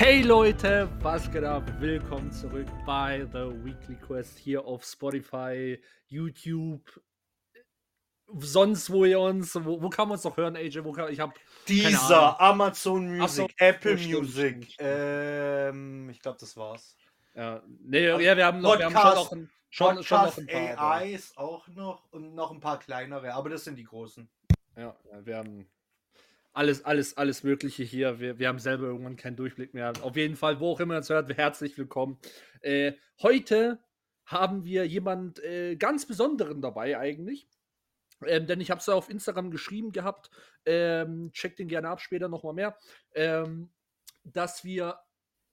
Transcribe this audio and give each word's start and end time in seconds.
Hey 0.00 0.22
Leute, 0.22 0.88
was 1.02 1.30
geht 1.30 1.44
ab? 1.44 1.62
Willkommen 1.78 2.32
zurück 2.32 2.66
bei 2.86 3.26
The 3.34 3.52
Weekly 3.62 3.96
Quest 3.96 4.38
hier 4.38 4.64
auf 4.64 4.82
Spotify, 4.82 5.78
YouTube, 6.06 7.02
sonst 8.38 8.88
wo 8.88 9.04
ihr 9.04 9.20
uns, 9.20 9.54
wo, 9.62 9.82
wo 9.82 9.90
kann 9.90 10.08
man 10.08 10.14
uns 10.14 10.24
noch 10.24 10.38
hören, 10.38 10.56
AJ? 10.56 10.84
Wo 10.84 10.92
kann, 10.92 11.12
ich 11.12 11.20
habe 11.20 11.34
dieser 11.68 12.40
Amazon 12.40 13.14
Music, 13.14 13.28
so, 13.28 13.48
Apple 13.58 13.96
Music. 13.98 14.74
Ähm, 14.78 16.08
ich 16.08 16.20
glaube, 16.20 16.38
das 16.40 16.56
war's. 16.56 16.96
Ja, 17.34 17.62
nee, 17.82 18.06
ja, 18.06 18.38
wir 18.38 18.46
haben 18.46 18.62
noch, 18.62 18.78
wir 18.78 18.86
haben 18.86 18.96
schon 18.96 19.14
noch 19.14 19.32
ein, 19.32 19.50
schon, 19.68 20.02
schon 20.02 20.22
noch 20.22 20.34
Podcast 20.34 20.38
ein 20.38 20.76
paar. 20.76 20.92
AI 20.92 21.12
ist 21.12 21.36
auch 21.36 21.68
noch 21.68 22.10
und 22.10 22.34
noch 22.34 22.52
ein 22.52 22.60
paar 22.60 22.78
kleinere, 22.78 23.34
aber 23.34 23.50
das 23.50 23.64
sind 23.64 23.76
die 23.76 23.84
großen. 23.84 24.30
Ja, 24.78 24.96
wir 25.24 25.36
haben 25.36 25.68
alles, 26.52 26.84
alles, 26.84 27.16
alles 27.16 27.42
Mögliche 27.42 27.82
hier. 27.82 28.18
Wir, 28.20 28.38
wir 28.38 28.48
haben 28.48 28.58
selber 28.58 28.86
irgendwann 28.86 29.16
keinen 29.16 29.36
Durchblick 29.36 29.74
mehr. 29.74 29.92
Auf 30.02 30.16
jeden 30.16 30.36
Fall, 30.36 30.60
wo 30.60 30.72
auch 30.72 30.80
immer 30.80 30.94
ihr 30.94 31.00
es 31.00 31.10
hört, 31.10 31.36
herzlich 31.36 31.78
willkommen. 31.78 32.18
Äh, 32.60 32.92
heute 33.22 33.82
haben 34.24 34.64
wir 34.64 34.86
jemand 34.86 35.42
äh, 35.42 35.76
ganz 35.76 36.06
Besonderen 36.06 36.60
dabei 36.60 36.98
eigentlich. 36.98 37.48
Ähm, 38.26 38.46
denn 38.46 38.60
ich 38.60 38.70
habe 38.70 38.80
es 38.80 38.86
ja 38.86 38.94
auf 38.94 39.08
Instagram 39.08 39.50
geschrieben 39.50 39.92
gehabt, 39.92 40.30
ähm, 40.66 41.30
checkt 41.32 41.58
den 41.58 41.68
gerne 41.68 41.88
ab, 41.88 42.00
später 42.00 42.28
nochmal 42.28 42.52
mehr, 42.52 42.76
ähm, 43.14 43.70
dass 44.24 44.64
wir 44.64 44.98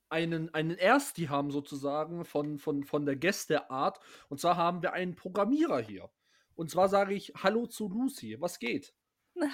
einen, 0.09 0.53
einen 0.53 0.77
Ersti 0.77 1.25
haben 1.25 1.51
sozusagen 1.51 2.25
von, 2.25 2.59
von, 2.59 2.83
von 2.83 3.05
der 3.05 3.15
Gästeart. 3.15 3.99
Und 4.29 4.39
zwar 4.39 4.57
haben 4.57 4.81
wir 4.81 4.93
einen 4.93 5.15
Programmierer 5.15 5.79
hier. 5.79 6.09
Und 6.55 6.71
zwar 6.71 6.89
sage 6.89 7.13
ich 7.13 7.33
Hallo 7.35 7.67
zu 7.67 7.87
Lucy. 7.87 8.39
Was 8.39 8.59
geht? 8.59 8.93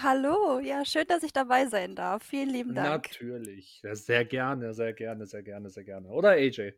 Hallo, 0.02 0.60
ja, 0.60 0.86
schön, 0.86 1.06
dass 1.08 1.24
ich 1.24 1.34
dabei 1.34 1.68
sein 1.68 1.96
darf. 1.96 2.24
Vielen 2.24 2.50
lieben 2.50 2.74
Dank. 2.74 3.10
Natürlich. 3.12 3.82
Ja, 3.84 3.96
sehr 3.96 4.26
gerne, 4.26 4.74
sehr 4.74 4.94
gerne, 4.94 5.26
sehr 5.28 5.44
gerne, 5.44 5.70
sehr 5.70 5.84
gerne. 5.84 6.08
Oder 6.08 6.32
AJ? 6.32 6.74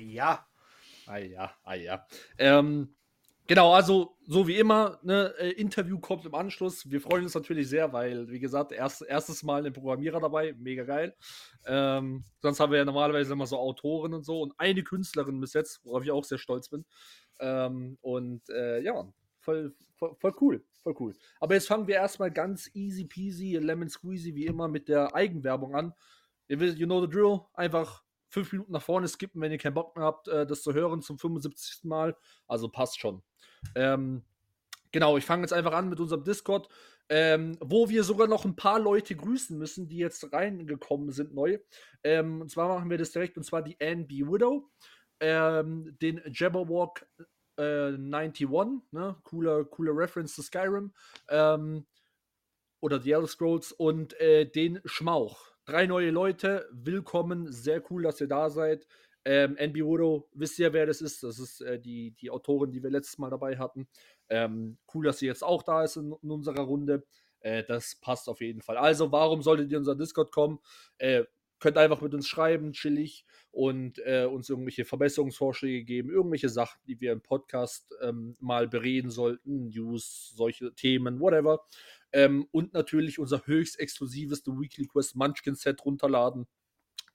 Ja, 0.00 0.46
Ah 1.06 1.18
ja, 1.18 1.52
ah 1.62 1.74
ja. 1.74 2.04
Ähm, 2.36 2.96
genau, 3.46 3.72
also 3.72 4.16
so 4.26 4.48
wie 4.48 4.58
immer, 4.58 4.98
ne, 5.04 5.32
äh, 5.38 5.50
Interview 5.50 6.00
kommt 6.00 6.26
im 6.26 6.34
Anschluss. 6.34 6.90
Wir 6.90 7.00
freuen 7.00 7.22
uns 7.22 7.34
natürlich 7.34 7.68
sehr, 7.68 7.92
weil, 7.92 8.28
wie 8.28 8.40
gesagt, 8.40 8.72
erst, 8.72 9.02
erstes 9.02 9.44
Mal 9.44 9.64
ein 9.64 9.72
Programmierer 9.72 10.18
dabei, 10.20 10.52
mega 10.58 10.82
geil. 10.82 11.14
Ähm, 11.64 12.24
sonst 12.40 12.58
haben 12.58 12.72
wir 12.72 12.78
ja 12.78 12.84
normalerweise 12.84 13.34
immer 13.34 13.46
so 13.46 13.56
Autoren 13.56 14.14
und 14.14 14.24
so 14.24 14.42
und 14.42 14.54
eine 14.58 14.82
Künstlerin 14.82 15.40
bis 15.40 15.52
jetzt, 15.52 15.84
worauf 15.84 16.02
ich 16.02 16.10
auch 16.10 16.24
sehr 16.24 16.38
stolz 16.38 16.68
bin. 16.68 16.84
Ähm, 17.38 17.98
und 18.00 18.48
äh, 18.50 18.80
ja, 18.80 19.08
voll, 19.38 19.76
voll, 19.94 20.16
voll 20.18 20.34
cool, 20.40 20.64
voll 20.86 20.96
cool. 21.00 21.16
Aber 21.40 21.54
jetzt 21.54 21.66
fangen 21.66 21.86
wir 21.86 21.96
erstmal 21.96 22.30
ganz 22.30 22.70
easy 22.74 23.04
peasy, 23.04 23.56
lemon 23.56 23.88
squeezy 23.88 24.34
wie 24.34 24.46
immer 24.46 24.68
mit 24.68 24.88
der 24.88 25.14
Eigenwerbung 25.14 25.74
an. 25.74 25.92
Ihr 26.48 26.60
wisst, 26.60 26.78
you 26.78 26.86
know 26.86 27.00
the 27.00 27.10
drill, 27.10 27.40
einfach 27.54 28.04
fünf 28.28 28.52
Minuten 28.52 28.72
nach 28.72 28.82
vorne 28.82 29.08
skippen, 29.08 29.40
wenn 29.40 29.52
ihr 29.52 29.58
keinen 29.58 29.74
Bock 29.74 29.96
mehr 29.96 30.04
habt, 30.04 30.28
äh, 30.28 30.46
das 30.46 30.62
zu 30.62 30.74
hören 30.74 31.02
zum 31.02 31.18
75. 31.18 31.84
Mal. 31.84 32.16
Also 32.46 32.68
passt 32.68 33.00
schon. 33.00 33.22
Ähm, 33.74 34.22
genau, 34.92 35.16
ich 35.16 35.24
fange 35.24 35.42
jetzt 35.42 35.52
einfach 35.52 35.72
an 35.72 35.88
mit 35.88 35.98
unserem 35.98 36.22
Discord, 36.22 36.68
ähm, 37.08 37.56
wo 37.60 37.88
wir 37.88 38.04
sogar 38.04 38.28
noch 38.28 38.44
ein 38.44 38.56
paar 38.56 38.78
Leute 38.78 39.16
grüßen 39.16 39.58
müssen, 39.58 39.88
die 39.88 39.98
jetzt 39.98 40.32
reingekommen 40.32 41.10
sind 41.10 41.34
neu. 41.34 41.58
Ähm, 42.04 42.42
und 42.42 42.50
zwar 42.50 42.68
machen 42.68 42.90
wir 42.90 42.98
das 42.98 43.10
direkt, 43.10 43.36
und 43.36 43.44
zwar 43.44 43.62
die 43.62 43.76
NB 43.80 44.10
Widow, 44.10 44.70
ähm, 45.20 45.96
den 46.00 46.20
Jabberwock 46.32 47.06
äh, 47.58 47.94
91, 47.94 48.48
ne? 48.92 49.16
cooler, 49.24 49.64
cooler 49.64 49.96
Reference 49.96 50.34
zu 50.34 50.42
Skyrim, 50.42 50.92
ähm, 51.28 51.86
oder 52.80 53.00
The 53.00 53.12
Elder 53.12 53.26
Scrolls 53.26 53.72
und 53.72 54.18
äh, 54.20 54.44
den 54.46 54.80
Schmauch. 54.84 55.52
Drei 55.64 55.86
neue 55.86 56.10
Leute, 56.10 56.68
willkommen, 56.70 57.50
sehr 57.50 57.82
cool, 57.90 58.02
dass 58.02 58.20
ihr 58.20 58.28
da 58.28 58.50
seid. 58.50 58.86
Ähm, 59.24 59.56
NB 59.56 59.78
Widow, 59.78 60.28
wisst 60.34 60.58
ihr, 60.60 60.72
wer 60.72 60.86
das 60.86 61.00
ist? 61.00 61.24
Das 61.24 61.40
ist 61.40 61.60
äh, 61.60 61.80
die, 61.80 62.12
die 62.12 62.30
Autorin, 62.30 62.70
die 62.70 62.82
wir 62.82 62.90
letztes 62.90 63.18
Mal 63.18 63.30
dabei 63.30 63.58
hatten. 63.58 63.88
Ähm, 64.28 64.78
cool, 64.94 65.04
dass 65.04 65.18
sie 65.18 65.26
jetzt 65.26 65.42
auch 65.42 65.64
da 65.64 65.82
ist 65.82 65.96
in, 65.96 66.14
in 66.22 66.30
unserer 66.30 66.62
Runde. 66.62 67.04
Äh, 67.40 67.64
das 67.64 67.96
passt 67.96 68.28
auf 68.28 68.40
jeden 68.40 68.62
Fall. 68.62 68.76
Also, 68.76 69.10
warum 69.10 69.42
solltet 69.42 69.72
ihr 69.72 69.78
in 69.78 69.80
unser 69.80 69.96
Discord 69.96 70.30
kommen? 70.30 70.60
Äh, 70.98 71.24
könnt 71.58 71.78
einfach 71.78 72.00
mit 72.00 72.14
uns 72.14 72.28
schreiben, 72.28 72.72
chillig 72.72 73.24
und 73.50 73.98
äh, 74.04 74.26
uns 74.26 74.48
irgendwelche 74.50 74.84
Verbesserungsvorschläge 74.84 75.84
geben, 75.84 76.10
irgendwelche 76.10 76.48
Sachen, 76.48 76.80
die 76.86 77.00
wir 77.00 77.12
im 77.12 77.22
Podcast 77.22 77.94
ähm, 78.02 78.36
mal 78.40 78.68
bereden 78.68 79.10
sollten, 79.10 79.68
News, 79.68 80.32
solche 80.34 80.74
Themen, 80.74 81.20
whatever. 81.20 81.64
Ähm, 82.12 82.46
und 82.52 82.74
natürlich 82.74 83.18
unser 83.18 83.46
höchst 83.46 83.78
exklusives 83.78 84.42
The 84.44 84.52
Weekly 84.52 84.86
Quest 84.86 85.16
Munchkin 85.16 85.54
Set 85.54 85.84
runterladen. 85.84 86.46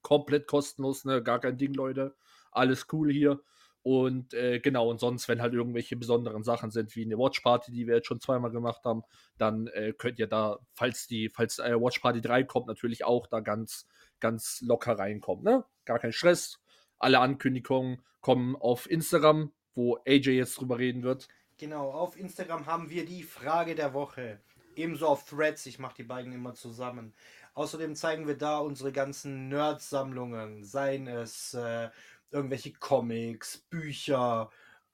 Komplett 0.01 0.47
kostenlos, 0.47 1.05
ne? 1.05 1.21
Gar 1.21 1.39
kein 1.39 1.57
Ding, 1.57 1.73
Leute. 1.73 2.15
Alles 2.51 2.87
cool 2.91 3.11
hier. 3.11 3.41
Und 3.83 4.35
äh, 4.35 4.59
genau, 4.59 4.89
und 4.89 4.99
sonst, 4.99 5.27
wenn 5.27 5.41
halt 5.41 5.53
irgendwelche 5.53 5.95
besonderen 5.95 6.43
Sachen 6.43 6.69
sind, 6.69 6.95
wie 6.95 7.03
eine 7.03 7.17
Watch 7.17 7.39
Party, 7.39 7.71
die 7.71 7.87
wir 7.87 7.95
jetzt 7.95 8.07
schon 8.07 8.19
zweimal 8.19 8.51
gemacht 8.51 8.83
haben, 8.85 9.01
dann 9.37 9.67
äh, 9.67 9.93
könnt 9.97 10.19
ihr 10.19 10.27
da, 10.27 10.59
falls 10.73 11.07
die, 11.07 11.29
falls 11.29 11.57
äh, 11.57 11.73
Watch 11.79 11.99
Party 11.99 12.21
3 12.21 12.43
kommt, 12.43 12.67
natürlich 12.67 13.05
auch 13.05 13.25
da 13.25 13.39
ganz, 13.39 13.87
ganz 14.21 14.61
locker 14.61 14.97
reinkommen. 14.97 15.43
Ne? 15.43 15.65
Gar 15.85 15.99
kein 15.99 16.13
Stress. 16.13 16.59
Alle 16.99 17.19
Ankündigungen 17.19 18.01
kommen 18.21 18.55
auf 18.55 18.89
Instagram, 18.89 19.51
wo 19.75 19.97
AJ 20.07 20.29
jetzt 20.37 20.59
drüber 20.59 20.77
reden 20.79 21.03
wird. 21.03 21.27
genau. 21.57 21.91
Auf 21.91 22.17
Instagram 22.17 22.65
haben 22.67 22.89
wir 22.89 23.05
die 23.05 23.23
Frage 23.23 23.75
der 23.75 23.93
Woche. 23.93 24.39
Ebenso 24.75 25.07
auf 25.07 25.25
Threads. 25.25 25.65
Ich 25.65 25.79
mache 25.79 25.95
die 25.97 26.03
beiden 26.03 26.31
immer 26.31 26.53
zusammen. 26.53 27.13
Außerdem 27.55 27.95
zeigen 27.95 28.27
wir 28.27 28.37
da 28.37 28.59
unsere 28.59 28.91
ganzen 28.93 29.49
Nerd-Sammlungen. 29.49 30.63
Seien 30.63 31.07
es 31.07 31.53
äh, 31.53 31.89
irgendwelche 32.31 32.71
Comics, 32.73 33.57
Bücher, 33.69 34.49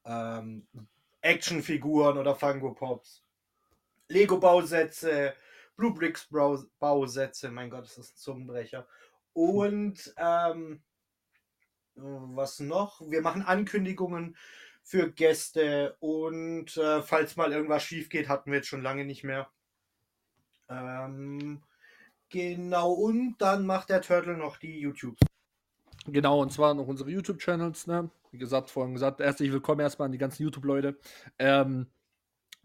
ähm, 0.06 0.66
Actionfiguren 1.22 2.18
oder 2.18 2.34
Funko 2.36 2.74
Pops. 2.74 3.24
Lego-Bausätze, 4.08 5.34
Blue 5.76 5.94
Bricks 5.94 6.28
Brau- 6.30 6.64
Bausätze, 6.80 7.52
mein 7.52 7.70
Gott, 7.70 7.86
ist 7.86 7.98
das 7.98 8.12
ein 8.12 8.16
Zungenbrecher. 8.18 8.88
Und 9.38 10.16
ähm, 10.18 10.82
was 11.94 12.60
noch? 12.60 13.02
Wir 13.08 13.22
machen 13.22 13.44
Ankündigungen 13.44 14.36
für 14.82 15.12
Gäste 15.12 15.96
und 16.00 16.76
äh, 16.76 17.04
falls 17.04 17.36
mal 17.36 17.52
irgendwas 17.52 17.84
schief 17.84 18.10
geht, 18.10 18.30
hatten 18.30 18.50
wir 18.50 18.58
jetzt 18.58 18.68
schon 18.68 18.82
lange 18.82 19.06
nicht 19.06 19.24
mehr. 19.24 19.48
Ähm, 20.70 21.62
genau, 22.30 22.94
und 22.94 23.36
dann 23.38 23.68
macht 23.68 23.92
der 23.92 24.02
Turtle 24.02 24.38
noch 24.38 24.58
die 24.58 24.80
YouTube. 24.80 25.18
Genau, 26.08 26.42
und 26.42 26.52
zwar 26.52 26.74
noch 26.74 26.88
unsere 26.88 27.12
YouTube-Channels, 27.12 27.86
ne? 27.86 28.10
Wie 28.32 28.40
gesagt, 28.40 28.72
vorhin 28.72 28.96
gesagt, 28.96 29.20
herzlich 29.20 29.52
willkommen 29.52 29.82
erstmal 29.82 30.08
an 30.08 30.14
die 30.14 30.18
ganzen 30.18 30.42
YouTube-Leute. 30.42 30.98
Ähm, 31.38 31.86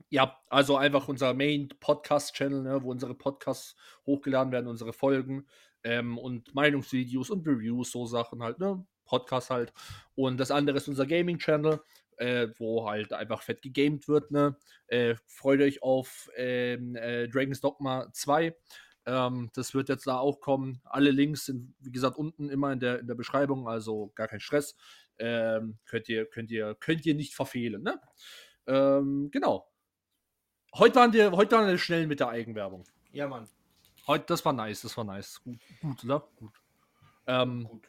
ja, 0.09 0.41
also 0.49 0.79
einfach 0.79 1.07
unser 1.09 1.35
Main-Podcast-Channel, 1.35 2.63
ne, 2.63 2.83
wo 2.83 2.91
unsere 2.91 3.15
Podcasts 3.15 3.77
hochgeladen 4.07 4.53
werden, 4.53 4.69
unsere 4.69 4.95
Folgen 4.95 5.47
ähm, 5.85 6.19
und 6.19 6.55
Meinungsvideos 6.55 7.31
und 7.31 7.47
Reviews, 7.47 7.91
so 7.91 8.07
Sachen 8.07 8.43
halt, 8.43 8.59
ne? 8.59 8.85
Podcast 9.05 9.51
halt. 9.51 9.73
Und 10.15 10.39
das 10.39 10.51
andere 10.51 10.77
ist 10.77 10.89
unser 10.89 11.07
Gaming-Channel, 11.07 11.81
äh, 12.17 12.49
wo 12.59 12.89
halt 12.89 13.13
einfach 13.13 13.43
fett 13.43 13.63
gegamed 13.63 14.09
wird, 14.09 14.31
ne? 14.31 14.57
Äh, 14.87 15.17
freut 15.27 15.61
euch 15.61 15.83
auf 15.83 16.31
ähm, 16.37 16.97
äh, 16.97 17.29
Dragon's 17.29 17.61
Dogma 17.61 18.09
2. 18.13 18.57
Ähm, 19.05 19.51
das 19.55 19.75
wird 19.75 19.89
jetzt 19.89 20.07
da 20.07 20.19
auch 20.19 20.41
kommen. 20.41 20.81
Alle 20.85 21.11
Links 21.11 21.47
sind, 21.47 21.75
wie 21.81 21.91
gesagt, 21.91 22.17
unten 22.17 22.49
immer 22.49 22.73
in 22.73 22.81
der, 22.81 23.01
in 23.01 23.07
der 23.07 23.15
Beschreibung, 23.15 23.69
also 23.69 24.13
gar 24.15 24.29
kein 24.29 24.41
Stress. 24.41 24.77
Ähm, 25.19 25.79
könnt, 25.85 26.09
ihr, 26.09 26.27
könnt, 26.27 26.51
ihr, 26.51 26.75
könnt 26.77 27.05
ihr 27.05 27.15
nicht 27.15 27.35
verfehlen, 27.35 27.83
ne? 27.83 28.01
Ähm, 28.67 29.31
genau. 29.31 29.69
Heute 30.75 30.95
waren, 30.97 31.13
wir, 31.13 31.33
heute 31.33 31.57
waren 31.57 31.67
wir 31.67 31.79
schnell 31.79 32.07
mit 32.07 32.21
der 32.21 32.29
Eigenwerbung. 32.29 32.85
Ja, 33.13 33.29
Mann. 33.29 33.49
Heute, 34.07 34.25
das 34.27 34.45
war 34.45 34.53
nice, 34.53 34.83
das 34.83 34.97
war 34.97 35.05
nice. 35.05 35.41
Gut, 35.43 35.59
gut 35.81 36.05
oder? 36.05 36.29
Gut. 36.37 36.53
Ähm, 37.27 37.69
Gut. 37.69 37.89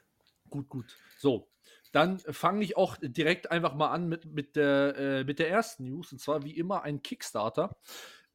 gut, 0.49 0.69
gut. 0.69 0.97
So, 1.17 1.49
dann 1.91 2.19
fange 2.19 2.63
ich 2.63 2.77
auch 2.77 2.97
direkt 3.01 3.51
einfach 3.51 3.73
mal 3.75 3.89
an 3.89 4.07
mit, 4.07 4.25
mit, 4.25 4.55
der, 4.55 4.95
äh, 4.97 5.23
mit 5.23 5.39
der 5.39 5.49
ersten 5.49 5.85
News. 5.85 6.11
Und 6.11 6.19
zwar 6.19 6.43
wie 6.43 6.55
immer 6.57 6.83
ein 6.83 7.01
Kickstarter. 7.01 7.75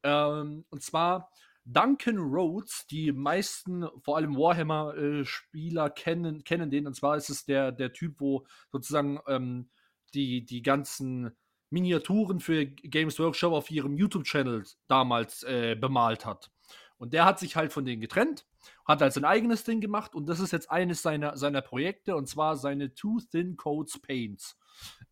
Ähm, 0.02 0.64
und 0.70 0.82
zwar 0.82 1.30
Duncan 1.64 2.18
Rhodes. 2.18 2.86
Die 2.86 3.12
meisten, 3.12 3.86
vor 4.00 4.16
allem 4.16 4.36
Warhammer-Spieler, 4.36 5.90
kennen, 5.90 6.42
kennen 6.44 6.70
den. 6.70 6.86
Und 6.86 6.94
zwar 6.94 7.16
ist 7.16 7.30
es 7.30 7.44
der, 7.44 7.72
der 7.72 7.92
Typ, 7.92 8.20
wo 8.20 8.46
sozusagen 8.72 9.20
ähm, 9.26 9.70
die, 10.14 10.44
die 10.44 10.62
ganzen 10.62 11.36
Miniaturen 11.70 12.40
für 12.40 12.64
Games 12.66 13.18
Workshop 13.18 13.52
auf 13.52 13.70
ihrem 13.70 13.96
YouTube-Channel 13.96 14.64
damals 14.86 15.42
äh, 15.42 15.74
bemalt 15.74 16.24
hat. 16.24 16.50
Und 16.98 17.12
der 17.14 17.24
hat 17.24 17.38
sich 17.38 17.56
halt 17.56 17.72
von 17.72 17.84
denen 17.84 18.00
getrennt, 18.00 18.46
hat 18.84 19.00
halt 19.00 19.12
sein 19.12 19.24
eigenes 19.24 19.64
Ding 19.64 19.80
gemacht 19.80 20.14
und 20.14 20.28
das 20.28 20.40
ist 20.40 20.52
jetzt 20.52 20.70
eines 20.70 21.00
seiner, 21.00 21.36
seiner 21.36 21.62
Projekte 21.62 22.16
und 22.16 22.28
zwar 22.28 22.56
seine 22.56 22.92
Too 22.92 23.20
Thin 23.30 23.56
Coats 23.56 24.00
Paints. 24.00 24.58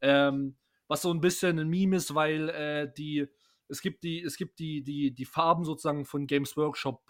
Ähm, 0.00 0.56
was 0.88 1.02
so 1.02 1.12
ein 1.12 1.20
bisschen 1.20 1.58
ein 1.58 1.68
Meme 1.68 1.96
ist, 1.96 2.14
weil 2.14 2.48
äh, 2.50 2.92
die, 2.96 3.26
es 3.68 3.80
gibt 3.80 4.04
die, 4.04 4.22
es 4.22 4.36
gibt 4.36 4.58
die, 4.58 4.82
die, 4.82 5.12
die 5.12 5.24
Farben 5.24 5.64
sozusagen 5.64 6.04
von 6.04 6.26
Games 6.26 6.56
Workshop 6.56 7.02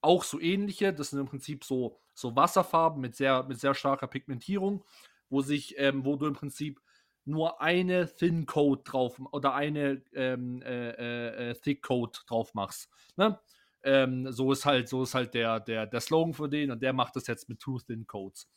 auch 0.00 0.24
so 0.24 0.40
ähnliche. 0.40 0.92
Das 0.92 1.10
sind 1.10 1.20
im 1.20 1.26
Prinzip 1.26 1.64
so, 1.64 1.98
so 2.14 2.36
Wasserfarben 2.36 3.00
mit 3.00 3.16
sehr, 3.16 3.44
mit 3.44 3.58
sehr 3.58 3.74
starker 3.74 4.06
Pigmentierung, 4.06 4.84
wo 5.28 5.40
sich, 5.40 5.74
ähm, 5.78 6.04
wo 6.04 6.16
du 6.16 6.26
im 6.26 6.34
Prinzip 6.34 6.80
nur 7.24 7.60
eine 7.60 8.14
Thin 8.14 8.46
Coat 8.46 8.80
drauf 8.84 9.20
oder 9.32 9.54
eine 9.54 10.02
ähm, 10.14 10.62
äh, 10.62 10.90
äh, 10.90 11.50
äh, 11.50 11.54
Thick 11.54 11.82
Coat 11.82 12.22
drauf 12.28 12.54
machst. 12.54 12.88
Ne? 13.16 13.38
Ähm, 13.86 14.32
so 14.32 14.50
ist 14.50 14.66
halt, 14.66 14.88
so 14.88 15.04
ist 15.04 15.14
halt 15.14 15.32
der, 15.32 15.60
der, 15.60 15.86
der 15.86 16.00
Slogan 16.00 16.34
für 16.34 16.48
den 16.48 16.72
und 16.72 16.82
der 16.82 16.92
macht 16.92 17.14
das 17.14 17.28
jetzt 17.28 17.48
mit 17.48 17.60
Two 17.60 17.78
Thin 17.78 18.04
Coats. 18.04 18.50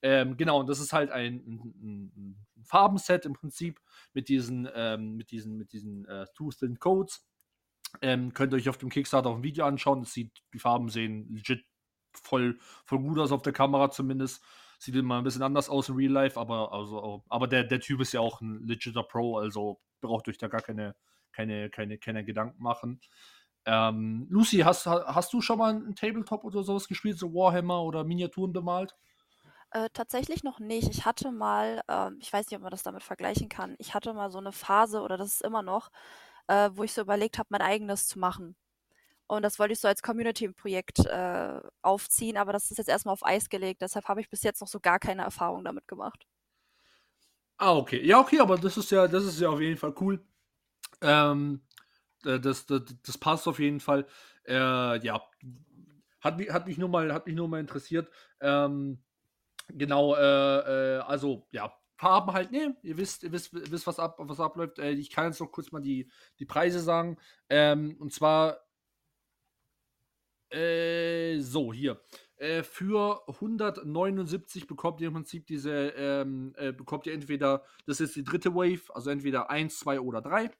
Ähm, 0.00 0.36
genau, 0.36 0.60
und 0.60 0.68
das 0.68 0.78
ist 0.78 0.92
halt 0.92 1.10
ein, 1.10 1.42
ein, 1.44 2.12
ein, 2.16 2.46
Farbenset 2.62 3.24
im 3.24 3.32
Prinzip 3.32 3.80
mit 4.12 4.28
diesen, 4.28 4.68
ähm, 4.74 5.16
mit 5.16 5.32
diesen, 5.32 5.56
mit 5.56 5.72
diesen 5.72 6.04
äh, 6.06 6.26
Two 6.36 6.50
Thin 6.50 6.78
Coats. 6.78 7.26
Ähm, 8.00 8.32
könnt 8.32 8.52
ihr 8.52 8.58
euch 8.58 8.68
auf 8.68 8.78
dem 8.78 8.88
Kickstarter 8.88 9.28
auch 9.28 9.36
ein 9.36 9.42
Video 9.42 9.64
anschauen. 9.64 10.02
Das 10.02 10.12
sieht, 10.12 10.30
die 10.54 10.60
Farben 10.60 10.88
sehen 10.88 11.34
legit 11.34 11.64
voll, 12.12 12.58
voll 12.84 13.00
gut 13.00 13.18
aus 13.18 13.32
auf 13.32 13.42
der 13.42 13.52
Kamera 13.52 13.90
zumindest. 13.90 14.40
Sieht 14.78 14.94
immer 14.94 15.18
ein 15.18 15.24
bisschen 15.24 15.42
anders 15.42 15.68
aus 15.68 15.88
in 15.88 15.96
Real 15.96 16.12
Life, 16.12 16.38
aber, 16.38 16.72
also, 16.72 17.24
aber 17.28 17.48
der, 17.48 17.64
der 17.64 17.80
Typ 17.80 18.00
ist 18.00 18.12
ja 18.12 18.20
auch 18.20 18.40
ein 18.40 18.64
legitter 18.66 19.02
Pro, 19.02 19.38
also 19.38 19.80
braucht 20.00 20.28
euch 20.28 20.38
da 20.38 20.48
gar 20.48 20.60
keine, 20.60 20.94
keine, 21.32 21.70
keine, 21.70 21.98
keine 21.98 22.24
Gedanken 22.24 22.62
machen. 22.62 23.00
Ähm, 23.66 24.26
Lucy, 24.30 24.58
hast, 24.58 24.86
hast 24.86 25.32
du 25.32 25.40
schon 25.42 25.58
mal 25.58 25.70
einen 25.74 25.94
Tabletop 25.96 26.44
oder 26.44 26.62
sowas 26.62 26.88
gespielt, 26.88 27.18
so 27.18 27.34
Warhammer 27.34 27.82
oder 27.82 28.04
Miniaturen 28.04 28.52
bemalt? 28.52 28.96
Äh, 29.72 29.90
tatsächlich 29.92 30.42
noch 30.44 30.58
nicht. 30.60 30.88
Ich 30.90 31.04
hatte 31.04 31.32
mal, 31.32 31.80
ähm, 31.88 32.18
ich 32.20 32.32
weiß 32.32 32.46
nicht, 32.50 32.56
ob 32.56 32.62
man 32.62 32.70
das 32.70 32.82
damit 32.82 33.02
vergleichen 33.02 33.48
kann, 33.48 33.74
ich 33.78 33.94
hatte 33.94 34.12
mal 34.14 34.30
so 34.30 34.38
eine 34.38 34.52
Phase, 34.52 35.00
oder 35.02 35.16
das 35.16 35.28
ist 35.34 35.42
immer 35.42 35.62
noch, 35.62 35.90
äh, 36.48 36.70
wo 36.74 36.84
ich 36.84 36.92
so 36.92 37.00
überlegt 37.02 37.38
habe, 37.38 37.48
mein 37.50 37.62
eigenes 37.62 38.06
zu 38.08 38.18
machen. 38.18 38.56
Und 39.28 39.42
das 39.44 39.58
wollte 39.58 39.74
ich 39.74 39.80
so 39.80 39.88
als 39.88 40.02
Community-Projekt 40.02 41.06
äh, 41.06 41.60
aufziehen, 41.82 42.36
aber 42.38 42.52
das 42.52 42.70
ist 42.72 42.78
jetzt 42.78 42.88
erstmal 42.90 43.14
auf 43.14 43.26
Eis 43.26 43.48
gelegt. 43.50 43.82
Deshalb 43.82 44.06
habe 44.08 44.20
ich 44.22 44.30
bis 44.30 44.42
jetzt 44.44 44.60
noch 44.62 44.68
so 44.68 44.80
gar 44.80 45.00
keine 45.00 45.22
Erfahrung 45.24 45.64
damit 45.64 45.88
gemacht. 45.88 46.26
Ah, 47.58 47.74
okay. 47.76 48.04
Ja, 48.04 48.20
okay, 48.20 48.38
aber 48.40 48.58
das 48.58 48.76
ist 48.76 48.90
ja, 48.90 49.08
das 49.08 49.24
ist 49.24 49.40
ja 49.40 49.48
auf 49.48 49.60
jeden 49.60 49.76
Fall 49.78 49.94
cool. 50.00 50.20
Ähm, 51.02 51.62
das, 52.26 52.66
das, 52.66 52.82
das 53.04 53.18
passt 53.18 53.48
auf 53.48 53.58
jeden 53.58 53.80
Fall. 53.80 54.06
Äh, 54.46 54.98
ja, 55.04 55.22
hat 56.20 56.38
mich, 56.38 56.50
hat 56.50 56.66
mich 56.66 56.78
nur 56.78 56.88
mal, 56.88 57.12
hat 57.12 57.26
mich 57.26 57.36
nur 57.36 57.48
mal 57.48 57.60
interessiert. 57.60 58.10
Ähm, 58.40 58.98
genau, 59.68 60.14
äh, 60.14 60.96
äh, 60.96 60.98
also 61.00 61.46
ja, 61.50 61.72
Farben 61.96 62.32
halt, 62.32 62.52
ne, 62.52 62.76
ihr 62.82 62.98
wisst, 62.98 63.22
ihr 63.22 63.32
wisst, 63.32 63.50
wisst 63.52 63.86
was, 63.86 63.98
ab, 63.98 64.16
was 64.18 64.40
abläuft. 64.40 64.78
Äh, 64.78 64.90
ich 64.92 65.10
kann 65.10 65.26
jetzt 65.26 65.40
noch 65.40 65.50
kurz 65.50 65.72
mal 65.72 65.80
die, 65.80 66.10
die 66.38 66.44
Preise 66.44 66.80
sagen. 66.80 67.16
Ähm, 67.48 67.96
und 67.98 68.12
zwar 68.12 68.58
äh, 70.50 71.38
so, 71.40 71.72
hier. 71.72 72.00
Äh, 72.36 72.62
für 72.62 73.22
179 73.28 74.66
bekommt 74.66 75.00
ihr 75.00 75.08
im 75.08 75.14
Prinzip 75.14 75.46
diese, 75.46 75.88
ähm, 75.96 76.54
äh, 76.56 76.72
bekommt 76.72 77.06
ihr 77.06 77.14
entweder, 77.14 77.64
das 77.86 78.00
ist 78.00 78.14
die 78.14 78.24
dritte 78.24 78.54
Wave, 78.54 78.94
also 78.94 79.10
entweder 79.10 79.50
1, 79.50 79.78
2 79.78 80.00
oder 80.00 80.20
3. 80.20 80.50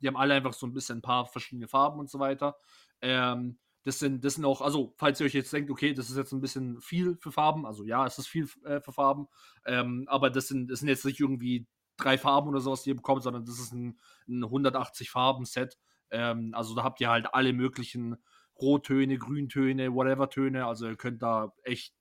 Die 0.00 0.08
haben 0.08 0.16
alle 0.16 0.34
einfach 0.34 0.52
so 0.52 0.66
ein 0.66 0.72
bisschen 0.72 0.98
ein 0.98 1.02
paar 1.02 1.26
verschiedene 1.26 1.68
Farben 1.68 2.00
und 2.00 2.10
so 2.10 2.18
weiter. 2.18 2.56
Ähm, 3.00 3.58
das 3.82 4.00
sind, 4.00 4.24
das 4.24 4.34
sind 4.34 4.44
auch, 4.44 4.62
also 4.62 4.94
falls 4.96 5.20
ihr 5.20 5.26
euch 5.26 5.34
jetzt 5.34 5.52
denkt, 5.52 5.70
okay, 5.70 5.94
das 5.94 6.10
ist 6.10 6.16
jetzt 6.16 6.32
ein 6.32 6.40
bisschen 6.40 6.80
viel 6.80 7.16
für 7.20 7.30
Farben, 7.30 7.64
also 7.66 7.84
ja, 7.84 8.04
es 8.04 8.18
ist 8.18 8.26
viel 8.26 8.48
äh, 8.64 8.80
für 8.80 8.92
Farben, 8.92 9.28
ähm, 9.64 10.06
aber 10.08 10.28
das 10.28 10.48
sind, 10.48 10.68
das 10.68 10.80
sind 10.80 10.88
jetzt 10.88 11.04
nicht 11.04 11.20
irgendwie 11.20 11.68
drei 11.96 12.18
Farben 12.18 12.48
oder 12.48 12.60
sowas, 12.60 12.82
die 12.82 12.90
ihr 12.90 12.96
bekommt, 12.96 13.22
sondern 13.22 13.44
das 13.44 13.60
ist 13.60 13.72
ein, 13.72 13.98
ein 14.28 14.42
180 14.44 15.10
Farben-Set. 15.10 15.78
Ähm, 16.10 16.52
also 16.54 16.74
da 16.74 16.82
habt 16.82 17.00
ihr 17.00 17.10
halt 17.10 17.32
alle 17.32 17.52
möglichen 17.52 18.16
Rottöne, 18.60 19.18
Grüntöne, 19.18 19.94
Whatever-Töne. 19.94 20.66
Also 20.66 20.88
ihr 20.88 20.96
könnt 20.96 21.22
da 21.22 21.52
echt 21.62 21.94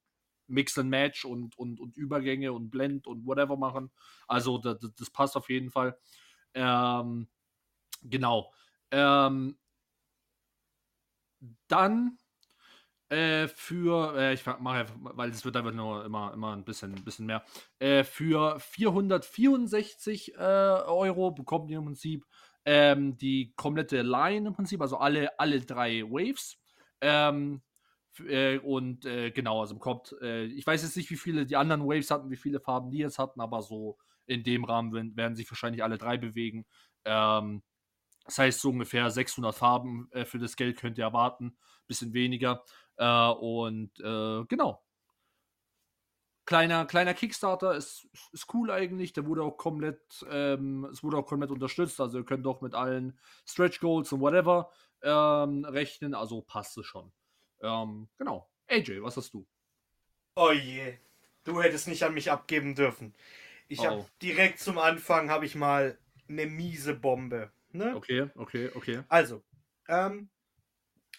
Mix 0.48 0.78
and 0.78 0.90
Match 0.90 1.26
und, 1.26 1.58
und, 1.58 1.80
und 1.80 1.98
Übergänge 1.98 2.54
und 2.54 2.70
Blend 2.70 3.08
und 3.08 3.26
whatever 3.26 3.58
machen. 3.58 3.92
Also 4.28 4.58
das, 4.58 4.78
das 4.98 5.10
passt 5.10 5.36
auf 5.36 5.50
jeden 5.50 5.72
Fall. 5.72 5.98
Ähm, 6.54 7.28
genau. 8.10 8.54
Ähm, 8.92 9.58
dann 11.68 12.18
äh, 13.10 13.48
für, 13.48 14.16
äh, 14.18 14.34
ich 14.34 14.46
mache 14.46 14.88
weil 15.00 15.30
es 15.30 15.46
wird 15.46 15.56
einfach 15.58 15.74
nur 15.74 16.06
immer, 16.06 16.34
immer 16.34 16.54
ein 16.56 16.66
bisschen, 16.66 16.94
bisschen 17.04 17.28
mehr. 17.28 17.44
Äh, 17.80 18.04
für 18.04 18.60
464 18.60 20.34
äh, 20.36 20.38
Euro 20.38 21.32
bekommt 21.32 21.70
ihr 21.70 21.78
im 21.78 21.86
Prinzip 21.86 22.26
ähm, 22.66 23.16
die 23.18 23.54
komplette 23.56 24.02
Line 24.02 24.48
im 24.48 24.54
Prinzip, 24.56 24.82
also 24.82 24.98
alle, 24.98 25.40
alle 25.40 25.62
drei 25.62 26.02
Waves. 26.04 26.58
Ähm, 27.02 27.62
äh, 28.28 28.58
und 28.60 29.06
äh, 29.06 29.32
genau, 29.32 29.62
also 29.62 29.78
kommt, 29.78 30.16
äh, 30.22 30.46
ich 30.46 30.66
weiß 30.66 30.82
jetzt 30.82 30.98
nicht, 30.98 31.10
wie 31.12 31.16
viele 31.18 31.46
die 31.46 31.58
anderen 31.58 31.86
Waves 31.86 32.10
hatten, 32.10 32.32
wie 32.32 32.38
viele 32.38 32.60
Farben 32.60 32.90
die 32.90 33.00
jetzt 33.00 33.20
hatten, 33.20 33.42
aber 33.42 33.62
so 33.62 33.98
in 34.26 34.44
dem 34.44 34.64
Rahmen 34.64 34.94
werden, 34.94 35.16
werden 35.16 35.36
sich 35.36 35.50
wahrscheinlich 35.52 35.84
alle 35.84 35.98
drei 35.98 36.18
bewegen. 36.18 36.66
Ähm, 37.06 37.62
das 38.26 38.38
heißt, 38.38 38.60
so 38.60 38.70
ungefähr 38.70 39.10
600 39.10 39.56
Farben 39.56 40.10
äh, 40.12 40.26
für 40.26 40.40
das 40.40 40.56
Geld 40.56 40.80
könnt 40.80 40.98
ihr 40.98 41.06
erwarten, 41.06 41.58
bisschen 41.88 42.14
weniger. 42.14 42.64
Äh, 42.98 43.30
und 43.30 44.00
äh, 44.00 44.46
genau, 44.46 44.84
kleiner, 46.46 46.86
kleiner 46.86 47.14
Kickstarter 47.14 47.76
ist, 47.76 48.08
ist 48.32 48.54
cool 48.54 48.72
eigentlich. 48.72 49.14
Der 49.14 49.26
wurde 49.26 49.44
auch 49.44 49.58
komplett, 49.58 50.26
ähm, 50.30 50.86
es 50.92 51.04
wurde 51.04 51.18
auch 51.18 51.26
komplett 51.26 51.52
unterstützt. 51.52 52.00
Also 52.00 52.20
ihr 52.20 52.26
könnt 52.26 52.48
auch 52.48 52.62
mit 52.62 52.76
allen 52.76 53.20
Stretch 53.46 53.80
Goals 53.80 54.12
und 54.12 54.22
whatever 54.22 54.72
ähm, 55.02 55.66
rechnen. 55.66 56.14
Also 56.14 56.42
passt 56.42 56.78
es 56.78 56.86
schon. 56.86 57.12
Ähm, 57.62 58.10
genau. 58.18 58.50
AJ, 58.68 59.02
was 59.02 59.18
hast 59.18 59.34
du? 59.34 59.48
Oh 60.36 60.52
je, 60.52 60.98
du 61.44 61.62
hättest 61.62 61.88
nicht 61.88 62.04
an 62.04 62.14
mich 62.14 62.32
abgeben 62.32 62.76
dürfen. 62.76 63.14
Ich 63.68 63.80
oh. 63.82 63.86
habe 63.86 64.06
direkt 64.22 64.60
zum 64.60 64.78
Anfang 64.78 65.30
habe 65.30 65.46
ich 65.46 65.56
mal 65.56 65.98
eine 66.28 66.46
miese 66.46 66.94
Bombe. 66.94 67.52
Ne? 67.78 67.96
Okay, 67.96 68.30
okay, 68.36 68.70
okay. 68.74 69.04
Also, 69.08 69.44
ähm, 69.88 70.30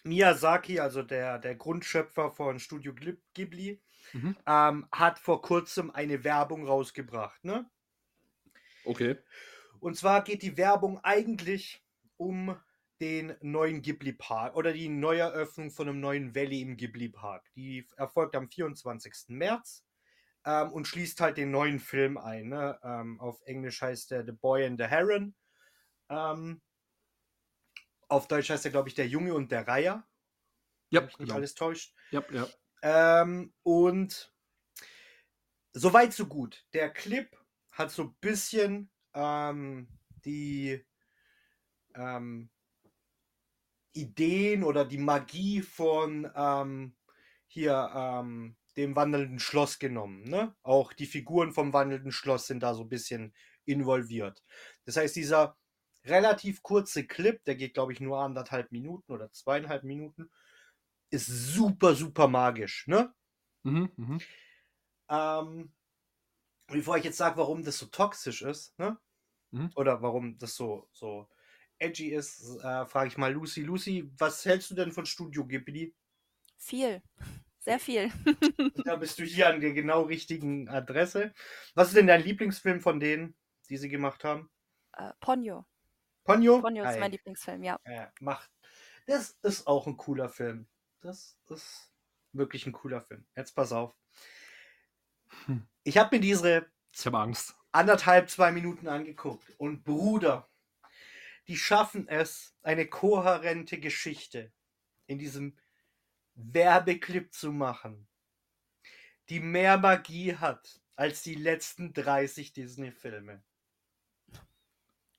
Miyazaki, 0.04 0.80
also 0.80 1.02
der, 1.02 1.38
der 1.38 1.56
Grundschöpfer 1.56 2.30
von 2.30 2.58
Studio 2.58 2.94
Ghibli, 3.34 3.80
mhm. 4.12 4.36
ähm, 4.46 4.86
hat 4.92 5.18
vor 5.18 5.42
kurzem 5.42 5.90
eine 5.90 6.24
Werbung 6.24 6.66
rausgebracht. 6.66 7.44
Ne? 7.44 7.68
Okay. 8.84 9.16
Und 9.80 9.96
zwar 9.96 10.22
geht 10.24 10.42
die 10.42 10.56
Werbung 10.56 10.98
eigentlich 11.02 11.84
um 12.16 12.56
den 13.00 13.34
neuen 13.42 13.82
Ghibli 13.82 14.12
Park 14.12 14.56
oder 14.56 14.72
die 14.72 14.88
Neueröffnung 14.88 15.70
von 15.70 15.88
einem 15.88 16.00
neuen 16.00 16.34
Valley 16.34 16.62
im 16.62 16.76
Ghibli 16.76 17.08
Park. 17.08 17.44
Die 17.54 17.86
erfolgt 17.96 18.34
am 18.36 18.48
24. 18.48 19.28
März 19.28 19.84
ähm, 20.44 20.72
und 20.72 20.86
schließt 20.86 21.20
halt 21.20 21.36
den 21.36 21.50
neuen 21.50 21.78
Film 21.78 22.16
ein. 22.16 22.48
Ne? 22.48 22.78
Ähm, 22.82 23.20
auf 23.20 23.42
Englisch 23.42 23.82
heißt 23.82 24.12
der 24.12 24.24
The 24.24 24.32
Boy 24.32 24.64
and 24.64 24.80
the 24.80 24.86
Heron. 24.86 25.34
Ähm, 26.08 26.60
auf 28.08 28.28
Deutsch 28.28 28.50
heißt 28.50 28.64
er, 28.64 28.70
glaube 28.70 28.88
ich, 28.88 28.94
Der 28.94 29.08
Junge 29.08 29.34
und 29.34 29.50
der 29.50 29.66
Reiher. 29.66 30.06
Ja, 30.90 31.02
nicht 31.02 31.18
genau. 31.18 31.34
alles 31.34 31.54
täuscht. 31.54 31.94
Ja, 32.10 32.24
ja. 32.30 32.48
Ähm, 32.82 33.52
und 33.62 34.32
soweit 35.72 36.12
so 36.12 36.26
gut. 36.26 36.64
Der 36.72 36.92
Clip 36.92 37.28
hat 37.72 37.90
so 37.90 38.04
ein 38.04 38.16
bisschen 38.20 38.90
ähm, 39.14 39.88
die 40.24 40.84
ähm, 41.94 42.50
Ideen 43.92 44.62
oder 44.62 44.84
die 44.84 44.98
Magie 44.98 45.62
von 45.62 46.30
ähm, 46.34 46.96
hier 47.46 47.90
ähm, 47.94 48.56
dem 48.76 48.94
wandelnden 48.94 49.38
Schloss 49.38 49.78
genommen. 49.78 50.28
Ne? 50.28 50.54
Auch 50.62 50.92
die 50.92 51.06
Figuren 51.06 51.52
vom 51.52 51.72
wandelnden 51.72 52.12
Schloss 52.12 52.46
sind 52.46 52.62
da 52.62 52.74
so 52.74 52.82
ein 52.82 52.88
bisschen 52.88 53.34
involviert. 53.64 54.44
Das 54.84 54.96
heißt, 54.96 55.16
dieser 55.16 55.56
relativ 56.06 56.62
kurze 56.62 57.06
Clip, 57.06 57.42
der 57.44 57.56
geht, 57.56 57.74
glaube 57.74 57.92
ich, 57.92 58.00
nur 58.00 58.18
anderthalb 58.18 58.72
Minuten 58.72 59.12
oder 59.12 59.30
zweieinhalb 59.32 59.84
Minuten, 59.84 60.30
ist 61.10 61.26
super, 61.26 61.94
super 61.94 62.28
magisch, 62.28 62.86
ne? 62.86 63.14
Mhm, 63.62 63.90
mh. 63.96 64.18
ähm, 65.08 65.72
bevor 66.68 66.96
ich 66.96 67.04
jetzt 67.04 67.16
sage, 67.16 67.36
warum 67.36 67.64
das 67.64 67.78
so 67.78 67.86
toxisch 67.86 68.42
ist, 68.42 68.78
ne? 68.78 68.98
Mhm. 69.50 69.70
Oder 69.76 70.02
warum 70.02 70.38
das 70.38 70.54
so, 70.54 70.88
so 70.92 71.28
edgy 71.78 72.08
ist, 72.08 72.58
äh, 72.62 72.86
frage 72.86 73.08
ich 73.08 73.18
mal 73.18 73.32
Lucy. 73.32 73.62
Lucy, 73.62 74.10
was 74.18 74.44
hältst 74.44 74.70
du 74.70 74.74
denn 74.74 74.92
von 74.92 75.06
Studio 75.06 75.46
Ghibli? 75.46 75.94
Viel. 76.56 77.02
Sehr 77.58 77.78
viel. 77.80 78.12
da 78.84 78.96
bist 78.96 79.18
du 79.18 79.24
hier 79.24 79.48
an 79.48 79.60
der 79.60 79.72
genau 79.72 80.02
richtigen 80.02 80.68
Adresse. 80.68 81.34
Was 81.74 81.88
ist 81.88 81.96
denn 81.96 82.06
dein 82.06 82.22
Lieblingsfilm 82.22 82.80
von 82.80 83.00
denen, 83.00 83.36
die 83.68 83.76
sie 83.76 83.88
gemacht 83.88 84.24
haben? 84.24 84.50
Äh, 84.92 85.12
Ponyo. 85.20 85.66
Ponyo? 86.26 86.60
Ponyo 86.60 86.84
ist 86.84 86.98
mein 86.98 87.12
Lieblingsfilm, 87.12 87.62
ja. 87.62 87.78
Ja, 87.86 88.12
macht. 88.20 88.50
Das 89.06 89.30
ist 89.42 89.66
auch 89.66 89.86
ein 89.86 89.96
cooler 89.96 90.28
Film. 90.28 90.66
Das 91.00 91.38
ist 91.48 91.92
wirklich 92.32 92.66
ein 92.66 92.72
cooler 92.72 93.00
Film. 93.00 93.24
Jetzt 93.36 93.52
pass 93.52 93.72
auf. 93.72 93.94
Hm. 95.46 95.66
Ich 95.84 95.96
habe 95.98 96.16
mir 96.16 96.20
diese 96.20 96.66
Ich 96.92 97.06
habe 97.06 97.18
Angst. 97.18 97.54
anderthalb, 97.72 98.28
zwei 98.30 98.50
Minuten 98.52 98.88
angeguckt. 98.88 99.52
Und 99.58 99.84
Bruder, 99.84 100.48
die 101.46 101.56
schaffen 101.56 102.08
es, 102.08 102.56
eine 102.62 102.86
kohärente 102.86 103.78
Geschichte 103.78 104.52
in 105.06 105.18
diesem 105.18 105.56
Werbeclip 106.34 107.32
zu 107.32 107.52
machen, 107.52 108.08
die 109.28 109.40
mehr 109.40 109.78
Magie 109.78 110.34
hat 110.36 110.80
als 110.96 111.22
die 111.22 111.34
letzten 111.34 111.92
30 111.92 112.52
Disney-Filme. 112.52 113.42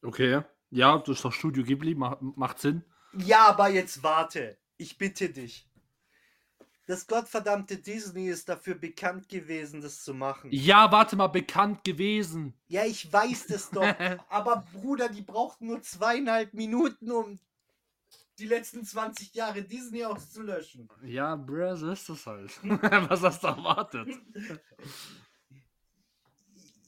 Okay. 0.03 0.43
Ja, 0.69 0.97
das 0.97 1.17
ist 1.17 1.25
doch 1.25 1.33
Studio 1.33 1.63
Ghibli, 1.63 1.95
macht, 1.95 2.21
macht 2.21 2.59
Sinn. 2.59 2.83
Ja, 3.13 3.47
aber 3.47 3.69
jetzt 3.69 4.03
warte. 4.03 4.57
Ich 4.77 4.97
bitte 4.97 5.29
dich. 5.29 5.67
Das 6.87 7.05
gottverdammte 7.05 7.77
Disney 7.77 8.29
ist 8.29 8.47
dafür 8.47 8.75
bekannt 8.75 9.27
gewesen, 9.27 9.81
das 9.81 10.03
zu 10.03 10.13
machen. 10.13 10.49
Ja, 10.53 10.89
warte 10.89 11.17
mal, 11.17 11.27
bekannt 11.27 11.83
gewesen. 11.83 12.53
Ja, 12.67 12.85
ich 12.85 13.11
weiß 13.11 13.47
das 13.47 13.69
doch. 13.69 13.83
aber 14.29 14.65
Bruder, 14.73 15.09
die 15.09 15.21
brauchten 15.21 15.67
nur 15.67 15.81
zweieinhalb 15.81 16.53
Minuten, 16.53 17.11
um 17.11 17.39
die 18.39 18.45
letzten 18.45 18.85
20 18.85 19.33
Jahre 19.33 19.63
Disney 19.63 20.05
auszulöschen. 20.05 20.87
Ja, 21.03 21.35
bruh, 21.35 21.75
so 21.75 21.91
ist 21.91 22.07
das 22.07 22.25
halt. 22.25 22.57
Was 23.09 23.21
hast 23.21 23.43
du 23.43 23.47
erwartet? 23.47 24.09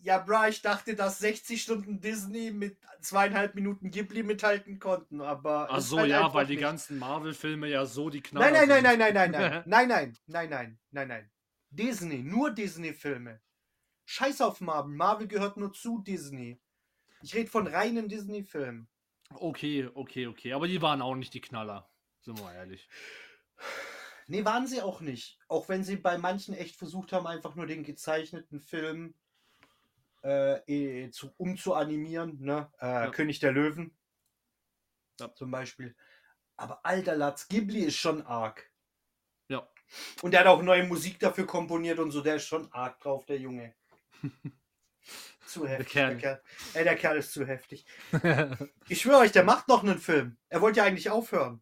Ja, 0.02 0.18
bra, 0.20 0.48
ich 0.48 0.62
dachte, 0.62 0.96
dass 0.96 1.20
60 1.20 1.62
Stunden 1.62 2.00
Disney 2.00 2.52
mit 2.52 2.78
zweieinhalb 3.02 3.56
Minuten 3.56 3.92
Ghibli 3.92 4.24
mithalten 4.24 4.80
konnten, 4.80 5.22
aber. 5.22 5.68
Ach 5.70 5.82
so, 5.82 6.00
halt 6.00 6.10
ja, 6.10 6.34
weil 6.34 6.46
die 6.46 6.54
nicht. 6.54 6.62
ganzen 6.62 6.98
Marvel-Filme 7.00 7.68
ja 7.68 7.86
so 7.86 8.10
die 8.10 8.22
Knaller 8.22 8.52
Nein, 8.52 8.68
nein, 8.68 8.84
nein, 8.84 8.98
nein, 9.00 9.14
nein, 9.14 9.32
nein, 9.32 9.32
nein, 9.32 9.64
nein, 9.66 9.88
nein, 9.88 10.18
nein, 10.28 10.50
nein, 10.50 10.80
nein, 10.92 11.08
nein. 11.08 11.32
Disney, 11.70 12.24
nur 12.24 12.52
Disney-Filme. 12.52 13.42
Scheiß 14.06 14.42
auf 14.42 14.62
Marvel. 14.62 14.96
Marvel 14.96 15.28
gehört 15.28 15.58
nur 15.58 15.72
zu 15.74 16.00
Disney. 16.00 16.60
Ich 17.22 17.36
rede 17.36 17.50
von 17.50 17.68
reinen 17.68 18.08
Disney-Filmen. 18.08 18.88
Okay, 19.36 19.90
okay, 19.94 20.28
okay. 20.28 20.54
Aber 20.54 20.68
die 20.68 20.82
waren 20.82 21.02
auch 21.02 21.16
nicht 21.16 21.34
die 21.34 21.42
Knaller. 21.42 21.90
Sind 22.22 22.40
wir 22.40 22.52
ehrlich. 22.54 22.90
Nee, 24.28 24.46
waren 24.46 24.68
sie 24.68 24.82
auch 24.82 25.02
nicht. 25.02 25.40
Auch 25.48 25.70
wenn 25.70 25.84
sie 25.84 25.96
bei 25.96 26.18
manchen 26.18 26.54
echt 26.56 26.76
versucht 26.76 27.14
haben, 27.14 27.28
einfach 27.28 27.56
nur 27.56 27.68
den 27.68 27.84
gezeichneten 27.84 28.62
Film 28.62 29.14
äh, 30.22 31.10
zu, 31.12 31.32
umzuanimieren. 31.38 32.40
Ne? 32.42 32.72
Äh, 32.80 32.86
Ja. 32.88 33.10
König 33.12 33.40
der 33.40 33.52
Löwen. 33.52 33.98
Ja. 35.20 35.34
Zum 35.36 35.52
Beispiel. 35.52 35.96
Aber 36.58 36.86
alter 36.86 37.16
Latz, 37.16 37.48
Ghibli 37.48 37.82
ist 37.86 37.96
schon 37.98 38.22
arg. 38.26 38.70
Ja. 39.48 39.68
Und 40.22 40.32
der 40.32 40.42
hat 40.42 40.48
auch 40.48 40.62
neue 40.62 40.84
Musik 40.84 41.20
dafür 41.20 41.46
komponiert 41.46 42.00
und 42.00 42.12
so. 42.12 42.22
Der 42.22 42.36
ist 42.36 42.46
schon 42.46 42.72
arg 42.72 43.00
drauf, 43.00 43.26
der 43.26 43.38
Junge. 43.38 43.76
zu 45.46 45.68
heftig. 45.68 45.90
Kerl. 45.90 46.10
Der 46.10 46.18
Kerl. 46.20 46.44
Ey, 46.74 46.84
der 46.84 46.96
Kerl 46.96 47.18
ist 47.18 47.32
zu 47.34 47.46
heftig. 47.46 47.86
Ich 48.88 49.02
schwöre 49.02 49.20
euch, 49.20 49.32
der 49.32 49.44
macht 49.44 49.68
noch 49.68 49.84
einen 49.84 50.00
Film. 50.00 50.38
Er 50.50 50.62
wollte 50.62 50.80
ja 50.80 50.84
eigentlich 50.86 51.10
aufhören. 51.10 51.62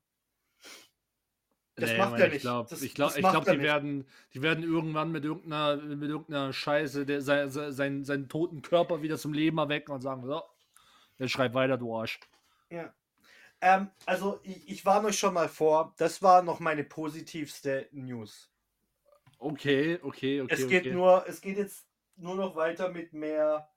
Das 1.79 1.95
macht 1.95 2.11
Mann, 2.11 2.19
er 2.19 2.27
Ich 2.27 2.33
nicht. 2.33 2.41
glaube, 2.41 2.69
Das- 2.69 2.81
ich 2.81 2.95
glaub, 2.95 3.09
das 3.09 3.17
ich 3.17 3.23
macht 3.23 3.33
glaub, 3.33 3.45
die, 3.45 3.51
nicht. 3.51 3.61
werden, 3.61 4.07
die 4.33 4.41
werden 4.41 4.63
irgendwann 4.63 5.11
mit 5.11 5.23
irgendeiner, 5.23 5.77
mit 5.77 6.09
irgendeiner 6.09 6.51
Scheiße 6.51 7.05
der, 7.05 7.21
sein, 7.21 7.51
sein, 7.51 8.03
seinen 8.03 8.29
toten 8.29 8.63
Körper 8.63 9.03
wieder 9.03 9.17
zum 9.17 9.31
Leben 9.33 9.59
erwecken 9.59 9.91
und 9.91 10.01
sagen, 10.01 10.25
so, 10.25 10.41
jetzt 11.19 11.31
schreib 11.31 11.53
weiter, 11.53 11.77
du 11.77 11.95
Arsch. 11.95 12.19
Ja. 12.71 12.91
Ähm, 13.61 13.91
also, 14.07 14.39
ich, 14.43 14.67
ich 14.67 14.85
warne 14.85 15.07
euch 15.09 15.19
schon 15.19 15.35
mal 15.35 15.49
vor, 15.49 15.93
das 15.97 16.21
war 16.23 16.41
noch 16.41 16.59
meine 16.59 16.83
positivste 16.83 17.87
News. 17.91 18.49
Okay, 19.37 19.99
okay, 20.01 20.41
okay. 20.41 20.53
es 20.53 20.67
geht 20.67 20.81
okay. 20.81 20.91
nur, 20.91 21.25
es 21.27 21.41
geht 21.41 21.57
jetzt 21.57 21.85
nur 22.15 22.35
noch 22.35 22.55
weiter 22.55 22.89
mit 22.89 23.13
mehr, 23.13 23.69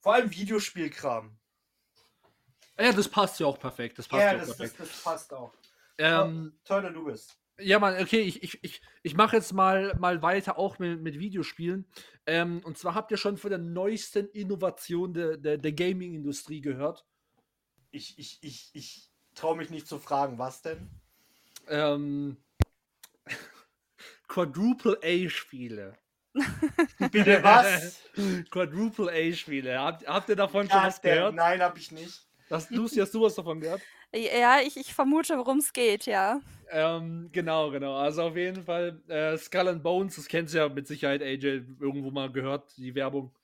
vor 0.00 0.14
allem 0.14 0.30
Videospielkram. 0.30 1.34
Ja, 2.78 2.92
das 2.92 3.08
passt 3.08 3.40
ja 3.40 3.46
auch 3.46 3.58
perfekt. 3.58 3.98
Das 3.98 4.06
passt 4.06 4.22
Ja, 4.22 4.32
ja, 4.32 4.38
das, 4.38 4.48
das, 4.48 4.56
perfekt. 4.58 4.80
das 4.80 5.02
passt 5.02 5.32
auch. 5.32 5.54
Ähm, 6.02 6.52
Turner, 6.64 6.90
du 6.90 7.04
bist. 7.04 7.38
Ja, 7.58 7.78
Mann, 7.78 8.00
okay, 8.00 8.20
ich, 8.20 8.42
ich, 8.42 8.58
ich, 8.62 8.80
ich 9.02 9.14
mache 9.14 9.36
jetzt 9.36 9.52
mal, 9.52 9.94
mal 9.98 10.22
weiter 10.22 10.58
auch 10.58 10.78
mit, 10.78 11.00
mit 11.00 11.18
Videospielen. 11.18 11.86
Ähm, 12.26 12.60
und 12.64 12.78
zwar 12.78 12.94
habt 12.94 13.10
ihr 13.10 13.16
schon 13.16 13.36
von 13.36 13.50
der 13.50 13.58
neuesten 13.58 14.28
Innovation 14.28 15.12
der, 15.12 15.36
der, 15.36 15.58
der 15.58 15.72
Gaming-Industrie 15.72 16.60
gehört. 16.60 17.04
Ich, 17.90 18.18
ich, 18.18 18.38
ich, 18.42 18.70
ich 18.72 19.10
traue 19.34 19.56
mich 19.56 19.70
nicht 19.70 19.86
zu 19.86 19.98
fragen, 19.98 20.38
was 20.38 20.62
denn? 20.62 20.88
Ähm, 21.68 22.36
Quadruple 24.28 24.98
A-Spiele. 25.02 25.94
Bitte 27.12 27.44
was? 27.44 28.00
Quadruple 28.50 29.10
A-Spiele. 29.12 29.78
Habt, 29.78 30.06
habt 30.06 30.28
ihr 30.30 30.36
davon 30.36 30.68
schon 30.68 30.82
was 30.82 31.00
gehört? 31.00 31.34
Nein, 31.34 31.60
habe 31.60 31.78
ich 31.78 31.92
nicht. 31.92 32.26
Das, 32.48 32.70
Lucy, 32.70 33.00
hast 33.00 33.14
du 33.14 33.22
was 33.22 33.34
davon 33.34 33.60
gehört? 33.60 33.82
Ja, 34.14 34.60
ich, 34.60 34.76
ich 34.76 34.92
vermute, 34.94 35.38
worum 35.38 35.58
es 35.58 35.72
geht, 35.72 36.06
ja. 36.06 36.40
Ähm, 36.70 37.30
genau, 37.32 37.70
genau. 37.70 37.96
Also 37.96 38.22
auf 38.22 38.36
jeden 38.36 38.62
Fall 38.64 39.00
äh, 39.08 39.36
Skull 39.38 39.68
and 39.68 39.82
Bones, 39.82 40.16
das 40.16 40.26
kennst 40.28 40.54
du 40.54 40.58
ja 40.58 40.68
mit 40.68 40.86
Sicherheit, 40.86 41.22
AJ, 41.22 41.64
irgendwo 41.80 42.10
mal 42.10 42.30
gehört, 42.30 42.76
die 42.76 42.94
Werbung. 42.94 43.34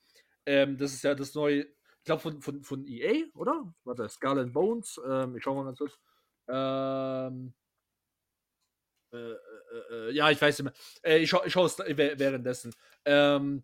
Ähm, 0.45 0.77
das 0.77 0.93
ist 0.93 1.03
ja 1.03 1.15
das 1.15 1.33
neue, 1.35 1.61
ich 1.61 2.03
glaube 2.05 2.21
von, 2.21 2.41
von, 2.41 2.63
von 2.63 2.85
EA, 2.87 3.25
oder? 3.35 3.73
Warte, 3.83 4.07
Skull 4.09 4.39
and 4.39 4.53
Bones. 4.53 4.99
Ähm, 5.07 5.35
ich 5.35 5.43
schau 5.43 5.55
mal 5.55 5.65
ganz 5.65 5.77
kurz. 5.79 5.99
Ähm, 6.47 7.53
äh, 9.11 9.17
äh, 9.17 9.37
äh, 9.91 10.11
ja, 10.11 10.29
ich 10.29 10.41
weiß 10.41 10.59
nicht 10.59 10.65
mehr. 10.65 10.73
Äh, 11.03 11.19
ich 11.19 11.29
schaue 11.29 11.45
ich 11.47 11.53
schau 11.53 11.65
es 11.65 11.77
währenddessen. 11.79 12.73
Ähm, 13.05 13.63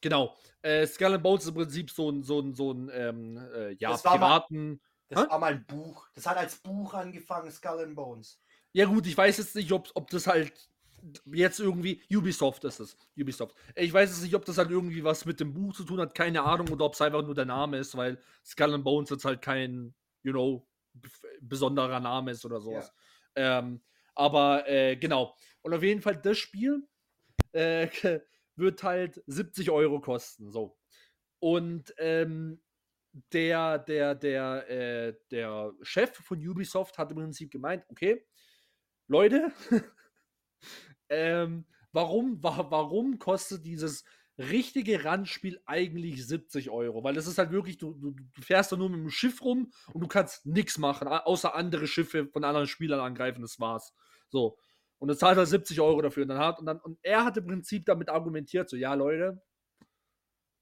genau. 0.00 0.36
Äh, 0.62 0.86
Skull 0.86 1.14
and 1.14 1.22
Bones 1.22 1.42
ist 1.44 1.48
im 1.50 1.54
Prinzip 1.54 1.90
so 1.90 2.10
ein, 2.10 2.22
so 2.22 2.40
ein, 2.40 2.54
so 2.54 2.72
ein 2.72 2.90
ähm, 2.92 3.36
äh, 3.54 3.72
ja, 3.74 3.90
war 4.04 4.18
mal- 4.18 4.40
Piraten. 4.40 4.80
Das 5.14 5.24
Hä? 5.24 5.30
war 5.30 5.38
mal 5.38 5.52
ein 5.52 5.66
Buch. 5.66 6.08
Das 6.14 6.26
hat 6.26 6.36
als 6.36 6.56
Buch 6.56 6.94
angefangen, 6.94 7.50
Skull 7.50 7.80
and 7.80 7.94
Bones. 7.94 8.40
Ja, 8.72 8.86
gut, 8.86 9.06
ich 9.06 9.16
weiß 9.16 9.38
jetzt 9.38 9.54
nicht, 9.54 9.70
ob, 9.72 9.90
ob 9.94 10.10
das 10.10 10.26
halt 10.26 10.52
jetzt 11.26 11.60
irgendwie. 11.60 12.02
Ubisoft 12.12 12.64
ist 12.64 12.80
es. 12.80 12.96
Ubisoft. 13.16 13.54
Ich 13.76 13.92
weiß 13.92 14.10
jetzt 14.10 14.22
nicht, 14.22 14.34
ob 14.34 14.44
das 14.44 14.58
halt 14.58 14.70
irgendwie 14.70 15.04
was 15.04 15.24
mit 15.24 15.40
dem 15.40 15.52
Buch 15.52 15.74
zu 15.74 15.84
tun 15.84 16.00
hat, 16.00 16.14
keine 16.14 16.42
Ahnung, 16.42 16.68
oder 16.70 16.86
ob 16.86 16.94
es 16.94 17.00
einfach 17.00 17.22
nur 17.22 17.34
der 17.34 17.44
Name 17.44 17.78
ist, 17.78 17.96
weil 17.96 18.18
Skull 18.44 18.74
and 18.74 18.84
Bones 18.84 19.10
jetzt 19.10 19.24
halt 19.24 19.42
kein, 19.42 19.94
you 20.22 20.32
know, 20.32 20.66
besonderer 21.40 22.00
Name 22.00 22.30
ist 22.30 22.44
oder 22.44 22.60
sowas. 22.60 22.92
Ähm, 23.36 23.82
aber 24.14 24.68
äh, 24.68 24.96
genau. 24.96 25.36
Und 25.62 25.74
auf 25.74 25.82
jeden 25.82 26.00
Fall, 26.00 26.16
das 26.16 26.38
Spiel 26.38 26.86
äh, 27.52 27.88
wird 28.56 28.82
halt 28.82 29.22
70 29.26 29.70
Euro 29.70 30.00
kosten. 30.00 30.50
So. 30.50 30.78
Und 31.40 31.94
ähm, 31.98 32.60
der, 33.32 33.78
der, 33.78 34.14
der, 34.14 34.70
äh, 34.70 35.14
der 35.30 35.72
Chef 35.82 36.12
von 36.16 36.38
Ubisoft 36.46 36.98
hat 36.98 37.10
im 37.10 37.18
Prinzip 37.18 37.50
gemeint, 37.50 37.84
okay, 37.88 38.26
Leute, 39.08 39.52
ähm, 41.08 41.66
warum, 41.92 42.42
wa 42.42 42.66
warum 42.70 43.18
kostet 43.18 43.64
dieses 43.64 44.04
richtige 44.38 45.04
Randspiel 45.04 45.60
eigentlich 45.66 46.26
70 46.26 46.70
Euro? 46.70 47.04
Weil 47.04 47.14
das 47.14 47.26
ist 47.26 47.38
halt 47.38 47.50
wirklich, 47.52 47.78
du, 47.78 47.94
du, 47.94 48.10
du 48.12 48.42
fährst 48.42 48.72
da 48.72 48.76
nur 48.76 48.90
mit 48.90 48.98
dem 49.00 49.10
Schiff 49.10 49.42
rum 49.42 49.70
und 49.92 50.00
du 50.00 50.08
kannst 50.08 50.44
nichts 50.46 50.78
machen, 50.78 51.06
au- 51.08 51.24
außer 51.24 51.54
andere 51.54 51.86
Schiffe 51.86 52.26
von 52.28 52.44
anderen 52.44 52.66
Spielern 52.66 53.00
angreifen, 53.00 53.42
das 53.42 53.60
war's. 53.60 53.94
So. 54.28 54.56
Und 54.98 55.08
du 55.08 55.16
zahlst 55.16 55.38
halt 55.38 55.48
70 55.48 55.80
Euro 55.80 56.00
dafür. 56.02 56.22
Und, 56.22 56.30
dann 56.30 56.38
hat, 56.38 56.58
und, 56.58 56.66
dann, 56.66 56.80
und 56.80 56.98
er 57.02 57.24
hat 57.24 57.36
im 57.36 57.46
Prinzip 57.46 57.84
damit 57.86 58.08
argumentiert, 58.08 58.68
so, 58.70 58.76
ja, 58.76 58.94
Leute, 58.94 59.42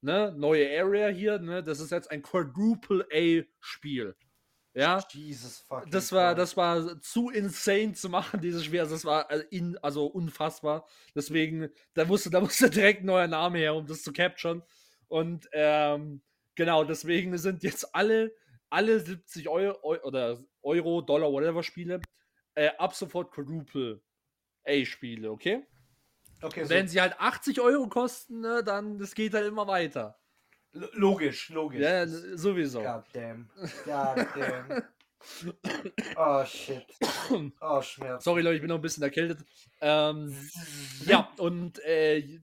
ne, 0.03 0.33
neue 0.37 0.69
Area 0.79 1.07
hier, 1.07 1.39
ne, 1.39 1.63
das 1.63 1.79
ist 1.79 1.91
jetzt 1.91 2.11
ein 2.11 2.21
Quadruple 2.21 3.05
A-Spiel. 3.11 4.15
Ja, 4.75 5.03
Jesus 5.11 5.59
fucking 5.59 5.91
das 5.91 6.11
war, 6.11 6.33
das 6.33 6.57
war 6.57 6.99
zu 6.99 7.29
insane 7.29 7.93
zu 7.93 8.09
machen, 8.09 8.41
dieses 8.41 8.65
Spiel. 8.65 8.79
Also 8.79 8.95
das 8.95 9.05
war 9.05 9.29
also, 9.29 9.45
in, 9.51 9.77
also 9.77 10.07
unfassbar. 10.07 10.87
Deswegen, 11.15 11.69
da 11.93 12.05
musste, 12.05 12.31
da 12.31 12.41
musste 12.41 12.69
direkt 12.69 13.03
ein 13.03 13.05
neuer 13.05 13.27
Name 13.27 13.59
her, 13.59 13.75
um 13.75 13.85
das 13.85 14.01
zu 14.01 14.11
capturen. 14.11 14.63
Und 15.07 15.47
ähm, 15.53 16.23
genau, 16.55 16.83
deswegen 16.83 17.37
sind 17.37 17.61
jetzt 17.61 17.93
alle, 17.93 18.33
alle 18.71 18.99
70 18.99 19.47
Euro 19.47 19.77
Eu- 19.83 20.01
oder 20.03 20.43
Euro, 20.63 21.01
Dollar, 21.01 21.31
whatever 21.31 21.61
Spiele 21.61 22.01
äh, 22.55 22.69
ab 22.77 22.95
sofort 22.95 23.31
Quadruple 23.31 24.01
A-Spiele, 24.65 25.29
okay? 25.29 25.65
Okay, 26.43 26.63
so, 26.65 26.69
Wenn 26.69 26.87
sie 26.87 26.99
halt 27.01 27.19
80 27.19 27.61
Euro 27.61 27.87
kosten, 27.87 28.41
ne, 28.41 28.63
dann 28.63 28.99
das 28.99 29.15
geht 29.15 29.33
halt 29.33 29.47
immer 29.47 29.65
weiter. 29.67 30.19
l- 30.73 30.89
logisch, 30.93 31.49
logisch. 31.49 31.81
Ja, 31.81 32.05
sowieso. 32.07 32.81
God 32.83 33.03
damn. 33.13 33.49
God 33.85 34.27
damn. 34.35 34.83
Oh 36.17 36.43
shit. 36.43 36.85
Oh 37.61 37.81
Schmerz. 37.81 38.25
Sorry, 38.25 38.41
Leute, 38.41 38.55
ich 38.55 38.61
bin 38.61 38.67
noch 38.67 38.75
ein 38.75 38.81
bisschen 38.81 39.03
erkältet. 39.03 39.45
Ähm, 39.79 40.35
ja, 41.05 41.31
und 41.37 41.79
äh, 41.85 42.39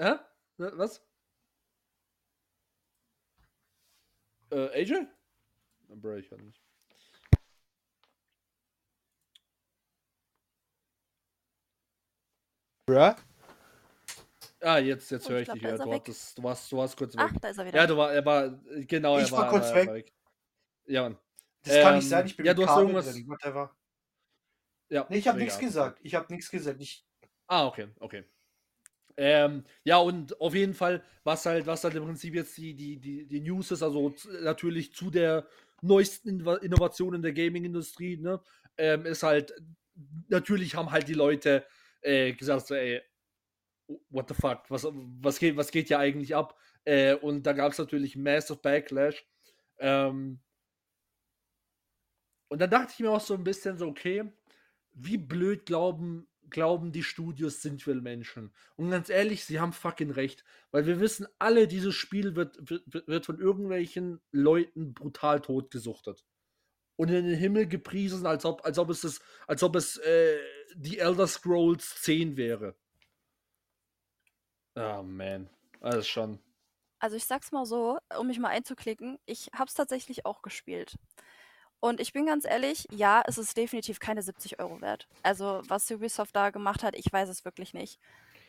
hä? 0.00 0.14
Was? 0.58 1.00
Äh, 4.50 4.80
AJ? 4.82 5.06
Bro, 5.88 6.16
ich 6.16 6.28
kann 6.28 6.40
nicht. 6.44 6.60
Bruh? 12.86 13.14
Ah, 14.60 14.78
jetzt, 14.78 15.10
jetzt 15.10 15.26
Oh, 15.26 15.30
höre 15.30 15.38
ich 15.40 15.42
ich 15.42 15.46
glaub, 15.46 15.54
dich 15.58 15.62
da 15.62 15.68
wieder. 15.68 15.74
ist 15.74 15.80
er 15.80 15.84
Du, 15.86 15.90
weg. 15.90 16.00
hattest, 16.00 16.38
du, 16.38 16.42
warst, 16.44 16.72
du 16.72 16.76
warst 16.76 16.96
kurz 16.96 17.14
Ach, 17.16 17.32
weg. 17.32 17.40
da 17.42 17.48
ist 17.48 17.58
er 17.58 17.66
wieder. 17.66 17.78
Ja, 17.78 17.86
du 17.86 17.96
war, 17.96 18.12
er 18.12 18.24
war, 18.24 18.48
genau, 18.86 19.18
Ich 19.18 19.24
er 19.26 19.32
war 19.32 19.40
war, 19.42 19.50
kurz 19.50 19.66
er 19.66 19.74
weg. 19.74 19.88
war 19.88 19.96
Ja, 20.86 21.02
Mann. 21.02 21.18
Das 21.64 21.74
kann 21.82 21.94
nicht 21.96 22.04
Ähm, 22.04 22.10
sein, 22.10 22.26
ich 22.26 22.36
bin 22.36 22.46
ja, 22.46 22.52
mit 22.52 22.58
du 22.58 22.62
hast 22.62 22.68
Kabel 22.74 22.82
irgendwas- 22.86 23.12
drin, 23.12 23.28
whatever. 23.28 23.76
Ja, 24.88 25.06
Nee, 25.10 25.18
ich 25.18 25.26
habe 25.28 25.38
nichts 25.38 25.58
gesagt. 25.58 25.98
Ich 26.02 26.14
habe 26.14 26.32
nichts 26.32 26.48
gesagt. 26.50 26.80
Ich, 26.80 27.04
Ah, 27.48 27.66
okay, 27.66 27.88
okay. 28.00 28.24
Ähm, 29.16 29.64
ja, 29.82 29.96
und 29.98 30.40
auf 30.40 30.54
jeden 30.54 30.74
Fall, 30.74 31.02
was 31.24 31.44
halt, 31.46 31.66
was 31.66 31.82
halt 31.82 31.94
im 31.94 32.04
Prinzip 32.04 32.34
jetzt 32.34 32.56
die, 32.56 32.74
die, 32.74 32.98
die, 33.00 33.26
die 33.26 33.40
News 33.40 33.70
ist, 33.72 33.82
also 33.82 34.14
natürlich 34.42 34.94
zu 34.94 35.10
der 35.10 35.46
neuesten 35.80 36.28
Inno- 36.40 36.58
Innovation 36.60 37.14
in 37.14 37.22
der 37.22 37.32
Gaming-Industrie, 37.32 38.16
ne, 38.18 38.40
ähm, 38.76 39.06
ist 39.06 39.22
halt, 39.22 39.54
natürlich 40.28 40.74
haben 40.76 40.90
halt 40.92 41.08
die 41.08 41.14
Leute 41.14 41.64
äh, 42.06 42.32
gesagt, 42.32 42.68
so, 42.68 42.74
ey, 42.74 43.02
what 44.10 44.28
the 44.28 44.34
fuck, 44.34 44.70
was, 44.70 44.86
was, 45.20 45.38
geht, 45.38 45.56
was 45.56 45.70
geht 45.70 45.88
hier 45.88 45.98
eigentlich 45.98 46.34
ab? 46.34 46.58
Äh, 46.84 47.14
und 47.14 47.44
da 47.44 47.52
gab 47.52 47.72
es 47.72 47.78
natürlich 47.78 48.16
Massive 48.16 48.58
Backlash. 48.60 49.26
Ähm, 49.78 50.40
und 52.48 52.60
dann 52.60 52.70
dachte 52.70 52.92
ich 52.94 53.00
mir 53.00 53.10
auch 53.10 53.20
so 53.20 53.34
ein 53.34 53.44
bisschen 53.44 53.76
so, 53.76 53.88
okay, 53.88 54.32
wie 54.92 55.18
blöd 55.18 55.66
glauben, 55.66 56.28
glauben 56.48 56.92
die 56.92 57.02
Studios 57.02 57.60
sind 57.60 57.84
wir 57.86 57.96
Menschen. 57.96 58.54
Und 58.76 58.90
ganz 58.90 59.08
ehrlich, 59.08 59.44
sie 59.44 59.60
haben 59.60 59.72
fucking 59.72 60.12
recht. 60.12 60.44
Weil 60.70 60.86
wir 60.86 61.00
wissen 61.00 61.26
alle, 61.38 61.66
dieses 61.66 61.94
Spiel 61.94 62.36
wird, 62.36 62.58
wird, 62.70 63.08
wird 63.08 63.26
von 63.26 63.40
irgendwelchen 63.40 64.20
Leuten 64.30 64.94
brutal 64.94 65.40
totgesuchtet. 65.40 66.24
Und 66.94 67.10
in 67.10 67.26
den 67.26 67.36
Himmel 67.36 67.66
gepriesen, 67.66 68.26
als 68.26 68.44
ob, 68.44 68.64
als 68.64 68.78
ob 68.78 68.90
es, 68.90 69.02
das, 69.02 69.20
als 69.46 69.62
ob 69.62 69.76
es 69.76 69.98
äh, 69.98 70.38
die 70.76 70.98
Elder 70.98 71.26
Scrolls 71.26 72.02
10 72.02 72.36
wäre. 72.36 72.74
Ah, 74.74 75.02
man. 75.02 75.48
Alles 75.80 76.06
schon. 76.06 76.38
Also 76.98 77.16
ich 77.16 77.24
sag's 77.24 77.52
mal 77.52 77.66
so, 77.66 77.98
um 78.18 78.26
mich 78.26 78.38
mal 78.38 78.48
einzuklicken, 78.48 79.18
ich 79.26 79.50
hab's 79.54 79.74
tatsächlich 79.74 80.26
auch 80.26 80.42
gespielt. 80.42 80.96
Und 81.80 82.00
ich 82.00 82.12
bin 82.12 82.26
ganz 82.26 82.44
ehrlich, 82.44 82.86
ja, 82.90 83.22
es 83.26 83.38
ist 83.38 83.56
definitiv 83.56 84.00
keine 84.00 84.22
70 84.22 84.58
Euro 84.60 84.80
wert. 84.80 85.06
Also 85.22 85.62
was 85.68 85.90
Ubisoft 85.90 86.34
da 86.34 86.50
gemacht 86.50 86.82
hat, 86.82 86.96
ich 86.96 87.10
weiß 87.12 87.28
es 87.28 87.44
wirklich 87.44 87.74
nicht. 87.74 87.98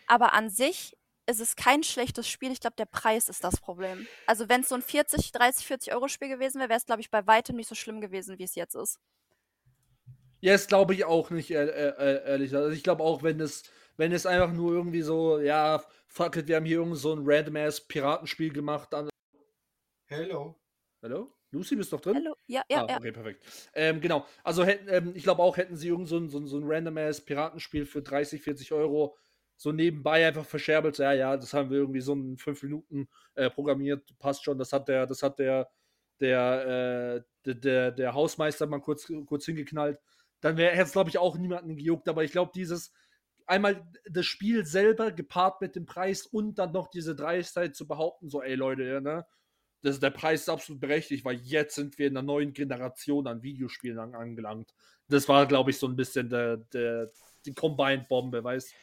Aber 0.07 0.33
an 0.33 0.49
sich 0.49 0.97
ist 1.27 1.41
es 1.41 1.57
kein 1.57 1.83
schlechtes 1.83 2.29
Spiel. 2.29 2.51
Ich 2.51 2.61
glaube, 2.61 2.77
der 2.77 2.85
Preis 2.85 3.27
ist 3.27 3.43
das 3.43 3.57
Problem. 3.57 4.07
Also 4.25 4.47
wenn 4.47 4.61
es 4.61 4.69
so 4.69 4.75
ein 4.75 4.81
40, 4.81 5.33
30, 5.33 5.67
40 5.67 5.93
Euro 5.93 6.07
Spiel 6.07 6.29
gewesen 6.29 6.59
wäre, 6.59 6.69
wäre 6.69 6.77
es, 6.77 6.85
glaube 6.85 7.01
ich, 7.01 7.11
bei 7.11 7.27
weitem 7.27 7.57
nicht 7.57 7.67
so 7.67 7.75
schlimm 7.75 7.99
gewesen, 7.99 8.39
wie 8.39 8.43
es 8.43 8.55
jetzt 8.55 8.75
ist. 8.75 8.99
Ja, 10.39 10.53
das 10.53 10.67
glaube 10.67 10.93
ich 10.93 11.05
auch 11.05 11.29
nicht, 11.29 11.51
ehrlich. 11.51 12.55
Also 12.55 12.69
ich 12.69 12.83
glaube 12.83 13.03
auch, 13.03 13.23
wenn 13.23 13.39
es, 13.39 13.63
wenn 13.97 14.11
es 14.11 14.25
einfach 14.25 14.53
nur 14.53 14.73
irgendwie 14.73 15.01
so, 15.01 15.39
ja, 15.39 15.83
fuck 16.07 16.35
it, 16.37 16.47
wir 16.47 16.57
haben 16.57 16.65
hier 16.65 16.77
irgend 16.77 16.97
so 16.97 17.13
ein 17.13 17.23
random-ass 17.23 17.87
Piratenspiel 17.87 18.53
gemacht. 18.53 18.89
Dann, 18.91 19.09
hello. 20.05 20.59
hallo? 21.01 21.33
Lucy, 21.51 21.75
bist 21.75 21.91
du 21.91 21.95
noch 21.95 22.01
drin? 22.01 22.15
Hallo? 22.15 22.35
Ja, 22.45 22.61
ja, 22.69 22.83
ah, 22.83 22.87
ja. 22.89 22.97
okay, 22.97 23.11
perfekt. 23.11 23.43
Ähm, 23.73 24.01
genau. 24.01 24.25
Also 24.43 24.63
hätten, 24.63 24.87
ähm, 24.89 25.13
ich 25.15 25.23
glaube 25.23 25.41
auch, 25.41 25.57
hätten 25.57 25.75
sie 25.75 25.87
irgend 25.87 26.07
so 26.07 26.17
ein, 26.17 26.29
so 26.29 26.45
so 26.45 26.57
ein 26.57 26.63
random-ass 26.65 27.21
Piratenspiel 27.21 27.85
für 27.85 28.01
30, 28.01 28.41
40 28.41 28.71
Euro 28.73 29.17
so 29.55 29.71
nebenbei 29.71 30.27
einfach 30.27 30.45
verscherbelt. 30.45 30.95
So, 30.95 31.03
ja, 31.03 31.13
ja, 31.13 31.37
das 31.37 31.53
haben 31.53 31.69
wir 31.69 31.77
irgendwie 31.77 32.01
so 32.01 32.13
in 32.13 32.37
fünf 32.37 32.61
Minuten 32.63 33.07
äh, 33.35 33.49
programmiert. 33.49 34.17
Passt 34.19 34.43
schon. 34.43 34.59
Das 34.59 34.71
hat 34.71 34.87
der, 34.87 35.07
das 35.07 35.23
hat 35.23 35.39
der, 35.39 35.69
der, 36.19 37.15
äh, 37.15 37.23
der, 37.45 37.55
der, 37.55 37.91
der 37.91 38.13
Hausmeister 38.13 38.67
mal 38.67 38.79
kurz, 38.79 39.11
kurz 39.25 39.45
hingeknallt. 39.45 39.99
Dann 40.41 40.57
wäre 40.57 40.75
es, 40.75 40.91
glaube 40.91 41.09
ich, 41.09 41.17
auch 41.17 41.37
niemanden 41.37 41.75
gejuckt. 41.75 42.07
Aber 42.07 42.23
ich 42.23 42.31
glaube, 42.31 42.51
dieses 42.53 42.91
einmal 43.47 43.87
das 44.09 44.25
Spiel 44.25 44.65
selber 44.65 45.11
gepaart 45.11 45.61
mit 45.61 45.75
dem 45.75 45.85
Preis 45.85 46.25
und 46.25 46.55
dann 46.55 46.73
noch 46.73 46.89
diese 46.89 47.15
Dreistheit 47.15 47.75
zu 47.75 47.87
behaupten, 47.87 48.29
so, 48.29 48.43
ey 48.43 48.55
Leute, 48.55 49.01
ne? 49.01 49.25
Das, 49.83 49.99
der 49.99 50.09
Preis 50.09 50.41
ist 50.41 50.49
absolut 50.49 50.81
berechtigt, 50.81 51.23
weil 51.23 51.37
jetzt 51.37 51.75
sind 51.75 51.97
wir 51.97 52.07
in 52.07 52.17
einer 52.17 52.25
neuen 52.25 52.51
Generation 52.51 53.27
an 53.27 53.43
Videospielen 53.43 53.99
an, 53.99 54.15
angelangt. 54.15 54.73
Das 55.07 55.29
war, 55.29 55.45
glaube 55.45 55.69
ich, 55.69 55.77
so 55.77 55.87
ein 55.87 55.95
bisschen 55.95 56.29
der, 56.29 56.57
der, 56.57 57.09
die 57.45 57.53
Combined-Bombe, 57.53 58.43
weißt 58.43 58.73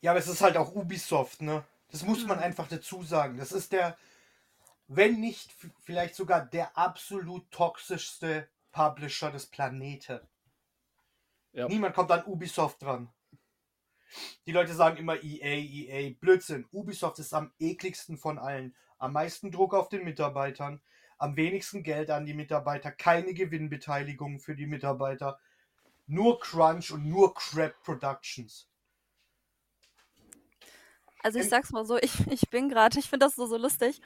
Ja, 0.00 0.12
aber 0.12 0.20
es 0.20 0.26
ist 0.26 0.40
halt 0.40 0.56
auch 0.56 0.74
Ubisoft, 0.74 1.42
ne? 1.42 1.64
Das 1.90 2.02
muss 2.02 2.26
man 2.26 2.38
einfach 2.38 2.66
dazu 2.66 3.02
sagen. 3.02 3.36
Das 3.36 3.52
ist 3.52 3.72
der, 3.72 3.96
wenn 4.88 5.20
nicht 5.20 5.54
vielleicht 5.82 6.14
sogar 6.14 6.44
der 6.44 6.76
absolut 6.76 7.50
toxischste 7.50 8.48
Publisher 8.72 9.30
des 9.30 9.46
Planeten. 9.46 10.20
Ja. 11.56 11.68
Niemand 11.68 11.94
kommt 11.94 12.10
an 12.10 12.22
Ubisoft 12.26 12.82
dran. 12.82 13.08
Die 14.44 14.52
Leute 14.52 14.74
sagen 14.74 14.98
immer 14.98 15.22
EA, 15.22 15.56
EA. 15.56 16.14
Blödsinn. 16.20 16.66
Ubisoft 16.70 17.18
ist 17.18 17.32
am 17.32 17.50
ekligsten 17.58 18.18
von 18.18 18.38
allen. 18.38 18.76
Am 18.98 19.14
meisten 19.14 19.50
Druck 19.50 19.72
auf 19.72 19.88
den 19.88 20.04
Mitarbeitern. 20.04 20.82
Am 21.16 21.34
wenigsten 21.34 21.82
Geld 21.82 22.10
an 22.10 22.26
die 22.26 22.34
Mitarbeiter. 22.34 22.92
Keine 22.92 23.32
Gewinnbeteiligung 23.32 24.38
für 24.38 24.54
die 24.54 24.66
Mitarbeiter. 24.66 25.38
Nur 26.06 26.38
Crunch 26.40 26.90
und 26.92 27.06
nur 27.06 27.32
Crap 27.32 27.82
Productions. 27.82 28.68
Also 31.22 31.38
ich 31.38 31.48
sag's 31.48 31.72
mal 31.72 31.86
so, 31.86 31.96
ich, 31.96 32.26
ich 32.30 32.50
bin 32.50 32.68
gerade, 32.68 32.98
ich 32.98 33.08
finde 33.08 33.24
das 33.24 33.34
so, 33.34 33.46
so 33.46 33.56
lustig. 33.56 34.02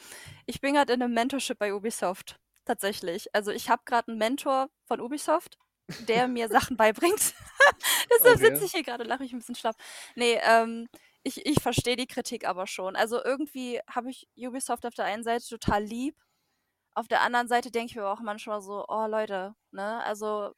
Ich 0.47 0.61
bin 0.61 0.75
gerade 0.75 0.93
in 0.93 1.03
einem 1.03 1.15
Mentorship 1.15 1.59
bei 1.59 1.75
Ubisoft. 1.75 2.39
Tatsächlich. 2.65 3.35
Also 3.35 3.51
ich 3.51 3.69
habe 3.69 3.83
gerade 3.85 4.13
einen 4.13 4.19
Mentor 4.19 4.71
von 4.85 5.01
Ubisoft, 5.01 5.59
der 5.99 6.29
mir 6.29 6.49
Sachen 6.49 6.77
beibringt. 6.77 7.21
Deshalb 8.11 8.39
Okay. 8.39 8.41
sitze 8.41 8.65
ich 8.65 8.73
hier 8.73 8.83
gerade, 8.83 9.05
lache 9.05 9.25
ich 9.25 9.33
ein 9.33 9.39
bisschen 9.39 9.55
schlapp. 9.55 9.77
Nee, 10.17 10.39
ähm, 10.43 10.89
ich, 11.23 11.45
ich 11.47 11.61
verstehe 11.63 11.97
die 11.97 12.07
Kritik 12.07 12.47
aber 12.47 12.67
schon. 12.67 12.97
Also 12.97 13.23
irgendwie 13.23 13.81
habe 13.89 14.11
ich 14.11 14.29
Ubisoft 14.37 14.87
auf 14.87 14.95
der 14.95 15.05
einen 15.05 15.25
Seite 15.25 15.47
total 15.47 15.83
lieb. 15.85 16.17
Auf 16.95 17.09
der 17.09 17.23
anderen 17.23 17.49
Seite 17.49 17.71
denke 17.71 17.91
ich 17.91 17.97
mir 17.97 18.07
auch 18.07 18.21
manchmal 18.21 18.61
so, 18.63 18.85
oh 18.89 19.07
Leute, 19.07 19.55
ne? 19.73 20.03
Also 20.05 20.53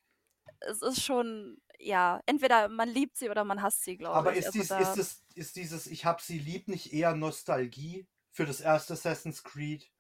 es 0.61 0.83
ist 0.83 1.03
schon, 1.05 1.59
ja, 1.79 2.21
entweder 2.27 2.69
man 2.69 2.89
liebt 2.89 3.17
sie 3.19 3.31
oder 3.31 3.45
man 3.45 3.63
hasst 3.63 3.85
sie, 3.85 3.97
glaube 3.97 4.29
Aber 4.29 4.33
ich. 4.33 4.47
ist, 4.47 4.47
Also 4.47 4.63
dies, 4.63 4.71
ist, 4.71 4.97
es, 4.97 5.25
ist 5.35 5.57
dieses 5.57 5.87
Ich 5.87 6.05
hab 6.05 6.21
sie 6.21 6.39
lieb 6.39 6.69
nicht 6.69 6.93
eher 6.93 7.15
Nostalgie 7.15 8.07
für 8.31 8.47
das 8.47 8.61
erste 8.61 8.95
Assassin's 8.95 9.43
Creed, 9.45 9.91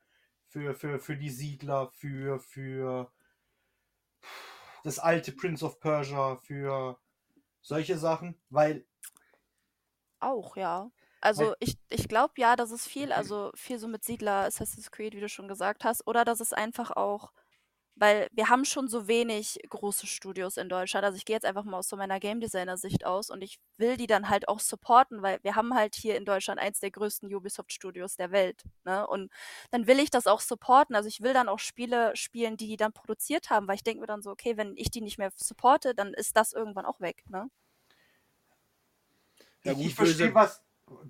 für, 0.48 0.74
für, 0.74 0.98
für 1.00 1.16
die 1.16 1.30
Siedler, 1.30 1.90
für, 1.92 2.40
für 2.40 3.10
das 4.84 4.98
alte 4.98 5.32
Prince 5.32 5.64
of 5.64 5.80
Persia, 5.80 6.36
für 6.36 6.98
solche 7.60 7.98
Sachen? 7.98 8.40
Weil 8.50 8.84
Auch, 10.20 10.56
ja. 10.56 10.90
Also 11.20 11.54
ich, 11.60 11.78
ich 11.88 12.08
glaube 12.08 12.34
ja, 12.36 12.56
dass 12.56 12.72
es 12.72 12.86
viel, 12.86 13.12
also 13.12 13.52
viel 13.54 13.78
so 13.78 13.86
mit 13.86 14.04
Siedler, 14.04 14.44
Assassin's 14.44 14.90
Creed, 14.90 15.14
wie 15.14 15.20
du 15.20 15.28
schon 15.28 15.46
gesagt 15.46 15.84
hast, 15.84 16.06
oder 16.08 16.24
dass 16.24 16.40
es 16.40 16.52
einfach 16.52 16.90
auch, 16.90 17.32
weil 17.96 18.28
wir 18.32 18.48
haben 18.48 18.64
schon 18.64 18.88
so 18.88 19.06
wenig 19.08 19.58
große 19.68 20.06
Studios 20.06 20.56
in 20.56 20.68
Deutschland. 20.68 21.04
Also 21.04 21.16
ich 21.16 21.24
gehe 21.24 21.36
jetzt 21.36 21.44
einfach 21.46 21.64
mal 21.64 21.78
aus 21.78 21.88
so 21.88 21.96
meiner 21.96 22.20
Game 22.20 22.40
Designer 22.40 22.76
Sicht 22.76 23.04
aus 23.06 23.30
und 23.30 23.42
ich 23.42 23.58
will 23.76 23.96
die 23.96 24.06
dann 24.06 24.28
halt 24.28 24.48
auch 24.48 24.60
supporten, 24.60 25.22
weil 25.22 25.38
wir 25.42 25.54
haben 25.56 25.74
halt 25.74 25.94
hier 25.94 26.16
in 26.16 26.24
Deutschland 26.24 26.60
eins 26.60 26.80
der 26.80 26.90
größten 26.90 27.32
Ubisoft 27.34 27.72
Studios 27.72 28.16
der 28.16 28.30
Welt, 28.32 28.64
ne? 28.84 29.06
Und 29.06 29.30
dann 29.70 29.86
will 29.86 29.98
ich 30.00 30.10
das 30.10 30.26
auch 30.26 30.40
supporten. 30.40 30.96
Also 30.96 31.08
ich 31.08 31.20
will 31.22 31.32
dann 31.34 31.48
auch 31.48 31.58
Spiele 31.58 32.14
spielen, 32.16 32.56
die 32.56 32.66
die 32.68 32.76
dann 32.76 32.92
produziert 32.92 33.50
haben, 33.50 33.68
weil 33.68 33.76
ich 33.76 33.84
denke 33.84 34.00
mir 34.00 34.06
dann 34.06 34.22
so, 34.22 34.30
okay, 34.30 34.56
wenn 34.56 34.74
ich 34.76 34.90
die 34.90 35.00
nicht 35.02 35.18
mehr 35.18 35.30
supporte, 35.36 35.94
dann 35.94 36.14
ist 36.14 36.36
das 36.36 36.52
irgendwann 36.52 36.86
auch 36.86 37.00
weg, 37.00 37.24
ne? 37.28 37.48
Ja, 39.64 39.72
ich, 39.72 39.78
gut, 39.78 39.86
ich 39.86 39.94
verstehe 39.94 40.34
was. 40.34 40.62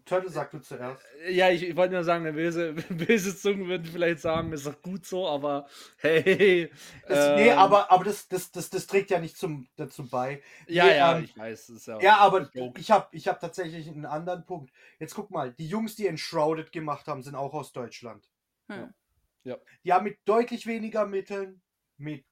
Turtle, 0.05 0.31
sag 0.31 0.51
du 0.51 0.61
zuerst. 0.61 1.05
Ja, 1.29 1.51
ich, 1.51 1.63
ich 1.63 1.77
wollte 1.77 1.95
nur 1.95 2.05
sagen, 2.05 2.25
böse, 2.35 2.73
böse 2.91 3.37
Zungen 3.37 3.69
würden 3.69 3.87
vielleicht 3.87 4.21
sagen, 4.21 4.53
ist 4.53 4.67
doch 4.67 4.81
gut 4.83 5.07
so, 5.07 5.29
aber 5.29 5.69
hey. 5.99 6.71
Das, 7.07 7.37
nee, 7.37 7.49
ähm, 7.49 7.59
aber, 7.59 7.91
aber 7.91 8.05
das, 8.05 8.29
das, 8.29 8.51
das, 8.51 8.71
das 8.71 8.87
trägt 8.87 9.11
ja 9.11 9.21
nicht 9.21 9.37
zum, 9.37 9.69
dazu 9.77 10.09
bei. 10.09 10.43
Ja, 10.67 10.85
nee, 10.85 10.97
ja, 10.97 11.17
ähm, 11.17 11.25
ich 11.25 11.37
weiß. 11.37 11.69
Ist 11.71 11.87
ja, 11.87 12.01
Ja, 12.01 12.17
aber 12.19 12.51
Joke. 12.53 12.81
ich 12.81 12.91
habe 12.91 13.09
ich 13.13 13.29
hab 13.29 13.41
tatsächlich 13.41 13.89
einen 13.89 14.07
anderen 14.07 14.45
Punkt. 14.45 14.73
Jetzt 14.99 15.15
guck 15.15 15.31
mal, 15.31 15.53
die 15.53 15.69
Jungs, 15.69 15.97
die 15.97 16.07
Enshrouded 16.07 16.73
gemacht 16.73 17.07
haben, 17.07 17.23
sind 17.23 17.35
auch 17.35 17.55
aus 17.55 17.73
Deutschland. 17.73 18.29
Hm. 18.69 18.93
Ja. 19.45 19.59
Die 19.85 19.93
haben 19.93 20.05
mit 20.05 20.19
deutlich 20.25 20.67
weniger 20.67 21.07
Mitteln, 21.07 21.63
mit 21.97 22.25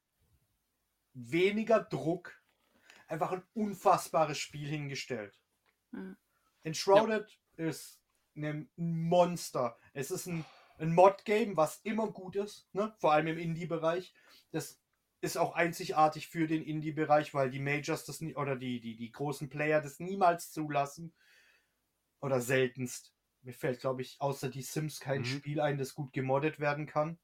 weniger 1.13 1.81
Druck, 1.81 2.41
einfach 3.07 3.31
ein 3.31 3.43
unfassbares 3.53 4.37
Spiel 4.37 4.67
hingestellt. 4.67 5.39
Hm. 5.91 6.15
Enshrouded 6.63 7.39
ist 7.57 8.01
ein 8.35 8.69
Monster. 8.75 9.77
Es 9.93 10.11
ist 10.11 10.27
ein, 10.27 10.45
ein 10.77 10.93
Mod-Game, 10.93 11.57
was 11.57 11.79
immer 11.83 12.07
gut 12.07 12.35
ist, 12.35 12.67
ne? 12.73 12.93
vor 12.99 13.13
allem 13.13 13.27
im 13.27 13.37
Indie-Bereich. 13.37 14.13
Das 14.51 14.79
ist 15.21 15.37
auch 15.37 15.53
einzigartig 15.55 16.27
für 16.27 16.47
den 16.47 16.63
Indie-Bereich, 16.63 17.33
weil 17.33 17.51
die 17.51 17.59
Majors 17.59 18.05
das 18.05 18.21
nie, 18.21 18.35
oder 18.35 18.55
die, 18.55 18.79
die, 18.79 18.95
die 18.95 19.11
großen 19.11 19.49
Player 19.49 19.81
das 19.81 19.99
niemals 19.99 20.51
zulassen. 20.51 21.13
Oder 22.21 22.39
seltenst. 22.39 23.13
Mir 23.41 23.53
fällt, 23.53 23.81
glaube 23.81 24.03
ich, 24.03 24.21
außer 24.21 24.49
die 24.49 24.61
Sims 24.61 24.99
kein 24.99 25.21
Mhm. 25.21 25.25
Spiel 25.25 25.59
ein, 25.61 25.77
das 25.77 25.95
gut 25.95 26.13
gemoddet 26.13 26.59
werden 26.59 26.85
kann. 26.85 27.19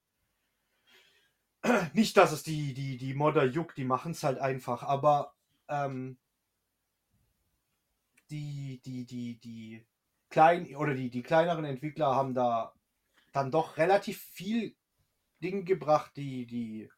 nicht, 1.93 2.17
dass 2.17 2.32
es 2.32 2.43
die, 2.43 2.73
die, 2.73 2.97
die 2.97 3.13
Modder 3.13 3.45
juckt, 3.45 3.78
die 3.78 3.84
machen 3.84 4.12
es 4.12 4.23
halt 4.23 4.39
einfach, 4.39 4.84
aber 4.84 5.36
ähm, 5.67 6.17
die, 8.29 8.81
die, 8.85 9.05
die, 9.05 9.39
die 9.39 9.85
kleinen 10.29 10.75
oder 10.75 10.93
die, 10.93 11.09
die 11.09 11.23
kleineren 11.23 11.65
Entwickler 11.65 12.15
haben 12.15 12.33
da 12.33 12.73
dann 13.31 13.51
doch 13.51 13.77
relativ 13.77 14.21
viel 14.21 14.75
Dinge 15.41 15.63
gebracht, 15.63 16.11
die, 16.15 16.45
die 16.45 16.89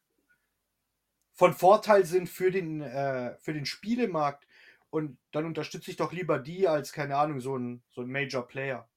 von 1.32 1.54
Vorteil 1.54 2.04
sind 2.04 2.28
für 2.28 2.50
den, 2.50 2.80
äh, 2.80 3.36
für 3.38 3.52
den 3.52 3.66
Spielemarkt. 3.66 4.46
Und 4.90 5.18
dann 5.30 5.46
unterstütze 5.46 5.90
ich 5.90 5.96
doch 5.96 6.12
lieber 6.12 6.38
die 6.38 6.66
als, 6.66 6.92
keine 6.92 7.16
Ahnung, 7.16 7.40
so 7.40 7.56
ein, 7.56 7.82
so 7.90 8.02
ein 8.02 8.08
Major 8.08 8.46
Player. 8.46 8.88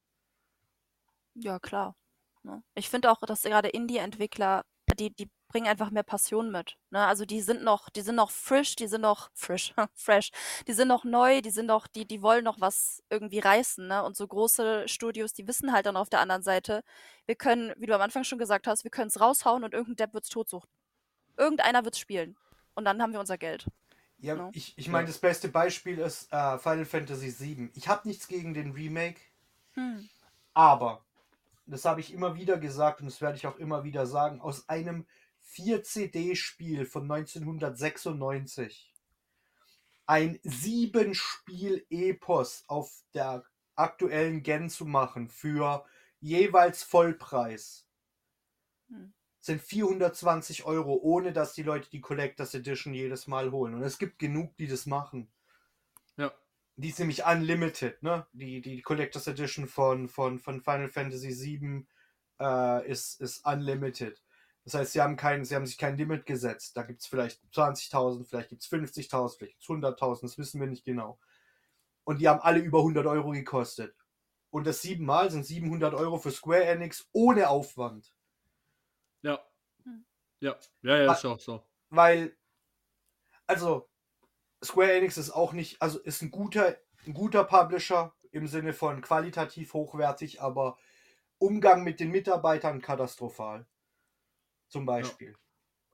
Ja, 1.36 1.60
klar. 1.60 1.96
Ne? 2.44 2.64
Ich 2.76 2.90
finde 2.90 3.12
auch, 3.12 3.20
dass 3.22 3.44
gerade 3.44 3.70
Indie-Entwickler, 3.70 4.66
die, 4.96 5.12
die 5.12 5.30
bringen 5.48 5.68
einfach 5.68 5.92
mehr 5.92 6.04
Passion 6.04 6.52
mit. 6.52 6.78
Ne? 6.90 7.06
Also 7.06 7.26
die 7.26 7.42
sind 7.42 7.64
noch, 7.64 7.90
die 7.90 8.02
sind 8.02 8.16
noch 8.16 8.32
frisch, 8.32 8.76
die 8.76 8.88
sind 8.88 9.02
noch 9.02 9.30
frisch, 9.36 9.74
fresh, 9.94 10.32
die 10.68 10.74
sind 10.74 10.88
noch 10.88 11.04
neu, 11.04 11.42
die 11.42 11.52
sind 11.52 11.68
noch, 11.68 11.88
die, 11.88 12.06
die 12.06 12.22
wollen 12.22 12.44
noch 12.44 12.60
was 12.62 13.04
irgendwie 13.10 13.40
reißen, 13.40 13.88
ne? 13.88 14.04
Und 14.04 14.16
so 14.18 14.28
große 14.28 14.88
Studios, 14.88 15.34
die 15.34 15.48
wissen 15.48 15.72
halt 15.74 15.86
dann 15.86 15.98
auf 15.98 16.10
der 16.10 16.20
anderen 16.22 16.44
Seite, 16.44 16.84
wir 17.26 17.36
können, 17.36 17.74
wie 17.78 17.86
du 17.86 17.94
am 17.96 18.02
Anfang 18.02 18.24
schon 18.24 18.40
gesagt 18.40 18.68
hast, 18.68 18.84
wir 18.84 18.92
können 18.92 19.08
es 19.10 19.20
raushauen 19.22 19.64
und 19.64 19.74
irgendein 19.74 20.08
Depp 20.08 20.14
wird 20.14 20.24
es 20.24 20.30
totsuchen. 20.30 20.70
Irgendeiner 21.38 21.84
wird 21.86 21.96
es 21.96 22.00
spielen. 22.00 22.36
Und 22.76 22.86
dann 22.86 23.02
haben 23.02 23.14
wir 23.14 23.20
unser 23.20 23.38
Geld. 23.38 23.66
Ja, 24.20 24.36
No. 24.36 24.50
ich, 24.54 24.74
ich 24.78 24.88
meine, 24.88 25.08
das 25.08 25.18
beste 25.20 25.50
Beispiel 25.50 26.00
ist 26.00 26.32
äh, 26.32 26.58
Final 26.58 26.86
Fantasy 26.86 27.36
VII. 27.38 27.70
Ich 27.76 27.88
habe 27.90 28.08
nichts 28.08 28.28
gegen 28.28 28.54
den 28.54 28.72
Remake, 28.72 29.20
Hm. 29.74 30.08
aber, 30.54 31.04
das 31.66 31.86
habe 31.86 32.02
ich 32.02 32.14
immer 32.14 32.36
wieder 32.36 32.58
gesagt 32.58 33.00
und 33.02 33.08
das 33.08 33.22
werde 33.22 33.38
ich 33.38 33.48
auch 33.48 33.58
immer 33.58 33.84
wieder 33.84 34.06
sagen, 34.06 34.40
aus 34.42 34.70
einem 34.70 35.08
4-CD-Spiel 35.56 36.86
von 36.86 37.12
1996 37.12 38.94
ein 40.06 40.38
7-Spiel-Epos 40.40 42.66
auf 42.68 43.04
der 43.14 43.46
aktuellen 43.76 44.44
Gen 44.44 44.70
zu 44.70 44.86
machen 44.86 45.30
für 45.30 45.86
jeweils 46.20 46.84
Vollpreis 46.84 47.88
Hm. 48.94 49.14
sind 49.40 49.62
420 49.62 50.66
Euro, 50.66 51.00
ohne 51.02 51.34
dass 51.34 51.54
die 51.54 51.64
Leute 51.64 51.90
die 51.90 52.02
Collectors 52.02 52.54
Edition 52.54 52.94
jedes 52.94 53.28
Mal 53.28 53.52
holen. 53.52 53.76
Und 53.76 53.84
es 53.84 53.98
gibt 53.98 54.20
genug, 54.20 54.56
die 54.58 54.68
das 54.68 54.86
machen. 54.86 55.32
Die 56.76 56.90
ist 56.90 57.00
nämlich 57.00 57.24
unlimited, 57.24 58.02
ne? 58.02 58.26
Die, 58.34 58.62
die 58.62 58.82
Collectors 58.82 59.28
Edition 59.28 59.68
von, 59.68 60.08
von, 60.10 60.40
von 60.40 60.62
Final 60.62 60.90
Fantasy 60.90 61.30
VII 61.30 61.86
äh, 62.40 62.90
ist, 62.90 63.22
ist 63.22 63.46
unlimited. 63.46 64.22
Das 64.64 64.76
heißt, 64.76 64.94
sie 64.94 65.02
haben, 65.02 65.16
kein, 65.16 65.44
sie 65.44 65.56
haben 65.56 65.66
sich 65.66 65.78
kein 65.78 65.98
Limit 65.98 66.26
gesetzt. 66.26 66.78
Da 66.78 66.84
gibt 66.84 67.02
es 67.02 67.08
vielleicht 67.08 67.42
20.000, 67.54 68.26
vielleicht 68.26 68.50
gibt 68.50 68.64
es 68.64 68.70
50.000, 68.70 69.38
vielleicht 69.38 69.60
gibt 69.60 69.64
es 69.64 69.70
100.000, 69.70 70.22
das 70.22 70.38
wissen 70.38 70.60
wir 70.60 70.68
nicht 70.68 70.86
genau. 70.86 71.20
Und 72.06 72.20
die 72.22 72.28
haben 72.28 72.40
alle 72.40 72.60
über 72.60 72.80
100 72.80 73.06
Euro 73.06 73.32
gekostet. 73.32 73.96
Und 74.50 74.66
das 74.66 74.82
siebenmal 74.82 75.32
sind 75.32 75.46
700 75.46 75.94
Euro 75.94 76.18
für 76.18 76.32
Square 76.32 76.66
Enix 76.66 77.10
ohne 77.12 77.50
Aufwand. 77.50 78.14
Ja. 79.22 79.44
Hm. 79.84 80.06
Ja, 80.40 80.58
ja, 80.82 80.98
ja, 80.98 81.12
ist 81.12 81.26
auch 81.26 81.40
so. 81.40 81.66
weil, 81.90 82.38
also, 83.48 83.90
Square 84.64 84.94
Enix 84.94 85.18
ist 85.18 85.32
auch 85.32 85.54
nicht, 85.54 85.82
also 85.82 86.00
ist 86.00 86.22
ein 86.22 86.32
guter, 86.32 86.78
ein 87.06 87.14
guter 87.14 87.44
Publisher 87.44 88.16
im 88.32 88.48
Sinne 88.48 88.74
von 88.74 89.02
qualitativ 89.02 89.74
hochwertig, 89.74 90.42
aber 90.42 90.78
Umgang 91.38 91.84
mit 91.84 92.00
den 92.00 92.12
Mitarbeitern 92.12 92.82
katastrophal. 92.82 93.66
Zum 94.70 94.86
Beispiel. 94.86 95.36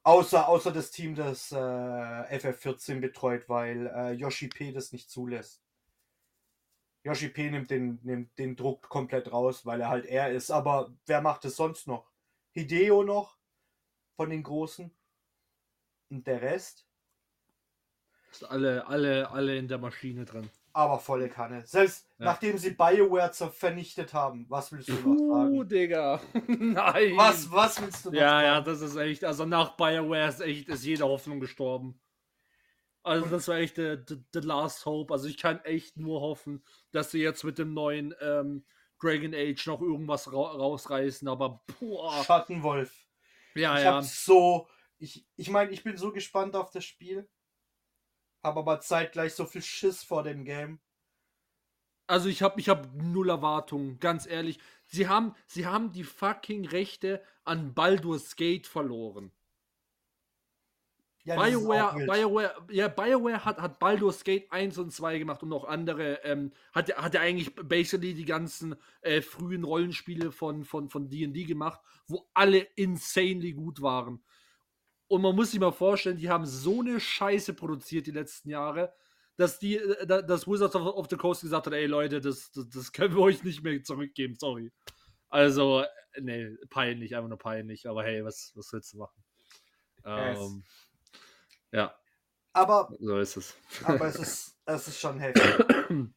Außer, 0.04 0.48
außer 0.48 0.72
das 0.72 0.92
Team, 0.92 1.16
das 1.16 1.52
äh, 1.52 1.56
FF14 1.56 3.00
betreut, 3.00 3.50
weil 3.50 3.88
äh, 3.88 4.12
Yoshi 4.14 4.48
P 4.48 4.72
das 4.72 4.94
nicht 4.94 5.10
zulässt. 5.10 5.62
Yoshi 7.04 7.30
P 7.30 7.50
nimmt 7.50 7.70
den, 7.70 8.00
nimmt 8.04 8.38
den 8.38 8.56
Druck 8.56 8.88
komplett 8.90 9.32
raus, 9.32 9.66
weil 9.66 9.82
er 9.82 9.90
halt 9.90 10.06
er 10.06 10.32
ist. 10.32 10.52
Aber 10.52 10.94
wer 11.06 11.22
macht 11.22 11.46
es 11.46 11.56
sonst 11.56 11.88
noch? 11.88 12.12
Hideo 12.52 13.04
noch 13.04 13.38
von 14.16 14.30
den 14.30 14.44
Großen? 14.44 14.96
Und 16.10 16.28
der 16.28 16.42
Rest? 16.42 16.89
Ist 18.32 18.44
alle, 18.44 18.86
alle, 18.88 19.30
alle 19.32 19.58
in 19.58 19.68
der 19.68 19.78
Maschine 19.78 20.26
drin. 20.26 20.50
Aber 20.72 21.00
volle 21.00 21.30
Kanne. 21.30 21.66
Selbst 21.66 22.08
Ja. 22.20 22.26
nachdem 22.26 22.58
sie 22.58 22.72
BioWare 22.72 23.34
vernichtet 23.52 24.14
haben, 24.14 24.46
was 24.50 24.72
willst 24.72 24.90
du 24.90 24.94
noch 24.94 25.18
sagen? 25.18 25.68
Digga. 25.68 26.22
Nein. 26.48 27.18
Was, 27.18 27.52
was 27.52 27.82
willst 27.82 28.06
du 28.06 28.12
noch 28.12 28.20
Ja, 28.20 28.42
ja, 28.44 28.54
sagen? 28.56 28.66
das 28.66 28.82
ist 28.82 28.96
echt, 28.96 29.24
also 29.26 29.46
nach 29.46 29.76
BioWare 29.76 30.30
ist 30.30 30.42
echt, 30.42 30.70
ist 30.70 30.86
jede 30.86 31.06
Hoffnung 31.06 31.40
gestorben. 31.40 32.00
Also 33.02 33.26
das 33.28 33.48
war 33.48 33.56
echt 33.58 33.76
the, 33.78 33.98
the, 34.08 34.18
the 34.34 34.40
last 34.42 34.86
hope. 34.86 35.12
Also 35.14 35.28
ich 35.28 35.38
kann 35.38 35.60
echt 35.66 35.98
nur 35.98 36.22
hoffen, 36.22 36.64
dass 36.92 37.12
sie 37.12 37.22
jetzt 37.22 37.44
mit 37.44 37.58
dem 37.58 37.74
neuen 37.74 38.14
ähm, 38.22 38.66
Dragon 39.02 39.34
Age 39.34 39.66
noch 39.68 39.82
irgendwas 39.82 40.32
ra 40.32 40.52
rausreißen, 40.52 41.28
aber 41.28 41.64
boah. 41.80 42.24
Schattenwolf. 42.24 42.94
Ja, 43.56 43.78
ich 43.78 43.84
ja. 43.86 43.96
hab 43.96 44.04
so. 44.04 44.68
Ich, 45.00 45.26
ich 45.38 45.50
meine, 45.50 45.72
ich 45.72 45.84
bin 45.84 45.98
so 45.98 46.12
gespannt 46.12 46.56
auf 46.56 46.70
das 46.72 46.84
Spiel. 46.84 47.28
Habe 48.44 48.60
aber 48.62 48.80
zeitgleich 48.80 49.34
so 49.34 49.46
viel 49.46 49.62
Schiss 49.62 50.04
vor 50.04 50.24
dem 50.24 50.46
Game. 50.46 50.80
Also 52.08 52.28
ich 52.28 52.42
habe 52.42 52.60
ich 52.60 52.70
hab 52.70 52.94
null 52.96 53.30
Erwartungen, 53.30 54.00
ganz 54.00 54.26
ehrlich. 54.26 54.60
Sie 54.88 55.08
haben, 55.08 55.36
sie 55.46 55.68
haben 55.68 55.92
die 55.92 56.04
fucking 56.04 56.66
Rechte 56.68 57.22
an 57.44 57.76
Baldur's 57.76 58.36
Gate 58.36 58.66
verloren. 58.66 59.32
Ja, 61.24 61.36
BioWare. 61.36 62.06
BioWare, 62.08 62.56
ja, 62.72 62.88
BioWare 62.88 63.46
hat, 63.46 63.60
hat 63.60 63.78
Baldur's 63.78 64.24
Gate 64.24 64.52
1 64.52 64.80
und 64.80 64.92
2 64.92 65.20
gemacht 65.20 65.44
und 65.44 65.50
noch 65.50 65.66
andere, 65.66 66.24
ähm, 66.24 66.52
hat, 66.74 66.92
hat 66.98 67.14
ja 67.14 67.22
eigentlich 67.22 67.54
basically 67.56 68.16
die 68.16 68.26
ganzen 68.26 68.76
äh, 69.02 69.22
frühen 69.22 69.64
Rollenspiele 69.64 70.32
von 70.32 70.64
von 70.64 70.90
von 70.90 71.10
D&D 71.10 71.44
gemacht, 71.44 71.80
wo 72.08 72.28
alle 72.34 72.60
insanely 72.76 73.54
gut 73.54 73.84
waren. 73.84 74.24
Und 75.10 75.22
man 75.24 75.36
muss 75.36 75.52
sich 75.52 75.60
mal 75.60 75.72
vorstellen, 75.72 76.18
die 76.18 76.30
haben 76.30 76.46
so 76.46 76.80
eine 76.82 77.00
Scheiße 77.00 77.54
produziert 77.54 78.08
die 78.08 78.12
letzten 78.12 78.50
Jahre, 78.52 78.94
dass 79.36 79.60
die, 79.60 79.76
äh, 79.78 80.06
da- 80.06 80.22
dass 80.22 80.48
Wizards 80.48 80.76
of, 80.76 81.08
the 81.10 81.18
Coast 81.18 81.42
gesagt 81.42 81.66
hat, 81.66 81.74
ey 81.74 81.88
Leute, 81.88 82.22
das, 82.22 82.52
das, 82.52 82.70
das 82.70 82.92
können 82.94 83.16
wir 83.16 83.22
euch 83.24 83.44
nicht 83.44 83.64
mehr 83.64 83.84
zurückgeben, 83.84 84.36
sorry. 84.40 84.72
Also, 85.30 85.82
äh, 85.82 86.22
nee, 86.22 86.56
peinlich, 86.70 87.16
einfach 87.16 87.28
nur 87.30 87.38
peinlich, 87.38 87.88
aber 87.90 88.04
hey, 88.04 88.24
was, 88.24 88.52
was 88.56 88.72
willst 88.72 88.94
du 88.94 88.98
machen? 89.00 89.24
Yes. 90.06 90.40
Ähm, 90.40 90.64
ja, 91.72 91.96
Aber, 92.54 92.90
so 93.00 93.18
ist 93.20 93.36
es. 93.38 93.56
aber 93.84 94.06
es, 94.08 94.16
ist, 94.16 94.58
es 94.66 94.88
ist 94.88 95.00
schon 95.00 95.20
heftig. 95.20 95.44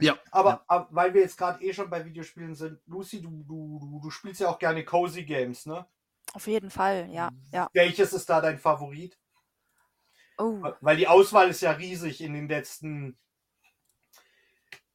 Ja. 0.00 0.16
Aber, 0.30 0.62
aber 0.68 0.86
weil 0.92 1.12
wir 1.12 1.22
jetzt 1.22 1.36
gerade 1.36 1.60
eh 1.64 1.72
schon 1.72 1.90
bei 1.90 2.04
Videospielen 2.04 2.54
sind, 2.54 2.78
Lucy, 2.86 3.20
du, 3.20 3.42
du, 3.42 3.80
du, 3.80 4.00
du 4.00 4.10
spielst 4.10 4.40
ja 4.40 4.48
auch 4.48 4.60
gerne 4.60 4.84
Cozy 4.84 5.24
Games, 5.24 5.66
ne? 5.66 5.84
Auf 6.34 6.46
jeden 6.46 6.70
Fall, 6.70 7.08
ja, 7.10 7.30
ja. 7.52 7.68
Welches 7.72 8.12
ist 8.12 8.28
da 8.28 8.40
dein 8.40 8.58
Favorit? 8.58 9.18
Oh, 10.38 10.62
Weil 10.80 10.96
die 10.96 11.08
Auswahl 11.08 11.48
ist 11.48 11.62
ja 11.62 11.72
riesig 11.72 12.20
in 12.20 12.32
den 12.32 12.48
letzten, 12.48 13.18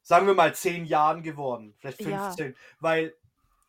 sagen 0.02 0.28
wir 0.28 0.34
mal, 0.34 0.56
zehn 0.56 0.86
Jahren 0.86 1.22
geworden. 1.22 1.76
Vielleicht 1.78 2.02
Ja. 2.02 2.32
15. 2.32 2.56
Weil, 2.80 3.15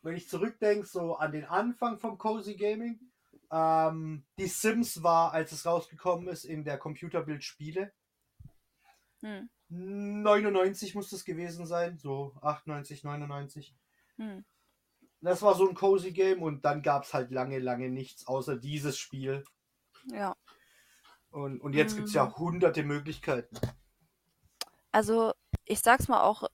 wenn 0.01 0.15
ich 0.15 0.29
zurückdenke, 0.29 0.87
so 0.87 1.15
an 1.15 1.31
den 1.31 1.45
Anfang 1.45 1.99
vom 1.99 2.17
Cozy 2.17 2.55
Gaming, 2.55 2.99
ähm, 3.51 4.25
die 4.37 4.47
Sims 4.47 5.03
war, 5.03 5.33
als 5.33 5.51
es 5.51 5.65
rausgekommen 5.65 6.27
ist, 6.27 6.45
in 6.45 6.63
der 6.63 6.77
Computerbild 6.77 7.43
Spiele. 7.43 7.91
hm, 9.69 10.21
99 10.21 10.95
muss 10.95 11.09
das 11.09 11.25
gewesen 11.25 11.65
sein, 11.65 11.97
so 11.97 12.35
98, 12.41 13.03
99. 13.03 13.75
hm. 14.17 14.45
Das 15.21 15.41
war 15.41 15.55
so 15.55 15.67
ein 15.67 15.75
Cozy 15.75 16.11
Game 16.11 16.41
und 16.41 16.65
dann 16.65 16.81
gab 16.81 17.03
es 17.03 17.13
halt 17.13 17.31
lange, 17.31 17.59
lange 17.59 17.89
nichts 17.89 18.27
außer 18.27 18.57
dieses 18.57 18.97
Spiel. 18.97 19.43
Ja. 20.05 20.35
Und, 21.31 21.59
und 21.61 21.73
jetzt 21.73 21.95
gibt 21.95 22.07
es 22.07 22.13
ja 22.13 22.35
hunderte 22.37 22.83
Möglichkeiten. 22.83 23.57
Also, 24.91 25.33
ich 25.65 25.81
sag's 25.81 26.07
mal 26.07 26.21
auch, 26.21 26.47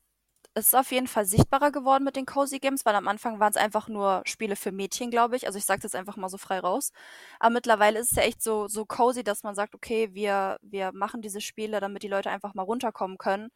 es 0.54 0.68
ist 0.68 0.76
auf 0.76 0.92
jeden 0.92 1.08
Fall 1.08 1.26
sichtbarer 1.26 1.72
geworden 1.72 2.04
mit 2.04 2.16
den 2.16 2.26
Cozy 2.26 2.60
Games, 2.60 2.86
weil 2.86 2.96
am 2.96 3.08
Anfang 3.08 3.40
waren 3.40 3.52
es 3.52 3.58
einfach 3.58 3.88
nur 3.88 4.22
Spiele 4.26 4.56
für 4.56 4.72
Mädchen, 4.72 5.10
glaube 5.10 5.36
ich. 5.38 5.46
Also 5.48 5.58
ich 5.58 5.66
sag's 5.66 5.84
jetzt 5.84 5.96
einfach 5.96 6.18
mal 6.18 6.30
so 6.30 6.38
frei 6.38 6.60
raus. 6.60 6.92
Aber 7.40 7.54
mittlerweile 7.54 8.00
ist 8.00 8.12
es 8.12 8.18
ja 8.18 8.24
echt 8.24 8.42
so, 8.42 8.68
so 8.68 8.86
cozy, 8.86 9.24
dass 9.24 9.44
man 9.44 9.56
sagt, 9.56 9.76
okay, 9.76 10.14
wir, 10.14 10.58
wir 10.62 10.92
machen 10.94 11.22
diese 11.22 11.40
Spiele, 11.40 11.80
damit 11.80 12.04
die 12.04 12.10
Leute 12.10 12.30
einfach 12.30 12.54
mal 12.54 12.64
runterkommen 12.64 13.18
können. 13.18 13.50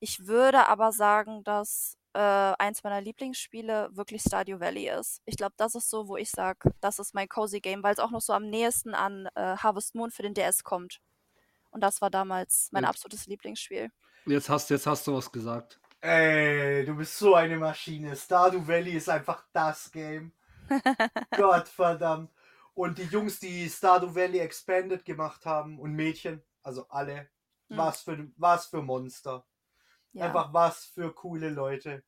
Ich 0.00 0.26
würde 0.26 0.68
aber 0.68 0.92
sagen, 0.92 1.42
dass 1.44 1.96
äh, 2.14 2.18
eins 2.20 2.82
meiner 2.82 3.00
Lieblingsspiele 3.00 3.90
wirklich 3.92 4.22
Stardew 4.22 4.60
Valley 4.60 4.88
ist. 4.88 5.20
Ich 5.24 5.36
glaube, 5.36 5.54
das 5.56 5.74
ist 5.74 5.90
so, 5.90 6.08
wo 6.08 6.16
ich 6.16 6.30
sag, 6.30 6.56
das 6.80 6.98
ist 6.98 7.14
mein 7.14 7.28
Cozy 7.28 7.60
Game, 7.60 7.82
weil 7.82 7.92
es 7.94 7.98
auch 7.98 8.10
noch 8.10 8.20
so 8.20 8.32
am 8.32 8.48
nächsten 8.48 8.94
an 8.94 9.28
äh, 9.34 9.56
Harvest 9.56 9.94
Moon 9.94 10.10
für 10.10 10.22
den 10.22 10.34
DS 10.34 10.62
kommt. 10.64 11.00
Und 11.70 11.82
das 11.82 12.00
war 12.00 12.10
damals 12.10 12.68
mein 12.72 12.84
Und- 12.84 12.88
absolutes 12.90 13.26
Lieblingsspiel. 13.26 13.90
Jetzt 14.26 14.48
hast, 14.48 14.70
jetzt 14.70 14.86
hast 14.86 15.06
du 15.06 15.14
was 15.14 15.30
gesagt. 15.30 15.80
Ey, 16.00 16.84
du 16.84 16.94
bist 16.96 17.18
so 17.18 17.34
eine 17.34 17.56
Maschine. 17.56 18.14
Stardew 18.14 18.66
Valley 18.66 18.92
ist 18.92 19.08
einfach 19.08 19.44
das 19.52 19.90
Game. 19.90 20.32
Gott 21.36 21.68
verdammt. 21.68 22.30
Und 22.74 22.98
die 22.98 23.04
Jungs, 23.04 23.40
die 23.40 23.68
Stardew 23.68 24.14
Valley 24.14 24.38
Expanded 24.38 25.04
gemacht 25.04 25.44
haben 25.44 25.78
und 25.78 25.92
Mädchen, 25.94 26.42
also 26.62 26.86
alle, 26.88 27.28
Hm. 27.70 27.76
was, 27.76 28.02
für, 28.02 28.30
was 28.36 28.66
für 28.66 28.80
Monster. 28.80 29.44
Ja. 30.12 30.26
Einfach 30.26 30.52
was 30.52 30.86
für 30.86 31.12
coole 31.14 31.50
Leute. 31.50 32.02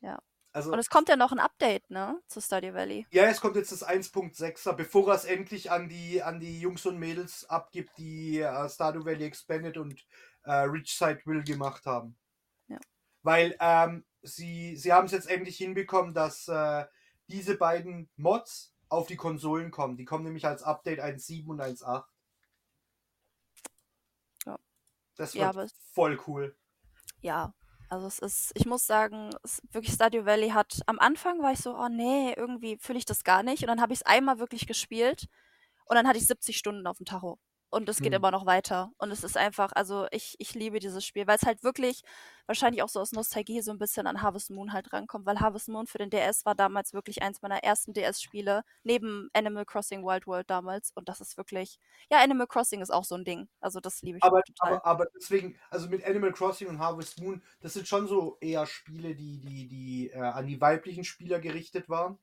Ja. 0.00 0.20
Also, 0.52 0.72
Und 0.72 0.78
es 0.78 0.88
kommt 0.88 1.08
ja 1.08 1.16
noch 1.16 1.32
ein 1.32 1.40
Update, 1.40 1.90
ne? 1.90 2.20
Zu 2.28 2.40
Stardew 2.40 2.74
Valley. 2.74 3.06
ja, 3.10 3.24
es 3.24 3.40
kommt 3.40 3.56
jetzt 3.56 3.72
das 3.72 3.84
1.6er, 3.84 4.72
bevor 4.74 5.08
er 5.08 5.14
es 5.16 5.24
endlich 5.24 5.70
an 5.72 5.88
die, 5.88 6.22
an 6.22 6.38
die 6.38 6.60
Jungs 6.60 6.86
und 6.86 6.96
Mädels 6.98 7.44
abgibt, 7.50 7.98
die 7.98 8.38
äh, 8.38 8.68
Stardew 8.68 9.04
Valley 9.04 9.24
Expanded 9.24 9.76
und 9.78 10.06
äh, 10.44 10.52
Rich 10.52 10.94
Side 10.96 11.22
Will 11.24 11.42
gemacht 11.42 11.86
haben. 11.86 12.16
Ja. 12.68 12.78
Weil 13.22 13.56
ähm, 13.58 14.04
sie, 14.22 14.76
sie 14.76 14.92
haben 14.92 15.06
es 15.06 15.12
jetzt 15.12 15.28
endlich 15.28 15.56
hinbekommen, 15.56 16.14
dass 16.14 16.46
äh, 16.46 16.84
diese 17.26 17.56
beiden 17.56 18.08
Mods 18.16 18.72
auf 18.88 19.08
die 19.08 19.16
Konsolen 19.16 19.72
kommen. 19.72 19.96
Die 19.96 20.04
kommen 20.04 20.22
nämlich 20.22 20.46
als 20.46 20.62
Update 20.62 21.00
1.7 21.00 21.48
und 21.48 21.60
1.8. 21.60 22.04
Ja. 24.46 24.58
Das 25.16 25.34
Ja, 25.34 25.52
wird 25.52 25.66
es- 25.66 25.78
voll 25.92 26.20
cool. 26.28 26.56
Ja, 27.24 27.54
also 27.88 28.06
es 28.06 28.18
ist, 28.18 28.52
ich 28.54 28.66
muss 28.66 28.86
sagen, 28.86 29.30
es, 29.42 29.62
wirklich 29.72 29.94
Stardew 29.94 30.26
Valley 30.26 30.50
hat, 30.50 30.80
am 30.84 30.98
Anfang 30.98 31.40
war 31.42 31.52
ich 31.52 31.58
so, 31.60 31.74
oh 31.74 31.88
nee, 31.88 32.34
irgendwie 32.36 32.76
fühle 32.76 32.98
ich 32.98 33.06
das 33.06 33.24
gar 33.24 33.42
nicht. 33.42 33.62
Und 33.62 33.68
dann 33.68 33.80
habe 33.80 33.94
ich 33.94 34.00
es 34.00 34.06
einmal 34.06 34.38
wirklich 34.38 34.66
gespielt 34.66 35.28
und 35.86 35.96
dann 35.96 36.06
hatte 36.06 36.18
ich 36.18 36.26
70 36.26 36.58
Stunden 36.58 36.86
auf 36.86 36.98
dem 36.98 37.06
Tacho. 37.06 37.38
Und 37.74 37.88
es 37.88 38.00
geht 38.00 38.12
Hm. 38.12 38.18
immer 38.18 38.30
noch 38.30 38.46
weiter. 38.46 38.92
Und 38.98 39.10
es 39.10 39.24
ist 39.24 39.36
einfach, 39.36 39.72
also 39.74 40.06
ich, 40.12 40.36
ich 40.38 40.54
liebe 40.54 40.78
dieses 40.78 41.04
Spiel, 41.04 41.26
weil 41.26 41.36
es 41.36 41.42
halt 41.42 41.64
wirklich 41.64 42.02
wahrscheinlich 42.46 42.82
auch 42.82 42.88
so 42.88 43.00
aus 43.00 43.12
Nostalgie 43.12 43.60
so 43.62 43.70
ein 43.72 43.78
bisschen 43.78 44.06
an 44.06 44.22
Harvest 44.22 44.50
Moon 44.50 44.72
halt 44.72 44.92
rankommt, 44.92 45.26
weil 45.26 45.40
Harvest 45.40 45.68
Moon 45.68 45.86
für 45.86 45.98
den 45.98 46.10
DS 46.10 46.44
war 46.46 46.54
damals 46.54 46.92
wirklich 46.94 47.22
eins 47.22 47.42
meiner 47.42 47.58
ersten 47.64 47.92
DS-Spiele, 47.92 48.62
neben 48.84 49.28
Animal 49.32 49.64
Crossing 49.66 50.04
Wild 50.04 50.26
World 50.26 50.48
damals. 50.50 50.92
Und 50.94 51.08
das 51.08 51.20
ist 51.20 51.36
wirklich, 51.36 51.78
ja, 52.10 52.18
Animal 52.22 52.46
Crossing 52.46 52.80
ist 52.80 52.92
auch 52.92 53.04
so 53.04 53.16
ein 53.16 53.24
Ding. 53.24 53.48
Also 53.60 53.80
das 53.80 54.02
liebe 54.02 54.18
ich 54.18 54.24
Aber, 54.24 54.42
total. 54.42 54.74
aber, 54.76 54.86
aber 54.86 55.06
deswegen, 55.14 55.58
also 55.70 55.88
mit 55.88 56.04
Animal 56.06 56.32
Crossing 56.32 56.68
und 56.68 56.78
Harvest 56.78 57.20
Moon, 57.20 57.42
das 57.60 57.74
sind 57.74 57.88
schon 57.88 58.06
so 58.06 58.38
eher 58.40 58.66
Spiele, 58.66 59.14
die, 59.14 59.40
die, 59.40 59.66
die 59.68 60.10
äh, 60.10 60.18
an 60.20 60.46
die 60.46 60.60
weiblichen 60.60 61.04
Spieler 61.04 61.40
gerichtet 61.40 61.88
waren. 61.88 62.18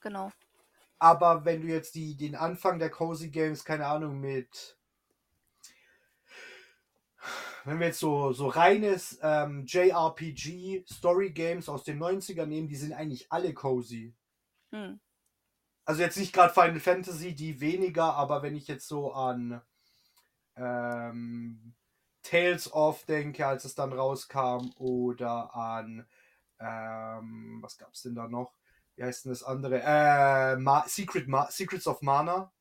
genau. 0.00 0.32
Aber 0.98 1.44
wenn 1.44 1.60
du 1.62 1.68
jetzt 1.68 1.94
die, 1.96 2.16
den 2.16 2.34
Anfang 2.34 2.78
der 2.78 2.90
Cozy 2.90 3.30
Games, 3.30 3.64
keine 3.64 3.86
Ahnung, 3.86 4.20
mit. 4.20 4.78
Wenn 7.64 7.78
wir 7.78 7.88
jetzt 7.88 8.00
so, 8.00 8.32
so 8.32 8.48
reines 8.48 9.18
ähm, 9.22 9.64
JRPG 9.66 10.84
Story 10.90 11.30
Games 11.30 11.68
aus 11.68 11.84
den 11.84 12.02
90ern 12.02 12.46
nehmen, 12.46 12.68
die 12.68 12.76
sind 12.76 12.92
eigentlich 12.92 13.30
alle 13.30 13.54
cozy. 13.54 14.14
Hm. 14.72 15.00
Also 15.84 16.02
jetzt 16.02 16.16
nicht 16.16 16.32
gerade 16.32 16.52
Final 16.52 16.80
Fantasy, 16.80 17.34
die 17.34 17.60
weniger, 17.60 18.14
aber 18.14 18.42
wenn 18.42 18.56
ich 18.56 18.68
jetzt 18.68 18.86
so 18.86 19.12
an 19.12 19.60
ähm, 20.56 21.74
Tales 22.22 22.72
of 22.72 23.04
denke, 23.04 23.46
als 23.46 23.64
es 23.64 23.74
dann 23.74 23.92
rauskam, 23.92 24.70
oder 24.76 25.54
an 25.54 26.06
ähm, 26.62 27.58
was 27.60 27.76
gab's 27.78 28.02
denn 28.02 28.14
da 28.14 28.28
noch? 28.28 28.54
Wie 28.94 29.02
heißt 29.02 29.24
denn 29.24 29.32
das 29.32 29.42
andere? 29.42 29.80
Äh, 29.82 30.56
Ma 30.56 30.84
Secret 30.86 31.26
Ma 31.26 31.50
Secrets 31.50 31.86
of 31.86 32.02
Mana. 32.02 32.52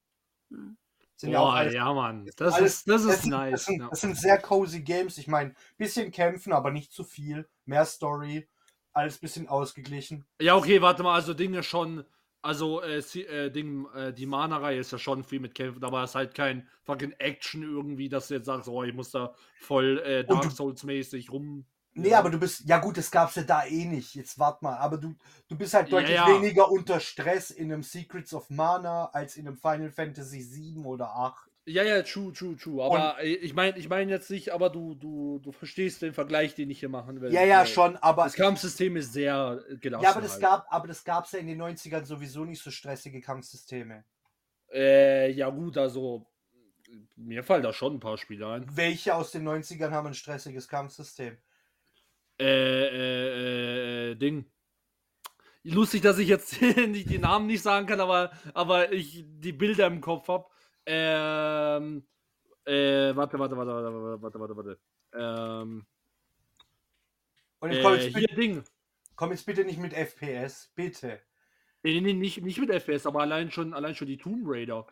Hm. 0.50 0.78
Sind 1.22 1.34
ja 1.34 1.40
Boah, 1.40 1.54
alles, 1.54 1.74
ja, 1.76 1.94
Mann. 1.94 2.28
Das 2.36 2.56
alles- 2.56 2.74
ist, 2.78 2.90
das 2.90 3.04
ist 3.04 3.22
sind, 3.22 3.30
nice. 3.30 3.52
Das 3.52 3.66
sind, 3.66 3.80
ja. 3.80 3.90
das 3.90 4.02
sind 4.02 4.18
sehr 4.18 4.40
cozy 4.40 4.82
Games. 4.82 5.20
Ich 5.20 5.28
meine, 5.28 5.54
bisschen 5.78 6.10
kämpfen, 6.10 6.52
aber 6.52 6.72
nicht 6.72 6.92
zu 6.92 7.04
viel. 7.04 7.48
Mehr 7.66 7.86
Story. 7.86 8.48
Alles 8.92 9.20
bisschen 9.20 9.48
ausgeglichen. 9.48 10.26
Ja, 10.42 10.56
okay, 10.56 10.82
warte 10.82 11.04
mal, 11.04 11.14
also 11.14 11.36
Dinge 11.36 11.62
schon. 11.62 12.04
Also, 12.42 12.82
äh, 12.82 12.98
äh, 12.98 13.52
Ding, 13.52 13.86
äh, 13.94 14.12
die 14.12 14.26
Mana-Reihe 14.26 14.80
ist 14.80 14.92
ja 14.94 14.98
schon 14.98 15.24
viel 15.24 15.40
mit 15.40 15.54
Kämpfen, 15.54 15.84
aber 15.84 16.02
es 16.02 16.10
ist 16.10 16.16
halt 16.16 16.34
kein 16.34 16.68
fucking 16.82 17.12
Action 17.20 17.62
irgendwie, 17.62 18.10
dass 18.10 18.30
du 18.30 18.34
jetzt 18.34 18.48
sagst, 18.48 18.68
oh, 18.68 18.82
ich 18.84 18.96
muss 18.96 19.12
da 19.12 19.36
voll 19.60 20.02
äh, 20.04 20.22
Und 20.22 20.30
Dark 20.32 20.52
Souls-mäßig 20.52 21.32
rum. 21.32 21.66
Nee, 21.94 22.10
Ja. 22.10 22.20
aber 22.20 22.30
du 22.30 22.40
bist, 22.40 22.62
ja 22.66 22.78
gut, 22.80 22.98
das 22.98 23.12
gab's 23.12 23.36
ja 23.36 23.44
da 23.44 23.66
eh 23.66 23.86
nicht. 23.86 24.16
Jetzt 24.16 24.40
wart 24.40 24.62
mal, 24.62 24.78
aber 24.78 24.98
du, 24.98 25.14
du 25.50 25.58
bist 25.58 25.74
halt 25.74 25.90
Ja, 25.90 25.98
deutlich 26.00 26.16
ja. 26.16 26.28
weniger 26.28 26.72
unter 26.72 27.00
Stress 27.00 27.52
in 27.52 27.72
einem 27.72 27.84
Secrets 27.84 28.34
of 28.34 28.50
Mana 28.50 29.06
als 29.14 29.36
in 29.36 29.48
einem 29.48 29.58
Final 29.58 29.92
Fantasy 29.92 30.42
7 30.42 30.86
oder 30.86 31.10
8. 31.16 31.50
Ja, 31.66 31.84
ja, 31.84 32.02
true, 32.02 32.34
true, 32.34 32.56
true. 32.58 32.84
Aber 32.84 33.22
äh, 33.22 33.34
ich 33.36 33.54
meine 33.54 33.78
ich 33.78 33.88
mein 33.88 34.10
jetzt 34.10 34.32
nicht, 34.32 34.52
aber 34.52 34.70
du, 34.72 34.96
du, 34.96 35.40
du 35.44 35.52
verstehst 35.52 36.02
den 36.02 36.14
Vergleich, 36.14 36.56
den 36.56 36.70
ich 36.72 36.80
hier 36.80 36.90
machen 36.90 37.22
will. 37.22 37.32
Ja, 37.32 37.44
ja, 37.44 37.66
schon, 37.68 37.98
aber 37.98 38.24
Das 38.24 38.34
Kampfsystem 38.34 38.96
ist 38.96 39.14
sehr 39.14 39.62
gelassen. 39.80 40.04
ja, 40.04 40.10
aber 40.12 40.22
das 40.22 40.32
halt. 40.34 40.42
gab, 40.42 40.66
aber 40.74 40.88
das 40.88 41.04
gab's 41.04 41.34
ja 41.34 41.40
in 41.40 41.48
den 41.48 41.62
90ern 41.62 42.04
sowieso 42.06 42.46
nicht 42.46 42.64
so 42.64 42.72
stressige 42.72 43.22
Kampfsysteme. 43.22 44.06
Äh, 44.74 45.32
ja, 45.32 45.50
gut, 45.50 45.78
also. 45.78 46.26
Mir 47.16 47.44
fallen 47.44 47.64
da 47.64 47.72
schon 47.72 47.96
ein 47.96 48.00
paar 48.02 48.18
Spiele 48.18 48.48
ein. 48.48 48.66
Welche 48.76 49.16
aus 49.16 49.32
den 49.32 49.48
90ern 49.48 49.92
haben 49.92 50.08
ein 50.08 50.14
stressiges 50.14 50.68
Kampfsystem? 50.68 51.38
Äh, 52.42 54.10
äh, 54.10 54.12
äh, 54.12 54.16
Ding. 54.16 54.52
Lustig, 55.64 56.02
dass 56.02 56.18
ich 56.18 56.28
jetzt 56.28 56.60
nicht 56.88 57.10
die 57.10 57.20
Namen 57.20 57.46
nicht 57.46 57.62
sagen 57.62 57.86
kann, 57.86 58.00
aber, 58.00 58.32
aber 58.56 58.92
ich 58.92 59.24
die 59.28 59.54
Bilder 59.54 59.86
im 59.88 60.02
Kopf 60.02 60.28
habe. 60.28 60.48
Ähm, 60.88 62.08
äh, 62.66 63.16
warte, 63.16 63.38
warte, 63.40 63.56
warte, 63.58 63.72
warte, 63.72 64.22
warte, 64.22 64.40
warte, 64.40 64.58
warte. 64.58 64.80
Ähm, 65.14 65.86
Und 67.60 67.72
jetzt 67.72 67.82
komm, 67.82 67.94
äh, 67.94 67.98
jetzt 67.98 68.16
hier 68.16 68.28
bitte, 68.28 68.36
Ding. 68.36 68.64
komm 69.16 69.32
jetzt 69.32 69.46
bitte 69.46 69.64
nicht 69.66 69.78
mit 69.80 69.94
FPS, 69.94 70.72
bitte. 70.76 71.22
Nee, 71.84 72.02
nee, 72.02 72.14
nicht, 72.14 72.42
nicht 72.42 72.60
mit 72.60 72.72
FPS, 72.72 73.06
aber 73.06 73.22
allein 73.22 73.52
schon, 73.52 73.74
allein 73.76 73.96
schon 73.96 74.08
die 74.08 74.18
Tomb 74.18 74.44
Raider. 74.48 74.88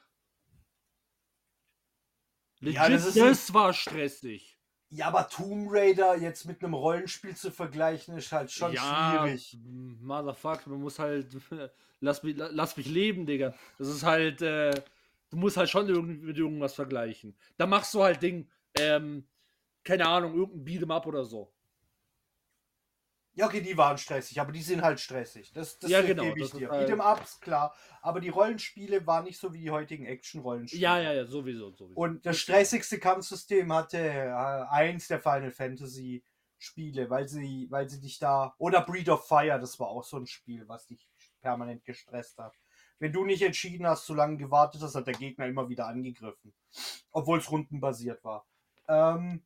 Legit, 2.62 2.76
Ja, 2.76 2.90
das 2.90 3.14
das, 3.14 3.54
war 3.54 3.74
stressig. 3.74 4.59
Ja, 4.91 5.08
aber 5.08 5.28
Tomb 5.30 5.67
Raider 5.71 6.17
jetzt 6.17 6.45
mit 6.45 6.63
einem 6.63 6.73
Rollenspiel 6.73 7.36
zu 7.36 7.52
vergleichen, 7.52 8.17
ist 8.17 8.32
halt 8.32 8.52
schon 8.52 8.73
schwierig. 9.23 9.54
m- 9.54 9.99
Motherfuck, 10.02 10.65
man 10.67 10.82
muss 10.82 10.97
halt. 10.99 11.28
Lass 12.02 12.23
mich, 12.23 12.38
la- 12.38 12.49
lass 12.52 12.78
mich 12.78 12.88
leben, 12.88 13.25
Digga. 13.25 13.54
Das 13.78 13.89
ist 13.89 14.04
halt. 14.04 14.41
Äh, 14.41 14.71
du 15.30 15.38
musst 15.38 15.58
halt 15.58 15.69
schon 15.69 15.88
irgendwie 15.89 16.25
mit 16.25 16.38
irgendwas 16.38 16.73
vergleichen. 16.73 17.36
Da 17.58 17.67
machst 17.67 17.93
du 17.93 18.02
halt 18.04 18.21
Ding. 18.21 18.49
Ähm, 18.78 19.25
keine 19.84 20.08
Ahnung, 20.08 20.34
irgendein 20.34 20.65
Beat'em 20.65 20.93
Up 20.93 21.06
oder 21.08 21.23
so. 21.25 21.52
Ja, 23.39 23.45
okay, 23.45 23.62
die 23.62 23.78
waren 23.78 23.97
stressig, 23.97 24.41
aber 24.41 24.52
die 24.52 24.62
sind 24.62 24.82
halt 24.82 24.99
stressig. 24.99 25.54
Das, 25.54 25.80
das 25.80 25.89
Ja, 25.89 26.02
gebe 26.02 26.15
genau, 26.15 26.34
ich 26.36 26.41
das 26.43 26.52
ist 26.52 26.60
dir. 26.60 26.69
halt- 26.69 26.89
Beat'em 26.89 26.99
Ups, 27.13 27.39
klar. 27.39 27.73
Aber 28.02 28.19
die 28.19 28.28
Rollenspiele 28.28 29.08
waren 29.08 29.23
nicht 29.23 29.39
so 29.39 29.54
wie 29.54 29.62
die 29.62 29.71
heutigen 29.71 30.06
Action-Rollenspiele. 30.06 30.82
Ja, 30.82 30.99
ja, 30.99 31.13
ja, 31.13 31.25
sowieso. 31.25 31.71
sowieso. 31.71 31.97
Und 31.97 32.25
das 32.25 32.38
stressigste 32.38 32.99
Kampfsystem 32.99 33.71
hatte 33.71 33.97
äh, 33.97 34.65
eins 34.69 35.08
der 35.08 35.21
Final 35.21 35.52
Fantasy 35.52 36.21
Spiele, 36.58 37.10
weil 37.10 37.30
sie, 37.30 37.67
weil 37.69 37.88
sie 37.89 38.02
dich 38.02 38.19
da. 38.19 38.54
Oder 38.58 38.82
Breed 38.82 39.08
of 39.08 39.25
Fire, 39.25 39.58
das 39.58 39.80
war 39.80 39.88
auch 39.88 40.04
so 40.04 40.17
ein 40.17 40.28
Spiel, 40.28 40.67
was 40.67 40.86
dich 40.88 41.08
permanent 41.39 41.86
gestresst 41.86 42.38
hat. 42.39 42.60
Wenn 42.99 43.13
du 43.13 43.23
nicht 43.23 43.41
entschieden 43.41 43.88
hast, 43.88 44.06
so 44.06 44.13
lange 44.13 44.36
gewartet 44.36 44.82
hast, 44.82 44.95
hat 44.95 45.08
der 45.08 45.13
Gegner 45.13 45.47
immer 45.47 45.69
wieder 45.69 45.88
angegriffen. 45.88 46.54
Obwohl 47.12 47.39
es 47.39 47.49
rundenbasiert 47.49 48.21
war. 48.25 48.45
Ähm, 48.89 49.45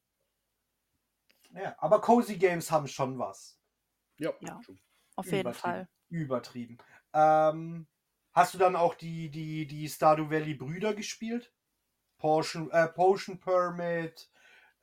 ja, 1.53 1.75
aber 1.77 2.01
Cozy 2.01 2.37
Games 2.37 2.71
haben 2.71 2.87
schon 2.87 3.19
was. 3.19 3.59
Ja, 4.23 4.33
Ja. 4.41 4.63
Auf 5.15 5.31
jeden. 5.31 5.53
Fall. 5.53 5.87
Übertrieben. 6.09 6.77
Ähm, 7.13 7.87
hast 8.33 8.53
du 8.53 8.57
dann 8.59 8.75
auch 8.75 8.95
die, 8.95 9.29
die, 9.31 9.67
die 9.67 9.89
Stardew 9.89 10.29
Valley 10.29 10.53
Brüder 10.55 10.93
gespielt? 10.93 11.53
Potion, 12.17 12.71
äh, 12.71 12.87
Potion 12.89 13.39
Permit, 13.39 14.31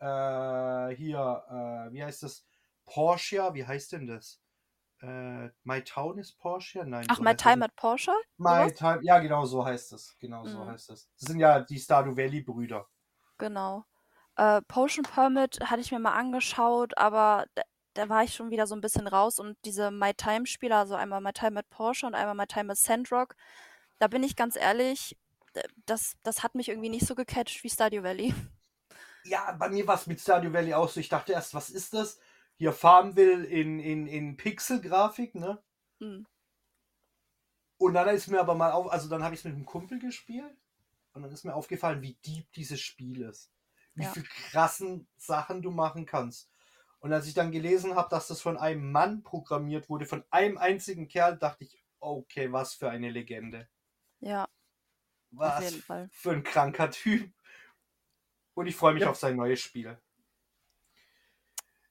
äh, 0.00 0.96
hier, 0.96 1.44
äh, 1.50 1.92
wie 1.92 2.05
heißt 2.05 2.22
das? 2.24 2.46
Porsche, 2.87 3.50
wie 3.55 3.66
heißt 3.66 3.92
denn 3.92 4.07
das? 4.09 4.42
Äh, 5.03 5.50
My 5.64 5.83
Town 5.85 6.18
ist 6.18 6.38
Porsche? 6.38 6.85
Nein. 6.87 7.07
Ach, 7.09 7.16
so 7.16 7.22
My 7.22 7.35
Time 7.35 7.62
at 7.62 7.76
Porsche? 7.76 8.12
My 8.38 8.48
sowas? 8.57 8.72
Time, 8.72 9.00
ja, 9.05 9.18
genau 9.20 9.44
so 9.46 9.64
heißt 9.64 9.92
es. 9.92 10.16
Genau 10.18 10.44
so 10.46 10.66
Mhm. 10.66 10.66
heißt 10.66 10.90
es. 10.90 11.09
Das 11.20 11.29
sind 11.29 11.38
ja 11.40 11.61
die 11.61 11.79
Stardew 11.79 12.16
Valley 12.16 12.40
Brüder. 12.42 12.88
Genau. 13.38 13.85
Äh, 14.37 14.62
Potion 14.62 15.05
Permit 15.05 15.59
hatte 15.70 15.81
ich 15.81 15.92
mir 15.92 15.98
mal 15.98 16.12
angeschaut, 16.14 16.96
aber 16.98 17.46
da, 17.94 18.09
war 18.09 18.24
ich 18.24 18.35
schon 18.35 18.50
wieder 18.50 18.66
so 18.66 18.74
ein 18.74 18.81
bisschen 18.81 19.07
raus 19.07 19.38
und 19.38 19.57
diese 19.64 19.90
My 19.90 20.14
Time 20.14 20.46
Spiele, 20.46 20.76
also 20.76 20.94
einmal 20.94 21.20
My 21.20 21.33
Time 21.33 21.59
at 21.61 21.70
Porsche 21.70 22.07
und 22.07 22.14
einmal 22.14 22.35
My 22.35 22.46
Time 22.46 22.72
at 22.72 22.79
Sandrock, 22.79 23.37
da 23.98 24.09
bin 24.09 24.22
ich 24.22 24.37
ganz 24.37 24.57
ehrlich, 24.57 25.16
das, 25.87 26.14
das 26.22 26.42
hat 26.42 26.55
mich 26.55 26.68
irgendwie 26.68 26.88
nicht 26.88 27.07
so 27.07 27.14
gecatcht 27.14 27.62
wie 27.64 27.70
Stardew 27.70 28.03
Valley. 28.03 28.35
Ja, 29.24 29.53
bei 29.53 29.68
mir 29.68 29.87
war 29.87 29.96
es 29.96 30.07
mit 30.07 30.20
Stardew 30.20 30.53
Valley 30.53 30.74
auch 30.74 30.88
so. 30.88 31.00
Ich 31.00 31.09
dachte 31.09 31.33
erst, 31.33 31.53
was 31.55 31.70
ist 31.70 31.92
das? 31.94 32.18
Hier 32.57 32.72
Farmville 32.72 33.44
in, 33.44 33.79
in, 33.81 34.07
in 34.07 34.37
Pixel-Grafik, 34.37 35.35
ne? 35.35 35.62
Hm. 36.00 36.26
Und 37.79 37.94
dann 37.94 38.09
ist 38.14 38.29
mir 38.29 38.40
aber 38.40 38.55
mal 38.55 38.72
auf, 38.72 38.90
also 38.92 39.09
dann 39.09 39.22
habe 39.22 39.35
ich 39.35 39.40
es 39.40 39.44
mit 39.44 39.55
einem 39.55 39.64
Kumpel 39.64 39.98
gespielt 39.98 40.57
und 41.12 41.22
dann 41.22 41.33
ist 41.33 41.44
mir 41.44 41.55
aufgefallen, 41.55 42.03
wie 42.03 42.14
deep 42.26 42.53
dieses 42.53 42.81
Spiel 42.81 43.22
ist. 43.22 43.50
Wie 43.94 44.05
Ja. 44.05 44.11
viel 44.11 44.22
krassen 44.24 45.09
Sachen 45.16 45.62
du 45.62 45.70
machen 45.70 46.07
kannst. 46.07 46.50
Und 47.01 47.13
als 47.13 47.27
ich 47.27 47.35
dann 47.35 47.51
gelesen 47.51 47.95
habe, 47.97 48.09
dass 48.11 48.29
das 48.29 48.41
von 48.43 48.57
einem 48.59 48.93
Mann 48.93 49.23
programmiert 49.23 49.89
wurde, 49.89 50.07
von 50.07 50.25
einem 50.31 50.59
einzigen 50.59 51.09
Kerl, 51.09 51.39
dachte 51.39 51.65
ich, 51.65 51.83
okay, 51.99 52.53
was 52.53 52.75
für 52.75 52.91
eine 52.91 53.11
Legende. 53.11 53.69
Ja. 54.21 54.47
Was 55.33 55.57
Auf 55.57 55.63
jeden 55.63 55.83
Fall. 55.83 56.11
für 56.13 56.33
ein 56.33 56.43
kranker 56.43 56.91
Typ. 56.91 57.33
Und 58.55 58.67
ich 58.67 58.77
freue 58.77 58.95
mich 58.95 59.03
Ja. 59.03 59.11
auf 59.11 59.17
sein 59.17 59.37
neues 59.37 59.61
Spiel. 59.61 59.99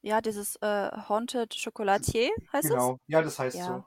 Ja, 0.02 0.22
dieses 0.22 0.56
äh, 0.58 0.92
Haunted 1.10 1.56
Chocolatier 1.62 2.30
heißt 2.54 2.66
es? 2.66 2.72
Genau. 2.72 3.00
Ja, 3.08 3.22
das 3.22 3.40
heißt 3.40 3.58
Ja. 3.58 3.66
so. 3.66 3.86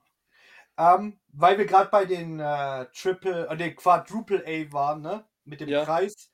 Ähm, 0.78 1.20
weil 1.28 1.58
wir 1.58 1.66
gerade 1.66 1.90
bei 1.90 2.04
den 2.06 2.40
äh, 2.40 2.86
Triple, 2.94 3.48
äh, 3.48 3.56
den 3.56 3.76
Quadruple 3.76 4.42
A 4.46 4.72
waren, 4.72 5.02
ne? 5.02 5.26
Mit 5.44 5.60
dem 5.60 5.70
Ja. 5.70 5.84
Preis. 5.84 6.30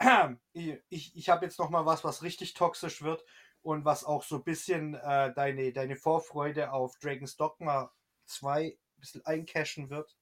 Ich, 0.52 0.76
ich, 0.90 1.16
ich 1.16 1.28
habe 1.30 1.44
jetzt 1.46 1.58
noch 1.58 1.70
mal 1.70 1.86
was, 1.86 2.04
was 2.04 2.22
richtig 2.22 2.54
toxisch 2.54 3.02
wird 3.02 3.24
und 3.64 3.84
was 3.84 4.04
auch 4.04 4.22
so 4.22 4.36
ein 4.36 4.44
bisschen 4.44 4.94
äh, 4.94 5.32
deine, 5.34 5.72
deine 5.72 5.96
Vorfreude 5.96 6.70
auf 6.72 6.96
Dragon's 6.98 7.36
Dogma 7.36 7.90
2 8.26 8.66
ein 8.66 9.00
bisschen 9.00 9.24
eincashen 9.26 9.90
wird. 9.90 10.16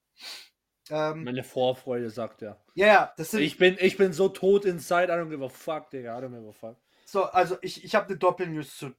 Ähm, 0.90 1.24
Meine 1.24 1.44
Vorfreude, 1.44 2.10
sagt 2.10 2.42
er. 2.42 2.60
ja, 2.74 2.86
ja, 2.86 3.14
das 3.16 3.30
sind 3.32 3.42
Ich 3.42 3.56
bin, 3.58 3.76
ich 3.80 3.96
bin 3.96 4.12
so 4.12 4.28
tot 4.28 4.64
inside, 4.64 5.04
I 5.12 5.16
don't 5.16 5.28
give 5.30 5.44
a 5.44 5.48
fuck, 5.48 5.90
Digga, 5.90 6.18
I 6.18 6.22
don't 6.22 6.30
give 6.30 6.48
a 6.48 6.52
fuck. 6.52 6.76
So, 7.04 7.24
also 7.24 7.56
ich, 7.62 7.84
ich 7.84 7.94
habe 7.94 8.06
eine 8.08 8.16
Doppelnews 8.16 8.76
zu 8.76 8.94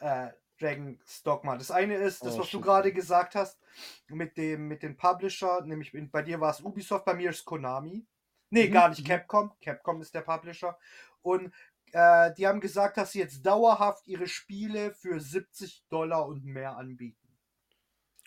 äh, 0.00 0.30
Dragon's 0.58 1.22
Dogma. 1.22 1.56
Das 1.56 1.70
eine 1.70 1.96
ist, 1.96 2.24
das, 2.24 2.34
Oh, 2.34 2.38
was 2.40 2.46
du 2.50 2.58
shit. 2.58 2.62
gerade 2.62 2.92
gesagt 2.92 3.34
hast, 3.34 3.60
mit 4.08 4.36
dem, 4.36 4.68
mit 4.68 4.82
dem 4.82 4.96
Publisher, 4.96 5.60
nämlich 5.62 5.92
bei 6.10 6.22
dir 6.22 6.40
war 6.40 6.50
es 6.50 6.60
Ubisoft, 6.60 7.04
bei 7.04 7.14
mir 7.14 7.30
ist 7.30 7.44
Konami. 7.44 8.06
Nee, 8.50 8.68
Mhm, 8.68 8.72
gar 8.72 8.88
nicht 8.88 9.02
mhm. 9.02 9.08
Capcom. 9.08 9.52
Capcom 9.60 10.00
ist 10.02 10.14
der 10.14 10.20
Publisher. 10.22 10.78
Und 11.22 11.54
äh, 11.92 12.32
die 12.34 12.46
haben 12.46 12.60
gesagt, 12.60 12.96
dass 12.96 13.12
sie 13.12 13.18
jetzt 13.18 13.44
dauerhaft 13.44 14.06
ihre 14.06 14.26
Spiele 14.26 14.94
für 14.94 15.20
70 15.20 15.84
Dollar 15.88 16.26
und 16.26 16.44
mehr 16.44 16.76
anbieten. 16.76 17.18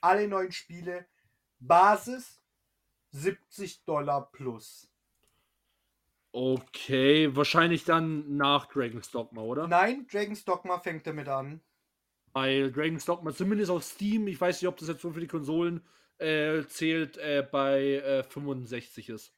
Alle 0.01 0.27
neuen 0.27 0.51
Spiele, 0.51 1.07
Basis 1.59 2.41
70 3.11 3.83
Dollar 3.85 4.31
plus. 4.31 4.91
Okay, 6.31 7.35
wahrscheinlich 7.35 7.85
dann 7.85 8.37
nach 8.37 8.67
Dragon's 8.67 9.09
Dogma, 9.09 9.41
oder? 9.41 9.67
Nein, 9.67 10.05
Dragon's 10.11 10.45
Dogma 10.45 10.79
fängt 10.79 11.07
damit 11.07 11.27
an. 11.27 11.61
Weil 12.33 12.71
Dragon's 12.71 13.05
Dogma, 13.05 13.33
zumindest 13.33 13.71
auf 13.71 13.83
Steam, 13.83 14.27
ich 14.27 14.39
weiß 14.39 14.61
nicht, 14.61 14.67
ob 14.67 14.77
das 14.77 14.89
jetzt 14.89 15.01
so 15.01 15.11
für 15.11 15.21
die 15.21 15.27
Konsolen 15.27 15.83
äh, 16.17 16.63
zählt, 16.67 17.17
äh, 17.17 17.47
bei 17.49 17.93
äh, 17.93 18.23
65 18.23 19.09
ist. 19.09 19.33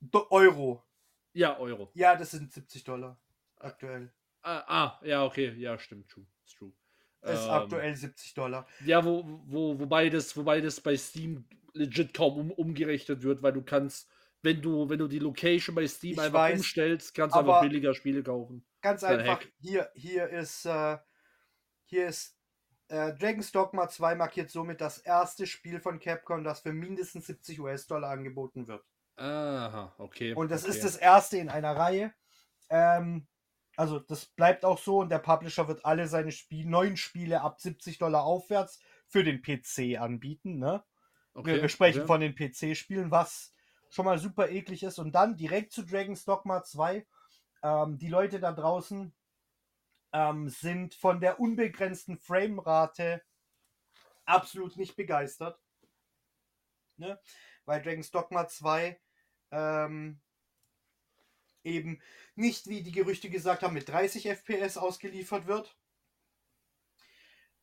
Do 0.00 0.26
Euro. 0.30 0.84
Ja, 1.32 1.58
Euro. 1.58 1.90
Ja, 1.94 2.14
das 2.14 2.30
sind 2.32 2.52
70 2.52 2.84
Dollar 2.84 3.18
aktuell. 3.64 4.12
Ah, 4.42 4.62
ah, 4.66 5.00
ja, 5.04 5.24
okay, 5.24 5.52
ja, 5.56 5.78
stimmt, 5.78 6.10
true. 6.10 6.26
Ist 6.44 6.56
true. 6.58 6.72
Ist 7.22 7.44
Ähm, 7.44 7.50
aktuell 7.50 7.96
70 7.96 8.34
Dollar. 8.34 8.66
Ja, 8.84 9.04
wo, 9.04 9.24
wo, 9.46 9.78
wobei, 9.78 10.10
das, 10.10 10.36
wobei 10.36 10.60
das 10.60 10.80
bei 10.80 10.96
Steam 10.96 11.48
legit 11.72 12.12
kaum 12.14 12.38
um, 12.38 12.50
umgerechnet 12.50 13.22
wird, 13.22 13.42
weil 13.42 13.52
du 13.52 13.62
kannst, 13.62 14.08
wenn 14.42 14.60
du, 14.60 14.88
wenn 14.88 14.98
du 14.98 15.08
die 15.08 15.18
Location 15.18 15.74
bei 15.74 15.86
Steam 15.88 16.12
Ich 16.12 16.20
einfach 16.20 16.40
weiß, 16.40 16.58
umstellst, 16.58 17.14
kannst 17.14 17.34
du 17.34 17.40
einfach 17.40 17.54
aber- 17.56 17.68
billiger 17.68 17.94
Spiele 17.94 18.22
kaufen. 18.22 18.66
Ganz 18.82 19.02
Ein 19.02 19.20
einfach, 19.20 19.40
Hack. 19.40 19.52
hier, 19.60 19.90
hier 19.94 20.28
ist, 20.28 20.66
äh, 20.66 20.98
hier 21.86 22.08
ist 22.08 22.36
äh, 22.88 23.14
Dragon's 23.14 23.50
Dogma 23.50 23.88
2 23.88 24.14
markiert 24.14 24.50
somit 24.50 24.82
das 24.82 24.98
erste 24.98 25.46
Spiel 25.46 25.80
von 25.80 25.98
Capcom, 25.98 26.44
das 26.44 26.60
für 26.60 26.74
mindestens 26.74 27.26
70 27.26 27.60
US-Dollar 27.60 28.10
angeboten 28.10 28.68
wird. 28.68 28.84
Aha, 29.16 29.94
okay. 29.96 30.34
Und 30.34 30.50
das 30.50 30.64
okay. 30.64 30.72
ist 30.72 30.84
das 30.84 30.96
erste 30.96 31.38
in 31.38 31.48
einer 31.48 31.74
Reihe. 31.74 32.12
Ähm, 32.68 33.26
also 33.76 33.98
das 33.98 34.26
bleibt 34.26 34.64
auch 34.64 34.78
so 34.78 34.98
und 34.98 35.08
der 35.10 35.18
Publisher 35.18 35.68
wird 35.68 35.84
alle 35.84 36.06
seine 36.06 36.32
Spiel 36.32 36.66
neuen 36.66 36.96
Spiele 36.96 37.40
ab 37.40 37.60
70 37.60 37.98
Dollar 37.98 38.24
aufwärts 38.24 38.80
für 39.06 39.24
den 39.24 39.42
PC 39.42 40.00
anbieten. 40.00 40.58
Ne? 40.58 40.84
Okay, 41.34 41.60
wir, 41.60 41.68
sprechen 41.68 42.02
okay. 42.02 42.06
von 42.06 42.20
den 42.20 42.34
PC-Spielen, 42.34 43.10
was 43.10 43.54
schon 43.90 44.04
mal 44.04 44.18
super 44.18 44.48
eklig 44.48 44.82
ist. 44.82 44.98
Und 44.98 45.12
dann 45.12 45.36
direkt 45.36 45.72
zu 45.72 45.82
Dragon's 45.82 46.24
Dogma 46.24 46.62
2. 46.62 47.06
Ähm, 47.62 47.98
die 47.98 48.08
Leute 48.08 48.40
da 48.40 48.52
draußen 48.52 49.12
ähm, 50.12 50.48
sind 50.48 50.94
von 50.94 51.20
der 51.20 51.40
unbegrenzten 51.40 52.18
Framerate 52.18 53.22
absolut 54.24 54.76
nicht 54.76 54.96
begeistert. 54.96 55.60
Ne? 56.96 57.20
Weil 57.64 57.82
Dragon's 57.82 58.10
Dogma 58.10 58.46
2 58.46 59.00
ähm, 59.50 60.20
eben 61.64 62.00
nicht, 62.34 62.68
wie 62.68 62.82
die 62.82 62.92
Gerüchte 62.92 63.30
gesagt 63.30 63.62
haben, 63.62 63.74
mit 63.74 63.88
30 63.88 64.26
FPS 64.28 64.76
ausgeliefert 64.76 65.46
wird, 65.46 65.76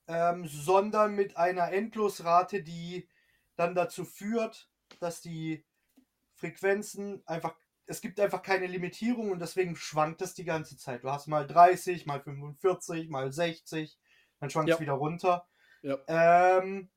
ähm, 0.08 0.48
sondern 0.48 1.16
mit 1.16 1.38
einer 1.38 1.72
Endlosrate, 1.72 2.64
die 2.64 3.08
dann 3.56 3.76
dazu 3.76 4.06
führt, 4.06 4.70
dass 5.00 5.22
die 5.22 5.66
Frequenzen 6.36 7.22
einfach, 7.28 7.56
es 7.86 8.02
gibt 8.02 8.20
einfach 8.20 8.42
keine 8.42 8.68
Limitierung 8.68 9.32
und 9.32 9.40
deswegen 9.40 9.76
schwankt 9.76 10.22
es 10.22 10.34
die 10.34 10.46
ganze 10.46 10.78
Zeit. 10.78 11.04
Du 11.04 11.12
hast 11.12 11.28
mal 11.28 11.46
30, 11.46 12.06
mal 12.06 12.22
45, 12.22 13.10
mal 13.10 13.32
60, 13.32 14.00
dann 14.40 14.50
schwankt 14.50 14.72
es 14.72 14.76
Ja. 14.76 14.80
wieder 14.80 14.94
runter. 14.94 15.48
Ja. 15.84 15.98
Ähm, 16.08 16.90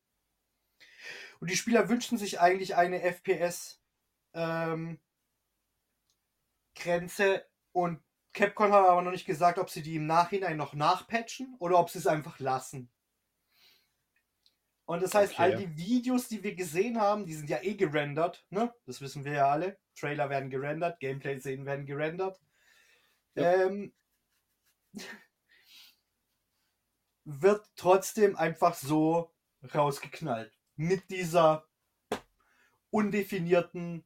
und 1.41 1.51
die 1.51 1.57
Spieler 1.57 1.89
wünschen 1.89 2.19
sich 2.19 2.41
eigentlich 2.41 2.77
eine 2.77 3.03
FPS 3.03 3.83
ähm, 4.33 4.99
Grenze 6.75 7.47
und 7.73 8.03
Capcom 8.33 8.73
hat 8.73 8.85
aber 8.85 9.03
noch 9.03 9.13
nicht 9.13 9.27
gesagt, 9.27 9.59
ob 9.59 9.71
sie 9.71 9.83
die 9.83 9.97
im 9.97 10.07
Nachhinein 10.07 10.57
noch 10.57 10.75
nachpatchen 10.75 11.55
oder 11.59 11.79
ob 11.79 11.89
sie 11.91 11.99
es 11.99 12.07
einfach 12.07 12.41
lassen. 12.41 12.91
Und 14.87 15.03
das 15.03 15.15
heißt, 15.15 15.35
Okay. 15.35 15.43
all 15.43 15.57
die 15.57 15.77
Videos, 15.77 16.29
die 16.29 16.43
wir 16.43 16.55
gesehen 16.55 17.01
haben, 17.01 17.25
die 17.25 17.35
sind 17.35 17.49
ja 17.49 17.63
eh 17.63 17.75
gerendert, 17.75 18.45
ne? 18.51 18.75
Das 18.85 19.01
wissen 19.01 19.25
wir 19.25 19.33
ja 19.33 19.49
alle. 19.49 19.79
Trailer 19.95 20.29
werden 20.29 20.51
gerendert, 20.51 21.01
Gameplay-Szenen 21.01 21.65
werden 21.65 21.87
gerendert. 21.87 22.39
Ja. 23.35 23.67
Ähm, 23.67 23.95
wird 27.25 27.67
trotzdem 27.77 28.37
einfach 28.37 28.75
so 28.75 29.35
rausgeknallt. 29.75 30.53
Mit 30.77 31.09
dieser 31.09 31.67
undefinierten 32.91 34.05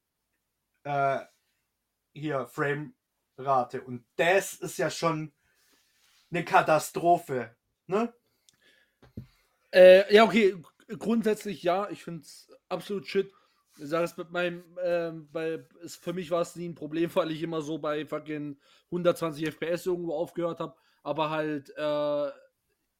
äh, 0.84 1.24
hier 2.18 2.46
Frame-Rate. 2.46 3.82
Und 3.82 4.04
das 4.16 4.54
ist 4.54 4.78
ja 4.78 4.90
schon 4.90 5.32
eine 6.30 6.44
Katastrophe. 6.44 7.56
Ne? 7.86 8.12
Äh, 9.72 10.14
ja, 10.14 10.24
okay, 10.24 10.56
grundsätzlich 10.98 11.62
ja, 11.62 11.88
ich 11.90 12.04
finde 12.04 12.22
es 12.22 12.50
absolut 12.68 13.06
shit. 13.06 13.32
Ich 13.78 13.86
sage 13.86 14.04
es 14.04 14.16
mit 14.16 14.30
meinem, 14.30 14.64
ähm, 14.82 15.28
bei, 15.30 15.64
es, 15.84 15.96
für 15.96 16.12
mich 16.12 16.30
war 16.30 16.42
es 16.42 16.56
nie 16.56 16.68
ein 16.68 16.74
Problem, 16.74 17.10
weil 17.14 17.30
ich 17.30 17.42
immer 17.42 17.60
so 17.60 17.78
bei 17.78 18.04
fucking 18.06 18.58
120 18.86 19.46
FPS 19.46 19.86
irgendwo 19.86 20.14
aufgehört 20.14 20.60
habe. 20.60 20.74
Aber 21.02 21.30
halt, 21.30 21.70
äh, 21.76 22.30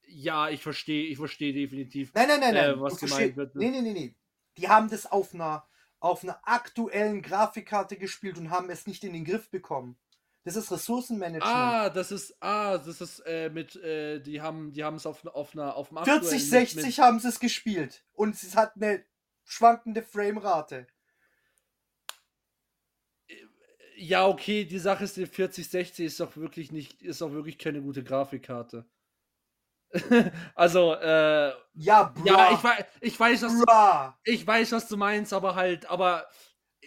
ja, 0.07 0.49
ich 0.49 0.61
verstehe, 0.61 1.07
ich 1.07 1.17
verstehe 1.17 1.53
definitiv. 1.53 2.13
Nein, 2.13 2.27
nein, 2.27 2.39
nein, 2.39 2.53
nein. 2.53 2.69
Äh, 2.71 2.81
was 2.81 2.97
gemeint 2.97 3.35
wird, 3.35 3.55
ne? 3.55 3.65
Nee, 3.65 3.71
nee, 3.71 3.81
nee, 3.81 3.93
nee. 3.93 4.15
Die 4.57 4.67
haben 4.67 4.89
das 4.89 5.05
auf 5.05 5.33
einer, 5.33 5.67
auf 5.99 6.23
einer 6.23 6.39
aktuellen 6.43 7.21
Grafikkarte 7.21 7.97
gespielt 7.97 8.37
und 8.37 8.49
haben 8.49 8.69
es 8.69 8.87
nicht 8.87 9.03
in 9.03 9.13
den 9.13 9.25
Griff 9.25 9.49
bekommen. 9.49 9.97
Das 10.45 10.55
ist 10.55 10.71
Ressourcenmanagement. 10.71 11.43
Ah, 11.53 11.89
das 11.89 12.11
ist, 12.11 12.35
ah, 12.39 12.77
das 12.77 13.01
ist 13.01 13.19
äh, 13.25 13.49
mit, 13.49 13.75
äh, 13.75 14.19
die 14.21 14.41
haben, 14.41 14.71
die 14.71 14.83
haben 14.83 14.95
es 14.95 15.05
auf, 15.05 15.25
auf 15.27 15.53
einer, 15.53 15.75
auf 15.75 15.89
dem 15.89 15.97
aktuellen 15.97 16.21
40, 16.21 16.41
mit- 16.41 16.49
60 16.49 16.85
mit- 16.85 16.97
haben 17.05 17.19
sie 17.19 17.27
es 17.27 17.39
gespielt. 17.39 18.05
Und 18.13 18.35
es 18.41 18.55
hat 18.55 18.75
eine 18.75 19.03
schwankende 19.43 20.01
Framerate. 20.01 20.87
Ja, 23.97 24.27
okay, 24.27 24.63
die 24.63 24.79
Sache 24.79 25.03
ist, 25.03 25.17
die 25.17 25.25
4060 25.25 26.05
ist 26.05 26.19
doch 26.21 26.37
wirklich 26.37 26.71
nicht, 26.71 27.01
ist 27.01 27.19
doch 27.21 27.31
wirklich 27.33 27.57
keine 27.57 27.81
gute 27.81 28.03
Grafikkarte. 28.03 28.85
also, 30.55 30.93
äh, 30.95 31.51
Ja, 31.73 32.03
bra. 32.03 32.23
ja, 32.25 32.51
ich, 32.53 32.63
wei 32.63 32.85
ich 33.01 33.19
weiß, 33.19 33.41
was 33.43 33.53
du, 33.59 33.65
bra. 33.65 34.19
ich 34.23 34.45
weiß, 34.45 34.71
was 34.73 34.87
du 34.87 34.97
meinst, 34.97 35.33
aber 35.33 35.55
halt, 35.55 35.85
aber 35.89 36.27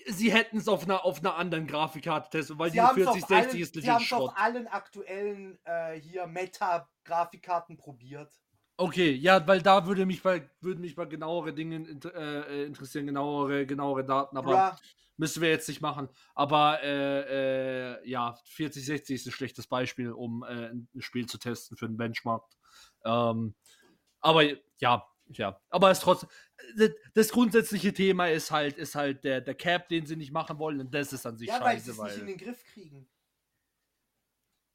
sie 0.07 0.33
hätten 0.33 0.59
es 0.59 0.69
auf 0.69 0.85
einer, 0.85 1.05
auf 1.05 1.19
einer 1.19 1.37
anderen 1.37 1.67
Grafikkarte 1.67 2.31
testen, 2.31 2.59
weil 2.59 2.71
Sie 2.71 2.75
die 2.75 2.81
haben 2.81 3.01
es 3.01 3.11
4060 3.11 3.33
auf, 3.35 3.49
allen- 3.53 3.63
ist 3.63 3.75
sie 3.75 3.81
legit 3.81 3.91
haben's 3.91 4.07
Schrott. 4.07 4.31
auf 4.31 4.39
allen 4.39 4.67
aktuellen 4.69 5.59
äh, 5.65 6.01
hier 6.01 6.27
Meta-Grafikkarten 6.27 7.77
probiert. 7.77 8.33
Okay, 8.77 9.13
ja, 9.13 9.47
weil 9.47 9.63
da 9.63 9.87
würde 9.87 10.07
mich 10.07 10.23
bei, 10.23 10.49
würden 10.61 10.81
mich 10.81 10.95
bei 10.97 11.05
genauere 11.05 11.53
Dinge 11.53 11.77
inter 11.77 12.15
äh, 12.15 12.65
interessieren, 12.65 13.07
genauere, 13.07 13.67
genauere 13.67 14.05
Daten, 14.05 14.37
aber 14.37 14.51
Bra. 14.51 14.79
müssen 15.17 15.43
wir 15.43 15.51
jetzt 15.51 15.69
nicht 15.69 15.81
machen. 15.83 16.09
Aber 16.35 16.83
äh, 16.83 17.99
äh, 18.01 18.09
ja, 18.09 18.37
4060 18.45 19.15
ist 19.15 19.27
ein 19.27 19.33
schlechtes 19.33 19.67
Beispiel, 19.67 20.11
um 20.11 20.43
äh, 20.43 20.71
ein 20.71 20.89
Spiel 20.99 21.27
zu 21.27 21.39
testen 21.39 21.77
für 21.77 21.87
einen 21.87 21.97
Benchmark. 21.99 22.45
Ähm, 23.05 23.55
aber 24.21 24.43
ja, 24.81 25.07
ja. 25.29 25.61
Aber 25.71 25.91
es 25.91 26.01
trotzdem. 26.01 26.29
Das, 26.77 26.91
das 27.15 27.29
grundsätzliche 27.31 27.93
Thema 27.93 28.29
ist 28.29 28.51
halt, 28.51 28.77
ist 28.79 28.95
halt 28.95 29.25
der, 29.25 29.41
der 29.41 29.55
Cap, 29.55 29.89
den 29.89 30.07
sie 30.07 30.17
nicht 30.17 30.33
machen 30.33 30.59
wollen, 30.59 30.81
und 30.81 30.95
das 30.95 31.13
ist 31.13 31.27
an 31.27 31.37
sich 31.37 31.49
Ja, 31.49 31.61
weil 31.61 31.79
sie 31.81 31.91
scheiße, 31.91 31.91
es 31.93 31.99
weil. 31.99 32.11
nicht 32.11 32.21
in 32.21 32.27
den 32.27 32.39
Griff 32.39 32.65
kriegen. 32.73 33.09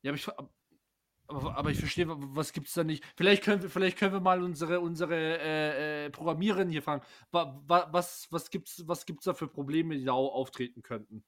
ja, 0.04 0.12
aber 0.12 0.18
ich, 0.18 0.28
Aber, 1.30 1.58
aber 1.58 1.72
ich 1.72 1.80
verstehe, 1.80 2.06
was 2.10 2.54
gibt 2.54 2.68
es 2.68 2.74
da 2.74 2.84
nicht? 2.86 3.04
Vielleicht 3.18 3.44
können 3.44 3.62
wir, 3.62 3.70
vielleicht 3.70 3.98
können 3.98 4.14
wir 4.14 4.22
mal 4.22 4.42
unsere, 4.42 4.80
unsere 4.80 5.16
äh, 5.16 6.06
äh, 6.06 6.10
Programmiererin 6.10 6.70
hier 6.70 6.82
fragen. 6.84 7.04
Wa, 7.32 7.62
wa, 7.68 7.88
was, 7.92 8.28
was 8.32 8.50
gibt 8.50 8.70
es 8.70 8.88
was 8.88 9.06
gibt's 9.06 9.26
da 9.26 9.34
für 9.34 9.48
Probleme, 9.50 9.98
die 9.98 10.06
da 10.06 10.14
auftreten 10.14 10.82
könnten? 10.84 11.26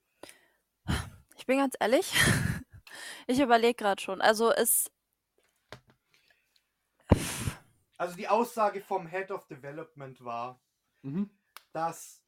Ich 1.37 1.45
bin 1.45 1.57
ganz 1.57 1.75
ehrlich, 1.79 2.13
ich 3.27 3.39
überlege 3.39 3.75
gerade 3.75 4.01
schon. 4.01 4.21
Also 4.21 4.51
es. 4.51 4.89
Also 7.99 8.15
die 8.15 8.29
Aussage 8.29 8.79
vom 8.79 9.07
Head 9.07 9.29
of 9.29 9.45
Development 9.47 10.23
war, 10.23 10.61
Mhm. 11.01 11.29
dass 11.73 12.23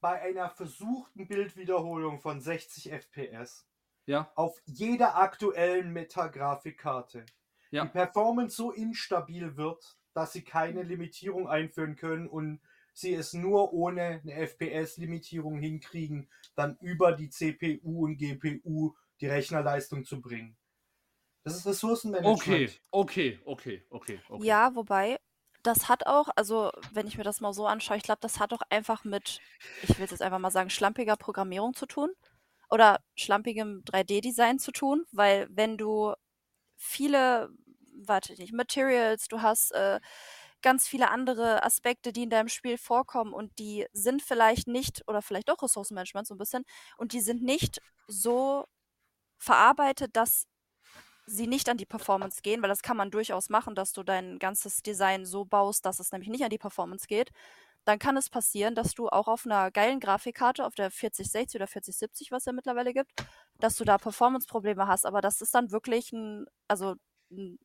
bei 0.00 0.20
einer 0.22 0.48
versuchten 0.48 1.28
Bildwiederholung 1.28 2.20
von 2.20 2.40
60 2.40 2.90
FPS 2.90 3.66
Ja, 4.06 4.32
auf 4.34 4.58
jeder 4.64 5.16
aktuellen 5.18 5.92
Meta-Grafikkarte 5.92 7.26
Ja. 7.70 7.84
die 7.84 7.90
Performance 7.90 8.56
so 8.56 8.70
instabil 8.72 9.56
wird, 9.58 9.98
dass 10.14 10.32
sie 10.32 10.42
keine 10.42 10.82
Limitierung 10.82 11.48
einführen 11.48 11.96
können 11.96 12.26
und 12.26 12.60
sie 12.94 13.12
es 13.14 13.34
nur 13.34 13.74
ohne 13.74 14.22
eine 14.22 14.34
FPS-Limitierung 14.34 15.58
hinkriegen, 15.58 16.30
dann 16.54 16.78
über 16.80 17.12
die 17.12 17.28
CPU 17.28 18.04
und 18.06 18.16
GPU 18.16 18.96
die 19.20 19.26
Rechnerleistung 19.26 20.04
zu 20.06 20.20
bringen. 20.22 20.56
Das 21.44 21.56
ist 21.56 21.66
Ressourcenmanagement. 21.66 22.38
okay, 22.40 22.70
okay, 22.90 23.40
okay, 23.44 23.86
okay, 23.90 24.20
okay. 24.28 24.46
Ja, 24.46 24.74
wobei, 24.74 25.18
das 25.62 25.88
hat 25.88 26.06
auch, 26.06 26.28
also 26.36 26.70
wenn 26.92 27.06
ich 27.06 27.16
mir 27.16 27.24
das 27.24 27.40
mal 27.40 27.52
so 27.52 27.66
anschaue, 27.66 27.96
ich 27.96 28.02
glaube, 28.02 28.20
das 28.20 28.38
hat 28.38 28.52
auch 28.52 28.62
einfach 28.70 29.04
mit, 29.04 29.40
ich 29.82 29.98
will 29.98 30.06
jetzt 30.08 30.22
einfach 30.22 30.38
mal 30.38 30.50
sagen, 30.50 30.70
schlampiger 30.70 31.16
Programmierung 31.16 31.74
zu 31.74 31.86
tun 31.86 32.10
oder 32.70 33.00
schlampigem 33.14 33.82
3D-Design 33.84 34.58
zu 34.58 34.72
tun, 34.72 35.04
weil 35.12 35.48
wenn 35.50 35.76
du 35.76 36.14
viele, 36.76 37.50
warte 37.94 38.34
nicht, 38.34 38.52
Materials, 38.52 39.28
du 39.28 39.42
hast 39.42 39.72
äh, 39.72 40.00
ganz 40.62 40.86
viele 40.86 41.10
andere 41.10 41.62
Aspekte, 41.64 42.12
die 42.12 42.24
in 42.24 42.30
deinem 42.30 42.48
Spiel 42.48 42.78
vorkommen 42.78 43.32
und 43.32 43.58
die 43.58 43.86
sind 43.92 44.22
vielleicht 44.22 44.68
nicht, 44.68 45.02
oder 45.08 45.22
vielleicht 45.22 45.48
doch 45.48 45.62
Ressourcenmanagement 45.62 46.26
so 46.26 46.34
ein 46.34 46.38
bisschen, 46.38 46.64
und 46.96 47.12
die 47.12 47.20
sind 47.20 47.42
nicht 47.42 47.80
so 48.06 48.66
verarbeitet, 49.38 50.16
dass 50.16 50.46
sie 51.30 51.46
nicht 51.46 51.68
an 51.68 51.76
die 51.76 51.86
Performance 51.86 52.40
gehen, 52.42 52.62
weil 52.62 52.68
das 52.68 52.82
kann 52.82 52.96
man 52.96 53.10
durchaus 53.10 53.48
machen, 53.48 53.74
dass 53.74 53.92
du 53.92 54.02
dein 54.02 54.38
ganzes 54.38 54.82
Design 54.82 55.24
so 55.24 55.44
baust, 55.44 55.84
dass 55.86 56.00
es 56.00 56.12
nämlich 56.12 56.30
nicht 56.30 56.44
an 56.44 56.50
die 56.50 56.58
Performance 56.58 57.06
geht. 57.06 57.30
Dann 57.84 57.98
kann 57.98 58.16
es 58.16 58.28
passieren, 58.30 58.74
dass 58.74 58.94
du 58.94 59.08
auch 59.08 59.28
auf 59.28 59.46
einer 59.46 59.70
geilen 59.70 60.00
Grafikkarte, 60.00 60.66
auf 60.66 60.74
der 60.74 60.90
4060 60.90 61.56
oder 61.58 61.66
4070, 61.66 62.30
was 62.30 62.42
es 62.42 62.46
ja 62.46 62.52
mittlerweile 62.52 62.92
gibt, 62.92 63.10
dass 63.58 63.76
du 63.76 63.84
da 63.84 63.98
Performance-Probleme 63.98 64.86
hast. 64.86 65.06
Aber 65.06 65.20
das 65.22 65.40
ist 65.40 65.54
dann 65.54 65.70
wirklich 65.70 66.12
ein, 66.12 66.46
also 66.68 66.96
ein 67.30 67.58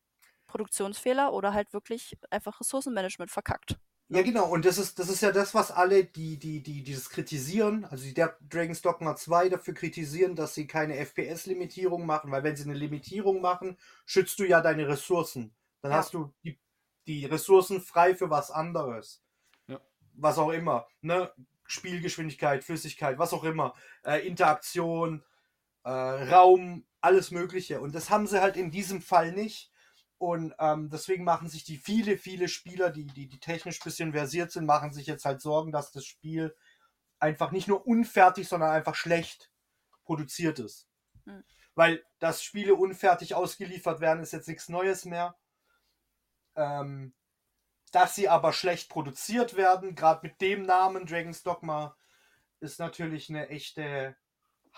Produktionsfehler 0.46 1.32
oder 1.32 1.52
halt 1.52 1.72
wirklich 1.72 2.16
einfach 2.30 2.60
Ressourcenmanagement 2.60 3.30
verkackt. 3.30 3.76
Ja, 4.08 4.22
genau, 4.22 4.48
und 4.48 4.64
das 4.64 4.78
ist, 4.78 5.00
das 5.00 5.08
ist 5.08 5.20
ja 5.20 5.32
das, 5.32 5.52
was 5.52 5.72
alle, 5.72 6.04
die, 6.04 6.38
die, 6.38 6.62
die 6.62 6.84
dieses 6.84 7.10
kritisieren, 7.10 7.84
also 7.86 8.04
die 8.04 8.14
Dragon's 8.14 8.80
Dogma 8.80 9.16
2 9.16 9.48
dafür 9.48 9.74
kritisieren, 9.74 10.36
dass 10.36 10.54
sie 10.54 10.68
keine 10.68 10.96
FPS-Limitierung 10.96 12.06
machen, 12.06 12.30
weil 12.30 12.44
wenn 12.44 12.54
sie 12.54 12.64
eine 12.64 12.74
Limitierung 12.74 13.40
machen, 13.40 13.76
schützt 14.04 14.38
du 14.38 14.44
ja 14.44 14.60
deine 14.60 14.86
Ressourcen. 14.86 15.56
Dann 15.82 15.90
Ja. 15.90 15.98
hast 15.98 16.14
du 16.14 16.32
die, 16.44 16.60
die 17.08 17.26
Ressourcen 17.26 17.80
frei 17.80 18.14
für 18.14 18.30
was 18.30 18.52
anderes. 18.52 19.24
Ja. 19.66 19.80
Was 20.12 20.38
auch 20.38 20.50
immer. 20.50 20.86
Ne? 21.00 21.32
Spielgeschwindigkeit, 21.64 22.62
Flüssigkeit, 22.62 23.18
was 23.18 23.32
auch 23.32 23.42
immer. 23.42 23.74
Äh, 24.04 24.24
Interaktion, 24.24 25.24
äh, 25.84 25.90
Raum, 25.90 26.86
alles 27.00 27.32
Mögliche. 27.32 27.80
Und 27.80 27.94
das 27.94 28.10
haben 28.10 28.28
sie 28.28 28.40
halt 28.40 28.56
in 28.56 28.70
diesem 28.70 29.02
Fall 29.02 29.32
nicht. 29.32 29.72
Und 30.18 30.54
ähm, 30.58 30.88
deswegen 30.88 31.24
machen 31.24 31.48
sich 31.48 31.64
die 31.64 31.76
viele, 31.76 32.16
viele 32.16 32.48
Spieler, 32.48 32.90
die, 32.90 33.06
die, 33.06 33.28
die 33.28 33.38
technisch 33.38 33.80
ein 33.80 33.84
bisschen 33.84 34.12
versiert 34.12 34.50
sind, 34.50 34.64
machen 34.64 34.92
sich 34.92 35.06
jetzt 35.06 35.24
halt 35.24 35.42
Sorgen, 35.42 35.72
dass 35.72 35.92
das 35.92 36.06
Spiel 36.06 36.56
einfach 37.18 37.50
nicht 37.50 37.68
nur 37.68 37.86
unfertig, 37.86 38.48
sondern 38.48 38.70
einfach 38.70 38.94
schlecht 38.94 39.50
produziert 40.04 40.58
ist. 40.58 40.88
Mhm. 41.24 41.44
Weil, 41.74 42.04
dass 42.18 42.42
Spiele 42.42 42.74
unfertig 42.74 43.34
ausgeliefert 43.34 44.00
werden, 44.00 44.22
ist 44.22 44.32
jetzt 44.32 44.48
nichts 44.48 44.70
Neues 44.70 45.04
mehr. 45.04 45.36
Ähm, 46.54 47.12
dass 47.92 48.14
sie 48.14 48.28
aber 48.28 48.52
schlecht 48.52 48.88
produziert 48.88 49.56
werden, 49.56 49.94
gerade 49.94 50.26
mit 50.26 50.40
dem 50.40 50.62
Namen 50.62 51.06
Dragon's 51.06 51.42
Dogma, 51.42 51.96
ist 52.60 52.80
natürlich 52.80 53.28
eine 53.28 53.48
echte 53.50 54.16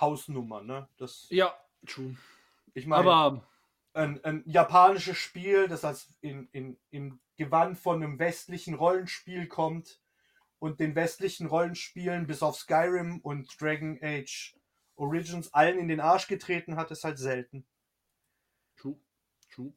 Hausnummer. 0.01 0.62
Ne? 0.62 0.89
Das, 0.97 1.26
Ja, 1.30 1.55
true. 1.86 2.16
ich 2.74 2.86
meine, 2.86 3.09
Aber 3.09 3.49
ein, 3.99 4.24
ein 4.24 4.42
japanisches 4.46 5.18
Spiel, 5.18 5.68
das 5.68 5.84
als 5.84 6.09
in, 6.20 6.49
in, 6.53 6.78
im 6.90 7.20
Gewand 7.36 7.78
von 7.78 8.03
einem 8.03 8.18
westlichen 8.18 8.74
Rollenspiel 8.74 9.49
kommt 9.49 10.01
und 10.61 10.80
den 10.80 10.94
westlichen 10.94 11.46
Rollenspielen 11.46 12.26
bis 12.26 12.42
auf 12.42 12.57
Skyrim 12.57 13.20
und 13.20 13.61
Dragon 13.61 13.99
Age 14.01 14.55
Origins 14.94 15.53
allen 15.53 15.78
in 15.78 15.88
den 15.88 16.01
Arsch 16.01 16.26
getreten 16.28 16.76
hat, 16.76 16.90
ist 16.90 17.05
halt 17.05 17.18
selten. 17.18 17.66
true, 18.76 18.99
true. 19.51 19.72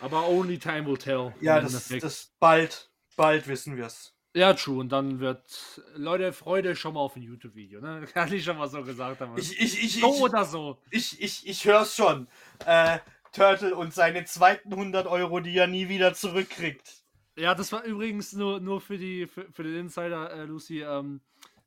Aber 0.00 0.28
only 0.28 0.58
time 0.58 0.86
will 0.86 0.98
tell. 0.98 1.34
Ja, 1.40 1.60
das, 1.60 1.88
das 1.88 2.34
bald, 2.38 2.90
bald 3.16 3.46
wissen 3.48 3.76
wir 3.76 3.86
es. 3.86 4.15
Ja, 4.36 4.52
true. 4.52 4.80
Und 4.80 4.92
dann 4.92 5.18
wird, 5.18 5.82
Leute, 5.94 6.30
Freude 6.34 6.76
schon 6.76 6.92
mal 6.92 7.00
auf 7.00 7.16
ein 7.16 7.22
YouTube-Video, 7.22 7.80
ne? 7.80 8.06
Kann 8.12 8.30
ich 8.30 8.44
schon 8.44 8.58
mal 8.58 8.68
so 8.68 8.82
gesagt 8.82 9.22
haben. 9.22 9.32
Ich, 9.38 9.58
ich, 9.58 9.82
ich, 9.82 10.00
so 10.00 10.14
ich, 10.14 10.20
oder 10.20 10.44
so. 10.44 10.78
ich, 10.90 11.22
ich, 11.22 11.48
ich 11.48 11.64
hör's 11.64 11.96
schon. 11.96 12.28
Äh, 12.66 12.98
Turtle 13.32 13.74
und 13.74 13.94
seine 13.94 14.26
zweiten 14.26 14.74
100 14.74 15.06
Euro, 15.06 15.40
die 15.40 15.56
er 15.56 15.66
nie 15.66 15.88
wieder 15.88 16.12
zurückkriegt. 16.12 17.02
Ja, 17.38 17.54
das 17.54 17.72
war 17.72 17.84
übrigens 17.84 18.34
nur, 18.34 18.60
nur 18.60 18.82
für, 18.82 18.98
die, 18.98 19.26
für, 19.26 19.50
für 19.52 19.62
den 19.62 19.74
Insider, 19.76 20.30
äh, 20.30 20.44
Lucy, 20.44 20.82
ähm, 20.82 21.22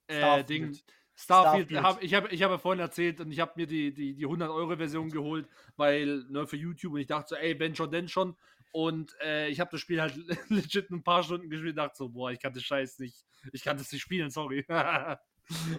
äh, 0.06 0.18
Starfield. 0.18 0.50
Ding. 0.50 0.80
Starfield, 1.16 1.70
Starfield. 1.70 1.84
Hab, 1.84 2.04
ich 2.04 2.14
habe 2.14 2.30
ich 2.30 2.44
hab 2.44 2.52
ja 2.52 2.58
vorhin 2.60 2.80
erzählt 2.80 3.20
und 3.20 3.32
ich 3.32 3.40
habe 3.40 3.54
mir 3.56 3.66
die, 3.66 3.92
die, 3.92 4.14
die 4.14 4.28
100-Euro-Version 4.28 5.10
geholt, 5.10 5.50
weil, 5.76 6.24
ne, 6.30 6.46
für 6.46 6.56
YouTube 6.56 6.94
und 6.94 7.00
ich 7.00 7.08
dachte 7.08 7.30
so, 7.30 7.36
ey, 7.36 7.60
wenn 7.60 7.76
schon, 7.76 7.90
denn 7.90 8.08
schon. 8.08 8.36
Und 8.72 9.16
äh, 9.22 9.48
ich 9.50 9.60
habe 9.60 9.72
das 9.72 9.82
Spiel 9.82 10.00
halt 10.02 10.16
legit 10.50 10.90
ein 10.92 11.04
paar 11.04 11.24
Stunden 11.24 11.50
gespielt 11.50 11.72
und 11.72 11.78
dachte 11.78 11.98
so, 11.98 12.10
boah, 12.10 12.32
ich 12.32 12.40
kann 12.40 12.54
das 12.54 12.64
Scheiß 12.64 13.00
nicht, 13.00 13.26
ich 13.52 13.64
kann 13.64 13.78
das 13.78 13.92
nicht 13.92 14.02
spielen, 14.02 14.30
sorry. 14.30 14.66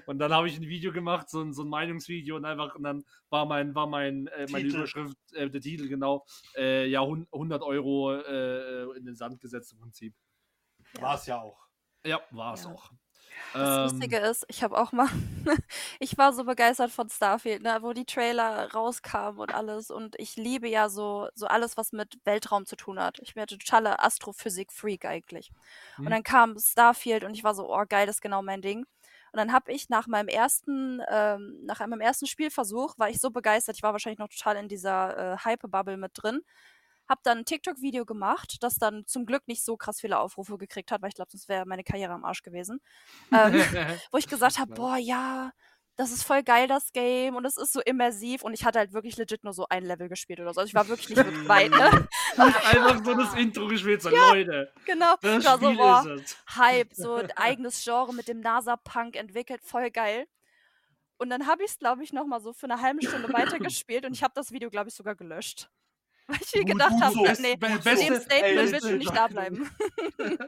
und 0.06 0.18
dann 0.18 0.32
habe 0.32 0.48
ich 0.48 0.56
ein 0.58 0.66
Video 0.66 0.92
gemacht, 0.92 1.30
so 1.30 1.40
ein, 1.42 1.52
so 1.52 1.62
ein 1.62 1.68
Meinungsvideo 1.68 2.36
und 2.36 2.44
einfach, 2.44 2.74
und 2.74 2.82
dann 2.82 3.04
war 3.28 3.46
mein, 3.46 3.74
war 3.74 3.86
mein, 3.86 4.26
äh, 4.28 4.46
meine 4.50 4.64
Titel. 4.64 4.78
Überschrift, 4.78 5.16
äh, 5.34 5.48
der 5.48 5.60
Titel 5.60 5.88
genau, 5.88 6.24
äh, 6.56 6.86
ja, 6.88 7.00
hun- 7.02 7.28
100 7.32 7.62
Euro 7.62 8.12
äh, 8.14 8.96
in 8.96 9.04
den 9.06 9.14
Sand 9.14 9.40
gesetzt 9.40 9.72
im 9.72 9.78
Prinzip. 9.78 10.14
Ja. 10.96 11.02
War's 11.02 11.26
ja 11.26 11.40
auch. 11.40 11.68
Ja, 12.04 12.20
war 12.32 12.54
es 12.54 12.64
Ja. 12.64 12.70
auch. 12.70 12.90
Das 13.62 13.76
Ähm, 13.76 13.78
Lustige 13.78 14.18
ist, 14.18 14.44
ich 14.48 14.62
habe 14.62 14.78
auch 14.78 14.92
mal, 14.92 15.08
ich 16.00 16.16
war 16.16 16.32
so 16.32 16.44
begeistert 16.44 16.90
von 16.90 17.08
Starfield, 17.10 17.62
ne, 17.62 17.78
wo 17.82 17.92
die 17.92 18.06
Trailer 18.06 18.72
rauskamen 18.72 19.38
und 19.40 19.52
alles. 19.54 19.90
Und 19.90 20.16
ich 20.18 20.36
liebe 20.36 20.68
ja 20.68 20.88
so, 20.88 21.28
so 21.34 21.46
alles, 21.46 21.76
was 21.76 21.92
mit 21.92 22.18
Weltraum 22.24 22.64
zu 22.66 22.76
tun 22.76 22.98
hat. 23.00 23.18
Ich 23.20 23.34
bin 23.34 23.42
ja 23.42 23.46
totaler 23.46 24.02
Astrophysik-Freak 24.04 25.04
eigentlich. 25.04 25.52
Mhm. 25.96 26.06
Und 26.06 26.10
dann 26.12 26.22
kam 26.22 26.58
Starfield 26.58 27.24
und 27.24 27.34
ich 27.34 27.44
war 27.44 27.54
so, 27.54 27.68
oh 27.74 27.84
geil, 27.88 28.06
das 28.06 28.16
ist 28.16 28.22
genau 28.22 28.42
mein 28.42 28.62
Ding. 28.62 28.86
Und 29.32 29.36
dann 29.38 29.52
habe 29.52 29.72
ich 29.72 29.88
nach 29.88 30.06
meinem 30.08 30.28
ersten, 30.28 31.00
ähm, 31.08 31.60
nach 31.64 31.80
meinem 31.80 32.00
ersten 32.00 32.26
Spielversuch, 32.26 32.98
war 32.98 33.10
ich 33.10 33.20
so 33.20 33.30
begeistert, 33.30 33.76
ich 33.76 33.82
war 33.82 33.92
wahrscheinlich 33.92 34.18
noch 34.18 34.28
total 34.28 34.56
in 34.56 34.68
dieser 34.68 35.34
äh, 35.34 35.36
Hype-Bubble 35.38 35.96
mit 35.96 36.12
drin, 36.14 36.40
habe 37.10 37.20
dann 37.24 37.38
ein 37.38 37.44
TikTok-Video 37.44 38.06
gemacht, 38.06 38.58
das 38.60 38.76
dann 38.76 39.04
zum 39.06 39.26
Glück 39.26 39.48
nicht 39.48 39.64
so 39.64 39.76
krass 39.76 40.00
viele 40.00 40.20
Aufrufe 40.20 40.56
gekriegt 40.56 40.92
hat, 40.92 41.02
weil 41.02 41.08
ich 41.08 41.16
glaube, 41.16 41.30
sonst 41.32 41.48
wäre 41.48 41.66
meine 41.66 41.82
Karriere 41.82 42.12
am 42.12 42.24
Arsch 42.24 42.42
gewesen. 42.42 42.80
Ähm, 43.32 43.62
wo 44.10 44.18
ich 44.18 44.28
gesagt 44.28 44.58
habe, 44.58 44.74
boah, 44.74 44.96
ja, 44.96 45.52
das 45.96 46.12
ist 46.12 46.22
voll 46.22 46.42
geil, 46.42 46.66
das 46.66 46.92
Game, 46.92 47.36
und 47.36 47.44
es 47.44 47.56
ist 47.56 47.72
so 47.72 47.80
immersiv, 47.80 48.42
und 48.42 48.54
ich 48.54 48.64
hatte 48.64 48.78
halt 48.78 48.92
wirklich 48.92 49.16
legit 49.16 49.44
nur 49.44 49.52
so 49.52 49.66
ein 49.68 49.84
Level 49.84 50.08
gespielt 50.08 50.40
oder 50.40 50.52
so. 50.52 50.60
Also 50.60 50.68
ich 50.68 50.74
war 50.74 50.88
wirklich 50.88 51.08
nicht 51.10 51.18
wirklich 51.18 51.48
weit, 51.48 51.70
ne? 51.70 52.08
Einfach 52.36 53.04
so 53.04 53.14
das 53.14 53.34
Intro 53.34 53.66
gespielt, 53.66 54.02
so 54.02 54.10
Leute. 54.10 54.72
Genau. 54.84 55.14
Das 55.20 55.38
Ich 55.38 55.44
war 55.44 55.58
so, 55.58 55.66
Spiel 55.66 55.76
boah. 55.76 56.16
Hype, 56.56 56.88
so 56.94 57.14
ein 57.14 57.30
eigenes 57.32 57.82
Genre 57.84 58.14
mit 58.14 58.28
dem 58.28 58.40
NASA-Punk 58.40 59.16
entwickelt, 59.16 59.62
voll 59.62 59.90
geil. 59.90 60.26
Und 61.18 61.30
dann 61.30 61.46
habe 61.46 61.64
ich 61.64 61.70
es, 61.72 61.78
glaube 61.78 62.02
ich, 62.02 62.12
nochmal 62.12 62.40
so 62.40 62.52
für 62.52 62.66
eine 62.66 62.80
halbe 62.80 63.06
Stunde 63.06 63.32
weitergespielt 63.32 64.06
und 64.06 64.12
ich 64.12 64.22
habe 64.22 64.32
das 64.34 64.52
Video, 64.52 64.70
glaube 64.70 64.88
ich, 64.88 64.94
sogar 64.94 65.14
gelöscht. 65.14 65.68
Weil 66.30 66.38
ich 66.40 66.54
mir 66.54 66.64
gedacht 66.64 66.94
habe, 67.00 67.14
so. 67.14 67.42
nee, 67.42 67.56
Be- 67.56 67.68
mit 67.68 67.84
beste- 67.84 68.06
dem 68.06 68.20
Statement 68.20 68.72
willst 68.72 68.84
du 68.84 68.96
nicht 68.96 69.14
da 69.16 69.26
bleiben. 69.28 69.70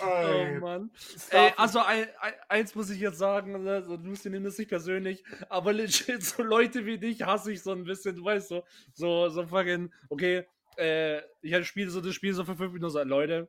Oh 0.00 0.58
Mann. 0.60 0.90
Ey, 1.30 1.52
also 1.56 1.80
ein, 1.80 2.06
ein, 2.20 2.32
eins 2.48 2.74
muss 2.74 2.90
ich 2.90 2.98
jetzt 2.98 3.18
sagen, 3.18 3.62
ne, 3.62 3.82
so, 3.82 3.94
Lucy 3.96 4.30
nimmt 4.30 4.46
es 4.46 4.58
nicht 4.58 4.68
persönlich, 4.68 5.22
aber 5.48 5.72
legit 5.72 6.24
so 6.24 6.42
Leute 6.42 6.84
wie 6.86 6.98
dich 6.98 7.22
hasse 7.22 7.52
ich 7.52 7.62
so 7.62 7.72
ein 7.72 7.84
bisschen, 7.84 8.16
du 8.16 8.24
weißt 8.24 8.48
so, 8.48 8.64
so, 8.94 9.28
so 9.28 9.46
fucking, 9.46 9.92
okay, 10.08 10.44
äh, 10.76 11.20
ich 11.42 11.66
spiele 11.68 11.90
so 11.90 12.00
das 12.00 12.14
Spiel 12.14 12.32
so 12.34 12.44
für 12.44 12.56
fünf 12.56 12.72
Minuten 12.72 12.90
so, 12.90 13.02
Leute, 13.02 13.48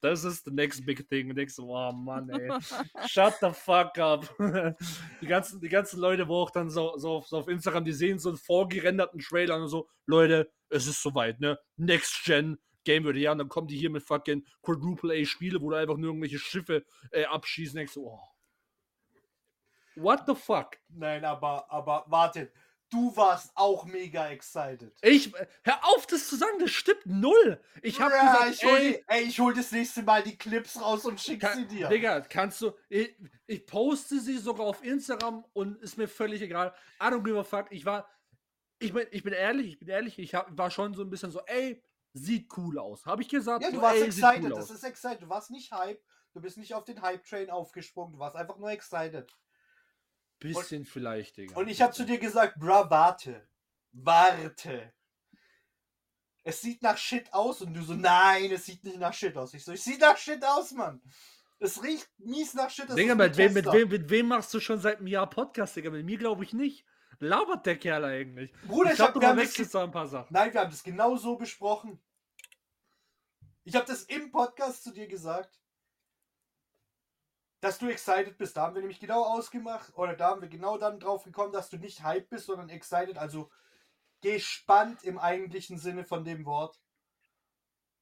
das 0.00 0.24
ist 0.24 0.44
the 0.44 0.50
next 0.50 0.84
big 0.84 1.08
thing. 1.08 1.30
Und 1.30 1.36
denkst 1.36 1.54
so, 1.54 1.74
oh 1.74 1.92
Mann, 1.92 2.28
ey, 2.30 2.48
shut 3.08 3.34
the 3.40 3.50
fuck 3.52 3.98
up. 3.98 4.28
die, 5.20 5.26
ganzen, 5.26 5.60
die 5.60 5.68
ganzen 5.68 6.00
Leute, 6.00 6.28
wo 6.28 6.42
auch 6.42 6.50
dann 6.50 6.70
so, 6.70 6.96
so, 6.96 7.16
auf, 7.16 7.28
so 7.28 7.38
auf 7.38 7.48
Instagram, 7.48 7.84
die 7.84 7.92
sehen 7.92 8.18
so 8.18 8.30
einen 8.30 8.38
vorgerenderten 8.38 9.20
Trailer 9.20 9.56
und 9.56 9.68
so, 9.68 9.88
Leute, 10.06 10.50
es 10.68 10.86
ist 10.86 11.02
soweit, 11.02 11.40
ne? 11.40 11.58
Next 11.76 12.24
Gen 12.24 12.58
Game 12.86 13.04
würde 13.04 13.18
ja, 13.18 13.32
und 13.32 13.38
dann 13.38 13.48
kommen 13.48 13.66
die 13.66 13.76
hier 13.76 13.90
mit 13.90 14.04
fucking 14.04 14.46
Quadruple 14.62 15.12
A 15.12 15.24
Spiele, 15.24 15.60
wo 15.60 15.70
du 15.70 15.76
einfach 15.76 15.96
nur 15.96 16.10
irgendwelche 16.10 16.38
Schiffe 16.38 16.84
äh, 17.10 17.24
abschießen, 17.24 17.76
denkst 17.76 17.92
so, 17.92 18.06
oh. 18.06 18.20
What 19.96 20.22
the 20.26 20.34
fuck? 20.34 20.78
Nein, 20.88 21.24
aber, 21.24 21.70
aber 21.70 22.04
wartet. 22.06 22.52
Du 22.88 23.16
warst 23.16 23.50
auch 23.56 23.84
mega 23.84 24.28
excited. 24.28 24.92
Ich, 25.02 25.32
hör 25.64 25.84
auf, 25.84 26.06
das 26.06 26.28
zu 26.28 26.36
sagen, 26.36 26.58
das 26.60 26.70
stimmt 26.70 27.04
null. 27.04 27.60
Ich 27.82 28.00
hab 28.00 28.12
ja, 28.12 28.32
gesagt, 28.32 28.54
ich 28.54 28.64
hol, 28.64 28.78
ey, 28.78 29.04
ey, 29.08 29.22
ich 29.24 29.40
hol 29.40 29.52
das 29.52 29.72
nächste 29.72 30.02
Mal 30.04 30.22
die 30.22 30.38
Clips 30.38 30.80
raus 30.80 31.04
und 31.04 31.20
schick 31.20 31.40
Kann, 31.40 31.58
sie 31.58 31.66
dir. 31.66 31.88
Digga, 31.88 32.20
kannst 32.20 32.60
du. 32.62 32.72
Ich, 32.88 33.16
ich 33.46 33.66
poste 33.66 34.20
sie 34.20 34.38
sogar 34.38 34.66
auf 34.66 34.84
Instagram 34.84 35.44
und 35.52 35.82
ist 35.82 35.98
mir 35.98 36.06
völlig 36.06 36.42
egal. 36.42 36.72
I 37.00 37.06
don't 37.06 37.24
give 37.24 37.38
a 37.38 37.42
fuck. 37.42 37.66
Ich 37.70 37.84
war. 37.84 38.08
Ich 38.78 38.92
bin, 38.92 39.06
ich 39.10 39.22
bin 39.22 39.32
ehrlich, 39.32 39.68
ich 39.68 39.78
bin 39.78 39.88
ehrlich, 39.88 40.18
ich 40.18 40.34
hab, 40.34 40.56
war 40.56 40.70
schon 40.70 40.94
so 40.94 41.02
ein 41.02 41.08
bisschen 41.08 41.30
so, 41.30 41.40
ey, 41.46 41.82
sieht 42.12 42.56
cool 42.56 42.78
aus. 42.78 43.04
Habe 43.04 43.22
ich 43.22 43.28
gesagt? 43.28 43.64
ja, 43.64 43.70
du 43.70 43.76
so, 43.76 43.82
warst 43.82 43.96
ey, 43.96 44.04
excited. 44.04 44.42
cool 44.42 44.50
das 44.50 44.64
aus. 44.64 44.70
ist 44.70 44.84
excited. 44.84 45.22
Du 45.22 45.28
warst 45.28 45.50
nicht 45.50 45.72
hype. 45.72 46.00
Du 46.34 46.40
bist 46.40 46.58
nicht 46.58 46.74
auf 46.74 46.84
den 46.84 47.00
Hype-Train 47.00 47.50
aufgesprungen. 47.50 48.12
Du 48.12 48.18
warst 48.18 48.36
einfach 48.36 48.58
nur 48.58 48.70
excited. 48.70 49.34
Bisschen 50.38 50.84
vielleicht, 50.84 51.36
Digga. 51.36 51.56
Und 51.56 51.68
ich 51.68 51.80
habe 51.80 51.92
zu 51.92 52.04
dir 52.04 52.18
gesagt, 52.18 52.58
bra, 52.58 52.88
warte. 52.90 53.48
Warte. 53.92 54.92
Es 56.44 56.60
sieht 56.60 56.82
nach 56.82 56.98
Shit 56.98 57.32
aus. 57.32 57.62
Und 57.62 57.74
du 57.74 57.82
so, 57.82 57.94
nein, 57.94 58.50
es 58.52 58.66
sieht 58.66 58.84
nicht 58.84 58.98
nach 58.98 59.14
Shit 59.14 59.36
aus. 59.36 59.54
Ich 59.54 59.64
so, 59.64 59.72
es 59.72 59.84
sieht 59.84 60.00
nach 60.00 60.16
Shit 60.16 60.44
aus, 60.44 60.72
Mann. 60.72 61.00
Es 61.58 61.82
riecht 61.82 62.08
mies 62.18 62.54
nach 62.54 62.70
Shit. 62.70 62.94
Digga, 62.96 63.14
mit 63.14 63.36
wem, 63.36 63.54
mit, 63.54 63.66
wem, 63.66 63.88
mit 63.88 64.10
wem 64.10 64.28
machst 64.28 64.52
du 64.52 64.60
schon 64.60 64.78
seit 64.78 64.98
einem 64.98 65.06
Jahr 65.06 65.28
Podcast, 65.28 65.74
Digga? 65.76 65.90
Mit 65.90 66.04
mir 66.04 66.18
glaube 66.18 66.44
ich 66.44 66.52
nicht. 66.52 66.84
Labert 67.18 67.64
der 67.64 67.78
Kerl 67.78 68.04
eigentlich? 68.04 68.52
Bruder, 68.66 68.90
ich, 68.90 68.98
ich 68.98 69.00
hab, 69.00 69.14
du 69.14 69.20
da 69.20 69.30
ein 69.32 69.90
paar 69.90 70.06
Sachen. 70.06 70.32
Nein, 70.32 70.52
wir 70.52 70.60
haben 70.60 70.70
das 70.70 70.82
genau 70.82 71.16
so 71.16 71.36
besprochen. 71.36 71.98
Ich 73.64 73.74
habe 73.74 73.86
das 73.86 74.02
im 74.04 74.30
Podcast 74.30 74.84
zu 74.84 74.92
dir 74.92 75.08
gesagt, 75.08 75.58
dass 77.66 77.78
du 77.78 77.88
excited 77.88 78.38
bist. 78.38 78.56
Da 78.56 78.62
haben 78.62 78.76
wir 78.76 78.80
nämlich 78.80 79.00
genau 79.00 79.24
ausgemacht, 79.24 79.92
oder 79.96 80.14
da 80.14 80.28
haben 80.28 80.40
wir 80.40 80.48
genau 80.48 80.78
dann 80.78 81.00
drauf 81.00 81.24
gekommen, 81.24 81.52
dass 81.52 81.68
du 81.68 81.78
nicht 81.78 82.04
hype 82.04 82.28
bist, 82.30 82.46
sondern 82.46 82.68
excited, 82.68 83.18
also 83.18 83.50
gespannt 84.20 85.02
im 85.02 85.18
eigentlichen 85.18 85.76
Sinne 85.76 86.04
von 86.04 86.24
dem 86.24 86.44
Wort. 86.44 86.80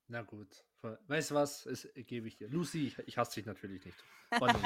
Na 0.06 0.20
gut. 0.20 0.66
Weißt 1.06 1.30
du 1.30 1.36
was? 1.36 1.64
Es 1.64 1.88
gebe 1.94 2.28
ich 2.28 2.36
dir. 2.36 2.48
Lucy, 2.48 2.88
ich, 2.88 2.98
ich 3.06 3.16
hasse 3.16 3.36
dich 3.36 3.46
natürlich 3.46 3.82
nicht. 3.86 3.96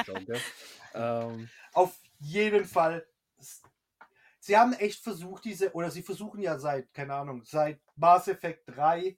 Joke, 0.04 0.40
ähm, 0.94 1.48
Auf 1.74 1.96
jeden 2.18 2.64
Fall. 2.64 3.06
Sie 4.40 4.56
haben 4.56 4.72
echt 4.72 5.00
versucht, 5.04 5.44
diese, 5.44 5.72
oder 5.74 5.92
sie 5.92 6.02
versuchen 6.02 6.40
ja 6.40 6.58
seit, 6.58 6.92
keine 6.92 7.14
Ahnung, 7.14 7.44
seit 7.44 7.80
Mass 7.94 8.26
Effect 8.26 8.64
3 8.66 9.16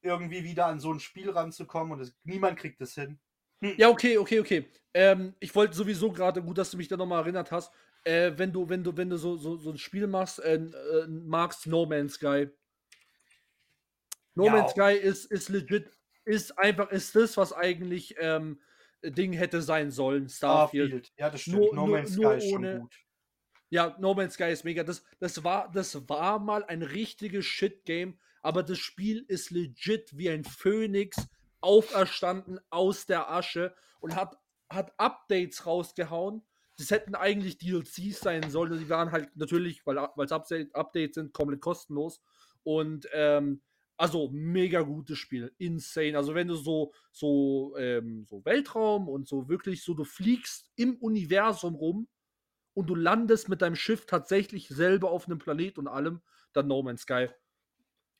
irgendwie 0.00 0.42
wieder 0.42 0.66
an 0.66 0.80
so 0.80 0.90
ein 0.90 1.00
Spiel 1.00 1.28
ranzukommen 1.30 1.92
und 1.92 2.00
es, 2.00 2.16
niemand 2.22 2.58
kriegt 2.58 2.80
es 2.80 2.94
hin. 2.94 3.20
Ja, 3.60 3.88
okay, 3.88 4.18
okay, 4.18 4.40
okay. 4.40 4.70
Ähm, 4.94 5.34
ich 5.40 5.54
wollte 5.54 5.74
sowieso 5.76 6.10
gerade, 6.12 6.42
gut, 6.42 6.58
dass 6.58 6.70
du 6.70 6.76
mich 6.76 6.88
da 6.88 6.96
nochmal 6.96 7.22
erinnert 7.22 7.50
hast, 7.50 7.72
äh, 8.04 8.32
wenn 8.36 8.52
du, 8.52 8.68
wenn 8.68 8.84
du, 8.84 8.96
wenn 8.96 9.10
du 9.10 9.16
so, 9.16 9.36
so, 9.36 9.56
so 9.56 9.70
ein 9.70 9.78
Spiel 9.78 10.06
machst, 10.06 10.38
äh, 10.40 10.54
äh, 10.56 11.06
magst 11.08 11.66
No 11.66 11.86
Man's 11.86 12.14
Sky. 12.14 12.48
No 14.34 14.46
Ja. 14.46 14.52
Man's 14.52 14.72
Sky 14.72 14.92
ist, 14.96 15.24
ist 15.26 15.48
legit, 15.48 15.90
ist 16.24 16.58
einfach, 16.58 16.90
ist 16.90 17.14
das, 17.16 17.36
was 17.36 17.52
eigentlich 17.52 18.14
ähm, 18.18 18.60
Ding 19.02 19.32
hätte 19.32 19.62
sein 19.62 19.90
sollen, 19.90 20.28
Starfield. 20.28 20.88
Starfield. 20.90 21.12
Ja, 21.18 21.30
das 21.30 21.40
stimmt. 21.42 21.56
Nur- 21.58 21.74
no 21.74 21.86
nur- 21.86 21.96
Man's 21.98 22.12
Sky 22.12 22.34
ist 22.36 22.50
schon 22.50 22.64
ohne- 22.64 22.80
gut. 22.80 22.94
Ja, 23.68 23.96
No 23.98 24.14
Man's 24.14 24.34
Sky 24.34 24.44
ist 24.50 24.64
mega. 24.64 24.84
Das, 24.84 25.02
das, 25.18 25.42
war, 25.42 25.70
das 25.72 26.08
war 26.08 26.38
mal 26.38 26.64
ein 26.64 26.82
richtiges 26.82 27.44
Shit-Game, 27.46 28.18
aber 28.42 28.62
das 28.62 28.78
Spiel 28.78 29.24
ist 29.28 29.50
legit 29.50 30.16
wie 30.16 30.30
ein 30.30 30.44
Phönix 30.44 31.16
auferstanden 31.66 32.60
aus 32.70 33.06
der 33.06 33.30
Asche 33.30 33.74
und 34.00 34.14
hat, 34.14 34.38
hat 34.70 34.92
Updates 34.98 35.66
rausgehauen. 35.66 36.42
Das 36.78 36.90
hätten 36.90 37.14
eigentlich 37.14 37.58
DLCs 37.58 38.20
sein 38.20 38.50
sollen. 38.50 38.78
Die 38.78 38.88
waren 38.88 39.10
halt 39.10 39.34
natürlich, 39.36 39.84
weil 39.84 39.98
es 39.98 40.32
Update, 40.32 40.74
Updates 40.74 41.16
sind, 41.16 41.32
komplett 41.32 41.60
kostenlos. 41.60 42.22
Und 42.62 43.08
ähm, 43.12 43.62
also 43.96 44.28
mega 44.30 44.82
gutes 44.82 45.18
Spiel. 45.18 45.52
Insane. 45.58 46.16
Also 46.16 46.34
wenn 46.34 46.48
du 46.48 46.54
so, 46.54 46.92
so, 47.10 47.74
ähm, 47.78 48.26
so 48.28 48.44
Weltraum 48.44 49.08
und 49.08 49.26
so 49.26 49.48
wirklich 49.48 49.82
so, 49.82 49.94
du 49.94 50.04
fliegst 50.04 50.70
im 50.76 50.96
Universum 50.96 51.74
rum 51.74 52.08
und 52.74 52.86
du 52.88 52.94
landest 52.94 53.48
mit 53.48 53.62
deinem 53.62 53.76
Schiff 53.76 54.06
tatsächlich 54.06 54.68
selber 54.68 55.10
auf 55.10 55.26
einem 55.26 55.38
Planet 55.38 55.78
und 55.78 55.88
allem, 55.88 56.20
dann 56.52 56.68
No 56.68 56.82
Man's 56.82 57.02
Sky. 57.02 57.28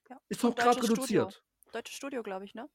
Ja. 0.09 0.21
Ist 0.29 0.45
auch 0.45 0.55
gerade 0.55 0.81
deutsches 0.81 0.97
Studio. 0.97 1.23
reduziert. 1.25 1.45
Deutsches 1.73 1.97
Studio, 1.97 2.23
glaube 2.23 2.47
ich, 2.47 2.55
ne? 2.55 2.69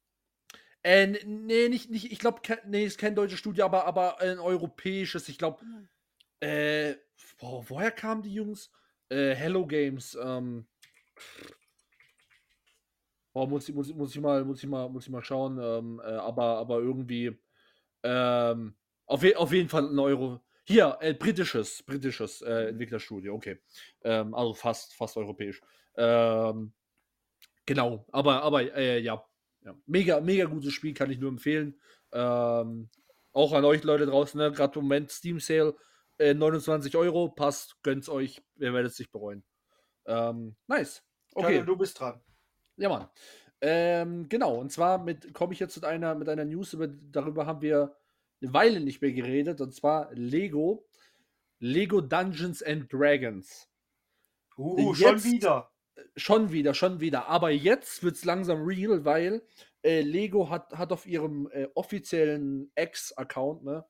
Äh, 0.83 1.07
nee, 1.25 1.69
nicht, 1.69 1.89
nicht, 1.91 2.11
ich 2.11 2.19
glaube, 2.19 2.41
nee, 2.65 2.85
ist 2.85 2.97
kein 2.97 3.15
deutsches 3.15 3.39
Studio, 3.39 3.65
aber, 3.65 3.85
aber 3.85 4.19
ein 4.19 4.39
europäisches. 4.39 5.29
Ich 5.29 5.37
glaube, 5.37 5.61
Hm. 5.61 5.87
äh, 6.41 6.95
boah, 7.39 7.63
woher 7.69 7.91
kamen 7.91 8.23
die 8.23 8.33
Jungs? 8.33 8.71
Äh, 9.09 9.35
Hello 9.35 9.67
Games, 9.67 10.17
ähm. 10.21 10.67
Boah, 13.33 13.47
muss, 13.47 13.69
ich- 13.69 13.75
muss, 13.75 13.93
muss 13.93 14.13
ich 14.15 14.21
mal, 14.21 14.43
muss 14.43 14.61
ich 14.63 14.69
mal, 14.69 14.89
muss 14.89 15.05
ich 15.05 15.09
mal 15.11 15.23
schauen, 15.23 15.57
ähm, 15.61 16.01
äh, 16.03 16.09
aber, 16.11 16.57
aber 16.57 16.79
irgendwie, 16.79 17.37
ähm, 18.03 18.75
auf, 19.07 19.23
je, 19.23 19.35
auf 19.35 19.53
jeden 19.53 19.69
Fall 19.69 19.87
ein 19.89 19.99
Euro. 19.99 20.41
Hier, 20.65 20.97
äh, 21.01 21.13
britisches, 21.13 21.83
britisches 21.83 22.41
äh, 22.41 22.69
Entwicklerstudio, 22.69 23.35
okay. 23.35 23.59
Ähm, 24.03 24.33
also 24.35 24.53
fast, 24.53 24.93
fast 24.95 25.17
europäisch. 25.17 25.61
Ähm, 25.97 26.73
genau, 27.65 28.05
aber, 28.11 28.43
aber, 28.43 28.75
äh, 28.75 28.99
ja, 28.99 29.23
ja. 29.63 29.75
Mega, 29.85 30.19
mega 30.21 30.45
gutes 30.45 30.73
Spiel, 30.73 30.93
kann 30.93 31.11
ich 31.11 31.19
nur 31.19 31.29
empfehlen. 31.29 31.79
Ähm, 32.11 32.89
auch 33.33 33.53
an 33.53 33.65
euch 33.65 33.83
Leute 33.83 34.05
draußen, 34.05 34.37
ne? 34.37 34.51
gerade 34.51 34.79
im 34.79 34.85
Moment 34.85 35.11
Steam 35.11 35.39
Sale, 35.39 35.75
äh, 36.17 36.33
29 36.33 36.95
Euro, 36.97 37.29
passt, 37.29 37.81
gönnt's 37.83 38.09
euch, 38.09 38.41
ihr 38.57 38.73
werdet 38.73 38.91
es 38.91 38.99
nicht 38.99 39.11
bereuen. 39.11 39.43
Ähm, 40.05 40.55
nice. 40.67 41.03
Okay. 41.33 41.57
Okay. 41.57 41.65
du 41.65 41.77
bist 41.77 41.99
dran. 41.99 42.21
Ja, 42.77 42.89
Mann. 42.89 43.07
Ähm, 43.61 44.27
genau, 44.27 44.55
und 44.55 44.71
zwar 44.71 44.97
mit 44.97 45.33
komme 45.33 45.53
ich 45.53 45.59
jetzt 45.59 45.75
mit 45.75 45.85
einer, 45.85 46.15
mit 46.15 46.27
einer 46.27 46.45
News, 46.45 46.73
über, 46.73 46.87
darüber 46.87 47.45
haben 47.45 47.61
wir 47.61 47.95
eine 48.41 48.53
Weile 48.53 48.79
nicht 48.81 49.01
mehr 49.01 49.13
geredet, 49.13 49.61
und 49.61 49.73
zwar 49.73 50.11
Lego. 50.13 50.87
Lego 51.59 52.01
Dungeons 52.01 52.63
and 52.63 52.91
Dragons. 52.91 53.69
Uh, 54.57 54.95
schon 54.95 55.23
wieder. 55.23 55.70
Schon 56.15 56.51
wieder, 56.51 56.73
schon 56.73 56.99
wieder. 56.99 57.27
Aber 57.27 57.51
jetzt 57.51 58.03
wird 58.03 58.15
es 58.15 58.25
langsam 58.25 58.63
real, 58.63 59.05
weil 59.05 59.41
äh, 59.83 60.01
Lego 60.01 60.49
hat, 60.49 60.73
hat 60.73 60.91
auf 60.91 61.05
ihrem 61.05 61.49
äh, 61.51 61.67
offiziellen 61.73 62.71
X-Account 62.75 63.63
ne, 63.63 63.85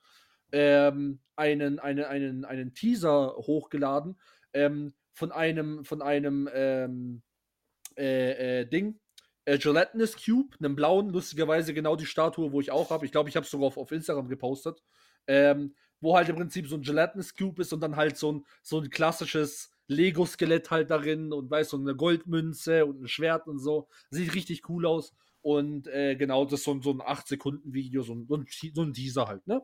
ähm, 0.52 1.20
einen, 1.36 1.80
einen, 1.80 2.06
einen, 2.06 2.45
einen 2.45 2.74
Teaser 2.74 3.36
hochgeladen 3.38 4.20
ähm, 4.54 4.93
von 5.14 5.32
einem, 5.32 5.84
von 5.84 6.02
einem 6.02 6.49
ähm, 6.54 7.22
äh, 7.97 8.62
äh, 8.62 8.66
Ding. 8.66 8.99
Äh, 9.45 9.58
Gelatinous 9.58 10.16
Cube, 10.24 10.56
einem 10.60 10.76
blauen, 10.76 11.10
lustigerweise 11.10 11.74
genau 11.74 11.95
die 11.95 12.06
Statue, 12.06 12.52
wo 12.52 12.62
ich 12.62 12.72
auch 12.72 12.91
habe. 12.91 13.06
Ich 13.06 13.12
glaube, 13.12 13.30
ich 13.30 13.36
habe 13.36 13.45
es 13.45 13.52
sogar 13.52 13.68
auf, 13.68 13.78
auf 13.78 13.91
Instagram 13.91 14.28
gepostet. 14.28 14.82
Ähm, 15.28 15.76
wo 16.02 16.16
halt 16.16 16.30
im 16.30 16.36
Prinzip 16.36 16.68
so 16.68 16.76
ein 16.76 16.82
Gelatinous 16.82 17.36
Cube 17.36 17.62
ist 17.62 17.72
und 17.74 17.82
dann 17.82 17.95
halt 17.95 18.18
so 18.18 18.32
ein, 18.32 18.45
so 18.64 18.80
ein 18.80 18.89
klassisches 18.89 19.72
Lego-Skelett 19.92 20.72
halt 20.72 20.89
darin 20.92 21.34
und 21.34 21.50
weißt 21.52 21.74
du, 21.74 21.78
so 21.78 21.84
eine 21.84 21.96
Goldmünze 21.96 22.86
und 22.86 23.02
ein 23.04 23.08
Schwert 23.08 23.48
und 23.48 23.60
so. 23.60 23.88
Sieht 24.10 24.34
richtig 24.36 24.70
cool 24.70 24.86
aus. 24.86 25.14
Und 25.42 25.88
äh, 25.88 26.16
genau, 26.16 26.46
das 26.46 26.56
ist 26.60 26.64
so, 26.66 26.72
ein- 26.74 26.82
so 26.82 26.92
ein 26.92 27.02
8-Sekunden-Video, 27.02 28.04
so 28.04 28.14
ein, 28.16 28.28
so, 28.30 28.44
so 28.74 28.82
ein 28.84 28.94
Teaser 28.94 29.28
halt, 29.28 29.46
ne? 29.48 29.62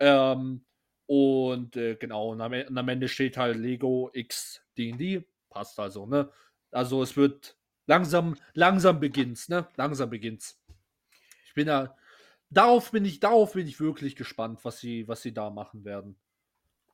Ähm, 0.00 0.64
und 1.06 1.76
äh, 1.76 1.96
genau, 1.96 2.30
und 2.32 2.40
am, 2.40 2.52
und 2.52 2.78
am 2.78 2.88
Ende 2.88 3.08
steht 3.08 3.36
halt 3.36 3.56
Lego 3.56 4.10
X 4.12 4.62
D&D. 4.76 5.24
Passt 5.50 5.78
also, 5.78 6.06
ne? 6.06 6.30
Also 6.72 7.02
es 7.02 7.16
wird 7.16 7.56
langsam, 7.86 8.36
langsam 8.54 9.00
beginnt's, 9.00 9.48
ne? 9.48 9.68
Langsam 9.76 10.10
beginnt's. 10.10 10.60
Ich 11.46 11.54
bin 11.54 11.66
da, 11.66 11.96
darauf 12.50 12.90
bin 12.92 13.04
ich, 13.04 13.20
darauf 13.20 13.54
bin 13.54 13.66
ich 13.66 13.80
wirklich 13.80 14.16
gespannt, 14.16 14.60
was 14.64 14.80
sie, 14.80 15.08
was 15.08 15.22
sie 15.22 15.34
da 15.34 15.50
machen 15.50 15.84
werden. 15.84 16.16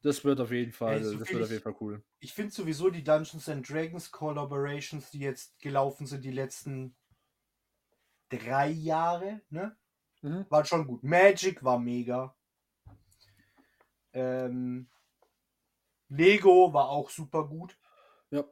Das 0.03 0.25
wird 0.25 0.41
auf 0.41 0.51
jeden 0.51 0.73
Fall, 0.73 0.97
Ey, 0.97 1.05
so 1.05 1.19
das 1.19 1.29
wird 1.29 1.43
auf 1.43 1.51
jeden 1.51 1.63
Fall 1.63 1.77
cool. 1.81 2.03
Ich 2.19 2.33
finde 2.33 2.53
sowieso 2.53 2.91
die 2.91 3.05
Dungeons 3.05 3.49
and 3.49 3.69
Dragons 3.69 4.11
Collaborations, 4.11 5.11
die 5.11 5.21
jetzt 5.21 5.59
gelaufen 5.61 6.07
sind, 6.07 6.25
die 6.25 6.33
letzten 6.33 6.97
drei 8.29 8.69
Jahre, 8.69 9.43
ne? 9.51 9.77
Mhm. 10.23 10.47
Waren 10.49 10.65
schon 10.65 10.87
gut. 10.87 11.05
Magic 11.05 11.63
war 11.63 11.79
mega. 11.79 12.35
Ähm, 14.13 14.89
Lego 16.09 16.73
war 16.73 16.89
auch 16.89 17.09
super 17.09 17.47
gut. 17.47 17.79
Ja. 18.31 18.45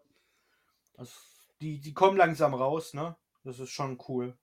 Also 0.97 1.13
die, 1.61 1.81
die 1.81 1.93
kommen 1.93 2.17
langsam 2.17 2.55
raus, 2.55 2.95
ne? 2.95 3.17
Das 3.45 3.59
ist 3.59 3.71
schon 3.71 3.99
cool. 4.09 4.37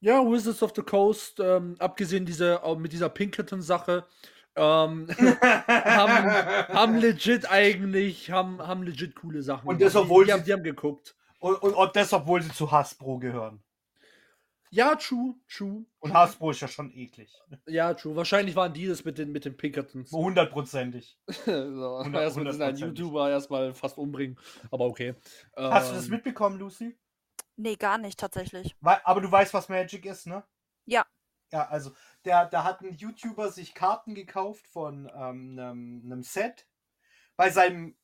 Ja, 0.00 0.24
Wizards 0.24 0.62
of 0.62 0.72
the 0.74 0.82
Coast, 0.82 1.40
ähm, 1.40 1.76
abgesehen 1.78 2.24
diese, 2.24 2.60
mit 2.78 2.92
dieser 2.92 3.10
Pinkerton-Sache, 3.10 4.06
ähm, 4.56 5.08
haben, 5.40 6.30
haben 6.74 6.96
legit 6.96 7.50
eigentlich, 7.50 8.30
haben, 8.30 8.60
haben 8.60 8.82
legit 8.82 9.14
coole 9.14 9.42
Sachen 9.42 9.68
Und 9.68 9.80
das, 9.80 9.96
obwohl 9.96 10.24
die, 10.24 10.30
die, 10.30 10.32
sie- 10.32 10.38
haben, 10.38 10.44
die 10.46 10.52
haben 10.52 10.62
geguckt. 10.62 11.16
Und, 11.38 11.54
und, 11.62 11.74
und 11.74 11.96
das, 11.96 12.12
obwohl 12.12 12.42
sie 12.42 12.52
zu 12.52 12.70
Hasbro 12.70 13.18
gehören. 13.18 13.62
Ja, 14.72 14.94
true, 14.94 15.34
true. 15.48 15.84
Und 15.98 16.14
Hasbro 16.14 16.52
ist 16.52 16.60
ja 16.60 16.68
schon 16.68 16.92
eklig. 16.92 17.34
Ja, 17.66 17.92
true. 17.94 18.14
Wahrscheinlich 18.14 18.54
waren 18.54 18.72
die 18.72 18.86
das 18.86 19.04
mit 19.04 19.18
den, 19.18 19.32
mit 19.32 19.44
den 19.44 19.56
Pinkertons. 19.56 20.12
Hundertprozentig. 20.12 21.18
so, 21.44 22.02
erstmal 22.12 22.62
einen. 22.62 22.76
YouTuber 22.76 23.30
erstmal 23.30 23.74
fast 23.74 23.98
umbringen. 23.98 24.38
Aber 24.70 24.84
okay. 24.84 25.14
Hast 25.56 25.90
du 25.90 25.94
das 25.96 26.04
Ähm, 26.04 26.12
mitbekommen, 26.12 26.58
Lucy? 26.60 26.96
Nee, 27.56 27.74
gar 27.76 27.98
nicht 27.98 28.18
tatsächlich. 28.20 28.76
Aber 28.80 29.20
du 29.20 29.30
weißt, 29.30 29.52
was 29.54 29.68
Magic 29.68 30.06
ist, 30.06 30.26
ne? 30.28 30.44
Ja. 30.86 31.04
Ja, 31.52 31.66
also 31.66 31.90
der, 32.24 32.46
da 32.46 32.64
hat 32.64 32.80
ein 32.82 32.94
YouTuber 32.94 33.50
sich 33.50 33.74
Karten 33.74 34.14
gekauft 34.14 34.66
von 34.68 35.10
ähm, 35.14 35.58
einem, 35.58 36.02
einem 36.04 36.22
Set 36.22 36.66
bei 37.36 37.50
seinem 37.50 37.96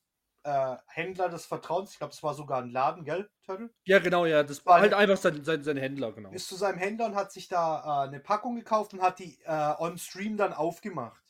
äh, 0.44 0.76
Händler 0.86 1.28
des 1.28 1.44
Vertrauens. 1.44 1.92
Ich 1.92 1.98
glaube, 1.98 2.12
es 2.12 2.22
war 2.22 2.34
sogar 2.34 2.62
ein 2.62 2.70
Laden, 2.70 3.04
gell, 3.04 3.28
Turtle? 3.44 3.70
Ja, 3.84 3.98
genau, 3.98 4.24
ja. 4.26 4.42
Das 4.42 4.64
war 4.64 4.80
halt 4.80 4.94
einfach 4.94 5.16
sein, 5.16 5.44
sein, 5.44 5.64
sein 5.64 5.76
Händler, 5.76 6.12
genau. 6.12 6.30
Ist 6.30 6.48
zu 6.48 6.54
seinem 6.56 6.78
Händler 6.78 7.06
und 7.06 7.14
hat 7.16 7.32
sich 7.32 7.48
da 7.48 8.04
äh, 8.04 8.08
eine 8.08 8.20
Packung 8.20 8.54
gekauft 8.56 8.94
und 8.94 9.02
hat 9.02 9.18
die 9.18 9.38
äh, 9.44 9.74
on 9.78 9.98
Stream 9.98 10.36
dann 10.36 10.52
aufgemacht. 10.52 11.22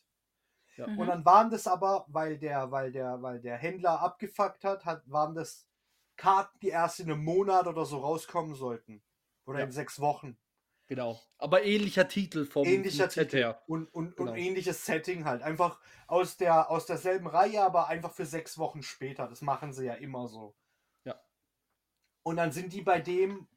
Ja. 0.77 0.87
Mhm. 0.87 0.99
Und 0.99 1.07
dann 1.09 1.25
waren 1.25 1.51
das 1.51 1.67
aber, 1.67 2.05
weil 2.09 2.39
der, 2.39 2.71
weil 2.71 2.93
der, 2.93 3.23
weil 3.23 3.41
der 3.41 3.57
Händler 3.57 4.01
abgefuckt 4.01 4.65
hat, 4.65 4.85
hat 4.85 5.03
waren 5.07 5.35
das 5.35 5.67
Karten, 6.17 6.59
die 6.61 6.69
erst 6.69 7.01
in 7.01 7.11
einem 7.11 7.25
Monat 7.25 7.67
oder 7.67 7.85
so 7.87 7.99
rauskommen 7.99 8.55
sollten. 8.55 9.03
Oder 9.47 9.61
Ja. 9.61 9.65
in 9.65 9.73
sechs 9.73 10.01
Wochen. 10.01 10.37
Genau. 10.89 11.21
Aber 11.39 11.65
ähnlicher 11.65 12.07
Titel 12.09 12.45
vom, 12.47 12.65
Ähnlicher 12.65 13.11
Set 13.11 13.31
Titel. 13.31 13.37
her. 13.39 13.63
Und, 13.67 13.93
und, 13.93 14.17
Genau. 14.17 14.31
und 14.33 14.37
ähnliches 14.39 14.87
Setting 14.87 15.25
halt. 15.25 15.43
Einfach 15.43 15.81
aus, 16.07 16.37
der, 16.37 16.71
aus 16.71 16.87
derselben 16.87 17.27
Reihe, 17.27 17.63
aber 17.63 17.89
einfach 17.89 18.13
für 18.13 18.27
sechs 18.27 18.57
Wochen 18.59 18.83
später. 18.83 19.27
Das 19.27 19.43
machen 19.43 19.73
sie 19.73 19.87
ja 19.87 19.95
immer 19.95 20.29
so. 20.29 20.55
Ja. 21.05 21.21
Und 22.23 22.37
dann 22.37 22.53
sind 22.53 22.73
die 22.73 22.83
bei 22.83 23.01
dem 23.01 23.49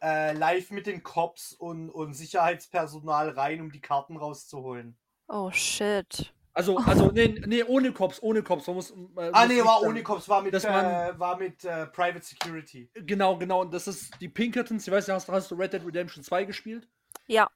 äh, 0.00 0.32
live 0.32 0.70
mit 0.70 0.86
den 0.86 1.02
Cops 1.02 1.52
und, 1.52 1.90
und 1.90 2.14
Sicherheitspersonal 2.14 3.30
rein, 3.30 3.60
um 3.60 3.72
die 3.72 3.80
Karten 3.80 4.16
rauszuholen. 4.16 4.96
Oh 5.28 5.50
shit. 5.50 6.32
Also, 6.56 6.78
also, 6.78 7.10
nee, 7.12 7.38
nee, 7.46 7.62
ohne 7.64 7.92
Cops, 7.92 8.22
ohne 8.22 8.42
Cops. 8.42 8.66
Man 8.66 8.76
muss, 8.76 8.90
äh, 8.90 8.94
Ah, 9.32 9.46
nee, 9.46 9.60
war 9.62 9.82
ohne 9.82 10.02
Cops, 10.02 10.26
war 10.26 10.40
mit, 10.42 10.54
dass 10.54 10.64
äh, 10.64 10.70
man- 10.70 11.18
war 11.18 11.36
mit 11.36 11.62
äh, 11.64 11.86
Private 11.88 12.24
Security. 12.24 12.88
Genau, 12.94 13.36
genau. 13.36 13.60
Und 13.60 13.74
das 13.74 13.86
ist 13.86 14.10
die 14.22 14.28
Pinkertons. 14.30 14.86
Ich 14.86 14.90
weiß 14.92 15.06
nicht, 15.06 15.14
hast, 15.14 15.28
hast 15.28 15.50
du 15.50 15.54
Red 15.54 15.74
Dead 15.74 15.84
Redemption 15.86 16.24
2 16.24 16.44
gespielt? 16.44 16.88
Ja, 17.26 17.48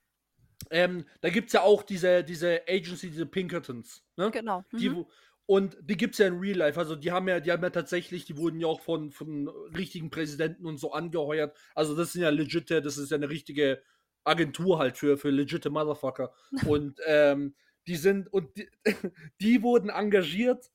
Ähm, 0.71 1.07
da 1.23 1.31
gibt 1.31 1.47
es 1.47 1.55
ja 1.55 1.63
auch 1.63 1.83
diese, 1.83 2.23
diese 2.23 2.61
Agency, 2.69 3.09
diese 3.11 3.25
Pinkertons. 3.25 4.05
Ne? 4.17 4.31
genau. 4.31 4.63
Die, 4.79 4.91
Mhm. 4.91 4.97
wo- 4.97 5.09
und 5.47 5.79
die 5.81 5.97
gibt 5.97 6.13
es 6.15 6.19
ja 6.19 6.27
in 6.27 6.39
Real 6.39 6.59
Life. 6.59 6.79
Also 6.79 6.95
die 6.95 7.11
haben 7.11 7.27
ja, 7.27 7.41
die 7.41 7.51
haben 7.51 7.63
ja 7.63 7.71
tatsächlich, 7.71 8.27
die 8.27 8.37
wurden 8.37 8.61
ja 8.61 8.67
auch 8.67 8.83
von, 8.83 9.11
von 9.11 9.49
richtigen 9.75 10.11
Präsidenten 10.11 10.67
und 10.67 10.77
so 10.77 10.93
angeheuert. 10.93 11.57
Also 11.75 11.97
das 11.97 12.13
sind 12.13 12.21
ja 12.23 12.29
legite, 12.29 12.83
das 12.83 12.99
ist 12.99 13.11
ja 13.11 13.17
eine 13.17 13.31
richtige 13.31 13.83
Agentur 14.25 14.79
halt 14.79 14.99
für, 14.99 15.17
für 15.17 15.31
legite 15.31 15.71
Motherfucker. 15.71 16.35
Und 16.69 17.01
ähm, 17.07 17.55
die 17.87 17.97
sind, 17.97 18.33
und 18.33 18.57
die, 18.57 18.69
die 19.41 19.63
wurden 19.63 19.89
engagiert, 19.91 20.71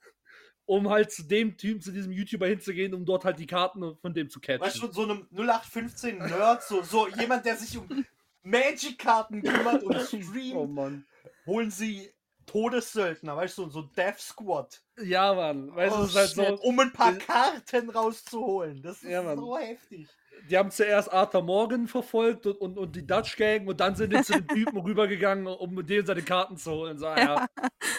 um 0.66 0.90
halt 0.90 1.12
zu 1.12 1.24
dem 1.24 1.58
Typ, 1.58 1.84
zu 1.84 1.92
diesem 1.92 2.12
YouTuber 2.12 2.48
hinzugehen, 2.48 2.94
um 2.94 3.06
dort 3.06 3.24
halt 3.26 3.38
die 3.40 3.46
Karten 3.46 3.96
von 3.98 4.14
dem 4.14 4.30
zu 4.30 4.40
catchen. 4.40 4.62
Weißt 4.66 4.82
du, 4.82 4.92
so 4.92 5.04
einem 5.04 5.28
0815 5.32 6.18
Nerd, 6.18 6.64
so, 6.64 6.82
so 6.82 7.08
jemand, 7.08 7.46
der 7.46 7.56
sich 7.56 7.78
um 7.78 8.06
Magic-Karten 8.44 9.42
kümmert 9.44 9.84
und 9.84 9.96
oh 9.96 10.04
streamt, 10.04 10.72
Mann. 10.74 11.06
holen 11.46 11.70
sie 11.72 12.12
Todessöldner, 12.48 13.36
weißt 13.36 13.58
du, 13.58 13.70
so 13.70 13.82
Death 13.82 14.20
Squad. 14.20 14.82
Ja, 15.02 15.34
Mann. 15.34 15.76
Weißt 15.76 15.96
du, 15.96 16.00
Oh, 16.02 16.06
ist 16.06 16.16
halt 16.16 16.30
so. 16.30 16.62
um 16.62 16.80
ein 16.80 16.94
paar 16.94 17.14
Karten 17.16 17.90
rauszuholen. 17.90 18.82
Das 18.84 19.02
ist 19.02 19.10
Ja, 19.10 19.36
so 19.36 19.58
heftig. 19.58 20.08
Die 20.50 20.58
haben 20.58 20.72
zuerst 20.72 21.12
Arthur 21.12 21.42
Morgan 21.42 21.88
verfolgt 21.88 22.46
und, 22.46 22.58
und, 22.62 22.78
und 22.78 22.96
die 22.96 23.06
Dutch 23.06 23.36
Gang 23.38 23.68
und 23.68 23.80
dann 23.80 23.96
sind 23.96 24.14
die 24.14 24.22
zu 24.22 24.34
den 24.34 24.48
Typen 24.48 24.78
rübergegangen, 24.82 25.48
um 25.48 25.74
mit 25.74 25.90
denen 25.90 26.06
seine 26.06 26.22
Karten 26.22 26.58
zu 26.58 26.72
holen. 26.72 26.98
So, 26.98 27.06
ja. 27.08 27.46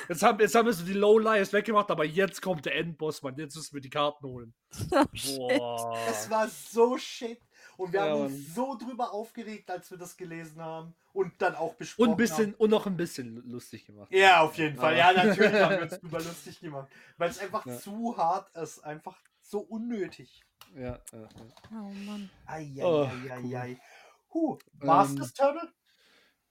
Jetzt 0.09 0.23
haben, 0.23 0.39
jetzt 0.41 0.55
haben 0.55 0.67
wir 0.67 0.73
so 0.73 0.85
die 0.85 0.93
Low 0.93 1.19
Lies 1.19 1.53
weggemacht, 1.53 1.91
aber 1.91 2.05
jetzt 2.05 2.41
kommt 2.43 2.65
der 2.67 2.77
Endboss, 2.77 3.23
Mann. 3.23 3.37
Jetzt 3.37 3.57
müssen 3.57 3.75
wir 3.75 3.81
die 3.81 3.91
Karten 3.91 4.27
holen. 4.27 4.55
Oh. 4.91 5.49
Boah. 5.59 5.99
Das 6.07 6.31
war 6.31 6.49
so 6.49 6.97
shit. 6.99 7.41
Und 7.77 7.93
wir 7.93 8.01
Ja, 8.01 8.11
haben 8.11 8.23
uns 8.23 8.55
so 8.55 8.77
drüber 8.79 9.13
aufgeregt, 9.13 9.71
als 9.71 9.91
wir 9.91 9.99
das 9.99 10.17
gelesen 10.17 10.63
haben. 10.63 10.95
Und 11.13 11.33
dann 11.43 11.55
auch 11.55 11.75
besprochen 11.75 12.09
Und, 12.09 12.15
ein 12.15 12.17
bisschen, 12.17 12.47
haben. 12.53 12.55
und 12.55 12.71
noch 12.71 12.87
ein 12.87 12.97
bisschen 12.97 13.43
lustig 13.51 13.85
gemacht. 13.87 14.11
Ja, 14.13 14.41
auf 14.43 14.57
jeden 14.57 14.77
Fall. 14.77 14.97
Ja, 14.97 15.13
natürlich 15.13 15.53
haben 15.53 15.77
wir 15.77 15.83
uns 15.83 15.99
drüber 16.01 16.19
lustig 16.19 16.61
gemacht. 16.61 16.89
Weil 17.19 17.31
es 17.31 17.39
einfach 17.39 17.67
Ja. 17.67 17.77
zu 17.79 18.17
hart 18.17 18.55
ist. 18.57 18.81
Einfach 18.85 19.17
so 19.43 19.59
unnötig. 19.61 20.43
Ja, 20.75 20.99
ja, 21.13 21.19
ja. 21.21 21.29
Oh 21.73 21.93
Mann. 22.05 22.31
Oh, 22.83 23.07
Eieieiei. 23.07 23.79
Huh, 24.33 24.59
war's 24.75 25.15
Ähm, 25.15 25.23
Turtle? 25.35 25.73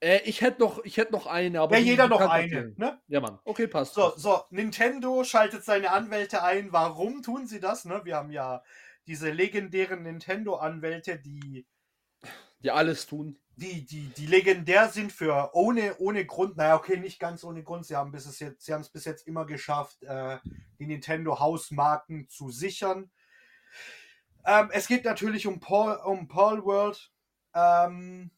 Äh, 0.00 0.20
ich 0.24 0.40
hätte 0.40 0.60
noch, 0.60 0.84
ich 0.84 0.96
hätte 0.96 1.12
noch 1.12 1.26
eine, 1.26 1.60
aber 1.60 1.76
Ja, 1.76 1.82
jeder 1.82 2.08
noch 2.08 2.20
eine. 2.20 2.44
erzählen. 2.44 2.74
Ne? 2.76 3.00
Ja, 3.08 3.20
Mann. 3.20 3.38
Okay, 3.44 3.66
passt. 3.66 3.94
So, 3.94 4.12
so, 4.16 4.42
Nintendo 4.50 5.24
schaltet 5.24 5.64
seine 5.64 5.90
Anwälte 5.92 6.42
ein. 6.42 6.72
Warum 6.72 7.22
tun 7.22 7.46
sie 7.46 7.60
das? 7.60 7.84
Ne? 7.84 8.02
Wir 8.04 8.16
haben 8.16 8.30
ja 8.30 8.62
diese 9.06 9.30
legendären 9.30 10.02
Nintendo-Anwälte, 10.02 11.18
die, 11.18 11.66
Die 12.62 12.70
alles 12.70 13.06
tun. 13.06 13.38
die, 13.56 13.86
die, 13.86 14.08
die 14.08 14.26
legendär 14.26 14.88
sind 14.90 15.12
für 15.12 15.50
ohne, 15.54 15.96
ohne 15.98 16.26
Grund. 16.26 16.56
Naja, 16.56 16.76
okay, 16.76 16.98
nicht 16.98 17.18
ganz 17.18 17.42
ohne 17.44 17.62
Grund. 17.62 17.86
Sie 17.86 17.96
haben 17.96 18.12
bis 18.12 18.26
es 18.26 18.38
jetzt, 18.40 18.64
sie 18.64 18.72
haben 18.74 18.82
es 18.82 18.90
bis 18.90 19.04
jetzt 19.04 19.26
immer 19.26 19.46
geschafft, 19.46 20.02
äh, 20.02 20.38
die 20.78 20.86
Nintendo-Hausmarken 20.86 22.28
zu 22.28 22.50
sichern. 22.50 23.10
Ähm, 24.46 24.70
es 24.72 24.86
geht 24.88 25.04
natürlich 25.04 25.46
um 25.46 25.60
Paul, 25.60 25.96
um 26.04 26.28
Paul 26.28 26.64
World, 26.64 27.12
ähm, 27.54 28.30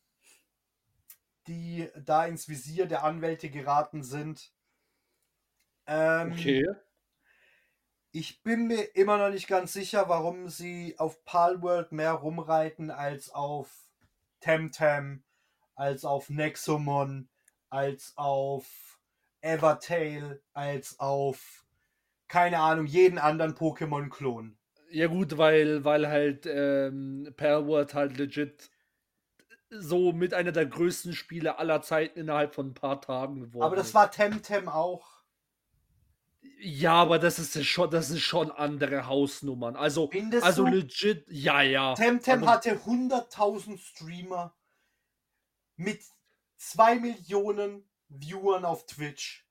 die 1.49 1.89
da 1.97 2.27
ins 2.27 2.49
Visier 2.49 2.87
der 2.87 3.03
Anwälte 3.05 3.51
geraten 3.51 4.03
sind. 4.05 4.53
Ähm, 5.87 6.33
Okay. 6.33 6.65
Ich 8.13 8.43
bin 8.43 8.67
mir 8.67 8.95
immer 8.97 9.17
noch 9.17 9.31
nicht 9.31 9.47
ganz 9.49 9.73
sicher, 9.73 10.09
warum 10.11 10.49
sie 10.51 10.99
auf 10.99 11.25
Palworld 11.25 11.91
mehr 11.93 12.13
rumreiten 12.13 12.91
als 12.91 13.31
auf 13.31 13.71
Temtem, 14.41 15.25
als 15.75 16.05
auf 16.05 16.29
Nexomon, 16.31 17.31
als 17.71 18.13
auf 18.17 19.01
Evertail, 19.41 20.43
als 20.53 20.99
auf 21.01 21.67
keine 22.29 22.61
Ahnung, 22.61 22.87
jeden 22.87 23.19
anderen 23.19 23.55
Pokémon-Klon. 23.57 24.58
Ja 24.91 25.07
gut, 25.07 25.37
weil, 25.37 25.85
weil 25.85 26.09
halt 26.09 26.47
ähm, 26.47 27.33
Palworld 27.37 27.95
halt 27.95 28.17
legit 28.17 28.71
so 29.71 30.13
mit 30.13 30.33
einer 30.33 30.53
der 30.53 30.65
größten 30.67 31.13
Spiele 31.13 31.59
aller 31.59 31.83
Zeiten 31.83 32.19
innerhalb 32.21 32.55
von 32.55 32.69
ein 32.69 32.75
paar 32.75 33.01
Tagen 33.03 33.41
geworden 33.41 33.65
Aber 33.65 33.77
das 33.77 33.89
ist. 33.89 33.95
war 33.95 34.11
Temtem 34.11 34.69
auch. 34.69 35.19
Ja, 36.61 36.95
aber 36.95 37.19
das 37.19 37.39
ist 37.39 37.55
ja 37.55 37.63
schon, 37.63 37.91
das 37.91 38.11
ist 38.11 38.23
schon 38.23 38.51
andere 38.51 39.07
Hausnummern. 39.07 39.77
Also, 39.77 40.09
Findest 40.11 40.45
also 40.45 40.65
du? 40.65 40.71
legit, 40.77 41.25
ja, 41.29 41.61
ja. 41.63 41.95
Temtem 41.95 42.43
Aber- 42.43 42.53
hatte 42.53 42.77
100.000 42.85 43.79
Streamer 43.79 44.57
mit 45.77 46.01
2 46.57 46.97
Millionen 46.97 47.89
Viewern 48.09 48.65
auf 48.65 48.87
Twitch. 48.87 49.47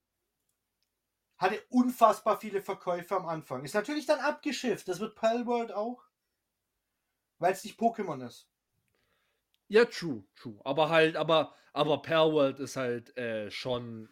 Hatte 1.38 1.62
unfassbar 1.70 2.40
viele 2.40 2.62
Verkäufe 2.62 3.16
am 3.16 3.28
Anfang. 3.28 3.64
Ist 3.64 3.76
natürlich 3.76 4.06
dann 4.06 4.20
abgeschifft. 4.20 4.88
Das 4.88 5.00
wird 5.00 5.16
Palworld 5.16 5.72
auch. 5.72 6.04
Weil 7.40 7.54
es 7.54 7.64
nicht 7.64 7.80
Pokémon 7.80 8.26
ist. 8.26 8.50
Ja, 9.68 9.86
true, 9.86 10.24
true. 10.36 10.60
Aber 10.64 10.90
halt, 10.90 11.16
aber, 11.16 11.54
aber 11.74 12.02
Palworld 12.02 12.60
ist 12.60 12.76
halt 12.76 13.16
äh, 13.18 13.52
schon. 13.52 14.10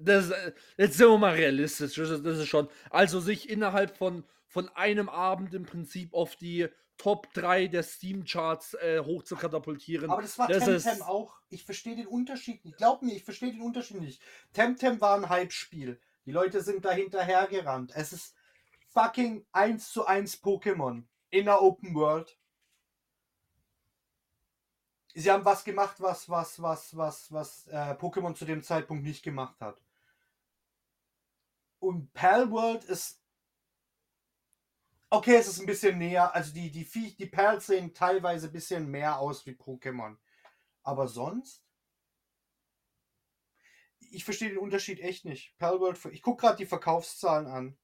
Das, 0.00 0.30
äh, 0.30 0.52
jetzt 0.78 0.96
sind 0.96 1.08
wir 1.08 1.18
mal 1.18 1.34
realistisch. 1.34 1.94
Das 1.94 2.10
ist, 2.10 2.24
das 2.24 2.38
ist 2.38 2.48
schon. 2.48 2.68
Also 2.90 3.20
sich 3.20 3.48
innerhalb 3.48 3.96
von, 3.96 4.24
von 4.46 4.68
einem 4.70 5.08
Abend 5.08 5.54
im 5.54 5.64
Prinzip 5.64 6.14
auf 6.14 6.34
die 6.36 6.68
Top 7.02 7.32
3 7.34 7.66
der 7.66 7.82
Steam-Charts 7.82 8.74
äh, 8.74 9.00
hochzukatapultieren. 9.04 10.08
Aber 10.08 10.22
das 10.22 10.38
war 10.38 10.46
das 10.46 10.62
Temtem 10.64 10.76
ist- 10.76 11.02
auch. 11.02 11.34
Ich 11.48 11.64
verstehe 11.64 11.96
den 11.96 12.06
Unterschied 12.06 12.64
nicht. 12.64 12.76
Glaub 12.76 13.02
mir, 13.02 13.12
ich 13.16 13.24
verstehe 13.24 13.50
den 13.50 13.60
Unterschied 13.60 14.00
nicht. 14.00 14.22
Temtem 14.52 15.00
war 15.00 15.16
ein 15.16 15.28
Hype-Spiel. 15.28 16.00
Die 16.26 16.30
Leute 16.30 16.60
sind 16.62 16.84
da 16.84 16.92
hinterhergerannt. 16.92 17.90
Es 17.96 18.12
ist 18.12 18.36
fucking 18.86 19.44
1 19.50 19.90
zu 19.92 20.06
1 20.06 20.44
Pokémon 20.44 21.02
in 21.30 21.46
der 21.46 21.60
Open 21.60 21.92
World. 21.96 22.38
Sie 25.14 25.28
haben 25.28 25.44
was 25.44 25.64
gemacht, 25.64 25.96
was, 25.98 26.28
was, 26.28 26.62
was, 26.62 26.96
was, 26.96 27.32
was 27.32 27.66
äh, 27.66 27.94
Pokémon 27.94 28.36
zu 28.36 28.44
dem 28.44 28.62
Zeitpunkt 28.62 29.02
nicht 29.02 29.24
gemacht 29.24 29.60
hat. 29.60 29.82
Und 31.80 32.14
Palworld 32.14 32.84
ist 32.84 33.21
Okay, 35.14 35.36
es 35.36 35.46
ist 35.46 35.60
ein 35.60 35.66
bisschen 35.66 35.98
näher. 35.98 36.34
Also 36.34 36.54
die, 36.54 36.70
die, 36.70 36.86
Viech, 36.86 37.16
die 37.16 37.26
Perls 37.26 37.66
sehen 37.66 37.92
teilweise 37.92 38.46
ein 38.46 38.52
bisschen 38.52 38.90
mehr 38.90 39.18
aus 39.18 39.44
wie 39.44 39.50
Pokémon. 39.50 40.16
Aber 40.82 41.06
sonst? 41.06 41.62
Ich 44.10 44.24
verstehe 44.24 44.48
den 44.48 44.56
Unterschied 44.56 45.00
echt 45.00 45.26
nicht. 45.26 45.54
Palworld, 45.58 46.02
ich 46.12 46.22
gucke 46.22 46.40
gerade 46.40 46.56
die 46.56 46.64
Verkaufszahlen 46.64 47.46
an. 47.46 47.76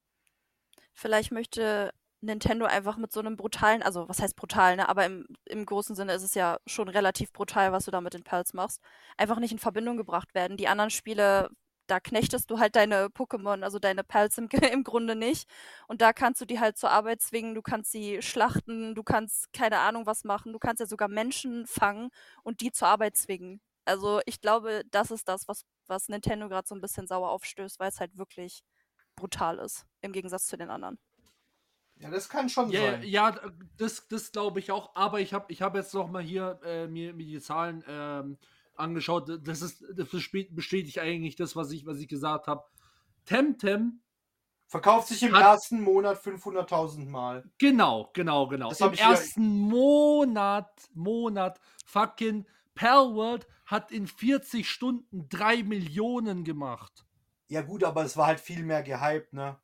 Vielleicht 0.95 1.31
möchte 1.31 1.93
Nintendo 2.23 2.65
einfach 2.65 2.97
mit 2.97 3.13
so 3.13 3.21
einem 3.21 3.37
brutalen, 3.37 3.83
also 3.83 4.09
was 4.09 4.23
heißt 4.23 4.35
brutal, 4.35 4.77
ne? 4.77 4.89
Aber 4.89 5.05
im, 5.05 5.27
im 5.45 5.67
großen 5.67 5.95
Sinne 5.95 6.15
ist 6.15 6.23
es 6.23 6.33
ja 6.33 6.59
schon 6.67 6.89
relativ 6.89 7.35
brutal, 7.35 7.73
was 7.73 7.85
du 7.85 7.91
da 7.91 8.01
mit 8.01 8.15
den 8.15 8.25
Pals 8.25 8.55
machst. 8.55 8.81
Einfach 9.19 9.39
nicht 9.39 9.53
in 9.53 9.59
Verbindung 9.59 9.99
gebracht 9.99 10.35
werden. 10.35 10.57
Die 10.57 10.69
anderen 10.69 10.89
Spiele, 10.89 11.51
da 11.91 12.01
knechtest 12.01 12.51
du 12.51 12.59
halt 12.59 12.77
deine 12.77 13.07
Pokémon, 13.09 13.63
also 13.65 13.79
deine 13.79 14.05
Pals 14.05 14.39
im, 14.39 14.49
im 14.73 14.85
Grunde 14.85 15.17
nicht. 15.17 15.49
Und 15.89 16.01
da 16.03 16.13
kannst 16.13 16.41
du 16.41 16.45
die 16.47 16.61
halt 16.61 16.77
zur 16.79 16.91
Arbeit 16.91 17.21
zwingen, 17.23 17.55
du 17.55 17.63
kannst 17.63 17.93
sie 17.93 18.23
schlachten, 18.23 18.95
du 18.95 19.03
kannst 19.03 19.53
keine 19.53 19.79
Ahnung 19.81 20.07
was 20.07 20.25
machen, 20.25 20.53
du 20.53 20.59
kannst 20.59 20.81
ja 20.81 20.87
sogar 20.87 21.09
Menschen 21.09 21.67
fangen 21.67 22.11
und 22.43 22.61
die 22.61 22.73
zur 22.73 22.89
Arbeit 22.89 23.17
zwingen. 23.17 23.61
Also 23.85 24.21
ich 24.27 24.41
glaube, 24.41 24.83
das 24.91 25.11
ist 25.11 25.29
das, 25.29 25.49
was, 25.49 25.65
was 25.87 26.09
Nintendo 26.09 26.49
gerade 26.49 26.69
so 26.69 26.75
ein 26.75 26.81
bisschen 26.81 27.07
sauer 27.07 27.31
aufstößt, 27.31 27.79
weil 27.81 27.89
es 27.89 28.01
halt 28.01 28.17
wirklich 28.19 28.63
brutal 29.17 29.59
ist, 29.59 29.87
im 30.03 30.13
Gegensatz 30.13 30.47
zu 30.47 30.57
den 30.57 30.71
anderen. 30.71 30.99
Ja, 31.97 32.11
das 32.11 32.29
kann 32.29 32.49
schon 32.49 32.71
Ja, 32.71 32.75
sein. 32.75 33.03
ja 33.03 33.35
das, 33.77 34.07
das 34.09 34.31
glaube 34.33 34.61
ich 34.61 34.71
auch. 34.71 34.95
Aber 34.95 35.21
ich 35.21 35.33
habe 35.35 35.51
ich 35.53 35.63
hab 35.63 35.75
jetzt 35.75 35.95
noch 35.95 36.09
mal 36.11 36.23
hier 36.23 36.61
äh, 36.65 36.87
mir, 36.87 37.15
mir 37.15 37.27
die 37.27 37.41
Zahlen 37.41 37.83
ähm, 37.89 38.39
angeschaut. 38.79 39.47
Das 39.47 39.63
ist 39.63 39.85
das 39.95 40.09
bestätigt 40.51 40.99
eigentlich 40.99 41.37
das, 41.37 41.57
was 41.57 41.71
ich, 41.73 41.87
was 41.87 41.99
ich 41.99 42.09
gesagt 42.09 42.47
habe. 42.47 42.65
Temtem, 43.25 44.01
Verkauft 44.71 45.09
sich 45.09 45.23
im 45.23 45.33
Hat- 45.33 45.43
ersten 45.43 45.81
Monat 45.81 46.19
500.000 46.19 47.09
Mal. 47.09 47.43
genau, 47.57 48.11
genau, 48.13 48.47
genau. 48.49 48.69
Das 48.69 48.83
Im 48.83 48.93
ersten 48.93 49.47
Monat, 49.61 50.71
Monat, 50.93 51.59
fucking 51.87 52.47
Palworld 52.75 53.47
hat 53.65 53.91
in 53.93 54.07
40 54.07 54.69
Stunden 54.69 55.27
3 55.31 55.63
Millionen 55.63 56.45
gemacht. 56.45 57.07
Ja 57.49 57.63
gut, 57.63 57.83
aber 57.83 58.05
es 58.05 58.17
war 58.19 58.27
halt 58.27 58.41
viel 58.41 58.63
mehr 58.63 58.83
gehypt, 58.83 59.33
ne? 59.33 59.59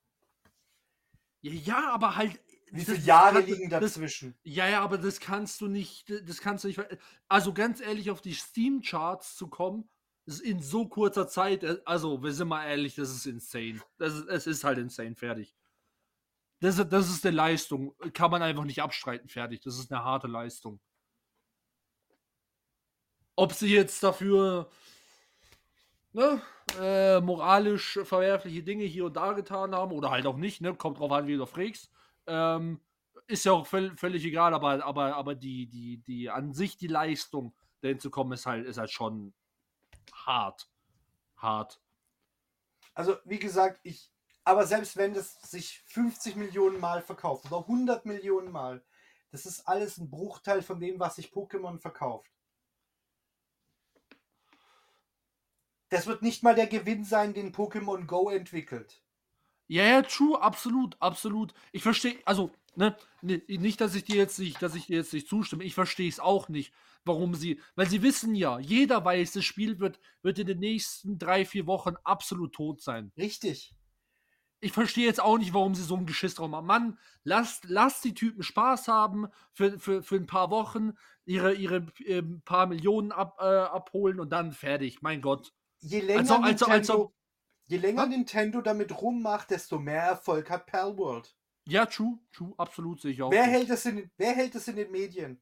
Ja, 1.43 1.53
ja 1.53 1.91
aber 1.93 2.17
halt. 2.17 2.41
Wie 2.75 2.79
das- 2.79 2.87
viele 2.87 2.99
das 2.99 3.07
Jahre 3.07 3.41
kann- 3.41 3.47
liegen 3.51 3.71
das, 3.71 3.81
dazwischen? 3.81 4.35
Ja, 4.43 4.69
ja, 4.69 4.83
aber 4.83 4.99
das 4.99 5.21
kannst 5.21 5.61
du 5.61 5.69
nicht, 5.69 6.11
das 6.29 6.41
kannst 6.41 6.65
du 6.65 6.69
nicht, 6.69 6.81
also 7.29 7.53
ganz 7.55 7.81
ehrlich, 7.81 8.11
auf 8.11 8.21
die 8.21 8.35
Steam-Charts 8.35 9.37
zu 9.37 9.47
kommen, 9.49 9.89
ist 10.27 10.41
in 10.41 10.61
so 10.61 10.89
kurzer 10.89 11.29
Zeit, 11.29 11.63
äh, 11.63 11.81
also 11.85 12.23
wir 12.23 12.33
sind 12.33 12.49
mal 12.49 12.67
ehrlich, 12.67 12.95
das 12.97 13.11
ist 13.11 13.27
insane. 13.27 13.81
Das 13.99 14.15
ist, 14.15 14.27
es 14.29 14.47
ist 14.47 14.65
halt 14.65 14.79
insane, 14.79 15.15
fertig. 15.15 15.55
Das, 16.61 16.79
ist- 16.79 16.89
das 16.93 17.11
ist 17.11 17.25
eine 17.25 17.37
Leistung, 17.37 17.95
kann 18.13 18.31
man 18.31 18.43
einfach 18.43 18.65
nicht 18.65 18.83
abstreiten, 18.83 19.29
fertig. 19.29 19.61
Das 19.61 19.79
ist 19.79 19.93
eine 19.93 20.03
harte 20.03 20.27
Leistung. 20.27 20.81
Ob 23.37 23.53
sie 23.53 23.69
jetzt 23.73 24.03
dafür 24.03 24.71
ne, 26.13 26.41
äh, 26.81 27.21
moralisch 27.21 27.99
verwerfliche 28.05 28.63
Dinge 28.63 28.85
hier 28.85 29.05
und 29.07 29.17
da 29.17 29.33
getan 29.33 29.75
haben 29.75 29.93
oder 29.93 30.11
halt 30.11 30.27
auch 30.27 30.37
nicht, 30.37 30.61
ne, 30.61 30.75
kommt 30.75 30.99
drauf 30.99 31.13
an, 31.13 31.27
wie 31.27 31.37
du 31.37 31.45
frägst. 31.47 31.91
Ähm, 32.27 32.81
ist 33.27 33.45
ja 33.45 33.53
auch 33.53 33.67
völ 33.67 33.97
völlig 33.97 34.25
egal, 34.25 34.55
aber, 34.55 34.85
aber, 34.85 35.17
aber 35.17 35.35
die, 35.35 35.67
die, 35.67 35.99
die 35.99 36.31
an 36.31 36.53
sich 36.53 36.77
die 36.77 36.87
Leistung, 36.87 37.55
dahin 37.81 38.01
zu 38.01 38.11
kommen, 38.11 38.33
ist 38.33 38.47
halt, 38.47 38.67
ist 38.67 38.79
halt 38.79 38.91
schon 38.91 39.35
hart. 40.13 40.69
Hart. 41.37 41.81
Also, 42.95 43.17
wie 43.25 43.39
gesagt, 43.39 43.81
ich. 43.83 44.11
Aber 44.47 44.67
selbst 44.67 44.97
wenn 44.99 45.15
das 45.15 45.41
sich 45.41 45.83
50 45.87 46.37
Millionen 46.37 46.79
Mal 46.79 47.01
verkauft 47.01 47.47
oder 47.47 47.61
100 47.61 48.05
Millionen 48.05 48.53
Mal, 48.53 48.85
das 49.31 49.47
ist 49.47 49.67
alles 49.67 49.97
ein 49.97 50.11
Bruchteil 50.11 50.63
von 50.63 50.79
dem, 50.81 51.01
was 51.01 51.17
sich 51.17 51.33
Pokémon 51.33 51.79
verkauft. 51.79 52.31
Das 55.89 56.07
wird 56.07 56.23
nicht 56.23 56.43
mal 56.43 56.55
der 56.55 56.67
Gewinn 56.67 57.05
sein, 57.05 57.35
den 57.35 57.55
Pokémon 57.55 58.07
Go 58.07 58.29
entwickelt. 58.29 59.04
Ja, 59.75 59.83
ja, 59.87 60.03
true, 60.03 60.41
absolut, 60.41 60.97
absolut. 61.01 61.53
Ich 61.73 61.83
verstehe, 61.83 62.17
also, 62.25 62.53
ne, 62.77 62.97
ne, 63.23 63.43
nicht, 63.49 63.81
dass 63.81 63.97
ich 63.97 64.05
dir 64.05 64.15
jetzt 64.15 64.39
nicht, 64.39 64.63
dass 64.63 64.77
ich 64.77 64.87
dir 64.87 64.99
jetzt 64.99 65.13
nicht 65.13 65.27
zustimme. 65.29 65.65
Ich 65.65 65.75
verstehe 65.75 66.09
es 66.09 66.21
auch 66.21 66.49
nicht, 66.49 66.73
warum 67.05 67.35
sie, 67.35 67.61
weil 67.75 67.89
sie 67.89 68.01
wissen 68.01 68.37
ja, 68.37 68.61
jeder 68.61 69.05
weiß, 69.05 69.33
das 69.33 69.45
Spiel 69.45 69.81
wird, 69.81 69.99
wird 70.23 70.39
in 70.39 70.47
den 70.47 70.61
nächsten 70.61 71.19
drei, 71.19 71.45
vier 71.45 71.67
Wochen 71.67 71.97
absolut 72.05 72.53
tot 72.53 72.83
sein. 72.83 73.11
Richtig. 73.17 73.75
Ich 74.61 74.71
verstehe 74.71 75.07
jetzt 75.07 75.21
auch 75.21 75.39
nicht, 75.39 75.55
warum 75.55 75.75
sie 75.75 75.83
so 75.83 75.97
ein 75.97 76.07
Geschiss 76.07 76.37
drauf 76.37 76.49
machen. 76.51 76.67
Mann, 76.67 76.99
lasst, 77.25 77.65
lasst 77.69 78.05
die 78.05 78.15
Typen 78.15 78.45
Spaß 78.45 78.87
haben 78.87 79.27
für, 79.55 79.81
für, 79.81 80.05
für 80.05 80.15
ein 80.15 80.27
paar 80.27 80.51
Wochen, 80.51 80.93
ihre, 81.25 81.53
ihre 81.53 81.85
äh, 82.05 82.23
paar 82.45 82.67
Millionen 82.67 83.11
ab, 83.11 83.39
äh, 83.41 83.45
abholen 83.45 84.21
und 84.21 84.31
dann 84.31 84.53
fertig. 84.53 85.03
Mein 85.03 85.21
Gott. 85.21 85.53
Je 85.81 85.99
länger, 85.99 86.21
Also- 86.21 86.35
also- 86.35 86.47
Nintendo, 86.47 86.73
also- 86.73 87.15
je 87.75 87.79
länger 87.81 88.03
Was? 88.03 88.09
Nintendo 88.09 88.61
damit 88.61 89.01
rummacht, 89.01 89.51
desto 89.51 89.79
mehr 89.79 90.03
Erfolg 90.03 90.51
hat 90.51 90.67
Palworld. 90.67 91.35
Ja, 91.67 91.87
true, 91.87 92.19
true, 92.33 92.53
absolut 92.59 93.01
sehe 93.01 93.13
ich 93.13 93.23
auch. 93.23 93.31
Wer 93.31 93.45
hält, 93.45 93.71
das 93.71 93.87
in, 93.87 94.11
wer 94.17 94.33
hält 94.35 94.55
das 94.55 94.69
in 94.69 94.77
den 94.77 94.91
Medien? 94.91 95.41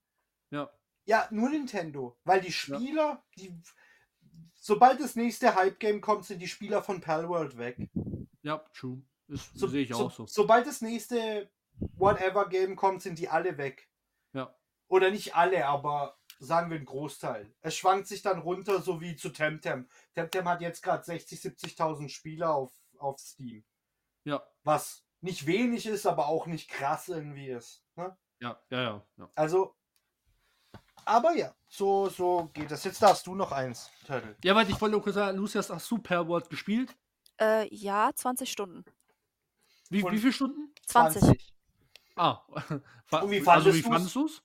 Ja. 0.50 0.70
Ja, 1.04 1.26
nur 1.30 1.50
Nintendo. 1.50 2.16
Weil 2.24 2.40
die 2.40 2.52
Spieler, 2.52 3.24
die. 3.36 3.52
Sobald 4.54 5.00
das 5.00 5.16
nächste 5.16 5.54
Hype-Game 5.56 6.00
kommt, 6.00 6.24
sind 6.24 6.40
die 6.40 6.46
Spieler 6.46 6.82
von 6.82 7.00
Palworld 7.00 7.58
weg. 7.58 7.76
Ja, 8.42 8.58
true. 8.72 9.02
Ist- 9.26 9.58
So, 9.58 9.66
sehe 9.66 9.82
ich 9.82 9.88
so, 9.88 10.06
auch 10.06 10.10
so. 10.12 10.26
Sobald 10.26 10.66
das 10.68 10.80
nächste 10.80 11.50
Whatever-Game 11.96 12.76
kommt, 12.76 13.02
sind 13.02 13.18
die 13.18 13.28
alle 13.28 13.58
weg. 13.58 13.88
Ja. 14.32 14.54
Oder 14.88 15.10
nicht 15.10 15.34
alle, 15.34 15.66
aber 15.66 16.16
sagen 16.42 16.70
wir 16.70 16.78
ein 16.78 16.84
Großteil. 16.84 17.52
Es 17.60 17.76
schwankt 17.76 18.08
sich 18.08 18.22
dann 18.22 18.40
runter, 18.40 18.82
so 18.82 19.00
wie 19.00 19.16
zu 19.16 19.30
Temtem. 19.30 19.88
Temtem 20.14 20.48
hat 20.48 20.60
jetzt 20.60 20.82
gerade 20.82 21.04
60, 21.04 21.40
70.000 21.40 22.08
Spieler 22.08 22.54
auf, 22.54 22.72
auf 22.98 23.18
Steam. 23.20 23.64
Ja, 24.24 24.42
Was 24.64 25.04
nicht 25.20 25.46
wenig 25.46 25.86
ist, 25.86 26.06
aber 26.06 26.26
auch 26.26 26.46
nicht 26.46 26.68
krass 26.68 27.08
irgendwie 27.08 27.48
ist. 27.48 27.84
Ne? 27.96 28.16
ja, 28.40 28.60
ja, 28.70 28.82
ja. 28.82 29.06
ja. 29.16 29.30
Also, 29.34 29.76
aber 31.04 31.34
ja, 31.34 31.54
so, 31.68 32.08
so 32.08 32.50
geht 32.52 32.70
das. 32.70 32.84
Jetzt 32.84 33.02
darfst 33.02 33.26
du 33.26 33.34
noch 33.34 33.52
eins, 33.52 33.90
Turtle. 34.06 34.36
Ja, 34.44 34.54
warte, 34.54 34.70
ich 34.70 34.80
wollte 34.80 34.92
nur 34.92 35.02
kurz 35.02 35.14
sagen, 35.14 35.36
Lucius, 35.36 35.70
hast 35.70 35.90
du 35.90 35.98
Palworld 35.98 36.50
gespielt? 36.50 36.96
Äh, 37.40 37.72
ja, 37.74 38.10
20 38.14 38.50
Stunden. 38.50 38.84
Wie, 39.90 40.02
Und- 40.02 40.12
wie 40.12 40.18
viele 40.18 40.32
Stunden? 40.32 40.74
20. 40.86 41.52
Ah. 42.16 42.42
Und 43.10 43.30
wie 43.30 43.38
also, 43.38 43.44
fandest 43.44 43.76
wie 43.78 43.82
du's? 43.82 43.90
fandest 43.90 44.14
du 44.16 44.26
es? 44.26 44.42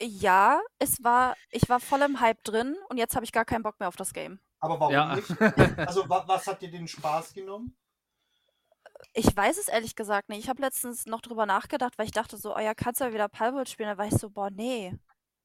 Ja, 0.00 0.60
es 0.78 1.02
war, 1.02 1.36
ich 1.50 1.68
war 1.68 1.80
voll 1.80 2.02
im 2.02 2.20
Hype 2.20 2.42
drin 2.44 2.76
und 2.88 2.98
jetzt 2.98 3.14
habe 3.16 3.24
ich 3.24 3.32
gar 3.32 3.44
keinen 3.44 3.62
Bock 3.62 3.78
mehr 3.80 3.88
auf 3.88 3.96
das 3.96 4.12
Game. 4.12 4.40
Aber 4.60 4.78
warum 4.80 4.92
Ja. 4.92 5.16
nicht? 5.16 5.28
Also, 5.88 6.08
wa 6.08 6.24
was 6.26 6.46
hat 6.46 6.60
dir 6.62 6.70
den 6.70 6.88
Spaß 6.88 7.32
genommen? 7.34 7.76
Ich 9.12 9.34
weiß 9.34 9.58
es 9.58 9.68
ehrlich 9.68 9.94
gesagt 9.94 10.28
nicht. 10.28 10.40
Ich 10.40 10.48
habe 10.48 10.60
letztens 10.62 11.06
noch 11.06 11.20
drüber 11.20 11.46
nachgedacht, 11.46 11.96
weil 11.98 12.06
ich 12.06 12.12
dachte 12.12 12.36
so, 12.36 12.54
oh 12.54 12.58
ja, 12.58 12.74
kannst 12.74 13.00
du 13.00 13.04
ja 13.04 13.12
wieder 13.12 13.28
Palworld 13.28 13.68
spielen. 13.68 13.88
Da 13.88 13.98
war 13.98 14.06
ich 14.06 14.14
so, 14.14 14.30
boah, 14.30 14.50
nee. 14.50 14.94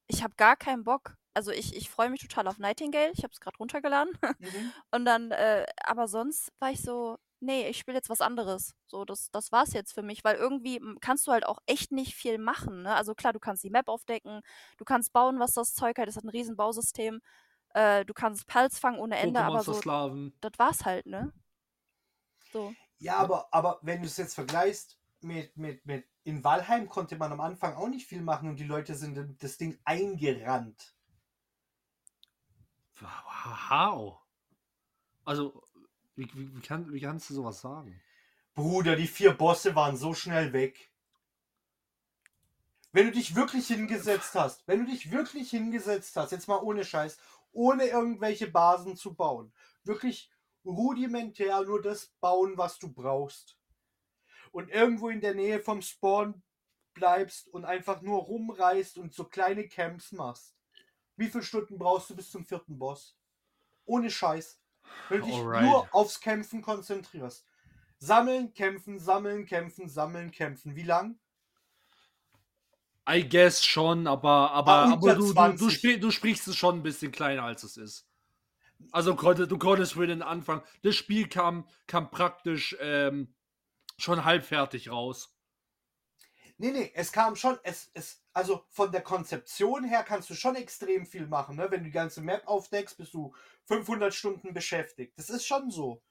Ich 0.07 0.23
habe 0.23 0.35
gar 0.35 0.55
keinen 0.57 0.83
Bock. 0.83 1.15
Also 1.33 1.51
ich, 1.51 1.75
ich 1.75 1.89
freue 1.89 2.09
mich 2.09 2.21
total 2.21 2.47
auf 2.47 2.57
Nightingale. 2.57 3.11
Ich 3.13 3.23
habe 3.23 3.31
es 3.31 3.39
gerade 3.39 3.57
runtergeladen. 3.57 4.17
Mhm. 4.39 4.73
Und 4.91 5.05
dann, 5.05 5.31
äh, 5.31 5.65
aber 5.83 6.07
sonst 6.07 6.51
war 6.59 6.71
ich 6.71 6.81
so, 6.81 7.17
nee, 7.41 7.67
ich 7.67 7.77
spiele 7.77 7.97
jetzt 7.97 8.09
was 8.09 8.21
anderes. 8.21 8.75
So, 8.87 9.03
das, 9.05 9.29
das 9.31 9.51
war's 9.51 9.73
jetzt 9.73 9.93
für 9.93 10.03
mich, 10.03 10.23
weil 10.23 10.35
irgendwie 10.35 10.77
m, 10.77 10.97
kannst 11.01 11.27
du 11.27 11.31
halt 11.31 11.45
auch 11.45 11.59
echt 11.65 11.91
nicht 11.91 12.15
viel 12.15 12.37
machen. 12.37 12.83
Ne? 12.83 12.95
Also 12.95 13.13
klar, 13.13 13.33
du 13.33 13.39
kannst 13.39 13.63
die 13.63 13.69
Map 13.69 13.89
aufdecken, 13.89 14.41
du 14.77 14.85
kannst 14.85 15.11
bauen, 15.13 15.39
was 15.39 15.53
das 15.53 15.73
Zeug 15.73 15.97
hat. 15.97 16.07
Das 16.07 16.15
hat 16.15 16.23
ein 16.23 16.29
riesen 16.29 16.55
Bausystem. 16.55 17.21
Äh, 17.73 18.05
du 18.05 18.13
kannst 18.13 18.47
Pals 18.47 18.79
fangen 18.79 18.99
ohne 18.99 19.17
Ende, 19.17 19.41
aber 19.41 19.63
so, 19.63 19.71
Pokémon-Versklaven. 19.71 20.33
das 20.41 20.51
war's 20.57 20.85
halt, 20.85 21.05
ne? 21.05 21.33
So. 22.51 22.73
Ja, 22.99 23.17
aber, 23.17 23.47
aber 23.51 23.79
wenn 23.81 24.01
du 24.01 24.07
es 24.07 24.17
jetzt 24.17 24.35
vergleichst 24.35 24.99
mit, 25.21 25.55
mit, 25.57 25.85
mit 25.85 26.05
in 26.23 26.43
Valheim 26.43 26.87
konnte 26.89 27.15
man 27.15 27.31
am 27.31 27.41
Anfang 27.41 27.75
auch 27.75 27.87
nicht 27.87 28.07
viel 28.07 28.21
machen 28.21 28.49
und 28.49 28.59
die 28.59 28.65
Leute 28.65 28.95
sind 28.95 29.17
in 29.17 29.37
das 29.39 29.57
Ding 29.57 29.79
eingerannt. 29.85 30.95
Wow. 32.99 34.19
Also, 35.25 35.63
wie, 36.15 36.29
wie, 36.33 36.55
wie, 36.55 36.61
kann, 36.61 36.91
wie 36.93 37.01
kannst 37.01 37.29
du 37.29 37.33
sowas 37.33 37.61
sagen? 37.61 37.99
Bruder, 38.53 38.95
die 38.95 39.07
vier 39.07 39.33
Bosse 39.33 39.75
waren 39.75 39.95
so 39.95 40.13
schnell 40.13 40.53
weg. 40.53 40.91
Wenn 42.91 43.05
du 43.07 43.11
dich 43.13 43.35
wirklich 43.35 43.67
hingesetzt 43.67 44.35
hast, 44.35 44.67
wenn 44.67 44.85
du 44.85 44.91
dich 44.91 45.11
wirklich 45.11 45.49
hingesetzt 45.49 46.15
hast, 46.17 46.31
jetzt 46.31 46.47
mal 46.49 46.61
ohne 46.61 46.83
Scheiß, 46.83 47.17
ohne 47.53 47.85
irgendwelche 47.85 48.47
Basen 48.47 48.97
zu 48.97 49.13
bauen, 49.13 49.53
wirklich 49.83 50.29
rudimentär 50.65 51.61
nur 51.63 51.81
das 51.81 52.07
bauen, 52.19 52.57
was 52.57 52.79
du 52.79 52.91
brauchst. 52.91 53.57
Und 54.51 54.69
irgendwo 54.69 55.09
in 55.09 55.21
der 55.21 55.33
Nähe 55.33 55.61
vom 55.61 55.81
Spawn 55.81 56.43
bleibst 56.93 57.47
und 57.47 57.63
einfach 57.63 58.01
nur 58.01 58.21
rumreist 58.21 58.97
und 58.97 59.13
so 59.13 59.23
kleine 59.23 59.67
Camps 59.67 60.11
machst. 60.11 60.55
Wie 61.15 61.29
viele 61.29 61.43
Stunden 61.43 61.77
brauchst 61.77 62.09
du 62.09 62.15
bis 62.15 62.29
zum 62.29 62.45
vierten 62.45 62.77
Boss? 62.77 63.17
Ohne 63.85 64.11
Scheiß. 64.11 64.60
Wenn 65.11 65.21
du 65.21 65.27
dich 65.27 65.35
Alright. 65.35 65.63
nur 65.63 65.93
aufs 65.93 66.19
Kämpfen 66.19 66.61
konzentrierst. 66.61 67.45
Sammeln, 67.99 68.53
kämpfen, 68.53 68.97
sammeln, 68.97 69.45
kämpfen, 69.45 69.89
sammeln, 69.89 70.31
kämpfen. 70.31 70.75
Wie 70.75 70.83
lang? 70.83 71.19
I 73.09 73.27
guess 73.27 73.63
schon, 73.63 74.07
aber, 74.07 74.51
aber, 74.51 74.71
Ah, 74.71 74.91
aber 74.93 75.15
du, 75.15 75.21
du, 75.21 75.27
du, 75.27 75.33
20. 75.33 75.73
spri 75.73 75.99
du 75.99 76.11
sprichst 76.11 76.47
es 76.47 76.55
schon 76.55 76.79
ein 76.79 76.83
bisschen 76.83 77.11
kleiner, 77.11 77.43
als 77.43 77.63
es 77.63 77.77
ist. 77.77 78.07
Also 78.91 79.15
konnte, 79.15 79.47
du 79.47 79.57
konntest 79.57 79.93
für 79.93 80.07
den 80.07 80.21
Anfang. 80.21 80.63
Das 80.81 80.95
Spiel 80.95 81.27
kam, 81.27 81.67
kam 81.87 82.09
praktisch 82.09 82.75
ähm, 82.79 83.35
schon 83.97 84.23
halbfertig 84.23 84.89
raus. 84.89 85.35
Nee, 86.57 86.71
nee, 86.71 86.91
es 86.95 87.11
kam 87.11 87.35
schon, 87.35 87.57
es, 87.63 87.91
es, 87.93 88.20
also 88.33 88.63
von 88.69 88.91
der 88.91 89.01
Konzeption 89.01 89.83
her 89.83 90.03
kannst 90.03 90.29
du 90.29 90.33
schon 90.35 90.55
extrem 90.55 91.05
viel 91.05 91.27
machen, 91.27 91.55
ne? 91.57 91.69
Wenn 91.69 91.79
du 91.81 91.85
die 91.85 91.91
ganze 91.91 92.21
Map 92.21 92.47
aufdeckst, 92.47 92.97
bist 92.97 93.13
du 93.13 93.33
500 93.65 94.13
Stunden 94.13 94.53
beschäftigt. 94.53 95.17
Das 95.17 95.29
ist 95.29 95.45
schon 95.45 95.69
so. 95.69 96.01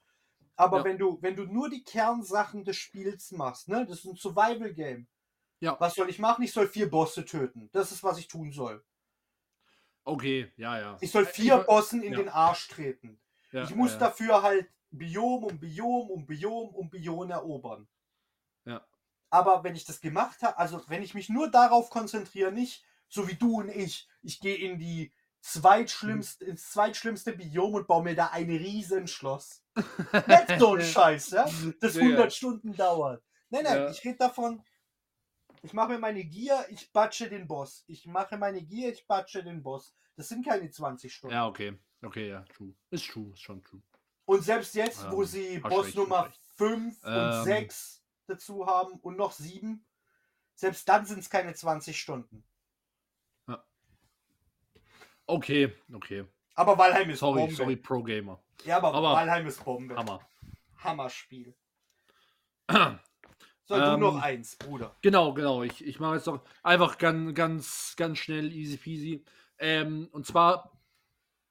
Aber 0.56 0.78
Ja. 0.78 0.84
wenn 0.84 0.98
du, 0.98 1.18
wenn 1.22 1.36
du 1.36 1.44
nur 1.44 1.70
die 1.70 1.82
Kernsachen 1.82 2.64
des 2.64 2.76
Spiels 2.76 3.30
machst, 3.32 3.68
ne? 3.68 3.86
Das 3.86 4.00
ist 4.00 4.04
ein 4.04 4.16
Survival-Game. 4.16 5.06
Ja. 5.60 5.76
Was 5.80 5.94
soll 5.94 6.08
ich 6.10 6.18
machen? 6.18 6.42
Ich 6.44 6.52
soll 6.52 6.68
vier 6.68 6.90
Bosse 6.90 7.24
töten. 7.24 7.68
Das 7.72 7.92
ist, 7.92 8.02
was 8.02 8.18
ich 8.18 8.28
tun 8.28 8.52
soll. 8.52 8.84
Okay, 10.04 10.50
ja, 10.56 10.78
ja. 10.78 10.96
Ich 11.00 11.10
soll 11.10 11.24
Äh, 11.24 11.26
vier 11.26 11.60
ich- 11.60 11.66
Bossen 11.66 12.02
in 12.02 12.12
ja. 12.12 12.18
den 12.18 12.28
Arsch 12.28 12.68
treten. 12.68 13.20
ja, 13.52 13.64
ich 13.64 13.74
muss 13.74 13.96
dafür 13.98 14.42
halt 14.42 14.68
Biom 14.90 15.44
um 15.44 15.58
Biom 15.60 16.10
um 16.10 16.26
Biom 16.26 16.74
um 16.74 16.90
Biom 16.90 17.30
erobern. 17.30 17.86
Ja. 18.64 18.84
Aber 19.30 19.62
wenn 19.64 19.74
ich 19.76 19.84
das 19.84 20.00
gemacht 20.00 20.42
habe, 20.42 20.58
also 20.58 20.82
wenn 20.88 21.02
ich 21.02 21.14
mich 21.14 21.28
nur 21.28 21.50
darauf 21.50 21.88
konzentriere, 21.90 22.52
nicht 22.52 22.84
so 23.08 23.28
wie 23.28 23.34
du 23.34 23.58
und 23.60 23.68
ich, 23.68 24.08
ich 24.22 24.40
gehe 24.40 24.56
in 24.56 24.78
die 24.78 25.12
zweitschlimmste, 25.40 26.44
ins 26.44 26.70
zweitschlimmste 26.70 27.32
Biom 27.32 27.74
und 27.74 27.86
baue 27.86 28.02
mir 28.04 28.14
da 28.14 28.26
ein 28.28 28.50
Riesenschloss. 28.50 29.64
Nicht 30.26 30.58
so 30.58 30.74
ein 30.74 30.82
Scheiß, 30.84 31.30
ja? 31.30 31.44
Das 31.80 31.94
Ja, 31.94 32.02
100 32.02 32.24
ja. 32.24 32.30
Stunden 32.30 32.74
dauert. 32.76 33.22
Nein, 33.48 33.64
nein, 33.64 33.76
Ja. 33.78 33.90
ich 33.90 34.04
rede 34.04 34.18
davon, 34.18 34.62
ich 35.62 35.72
mache 35.72 35.90
mir 35.92 35.98
meine 35.98 36.24
Gier, 36.24 36.64
ich 36.70 36.92
batsche 36.92 37.28
den 37.28 37.46
Boss. 37.46 37.84
Ich 37.86 38.06
mache 38.06 38.36
meine 38.36 38.62
Gier, 38.62 38.92
ich 38.92 39.06
batsche 39.06 39.42
den 39.42 39.62
Boss. 39.62 39.94
Das 40.16 40.28
sind 40.28 40.46
keine 40.46 40.70
20 40.70 41.12
Stunden. 41.12 41.34
Ja, 41.34 41.46
okay. 41.46 41.78
Okay, 42.02 42.28
ja, 42.30 42.42
true. 42.54 42.72
Ist 42.90 43.06
true, 43.08 43.32
ist 43.32 43.40
schon 43.40 43.62
true. 43.62 43.82
Und 44.24 44.42
selbst 44.42 44.74
jetzt, 44.74 45.10
wo 45.10 45.22
Ähm, 45.22 45.28
sie 45.28 45.60
hast 45.62 45.70
Boss 45.70 45.86
recht, 45.86 45.96
Nummer 45.96 46.18
hast 46.20 46.26
recht. 46.28 46.40
5 46.56 47.04
und 47.04 47.12
Ähm. 47.12 47.44
6 47.44 47.99
dazu 48.30 48.66
haben 48.66 48.92
und 49.00 49.16
noch 49.16 49.32
7, 49.32 49.84
selbst 50.54 50.88
dann 50.88 51.04
sind 51.06 51.18
es 51.18 51.28
keine 51.30 51.54
20 51.54 52.00
Stunden. 52.00 52.44
Okay, 55.26 55.72
okay. 55.92 56.24
Aber 56.54 56.76
Valheim 56.76 57.10
ist 57.10 57.20
Sorry, 57.20 57.40
Bombe. 57.42 57.54
sorry, 57.54 57.76
Pro 57.76 58.02
Gamer. 58.02 58.42
Ja, 58.64 58.78
aber, 58.78 58.92
Aber- 58.94 59.12
Valheim 59.12 59.46
ist 59.46 59.64
Bombe. 59.64 59.94
Hammer. 59.96 60.20
Hammerspiel. 60.78 61.54
So, 63.64 63.76
du 63.76 63.82
Ähm, 63.84 64.00
noch 64.00 64.20
eins, 64.20 64.56
Bruder. 64.56 64.96
Genau, 65.00 65.32
genau. 65.32 65.62
Ich, 65.62 65.86
ich 65.86 66.00
mache 66.00 66.16
jetzt 66.16 66.26
doch 66.26 66.42
einfach 66.64 66.98
ganz, 66.98 67.36
ganz, 67.36 67.94
ganz 67.96 68.18
schnell, 68.18 68.52
easy 68.52 68.76
peasy. 68.76 69.24
Ähm, 69.58 70.08
und 70.10 70.26
zwar, 70.26 70.72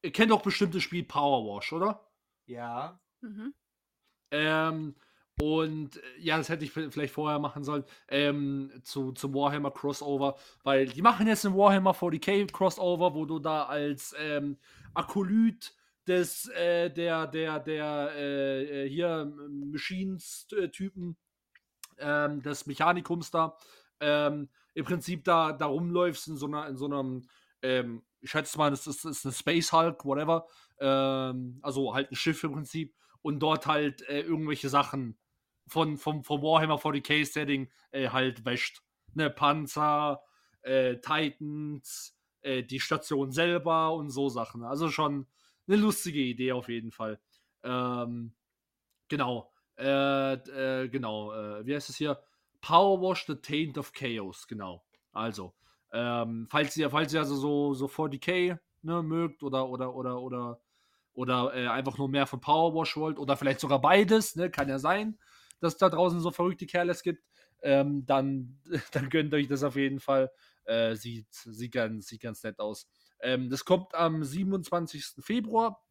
ihr 0.01 0.11
kennt 0.11 0.29
doch 0.29 0.41
bestimmt 0.41 0.75
das 0.75 0.83
Spiel 0.83 1.05
Power 1.05 1.45
Wash, 1.55 1.71
oder? 1.71 2.05
Ja. 2.45 2.99
Mhm. 3.21 3.53
Ähm, 4.31 4.95
und 5.41 5.97
äh, 5.97 6.01
ja, 6.19 6.37
das 6.37 6.49
hätte 6.49 6.65
ich 6.65 6.71
vielleicht 6.71 7.13
vorher 7.13 7.39
machen 7.39 7.63
sollen, 7.63 7.83
ähm, 8.09 8.71
zu, 8.83 9.13
zum 9.13 9.33
Warhammer 9.33 9.71
Crossover, 9.71 10.35
weil 10.63 10.87
die 10.87 11.01
machen 11.01 11.27
jetzt 11.27 11.45
ein 11.45 11.55
Warhammer 11.55 11.93
40k 11.93 12.51
Crossover, 12.51 13.13
wo 13.13 13.25
du 13.25 13.39
da 13.39 13.63
als 13.63 14.13
ähm, 14.19 14.57
Akolyt 14.93 15.73
des, 16.07 16.47
äh, 16.49 16.89
der, 16.89 17.27
der, 17.27 17.59
der, 17.59 18.11
äh, 18.15 18.85
äh, 18.85 18.89
hier 18.89 19.31
Machines-Typen, 19.49 21.15
ähm, 21.99 22.41
des 22.41 22.65
Mechanikums 22.65 23.31
da, 23.31 23.57
ähm, 24.01 24.49
im 24.73 24.85
Prinzip 24.85 25.23
da, 25.23 25.53
da 25.53 25.67
rumläufst 25.67 26.27
in 26.27 26.37
so 26.37 26.47
einer, 26.47 26.67
in 26.67 26.77
so 26.77 26.85
einem, 26.85 27.27
ähm, 27.61 28.03
ich 28.21 28.31
schätze 28.31 28.57
mal, 28.57 28.71
das 28.71 28.87
ist, 28.87 29.05
das 29.05 29.17
ist 29.19 29.25
eine 29.25 29.33
Space 29.33 29.71
Hulk, 29.71 30.03
whatever, 30.03 30.47
ähm, 30.79 31.59
also 31.61 31.93
halt 31.93 32.11
ein 32.11 32.15
Schiff 32.15 32.43
im 32.43 32.53
Prinzip 32.53 32.95
und 33.21 33.39
dort 33.39 33.67
halt 33.67 34.01
äh, 34.09 34.21
irgendwelche 34.21 34.69
Sachen 34.69 35.17
von, 35.69 35.97
vom, 35.97 36.23
vom 36.23 36.41
Warhammer 36.41 36.75
40k 36.75 37.25
Setting 37.25 37.69
äh, 37.91 38.09
halt 38.09 38.45
wäscht. 38.45 38.81
Ne, 39.13 39.29
Panzer, 39.29 40.21
äh, 40.61 40.97
Titans, 40.97 42.15
äh, 42.41 42.63
die 42.63 42.79
Station 42.79 43.31
selber 43.31 43.93
und 43.93 44.09
so 44.09 44.29
Sachen. 44.29 44.63
Also 44.63 44.89
schon 44.89 45.27
eine 45.67 45.77
lustige 45.77 46.19
Idee 46.19 46.51
auf 46.51 46.69
jeden 46.69 46.91
Fall. 46.91 47.19
Ähm, 47.63 48.33
genau. 49.07 49.51
Äh, 49.77 50.33
äh, 50.33 50.89
genau. 50.89 51.33
Äh, 51.33 51.65
wie 51.65 51.75
heißt 51.75 51.89
es 51.89 51.95
hier? 51.95 52.21
Power 52.61 53.01
Wash 53.01 53.25
the 53.25 53.35
Taint 53.35 53.77
of 53.77 53.93
Chaos. 53.93 54.47
Genau. 54.47 54.83
Also, 55.11 55.53
ähm, 55.91 56.47
falls 56.49 56.75
ihr, 56.77 56.89
falls 56.89 57.13
ihr 57.13 57.21
also 57.21 57.35
so, 57.35 57.73
so 57.73 57.87
40k 57.87 58.57
ne, 58.81 59.03
mögt 59.03 59.43
oder, 59.43 59.69
oder, 59.69 59.93
oder, 59.95 60.21
oder, 60.21 60.61
oder 61.13 61.53
äh, 61.55 61.67
einfach 61.67 61.97
nur 61.97 62.09
mehr 62.09 62.27
von 62.27 62.41
Power 62.41 62.73
Wash 62.75 62.95
wollt 62.97 63.17
oder 63.17 63.37
vielleicht 63.37 63.59
sogar 63.59 63.81
beides, 63.81 64.35
ne, 64.35 64.49
kann 64.49 64.69
ja 64.69 64.79
sein, 64.79 65.17
dass 65.59 65.77
da 65.77 65.89
draußen 65.89 66.19
so 66.19 66.31
verrückte 66.31 66.65
Kerles 66.65 67.03
gibt, 67.03 67.23
ähm, 67.61 68.05
dann, 68.05 68.59
dann 68.91 69.09
gönnt 69.09 69.33
euch 69.33 69.47
das 69.47 69.63
auf 69.63 69.75
jeden 69.75 69.99
Fall. 69.99 70.31
Äh, 70.65 70.95
sieht, 70.95 71.27
sieht, 71.31 71.71
ganz, 71.71 72.07
sieht 72.07 72.21
ganz 72.21 72.43
nett 72.43 72.59
aus. 72.59 72.87
Ähm, 73.21 73.49
das 73.49 73.65
kommt 73.65 73.95
am 73.95 74.23
27. 74.23 75.15
Februar, 75.19 75.83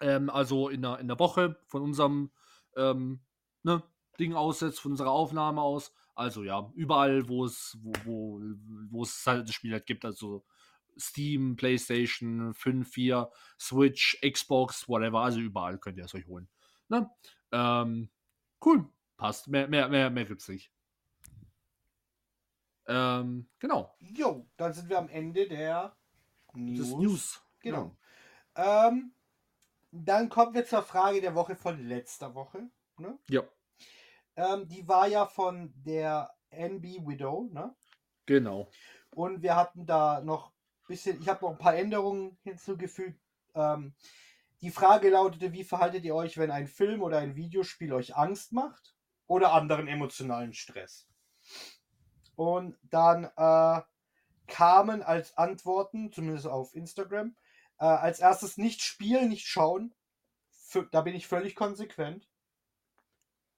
ähm, 0.00 0.30
also 0.30 0.68
in 0.68 0.82
der, 0.82 0.98
in 1.00 1.08
der 1.08 1.18
Woche 1.18 1.56
von 1.66 1.82
unserem 1.82 2.30
ähm, 2.76 3.20
ne, 3.64 3.82
Ding 4.18 4.34
aus, 4.34 4.60
von 4.60 4.92
unserer 4.92 5.10
Aufnahme 5.10 5.60
aus. 5.60 5.92
Also 6.14 6.42
ja, 6.42 6.70
überall, 6.74 7.28
wo 7.28 7.44
es, 7.44 7.78
wo, 7.80 8.40
wo 8.90 9.02
es 9.02 9.24
halt 9.26 9.48
das 9.48 9.54
Spiel 9.54 9.72
halt 9.72 9.86
gibt, 9.86 10.04
also 10.04 10.44
Steam, 10.98 11.56
PlayStation 11.56 12.54
5, 12.54 12.90
4, 12.90 13.30
Switch, 13.58 14.18
Xbox, 14.20 14.88
whatever, 14.88 15.20
also 15.20 15.40
überall 15.40 15.78
könnt 15.78 15.98
ihr 15.98 16.04
es 16.04 16.14
euch 16.14 16.26
holen. 16.26 16.48
Ne? 16.88 17.08
Ähm, 17.52 18.10
cool, 18.64 18.88
passt. 19.16 19.48
Mehr, 19.48 19.68
mehr, 19.68 19.88
mehr, 19.88 20.10
mehr 20.10 20.24
gibt's 20.24 20.48
nicht. 20.48 20.72
Ähm, 22.86 23.48
genau. 23.58 23.94
Jo, 24.00 24.48
dann 24.56 24.72
sind 24.72 24.88
wir 24.88 24.98
am 24.98 25.08
Ende 25.08 25.46
der 25.46 25.94
News. 26.54 26.78
Das 26.78 26.88
ist 26.88 26.96
News. 26.96 27.42
Genau. 27.60 27.96
Ähm, 28.54 29.12
dann 29.90 30.28
kommen 30.28 30.54
wir 30.54 30.64
zur 30.64 30.82
Frage 30.82 31.20
der 31.20 31.34
Woche 31.34 31.54
von 31.54 31.78
letzter 31.86 32.34
Woche. 32.34 32.70
Ne? 32.96 33.18
Ja, 33.28 33.42
Ähm, 34.36 34.66
die 34.68 34.86
war 34.88 35.06
ja 35.06 35.26
von 35.26 35.72
der 35.76 36.34
NB 36.50 37.06
Widow. 37.06 37.48
Ne? 37.52 37.74
genau. 38.26 38.70
Und 39.10 39.42
wir 39.42 39.56
hatten 39.56 39.86
da 39.86 40.20
noch 40.20 40.50
ein 40.50 40.86
bisschen, 40.88 41.20
ich 41.20 41.28
habe 41.28 41.44
noch 41.44 41.52
ein 41.52 41.58
paar 41.58 41.74
Änderungen 41.74 42.38
hinzugefügt. 42.42 43.20
Ähm, 43.54 43.94
die 44.60 44.70
Frage 44.70 45.10
lautete, 45.10 45.52
wie 45.52 45.64
verhaltet 45.64 46.04
ihr 46.04 46.14
euch, 46.14 46.36
wenn 46.38 46.50
ein 46.50 46.66
Film 46.66 47.02
oder 47.02 47.18
ein 47.18 47.36
Videospiel 47.36 47.92
euch 47.92 48.16
Angst 48.16 48.52
macht 48.52 48.94
oder 49.26 49.52
anderen 49.52 49.88
emotionalen 49.88 50.52
Stress? 50.52 51.08
Und 52.34 52.78
dann 52.82 53.24
äh, 53.36 53.82
kamen 54.46 55.02
als 55.02 55.36
Antworten, 55.36 56.12
zumindest 56.12 56.46
auf 56.46 56.74
Instagram, 56.74 57.36
äh, 57.78 57.84
als 57.84 58.20
erstes 58.20 58.56
nicht 58.56 58.82
spielen, 58.82 59.28
nicht 59.28 59.46
schauen. 59.46 59.94
F 60.50 60.86
da 60.90 61.02
bin 61.02 61.14
ich 61.14 61.26
völlig 61.26 61.54
konsequent. 61.54 62.28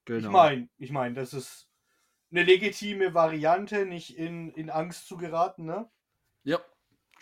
genau. 0.04 0.28
Ich 0.28 0.32
meine, 0.32 0.68
ich 0.78 0.90
meine, 0.90 1.14
das 1.14 1.32
ist 1.32 1.68
eine 2.30 2.44
legitime 2.44 3.14
Variante, 3.14 3.86
nicht 3.86 4.16
in, 4.16 4.52
in 4.52 4.70
Angst 4.70 5.06
zu 5.06 5.16
geraten, 5.16 5.64
ne? 5.64 5.90
Ja. 6.44 6.60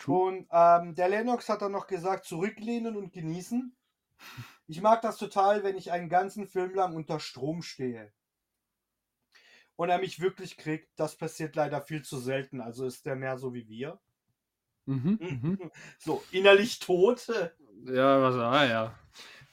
Und 0.07 0.47
ähm, 0.51 0.95
der 0.95 1.09
Lennox 1.09 1.49
hat 1.49 1.61
dann 1.61 1.71
noch 1.71 1.87
gesagt, 1.87 2.25
zurücklehnen 2.25 2.95
und 2.95 3.13
genießen. 3.13 3.75
Ich 4.67 4.81
mag 4.81 5.01
das 5.01 5.17
total, 5.17 5.63
wenn 5.63 5.77
ich 5.77 5.91
einen 5.91 6.09
ganzen 6.09 6.47
Film 6.47 6.75
lang 6.75 6.95
unter 6.95 7.19
Strom 7.19 7.61
stehe. 7.61 8.11
Und 9.75 9.89
er 9.89 9.99
mich 9.99 10.19
wirklich 10.19 10.57
kriegt. 10.57 10.89
Das 10.99 11.15
passiert 11.15 11.55
leider 11.55 11.81
viel 11.81 12.03
zu 12.03 12.17
selten. 12.17 12.61
Also 12.61 12.85
ist 12.85 13.05
der 13.05 13.15
mehr 13.15 13.37
so 13.37 13.53
wie 13.53 13.67
wir. 13.67 13.99
Mhm, 14.85 15.17
mhm. 15.21 15.71
So, 15.97 16.23
innerlich 16.31 16.79
tot. 16.79 17.27
Ja, 17.85 18.21
was, 18.21 18.35
ah 18.35 18.65
ja. 18.65 18.99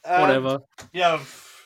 Ähm, 0.02 0.22
Whatever. 0.22 0.68
ja, 0.92 1.18
pff, 1.18 1.56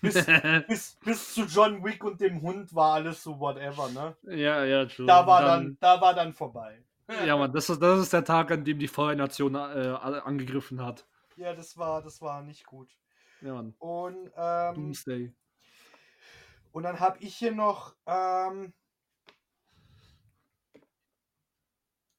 bis, 0.00 0.14
bis, 0.68 0.98
bis 1.04 1.34
zu 1.34 1.42
John 1.44 1.84
Wick 1.84 2.04
und 2.04 2.20
dem 2.20 2.40
Hund 2.42 2.74
war 2.74 2.94
alles 2.94 3.22
so 3.22 3.38
whatever, 3.38 3.88
ne? 3.90 4.16
ja, 4.36 4.64
ja, 4.64 4.86
true. 4.86 5.06
Da 5.06 5.26
war 5.26 5.42
dann, 5.42 5.76
da 5.80 6.00
war 6.00 6.14
dann 6.14 6.32
vorbei. 6.32 6.84
Ja, 7.26 7.36
Mann, 7.36 7.52
das 7.52 7.70
ist, 7.70 7.80
das 7.80 8.00
ist 8.00 8.12
der 8.12 8.24
Tag, 8.24 8.50
an 8.50 8.64
dem 8.64 8.78
die 8.78 8.88
Feuernation 8.88 9.54
äh, 9.54 9.58
angegriffen 9.58 10.84
hat. 10.84 11.06
Ja, 11.36 11.54
das 11.54 11.76
war, 11.78 12.02
das 12.02 12.20
war 12.20 12.42
nicht 12.42 12.66
gut. 12.66 12.94
Ja, 13.40 13.54
Mann. 13.54 13.74
Und, 13.78 14.30
ähm, 14.36 14.74
Doomsday. 14.74 15.34
und 16.72 16.82
dann 16.82 17.00
habe 17.00 17.18
ich 17.20 17.36
hier 17.36 17.52
noch 17.52 17.96
ähm, 18.06 18.74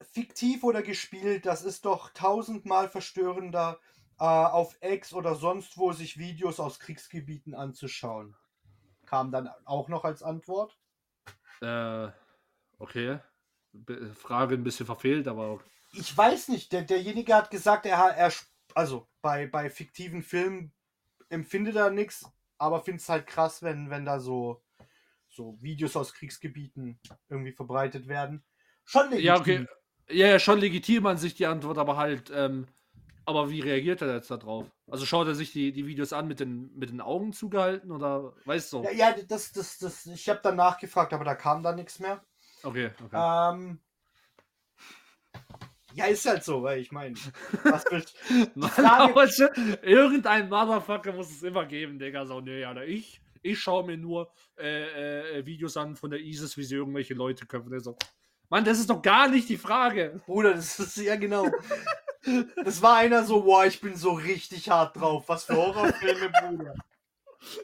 fiktiv 0.02 0.64
oder 0.64 0.82
gespielt, 0.82 1.46
das 1.46 1.64
ist 1.64 1.86
doch 1.86 2.10
tausendmal 2.10 2.90
verstörender, 2.90 3.80
äh, 4.20 4.24
auf 4.24 4.76
X 4.82 5.14
oder 5.14 5.36
sonst 5.36 5.78
wo 5.78 5.94
sich 5.94 6.18
Videos 6.18 6.60
aus 6.60 6.80
Kriegsgebieten 6.80 7.54
anzuschauen. 7.54 8.36
Kam 9.06 9.32
dann 9.32 9.50
auch 9.66 9.88
noch 9.88 10.04
als 10.04 10.24
Antwort. 10.24 10.78
Äh, 11.62 12.10
okay. 12.78 13.20
Frage 14.16 14.56
ein 14.56 14.64
bisschen 14.64 14.86
verfehlt, 14.86 15.28
aber. 15.28 15.60
Ich 15.94 16.16
weiß 16.16 16.50
nicht, 16.50 16.72
der, 16.72 16.84
derjenige 16.84 17.36
hat 17.36 17.52
gesagt, 17.52 17.86
er, 17.86 17.98
hat- 17.98 18.18
er 18.18 18.32
also 18.76 19.08
bei, 19.22 19.48
bei 19.48 19.70
fiktiven 19.70 20.22
Filmen 20.24 20.72
empfindet 21.30 21.76
er 21.76 21.90
nichts, 21.90 22.26
aber 22.58 22.82
findet 22.84 23.02
es 23.02 23.10
halt 23.10 23.28
krass, 23.28 23.62
wenn, 23.64 23.90
wenn 23.90 24.06
da 24.06 24.20
so, 24.20 24.62
so 25.30 25.58
Videos 25.62 25.96
aus 25.96 26.14
Kriegsgebieten 26.14 27.00
irgendwie 27.30 27.54
verbreitet 27.54 28.08
werden. 28.08 28.44
Schon 28.86 29.10
legitim. 29.10 29.26
Ja, 29.26 29.40
okay. 29.40 29.68
Ja, 30.12 30.28
ja, 30.28 30.40
schon 30.40 30.60
legitim 30.60 31.06
an 31.06 31.18
sich 31.18 31.36
die 31.36 31.46
Antwort, 31.46 31.78
aber 31.78 31.98
halt, 31.98 32.32
ähm, 32.34 32.68
aber 33.26 33.52
wie 33.52 33.60
reagiert 33.60 34.02
er 34.02 34.16
jetzt 34.16 34.32
da 34.32 34.38
drauf? 34.38 34.66
Also 34.90 35.06
schaut 35.06 35.28
er 35.28 35.36
sich 35.36 35.52
die, 35.52 35.72
die 35.72 35.86
Videos 35.86 36.14
an 36.14 36.28
mit 36.28 36.40
den, 36.40 36.76
mit 36.76 36.90
den 36.90 37.00
Augen 37.00 37.32
zugehalten 37.32 37.92
oder 37.92 38.34
weißt 38.46 38.74
du? 38.74 38.84
Ja, 38.84 38.92
ja 38.92 39.14
das, 39.28 39.52
das, 39.52 39.78
das, 39.78 40.06
ich 40.08 40.28
habe 40.30 40.40
dann 40.42 40.56
nachgefragt, 40.56 41.14
aber 41.14 41.26
da 41.26 41.36
kam 41.36 41.62
dann 41.62 41.76
nichts 41.76 42.00
mehr. 42.00 42.24
Okay, 42.64 42.92
okay. 43.04 43.54
Ähm, 43.54 43.80
ja, 45.94 46.06
ist 46.06 46.26
halt 46.28 46.44
so, 46.44 46.62
weil 46.62 46.80
ich 46.80 46.92
meine, 46.92 47.16
was 47.64 47.84
willst 47.90 48.16
schon- 49.36 49.78
irgendein 49.82 50.50
Motherfucker 50.50 51.14
muss 51.14 51.32
es 51.32 51.44
immer 51.44 51.66
geben, 51.66 51.98
Digga. 51.98 52.26
So, 52.26 52.42
nee, 52.42 52.64
Alter, 52.64 52.86
ich, 52.86 53.22
ich 53.42 53.60
schaue 53.60 53.86
mir 53.86 53.98
nur 53.98 54.32
äh, 54.58 55.40
äh, 55.40 55.46
Videos 55.46 55.76
an 55.78 55.96
von 55.96 56.12
der 56.12 56.20
ISIS, 56.20 56.58
wie 56.58 56.64
sie 56.64 56.76
irgendwelche 56.76 57.14
Leute 57.16 57.46
köpfen. 57.46 57.80
So, 57.80 57.98
Mann, 58.50 58.64
das 58.66 58.80
ist 58.80 58.90
doch 58.90 59.02
gar 59.02 59.28
nicht 59.30 59.50
die 59.50 59.58
Frage. 59.58 60.22
Bruder, 60.26 60.54
das 60.54 60.80
ist 60.80 60.98
ja 60.98 61.16
genau. 61.16 61.48
Das 62.64 62.82
war 62.82 62.98
einer 62.98 63.24
so, 63.24 63.44
boah, 63.44 63.66
ich 63.66 63.80
bin 63.82 63.96
so 63.96 64.12
richtig 64.12 64.70
hart 64.70 64.96
drauf. 65.00 65.24
Was 65.28 65.46
für 65.46 65.56
Horrorfilme, 65.56 66.30
Bruder. 66.30 66.76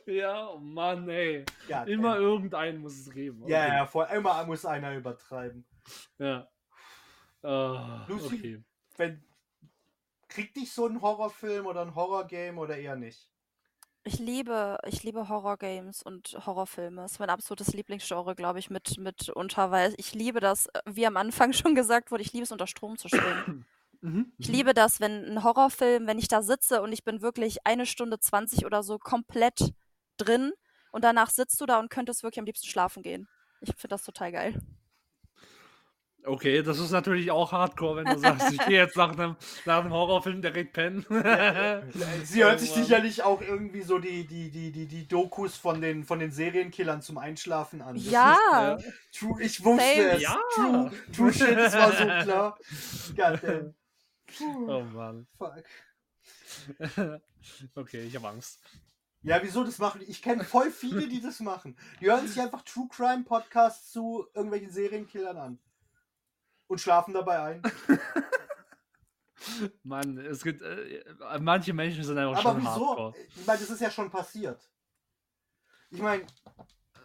Ja, 0.06 0.50
oh 0.50 0.58
Mann, 0.60 1.10
ey. 1.10 1.46
Ja, 1.68 1.84
Immer 1.84 2.18
irgendeinen 2.18 2.80
muss 2.80 2.98
es 2.98 3.12
geben. 3.12 3.44
Ja, 3.48 3.66
Okay. 3.66 3.76
ja, 3.76 3.86
vor 3.86 4.08
immer 4.10 4.46
muss 4.46 4.66
einer 4.66 4.96
übertreiben. 4.96 5.66
ja. 6.18 6.48
Ah, 7.44 8.06
Lucy? 8.08 8.26
okay. 8.36 8.64
Wenn, 8.98 9.24
kriegt 10.28 10.56
dich 10.56 10.72
so 10.72 10.88
ein 10.88 11.02
Horrorfilm 11.02 11.68
oder 11.68 11.82
ein 11.82 11.94
Horrorgame 11.94 12.60
oder 12.60 12.78
eher 12.78 12.96
nicht? 12.96 13.30
Ich 14.04 14.20
liebe, 14.20 14.78
ich 14.86 15.04
liebe 15.04 15.30
Horrorgames 15.30 16.02
und 16.04 16.38
Horrorfilme. 16.46 17.02
Das 17.02 17.14
ist 17.14 17.20
mein 17.20 17.30
absolutes 17.30 17.74
Lieblingsgenre, 17.74 18.36
glaube 18.36 18.60
ich, 18.60 18.70
mit, 18.70 18.98
mit 19.00 19.30
unter, 19.30 19.72
weil 19.72 19.94
ich 19.98 20.14
liebe 20.14 20.40
das, 20.40 20.70
wie 20.86 21.06
am 21.08 21.18
Anfang 21.18 21.54
schon 21.54 21.76
gesagt 21.76 22.12
wurde, 22.12 22.24
ich 22.24 22.34
liebe 22.34 22.44
es 22.44 22.52
unter 22.52 22.68
Strom 22.68 22.98
zu 22.98 23.08
stehen. 23.08 23.66
Mhm. 24.06 24.32
Ich 24.38 24.48
liebe 24.50 24.76
das, 24.76 25.00
wenn 25.00 25.26
ein 25.26 25.44
Horrorfilm, 25.44 26.06
wenn 26.06 26.20
ich 26.20 26.28
da 26.28 26.44
sitze 26.44 26.84
und 26.84 26.92
ich 26.92 27.04
bin 27.04 27.22
wirklich 27.22 27.66
eine 27.66 27.88
Stunde 27.88 28.20
20 28.20 28.64
oder 28.66 28.84
so 28.84 29.00
komplett 29.00 29.74
drin 30.18 30.52
und 30.92 31.04
danach 31.04 31.32
sitzt 31.32 31.60
du 31.60 31.66
da 31.66 31.80
und 31.80 31.90
könntest 31.90 32.22
wirklich 32.22 32.40
am 32.40 32.46
liebsten 32.46 32.68
schlafen 32.68 33.02
gehen. 33.02 33.28
Ich 33.62 33.70
finde 33.70 33.96
das 33.96 34.04
total 34.04 34.32
geil. 34.32 34.62
Okay, 36.24 36.62
das 36.62 36.80
ist 36.80 36.92
natürlich 36.92 37.32
auch 37.32 37.52
hardcore, 37.52 37.98
wenn 37.98 38.06
du 38.06 38.20
sagst, 38.20 38.52
ich 38.52 38.66
gehe 38.66 38.78
jetzt 38.78 38.96
nach 38.96 39.12
einem, 39.12 39.36
nach 39.66 39.82
einem 39.82 39.94
Horrorfilm 39.94 40.42
direkt 40.42 40.74
pennen. 40.74 41.06
Sie 42.24 42.44
hört 42.44 42.60
sich 42.60 42.72
sicherlich 42.72 43.24
auch 43.24 43.42
irgendwie 43.42 43.82
so 43.82 44.00
die, 44.00 44.26
die, 44.26 44.50
die, 44.50 44.72
die, 44.72 44.88
die 44.88 45.08
Dokus 45.08 45.56
von 45.56 45.82
den, 45.82 46.04
von 46.04 46.20
den 46.20 46.32
Serienkillern 46.32 47.02
zum 47.02 47.18
Einschlafen 47.18 47.82
an. 47.82 47.96
Das 47.96 48.06
Ja, 48.06 48.74
ist 48.74 49.20
True, 49.20 49.42
ich 49.42 49.64
wusste 49.64 49.86
Same. 49.96 50.12
es. 50.12 50.22
Ja. 50.22 50.38
True, 50.56 50.92
true 51.16 51.34
shit, 51.34 51.58
das 51.58 51.74
war 51.74 51.92
so 51.92 52.06
klar. 52.06 52.58
Goddamn. 53.16 53.76
Puh, 54.26 54.72
Oh 54.72 54.84
Mann. 54.84 55.28
fuck. 55.38 55.64
okay, 57.76 58.04
ich 58.06 58.16
habe 58.16 58.30
Angst. 58.30 58.60
Ja, 59.22 59.42
wieso 59.42 59.64
das 59.64 59.80
machen? 59.80 60.02
die? 60.02 60.08
Ich 60.08 60.22
kenne 60.22 60.44
voll 60.44 60.72
viele, 60.72 61.08
die 61.08 61.22
das 61.22 61.40
machen. 61.40 61.78
Die 62.00 62.06
hören 62.06 62.28
sich 62.28 62.40
einfach 62.40 62.62
True 62.64 62.88
Crime 62.90 63.24
Podcasts 63.24 63.92
zu 63.92 64.28
irgendwelchen 64.34 64.72
Serienkillern 64.72 65.38
an. 65.38 65.60
Und 66.68 66.82
schlafen 66.82 67.14
dabei 67.14 67.42
ein. 67.42 67.62
Mann, 69.84 70.18
es 70.18 70.44
gibt. 70.44 70.62
Äh, 70.62 71.04
manche 71.40 71.74
Menschen 71.74 72.04
sind 72.04 72.18
einfach 72.18 72.40
Aber 72.40 72.54
schon 72.54 72.62
wieso? 72.62 72.88
hardcore. 72.88 73.14
Ich 73.36 73.46
meine, 73.46 73.60
das 73.60 73.70
ist 73.70 73.82
ja 73.82 73.92
schon 73.92 74.10
passiert. 74.10 74.72
Ich 75.92 76.02
meine, 76.02 76.26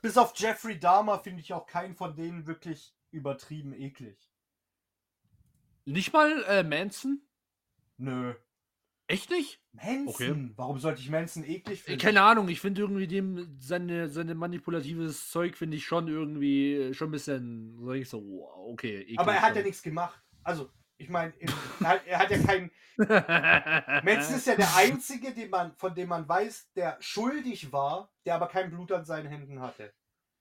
bis 0.01 0.17
auf 0.17 0.33
Jeffrey 0.35 0.81
Dahmer 0.81 1.19
finde 1.19 1.43
ich 1.43 1.53
auch 1.53 1.67
keinen 1.67 1.95
von 1.95 2.17
denen 2.17 2.47
wirklich 2.47 2.95
übertrieben 3.11 3.75
eklig. 3.75 4.30
Nicht 5.91 6.13
mal 6.13 6.45
äh, 6.49 6.63
Manson? 6.63 7.21
Nö. 7.99 8.35
Echt 9.07 9.31
nicht? 9.31 9.61
Manson? 9.73 10.07
Okay. 10.09 10.51
Warum 10.57 10.79
sollte 10.79 11.01
ich 11.01 11.11
Manson 11.11 11.45
eklig 11.45 11.83
finden? 11.83 12.01
Keine 12.01 12.23
Ahnung, 12.23 12.49
ich 12.49 12.61
finde 12.61 12.81
irgendwie 12.83 13.09
dem 13.09 13.57
seine, 13.59 14.09
seine 14.09 14.35
manipulatives 14.37 15.31
Zeug 15.31 15.57
finde 15.57 15.77
ich 15.77 15.85
schon 15.85 16.07
irgendwie 16.07 16.75
äh, 16.75 16.95
schon 16.95 17.09
ein 17.09 17.13
bisschen, 17.13 17.79
sag 17.85 17.95
ich 17.95 18.09
so, 18.09 18.49
okay. 18.69 19.01
eklig 19.01 19.19
Aber 19.19 19.35
er 19.35 19.43
hat 19.43 19.57
ja 19.57 19.63
nichts 19.63 19.83
gemacht. 19.83 20.21
Also, 20.45 20.71
ich 20.97 21.09
meine, 21.09 21.33
er, 21.41 21.89
hat- 22.19 22.31
ja 22.31 22.39
keinen. 22.39 22.71
Manson 24.05 24.37
ist 24.37 24.47
ja 24.47 24.55
der 24.55 24.77
Einzige, 24.77 25.33
den 25.35 25.51
man, 25.51 25.75
von 25.75 25.95
dem 25.95 26.09
man 26.11 26.29
weiß, 26.29 26.73
der 26.75 26.97
schuldig 27.01 27.73
war, 27.73 28.13
der 28.25 28.37
aber 28.37 28.47
kein 28.47 28.71
Blut 28.71 28.93
an 28.93 29.05
seinen 29.05 29.27
Händen 29.27 29.61
hatte. 29.61 29.93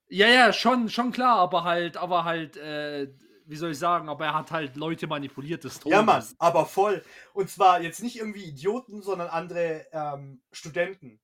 Ja, 0.09 0.27
ja, 0.27 0.53
schon, 0.53 0.89
schon 0.89 1.11
klar, 1.11 1.37
aber 1.37 1.63
halt, 1.63 1.97
aber 1.97 2.23
halt, 2.23 2.57
äh, 2.57 3.11
wie 3.49 3.55
soll 3.55 3.71
ich 3.71 3.79
sagen, 3.79 4.09
aber 4.09 4.25
er 4.25 4.35
hat 4.35 4.51
halt 4.51 4.75
Leute 4.75 5.07
manipuliert 5.07 5.63
des 5.63 5.79
Todes. 5.79 5.91
Ja, 5.91 6.03
Mann, 6.03 6.23
aber 6.37 6.67
voll. 6.67 7.03
Und 7.33 7.49
zwar 7.49 7.81
jetzt 7.81 8.03
nicht 8.03 8.17
irgendwie 8.17 8.43
Idioten, 8.43 9.01
sondern 9.01 9.27
andere 9.27 9.87
ähm, 9.91 10.41
Studenten. 10.51 11.19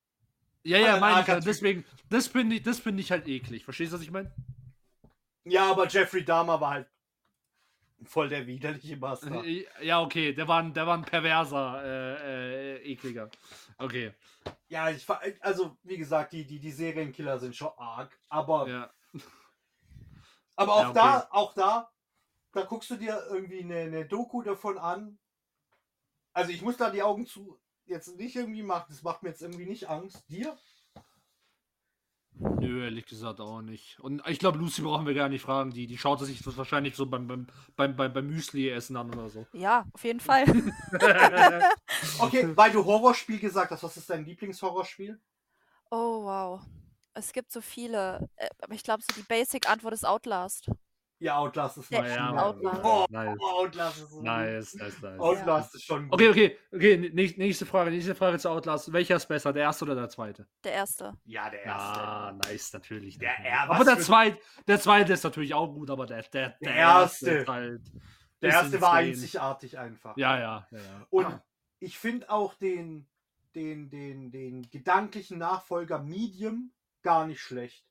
Ja, 0.63 0.79
ja, 0.79 0.95
Ein 0.95 1.01
meine 1.01 1.37
ich. 1.37 1.45
Deswegen, 1.45 1.85
das 2.09 2.25
finde 2.27 2.55
ich, 2.55 2.63
das 2.63 2.79
finde 2.79 3.01
ich 3.01 3.11
halt 3.11 3.27
eklig. 3.27 3.63
Verstehst 3.63 3.93
du, 3.93 3.97
was 3.97 4.03
ich 4.03 4.09
meine? 4.09 4.33
Ja, 5.43 5.69
aber 5.69 5.87
Jeffrey 5.87 6.25
Dahmer 6.25 6.59
war 6.59 6.71
halt 6.71 6.87
voll 8.03 8.27
der 8.27 8.47
widerliche 8.47 8.97
Bastard. 8.97 9.45
Äh, 9.45 9.67
Ja, 9.81 10.01
okay, 10.01 10.33
der 10.33 10.47
war 10.47 10.63
ein, 10.63 10.73
der 10.73 10.87
war 10.87 10.97
ein 10.97 11.03
perverser, 11.03 11.83
äh, 11.83 12.75
äh, 12.77 12.91
ekliger. 12.91 13.29
Okay, 13.77 14.13
Ja, 14.67 14.89
ich 14.89 15.05
also 15.41 15.77
wie 15.83 15.97
gesagt, 15.97 16.33
die, 16.33 16.43
die, 16.45 16.59
die 16.59 16.71
Serienkiller 16.71 17.37
sind 17.37 17.55
schon 17.55 17.71
arg. 17.77 18.17
Aber, 18.29 18.67
ja. 18.67 18.89
aber 20.55 20.73
auch 20.73 20.81
Ja, 20.81 20.89
okay. 20.89 20.99
da, 20.99 21.27
auch 21.29 21.53
da, 21.53 21.91
da 22.55 22.63
guckst 22.63 22.89
du 22.89 22.95
dir 22.95 23.21
irgendwie 23.29 23.61
eine, 23.61 23.79
eine 23.79 24.05
Doku 24.05 24.41
davon 24.41 24.77
an. 24.77 25.19
Also 26.33 26.51
ich 26.51 26.61
muss 26.61 26.77
da 26.77 26.89
die 26.89 27.03
Augen 27.03 27.25
zu 27.25 27.59
jetzt 27.85 28.17
nicht 28.17 28.35
irgendwie 28.35 28.63
machen. 28.63 28.85
Das 28.89 29.03
macht 29.03 29.23
mir 29.23 29.29
jetzt 29.29 29.41
irgendwie 29.41 29.65
nicht 29.65 29.89
Angst. 29.89 30.23
Dir? 30.29 30.57
Nö, 32.37 32.83
ehrlich 32.83 33.05
gesagt 33.05 33.39
auch 33.39 33.61
nicht. 33.61 33.99
Und 33.99 34.21
ich 34.27 34.39
glaube, 34.39 34.57
Lucy 34.57 34.81
brauchen 34.81 35.05
wir 35.05 35.13
gar 35.13 35.29
nicht 35.29 35.41
fragen. 35.41 35.71
Die, 35.71 35.87
die 35.87 35.97
schaut 35.97 36.19
sich 36.19 36.41
das 36.43 36.57
wahrscheinlich 36.57 36.95
so 36.95 37.05
beim, 37.05 37.27
beim, 37.27 37.47
beim, 37.75 37.95
beim, 37.95 38.11
beim 38.13 38.27
Müsli-Essen 38.27 38.97
an 38.97 39.13
oder 39.13 39.29
so. 39.29 39.45
ja, 39.53 39.85
auf 39.93 40.03
jeden 40.03 40.19
Fall. 40.19 40.45
Okay, 42.19 42.55
weil 42.55 42.71
du 42.71 42.83
Horrorspiel 42.83 43.39
gesagt 43.39 43.71
hast, 43.71 43.83
was 43.83 43.97
ist 43.97 44.09
dein 44.09 44.25
Lieblingshorrorspiel? 44.25 45.19
Oh, 45.91 46.23
wow. 46.23 46.61
Es 47.13 47.31
gibt 47.31 47.51
so 47.51 47.61
viele. 47.61 48.29
äh, 48.35 48.49
Aber 48.61 48.73
ich 48.73 48.83
glaube, 48.83 49.01
so 49.01 49.19
die 49.19 49.25
Basic-Antwort 49.25 49.93
ist 49.93 50.05
Outlast. 50.05 50.69
Ja, 51.19 51.37
Outlast 51.37 51.77
ist 51.77 51.89
Ja, 51.91 52.01
mein 52.01 52.11
ja. 52.11 52.43
Outlast. 52.43 52.83
Oh, 52.83 53.05
Nice. 53.09 53.39
Outlast 53.39 53.97
ist 54.01 54.09
so 54.09 54.21
Nice, 54.21 54.73
nice, 54.75 55.01
nice. 55.01 55.19
Outlast 55.19 55.75
ist 55.75 55.83
schon 55.85 56.09
gut. 56.09 56.13
Okay, 56.13 56.29
okay, 56.29 56.57
okay. 56.73 56.95
nä- 57.13 57.37
Nächste 57.37 57.65
Frage, 57.65 57.89
nächste 57.89 58.15
Frage 58.15 58.37
zu 58.37 58.49
Outlast. 58.49 58.91
Welcher 58.91 59.15
ist 59.15 59.25
besser, 59.27 59.53
der 59.53 59.63
erste 59.63 59.85
oder 59.85 59.95
der 59.95 60.09
zweite? 60.09 60.45
Der 60.63 60.73
erste. 60.73 61.13
Ja, 61.23 61.49
der 61.49 61.63
erste. 61.63 61.99
Ja, 61.99 62.37
nice, 62.45 62.73
natürlich. 62.73 63.17
Der 63.17 63.31
er- 63.39 63.61
aber 63.61 63.79
was 63.79 63.85
der 63.85 63.99
zweite, 63.99 64.37
der 64.67 64.79
zweite 64.79 65.13
ist 65.13 65.23
natürlich 65.23 65.53
auch 65.53 65.73
gut, 65.73 65.89
aber 65.89 66.05
der, 66.05 66.21
der, 66.23 66.55
der, 66.61 66.75
erste. 66.75 67.31
ist 67.31 67.47
halt. 67.47 67.81
Der 68.41 68.49
erste 68.51 68.81
war 68.81 69.01
insane. 69.01 69.23
einzigartig 69.23 69.79
einfach. 69.79 70.17
Ja, 70.17 70.37
ja, 70.37 70.67
ja. 70.69 70.77
ja. 70.77 71.07
Und 71.09 71.41
ich 71.79 71.97
finde 71.97 72.29
auch 72.29 72.53
den, 72.55 73.07
den, 73.55 73.89
den, 73.89 74.31
den 74.31 74.69
gedanklichen 74.69 75.37
Nachfolger 75.37 75.99
Medium 75.99 76.73
gar 77.03 77.25
nicht 77.25 77.39
schlecht. 77.39 77.85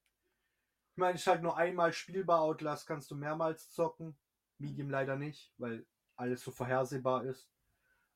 Ich 0.95 0.99
meine, 0.99 1.17
es 1.17 1.23
ist 1.23 1.27
halt 1.27 1.43
nur 1.43 1.57
einmal 1.57 1.93
spielbar. 1.93 2.41
Outlast 2.43 2.87
kannst 2.87 3.11
du 3.11 3.17
mehrmals 3.17 3.69
zocken. 3.71 4.17
Medium 4.59 4.91
leider 4.91 5.17
nicht, 5.17 5.53
weil 5.59 5.85
alles 6.15 6.43
so 6.45 6.53
vorhersehbar 6.53 7.25
ist. 7.25 7.49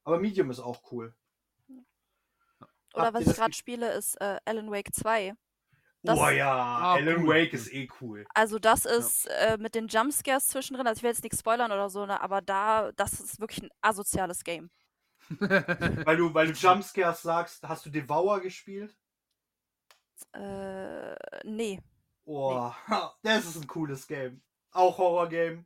Aber 0.04 0.20
Medium 0.20 0.48
ist 0.50 0.60
auch 0.60 0.80
cool. 0.92 1.12
Oder 2.94 3.06
Habt 3.06 3.14
was 3.14 3.26
ich 3.26 3.34
gerade 3.36 3.52
spiele, 3.52 3.92
ist 3.92 4.14
äh, 4.20 4.38
Alan 4.44 4.70
Wake 4.70 4.94
2. 4.94 5.34
Das- 6.04 6.18
oh 6.18 6.28
ja, 6.28 6.54
Ah, 6.54 6.94
Alan 6.94 7.24
cool, 7.24 7.28
Wake 7.34 7.52
ist 7.54 7.72
eh 7.72 7.88
cool. 8.00 8.24
Also 8.32 8.60
das 8.60 8.84
ist 8.84 9.26
äh, 9.26 9.58
mit 9.58 9.74
den 9.74 9.88
Jumpscares 9.88 10.46
zwischendrin, 10.46 10.86
also 10.86 11.00
ich 11.00 11.02
will 11.02 11.10
jetzt 11.10 11.24
nichts 11.24 11.40
spoilern 11.40 11.72
oder 11.72 11.90
so, 11.90 12.06
ne, 12.06 12.20
aber 12.20 12.40
da, 12.40 12.92
das 12.92 13.20
ist 13.20 13.40
wirklich 13.40 13.64
ein 13.64 13.70
asoziales 13.80 14.44
Game. 14.44 14.70
Weil 15.30 16.16
du, 16.16 16.32
weil 16.32 16.46
du 16.46 16.52
Jumpscares 16.52 17.20
sagst, 17.22 17.62
hast 17.68 17.84
du 17.84 17.90
Devour 17.90 18.40
gespielt? 18.40 18.96
Äh, 20.32 21.14
nee. 21.44 21.80
Oh, 22.30 22.70
das 23.22 23.46
ist 23.46 23.56
ein 23.56 23.66
cooles 23.66 24.06
Game. 24.06 24.42
Auch 24.72 24.98
Horror-Game. 24.98 25.64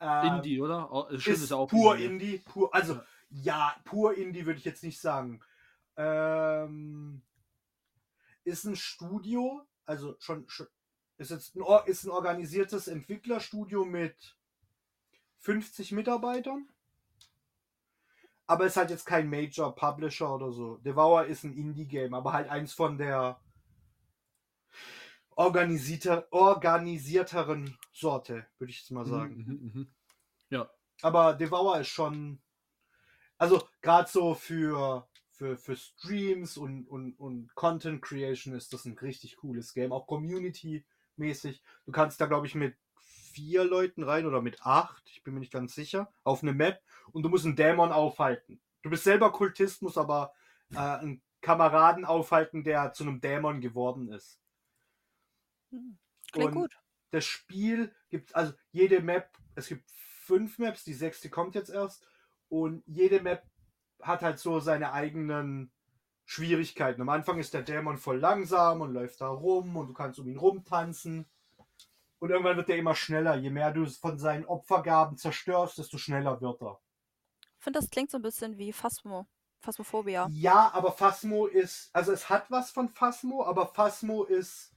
Ähm, 0.00 0.34
Indie, 0.34 0.60
oder? 0.60 0.90
Oh, 0.92 1.04
ist, 1.04 1.48
ja 1.48 1.56
auch 1.56 1.68
pur 1.68 1.94
Indie. 1.94 2.34
Indie. 2.34 2.38
Pur, 2.38 2.74
also, 2.74 3.00
Ja. 3.30 3.76
pur 3.84 4.16
Indie 4.16 4.44
würde 4.44 4.58
ich 4.58 4.64
jetzt 4.64 4.82
nicht 4.82 5.00
sagen. 5.00 5.40
Ähm, 5.96 7.22
ist 8.42 8.64
ein 8.64 8.74
Studio, 8.74 9.62
also 9.86 10.16
schon, 10.18 10.48
schon 10.48 10.66
ist 11.18 11.30
jetzt 11.30 11.54
ein, 11.54 11.62
ist 11.86 12.02
ein 12.02 12.10
organisiertes 12.10 12.88
Entwicklerstudio 12.88 13.84
mit 13.84 14.36
50 15.38 15.92
Mitarbeitern. 15.92 16.68
Aber 18.48 18.66
ist 18.66 18.76
halt 18.76 18.90
jetzt 18.90 19.06
kein 19.06 19.30
Major 19.30 19.72
Publisher 19.72 20.34
oder 20.34 20.50
so. 20.50 20.78
Devour 20.78 21.26
ist 21.26 21.44
ein 21.44 21.54
Indie-Game, 21.56 22.12
aber 22.12 22.32
halt 22.32 22.48
eins 22.48 22.72
von 22.72 22.98
der 22.98 23.38
organisierter, 25.36 26.26
organisierteren 26.30 27.76
Sorte, 27.92 28.46
würde 28.58 28.70
ich 28.70 28.78
jetzt 28.80 28.90
mal 28.90 29.06
sagen. 29.06 29.36
Mhm, 29.36 29.52
mhm, 29.52 29.70
mhm. 29.74 29.94
Ja. 30.50 30.70
Aber 31.02 31.34
Devour 31.34 31.80
ist 31.80 31.88
schon. 31.88 32.40
Also, 33.38 33.66
gerade 33.80 34.08
so 34.08 34.34
für, 34.34 35.08
für, 35.30 35.56
für 35.56 35.76
Streams 35.76 36.56
und, 36.56 36.86
und, 36.86 37.18
und 37.18 37.54
Content 37.54 38.00
Creation 38.02 38.54
ist 38.54 38.72
das 38.72 38.84
ein 38.84 38.96
richtig 38.98 39.36
cooles 39.36 39.74
Game. 39.74 39.92
Auch 39.92 40.06
Community-mäßig. 40.06 41.62
Du 41.84 41.92
kannst 41.92 42.20
da, 42.20 42.26
glaube 42.26 42.46
ich, 42.46 42.54
mit 42.54 42.76
vier 43.32 43.64
Leuten 43.64 44.02
rein 44.02 44.26
oder 44.26 44.42
mit 44.42 44.62
acht, 44.62 45.02
ich 45.06 45.22
bin 45.22 45.34
mir 45.34 45.40
nicht 45.40 45.52
ganz 45.52 45.74
sicher, 45.74 46.12
auf 46.22 46.42
eine 46.42 46.52
Map 46.52 46.82
und 47.12 47.22
du 47.22 47.28
musst 47.28 47.46
einen 47.46 47.56
Dämon 47.56 47.90
aufhalten. 47.90 48.60
Du 48.82 48.90
bist 48.90 49.04
selber 49.04 49.32
Kultist, 49.32 49.82
musst 49.82 49.98
aber 49.98 50.32
äh, 50.72 50.76
einen 50.76 51.22
Kameraden 51.40 52.04
aufhalten, 52.04 52.62
der 52.62 52.92
zu 52.92 53.04
einem 53.04 53.20
Dämon 53.20 53.60
geworden 53.60 54.12
ist. 54.12 54.41
Hm, 55.72 55.98
Klingt 56.32 56.48
Und 56.48 56.54
gut. 56.54 56.78
das 57.10 57.24
Spiel 57.24 57.94
gibt, 58.08 58.34
also 58.36 58.52
jede 58.70 59.00
Map, 59.00 59.36
es 59.54 59.68
gibt 59.68 59.90
fünf 59.90 60.58
Maps, 60.58 60.84
die 60.84 60.94
sechste 60.94 61.30
kommt 61.30 61.54
jetzt 61.54 61.70
erst. 61.70 62.06
Und 62.48 62.82
jede 62.86 63.20
Map 63.20 63.44
hat 64.00 64.22
halt 64.22 64.38
so 64.38 64.60
seine 64.60 64.92
eigenen 64.92 65.70
Schwierigkeiten. 66.24 67.00
Am 67.02 67.08
Anfang 67.08 67.38
ist 67.38 67.54
der 67.54 67.62
Dämon 67.62 67.98
voll 67.98 68.18
langsam 68.18 68.80
und 68.80 68.92
läuft 68.92 69.20
da 69.20 69.28
rum 69.28 69.76
und 69.76 69.88
du 69.88 69.94
kannst 69.94 70.18
um 70.18 70.28
ihn 70.28 70.38
rumtanzen. 70.38 71.26
Und 72.20 72.30
irgendwann 72.30 72.56
wird 72.56 72.70
er 72.70 72.76
immer 72.76 72.94
schneller. 72.94 73.34
Je 73.36 73.50
mehr 73.50 73.72
du 73.72 73.84
von 73.86 74.18
seinen 74.18 74.44
Opfergaben 74.46 75.16
zerstörst, 75.16 75.78
desto 75.78 75.98
schneller 75.98 76.40
wird 76.40 76.62
er. 76.62 76.80
Ich 77.58 77.64
finde, 77.64 77.78
das 77.78 77.90
klingt 77.90 78.10
so 78.10 78.18
ein 78.18 78.22
bisschen 78.22 78.58
wie 78.58 78.72
Phasmo. 78.72 79.26
Phasmophobia. 79.60 80.32
Ja, 80.32 80.70
aber 80.74 80.92
Phasmo 80.92 81.46
ist, 81.46 81.90
also 81.94 82.12
es 82.12 82.28
hat 82.28 82.50
was 82.50 82.70
von 82.70 82.88
Phasmo, 82.88 83.44
aber 83.44 83.66
Phasmo 83.68 84.24
ist 84.24 84.71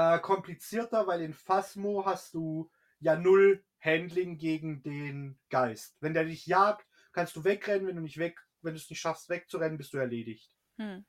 äh, 0.00 0.18
komplizierter, 0.20 1.06
weil 1.06 1.20
in 1.20 1.34
Phasmo 1.34 2.06
hast 2.06 2.32
du 2.32 2.70
ja 3.00 3.16
null 3.16 3.62
Handling 3.80 4.38
gegen 4.38 4.82
den 4.82 5.38
Geist. 5.50 5.96
Wenn 6.00 6.14
der 6.14 6.24
dich 6.24 6.46
jagt, 6.46 6.86
kannst 7.12 7.36
du 7.36 7.44
wegrennen, 7.44 7.86
wenn 7.86 7.96
du 7.96 8.02
nicht 8.02 8.18
weg, 8.18 8.40
wenn 8.62 8.74
du 8.74 8.80
es 8.80 8.88
nicht 8.88 9.00
schaffst, 9.00 9.28
wegzurennen, 9.28 9.78
bist 9.78 9.92
du 9.92 9.98
erledigt. 9.98 10.56
Hm. 10.78 11.04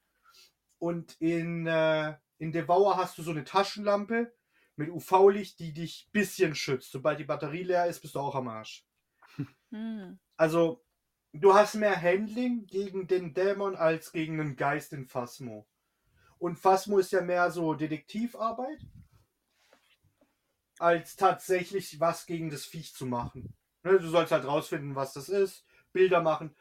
Und 0.78 1.16
in, 1.20 1.68
äh, 1.68 2.18
in 2.38 2.52
Devour 2.52 2.98
hast 2.98 3.18
du 3.18 3.24
so 3.24 3.32
eine 3.32 3.44
Taschenlampe 3.44 4.34
mit 4.76 4.90
UV-Licht, 4.90 5.60
die 5.60 5.74
dich 5.74 6.08
ein 6.08 6.12
bisschen 6.12 6.56
schützt. 6.56 6.92
Sobald 6.92 7.20
die 7.20 7.26
Batterie 7.26 7.64
leer 7.64 7.86
ist, 7.86 8.02
bist 8.02 8.16
du 8.16 8.20
auch 8.20 8.36
am 8.36 8.48
Arsch. 8.48 8.86
Hm. 9.70 10.20
Also, 10.36 10.84
du 11.32 11.54
hast 11.54 11.76
mehr 11.76 12.02
Handling 12.02 12.66
gegen 12.66 13.08
den 13.08 13.34
Dämon 13.34 13.78
als 13.78 14.12
gegen 14.12 14.40
einen 14.42 14.58
Geist 14.58 14.92
in 14.92 15.06
Phasmo. 15.06 15.66
Und 16.42 16.58
Phasmo 16.58 16.98
ist 16.98 17.12
ja 17.12 17.22
mehr 17.22 17.52
so 17.52 17.76
Detektivarbeit, 17.76 18.80
als 20.80 21.16
tatsächlich 21.16 22.00
was 22.00 22.26
gegen 22.26 22.50
das 22.50 22.66
Viech 22.66 22.96
zu 22.96 23.06
machen. 23.06 23.54
Ne, 23.84 24.00
Du 24.00 24.10
sollst 24.10 24.32
halt 24.32 24.46
rausfinden, 24.46 24.96
was 24.96 25.14
das 25.14 25.30
ist, 25.30 25.64
Bilder 25.94 26.20
machen. 26.24 26.56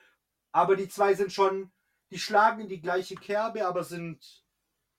Aber 0.53 0.77
die 0.77 0.89
zwei 0.89 1.15
sind 1.15 1.33
schon, 1.33 1.73
die 2.11 2.19
schlagen 2.19 2.61
in 2.61 2.69
die 2.69 2.83
gleiche 2.83 3.15
Kerbe, 3.15 3.67
aber 3.67 3.83
sind 3.83 4.45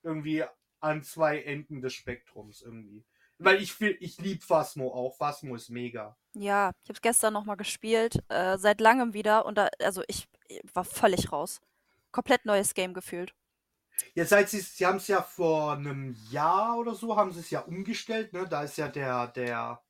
irgendwie 0.01 0.43
an 0.79 1.03
zwei 1.03 1.43
Enden 1.43 1.81
des 1.81 1.93
Spektrums 1.93 2.63
irgendwie. 2.63 3.05
Weil 3.37 3.61
ich, 3.61 3.79
ich 3.79 4.17
lieb 4.17 4.43
Phasmo 4.43 4.91
auch. 4.91 5.15
Phasmo 5.15 5.53
ist 5.53 5.69
mega. 5.69 6.17
Ja, 6.33 6.71
ich 6.81 6.89
habe 6.89 6.95
es 6.95 7.01
gestern 7.01 7.33
noch 7.33 7.45
mal 7.45 7.53
gespielt, 7.53 8.23
äh, 8.29 8.57
seit 8.57 8.81
langem 8.81 9.13
wieder 9.13 9.45
und 9.45 9.59
da, 9.59 9.69
also 9.79 10.01
ich, 10.07 10.27
ich 10.47 10.61
war 10.73 10.85
völlig 10.85 11.31
raus. 11.31 11.61
Komplett 12.11 12.45
neues 12.45 12.73
Game 12.73 12.95
gefühlt. 12.95 13.35
Jetzt 14.13 14.29
seit 14.29 14.49
sie, 14.49 14.59
sie 14.59 14.85
haben 14.85 14.97
es 14.97 15.07
ja 15.07 15.21
vor 15.21 15.73
einem 15.73 16.15
Jahr 16.29 16.77
oder 16.77 16.95
so, 16.95 17.15
haben 17.15 17.31
sie 17.31 17.39
es 17.39 17.49
ja 17.49 17.61
umgestellt, 17.61 18.33
ne? 18.33 18.47
Da 18.47 18.63
ist 18.63 18.77
ja 18.77 18.87
der, 18.87 19.27
der, 19.27 19.81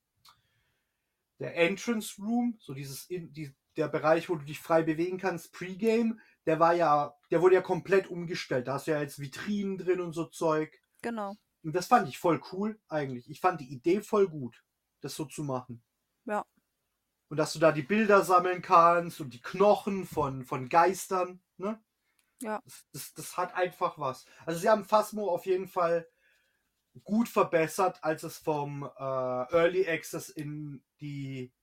der 1.39 1.55
Entrance 1.57 2.22
Room, 2.22 2.57
so 2.59 2.74
dieses, 2.74 3.05
in, 3.09 3.34
die, 3.34 3.53
der 3.78 3.88
Bereich, 3.88 4.30
wo 4.30 4.36
du 4.36 4.45
dich 4.45 4.59
frei 4.59 4.84
bewegen 4.84 5.18
kannst, 5.18 5.53
Pre-Game, 5.53 6.20
der 6.45 6.59
war 6.59 6.74
ja, 6.74 7.16
der 7.30 7.41
wurde 7.41 7.55
ja 7.55 7.62
komplett 7.62 8.07
umgestellt. 8.07 8.68
Da 8.68 8.74
hast 8.74 8.88
du 8.88 8.91
ja 8.91 9.01
jetzt 9.01 9.20
Vitrinen 9.20 9.78
drin 9.78 10.01
und 10.01 10.14
so 10.14 10.26
Zeug. 10.26 10.80
Genau. 11.01 11.36
Und 11.64 11.76
das 11.76 11.88
fand 11.88 12.07
ich 12.07 12.18
voll 12.18 12.41
cool, 12.51 12.80
eigentlich. 12.88 13.30
Ich 13.30 13.39
fand 13.39 13.62
die 13.62 13.72
Idee 13.72 14.01
voll 14.01 14.28
gut, 14.28 14.64
das 15.01 15.16
so 15.16 15.26
zu 15.26 15.43
machen. 15.43 15.84
Ja. 16.26 16.45
Und 17.30 17.38
dass 17.38 17.53
du 17.53 17.59
da 17.59 17.72
die 17.72 17.84
Bilder 17.84 18.24
sammeln 18.24 18.62
kannst 18.62 19.22
und 19.22 19.34
die 19.34 19.41
Knochen 19.41 20.05
von, 20.05 20.43
von 20.43 20.68
Geistern, 20.70 21.41
ne? 21.57 21.82
Ja. 22.41 22.61
Das, 22.63 22.85
das, 22.91 23.13
das 23.13 23.37
hat 23.37 23.55
einfach 23.55 23.97
was. 23.97 24.25
Also 24.45 24.59
sie 24.59 24.69
haben 24.69 24.85
Phasmo 24.85 25.29
auf 25.29 25.45
jeden 25.45 25.67
Fall 25.67 26.07
gut 27.03 27.29
verbessert, 27.29 28.03
als 28.03 28.23
es 28.23 28.37
vom 28.37 28.83
äh, 28.83 28.99
Early 28.99 29.87
Access 29.87 30.29
in 30.29 30.83
die 30.99 31.53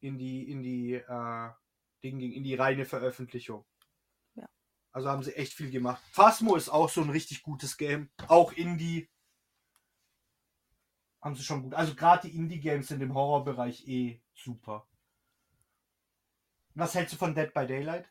in 0.00 0.18
die 0.18 0.50
in 0.50 0.62
die 0.62 0.94
äh, 0.94 1.50
Ding 2.02 2.18
ging, 2.18 2.32
in 2.32 2.44
die 2.44 2.54
reine 2.54 2.84
Veröffentlichung. 2.84 3.64
Ja. 4.34 4.48
Also 4.92 5.08
haben 5.08 5.22
sie 5.22 5.34
echt 5.34 5.54
viel 5.54 5.70
gemacht. 5.70 6.02
Phasmo 6.10 6.56
ist 6.56 6.68
auch 6.68 6.88
so 6.88 7.00
ein 7.00 7.10
richtig 7.10 7.42
gutes 7.42 7.76
Game, 7.76 8.10
auch 8.28 8.52
Indie. 8.52 9.08
Haben 11.20 11.36
sie 11.36 11.44
schon 11.44 11.62
gut. 11.62 11.74
Also 11.74 11.94
gerade 11.94 12.28
die 12.28 12.36
Indie-Games 12.36 12.90
in 12.90 12.98
dem 12.98 13.14
Horrorbereich 13.14 13.86
eh 13.86 14.20
super. 14.34 14.88
Was 16.74 16.94
hältst 16.94 17.14
du 17.14 17.18
von 17.18 17.34
Dead 17.34 17.52
by 17.54 17.66
Daylight? 17.66 18.10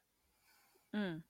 Hm. 0.93 1.24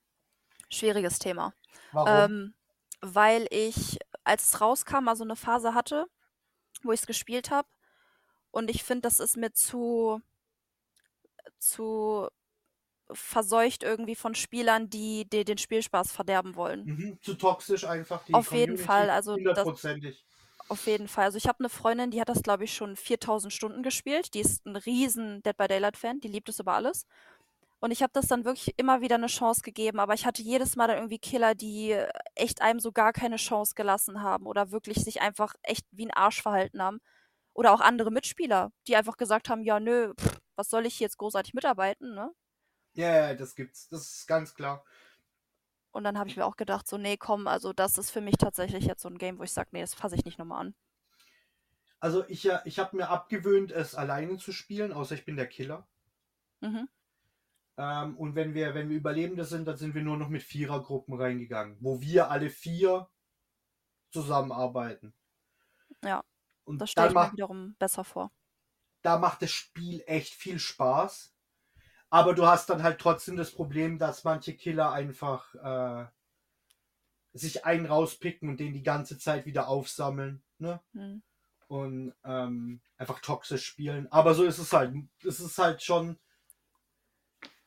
Schwieriges 0.72 1.20
Thema. 1.20 1.54
Warum? 1.92 2.08
Ähm, 2.08 2.54
weil 3.02 3.48
ich, 3.50 4.00
als 4.24 4.50
es 4.54 4.62
rauskam, 4.62 5.04
mal 5.04 5.16
so 5.16 5.24
eine 5.24 5.36
Phase 5.36 5.74
hatte, 5.74 6.08
wo 6.84 6.92
ich 6.92 7.02
es 7.02 7.08
gespielt 7.08 7.52
habe. 7.52 7.68
Und 8.52 8.70
ich 8.70 8.84
finde, 8.84 9.02
das 9.02 9.20
ist 9.20 9.38
mir 9.38 9.54
zu, 9.54 10.22
zu 11.58 12.28
verseucht 13.12 13.84
irgendwie 13.84 14.16
von 14.16 14.36
Spielern, 14.36 14.90
die, 14.90 15.28
die 15.30 15.44
den 15.44 15.58
Spielspaß 15.58 16.12
verderben 16.12 16.56
wollen. 16.56 16.86
Mhm, 16.86 17.20
zu 17.22 17.36
toxisch 17.36 17.86
einfach. 17.86 18.24
Die 18.26 18.34
Auf 18.34 18.52
jeden 18.52 18.78
Community. 18.78 18.84
Fall, 18.84 19.10
also 19.10 19.34
Hundertprozentig. 19.34 20.24
Auf 20.70 20.88
jeden 20.88 21.10
Fall. 21.10 21.26
Also 21.26 21.38
ich 21.38 21.48
habe 21.48 21.60
eine 21.60 21.70
Freundin, 21.70 22.12
die 22.12 22.22
hat 22.22 22.30
das, 22.30 22.44
glaube 22.44 22.64
ich, 22.64 22.74
schon 22.74 22.96
4000 22.96 23.52
Stunden 23.52 23.84
gespielt. 23.84 24.34
Die 24.34 24.40
ist 24.40 24.66
ein 24.66 24.78
riesen 24.78 25.44
Dead 25.44 25.58
by 25.58 25.68
Daylight-Fan, 25.68 26.22
die 26.22 26.30
liebt 26.30 26.48
es 26.48 26.60
über 26.60 26.74
alles. 26.74 27.06
Und 27.82 27.92
ich 27.92 28.04
habe 28.04 28.14
das 28.14 28.28
dann 28.28 28.46
wirklich 28.46 28.76
immer 28.78 29.02
wieder 29.02 29.16
eine 29.16 29.28
Chance 29.28 29.62
gegeben, 29.64 30.00
aber 30.00 30.14
ich 30.16 30.26
hatte 30.28 30.44
jedes 30.44 30.78
Mal 30.78 30.88
dann 30.88 30.98
irgendwie 30.98 31.20
Killer, 31.20 31.56
die 31.56 31.98
echt 32.36 32.62
einem 32.62 32.80
so 32.80 32.94
gar 32.94 33.14
keine 33.14 33.38
Chance 33.38 33.76
gelassen 33.76 34.22
haben 34.24 34.48
oder 34.48 34.72
wirklich 34.72 35.00
sich 35.04 35.22
einfach 35.22 35.56
echt 35.64 35.86
wie 35.92 36.06
ein 36.08 36.12
Arsch 36.14 36.42
verhalten 36.44 36.82
haben. 36.84 37.02
Oder 37.54 37.74
auch 37.74 37.82
andere 37.82 38.12
Mitspieler, 38.12 38.72
die 38.88 38.98
einfach 38.98 39.18
gesagt 39.18 39.50
haben, 39.50 39.64
ja, 39.64 39.80
nö, 39.80 40.14
pff, 40.20 40.42
was 40.58 40.70
soll 40.72 40.88
ich 40.88 40.96
hier 40.96 41.06
jetzt 41.06 41.20
großartig 41.20 41.54
mitarbeiten, 41.56 42.16
ne? 42.16 42.32
Ja, 42.94 43.16
ja, 43.30 43.34
das 43.36 43.56
gibt's. 43.56 43.88
Das 43.90 44.02
ist 44.02 44.28
ganz 44.28 44.54
klar. 44.54 44.84
Und 45.92 46.04
dann 46.04 46.18
habe 46.18 46.30
ich 46.30 46.36
mir 46.36 46.46
auch 46.46 46.58
gedacht, 46.58 46.86
so, 46.86 46.98
nee, 46.98 47.16
komm, 47.16 47.48
also 47.48 47.72
das 47.72 47.98
ist 47.98 48.12
für 48.12 48.20
mich 48.22 48.36
tatsächlich 48.38 48.84
jetzt 48.86 49.02
so 49.02 49.08
ein 49.10 49.18
Game, 49.18 49.40
wo 49.40 49.44
ich 49.44 49.54
sage, 49.54 49.70
nee, 49.72 49.80
das 49.82 49.94
fasse 49.94 50.16
ich 50.16 50.26
nicht 50.26 50.38
nochmal 50.38 50.60
an. 50.62 50.76
Also 52.02 52.26
ich, 52.28 52.44
ja- 52.44 52.62
ich 52.66 52.80
habe 52.80 52.98
mir 52.98 53.08
abgewöhnt, 53.08 53.72
es 53.72 53.96
alleine 53.96 54.38
zu 54.38 54.52
spielen, 54.52 54.92
außer 54.92 55.16
ich 55.16 55.24
bin 55.24 55.38
der 55.38 55.48
Killer. 55.48 55.88
Mhm. 56.62 56.86
Ähm, 57.78 58.18
und 58.18 58.36
wenn 58.36 58.54
wir, 58.54 58.74
wenn 58.76 58.90
wir 58.90 58.98
Überlebende 58.98 59.46
sind, 59.46 59.66
dann 59.68 59.78
sind 59.78 59.96
wir 59.96 60.02
nur 60.04 60.18
noch 60.18 60.30
mit 60.30 60.44
Vierergruppen 60.44 61.14
reingegangen, 61.16 61.78
wo 61.80 62.02
wir 62.02 62.30
alle 62.30 62.50
vier 62.50 63.10
zusammenarbeiten. 64.12 65.14
Ja, 66.04 66.24
Und 66.66 66.80
Das 66.80 66.92
stelle 66.92 67.10
ich 67.10 67.14
mir 67.14 67.32
wiederum 67.34 67.76
besser 67.80 68.04
vor. 68.04 68.32
da 69.04 69.18
macht 69.18 69.42
das 69.42 69.52
Spiel 69.52 70.04
echt 70.06 70.34
viel 70.34 70.60
Spaß. 70.60 71.34
Aber 72.10 72.34
du 72.36 72.46
hast 72.46 72.70
dann 72.70 72.84
halt 72.84 73.00
trotzdem 73.00 73.38
das 73.38 73.52
Problem, 73.52 73.98
dass 73.98 74.24
manche 74.26 74.56
Killer 74.56 74.92
einfach 74.92 75.56
äh, 75.56 76.06
sich 77.34 77.66
einen 77.66 77.86
rauspicken 77.86 78.50
und 78.50 78.60
den 78.60 78.74
die 78.74 78.84
ganze 78.84 79.18
Zeit 79.18 79.46
wieder 79.46 79.68
aufsammeln. 79.70 80.44
Ne? 80.60 80.80
Hm. 80.94 81.24
und 81.68 82.14
ähm, 82.24 82.82
einfach 82.98 83.20
toxisch 83.22 83.66
spielen. 83.66 84.12
Aber 84.12 84.34
so 84.36 84.44
ist 84.44 84.60
es 84.60 84.74
halt. 84.74 84.94
Es 85.26 85.40
ist 85.40 85.58
halt 85.58 85.82
schon. 85.82 86.20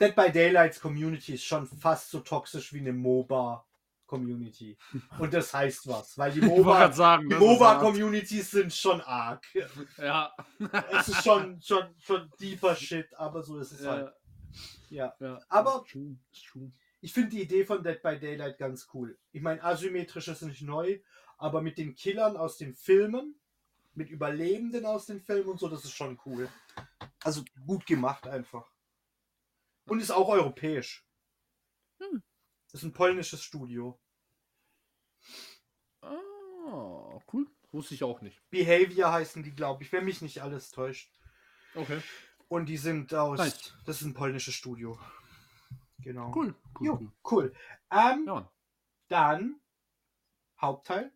Dead 0.01 0.15
by 0.15 0.31
Daylights 0.31 0.81
Community 0.81 1.35
ist 1.35 1.45
schon 1.45 1.67
fast 1.67 2.11
so 2.11 2.21
toxisch 2.21 2.73
wie 2.73 2.81
eine 2.81 2.93
MOBA-Community. 2.93 4.77
Und 5.19 5.33
das 5.33 5.55
heißt 5.55 5.87
was, 5.87 6.19
weil 6.19 6.33
die 6.33 6.41
MOBA, 6.43 6.93
sagen, 6.93 7.29
die 7.29 7.35
hart. 7.35 7.43
MOBA-Communities 7.43 8.51
sind 8.51 8.73
schon 8.73 9.01
arg. 9.01 9.45
Ja. 9.99 10.35
Es 10.93 11.09
ist 11.09 11.23
schon, 11.23 11.61
schon, 11.63 11.95
schon 11.99 12.31
deeper 12.41 12.75
Shit, 12.75 13.15
aber 13.17 13.43
so 13.43 13.59
ist 13.59 13.73
es 13.73 13.83
ja, 13.83 13.91
halt. 13.91 14.13
Ja. 14.91 15.15
ja. 15.21 15.41
Aber- 15.49 15.85
ich 17.01 17.13
finde 17.13 17.31
die 17.31 17.43
Idee 17.43 17.65
von 17.65 17.83
Dead 17.83 18.01
by 18.03 18.19
Daylight 18.19 18.59
ganz 18.59 18.89
cool. 18.95 19.19
Ich 19.31 19.43
meine, 19.43 19.63
asymmetrisch 19.63 20.29
ist 20.29 20.43
nicht 20.43 20.63
neu, 20.63 20.99
aber 21.37 21.61
mit 21.61 21.77
den 21.79 21.95
Killern 21.95 22.37
aus 22.37 22.57
den 22.57 22.75
Filmen, 22.75 23.39
mit 23.95 24.11
Überlebenden 24.11 24.87
aus 24.87 25.07
den 25.07 25.21
Filmen 25.21 25.51
und 25.51 25.61
so, 25.61 25.69
das 25.69 25.85
ist 25.85 25.93
schon 25.93 26.19
cool. 26.25 26.49
Also 27.23 27.45
gut 27.67 27.87
gemacht 27.87 28.27
einfach. 28.27 28.74
Und 29.87 30.01
ist 30.01 30.11
auch 30.11 30.29
europäisch. 30.29 31.07
Hm. 31.99 32.23
Ist 32.73 32.83
ein 32.83 32.93
polnisches 32.93 33.43
Studio. 33.43 34.01
Ah, 36.01 37.21
cool. 37.33 37.47
Wusste 37.73 37.95
ich 37.95 38.05
auch 38.05 38.21
nicht. 38.21 38.41
Behavior 38.51 39.13
heißen 39.13 39.43
die, 39.43 39.55
glaube 39.55 39.83
ich, 39.83 39.93
wenn 39.93 40.05
mich 40.05 40.23
nicht 40.23 40.43
alles 40.43 40.71
täuscht. 40.71 41.13
Okay. 41.75 42.01
Und 42.49 42.67
die 42.67 42.77
sind 42.77 43.13
aus. 43.15 43.39
Nice. 43.39 43.75
Das 43.85 44.01
ist 44.01 44.07
ein 44.07 44.15
polnisches 44.15 44.55
Studio. 44.55 44.99
Genau. 45.99 46.33
Cool. 46.35 46.55
Cool. 46.79 46.87
Jo, 46.87 46.95
cool. 46.95 47.13
cool. 47.31 47.55
Ähm, 47.91 48.25
Ja. 48.27 48.53
Dann 49.09 49.61
Hauptteil. 50.61 51.13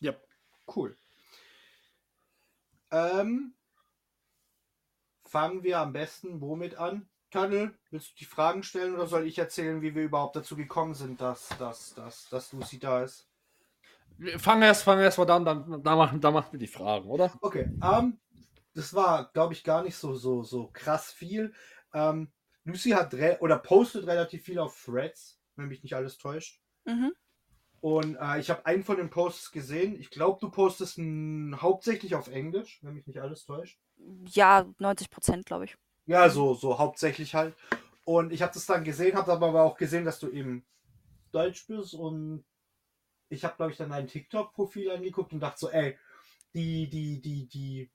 Ja. 0.00 0.14
Cool. 0.74 0.96
Ähm, 2.90 3.54
fangen 5.24 5.62
wir 5.62 5.78
am 5.78 5.92
besten 5.92 6.40
womit 6.40 6.76
an? 6.76 7.08
Tunnel, 7.30 7.74
willst 7.90 8.12
du 8.12 8.16
die 8.18 8.24
Fragen 8.24 8.62
stellen 8.62 8.94
oder 8.94 9.06
soll 9.06 9.26
ich 9.26 9.38
erzählen, 9.38 9.82
wie 9.82 9.94
wir 9.94 10.02
überhaupt 10.02 10.36
dazu 10.36 10.56
gekommen 10.56 10.94
sind, 10.94 11.20
dass, 11.20 11.48
dass, 11.58 11.94
dass, 11.94 12.28
dass 12.28 12.52
Lucy 12.52 12.78
da 12.78 13.02
ist? 13.02 13.28
Wir 14.16 14.38
Fangen 14.38 14.62
erst, 14.62 14.82
fangen 14.82 15.02
erst 15.02 15.18
mal 15.18 15.26
dann, 15.26 15.44
dann, 15.44 15.82
da 15.82 15.96
machen, 15.96 16.20
da 16.20 16.30
machen 16.30 16.52
wir 16.52 16.58
die 16.58 16.66
Fragen, 16.66 17.08
oder? 17.08 17.32
Okay, 17.40 17.70
ähm, 17.82 18.18
das 18.74 18.94
war, 18.94 19.30
glaube 19.32 19.52
ich, 19.54 19.62
gar 19.62 19.82
nicht 19.82 19.96
so, 19.96 20.14
so, 20.14 20.42
so 20.42 20.70
krass 20.72 21.12
viel. 21.12 21.52
Ähm, 21.94 22.32
Lucy 22.64 22.90
hat 22.90 23.14
re 23.14 23.38
oder 23.40 23.58
postet 23.58 24.06
relativ 24.06 24.42
viel 24.42 24.58
auf 24.58 24.84
Threads, 24.84 25.40
wenn 25.56 25.68
mich 25.68 25.82
nicht 25.82 25.94
alles 25.94 26.18
täuscht. 26.18 26.60
Mhm. 26.84 27.12
Und 27.80 28.16
äh, 28.16 28.40
ich 28.40 28.50
habe 28.50 28.66
einen 28.66 28.82
von 28.82 28.96
den 28.96 29.10
Posts 29.10 29.52
gesehen. 29.52 29.94
Ich 30.00 30.10
glaube, 30.10 30.38
du 30.40 30.50
postest 30.50 30.98
hauptsächlich 30.98 32.14
auf 32.14 32.28
Englisch, 32.28 32.80
wenn 32.82 32.94
mich 32.94 33.06
nicht 33.06 33.20
alles 33.20 33.44
täuscht. 33.44 33.78
Ja, 34.26 34.66
90 34.78 35.10
Prozent, 35.10 35.46
glaube 35.46 35.66
ich. 35.66 35.76
Ja, 36.08 36.30
so, 36.30 36.54
so 36.54 36.78
hauptsächlich 36.78 37.34
halt. 37.34 37.54
Und 38.06 38.32
ich 38.32 38.40
habe 38.40 38.54
das 38.54 38.64
dann 38.64 38.82
gesehen, 38.82 39.14
habe 39.14 39.30
aber 39.30 39.62
auch 39.62 39.76
gesehen, 39.76 40.06
dass 40.06 40.18
du 40.18 40.30
eben 40.30 40.64
Deutsch 41.32 41.66
bist. 41.66 41.92
Und 41.92 42.46
ich 43.28 43.44
habe, 43.44 43.56
glaube 43.56 43.72
ich, 43.72 43.76
dann 43.76 43.92
ein 43.92 44.06
TikTok-Profil 44.06 44.90
angeguckt 44.90 45.34
und 45.34 45.40
dachte 45.40 45.58
so, 45.58 45.70
ey, 45.70 45.98
die, 46.54 46.88
die, 46.88 47.20
die, 47.20 47.46
die, 47.46 47.90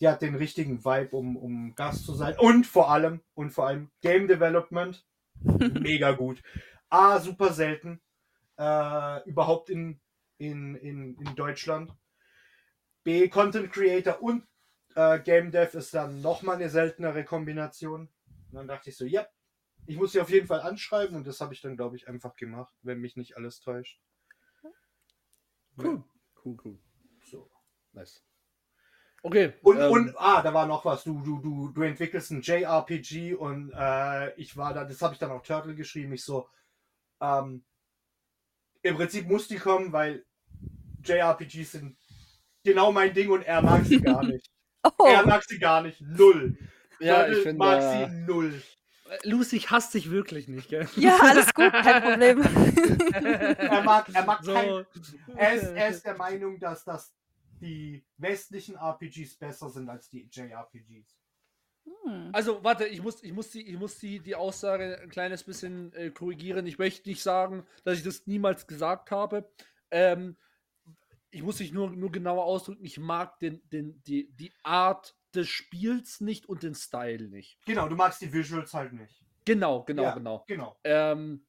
die 0.00 0.08
hat 0.08 0.22
den 0.22 0.34
richtigen 0.34 0.84
Vibe, 0.84 1.16
um, 1.16 1.36
um 1.36 1.76
Gast 1.76 2.04
zu 2.04 2.14
sein. 2.14 2.36
Und 2.36 2.66
vor 2.66 2.90
allem, 2.90 3.20
und 3.34 3.50
vor 3.52 3.68
allem 3.68 3.92
Game 4.00 4.26
Development. 4.26 5.06
Mega 5.40 6.10
gut. 6.10 6.42
A, 6.88 7.20
super 7.20 7.52
selten. 7.52 8.00
Äh, 8.58 9.22
überhaupt 9.28 9.70
in, 9.70 10.00
in, 10.38 10.74
in, 10.74 11.16
in 11.16 11.34
Deutschland. 11.36 11.92
B, 13.04 13.28
Content 13.28 13.72
Creator 13.72 14.20
und 14.20 14.42
äh, 14.96 15.20
Game 15.20 15.52
Dev 15.52 15.76
ist 15.76 15.94
dann 15.94 16.20
nochmal 16.22 16.56
eine 16.56 16.70
seltenere 16.70 17.24
Kombination. 17.24 18.08
Und 18.50 18.54
dann 18.54 18.66
dachte 18.66 18.90
ich 18.90 18.96
so, 18.96 19.04
ja, 19.04 19.26
ich 19.86 19.96
muss 19.96 20.12
sie 20.12 20.20
auf 20.20 20.30
jeden 20.30 20.46
Fall 20.46 20.60
anschreiben 20.60 21.16
und 21.16 21.26
das 21.26 21.40
habe 21.40 21.54
ich 21.54 21.60
dann, 21.60 21.76
glaube 21.76 21.96
ich, 21.96 22.08
einfach 22.08 22.34
gemacht, 22.34 22.74
wenn 22.82 23.00
mich 23.00 23.16
nicht 23.16 23.36
alles 23.36 23.60
täuscht. 23.60 24.00
Cool. 25.78 26.02
Cool, 26.44 26.56
cool. 26.64 26.78
So. 27.24 27.50
Nice. 27.92 28.24
Okay. 29.22 29.52
Und, 29.62 29.78
ähm, 29.78 29.90
und 29.90 30.14
ah, 30.16 30.42
da 30.42 30.54
war 30.54 30.66
noch 30.66 30.84
was. 30.84 31.04
Du, 31.04 31.20
du, 31.22 31.40
du, 31.40 31.68
du 31.68 31.82
entwickelst 31.82 32.30
ein 32.30 32.40
JRPG 32.40 33.34
und 33.34 33.72
äh, 33.76 34.34
ich 34.36 34.56
war 34.56 34.72
da, 34.72 34.84
das 34.84 35.02
habe 35.02 35.12
ich 35.14 35.18
dann 35.18 35.30
auch 35.30 35.42
Turtle 35.42 35.74
geschrieben. 35.74 36.12
Ich 36.12 36.24
so, 36.24 36.48
ähm, 37.20 37.64
im 38.82 38.96
Prinzip 38.96 39.26
muss 39.26 39.48
die 39.48 39.56
kommen, 39.56 39.92
weil 39.92 40.24
JRPGs 41.04 41.72
sind 41.72 41.98
genau 42.64 42.92
mein 42.92 43.12
Ding 43.12 43.30
und 43.30 43.42
er 43.42 43.60
mag 43.60 43.84
sie 43.84 44.00
gar 44.00 44.22
nicht. 44.26 44.50
Oh, 44.98 45.06
Er 45.06 45.26
mag 45.26 45.44
sie 45.44 45.58
gar 45.58 45.82
nicht. 45.82 46.00
Null. 46.00 46.56
ja, 47.00 47.26
ich 47.28 47.38
finde, 47.38 47.58
mag 47.58 47.80
äh, 47.82 48.08
sie 48.08 48.14
null. 48.26 48.62
Lucy, 49.22 49.56
ich 49.56 49.70
hasse 49.70 49.92
dich 49.92 50.10
wirklich 50.10 50.48
nicht, 50.48 50.68
gell? 50.68 50.88
ja, 50.96 51.16
alles 51.20 51.52
gut, 51.54 51.72
kein 51.72 52.02
Problem. 52.10 52.42
Er 52.42 53.82
mag, 53.82 54.08
er 54.12 54.24
mag 54.24 54.44
kein, 54.44 54.68
so. 54.68 54.84
er 55.36 55.52
ist, 55.54 55.64
er 55.64 55.88
ist 55.88 56.04
der 56.04 56.16
Meinung, 56.16 56.58
dass 56.58 56.84
das 56.84 57.14
die 57.60 58.04
westlichen 58.18 58.76
RPGs 58.76 59.36
besser 59.38 59.70
sind 59.70 59.88
als 59.88 60.10
die 60.10 60.28
JRPGs. 60.30 61.16
Hm. 62.04 62.30
Also, 62.32 62.62
warte, 62.64 62.86
ich 62.86 63.02
muss, 63.02 63.22
ich 63.22 63.32
muss, 63.32 63.50
die, 63.50 63.62
ich 63.62 63.78
muss 63.78 63.98
die, 63.98 64.20
die 64.20 64.34
Aussage 64.34 65.00
ein 65.02 65.08
kleines 65.08 65.44
bisschen 65.44 65.92
äh, 65.94 66.10
korrigieren. 66.10 66.66
Ich 66.66 66.78
möchte 66.78 67.08
nicht 67.08 67.22
sagen, 67.22 67.64
dass 67.84 67.98
ich 67.98 68.04
das 68.04 68.26
niemals 68.26 68.66
gesagt 68.66 69.10
habe. 69.10 69.48
Ähm, 69.90 70.36
ich 71.36 71.42
muss 71.42 71.60
mich 71.60 71.70
nur, 71.70 71.90
nur 71.90 72.10
genauer 72.10 72.44
ausdrücken. 72.44 72.84
Ich 72.84 72.98
mag 72.98 73.38
den, 73.40 73.60
den, 73.68 74.02
die, 74.04 74.32
die 74.32 74.52
Art 74.62 75.14
des 75.34 75.48
Spiels 75.48 76.22
nicht 76.22 76.46
und 76.48 76.62
den 76.62 76.74
Style 76.74 77.28
nicht. 77.28 77.58
Genau, 77.66 77.88
du 77.88 77.94
magst 77.94 78.22
die 78.22 78.32
Visuals 78.32 78.72
halt 78.72 78.94
nicht. 78.94 79.22
Genau, 79.44 79.84
genau, 79.84 80.02
Ja. 80.04 80.14
genau. 80.14 80.44
Genau. 80.46 80.80
Ähm, 80.82 81.46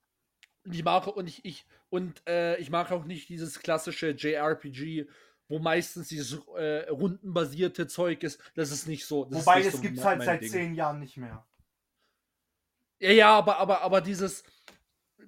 ich 0.70 0.84
mag 0.84 1.08
und 1.08 1.28
ich, 1.28 1.46
ich 1.46 1.66
und 1.90 2.22
äh, 2.28 2.58
ich 2.58 2.70
mag 2.70 2.92
auch 2.92 3.06
nicht 3.06 3.30
dieses 3.30 3.60
klassische 3.60 4.10
JRPG, 4.10 5.08
wo 5.48 5.60
meistens 5.60 6.10
dieses 6.10 6.38
äh, 6.58 6.90
rundenbasierte 6.90 7.88
Zeug 7.88 8.24
ist. 8.24 8.42
Das 8.56 8.72
ist 8.72 8.88
nicht 8.88 9.06
so. 9.06 9.32
Wobei, 9.32 9.60
nicht 9.60 9.68
das 9.68 9.76
so 9.76 9.82
gibt's 9.82 10.04
halt 10.04 10.22
seit 10.22 10.42
Ding. 10.42 10.50
zehn 10.52 10.76
Jahren 10.76 11.00
nicht 11.00 11.16
mehr. 11.16 11.48
Ja, 13.00 13.12
ja, 13.12 13.38
aber, 13.38 13.58
aber, 13.58 13.82
aber 13.84 14.02
dieses. 14.02 14.44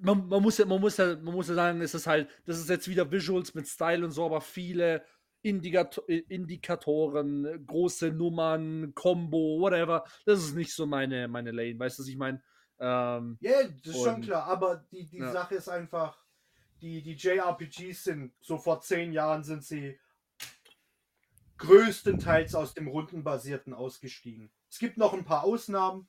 Man, 0.01 0.27
man, 0.27 0.41
muss 0.41 0.57
ja, 0.57 0.65
man, 0.65 0.79
muss 0.79 0.97
ja, 0.97 1.15
man 1.17 1.33
muss 1.33 1.47
ja 1.49 1.55
sagen, 1.55 1.81
es 1.81 1.93
ist 1.93 2.07
halt, 2.07 2.29
das 2.45 2.59
ist 2.59 2.69
jetzt 2.69 2.87
wieder 2.87 3.11
Visuals 3.11 3.53
mit 3.53 3.67
Style 3.67 4.05
und 4.05 4.11
so, 4.11 4.25
aber 4.25 4.39
viele 4.41 5.03
Indikato 5.41 6.03
äh, 6.07 6.19
Indikatoren, 6.29 7.65
große 7.65 8.11
Nummern, 8.11 8.93
Combo, 8.93 9.59
whatever. 9.59 10.03
Das 10.25 10.39
ist 10.39 10.55
nicht 10.55 10.73
so 10.73 10.85
meine, 10.85 11.27
meine 11.27 11.51
Lane, 11.51 11.79
weißt 11.79 11.97
du, 11.97 12.03
was 12.03 12.07
ich 12.09 12.17
meine? 12.17 12.41
Ähm, 12.79 13.37
Ja, 13.41 13.63
das 13.63 13.95
ist 13.95 14.03
schon 14.03 14.15
Und- 14.15 14.21
klar. 14.25 14.45
Aber 14.45 14.85
die, 14.91 15.05
die 15.07 15.17
Ja. 15.17 15.31
Sache 15.31 15.55
ist 15.55 15.67
einfach, 15.69 16.25
die, 16.81 17.01
die 17.01 17.13
JRPGs 17.15 18.03
sind, 18.03 18.33
so 18.41 18.57
vor 18.57 18.79
zehn 18.81 19.11
Jahren 19.11 19.43
sind 19.43 19.63
sie 19.65 19.99
größtenteils 21.57 22.55
aus 22.55 22.73
dem 22.73 22.87
Rundenbasierten 22.87 23.73
ausgestiegen. 23.73 24.51
Es 24.69 24.79
gibt 24.79 24.97
noch 24.97 25.13
ein 25.13 25.25
paar 25.25 25.43
Ausnahmen. 25.43 26.07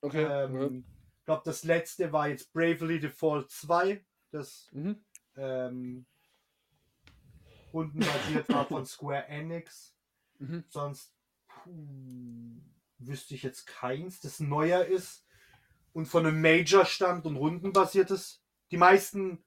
okay. 0.00 0.24
Ähm, 0.24 0.84
Ich 0.88 0.97
glaube, 1.28 1.42
das 1.44 1.62
letzte 1.62 2.10
war 2.10 2.28
jetzt 2.28 2.54
Bravely 2.54 3.00
Default 3.00 3.50
2, 3.50 4.02
das 4.30 4.70
Mhm. 4.72 5.04
ähm, 5.36 6.06
rundenbasiert 7.70 8.48
war 8.48 8.64
von 8.66 8.86
Square 8.86 9.26
Enix. 9.28 9.94
Mhm. 10.38 10.64
Sonst 10.68 11.14
puh, 11.48 12.62
wüsste 12.96 13.34
ich 13.34 13.42
jetzt 13.42 13.66
keins, 13.66 14.20
das 14.20 14.40
neuer 14.40 14.86
ist 14.86 15.26
und 15.92 16.06
von 16.06 16.24
einem 16.24 16.40
Major 16.40 16.86
stammt 16.86 17.26
und 17.26 17.36
rundenbasiert 17.36 18.10
ist. 18.10 18.42
Die 18.70 18.78
meisten 18.78 19.44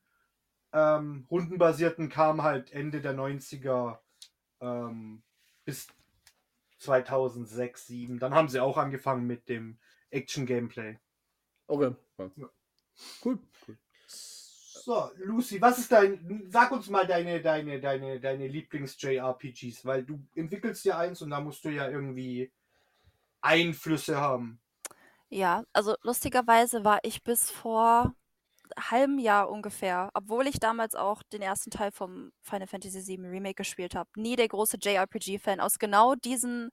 ähm, 0.73 1.25
rundenbasierten 1.31 2.09
kamen 2.09 2.43
halt 2.43 2.71
Ende 2.71 3.01
der 3.01 3.15
90er 3.15 3.97
ähm, 4.59 5.23
bis 5.65 5.87
2006, 6.77 7.87
2007. 7.87 8.19
Dann 8.19 8.35
haben 8.35 8.49
sie 8.49 8.59
auch 8.59 8.77
angefangen 8.77 9.25
mit 9.25 9.49
dem 9.49 9.79
Action-Gameplay. 10.11 10.99
Okay. 11.72 11.95
Ja. 12.35 12.49
Cool. 13.23 13.39
cool. 13.65 13.77
So, 14.06 15.10
Lucy, 15.23 15.61
was 15.61 15.80
ist 15.80 15.91
dein. 15.91 16.43
Sag 16.49 16.72
uns 16.72 16.89
mal 16.89 17.07
deine, 17.07 17.41
deine, 17.41 17.80
deine, 17.80 18.19
deine 18.19 18.48
Lieblings-JRPGs, 18.48 19.85
weil 19.85 20.03
du 20.03 20.19
entwickelst 20.35 20.84
ja 20.84 20.98
eins 20.98 21.22
und 21.22 21.30
da 21.30 21.39
musst 21.39 21.64
du 21.64 21.69
ja 21.69 21.89
irgendwie 21.89 22.52
Einflüsse 23.39 24.18
haben. 24.18 24.60
Ja, 25.30 25.64
also 25.72 25.95
lustigerweise 26.02 26.84
war 26.84 26.99
ich 27.03 27.23
bis 27.23 27.49
vor 27.49 28.14
halbem 28.77 29.18
Jahr 29.18 29.49
ungefähr, 29.49 30.10
obwohl 30.14 30.48
ich 30.48 30.60
damals 30.60 30.93
auch 30.95 31.23
den 31.23 31.41
ersten 31.41 31.72
Teil 31.72 31.91
vom 31.91 32.34
Final 32.41 32.68
Fantasy 32.68 33.07
VII 33.07 33.27
Remake 33.27 33.56
gespielt 33.56 33.95
habe, 33.95 34.10
nie 34.18 34.35
der 34.35 34.49
große 34.49 34.77
JRPG-Fan. 34.81 35.61
Aus 35.61 35.80
genau 35.80 36.15
diesen 36.15 36.72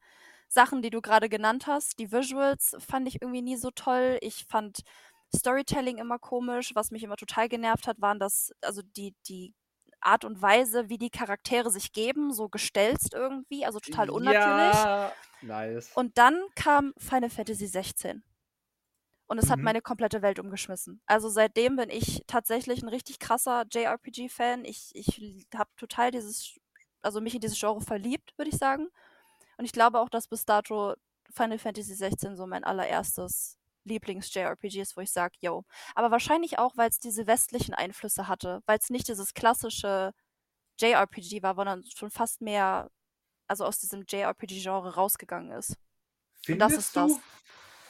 Sachen, 0.48 0.82
die 0.82 0.90
du 0.90 1.00
gerade 1.02 1.28
genannt 1.28 1.66
hast. 1.66 1.98
Die 1.98 2.10
Visuals 2.12 2.76
fand 2.78 3.06
ich 3.08 3.20
irgendwie 3.22 3.42
nie 3.42 3.56
so 3.56 3.70
toll. 3.70 4.18
Ich 4.22 4.46
fand 4.46 4.80
Storytelling 5.34 5.98
immer 5.98 6.18
komisch. 6.18 6.74
Was 6.74 6.90
mich 6.90 7.02
immer 7.02 7.16
total 7.16 7.48
genervt 7.48 7.86
hat, 7.86 8.00
waren 8.00 8.18
das, 8.18 8.52
also 8.62 8.82
die, 8.82 9.14
die 9.28 9.54
Art 10.00 10.24
und 10.24 10.40
Weise, 10.40 10.88
wie 10.88 10.98
die 10.98 11.10
Charaktere 11.10 11.70
sich 11.70 11.92
geben, 11.92 12.32
so 12.32 12.48
gestelzt 12.48 13.14
irgendwie, 13.14 13.64
also 13.66 13.80
total 13.80 14.10
unnatürlich. 14.10 14.86
Ja, 14.86 15.12
nice. 15.40 15.90
Und 15.94 16.16
dann 16.18 16.46
kam 16.54 16.94
Final 16.98 17.30
Fantasy 17.30 17.66
16. 17.66 18.22
Und 19.26 19.38
es 19.38 19.50
hat 19.50 19.58
Mhm. 19.58 19.64
meine 19.64 19.82
komplette 19.82 20.22
Welt 20.22 20.38
umgeschmissen. 20.38 21.02
Also 21.06 21.28
seitdem 21.28 21.76
bin 21.76 21.90
ich 21.90 22.22
tatsächlich 22.26 22.82
ein 22.82 22.88
richtig 22.88 23.18
krasser 23.18 23.66
JRPG-Fan. 23.70 24.64
Ich, 24.64 24.90
ich 24.94 25.46
habe 25.54 25.70
total 25.76 26.10
dieses, 26.10 26.58
also 27.02 27.20
mich 27.20 27.34
in 27.34 27.40
dieses 27.40 27.58
Genre 27.60 27.80
verliebt, 27.82 28.32
würde 28.38 28.50
ich 28.50 28.56
sagen. 28.58 28.88
Und 29.58 29.64
ich 29.64 29.72
glaube 29.72 30.00
auch, 30.00 30.08
dass 30.08 30.28
bis 30.28 30.44
dato 30.44 30.94
Final 31.30 31.58
Fantasy 31.58 31.94
16 31.94 32.36
so 32.36 32.46
mein 32.46 32.64
allererstes 32.64 33.58
Lieblings-JRPGs, 33.84 34.96
wo 34.96 35.00
ich 35.00 35.10
sage, 35.10 35.34
yo. 35.40 35.64
Aber 35.94 36.10
wahrscheinlich 36.10 36.58
auch, 36.58 36.76
weil 36.76 36.88
es 36.88 36.98
diese 36.98 37.26
westlichen 37.26 37.74
Einflüsse 37.74 38.28
hatte, 38.28 38.62
weil 38.66 38.78
es 38.78 38.90
nicht 38.90 39.08
dieses 39.08 39.34
klassische 39.34 40.12
JRPG 40.80 41.42
war, 41.42 41.56
sondern 41.56 41.84
schon 41.84 42.10
fast 42.10 42.40
mehr, 42.40 42.90
also 43.48 43.64
aus 43.64 43.78
diesem 43.80 44.04
JRPG-Genre 44.08 44.94
rausgegangen 44.94 45.52
ist. 45.52 45.74
Findest 46.44 46.76
das 46.76 46.78
ist 46.78 46.96
du, 46.96 47.00
das. 47.00 47.12
Find 47.12 47.22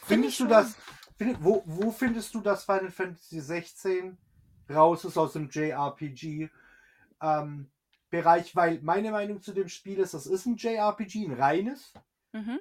Findest 0.06 0.32
ich 0.32 0.38
du 0.38 0.46
das? 0.46 0.76
Find, 1.18 1.44
wo, 1.44 1.62
wo 1.66 1.90
findest 1.90 2.34
du, 2.34 2.40
dass 2.40 2.64
Final 2.64 2.90
Fantasy 2.90 3.40
16 3.40 4.16
raus 4.70 5.04
ist 5.04 5.18
aus 5.18 5.34
dem 5.34 5.50
JRPG 5.50 6.48
ähm, 7.20 7.70
Bereich? 8.10 8.54
Weil 8.56 8.80
meine 8.82 9.10
Meinung 9.10 9.40
zu 9.42 9.52
dem 9.52 9.68
Spiel 9.68 9.98
ist, 9.98 10.14
das 10.14 10.26
ist 10.26 10.46
ein 10.46 10.56
JRPG, 10.56 11.26
ein 11.26 11.32
reines, 11.34 11.92
Mhm. 12.32 12.60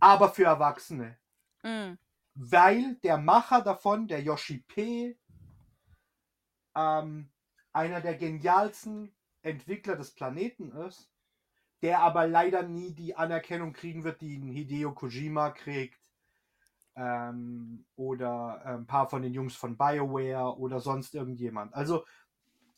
aber 0.00 0.28
für 0.30 0.44
Erwachsene. 0.44 1.18
Mm. 1.64 1.94
weil 2.40 2.94
der 3.02 3.18
Macher 3.18 3.62
davon, 3.62 4.06
der 4.06 4.22
Yoshi 4.22 4.58
P., 4.68 5.18
ähm, 6.76 7.30
einer 7.72 8.00
der 8.00 8.14
genialsten 8.16 9.12
Entwickler 9.42 9.96
des 9.96 10.12
Planeten 10.14 10.70
ist, 10.70 11.10
der 11.82 12.00
aber 12.00 12.26
leider 12.28 12.62
nie 12.62 12.92
die 12.94 13.16
Anerkennung 13.16 13.72
kriegen 13.72 14.04
wird, 14.04 14.20
die 14.20 14.36
ein 14.38 14.48
Hideo 14.48 14.92
Kojima 14.94 15.50
kriegt. 15.50 16.00
Ähm, 16.94 17.84
oder 17.96 18.64
ein 18.64 18.86
paar 18.86 19.08
von 19.08 19.22
den 19.22 19.32
Jungs 19.34 19.54
von 19.56 19.76
BioWare 19.76 20.58
oder 20.58 20.80
sonst 20.80 21.14
irgendjemand. 21.14 21.72
Also 21.74 22.04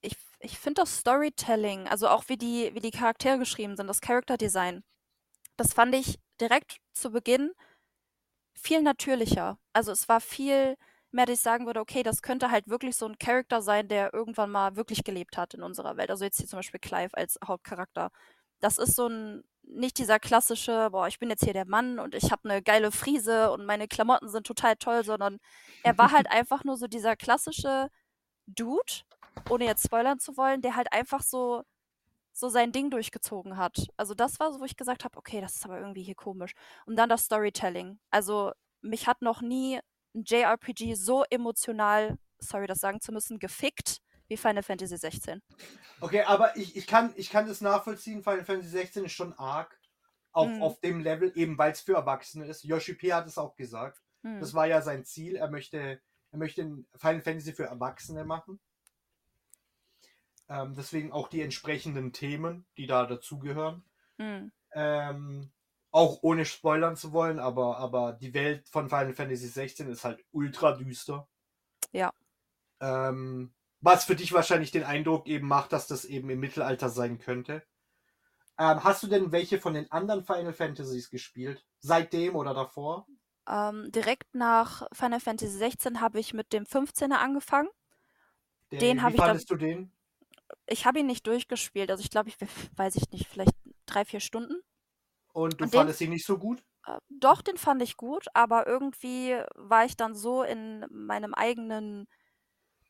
Ich, 0.00 0.16
ich 0.40 0.58
finde 0.58 0.82
das 0.82 0.98
Storytelling, 0.98 1.88
also 1.88 2.08
auch 2.08 2.24
wie 2.28 2.36
die, 2.36 2.74
wie 2.74 2.80
die 2.80 2.90
Charaktere 2.90 3.38
geschrieben 3.38 3.76
sind, 3.76 3.86
das 3.86 4.00
Character 4.00 4.36
Design, 4.36 4.82
das 5.56 5.72
fand 5.72 5.94
ich 5.94 6.18
direkt 6.40 6.78
zu 6.92 7.10
Beginn 7.10 7.52
viel 8.54 8.82
natürlicher. 8.82 9.58
Also 9.72 9.92
es 9.92 10.08
war 10.08 10.20
viel 10.20 10.76
mehr, 11.12 11.26
dass 11.26 11.38
ich 11.38 11.40
sagen 11.42 11.66
würde, 11.66 11.80
okay, 11.80 12.02
das 12.02 12.22
könnte 12.22 12.50
halt 12.50 12.68
wirklich 12.68 12.96
so 12.96 13.06
ein 13.06 13.18
Charakter 13.18 13.62
sein, 13.62 13.88
der 13.88 14.12
irgendwann 14.12 14.50
mal 14.50 14.76
wirklich 14.76 15.04
gelebt 15.04 15.36
hat 15.36 15.54
in 15.54 15.62
unserer 15.62 15.96
Welt. 15.96 16.10
Also 16.10 16.24
jetzt 16.24 16.38
hier 16.38 16.46
zum 16.46 16.58
Beispiel 16.58 16.80
Clive 16.80 17.16
als 17.16 17.38
Hauptcharakter. 17.44 18.10
Das 18.60 18.78
ist 18.78 18.96
so 18.96 19.08
ein, 19.08 19.44
nicht 19.62 19.98
dieser 19.98 20.18
klassische, 20.18 20.88
boah, 20.90 21.08
ich 21.08 21.18
bin 21.18 21.30
jetzt 21.30 21.44
hier 21.44 21.52
der 21.52 21.66
Mann 21.66 21.98
und 21.98 22.14
ich 22.14 22.30
habe 22.32 22.48
eine 22.48 22.62
geile 22.62 22.90
Frise 22.92 23.50
und 23.52 23.64
meine 23.66 23.88
Klamotten 23.88 24.28
sind 24.28 24.46
total 24.46 24.76
toll, 24.76 25.04
sondern 25.04 25.38
er 25.82 25.96
war 25.98 26.12
halt 26.12 26.26
einfach 26.30 26.64
nur 26.64 26.76
so 26.76 26.86
dieser 26.86 27.16
klassische 27.16 27.88
Dude, 28.46 29.02
ohne 29.50 29.64
jetzt 29.66 29.84
spoilern 29.84 30.18
zu 30.18 30.36
wollen, 30.36 30.62
der 30.62 30.76
halt 30.76 30.92
einfach 30.92 31.22
so 31.22 31.64
so 32.38 32.48
sein 32.48 32.70
Ding 32.70 32.90
durchgezogen 32.90 33.56
hat. 33.56 33.88
Also 33.96 34.14
das 34.14 34.38
war 34.38 34.52
so, 34.52 34.60
wo 34.60 34.64
ich 34.64 34.76
gesagt 34.76 35.04
habe, 35.04 35.18
okay, 35.18 35.40
das 35.40 35.56
ist 35.56 35.64
aber 35.64 35.80
irgendwie 35.80 36.04
hier 36.04 36.14
komisch. 36.14 36.52
Und 36.86 36.96
dann 36.96 37.08
das 37.08 37.24
Storytelling. 37.24 37.98
Also 38.10 38.52
mich 38.80 39.08
hat 39.08 39.22
noch 39.22 39.42
nie 39.42 39.80
ein 40.14 40.24
JRPG 40.26 40.94
so 40.94 41.24
emotional, 41.30 42.18
sorry, 42.38 42.66
das 42.66 42.78
sagen 42.78 43.00
zu 43.00 43.12
müssen, 43.12 43.38
gefickt 43.38 43.98
wie 44.28 44.36
Final 44.36 44.62
Fantasy 44.62 44.96
16. 44.96 45.40
Okay, 46.00 46.22
aber 46.22 46.56
ich, 46.56 46.76
ich, 46.76 46.86
kann, 46.86 47.12
ich 47.16 47.30
kann 47.30 47.46
das 47.46 47.60
nachvollziehen. 47.60 48.22
Final 48.22 48.44
Fantasy 48.44 48.68
16 48.70 49.04
ist 49.06 49.12
schon 49.12 49.32
arg 49.34 49.78
auf, 50.32 50.48
Mhm. 50.48 50.62
auf 50.62 50.80
dem 50.80 51.00
Level, 51.00 51.32
eben 51.34 51.56
weil 51.58 51.72
es 51.72 51.80
für 51.80 51.94
Erwachsene 51.94 52.46
ist. 52.46 52.62
Yoshi 52.64 52.94
P 52.94 53.12
hat 53.12 53.26
es 53.26 53.38
auch 53.38 53.56
gesagt. 53.56 54.02
Hm. 54.22 54.40
Das 54.40 54.52
war 54.54 54.66
ja 54.66 54.82
sein 54.82 55.04
Ziel. 55.04 55.36
Er 55.36 55.48
möchte, 55.50 56.00
er 56.30 56.38
möchte 56.38 56.62
ein 56.62 56.86
Final 56.94 57.22
Fantasy 57.22 57.52
für 57.52 57.64
Erwachsene 57.64 58.24
machen. 58.24 58.60
Ähm, 60.48 60.74
deswegen 60.74 61.12
auch 61.12 61.28
die 61.28 61.42
entsprechenden 61.42 62.12
Themen, 62.12 62.66
die 62.76 62.86
da 62.86 63.06
dazugehören. 63.06 63.82
Hm. 64.18 64.52
Ähm, 64.72 65.50
auch 65.90 66.18
ohne 66.22 66.44
spoilern 66.44 66.96
zu 66.96 67.12
wollen, 67.12 67.38
aber, 67.38 67.78
aber 67.78 68.12
die 68.12 68.34
Welt 68.34 68.68
von 68.68 68.88
Final 68.88 69.14
Fantasy 69.14 69.48
16 69.48 69.88
ist 69.88 70.04
halt 70.04 70.24
ultra 70.32 70.72
düster. 70.72 71.28
Ja. 71.92 72.12
Ähm, 72.80 73.54
was 73.80 74.04
für 74.04 74.16
dich 74.16 74.32
wahrscheinlich 74.32 74.70
den 74.70 74.84
Eindruck 74.84 75.26
eben 75.26 75.46
macht, 75.46 75.72
dass 75.72 75.86
das 75.86 76.04
eben 76.04 76.28
im 76.30 76.40
Mittelalter 76.40 76.88
sein 76.88 77.18
könnte. 77.18 77.62
Ähm, 78.58 78.82
hast 78.82 79.02
du 79.02 79.06
denn 79.06 79.30
welche 79.30 79.60
von 79.60 79.74
den 79.74 79.90
anderen 79.90 80.24
Final 80.24 80.52
Fantasies 80.52 81.10
gespielt? 81.10 81.64
Seitdem 81.78 82.34
oder 82.34 82.54
davor? 82.54 83.06
Ähm, 83.48 83.90
direkt 83.92 84.34
nach 84.34 84.86
Final 84.92 85.20
Fantasy 85.20 85.56
16 85.56 86.00
habe 86.00 86.18
ich 86.18 86.34
mit 86.34 86.52
dem 86.52 86.64
15er 86.64 87.14
angefangen. 87.14 87.68
Den 88.72 88.98
wie 88.98 89.00
hab 89.00 89.14
ich 89.14 89.20
fandest 89.20 89.50
du 89.50 89.56
den? 89.56 89.92
Ich 90.66 90.86
habe 90.86 90.98
ihn 90.98 91.06
nicht 91.06 91.26
durchgespielt, 91.26 91.90
also 91.90 92.02
ich 92.02 92.10
glaube, 92.10 92.28
ich 92.28 92.36
weiß 92.76 92.96
ich 92.96 93.10
nicht, 93.10 93.26
vielleicht 93.26 93.54
drei, 93.86 94.04
vier 94.04 94.20
Stunden. 94.20 94.60
Und 95.32 95.60
du 95.60 95.66
und 95.66 95.74
den- 95.74 95.88
fandest 95.88 96.02
ihn 96.02 96.10
nicht 96.10 96.26
so 96.26 96.38
gut? 96.38 96.64
Äh, 96.86 96.98
doch, 97.10 97.42
den 97.42 97.58
fand 97.58 97.82
ich 97.82 97.96
gut, 97.96 98.26
aber 98.34 98.66
irgendwie 98.66 99.36
war 99.54 99.84
ich 99.84 99.96
dann 99.96 100.14
so 100.14 100.42
in 100.42 100.86
meinem 100.90 101.34
eigenen 101.34 102.06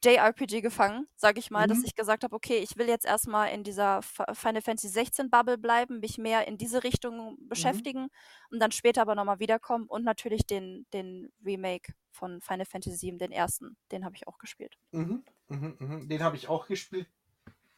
JRPG 0.04 0.60
gefangen, 0.62 1.06
sag 1.16 1.38
ich 1.38 1.50
mal, 1.50 1.66
dass 1.68 1.82
Mhm. 1.82 1.84
ich 1.84 1.94
gesagt 1.96 2.24
habe, 2.24 2.36
okay, 2.36 2.58
ich 2.58 2.76
will 2.76 2.88
jetzt 2.88 3.06
erstmal 3.06 3.50
in 3.52 3.64
dieser 3.64 3.98
F 4.00 4.22
Final 4.34 4.62
Fantasy 4.62 4.88
16 4.88 5.30
Bubble 5.30 5.58
bleiben, 5.58 6.00
mich 6.00 6.18
mehr 6.18 6.46
in 6.48 6.58
diese 6.58 6.84
Richtung 6.84 7.36
Mhm. 7.54 7.88
beschäftigen 7.88 8.08
und 8.50 8.60
dann 8.60 8.72
später 8.72 9.02
aber 9.02 9.14
nochmal 9.16 9.40
wiederkommen 9.40 9.86
und 9.88 10.04
natürlich 10.04 10.46
den, 10.46 10.86
den 10.94 11.32
Remake 11.44 11.94
von 12.12 12.40
Final 12.42 12.66
Fantasy 12.66 12.96
7, 12.96 13.18
den 13.18 13.32
ersten, 13.32 13.76
den 13.92 14.04
habe 14.04 14.16
ich 14.16 14.28
auch 14.28 14.38
gespielt. 14.38 14.76
Mhm, 14.92 15.24
mhm, 15.48 15.76
mhm. 15.78 16.08
Den 16.08 16.22
habe 16.22 16.36
ich 16.36 16.48
auch 16.48 16.66
gespielt. 16.66 17.08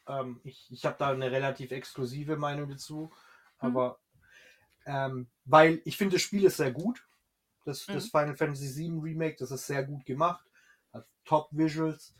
Ähm, 0.07 0.41
ich 0.45 0.71
ich 0.71 0.85
habe 0.85 0.97
da 0.99 1.11
eine 1.11 1.31
relativ 1.31 1.71
exklusive 1.71 2.37
Meinung 2.37 2.69
dazu. 2.69 3.11
Mhm. 3.61 3.81
Aber 3.81 4.00
ähm, 4.85 5.27
weil 5.45 5.81
ich 5.85 5.97
finde, 5.97 6.15
das 6.15 6.23
Spiel 6.23 6.45
ist 6.45 6.57
sehr 6.57 6.71
gut. 6.71 7.07
Das, 7.65 7.85
das 7.85 8.05
Mhm. 8.05 8.09
Final 8.09 8.35
Fantasy 8.35 8.75
VII 8.75 8.99
Remake, 8.99 9.35
das 9.37 9.51
ist 9.51 9.67
sehr 9.67 9.83
gut 9.83 10.05
gemacht. 10.05 10.45
Hat 10.93 11.07
Top 11.25 11.49
Visuals. 11.51 12.15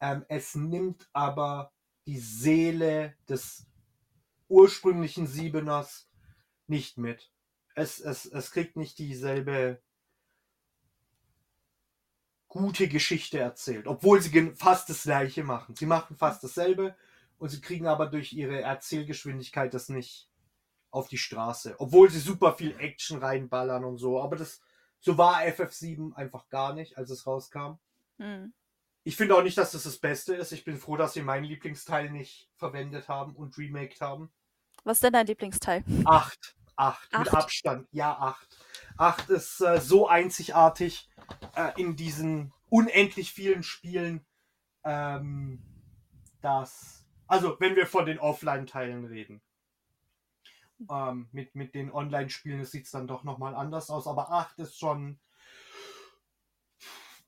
Ähm, 0.00 0.24
es 0.28 0.54
nimmt 0.54 1.08
aber 1.12 1.72
die 2.06 2.18
Seele 2.18 3.16
des 3.28 3.66
ursprünglichen 4.48 5.26
Siebeners 5.26 6.10
nicht 6.66 6.98
mit. 6.98 7.32
Es, 7.74 8.00
es, 8.00 8.26
es 8.26 8.50
kriegt 8.50 8.76
nicht 8.76 8.98
dieselbe 8.98 9.80
gute 12.48 12.86
Geschichte 12.86 13.38
erzählt, 13.38 13.86
obwohl 13.86 14.20
sie 14.20 14.52
fast 14.54 14.90
das 14.90 15.04
gleiche 15.04 15.42
machen. 15.42 15.74
Sie 15.74 15.86
machen 15.86 16.16
fast 16.16 16.44
dasselbe 16.44 16.94
und 17.38 17.48
sie 17.48 17.62
kriegen 17.62 17.86
aber 17.86 18.06
durch 18.06 18.34
ihre 18.34 18.60
Erzählgeschwindigkeit 18.60 19.72
das 19.72 19.88
nicht 19.88 20.30
auf 20.92 21.08
die 21.08 21.18
Straße, 21.18 21.74
obwohl 21.78 22.10
sie 22.10 22.20
super 22.20 22.52
viel 22.52 22.78
Action 22.78 23.18
reinballern 23.18 23.84
und 23.84 23.98
so. 23.98 24.20
Aber 24.20 24.36
das 24.36 24.60
so 25.02 25.18
war 25.18 25.40
FF7 25.40 26.14
einfach 26.14 26.48
gar 26.48 26.74
nicht, 26.74 26.96
als 26.96 27.10
es 27.10 27.26
rauskam. 27.26 27.74
Hm. 28.18 28.54
Ich 29.02 29.16
finde 29.16 29.34
auch 29.36 29.42
nicht, 29.42 29.58
dass 29.58 29.72
das 29.72 29.82
das 29.82 29.98
Beste 29.98 30.34
ist. 30.36 30.52
Ich 30.52 30.64
bin 30.64 30.76
froh, 30.76 30.96
dass 30.96 31.14
sie 31.14 31.22
meinen 31.22 31.44
Lieblingsteil 31.44 32.08
nicht 32.10 32.48
verwendet 32.54 33.08
haben 33.08 33.34
und 33.34 33.58
remaked 33.58 34.00
haben. 34.00 34.32
Was 34.84 34.98
ist 34.98 35.02
denn 35.02 35.12
dein 35.12 35.26
Lieblingsteil? 35.26 35.82
Acht. 36.04 36.54
Acht. 36.76 37.12
Mit 37.18 37.28
Acht? 37.28 37.34
Abstand. 37.34 37.88
Ja, 37.90 38.16
acht. 38.16 38.56
Acht 38.96 39.28
ist 39.28 39.60
äh, 39.60 39.80
so 39.80 40.06
einzigartig 40.06 41.10
äh, 41.56 41.72
in 41.80 41.96
diesen 41.96 42.52
unendlich 42.70 43.32
vielen 43.32 43.64
Spielen, 43.64 44.24
ähm, 44.84 45.62
dass. 46.40 47.04
Also, 47.26 47.58
wenn 47.58 47.74
wir 47.74 47.86
von 47.86 48.06
den 48.06 48.20
Offline-Teilen 48.20 49.04
reden. 49.04 49.42
Ähm, 50.90 51.28
mit, 51.32 51.54
mit 51.54 51.74
den 51.74 51.90
Online-Spielen 51.92 52.64
sieht 52.64 52.86
es 52.86 52.90
dann 52.92 53.06
doch 53.06 53.24
nochmal 53.24 53.54
anders 53.54 53.90
aus. 53.90 54.06
Aber 54.06 54.30
acht 54.32 54.58
ist 54.58 54.78
schon. 54.78 55.20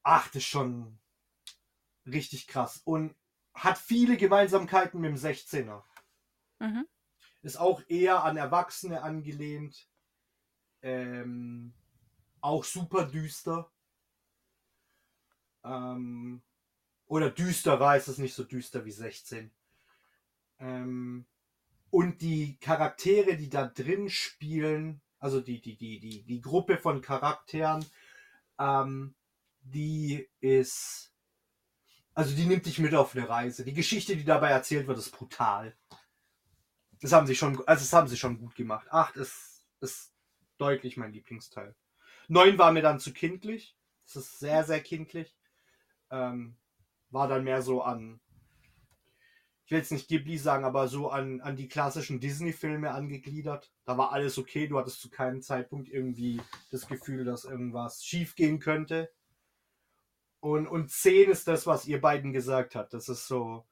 Acht 0.03 0.35
ist 0.37 0.45
schon 0.45 0.99
richtig 2.07 2.47
krass. 2.47 2.83
Und 2.85 3.15
hat 3.55 3.79
viele 3.79 4.17
Gemeinsamkeiten 4.17 5.01
mit 5.01 5.11
dem 5.11 5.17
16er 5.17 5.83
Mhm. 6.61 6.87
ist 7.43 7.57
auch 7.57 7.83
eher 7.89 8.25
an 8.25 8.37
Erwachsene 8.37 9.03
angelehnt. 9.03 9.89
Ähm, 10.83 11.75
auch 12.41 12.65
super 12.65 13.05
düster. 13.05 13.71
Ähm, 15.63 16.43
oder 17.07 17.31
düsterer 17.31 17.97
ist 17.97 18.09
es 18.09 18.19
nicht 18.19 18.35
so 18.35 18.45
düster 18.45 18.85
wie 18.85 18.93
16. 18.93 19.51
Ähm, 20.59 21.27
und 21.95 22.23
die 22.23 22.57
Charaktere, 22.59 23.37
die 23.37 23.49
da 23.49 23.69
drin 23.69 24.11
spielen, 24.11 25.01
also 25.21 25.41
die, 25.41 25.61
die, 25.61 25.77
die, 25.77 26.01
die, 26.01 26.25
die 26.25 26.41
Gruppe 26.41 26.77
von 26.77 27.01
Charakteren, 27.01 27.87
ähm, 28.59 29.15
die 29.61 30.29
ist. 30.41 31.13
Also 32.13 32.35
die 32.35 32.47
nimmt 32.47 32.67
dich 32.67 32.81
mit 32.81 32.97
auf 32.97 33.15
eine 33.15 33.29
Reise. 33.29 33.65
Die 33.65 33.75
Geschichte, 33.75 34.17
die 34.17 34.25
dabei 34.25 34.51
erzählt 34.51 34.89
wird, 34.89 34.99
ist 34.99 35.13
brutal. 35.13 35.77
Das 37.01 37.13
haben 37.13 37.29
sie 37.29 37.37
schon, 37.37 37.57
also 37.59 37.85
das 37.85 37.93
haben 37.93 38.09
sie 38.09 38.17
schon 38.17 38.41
gut 38.41 38.57
gemacht. 38.57 38.89
Acht 38.91 39.15
ist, 39.15 39.65
ist 39.81 40.13
deutlich 40.59 40.97
mein 40.97 41.13
Lieblingsteil. 41.13 41.77
9 42.27 42.59
war 42.59 42.73
mir 42.73 42.83
dann 42.83 42.99
zu 42.99 43.13
kindlich. 43.13 43.77
Das 44.05 44.17
ist 44.17 44.41
sehr, 44.41 44.65
sehr 44.65 44.81
kindlich. 44.81 45.33
Ähm, 46.11 46.57
war 47.11 47.29
dann 47.29 47.45
mehr 47.45 47.63
so 47.63 47.83
an, 47.83 48.19
ich 49.65 49.71
will 49.71 49.79
jetzt 49.79 49.93
nicht 49.93 50.09
Ghibli 50.09 50.37
sagen, 50.37 50.65
aber 50.65 50.89
so 50.89 51.09
an, 51.09 51.41
an 51.41 51.57
die 51.57 51.69
klassischen 51.69 52.21
Disney-Filme 52.21 52.91
angegliedert. 52.91 53.73
Da 53.85 53.97
war 53.97 54.13
alles 54.13 54.37
okay. 54.37 54.67
Du 54.67 54.79
hattest 54.79 55.01
zu 55.01 55.09
keinem 55.09 55.41
Zeitpunkt 55.41 55.89
irgendwie 55.89 56.41
das 56.71 56.87
Gefühl, 56.87 57.25
dass 57.25 57.45
irgendwas 57.45 58.05
schief 58.05 58.35
gehen 58.35 58.59
könnte. 58.59 59.11
Und, 60.41 60.67
und 60.67 60.91
10 60.91 61.31
ist 61.31 61.49
das, 61.49 61.67
was 61.67 61.87
ihr 61.87 62.03
beiden 62.03 62.35
gesagt 62.35 62.75
habt. 62.75 62.93
Das 62.93 63.09
ist 63.09 63.27
so. 63.27 63.65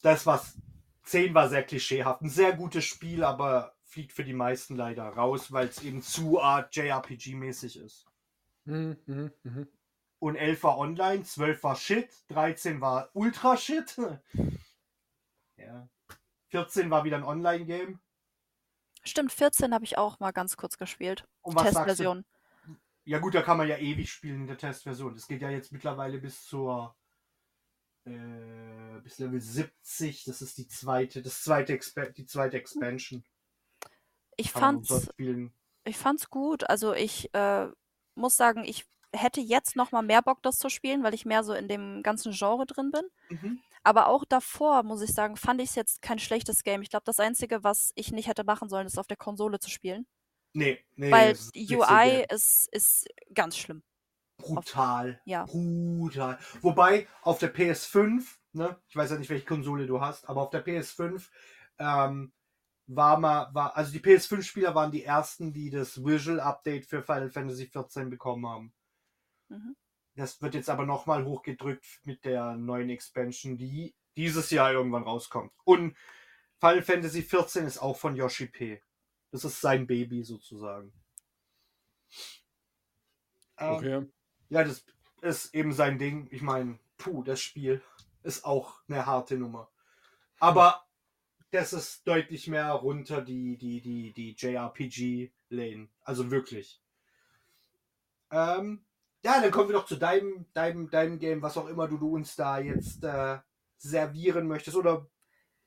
Das, 0.00 0.24
was. 0.24 0.58
10 1.02 1.34
war 1.34 1.48
sehr 1.50 1.62
klischeehaft. 1.62 2.22
Ein 2.22 2.30
sehr 2.30 2.54
gutes 2.54 2.84
Spiel, 2.84 3.24
aber 3.24 3.74
fliegt 3.82 4.12
für 4.12 4.24
die 4.24 4.34
meisten 4.34 4.76
leider 4.76 5.04
raus, 5.04 5.52
weil 5.52 5.68
es 5.68 5.82
eben 5.82 6.00
zu 6.02 6.40
Art 6.40 6.74
JRPG-mäßig 6.74 7.78
ist. 7.82 8.06
Mhm, 8.64 8.96
mhm, 9.06 9.32
mhm. 9.42 9.68
Und 10.20 10.36
11 10.36 10.62
war 10.64 10.78
online, 10.78 11.22
12 11.22 11.62
war 11.62 11.76
Shit, 11.76 12.10
13 12.28 12.80
war 12.80 13.10
Ultra 13.12 13.56
Shit. 13.56 13.96
ja. 15.56 15.88
14 16.48 16.90
war 16.90 17.04
wieder 17.04 17.16
ein 17.16 17.24
Online-Game. 17.24 18.00
Stimmt, 19.04 19.32
14 19.32 19.72
habe 19.72 19.84
ich 19.84 19.96
auch 19.96 20.18
mal 20.18 20.32
ganz 20.32 20.56
kurz 20.56 20.76
gespielt. 20.76 21.26
Und 21.42 21.54
was? 21.54 21.64
Testversion. 21.64 22.24
Ja 23.04 23.18
gut, 23.18 23.34
da 23.34 23.42
kann 23.42 23.56
man 23.56 23.68
ja 23.68 23.78
ewig 23.78 24.10
spielen 24.10 24.42
in 24.42 24.46
der 24.46 24.58
Testversion. 24.58 25.14
Das 25.14 25.28
geht 25.28 25.40
ja 25.40 25.50
jetzt 25.50 25.72
mittlerweile 25.72 26.18
bis 26.18 26.44
zur 26.44 26.94
äh, 28.04 29.00
bis 29.02 29.18
Level 29.18 29.40
70. 29.40 30.24
Das 30.24 30.42
ist 30.42 30.58
die 30.58 30.68
zweite, 30.68 31.22
das 31.22 31.42
zweite 31.42 31.78
die 32.16 32.26
zweite 32.26 32.56
Expansion. 32.58 33.24
Ich 34.36 34.52
Kann 34.52 34.84
fand's, 34.84 35.08
ich 35.84 35.96
fand's 35.96 36.30
gut. 36.30 36.68
Also 36.68 36.92
ich 36.94 37.32
äh, 37.34 37.68
muss 38.14 38.36
sagen, 38.36 38.64
ich 38.64 38.86
hätte 39.14 39.40
jetzt 39.40 39.76
noch 39.76 39.92
mal 39.92 40.02
mehr 40.02 40.22
Bock, 40.22 40.42
das 40.42 40.58
zu 40.58 40.68
spielen, 40.68 41.02
weil 41.02 41.14
ich 41.14 41.24
mehr 41.24 41.42
so 41.44 41.54
in 41.54 41.68
dem 41.68 42.02
ganzen 42.02 42.32
Genre 42.32 42.66
drin 42.66 42.90
bin. 42.90 43.02
Mhm. 43.30 43.60
Aber 43.82 44.08
auch 44.08 44.24
davor, 44.24 44.82
muss 44.82 45.02
ich 45.02 45.12
sagen, 45.12 45.36
fand 45.36 45.60
ich 45.60 45.70
es 45.70 45.74
jetzt 45.74 46.02
kein 46.02 46.18
schlechtes 46.18 46.62
Game. 46.62 46.82
Ich 46.82 46.90
glaube, 46.90 47.04
das 47.06 47.20
Einzige, 47.20 47.64
was 47.64 47.92
ich 47.94 48.12
nicht 48.12 48.28
hätte 48.28 48.44
machen 48.44 48.68
sollen, 48.68 48.86
ist 48.86 48.98
auf 48.98 49.06
der 49.06 49.16
Konsole 49.16 49.60
zu 49.60 49.70
spielen. 49.70 50.06
Nee, 50.52 50.84
nee. 50.96 51.10
weil 51.10 51.36
die 51.54 51.66
so 51.66 51.76
UI 51.76 51.86
geil. 51.86 52.26
ist, 52.30 52.68
ist 52.72 53.06
ganz 53.34 53.56
schlimm. 53.56 53.82
brutal. 54.38 55.20
Ja. 55.24 55.44
Brutal. 55.44 56.38
Wobei 56.60 57.06
auf 57.22 57.38
der 57.38 57.54
PS5, 57.54 58.24
ne, 58.52 58.76
ich 58.88 58.96
weiß 58.96 59.10
ja 59.10 59.18
nicht, 59.18 59.30
welche 59.30 59.46
Konsole 59.46 59.86
du 59.86 60.00
hast, 60.00 60.28
aber 60.28 60.42
auf 60.42 60.50
der 60.50 60.64
PS5 60.64 61.28
ähm, 61.78 62.32
war 62.86 63.18
mal, 63.18 63.50
war, 63.52 63.76
also 63.76 63.92
die 63.92 64.00
PS5-Spieler 64.00 64.74
waren 64.74 64.90
die 64.90 65.04
ersten, 65.04 65.52
die 65.52 65.70
das 65.70 66.04
Visual 66.04 66.40
Update 66.40 66.86
für 66.86 67.02
Final 67.02 67.30
Fantasy 67.30 67.68
XIV 67.68 68.08
bekommen 68.08 68.46
haben. 68.46 68.72
Mhm. 69.48 69.76
Das 70.14 70.42
wird 70.42 70.54
jetzt 70.54 70.68
aber 70.68 70.84
nochmal 70.84 71.24
hochgedrückt 71.24 71.86
mit 72.04 72.24
der 72.24 72.56
neuen 72.56 72.90
Expansion, 72.90 73.56
die 73.56 73.94
dieses 74.16 74.50
Jahr 74.50 74.72
irgendwann 74.72 75.04
rauskommt. 75.04 75.52
Und 75.64 75.96
Final 76.58 76.82
Fantasy 76.82 77.22
XIV 77.22 77.62
ist 77.66 77.78
auch 77.78 77.96
von 77.96 78.16
Yoshi 78.16 78.46
P. 78.46 78.82
Das 79.30 79.44
ist 79.44 79.60
sein 79.60 79.86
Baby 79.86 80.24
sozusagen. 80.24 80.92
Ähm, 83.58 83.76
Okay. 83.76 84.06
ja, 84.48 84.64
das 84.64 84.84
ist 85.22 85.54
eben 85.54 85.72
sein 85.72 85.98
Ding. 85.98 86.28
Ich 86.30 86.42
meine, 86.42 86.78
puh, 86.96 87.22
das 87.22 87.40
Spiel 87.40 87.82
ist 88.22 88.44
auch 88.44 88.80
eine 88.88 89.06
harte 89.06 89.36
Nummer. 89.36 89.70
Aber 90.40 90.84
das 91.50 91.72
ist 91.72 92.06
deutlich 92.06 92.48
mehr 92.48 92.70
runter 92.72 93.22
die, 93.22 93.56
die, 93.56 93.80
die, 93.80 94.12
die 94.12 94.34
JRPG-Lane. 94.36 95.88
Also 96.02 96.30
wirklich. 96.30 96.80
Ähm, 98.30 98.84
ja, 99.24 99.40
dann 99.40 99.50
kommen 99.50 99.68
wir 99.68 99.74
doch 99.74 99.86
zu 99.86 99.96
deinem, 99.96 100.46
deinem, 100.54 100.90
deinem 100.90 101.18
Game, 101.18 101.42
was 101.42 101.56
auch 101.56 101.68
immer 101.68 101.88
du, 101.88 101.98
du 101.98 102.14
uns 102.14 102.36
da 102.36 102.58
jetzt 102.58 103.04
äh, 103.04 103.38
servieren 103.78 104.46
möchtest 104.48 104.76
oder 104.76 105.08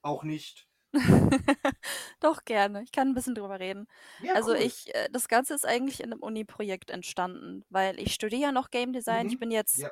auch 0.03 0.23
nicht. 0.23 0.69
Doch 2.19 2.43
gerne. 2.45 2.83
Ich 2.83 2.91
kann 2.91 3.09
ein 3.09 3.13
bisschen 3.13 3.35
drüber 3.35 3.59
reden. 3.59 3.87
Ja, 4.19 4.33
Also 4.33 4.53
cool. 4.53 4.55
ich, 4.55 4.93
äh, 4.93 5.09
das 5.11 5.27
Ganze 5.27 5.53
ist 5.53 5.65
eigentlich 5.65 6.01
in 6.01 6.11
einem 6.11 6.21
Uni-Projekt 6.21 6.91
entstanden, 6.91 7.63
weil 7.69 7.99
ich 7.99 8.13
studiere 8.13 8.41
ja 8.41 8.51
noch 8.51 8.71
Game 8.71 8.91
Design. 8.93 9.27
Ich 9.27 9.37
Mhm, 9.37 9.39
bin 9.39 9.51
jetzt 9.51 9.83
ja. 9.83 9.89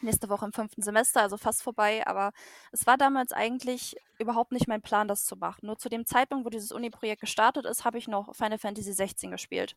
nächste 0.00 0.28
Woche 0.28 0.46
im 0.46 0.52
fünften 0.52 0.82
Semester, 0.82 1.22
also 1.22 1.36
fast 1.38 1.62
vorbei, 1.62 2.06
aber 2.06 2.32
es 2.72 2.86
war 2.86 2.96
damals 2.98 3.32
eigentlich 3.32 3.96
überhaupt 4.18 4.52
nicht 4.52 4.68
mein 4.68 4.82
Plan, 4.82 5.08
das 5.08 5.24
zu 5.26 5.36
machen. 5.36 5.66
Nur 5.66 5.78
zu 5.78 5.88
dem 5.88 6.06
Zeitpunkt, 6.06 6.44
wo 6.46 6.50
dieses 6.50 6.72
Uni-Projekt 6.72 7.20
gestartet 7.22 7.66
ist, 7.66 7.84
habe 7.84 7.98
ich 7.98 8.08
noch 8.08 8.34
Final 8.34 8.58
Fantasy 8.58 8.92
16 8.92 9.30
gespielt. 9.30 9.76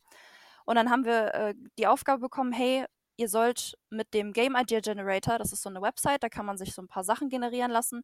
Und 0.65 0.75
dann 0.75 0.89
haben 0.89 1.05
wir 1.05 1.33
äh, 1.33 1.55
die 1.77 1.87
Aufgabe 1.87 2.21
bekommen, 2.21 2.53
hey, 2.53 2.85
ihr 3.17 3.29
sollt 3.29 3.77
mit 3.89 4.13
dem 4.13 4.33
Game 4.33 4.55
Idea 4.55 4.79
Generator, 4.79 5.37
das 5.37 5.53
ist 5.53 5.61
so 5.61 5.69
eine 5.69 5.81
Website, 5.81 6.23
da 6.23 6.29
kann 6.29 6.45
man 6.45 6.57
sich 6.57 6.73
so 6.73 6.81
ein 6.81 6.87
paar 6.87 7.03
Sachen 7.03 7.29
generieren 7.29 7.71
lassen, 7.71 8.03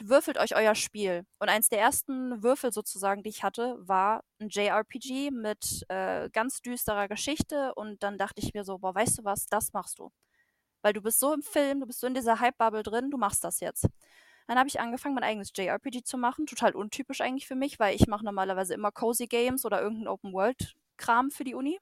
würfelt 0.00 0.38
euch 0.38 0.56
euer 0.56 0.74
Spiel. 0.74 1.24
Und 1.38 1.48
eins 1.48 1.68
der 1.68 1.80
ersten 1.80 2.42
Würfel 2.42 2.72
sozusagen, 2.72 3.22
die 3.22 3.30
ich 3.30 3.42
hatte, 3.42 3.76
war 3.80 4.24
ein 4.40 4.48
JRPG 4.48 5.30
mit 5.30 5.84
äh, 5.88 6.28
ganz 6.30 6.60
düsterer 6.60 7.08
Geschichte. 7.08 7.74
Und 7.74 8.02
dann 8.02 8.18
dachte 8.18 8.40
ich 8.42 8.54
mir 8.54 8.64
so, 8.64 8.78
boah, 8.78 8.94
weißt 8.94 9.18
du 9.18 9.24
was, 9.24 9.46
das 9.46 9.72
machst 9.72 9.98
du. 9.98 10.10
Weil 10.82 10.92
du 10.92 11.02
bist 11.02 11.20
so 11.20 11.32
im 11.32 11.42
Film, 11.42 11.80
du 11.80 11.86
bist 11.86 12.00
so 12.00 12.06
in 12.06 12.14
dieser 12.14 12.40
Hype-Bubble 12.40 12.82
drin, 12.82 13.10
du 13.10 13.18
machst 13.18 13.44
das 13.44 13.60
jetzt. 13.60 13.86
Dann 14.46 14.58
habe 14.58 14.68
ich 14.68 14.80
angefangen, 14.80 15.14
mein 15.14 15.24
eigenes 15.24 15.52
JRPG 15.54 16.02
zu 16.04 16.16
machen. 16.16 16.46
Total 16.46 16.74
untypisch 16.74 17.20
eigentlich 17.20 17.46
für 17.46 17.56
mich, 17.56 17.78
weil 17.78 17.94
ich 17.94 18.06
mache 18.06 18.24
normalerweise 18.24 18.74
immer 18.74 18.90
Cozy 18.90 19.26
Games 19.26 19.64
oder 19.64 19.82
irgendeinen 19.82 20.08
Open-World-Kram 20.08 21.30
für 21.30 21.44
die 21.44 21.54
Uni. 21.54 21.78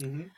Mhm. 0.00 0.30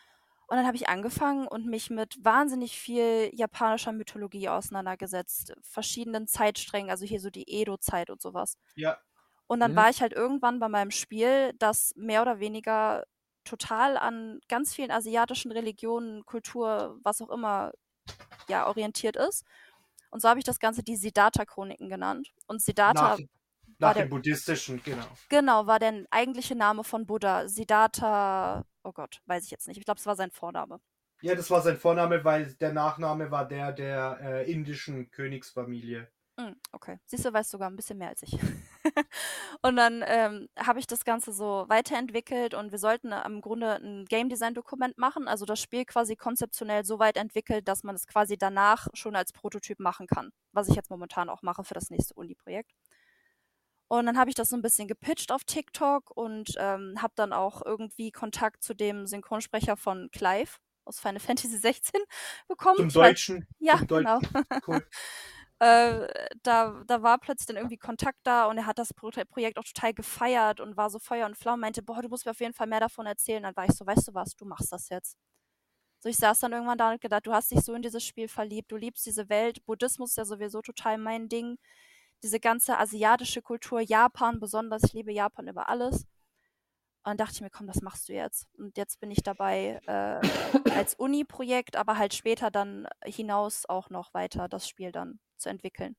Und 0.51 0.57
dann 0.59 0.67
habe 0.67 0.77
ich 0.77 0.89
angefangen 0.91 1.49
und 1.49 1.67
mich 1.67 1.91
mit 1.91 2.25
wahnsinnig 2.25 2.79
viel 2.79 3.31
japanischer 3.35 3.93
Mythologie 3.93 4.49
auseinandergesetzt, 4.51 5.55
verschiedenen 5.63 6.27
Zeitsträngen, 6.29 6.91
also 6.91 7.07
hier 7.07 7.21
so 7.21 7.31
die 7.31 7.49
Edo-Zeit 7.49 8.11
und 8.11 8.21
sowas. 8.21 8.59
Ja. 8.75 9.01
Und 9.47 9.61
dann 9.61 9.73
Mhm. 9.73 9.77
war 9.77 9.91
ich 9.91 10.01
halt 10.03 10.13
irgendwann 10.13 10.61
bei 10.61 10.69
meinem 10.69 10.91
Spiel, 10.93 11.53
das 11.59 11.93
mehr 11.97 12.23
oder 12.23 12.41
weniger 12.41 13.05
total 13.45 13.97
an 13.97 14.41
ganz 14.49 14.75
vielen 14.75 14.91
asiatischen 14.93 15.53
Religionen, 15.53 16.25
Kultur, 16.27 16.99
was 17.03 17.21
auch 17.23 17.31
immer, 17.31 17.73
ja, 18.49 18.67
orientiert 18.69 19.17
ist. 19.17 19.45
Und 20.11 20.21
so 20.23 20.29
habe 20.29 20.41
ich 20.41 20.45
das 20.47 20.61
Ganze 20.61 20.83
die 20.83 20.97
Siddhartha-Chroniken 20.97 21.89
genannt. 21.91 22.33
Und 22.49 22.63
Siddhartha, 22.63 23.21
Nach, 23.81 23.95
der- 23.95 24.05
dem 24.05 24.11
buddhistischen, 24.11 24.83
genau. 24.85 25.07
genau, 25.29 25.67
war 25.67 25.79
der 25.79 26.05
eigentliche 26.11 26.55
Name 26.55 26.85
von 26.85 27.07
Buddha. 27.07 27.49
Siddhartha, 27.49 28.65
oh 28.83 28.93
Gott, 28.93 29.21
weiß 29.27 29.45
ich 29.45 29.51
jetzt 29.51 29.69
nicht. 29.69 29.79
Ich 29.79 29.85
glaube, 29.85 29.99
es 29.99 30.07
war 30.07 30.17
sein 30.17 30.31
Vorname. 30.31 30.81
Ja, 31.23 31.35
das 31.35 31.51
war 31.51 31.61
sein 31.61 31.77
Vorname, 31.77 32.25
weil 32.25 32.55
der 32.55 32.73
Nachname 32.73 33.31
war 33.31 33.47
der 33.47 33.73
der 33.73 34.19
äh, 34.23 34.51
indischen 34.51 35.11
Königsfamilie. 35.11 36.09
Hm, 36.39 36.57
okay. 36.73 36.99
Siehst 37.05 37.27
du, 37.27 37.33
weißt 37.35 37.51
sogar 37.51 37.69
ein 37.69 37.77
bisschen 37.77 37.99
mehr 37.99 38.09
als 38.09 38.23
ich. 38.23 38.33
und 39.63 39.77
dann 39.77 40.03
ähm, 40.07 40.49
habe 40.59 40.79
ich 40.79 40.87
das 40.87 41.05
Ganze 41.05 41.33
so 41.33 41.67
weiterentwickelt 41.69 42.55
und 42.55 42.73
wir 42.73 42.79
sollten 42.79 43.13
im 43.13 43.43
Grunde 43.43 43.75
ein 43.75 44.07
Game 44.07 44.31
Design 44.31 44.55
Dokument 44.55 44.97
machen, 44.97 45.29
also 45.29 45.45
das 45.45 45.61
Spiel 45.61 45.85
quasi 45.85 46.17
konzeptionell 46.17 46.85
so 46.85 46.99
weit 46.99 47.19
entwickelt, 47.19 47.69
dass 47.69 47.83
man 47.83 47.95
es 47.95 48.07
quasi 48.07 48.39
danach 48.39 48.89
schon 48.95 49.17
als 49.17 49.33
Prototyp 49.35 49.81
machen 49.81 50.07
kann, 50.07 50.31
was 50.53 50.69
ich 50.69 50.77
jetzt 50.77 50.89
momentan 50.89 51.29
auch 51.29 51.43
mache 51.43 51.63
für 51.65 51.75
das 51.75 51.91
nächste 51.91 52.15
Uni-Projekt. 52.15 52.73
Und 53.91 54.07
dann 54.07 54.17
habe 54.17 54.31
ich 54.31 54.37
das 54.37 54.51
so 54.51 54.57
ein 54.57 54.63
bisschen 54.63 54.87
gepitcht 54.87 55.33
auf 55.33 55.43
TikTok 55.43 56.17
und 56.17 56.55
ähm, 56.59 56.95
habe 57.03 57.13
dann 57.17 57.33
auch 57.33 57.61
irgendwie 57.67 58.13
Kontakt 58.13 58.63
zu 58.63 58.73
dem 58.73 59.09
Synchronsprecher 59.09 59.77
von 59.77 60.09
Clive 60.13 60.53
aus 60.85 61.01
Final 61.01 61.19
Fantasy 61.19 61.59
16 61.59 62.01
bekommen. 62.49 62.77
Zum 62.77 62.89
Deutschen. 62.89 63.49
ja, 63.59 63.79
zum 63.79 63.89
Deutschen. 63.89 64.21
genau. 64.23 64.45
Cool. 64.67 64.87
Äh, 65.63 66.09
da, 66.43 66.83
da 66.87 67.03
war 67.03 67.19
plötzlich 67.19 67.45
dann 67.45 67.57
irgendwie 67.57 67.77
Kontakt 67.77 68.17
da 68.23 68.47
und 68.47 68.57
er 68.57 68.65
hat 68.65 68.79
das 68.79 68.95
Pro 68.95 69.11
Projekt 69.11 69.59
auch 69.59 69.65
total 69.65 69.93
gefeiert 69.93 70.59
und 70.59 70.79
war 70.79 70.89
so 70.89 70.99
Feuer 70.99 71.27
und 71.27 71.37
Flamme, 71.37 71.61
meinte, 71.61 71.83
boah, 71.83 72.01
du 72.01 72.09
musst 72.09 72.25
mir 72.25 72.31
auf 72.31 72.41
jeden 72.41 72.55
Fall 72.55 72.67
mehr 72.67 72.81
davon 72.81 73.05
erzählen. 73.05 73.43
Dann 73.43 73.55
war 73.57 73.67
ich 73.67 73.73
so, 73.73 73.85
weißt 73.85 74.09
du 74.09 74.15
was, 74.15 74.35
du 74.37 74.47
machst 74.47 74.73
das 74.73 74.89
jetzt. 74.89 75.19
So, 76.03 76.09
ich 76.09 76.17
saß 76.17 76.39
dann 76.41 76.53
irgendwann 76.53 76.79
da 76.79 76.91
und 76.91 77.03
gedacht, 77.03 77.27
du 77.27 77.35
hast 77.35 77.51
dich 77.51 77.61
so 77.61 77.75
in 77.75 77.83
dieses 77.83 78.03
Spiel 78.03 78.27
verliebt, 78.27 78.73
du 78.73 78.77
liebst 78.77 79.05
diese 79.05 79.29
Welt, 79.29 79.63
Buddhismus 79.67 80.13
ist 80.13 80.17
ja 80.17 80.25
sowieso 80.25 80.63
total 80.63 80.97
mein 80.97 81.29
Ding. 81.29 81.59
Diese 82.23 82.41
ganze 82.41 82.79
asiatische 82.79 83.41
Kultur, 83.43 83.81
Japan 83.81 84.41
besonders, 84.41 84.85
ich 84.85 84.93
liebe 84.93 85.13
Japan 85.13 85.49
über 85.49 85.69
alles. 85.69 86.07
Und 87.03 87.13
dann 87.13 87.17
dachte 87.17 87.33
ich 87.37 87.41
mir, 87.41 87.51
komm, 87.51 87.67
das 87.67 87.81
machst 87.81 88.09
du 88.09 88.13
jetzt. 88.13 88.47
Und 88.59 88.77
jetzt 88.77 89.01
bin 89.01 89.11
ich 89.11 89.23
dabei 89.23 89.81
äh, 89.87 90.71
als 90.71 90.95
Uni-Projekt, 90.95 91.77
aber 91.77 91.97
halt 91.97 92.13
später 92.13 92.51
dann 92.51 92.87
hinaus 93.05 93.65
auch 93.67 93.89
noch 93.89 94.13
weiter 94.13 94.49
das 94.49 94.69
Spiel 94.69 94.93
dann 94.93 95.19
zu 95.39 95.49
entwickeln. 95.49 95.97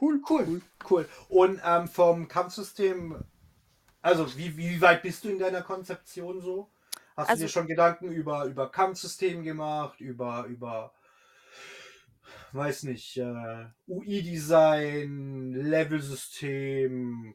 Cool, 0.00 0.22
cool, 0.30 0.62
cool. 0.90 1.08
Und 1.28 1.60
ähm, 1.62 1.88
vom 1.88 2.26
Kampfsystem, 2.26 3.22
also 4.00 4.34
wie, 4.36 4.56
wie 4.56 4.80
weit 4.80 5.02
bist 5.02 5.24
du 5.24 5.28
in 5.28 5.38
deiner 5.38 5.62
Konzeption 5.62 6.40
so? 6.40 6.70
Hast 7.14 7.28
Also- 7.30 7.40
du 7.42 7.46
dir 7.46 7.52
schon 7.52 7.66
Gedanken 7.66 8.10
über, 8.12 8.44
über 8.44 8.70
Kampfsystem 8.70 9.42
gemacht, 9.42 10.00
über, 10.00 10.44
über 10.46 10.92
weiß 12.52 12.84
nicht, 12.84 13.16
äh, 13.16 13.66
UI-Design, 13.88 15.52
Level-System? 15.52 17.34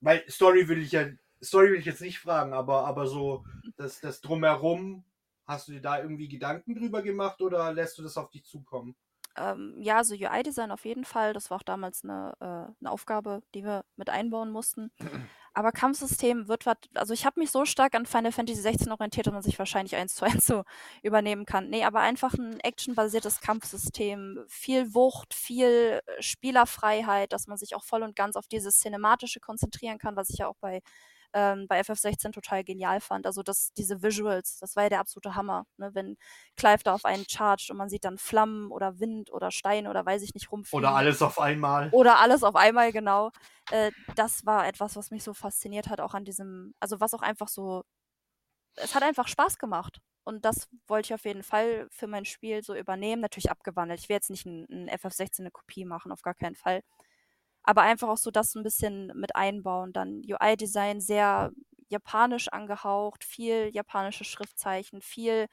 Weil 0.00 0.24
Story 0.28 0.68
will 0.68 0.82
ich 0.82 0.92
ja 0.92 1.06
Story 1.42 1.72
will 1.72 1.78
ich 1.78 1.86
jetzt 1.86 2.00
nicht 2.00 2.20
fragen, 2.20 2.52
aber, 2.52 2.86
aber 2.86 3.06
so 3.06 3.44
das, 3.76 4.00
das 4.00 4.20
Drumherum, 4.20 5.04
hast 5.46 5.68
du 5.68 5.72
dir 5.72 5.80
da 5.80 6.00
irgendwie 6.00 6.28
Gedanken 6.28 6.74
drüber 6.74 7.02
gemacht 7.02 7.40
oder 7.42 7.72
lässt 7.72 7.98
du 7.98 8.02
das 8.02 8.16
auf 8.16 8.30
dich 8.30 8.44
zukommen? 8.44 8.94
Ähm, 9.36 9.74
ja, 9.80 9.96
also 9.96 10.14
UI-Design 10.14 10.70
auf 10.70 10.84
jeden 10.84 11.04
Fall. 11.04 11.32
Das 11.32 11.50
war 11.50 11.58
auch 11.58 11.62
damals 11.62 12.04
eine, 12.04 12.34
äh, 12.40 12.44
eine 12.44 12.90
Aufgabe, 12.90 13.42
die 13.54 13.64
wir 13.64 13.84
mit 13.96 14.10
einbauen 14.10 14.50
mussten. 14.50 14.90
Aber 15.54 15.72
Kampfsystem 15.72 16.48
wird 16.48 16.64
was, 16.66 16.76
also 16.94 17.12
ich 17.12 17.26
habe 17.26 17.38
mich 17.40 17.50
so 17.50 17.64
stark 17.64 17.94
an 17.94 18.06
Final 18.06 18.32
Fantasy 18.32 18.60
16 18.60 18.90
orientiert, 18.90 19.26
dass 19.26 19.34
man 19.34 19.42
sich 19.42 19.58
wahrscheinlich 19.58 19.96
eins 19.96 20.14
zu 20.14 20.24
eins 20.24 20.46
so 20.46 20.64
übernehmen 21.02 21.44
kann. 21.44 21.68
Nee, 21.68 21.84
aber 21.84 22.00
einfach 22.00 22.34
ein 22.34 22.58
actionbasiertes 22.60 23.40
Kampfsystem, 23.40 24.44
viel 24.48 24.94
Wucht, 24.94 25.34
viel 25.34 26.00
äh, 26.06 26.22
Spielerfreiheit, 26.22 27.32
dass 27.32 27.46
man 27.48 27.58
sich 27.58 27.74
auch 27.74 27.84
voll 27.84 28.02
und 28.02 28.16
ganz 28.16 28.36
auf 28.36 28.46
dieses 28.48 28.80
Cinematische 28.80 29.40
konzentrieren 29.40 29.98
kann, 29.98 30.16
was 30.16 30.30
ich 30.30 30.38
ja 30.38 30.46
auch 30.48 30.56
bei 30.60 30.80
ähm, 31.34 31.66
bei 31.68 31.80
FF16 31.80 32.32
total 32.32 32.64
genial 32.64 33.00
fand. 33.00 33.26
Also 33.26 33.42
das, 33.42 33.72
diese 33.72 34.02
Visuals, 34.02 34.58
das 34.58 34.76
war 34.76 34.84
ja 34.84 34.88
der 34.90 35.00
absolute 35.00 35.34
Hammer. 35.34 35.66
Ne? 35.76 35.90
Wenn 35.94 36.16
Clive 36.56 36.82
da 36.84 36.94
auf 36.94 37.04
einen 37.04 37.26
chargt 37.28 37.70
und 37.70 37.76
man 37.76 37.88
sieht 37.88 38.04
dann 38.04 38.18
Flammen 38.18 38.70
oder 38.70 39.00
Wind 39.00 39.32
oder 39.32 39.50
Stein 39.50 39.86
oder 39.86 40.04
weiß 40.04 40.22
ich 40.22 40.34
nicht 40.34 40.50
rumfliegen. 40.52 40.84
Oder 40.84 40.94
alles 40.94 41.22
auf 41.22 41.38
einmal. 41.40 41.88
Oder 41.92 42.18
alles 42.20 42.42
auf 42.42 42.56
einmal, 42.56 42.92
genau. 42.92 43.30
Äh, 43.70 43.90
das 44.14 44.44
war 44.46 44.66
etwas, 44.66 44.96
was 44.96 45.10
mich 45.10 45.24
so 45.24 45.34
fasziniert 45.34 45.88
hat, 45.88 46.00
auch 46.00 46.14
an 46.14 46.24
diesem, 46.24 46.74
also 46.80 47.00
was 47.00 47.14
auch 47.14 47.22
einfach 47.22 47.48
so, 47.48 47.82
es 48.76 48.94
hat 48.94 49.02
einfach 49.02 49.28
Spaß 49.28 49.58
gemacht. 49.58 50.00
Und 50.24 50.44
das 50.44 50.68
wollte 50.86 51.06
ich 51.06 51.14
auf 51.14 51.24
jeden 51.24 51.42
Fall 51.42 51.88
für 51.90 52.06
mein 52.06 52.24
Spiel 52.24 52.62
so 52.62 52.76
übernehmen. 52.76 53.22
Natürlich 53.22 53.50
abgewandelt. 53.50 53.98
Ich 54.00 54.08
will 54.08 54.14
jetzt 54.14 54.30
nicht 54.30 54.46
ein, 54.46 54.66
ein 54.70 54.88
FF16 54.88 55.40
eine 55.40 55.50
Kopie 55.50 55.84
machen, 55.84 56.12
auf 56.12 56.22
gar 56.22 56.34
keinen 56.34 56.54
Fall 56.54 56.82
aber 57.62 57.82
einfach 57.82 58.08
auch 58.08 58.18
so 58.18 58.30
das 58.30 58.54
ein 58.54 58.62
bisschen 58.62 59.12
mit 59.14 59.36
einbauen. 59.36 59.92
Dann 59.92 60.22
UI-Design 60.26 61.00
sehr 61.00 61.52
japanisch 61.88 62.48
angehaucht, 62.48 63.24
viel 63.24 63.70
japanische 63.72 64.24
Schriftzeichen, 64.24 65.00
viel 65.00 65.46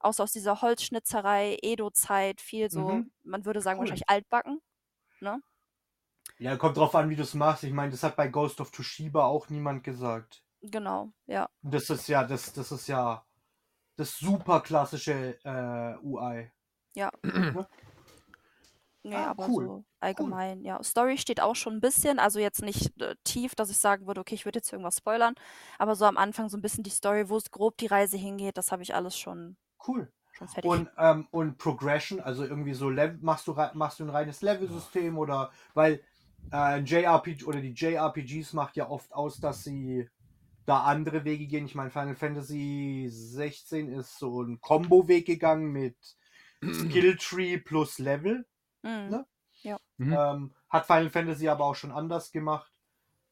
auch 0.00 0.14
so 0.14 0.22
aus 0.22 0.32
dieser 0.32 0.62
Holzschnitzerei, 0.62 1.58
Edo-Zeit, 1.60 2.40
viel 2.40 2.70
so, 2.70 2.88
mhm. 2.88 3.10
man 3.22 3.44
würde 3.44 3.60
sagen, 3.60 3.78
cool. 3.78 3.82
wahrscheinlich 3.82 4.08
altbacken. 4.08 4.62
Ne? 5.20 5.42
Ja, 6.38 6.56
kommt 6.56 6.78
drauf 6.78 6.94
an, 6.94 7.10
wie 7.10 7.16
du 7.16 7.22
es 7.22 7.34
machst. 7.34 7.64
Ich 7.64 7.72
meine, 7.72 7.90
das 7.90 8.02
hat 8.02 8.16
bei 8.16 8.28
Ghost 8.28 8.60
of 8.62 8.70
Toshiba 8.70 9.24
auch 9.24 9.50
niemand 9.50 9.84
gesagt. 9.84 10.42
Genau, 10.62 11.12
ja. 11.26 11.50
Das 11.62 11.90
ist 11.90 12.08
ja, 12.08 12.24
das, 12.24 12.52
das 12.52 12.72
ist 12.72 12.86
ja 12.86 13.24
das 13.96 14.16
super 14.16 14.60
klassische 14.60 15.38
äh, 15.44 15.98
UI. 16.02 16.50
Ja. 16.94 17.10
Ne? 19.02 19.10
Nee, 19.10 19.16
ah, 19.16 19.30
aber 19.30 19.48
cool. 19.48 19.64
so 19.64 19.84
allgemein, 20.00 20.58
cool. 20.58 20.66
ja. 20.66 20.82
Story 20.82 21.16
steht 21.18 21.40
auch 21.40 21.56
schon 21.56 21.74
ein 21.74 21.80
bisschen, 21.80 22.18
also 22.18 22.38
jetzt 22.38 22.62
nicht 22.62 23.00
äh, 23.00 23.14
tief, 23.24 23.54
dass 23.54 23.70
ich 23.70 23.78
sagen 23.78 24.06
würde, 24.06 24.20
okay, 24.20 24.34
ich 24.34 24.44
würde 24.44 24.58
jetzt 24.58 24.72
irgendwas 24.72 24.98
spoilern, 24.98 25.34
aber 25.78 25.94
so 25.94 26.04
am 26.04 26.16
Anfang 26.16 26.48
so 26.48 26.58
ein 26.58 26.62
bisschen 26.62 26.84
die 26.84 26.90
Story, 26.90 27.28
wo 27.28 27.36
es 27.36 27.50
grob 27.50 27.78
die 27.78 27.86
Reise 27.86 28.16
hingeht, 28.16 28.58
das 28.58 28.72
habe 28.72 28.82
ich 28.82 28.94
alles 28.94 29.16
schon. 29.16 29.56
Cool. 29.86 30.12
Schon 30.32 30.48
fertig. 30.48 30.70
Und, 30.70 30.88
ähm, 30.98 31.26
und 31.30 31.58
Progression, 31.58 32.20
also 32.20 32.44
irgendwie 32.44 32.74
so 32.74 32.88
Level, 32.88 33.18
machst 33.20 33.46
du 33.46 33.56
machst 33.74 34.00
du 34.00 34.04
ein 34.04 34.10
reines 34.10 34.42
Level-System 34.42 35.18
oder 35.18 35.50
weil 35.74 36.00
äh, 36.52 36.80
JRPG 36.80 37.44
oder 37.44 37.60
die 37.60 37.72
JRPGs 37.72 38.52
macht 38.52 38.76
ja 38.76 38.88
oft 38.88 39.12
aus, 39.12 39.40
dass 39.40 39.64
sie 39.64 40.08
da 40.66 40.84
andere 40.84 41.24
Wege 41.24 41.46
gehen. 41.46 41.66
Ich 41.66 41.74
meine, 41.74 41.90
Final 41.90 42.14
Fantasy 42.14 43.08
16 43.10 43.92
ist 43.92 44.18
so 44.18 44.42
ein 44.42 44.60
Combo-Weg 44.60 45.26
gegangen 45.26 45.72
mit 45.72 45.96
Skilltree 46.62 47.58
plus 47.58 47.98
Level. 47.98 48.46
Mhm. 48.82 49.10
Ne? 49.10 49.26
Ja. 49.62 49.78
Mhm. 49.98 50.12
Ähm, 50.12 50.54
hat 50.68 50.86
Final 50.86 51.10
Fantasy 51.10 51.48
aber 51.48 51.64
auch 51.64 51.74
schon 51.74 51.92
anders 51.92 52.32
gemacht. 52.32 52.72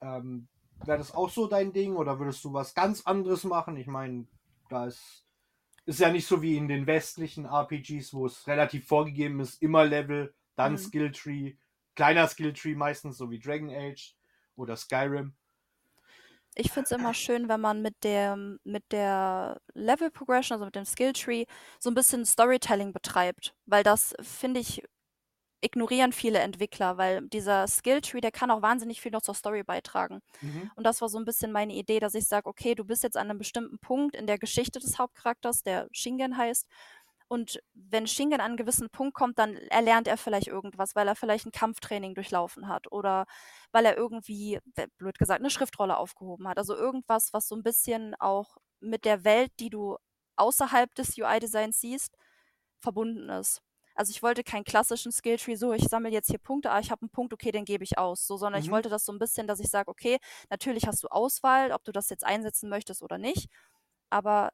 Ähm, 0.00 0.48
Wäre 0.84 0.98
das 0.98 1.12
auch 1.12 1.30
so 1.30 1.48
dein 1.48 1.72
Ding 1.72 1.96
oder 1.96 2.18
würdest 2.18 2.44
du 2.44 2.52
was 2.52 2.74
ganz 2.74 3.04
anderes 3.04 3.44
machen? 3.44 3.76
Ich 3.76 3.88
meine, 3.88 4.26
da 4.68 4.86
ist, 4.86 5.24
ist 5.86 6.00
ja 6.00 6.10
nicht 6.10 6.26
so 6.26 6.40
wie 6.40 6.56
in 6.56 6.68
den 6.68 6.86
westlichen 6.86 7.46
RPGs, 7.46 8.14
wo 8.14 8.26
es 8.26 8.46
relativ 8.46 8.86
vorgegeben 8.86 9.40
ist, 9.40 9.60
immer 9.60 9.84
Level, 9.84 10.32
dann 10.54 10.72
mhm. 10.72 10.78
Skilltree, 10.78 11.56
kleiner 11.96 12.28
Skilltree 12.28 12.76
meistens, 12.76 13.16
so 13.18 13.30
wie 13.30 13.40
Dragon 13.40 13.70
Age 13.70 14.14
oder 14.54 14.76
Skyrim. 14.76 15.34
Ich 16.54 16.72
finde 16.72 16.86
es 16.86 16.90
immer 16.90 17.14
schön, 17.14 17.48
wenn 17.48 17.60
man 17.60 17.82
mit 17.82 18.02
der, 18.02 18.36
mit 18.64 18.82
der 18.90 19.60
Level 19.74 20.10
Progression, 20.10 20.56
also 20.56 20.64
mit 20.64 20.74
dem 20.74 20.84
Skilltree, 20.84 21.44
so 21.78 21.90
ein 21.90 21.94
bisschen 21.94 22.24
Storytelling 22.24 22.92
betreibt. 22.92 23.54
Weil 23.66 23.84
das, 23.84 24.14
finde 24.20 24.58
ich, 24.58 24.82
ignorieren 25.60 26.12
viele 26.12 26.38
Entwickler, 26.38 26.98
weil 26.98 27.26
dieser 27.28 27.66
Skilltree, 27.66 28.20
der 28.20 28.30
kann 28.30 28.50
auch 28.50 28.62
wahnsinnig 28.62 29.00
viel 29.00 29.12
noch 29.12 29.22
zur 29.22 29.34
Story 29.34 29.64
beitragen. 29.64 30.20
Mhm. 30.40 30.70
Und 30.76 30.84
das 30.84 31.00
war 31.00 31.08
so 31.08 31.18
ein 31.18 31.24
bisschen 31.24 31.52
meine 31.52 31.74
Idee, 31.74 32.00
dass 32.00 32.14
ich 32.14 32.26
sage, 32.26 32.48
okay, 32.48 32.74
du 32.74 32.84
bist 32.84 33.02
jetzt 33.02 33.16
an 33.16 33.28
einem 33.28 33.38
bestimmten 33.38 33.78
Punkt 33.78 34.14
in 34.14 34.26
der 34.26 34.38
Geschichte 34.38 34.78
des 34.78 34.98
Hauptcharakters, 34.98 35.62
der 35.62 35.88
Shingen 35.92 36.36
heißt. 36.36 36.66
Und 37.28 37.60
wenn 37.74 38.06
Shingen 38.06 38.40
an 38.40 38.46
einen 38.46 38.56
gewissen 38.56 38.88
Punkt 38.88 39.14
kommt, 39.14 39.38
dann 39.38 39.54
erlernt 39.54 40.08
er 40.08 40.16
vielleicht 40.16 40.46
irgendwas, 40.46 40.96
weil 40.96 41.06
er 41.06 41.14
vielleicht 41.14 41.44
ein 41.46 41.52
Kampftraining 41.52 42.14
durchlaufen 42.14 42.68
hat 42.68 42.90
oder 42.90 43.26
weil 43.70 43.84
er 43.84 43.96
irgendwie, 43.98 44.60
blöd 44.96 45.18
gesagt, 45.18 45.40
eine 45.40 45.50
Schriftrolle 45.50 45.98
aufgehoben 45.98 46.48
hat. 46.48 46.56
Also 46.56 46.74
irgendwas, 46.74 47.34
was 47.34 47.46
so 47.48 47.54
ein 47.54 47.62
bisschen 47.62 48.14
auch 48.18 48.56
mit 48.80 49.04
der 49.04 49.24
Welt, 49.24 49.52
die 49.60 49.68
du 49.68 49.98
außerhalb 50.36 50.94
des 50.94 51.18
UI-Designs 51.18 51.80
siehst, 51.80 52.16
verbunden 52.80 53.28
ist. 53.28 53.60
Also 53.98 54.12
ich 54.12 54.22
wollte 54.22 54.44
keinen 54.44 54.62
klassischen 54.62 55.10
Skilltree, 55.10 55.56
so 55.56 55.72
ich 55.72 55.82
sammle 55.88 56.10
jetzt 56.10 56.28
hier 56.28 56.38
Punkte, 56.38 56.70
ah, 56.70 56.78
ich 56.78 56.92
habe 56.92 57.02
einen 57.02 57.10
Punkt, 57.10 57.32
okay, 57.32 57.50
den 57.50 57.64
gebe 57.64 57.82
ich 57.82 57.98
aus. 57.98 58.28
So, 58.28 58.36
sondern 58.36 58.60
mhm. 58.60 58.66
ich 58.66 58.70
wollte 58.70 58.88
das 58.88 59.04
so 59.04 59.10
ein 59.10 59.18
bisschen, 59.18 59.48
dass 59.48 59.58
ich 59.58 59.68
sage, 59.68 59.90
okay, 59.90 60.18
natürlich 60.50 60.86
hast 60.86 61.02
du 61.02 61.08
Auswahl, 61.08 61.72
ob 61.72 61.82
du 61.82 61.90
das 61.90 62.08
jetzt 62.08 62.24
einsetzen 62.24 62.68
möchtest 62.68 63.02
oder 63.02 63.18
nicht, 63.18 63.48
aber 64.08 64.52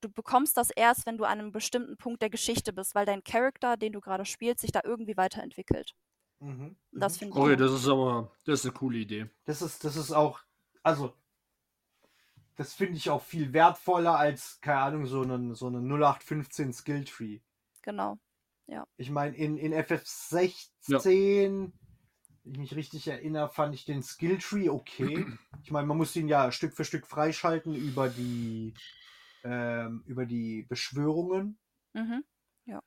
du 0.00 0.08
bekommst 0.10 0.56
das 0.56 0.70
erst, 0.70 1.06
wenn 1.06 1.18
du 1.18 1.24
an 1.24 1.38
einem 1.38 1.52
bestimmten 1.52 1.98
Punkt 1.98 2.20
der 2.20 2.30
Geschichte 2.30 2.72
bist, 2.72 2.96
weil 2.96 3.06
dein 3.06 3.22
Charakter, 3.22 3.76
den 3.76 3.92
du 3.92 4.00
gerade 4.00 4.24
spielst, 4.24 4.62
sich 4.62 4.72
da 4.72 4.80
irgendwie 4.82 5.16
weiterentwickelt. 5.16 5.94
Mhm. 6.40 6.74
Das 6.90 7.14
mhm. 7.14 7.18
finde 7.18 7.38
ich. 7.38 7.44
Okay, 7.44 7.56
das 7.56 7.72
ist 7.72 7.86
aber, 7.86 8.32
das 8.44 8.58
ist 8.58 8.66
eine 8.66 8.74
coole 8.74 8.98
Idee. 8.98 9.30
Das 9.44 9.62
ist, 9.62 9.84
das 9.84 9.94
ist 9.94 10.10
auch, 10.10 10.40
also, 10.82 11.14
das 12.56 12.74
finde 12.74 12.96
ich 12.96 13.08
auch 13.08 13.22
viel 13.22 13.52
wertvoller 13.52 14.18
als, 14.18 14.60
keine 14.60 14.80
Ahnung, 14.80 15.06
so 15.06 15.22
einen, 15.22 15.54
so 15.54 15.68
einen 15.68 15.86
0815 15.88 16.72
Skilltree. 16.72 17.38
Genau. 17.82 18.18
Ja. 18.70 18.86
Ich 18.96 19.10
meine, 19.10 19.36
in, 19.36 19.56
in 19.56 19.74
FF16, 19.74 20.70
ja. 20.86 21.04
wenn 21.04 21.72
ich 22.44 22.58
mich 22.58 22.76
richtig 22.76 23.08
erinnere, 23.08 23.48
fand 23.48 23.74
ich 23.74 23.84
den 23.84 24.02
Skilltree 24.02 24.68
okay. 24.68 25.26
Ich 25.62 25.72
meine, 25.72 25.86
man 25.86 25.98
muss 25.98 26.16
ihn 26.16 26.28
ja 26.28 26.50
Stück 26.52 26.74
für 26.74 26.84
Stück 26.84 27.06
freischalten 27.06 27.74
über 27.74 28.08
die, 28.08 28.72
ähm, 29.44 30.02
über 30.06 30.24
die 30.24 30.62
Beschwörungen. 30.62 31.58
Mhm. 31.92 32.24
Ja. 32.64 32.80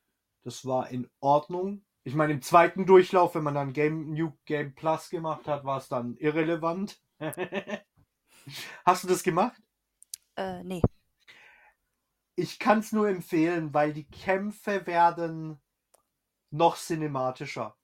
Das 0.43 0.65
war 0.65 0.89
in 0.89 1.09
Ordnung. 1.19 1.85
Ich 2.03 2.15
meine, 2.15 2.33
im 2.33 2.41
zweiten 2.41 2.85
Durchlauf, 2.85 3.35
wenn 3.35 3.43
man 3.43 3.55
dann 3.55 3.73
Game, 3.73 4.13
New 4.13 4.33
Game 4.45 4.73
Plus 4.73 5.09
gemacht 5.09 5.47
hat, 5.47 5.65
war 5.65 5.77
es 5.77 5.89
dann 5.89 6.15
irrelevant. 6.17 6.99
Hast 8.85 9.03
du 9.03 9.07
das 9.07 9.21
gemacht? 9.21 9.61
Äh, 10.35 10.63
nee. 10.63 10.81
Ich 12.35 12.57
kann 12.57 12.79
es 12.79 12.91
nur 12.91 13.07
empfehlen, 13.07 13.73
weil 13.73 13.93
die 13.93 14.09
Kämpfe 14.09 14.87
werden 14.87 15.61
noch 16.53 16.77
cinematischer. 16.77 17.75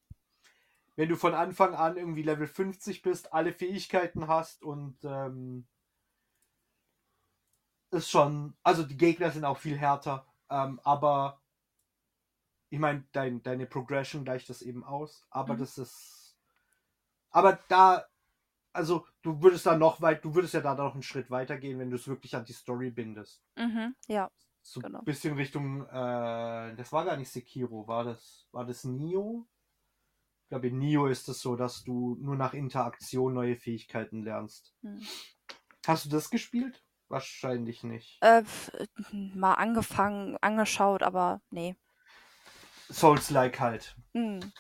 Wenn 0.96 1.10
du 1.10 1.16
von 1.16 1.34
Anfang 1.34 1.74
an 1.76 1.98
irgendwie 1.98 2.24
Level 2.24 2.48
50 2.48 3.02
bist, 3.02 3.34
alle 3.34 3.54
Fähigkeiten 3.54 4.28
hast 4.28 4.64
und 4.64 4.98
ähm, 5.04 5.68
ist 7.92 8.10
schon, 8.10 8.54
also 8.64 8.84
die 8.84 8.98
Gegner 8.98 9.32
sind 9.32 9.46
auch 9.46 9.58
viel 9.58 9.78
härter, 9.78 10.26
ähm, 10.50 10.80
aber 10.84 11.42
ich 12.70 12.80
meine, 12.80 13.06
dein, 13.12 13.42
deine 13.42 13.66
Progression 13.66 14.24
gleicht 14.24 14.50
das 14.50 14.62
eben 14.62 14.84
aus, 14.84 15.26
aber 15.32 15.56
mhm. 15.56 15.60
das 15.60 15.78
ist, 15.78 16.38
aber 17.32 17.60
da, 17.70 18.06
also 18.74 19.08
du 19.24 19.42
würdest 19.42 19.66
da 19.66 19.76
noch 19.76 20.02
weit, 20.02 20.24
du 20.24 20.36
würdest 20.36 20.54
ja 20.54 20.62
da 20.62 20.76
noch 20.76 20.94
einen 20.94 21.02
Schritt 21.02 21.32
weiter 21.32 21.58
gehen, 21.58 21.80
wenn 21.80 21.90
du 21.90 21.96
es 21.96 22.08
wirklich 22.08 22.36
an 22.36 22.46
die 22.46 22.54
Story 22.54 22.92
bindest. 22.92 23.42
Mhm, 23.56 23.96
ja. 24.08 24.30
So 24.62 24.82
genau. 24.82 25.00
ein 25.00 25.06
bisschen 25.06 25.36
Richtung, 25.36 25.86
äh, 25.88 26.76
das 26.76 26.92
war 26.92 27.06
gar 27.06 27.18
nicht 27.18 27.32
Sekiro, 27.32 27.88
war 27.88 28.04
das, 28.04 28.48
war 28.52 28.66
das 28.66 28.84
Nio? 28.84 29.48
Ich 30.44 30.50
glaube, 30.50 30.68
in 30.68 30.80
Nio 30.80 31.08
ist 31.08 31.30
es 31.30 31.42
so, 31.42 31.56
dass 31.56 31.84
du 31.84 32.18
nur 32.22 32.36
nach 32.36 32.54
Interaktion 32.54 33.34
neue 33.34 33.56
Fähigkeiten 33.56 34.24
lernst. 34.24 34.74
Hm. 34.82 35.02
Hast 35.86 36.06
du 36.06 36.10
das 36.10 36.30
gespielt? 36.30 36.84
Wahrscheinlich 37.08 37.84
nicht. 37.84 38.20
Äh, 38.22 38.44
mal 39.12 39.56
angefangen, 39.56 40.38
angeschaut, 40.42 41.02
aber 41.02 41.42
nee. 41.50 41.76
Souls-like 42.90 43.60
halt. 43.60 43.96
Hm. 44.14 44.52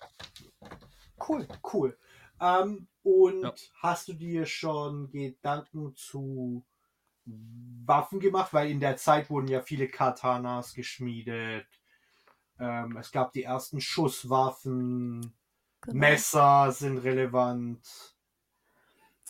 Cool, 1.27 1.47
cool. 1.73 1.97
Ähm, 2.39 2.87
und 3.03 3.43
ja. 3.43 3.53
hast 3.81 4.07
du 4.07 4.13
dir 4.13 4.45
schon 4.45 5.11
Gedanken 5.11 5.95
zu 5.95 6.65
Waffen 7.85 8.19
gemacht, 8.19 8.53
weil 8.53 8.69
in 8.69 8.79
der 8.79 8.97
Zeit 8.97 9.29
wurden 9.29 9.47
ja 9.47 9.61
viele 9.61 9.87
Katanas 9.87 10.73
geschmiedet. 10.73 11.67
Ähm, 12.59 12.97
es 12.97 13.11
gab 13.11 13.31
die 13.31 13.43
ersten 13.43 13.81
Schusswaffen. 13.81 15.33
Genau. 15.81 15.97
Messer 15.97 16.71
sind 16.71 16.99
relevant. 16.99 18.15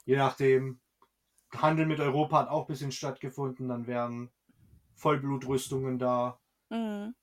Je 0.06 0.18
nachdem. 0.18 0.82
Handel 1.56 1.88
mit 1.88 2.00
Europa 2.00 2.40
hat 2.40 2.50
auch 2.50 2.66
ein 2.66 2.68
bisschen 2.68 2.92
stattgefunden. 2.92 3.70
Dann 3.70 3.88
wären 3.88 4.30
Vollblutrüstungen 4.96 5.98
da. 5.98 6.40
Mhm. 6.70 7.16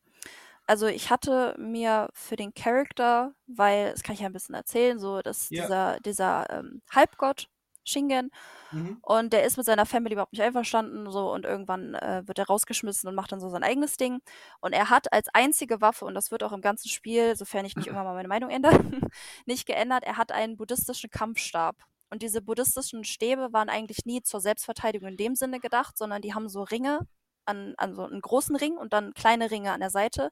Also 0.66 0.86
ich 0.86 1.10
hatte 1.10 1.54
mir 1.58 2.08
für 2.12 2.34
den 2.34 2.52
Charakter, 2.52 3.34
weil, 3.46 3.92
das 3.92 4.02
kann 4.02 4.14
ich 4.14 4.20
ja 4.22 4.26
ein 4.26 4.32
bisschen 4.32 4.56
erzählen, 4.56 4.98
so 4.98 5.22
dass 5.22 5.48
Ja. 5.50 5.62
dieser, 5.62 6.00
dieser 6.00 6.50
ähm, 6.50 6.82
Halbgott 6.90 7.48
Shingen 7.86 8.30
Mhm. 8.72 8.98
und 9.02 9.32
der 9.32 9.44
ist 9.44 9.56
mit 9.56 9.64
seiner 9.66 9.86
Family 9.86 10.14
überhaupt 10.14 10.32
nicht 10.32 10.42
einverstanden 10.42 11.08
so 11.10 11.32
und 11.32 11.44
irgendwann 11.44 11.94
äh, 11.94 12.22
wird 12.26 12.38
er 12.38 12.46
rausgeschmissen 12.46 13.08
und 13.08 13.14
macht 13.14 13.30
dann 13.30 13.38
so 13.40 13.48
sein 13.48 13.62
eigenes 13.62 13.96
Ding 13.96 14.20
und 14.60 14.72
er 14.72 14.90
hat 14.90 15.12
als 15.12 15.28
einzige 15.32 15.80
Waffe 15.80 16.04
und 16.04 16.14
das 16.14 16.30
wird 16.32 16.42
auch 16.42 16.52
im 16.52 16.60
ganzen 16.62 16.88
Spiel, 16.88 17.36
sofern 17.36 17.64
ich 17.64 17.76
nicht 17.76 17.86
irgendwann 17.86 18.04
mal 18.06 18.14
meine 18.14 18.28
Meinung 18.28 18.50
ändere, 18.50 18.72
nicht 19.46 19.66
geändert, 19.66 20.02
er 20.04 20.16
hat 20.16 20.32
einen 20.32 20.56
buddhistischen 20.56 21.10
Kampfstab 21.10 21.76
und 22.10 22.22
diese 22.22 22.42
buddhistischen 22.42 23.04
Stäbe 23.04 23.52
waren 23.52 23.68
eigentlich 23.68 24.04
nie 24.04 24.22
zur 24.22 24.40
Selbstverteidigung 24.40 25.08
in 25.08 25.16
dem 25.16 25.34
Sinne 25.36 25.60
gedacht, 25.60 25.96
sondern 25.96 26.22
die 26.22 26.34
haben 26.34 26.48
so 26.48 26.62
Ringe 26.62 27.00
an, 27.48 27.74
an 27.76 27.94
so 27.94 28.02
einen 28.04 28.20
großen 28.20 28.56
Ring 28.56 28.76
und 28.76 28.92
dann 28.92 29.14
kleine 29.14 29.52
Ringe 29.52 29.70
an 29.72 29.78
der 29.80 29.90
Seite 29.90 30.30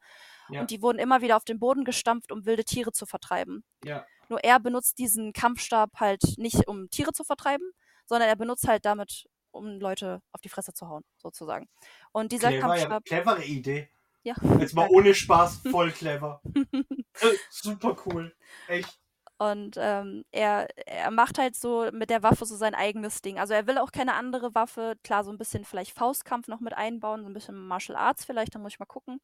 Ja. 0.49 0.61
und 0.61 0.71
die 0.73 0.83
wurden 0.83 0.99
immer 0.99 1.21
wieder 1.23 1.37
auf 1.37 1.45
den 1.45 1.61
Boden 1.61 1.85
gestampft, 1.85 2.33
um 2.33 2.45
wilde 2.47 2.65
Tiere 2.65 2.91
zu 2.91 3.07
vertreiben. 3.07 3.63
Ja. 3.85 4.05
Nur 4.29 4.43
er 4.43 4.61
benutzt 4.61 4.99
diesen 4.99 5.33
Kampfstab 5.33 5.91
halt 6.01 6.23
nicht, 6.37 6.67
um 6.69 6.91
Tiere 6.91 7.13
zu 7.13 7.25
vertreiben, 7.25 7.71
sondern 8.07 8.29
er 8.29 8.37
benutzt 8.37 8.67
halt 8.69 8.85
damit, 8.85 9.27
um 9.51 9.79
Leute 9.81 10.21
auf 10.33 10.41
die 10.41 10.49
Fresse 10.49 10.73
zu 10.73 10.89
hauen, 10.89 11.05
sozusagen. 11.17 11.69
Und 12.13 12.33
dieser 12.33 12.49
Clever, 12.49 12.77
ja, 12.77 12.89
Kampfstab. 12.89 13.05
clevere 13.05 13.45
Idee. 13.45 13.91
Ja. 14.23 14.35
Jetzt 14.59 14.75
mal 14.75 14.89
ohne 14.91 15.15
Spaß, 15.15 15.63
voll 15.71 15.91
clever. 15.93 16.41
äh, 17.21 17.35
super 17.51 17.97
cool. 18.07 18.35
Echt. 18.69 18.99
Und 19.37 19.77
ähm, 19.79 20.25
er, 20.31 20.69
er 20.87 21.11
macht 21.11 21.39
halt 21.39 21.57
so 21.57 21.91
mit 21.93 22.09
der 22.09 22.23
Waffe 22.23 22.47
so 22.47 22.57
sein 22.57 22.75
eigenes 22.75 23.21
Ding. 23.21 23.39
Also 23.39 23.53
er 23.53 23.67
will 23.67 23.79
auch 23.79 23.91
keine 23.93 24.15
andere 24.15 24.55
Waffe. 24.55 24.95
Klar, 25.03 25.25
so 25.25 25.31
ein 25.33 25.39
bisschen 25.39 25.65
vielleicht 25.65 25.93
Faustkampf 25.93 26.47
noch 26.49 26.61
mit 26.61 26.73
einbauen, 26.75 27.23
so 27.23 27.29
ein 27.29 27.35
bisschen 27.35 27.67
Martial 27.67 27.97
Arts 27.99 28.25
vielleicht, 28.25 28.55
da 28.55 28.59
muss 28.61 28.73
ich 28.75 28.79
mal 28.79 28.87
gucken, 28.87 29.21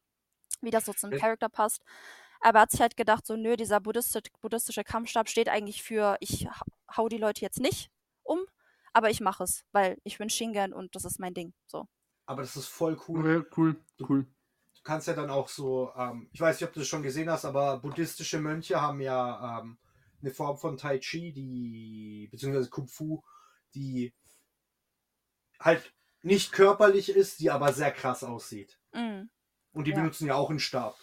wie 0.61 0.69
das 0.69 0.85
so 0.85 0.93
zum 0.93 1.13
Äh. 1.13 1.17
Charakter 1.17 1.49
passt. 1.49 1.83
Aber 2.41 2.59
er 2.59 2.61
hat 2.63 2.71
sich 2.71 2.81
halt 2.81 2.97
gedacht, 2.97 3.25
so, 3.25 3.35
nö, 3.35 3.55
dieser 3.55 3.79
buddhisti 3.79 4.19
buddhistische 4.41 4.83
Kampfstab 4.83 5.29
steht 5.29 5.47
eigentlich 5.49 5.83
für, 5.83 6.17
ich 6.19 6.47
ha- 6.47 6.65
hau 6.97 7.07
die 7.07 7.17
Leute 7.17 7.41
jetzt 7.41 7.59
nicht 7.59 7.89
um, 8.23 8.39
aber 8.93 9.09
ich 9.09 9.21
mache 9.21 9.43
es, 9.43 9.63
weil 9.71 9.97
ich 10.03 10.17
bin 10.17 10.29
Shingen 10.29 10.73
und 10.73 10.95
das 10.95 11.05
ist 11.05 11.19
mein 11.19 11.33
Ding. 11.33 11.53
So. 11.67 11.87
Aber 12.25 12.41
das 12.41 12.55
ist 12.55 12.67
voll 12.67 12.99
cool. 13.07 13.19
Okay, 13.41 13.49
cool, 13.57 13.75
cool. 14.09 14.23
Du 14.75 14.81
kannst 14.83 15.07
ja 15.07 15.13
dann 15.13 15.29
auch 15.29 15.49
so, 15.49 15.91
ähm, 15.95 16.29
ich 16.31 16.41
weiß 16.41 16.59
nicht, 16.59 16.67
ob 16.67 16.73
du 16.73 16.79
das 16.79 16.87
schon 16.87 17.03
gesehen 17.03 17.29
hast, 17.29 17.45
aber 17.45 17.77
buddhistische 17.79 18.39
Mönche 18.39 18.81
haben 18.81 18.99
ja 19.01 19.59
ähm, 19.59 19.77
eine 20.21 20.31
Form 20.31 20.57
von 20.57 20.77
Tai 20.77 20.97
Chi, 20.99 21.31
die, 21.33 22.27
beziehungsweise 22.31 22.69
Kung 22.69 22.87
Fu, 22.87 23.21
die 23.75 24.13
halt 25.59 25.93
nicht 26.23 26.51
körperlich 26.51 27.09
ist, 27.09 27.39
die 27.39 27.51
aber 27.51 27.73
sehr 27.73 27.91
krass 27.91 28.23
aussieht. 28.23 28.79
Mm, 28.93 29.23
Und 29.73 29.85
die 29.85 29.91
Ja. 29.91 29.97
benutzen 29.97 30.27
ja 30.27 30.35
auch 30.35 30.49
einen 30.49 30.59
Stab. 30.59 30.95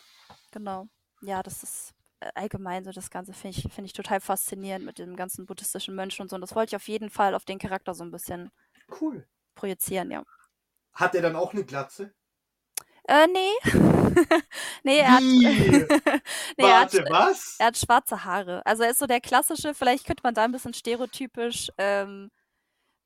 genau. 0.51 0.89
Ja, 1.21 1.43
das 1.43 1.63
ist 1.63 1.95
äh, 2.21 2.31
allgemein 2.35 2.85
so 2.85 2.93
das 2.93 3.11
Ganze 3.11 3.33
finde 3.33 3.59
ich, 3.59 3.63
finde 3.73 3.87
ich 3.87 3.93
total 3.93 4.21
faszinierend 4.21 4.85
mit 4.85 4.99
dem 4.99 5.17
ganzen 5.17 5.47
buddhistischen 5.47 5.95
Mönchen 5.95 6.23
und 6.23 6.29
so. 6.31 6.37
Und 6.37 6.43
das 6.43 6.55
wollte 6.55 6.71
ich 6.71 6.77
auf 6.77 6.89
jeden 6.89 7.11
Fall 7.11 7.35
auf 7.35 7.45
den 7.45 7.59
Charakter 7.59 7.95
so 7.95 8.05
ein 8.05 8.11
bisschen 8.11 8.51
Cool. 9.01 9.27
projizieren, 9.55 10.11
ja. 10.11 10.23
Hat 10.93 11.15
er 11.15 11.23
dann 11.23 11.37
auch 11.37 11.53
eine 11.53 11.65
Glatze? 11.65 12.15
Äh, 13.09 13.27
nee. 13.29 13.53
nee, 14.85 14.99
er 14.99 15.15
hat, 15.15 15.23
nee 16.59 16.65
er, 16.65 16.81
hat, 16.81 16.93
Warte, 16.93 17.05
was? 17.09 17.57
er 17.59 17.67
hat 17.67 17.77
schwarze 17.79 18.25
Haare. 18.25 18.65
Also 18.67 18.83
er 18.83 18.91
ist 18.91 18.99
so 18.99 19.07
der 19.07 19.21
klassische, 19.21 19.75
vielleicht 19.75 20.07
könnte 20.07 20.23
man 20.23 20.35
da 20.35 20.45
ein 20.45 20.53
bisschen 20.53 20.75
stereotypisch, 20.75 21.71
ähm, 21.79 22.31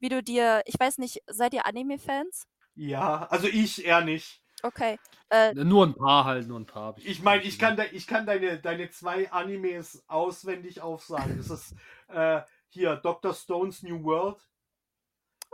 wie 0.00 0.08
du 0.08 0.22
dir, 0.22 0.62
ich 0.66 0.78
weiß 0.78 0.98
nicht, 0.98 1.22
seid 1.28 1.54
ihr 1.54 1.66
Anime-Fans? 1.66 2.46
Ja, 2.74 3.26
also 3.30 3.46
ich 3.48 3.84
eher 3.84 4.00
nicht. 4.02 4.41
Okay. 4.62 4.98
Äh, 5.28 5.54
Nur 5.54 5.86
ein 5.86 5.94
paar 5.94 6.24
halt, 6.24 6.46
nur 6.46 6.60
ein 6.60 6.66
paar. 6.66 6.88
hab 6.88 6.98
Ich 6.98 7.22
meine, 7.22 7.42
ich 7.42 7.58
kann, 7.58 7.76
de, 7.76 7.86
ich 7.90 8.06
kann 8.06 8.26
deine, 8.26 8.60
deine 8.60 8.90
zwei 8.90 9.30
Animes 9.32 10.04
auswendig 10.08 10.80
aufsagen. 10.80 11.36
Das 11.36 11.50
ist 11.50 11.74
äh, 12.08 12.42
hier 12.68 12.96
Dr. 12.96 13.34
Stone's 13.34 13.82
New 13.82 14.02
World 14.04 14.38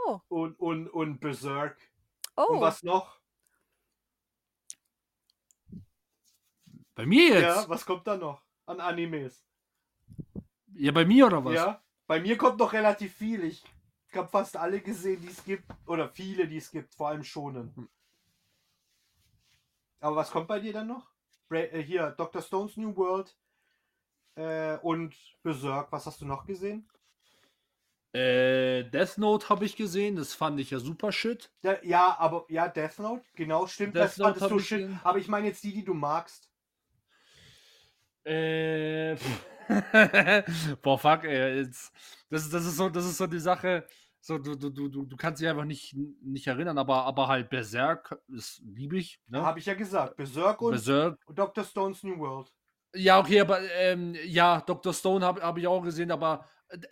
Oh. 0.06 0.20
und, 0.28 0.58
und, 0.60 0.88
und 0.88 1.18
Berserk. 1.20 1.76
oh, 2.36 2.44
Und 2.44 2.60
was 2.60 2.82
noch? 2.82 3.18
Bei 6.94 7.06
mir 7.06 7.28
jetzt? 7.28 7.42
Ja, 7.42 7.62
Ja, 7.62 7.68
was 7.68 7.84
kommt 7.84 8.06
da 8.06 8.16
noch 8.16 8.42
an 8.66 8.80
Animes? 8.80 9.44
bei 10.92 11.04
mir 11.04 11.26
oder 11.26 11.44
was? 11.44 11.54
Ja, 11.54 11.82
bei 12.06 12.20
mir 12.20 12.36
kommt 12.36 12.58
noch 12.58 12.72
relativ 12.72 13.14
viel. 13.14 13.44
Ich 13.44 13.64
habe 14.14 14.28
fast 14.28 14.56
alle 14.56 14.80
gesehen, 14.80 15.20
die 15.20 15.28
es 15.28 15.44
gibt. 15.44 15.64
Oder 15.86 16.08
viele, 16.08 16.46
die 16.46 16.56
es 16.56 16.70
gibt. 16.70 16.94
Vor 16.94 17.08
allem 17.08 17.24
schonen. 17.24 17.88
Aber 20.00 20.16
was 20.16 20.30
kommt 20.30 20.48
bei 20.48 20.60
dir 20.60 20.72
dann 20.72 20.88
noch? 20.88 21.10
Bra 21.48 21.58
äh, 21.58 21.82
hier, 21.82 22.10
Dr. 22.10 22.42
Stone's 22.42 22.76
New 22.76 22.94
World 22.96 23.36
äh, 24.36 24.76
und 24.78 25.14
Berserk. 25.42 25.90
Was 25.92 26.06
hast 26.06 26.20
du 26.20 26.26
noch 26.26 26.44
gesehen? 26.44 26.88
Äh, 28.12 28.84
Death 28.84 29.18
Note 29.18 29.48
habe 29.48 29.64
ich 29.66 29.76
gesehen, 29.76 30.16
das 30.16 30.32
fand 30.34 30.58
ich 30.60 30.70
ja 30.70 30.78
super 30.78 31.12
shit. 31.12 31.50
Ja, 31.62 31.76
ja, 31.82 32.16
aber 32.18 32.46
ja, 32.48 32.66
Death 32.68 32.98
Note, 32.98 33.22
genau, 33.34 33.66
stimmt. 33.66 33.94
Death 33.94 34.02
das 34.02 34.16
Note 34.18 34.40
fandest 34.40 34.42
hab 34.44 34.50
du 34.50 34.58
ich 34.58 34.68
shit. 34.68 34.78
gesehen. 34.78 35.00
Aber 35.04 35.18
ich 35.18 35.28
meine 35.28 35.46
jetzt 35.48 35.62
die, 35.62 35.72
die 35.72 35.84
du 35.84 35.94
magst. 35.94 36.50
Äh, 38.24 39.16
boah, 40.82 40.98
fuck, 40.98 41.24
ey, 41.24 41.58
jetzt, 41.60 41.92
das, 42.30 42.48
das, 42.48 42.64
ist 42.64 42.76
so, 42.76 42.88
das 42.88 43.04
ist 43.04 43.18
so 43.18 43.26
die 43.26 43.38
Sache, 43.38 43.86
so, 44.28 44.36
du, 44.36 44.54
du, 44.56 44.88
du, 44.90 45.06
du 45.06 45.16
kannst 45.16 45.40
dich 45.40 45.48
einfach 45.48 45.64
nicht, 45.64 45.96
nicht 46.22 46.46
erinnern, 46.46 46.76
aber, 46.76 47.04
aber 47.04 47.28
halt 47.28 47.48
Berserk, 47.48 48.20
liebe 48.60 48.98
ich, 48.98 49.22
ne? 49.26 49.40
Habe 49.40 49.58
ich 49.58 49.64
ja 49.64 49.72
gesagt. 49.72 50.16
Berserk 50.16 50.60
und 50.60 50.72
Berserk. 50.72 51.18
Dr. 51.34 51.64
Stone's 51.64 52.02
New 52.02 52.18
World. 52.18 52.52
Ja, 52.94 53.18
okay, 53.18 53.40
aber 53.40 53.62
ähm, 53.72 54.14
ja, 54.26 54.60
Dr. 54.60 54.92
Stone 54.92 55.24
habe 55.24 55.40
hab 55.40 55.56
ich 55.56 55.66
auch 55.66 55.80
gesehen, 55.80 56.10
aber 56.10 56.44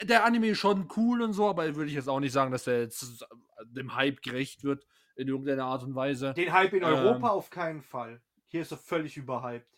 der 0.03 0.25
Anime 0.25 0.49
ist 0.49 0.59
schon 0.59 0.89
cool 0.97 1.21
und 1.21 1.35
so, 1.35 1.47
aber 1.47 1.77
würde 1.77 1.91
ich 1.91 1.95
jetzt 1.97 2.09
auch 2.09 2.21
nicht 2.21 2.33
sagen, 2.33 2.53
dass 2.53 2.65
der 2.65 2.81
jetzt 2.81 3.27
dem 3.65 3.95
Hype 3.95 4.23
gerecht 4.23 4.65
wird 4.65 4.87
in 5.17 5.29
irgendeiner 5.29 5.67
Art 5.67 5.83
und 5.83 5.95
Weise. 5.95 6.33
Den 6.33 6.55
Hype 6.55 6.73
in 6.73 6.85
Europa 6.85 7.19
Ähm. 7.19 7.25
auf 7.25 7.51
keinen 7.51 7.83
Fall. 7.83 8.23
Hier 8.47 8.63
ist 8.63 8.73
er 8.73 8.79
völlig 8.79 9.19
überhyped. 9.19 9.69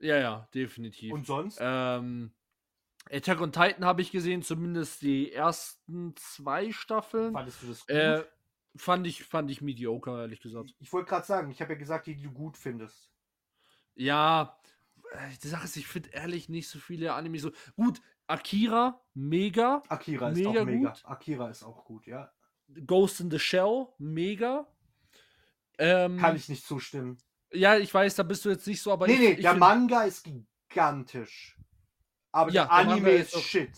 Ja, 0.00 0.16
ja, 0.16 0.48
definitiv. 0.54 1.12
Und 1.12 1.26
sonst? 1.26 1.58
Ähm, 1.60 2.32
Attack 3.10 3.40
on 3.40 3.52
Titan 3.52 3.84
habe 3.84 4.02
ich 4.02 4.10
gesehen, 4.10 4.42
zumindest 4.42 5.02
die 5.02 5.32
ersten 5.32 6.14
zwei 6.16 6.72
Staffeln. 6.72 7.32
Fandest 7.32 7.62
du 7.62 7.66
das 7.68 7.80
gut? 7.80 7.90
Äh, 7.90 8.24
fand 8.76 9.06
ich, 9.06 9.24
fand 9.24 9.50
ich 9.50 9.60
mediocre, 9.62 10.20
ehrlich 10.20 10.40
gesagt. 10.40 10.74
ich 10.78 10.92
wollte 10.92 11.08
gerade 11.08 11.26
sagen, 11.26 11.50
ich 11.50 11.60
habe 11.60 11.72
ja 11.72 11.78
gesagt, 11.78 12.06
die, 12.06 12.14
die 12.14 12.22
du 12.24 12.32
gut 12.32 12.56
findest. 12.56 13.10
Ja, 13.94 14.58
äh, 15.12 15.36
die 15.42 15.48
Sache 15.48 15.64
ist, 15.64 15.76
ich 15.76 15.86
finde 15.86 16.10
ehrlich 16.10 16.48
nicht 16.48 16.68
so 16.68 16.78
viele 16.78 17.14
Anime 17.14 17.38
so. 17.38 17.50
Gut, 17.76 18.00
Akira, 18.26 19.00
mega. 19.14 19.82
Akira 19.88 20.30
ist 20.30 20.38
Mega 20.38 20.60
auch 20.60 20.64
mega. 20.64 20.90
gut. 20.90 21.02
Akira 21.04 21.48
ist 21.48 21.62
auch 21.62 21.84
gut, 21.84 22.06
ja. 22.06 22.30
Ghost 22.86 23.20
in 23.20 23.30
the 23.30 23.38
Shell, 23.38 23.86
mega. 23.98 24.66
Ähm, 25.78 26.18
Kann 26.18 26.36
ich 26.36 26.48
nicht 26.48 26.66
zustimmen. 26.66 27.18
Ja, 27.52 27.78
ich 27.78 27.92
weiß, 27.92 28.16
da 28.16 28.22
bist 28.24 28.44
du 28.44 28.50
jetzt 28.50 28.66
nicht 28.66 28.82
so, 28.82 28.92
aber 28.92 29.06
nee, 29.06 29.14
ich, 29.14 29.20
nee, 29.20 29.30
ich 29.32 29.40
der 29.40 29.54
Manga 29.54 30.02
ist 30.02 30.24
gigantisch. 30.68 31.57
Aber 32.32 32.50
Ja, 32.50 32.64
der 32.64 32.72
Anime 32.72 33.10
ist 33.12 33.34
auch- 33.36 33.40
shit. 33.40 33.70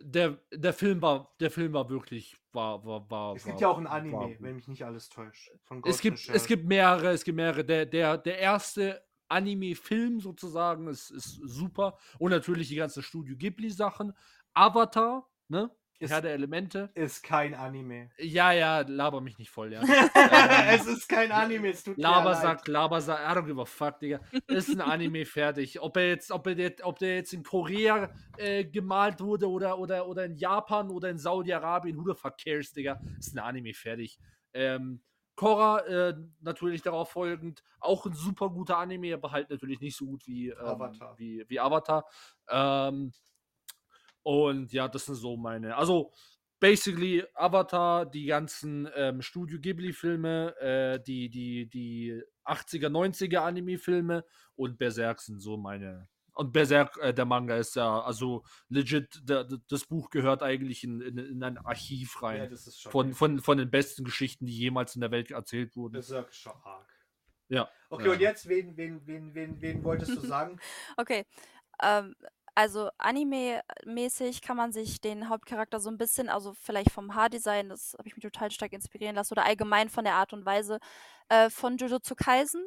der, 0.00 0.38
der 0.52 0.72
Film 0.72 1.02
war, 1.02 1.34
der 1.40 1.50
Film 1.50 1.72
war 1.72 1.88
wirklich, 1.90 2.36
war, 2.52 2.84
war, 2.84 3.10
war. 3.10 3.34
Es 3.36 3.44
war, 3.44 3.50
gibt 3.52 3.60
ja 3.60 3.68
auch 3.68 3.78
ein 3.78 3.84
war 3.84 3.92
Anime, 3.92 4.16
gut. 4.28 4.36
wenn 4.40 4.56
mich 4.56 4.68
nicht 4.68 4.84
alles 4.84 5.08
täuscht. 5.08 5.50
Es 5.84 6.00
gibt, 6.00 6.28
es 6.28 6.46
gibt 6.46 6.66
mehrere, 6.66 7.10
es 7.10 7.24
gibt 7.24 7.36
mehrere. 7.36 7.64
Der, 7.64 7.84
der, 7.86 8.16
der 8.18 8.38
erste 8.38 9.04
Anime-Film 9.28 10.20
sozusagen 10.20 10.86
ist, 10.88 11.10
ist 11.10 11.40
super. 11.44 11.98
Und 12.18 12.30
natürlich 12.30 12.68
die 12.68 12.76
ganzen 12.76 13.02
Studio 13.02 13.36
Ghibli-Sachen. 13.36 14.12
Avatar, 14.54 15.28
ne? 15.48 15.70
Ist- 16.00 16.10
Herr 16.10 16.20
der 16.22 16.32
Elemente. 16.34 16.90
ist 16.94 17.22
kein 17.24 17.54
Anime. 17.54 18.10
Ja, 18.18 18.52
ja, 18.52 18.80
laber 18.80 19.20
mich 19.20 19.36
nicht 19.38 19.50
voll, 19.50 19.72
ja. 19.72 19.82
Ähm, 20.14 20.68
es 20.74 20.86
ist 20.86 21.08
kein 21.08 21.32
Anime, 21.32 21.68
es 21.70 21.82
tut 21.82 21.96
mir 21.96 22.02
Labersack, 22.02 22.58
leid. 22.66 22.68
Labersack, 22.68 23.18
I 23.20 23.36
don't 23.38 23.46
give 23.46 23.60
a 23.60 23.64
fuck, 23.64 23.98
Digga. 23.98 24.20
Ist 24.46 24.68
ein 24.70 24.80
Anime 24.80 25.24
fertig. 25.26 25.80
Ob 25.80 25.96
er 25.96 26.08
jetzt, 26.08 26.30
ob 26.30 26.46
er 26.46 26.54
jetzt, 26.54 26.82
ob 26.84 26.98
der 26.98 27.16
jetzt 27.16 27.32
in 27.32 27.42
Korea 27.42 28.10
äh, 28.36 28.64
gemalt 28.64 29.20
wurde 29.20 29.48
oder, 29.48 29.78
oder, 29.78 30.06
oder 30.06 30.24
in 30.24 30.36
Japan 30.36 30.90
oder 30.90 31.10
in 31.10 31.18
Saudi-Arabien, 31.18 31.96
who 31.96 32.12
the 32.12 32.18
fuck 32.18 32.36
cares, 32.38 32.72
Digga. 32.72 33.00
Ist 33.18 33.34
ein 33.34 33.38
Anime 33.40 33.74
fertig. 33.74 34.18
Ähm, 34.54 35.02
Korra, 35.34 35.80
äh, 35.86 36.14
natürlich 36.40 36.82
darauf 36.82 37.10
folgend, 37.12 37.62
auch 37.78 38.04
ein 38.06 38.12
super 38.14 38.50
guter 38.50 38.76
Anime, 38.78 39.14
aber 39.14 39.30
halt 39.30 39.50
natürlich 39.50 39.80
nicht 39.80 39.96
so 39.96 40.06
gut 40.06 40.26
wie 40.26 40.48
ähm, 40.48 40.58
Avatar. 40.58 41.16
Wie, 41.16 41.44
wie 41.48 41.60
Avatar. 41.60 42.04
Ähm, 42.48 43.12
und 44.28 44.74
ja, 44.74 44.88
das 44.88 45.06
sind 45.06 45.14
so 45.14 45.38
meine. 45.38 45.74
Also, 45.74 46.12
basically 46.60 47.24
Avatar, 47.32 48.04
die 48.04 48.26
ganzen 48.26 48.86
ähm, 48.94 49.22
Studio 49.22 49.58
Ghibli-Filme, 49.58 50.54
äh, 50.60 51.00
die, 51.02 51.30
die, 51.30 51.66
die 51.66 52.22
80er, 52.44 52.90
90er 52.90 53.38
Anime-Filme 53.38 54.26
und 54.54 54.76
Berserk 54.76 55.20
sind 55.22 55.40
so 55.40 55.56
meine 55.56 56.08
Und 56.34 56.52
Berserk, 56.52 56.98
äh, 56.98 57.14
der 57.14 57.24
Manga 57.24 57.56
ist 57.56 57.74
ja, 57.76 58.02
also 58.02 58.44
legit, 58.68 59.18
der, 59.22 59.44
der, 59.44 59.60
das 59.66 59.86
Buch 59.86 60.10
gehört 60.10 60.42
eigentlich 60.42 60.84
in, 60.84 61.00
in, 61.00 61.16
in 61.16 61.42
ein 61.42 61.56
Archiv 61.56 62.22
rein. 62.22 62.42
Ja, 62.42 62.46
das 62.48 62.66
ist 62.66 62.82
schon 62.82 62.92
von, 62.92 63.14
von, 63.14 63.38
von 63.40 63.56
den 63.56 63.70
besten 63.70 64.04
Geschichten, 64.04 64.44
die 64.44 64.58
jemals 64.58 64.94
in 64.94 65.00
der 65.00 65.10
Welt 65.10 65.30
erzählt 65.30 65.74
wurden. 65.74 65.94
Das 65.94 66.10
ist 66.10 66.36
schon 66.36 66.52
arg. 66.64 66.86
Ja. 67.48 67.70
Okay, 67.88 68.04
Ja. 68.04 68.12
und 68.12 68.20
jetzt, 68.20 68.46
wen, 68.46 68.76
wen, 68.76 69.06
wen, 69.06 69.34
wen, 69.34 69.58
wen 69.62 69.84
wolltest 69.84 70.14
du 70.14 70.20
sagen? 70.20 70.60
Okay. 70.98 71.24
Ähm, 71.82 72.14
also 72.58 72.90
Anime-mäßig 72.98 74.42
kann 74.42 74.56
man 74.56 74.72
sich 74.72 75.00
den 75.00 75.28
Hauptcharakter 75.28 75.78
so 75.78 75.90
ein 75.90 75.96
bisschen, 75.96 76.28
also 76.28 76.54
vielleicht 76.54 76.90
vom 76.90 77.14
Haardesign, 77.14 77.68
das 77.68 77.94
habe 77.96 78.08
ich 78.08 78.16
mich 78.16 78.24
total 78.24 78.50
stark 78.50 78.72
inspirieren 78.72 79.14
lassen, 79.14 79.34
oder 79.34 79.44
allgemein 79.44 79.88
von 79.88 80.02
der 80.02 80.14
Art 80.14 80.32
und 80.32 80.44
Weise 80.44 80.80
äh, 81.28 81.50
von 81.50 81.76
Jujutsu 81.76 82.16
Kaisen, 82.16 82.66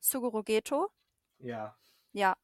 Suguru 0.00 0.42
Geto. 0.42 0.88
ja. 1.38 1.76
Ja, 2.12 2.34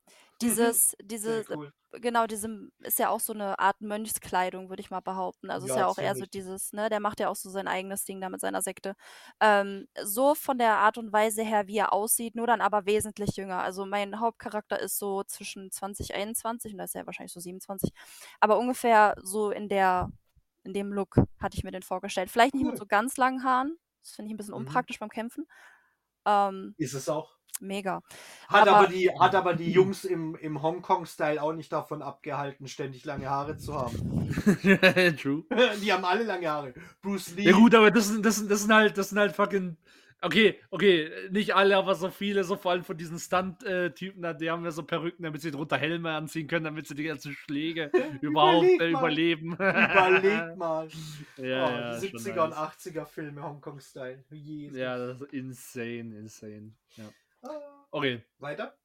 dieses, 0.42 0.94
Sehr 1.24 1.42
diese, 1.42 1.44
cool. 1.48 1.72
genau, 1.92 2.26
diesem 2.26 2.72
ist 2.80 2.98
ja 2.98 3.08
auch 3.10 3.20
so 3.20 3.32
eine 3.32 3.58
Art 3.58 3.80
Mönchskleidung, 3.80 4.68
würde 4.70 4.80
ich 4.82 4.90
mal 4.90 5.00
behaupten. 5.00 5.50
Also 5.50 5.66
ist 5.66 5.74
Ja, 5.74 5.80
ja 5.80 5.86
auch 5.86 5.98
eher 5.98 6.14
so 6.16 6.24
ziemlich. 6.24 6.30
dieses, 6.30 6.72
ne, 6.72 6.88
der 6.88 7.00
macht 7.00 7.20
ja 7.20 7.28
auch 7.28 7.36
so 7.36 7.50
sein 7.50 7.68
eigenes 7.68 8.04
Ding 8.04 8.20
da 8.20 8.28
mit 8.28 8.40
seiner 8.40 8.62
Sekte. 8.62 8.94
Ähm, 9.40 9.86
so 10.02 10.34
von 10.34 10.58
der 10.58 10.76
Art 10.78 10.98
und 10.98 11.12
Weise 11.12 11.42
her, 11.42 11.66
wie 11.68 11.78
er 11.78 11.92
aussieht, 11.92 12.34
nur 12.34 12.46
dann 12.46 12.60
aber 12.60 12.86
wesentlich 12.86 13.36
jünger. 13.36 13.62
Also 13.62 13.86
mein 13.86 14.20
Hauptcharakter 14.20 14.78
ist 14.80 14.98
so 14.98 15.22
zwischen 15.24 15.70
20, 15.70 16.14
21 16.14 16.72
und 16.72 16.78
da 16.78 16.84
ist 16.84 16.94
er 16.94 17.06
wahrscheinlich 17.06 17.32
so 17.32 17.40
27, 17.40 17.90
aber 18.40 18.58
ungefähr 18.58 19.14
so 19.22 19.50
in 19.50 19.68
der, 19.68 20.10
in 20.64 20.72
dem 20.74 20.92
Look 20.92 21.16
hatte 21.40 21.56
ich 21.56 21.64
mir 21.64 21.72
den 21.72 21.82
vorgestellt. 21.82 22.30
Vielleicht 22.30 22.54
nicht 22.54 22.64
Cool. 22.64 22.70
mit 22.70 22.78
so 22.78 22.86
ganz 22.86 23.16
langen 23.16 23.44
Haaren. 23.44 23.76
Das 24.02 24.12
finde 24.12 24.28
ich 24.28 24.34
ein 24.34 24.36
bisschen 24.38 24.54
Mhm. 24.54 24.60
unpraktisch 24.60 24.98
beim 24.98 25.10
Kämpfen. 25.10 25.46
Ähm, 26.26 26.76
Ist 26.76 26.94
es 26.94 27.08
auch. 27.08 27.36
Mega. 27.60 28.02
Hat 28.48 28.68
aber, 28.68 28.78
Aber- 28.78 28.86
die, 28.88 29.10
hat 29.10 29.34
aber 29.34 29.54
die 29.54 29.70
Jungs 29.70 30.04
im, 30.04 30.34
im 30.36 30.62
Hongkong-Style 30.62 31.42
auch 31.42 31.52
nicht 31.52 31.72
davon 31.72 32.02
abgehalten, 32.02 32.66
ständig 32.68 33.04
lange 33.04 33.28
Haare 33.30 33.56
zu 33.56 33.74
haben. 33.74 34.30
True. 35.20 35.44
die 35.82 35.92
haben 35.92 36.04
alle 36.04 36.24
lange 36.24 36.48
Haare. 36.48 36.74
Bruce 37.02 37.34
Lee. 37.36 37.44
Ja 37.44 37.52
gut, 37.52 37.74
aber 37.74 37.90
das 37.90 38.08
sind, 38.08 38.24
das 38.24 38.36
sind, 38.36 38.50
das 38.50 38.62
sind 38.62 38.72
halt, 38.72 38.98
das 38.98 39.10
sind 39.10 39.18
halt 39.18 39.32
fucking. 39.32 39.76
Okay, 40.24 40.60
okay, 40.70 41.10
nicht 41.32 41.52
alle, 41.56 41.76
aber 41.76 41.96
so 41.96 42.08
viele, 42.08 42.44
so 42.44 42.54
vor 42.54 42.70
allem 42.70 42.84
von 42.84 42.96
diesen 42.96 43.18
Stunt-Typen, 43.18 44.22
da, 44.22 44.32
die 44.32 44.48
haben 44.48 44.62
ja 44.64 44.70
so 44.70 44.84
Perücken, 44.84 45.24
damit 45.24 45.40
sie 45.40 45.50
drunter 45.50 45.76
Helme 45.76 46.12
anziehen 46.12 46.46
können, 46.46 46.64
damit 46.64 46.86
sie 46.86 46.94
die 46.94 47.02
ganzen 47.02 47.32
Schläge 47.32 47.90
überhaupt 48.20 48.62
Überleg 48.62 48.80
äh, 48.80 48.90
überleben. 48.90 49.54
Überleg 49.54 50.56
mal. 50.56 50.86
Ja, 51.38 51.66
oh, 51.66 51.70
ja, 51.70 51.98
die 51.98 52.08
schon 52.10 52.20
70er 52.20 52.44
und 52.44 52.50
nice. 52.50 52.86
80er 52.86 53.04
Filme, 53.04 53.42
Hongkong-Style. 53.42 54.22
Jesus. 54.30 54.78
Ja, 54.78 54.96
das 54.96 55.22
ist 55.22 55.32
insane, 55.32 56.16
insane. 56.16 56.70
Ja. 56.94 57.04
Okay. 57.90 58.24
Weiter? 58.38 58.76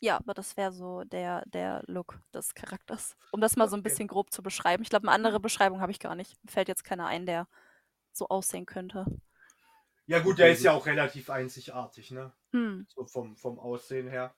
Ja, 0.00 0.16
aber 0.18 0.34
das 0.34 0.56
wäre 0.56 0.72
so 0.72 1.04
der, 1.04 1.44
der 1.46 1.82
Look 1.86 2.20
des 2.32 2.54
Charakters. 2.54 3.16
Um 3.32 3.40
das 3.40 3.56
mal 3.56 3.68
so 3.68 3.76
ein 3.76 3.80
Okay. 3.80 3.88
bisschen 3.88 4.08
grob 4.08 4.32
zu 4.32 4.42
beschreiben. 4.42 4.82
Ich 4.82 4.90
glaube, 4.90 5.08
eine 5.08 5.14
andere 5.14 5.40
Beschreibung 5.40 5.80
habe 5.80 5.92
ich 5.92 6.00
gar 6.00 6.14
nicht. 6.14 6.36
Mir 6.44 6.50
fällt 6.50 6.68
jetzt 6.68 6.84
keiner 6.84 7.06
ein, 7.06 7.26
der 7.26 7.48
so 8.12 8.28
aussehen 8.28 8.66
könnte. 8.66 9.06
Ja 10.06 10.18
gut, 10.18 10.32
Okay, 10.34 10.42
der 10.42 10.52
ist 10.52 10.62
ja 10.62 10.72
auch 10.72 10.86
relativ 10.86 11.30
einzigartig, 11.30 12.10
ne? 12.10 12.32
Hm. 12.52 12.86
So 12.86 13.06
vom, 13.06 13.36
vom 13.36 13.58
Aussehen 13.58 14.08
her. 14.08 14.34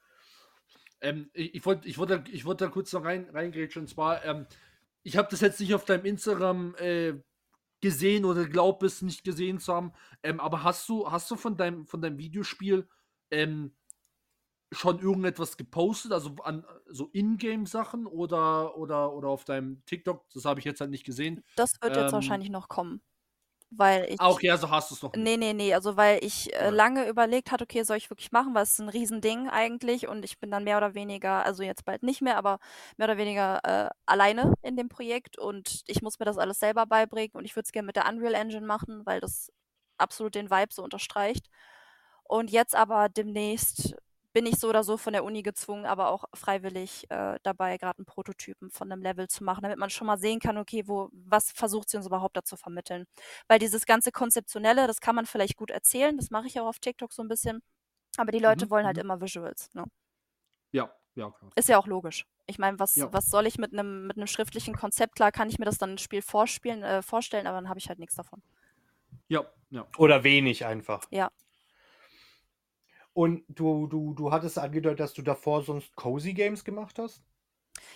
Ähm, 1.01 1.31
ich 1.35 1.65
wollte 1.67 1.89
ich 1.89 1.99
wollte, 1.99 2.25
ich 2.31 2.45
wollte 2.45 2.65
da 2.65 2.71
kurz 2.71 2.93
noch 2.93 3.05
rein, 3.05 3.29
reingrätschen. 3.31 3.83
Und 3.83 3.89
zwar, 3.89 4.25
ähm, 4.25 4.47
ich 5.03 5.17
habe 5.17 5.29
das 5.31 5.41
jetzt 5.41 5.61
nicht 5.61 5.75
auf 5.75 5.85
deinem 5.85 6.05
Instagram 6.05 6.75
äh, 6.77 7.15
gesehen 7.81 8.25
oder 8.25 8.47
glaub 8.49 8.83
es 8.83 9.03
nicht 9.03 9.25
gesehen 9.25 9.61
zu 9.61 9.75
haben. 9.75 9.93
Ähm, 10.23 10.41
aber 10.41 10.63
hast 10.65 10.89
du, 10.89 11.11
hast 11.11 11.31
du 11.31 11.37
von 11.37 11.57
deinem, 11.57 11.87
von 11.87 12.01
deinem 12.01 12.19
Videospiel 12.19 12.89
ähm, 13.31 13.77
schon 14.73 14.99
irgendetwas 15.01 15.57
gepostet? 15.57 16.13
Also 16.13 16.37
an 16.43 16.65
so 16.87 17.11
Ingame-Sachen 17.13 18.07
oder, 18.07 18.77
oder, 18.77 19.13
oder 19.15 19.29
auf 19.29 19.45
deinem 19.45 19.85
TikTok? 19.87 20.29
Das 20.33 20.45
habe 20.45 20.61
ich 20.61 20.67
jetzt 20.67 20.81
halt 20.81 20.91
nicht 20.91 21.05
gesehen. 21.05 21.45
Das 21.55 21.73
wird 21.81 21.97
jetzt 21.97 22.13
Ähm, 22.13 22.13
wahrscheinlich 22.13 22.51
noch 22.51 22.69
kommen. 22.69 23.03
Weil 23.71 24.07
ich. 24.13 24.19
Ah, 24.19 24.31
okay, 24.31 24.51
also 24.51 24.71
hast 24.71 24.91
du 24.91 24.95
es 24.95 25.03
noch 25.03 25.17
nicht. 25.17 25.25
Nee, 25.25 25.37
nee, 25.39 25.55
nee. 25.55 25.73
Also, 25.75 25.97
weil 25.97 26.23
ich 26.23 26.55
äh, 26.55 26.71
lange 26.71 27.09
überlegt 27.09 27.51
hatte, 27.51 27.65
okay, 27.65 27.85
soll 27.85 27.97
ich 27.97 28.11
wirklich 28.11 28.33
machen, 28.33 28.55
weil 28.55 28.65
es 28.65 28.73
ist 28.75 28.81
ein 28.81 28.91
Riesending 28.91 29.49
eigentlich 29.49 30.09
und 30.09 30.25
ich 30.25 30.39
bin 30.39 30.51
dann 30.51 30.65
mehr 30.65 30.77
oder 30.77 30.95
weniger, 30.95 31.45
also 31.47 31.63
jetzt 31.63 31.87
bald 31.87 32.03
nicht 32.03 32.21
mehr, 32.23 32.37
aber 32.37 32.59
mehr 32.99 33.09
oder 33.09 33.17
weniger 33.19 33.61
äh, 33.65 33.91
alleine 34.07 34.53
in 34.63 34.77
dem 34.77 34.89
Projekt 34.91 35.39
und 35.39 35.83
ich 35.87 36.03
muss 36.03 36.19
mir 36.19 36.27
das 36.27 36.37
alles 36.39 36.59
selber 36.61 36.85
beibringen 36.87 37.31
und 37.35 37.47
ich 37.47 37.57
würde 37.57 37.65
es 37.67 37.73
gerne 37.73 37.87
mit 37.87 37.97
der 37.97 38.07
Unreal 38.09 38.35
Engine 38.35 38.67
machen, 38.67 39.07
weil 39.07 39.21
das 39.21 39.51
absolut 39.99 40.35
den 40.35 40.51
Vibe 40.51 40.75
so 40.75 40.83
unterstreicht. 40.85 41.47
Und 42.29 42.51
jetzt 42.51 42.75
aber 42.75 43.09
demnächst 43.09 43.95
bin 44.33 44.45
ich 44.47 44.57
so 44.59 44.69
oder 44.69 44.85
so 44.85 44.99
von 44.99 45.15
der 45.15 45.25
Uni 45.25 45.43
gezwungen, 45.43 45.87
aber 45.87 46.11
auch 46.11 46.25
freiwillig 46.35 47.11
äh, 47.11 47.39
dabei, 47.43 47.79
gerade 47.79 47.99
einen 47.99 48.05
Prototypen 48.07 48.71
von 48.71 48.93
einem 48.93 49.03
Level 49.03 49.29
zu 49.29 49.43
machen, 49.45 49.63
damit 49.63 49.79
man 49.79 49.89
schon 49.91 50.07
mal 50.07 50.19
sehen 50.19 50.41
kann, 50.41 50.59
okay, 50.59 50.83
wo, 50.87 51.09
was 51.13 51.53
versucht 51.53 51.89
sie 51.89 51.97
uns 51.97 52.07
überhaupt 52.07 52.37
da 52.37 52.43
zu 52.45 52.57
vermitteln. 52.57 53.07
Weil 53.49 53.59
dieses 53.59 53.87
ganze 53.87 54.13
Konzeptionelle, 54.13 54.87
das 54.87 55.01
kann 55.01 55.15
man 55.15 55.25
vielleicht 55.27 55.57
gut 55.57 55.71
erzählen, 55.71 56.17
das 56.19 56.31
mache 56.31 56.49
ich 56.49 56.61
auch 56.61 56.67
auf 56.67 56.79
TikTok 56.81 57.13
so 57.15 57.23
ein 57.23 57.29
bisschen, 57.29 57.63
aber 58.19 58.33
die 58.33 58.39
Leute 58.41 58.67
Mhm, 58.67 58.71
wollen 58.71 58.87
halt 58.87 58.99
mhm. 58.99 59.03
immer 59.03 59.21
Visuals. 59.21 59.71
Ne? 59.75 59.85
Ja, 60.73 60.91
ja, 61.15 61.31
klar. 61.31 61.53
Ist 61.57 61.69
ja 61.69 61.79
auch 61.79 61.87
logisch. 61.87 62.27
Ich 62.47 62.59
meine, 62.59 62.79
was, 62.79 62.95
Ja. 62.97 63.13
was 63.13 63.31
soll 63.31 63.47
ich 63.47 63.59
mit 63.59 63.73
einem 63.73 64.07
mit 64.07 64.17
einem 64.17 64.27
schriftlichen 64.29 64.75
Konzept? 64.77 65.17
Klar 65.17 65.33
kann 65.33 65.49
ich 65.49 65.59
mir 65.59 65.65
das 65.65 65.79
dann 65.79 65.93
im 65.93 65.99
Spiel 65.99 66.23
vorspielen, 66.23 66.83
äh, 66.83 67.03
vorstellen, 67.03 67.47
aber 67.47 67.57
dann 67.59 67.69
habe 67.69 67.79
ich 67.79 67.89
halt 67.89 67.99
nichts 67.99 68.15
davon. 68.17 68.43
Ja, 69.29 69.45
ja. 69.71 69.87
Oder 69.99 70.25
wenig 70.25 70.65
einfach. 70.67 71.09
Ja. 71.11 71.31
Und 73.17 73.45
du, 73.49 73.87
du, 73.89 74.13
du 74.15 74.31
hattest 74.31 74.59
angedeutet, 74.59 75.01
dass 75.01 75.15
du 75.15 75.23
davor 75.23 75.63
sonst 75.65 75.97
Cozy 75.97 76.35
Games 76.35 76.65
gemacht 76.65 76.99
hast? 76.99 77.25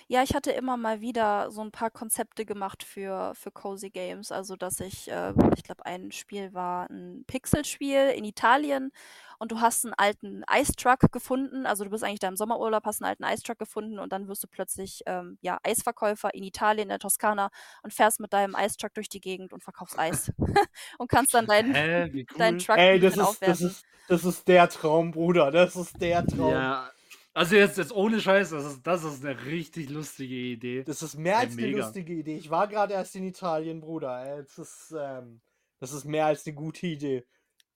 Ja, 0.08 0.22
ich 0.22 0.34
hatte 0.34 0.50
immer 0.50 0.76
mal 0.76 1.00
wieder 1.00 1.50
so 1.50 1.60
ein 1.60 1.70
paar 1.70 1.90
Konzepte 1.90 2.44
gemacht 2.44 2.82
für, 2.82 3.32
für 3.34 3.50
Cozy 3.50 3.90
Games. 3.90 4.32
Also, 4.32 4.56
dass 4.56 4.80
ich, 4.80 5.10
äh, 5.10 5.32
ich 5.56 5.62
glaube, 5.62 5.86
ein 5.86 6.10
Spiel 6.12 6.52
war 6.52 6.88
ein 6.90 7.24
Pixelspiel 7.26 8.12
in 8.16 8.24
Italien 8.24 8.92
und 9.38 9.52
du 9.52 9.60
hast 9.60 9.84
einen 9.84 9.94
alten 9.94 10.44
Ice 10.52 10.72
Truck 10.72 11.12
gefunden. 11.12 11.66
Also, 11.66 11.84
du 11.84 11.90
bist 11.90 12.04
eigentlich 12.04 12.18
da 12.20 12.28
im 12.28 12.36
Sommerurlaub, 12.36 12.84
hast 12.84 13.02
einen 13.02 13.10
alten 13.10 13.24
Ice 13.24 13.42
Truck 13.42 13.58
gefunden 13.58 13.98
und 13.98 14.12
dann 14.12 14.28
wirst 14.28 14.42
du 14.42 14.48
plötzlich 14.48 15.02
ähm, 15.06 15.38
ja, 15.42 15.58
Eisverkäufer 15.62 16.34
in 16.34 16.42
Italien, 16.42 16.84
in 16.84 16.88
der 16.88 16.98
Toskana 16.98 17.50
und 17.82 17.92
fährst 17.92 18.20
mit 18.20 18.32
deinem 18.32 18.56
Ice 18.58 18.76
Truck 18.76 18.94
durch 18.94 19.08
die 19.08 19.20
Gegend 19.20 19.52
und 19.52 19.62
verkaufst 19.62 19.98
Eis. 19.98 20.32
und 20.98 21.08
kannst 21.08 21.34
dann 21.34 21.46
deinen, 21.46 21.74
Hä, 21.74 22.08
wie 22.12 22.26
cool. 22.32 22.38
deinen 22.38 22.58
Truck 22.58 22.78
Ey, 22.78 22.94
ein 22.94 23.00
das 23.00 23.14
bisschen 23.14 23.22
ist, 23.22 23.42
das, 23.42 23.58
aufwerten. 23.58 23.66
ist, 23.66 23.84
das 24.08 24.24
ist 24.24 24.48
der 24.48 24.68
Traum, 24.68 25.10
Bruder. 25.12 25.50
Das 25.50 25.76
ist 25.76 26.00
der 26.00 26.26
Traum. 26.26 26.50
Ja, 26.50 26.90
also 27.32 27.54
jetzt, 27.54 27.78
jetzt 27.78 27.92
ohne 27.92 28.20
Scheiß, 28.20 28.50
das 28.50 28.64
ist, 28.64 28.86
das 28.86 29.04
ist 29.04 29.24
eine 29.24 29.44
richtig 29.44 29.88
lustige 29.90 30.34
Idee. 30.34 30.82
Das 30.82 31.02
ist 31.02 31.16
mehr 31.16 31.38
als 31.38 31.52
eine 31.52 31.62
mega. 31.62 31.78
lustige 31.78 32.12
Idee. 32.12 32.36
Ich 32.36 32.50
war 32.50 32.66
gerade 32.66 32.94
erst 32.94 33.14
in 33.14 33.24
Italien, 33.24 33.80
Bruder. 33.80 34.42
Das 34.42 34.58
ist, 34.58 34.94
ähm, 34.98 35.40
das 35.78 35.92
ist 35.92 36.04
mehr 36.04 36.26
als 36.26 36.46
eine 36.46 36.54
gute 36.54 36.86
Idee. 36.86 37.24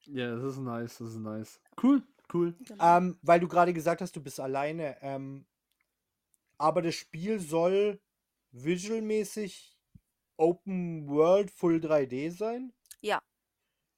Ja, 0.07 0.35
das 0.35 0.45
ist 0.55 0.59
nice, 0.59 0.99
das 0.99 1.09
ist 1.11 1.19
nice. 1.19 1.61
Cool, 1.83 2.03
cool. 2.33 2.55
Genau. 2.67 2.99
Ähm, 2.99 3.19
weil 3.23 3.41
du 3.41 3.49
gerade 3.49 3.73
gesagt 3.73 4.01
hast, 4.01 4.15
du 4.17 4.23
bist 4.23 4.41
alleine. 4.41 4.97
Ähm, 5.01 5.47
aber 6.59 6.83
das 6.83 6.95
Spiel 6.97 7.39
soll 7.39 8.01
visualmäßig 8.51 9.79
Open 10.37 11.09
World 11.09 11.51
Full 11.51 11.77
3D 11.77 12.31
sein? 12.31 12.73
Ja. 13.01 13.23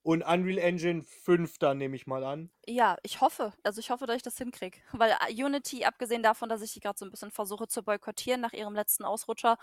Und 0.06 0.22
Unreal 0.22 0.58
Engine 0.58 1.02
5 1.02 1.58
dann, 1.58 1.78
nehme 1.78 1.96
ich 1.96 2.06
mal 2.06 2.22
an. 2.22 2.48
Ja, 2.64 2.96
ich 3.02 3.20
hoffe. 3.20 3.52
Also 3.64 3.80
ich 3.80 3.90
hoffe, 3.90 4.06
dass 4.06 4.14
ich 4.16 4.22
das 4.22 4.38
hinkriege. 4.38 4.78
Weil 4.92 5.10
äh, 5.28 5.44
Unity, 5.44 5.84
abgesehen 5.84 6.22
davon, 6.22 6.48
dass 6.48 6.62
ich 6.62 6.72
die 6.72 6.78
gerade 6.78 6.96
so 6.96 7.04
ein 7.04 7.10
bisschen 7.10 7.32
versuche 7.32 7.66
zu 7.66 7.82
boykottieren 7.82 8.40
nach 8.40 8.52
ihrem 8.52 8.74
letzten 8.76 9.02
Ausrutscher, 9.04 9.58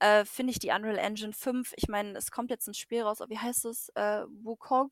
äh, 0.00 0.24
finde 0.24 0.50
ich 0.50 0.58
die 0.58 0.70
Unreal 0.70 0.98
Engine 0.98 1.32
5, 1.32 1.72
ich 1.76 1.86
meine, 1.86 2.18
es 2.18 2.32
kommt 2.32 2.50
jetzt 2.50 2.66
ein 2.66 2.74
Spiel 2.74 3.02
raus, 3.02 3.20
wie 3.28 3.38
heißt 3.38 3.64
es? 3.66 3.88
Äh, 3.90 4.24
Wukong? 4.42 4.90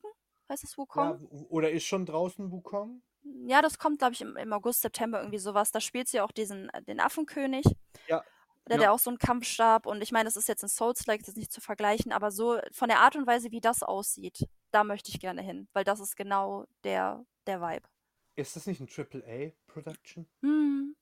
Heißt 0.49 0.63
es 0.63 0.71
Ja, 0.71 0.77
Wukong? 0.77 1.21
w- 1.29 1.45
oder 1.49 1.71
ist 1.71 1.83
schon 1.83 2.05
draußen 2.05 2.49
Wukong? 2.49 3.01
Ja, 3.47 3.61
das 3.61 3.77
kommt, 3.77 3.99
glaube 3.99 4.13
ich, 4.13 4.21
im, 4.21 4.37
im 4.37 4.53
August, 4.53 4.81
September 4.81 5.19
irgendwie 5.19 5.39
sowas. 5.39 5.71
Da 5.73 5.81
spielt 5.81 6.07
sie 6.07 6.21
auch 6.21 6.31
diesen, 6.31 6.69
äh, 6.69 6.81
den 6.83 7.01
Affenkönig. 7.01 7.65
Ja. 8.07 8.23
Der, 8.67 8.77
Ja. 8.77 8.81
der 8.83 8.93
auch 8.93 8.99
so 8.99 9.09
einen 9.11 9.19
Kampfstab 9.19 9.85
und 9.85 10.01
ich 10.01 10.11
meine, 10.11 10.23
das 10.25 10.37
ist 10.37 10.47
jetzt 10.47 10.63
ein 10.63 10.69
Souls-like, 10.69 11.19
das 11.19 11.29
ist 11.29 11.37
nicht 11.37 11.51
zu 11.51 11.59
vergleichen, 11.61 12.11
aber 12.13 12.31
so 12.31 12.59
von 12.71 12.87
der 12.87 12.99
Art 13.01 13.15
und 13.15 13.27
Weise, 13.27 13.51
wie 13.51 13.61
das 13.61 13.83
aussieht, 13.83 14.47
da 14.75 14.83
möchte 14.83 15.09
ich 15.09 15.21
gerne 15.21 15.41
hin, 15.41 15.69
weil 15.71 15.85
das 15.85 16.01
ist 16.01 16.17
genau 16.17 16.65
der, 16.83 17.25
der 17.47 17.61
Vibe. 17.61 17.87
Ist 18.35 18.57
das 18.57 18.67
nicht 18.67 18.81
ein 18.81 18.89
AAA-Production? 18.89 20.27
Hm. 20.41 20.97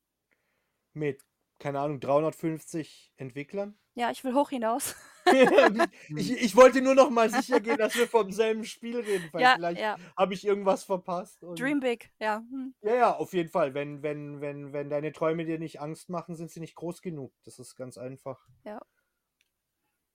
Mit, 0.94 1.26
keine 1.58 1.80
Ahnung, 1.80 2.00
350 2.00 3.12
Entwicklern? 3.18 3.76
Ja, 3.96 4.12
ich 4.12 4.24
will 4.24 4.36
hoch 4.36 4.52
hinaus. 4.52 4.96
ich, 6.16 6.32
ich 6.44 6.56
wollte 6.56 6.84
nur 6.84 6.94
noch 6.94 7.10
mal 7.10 7.32
sicher 7.32 7.60
gehen, 7.60 7.78
dass 7.78 7.96
wir 7.96 8.08
vom 8.08 8.32
selben 8.32 8.64
Spiel 8.64 9.00
reden, 9.00 9.28
weil 9.32 9.42
ja, 9.42 9.54
vielleicht 9.56 9.82
ja. 9.82 9.98
habe 10.16 10.36
ich 10.36 10.46
irgendwas 10.46 10.84
verpasst. 10.84 11.44
Und 11.44 11.60
Dream 11.60 11.80
big, 11.80 12.12
ja. 12.20 12.44
Hm. 12.48 12.76
Ja, 12.82 12.96
ja, 12.96 13.16
auf 13.16 13.34
jeden 13.34 13.50
Fall. 13.50 13.74
Wenn, 13.74 14.04
wenn, 14.04 14.40
wenn, 14.40 14.72
wenn 14.72 14.92
deine 14.92 15.14
Träume 15.14 15.46
dir 15.46 15.58
nicht 15.58 15.82
Angst 15.82 16.10
machen, 16.10 16.36
sind 16.36 16.52
sie 16.52 16.60
nicht 16.60 16.76
groß 16.76 17.02
genug. 17.02 17.34
Das 17.44 17.58
ist 17.58 17.76
ganz 17.76 17.98
einfach. 17.98 18.48
Ja. 18.66 18.80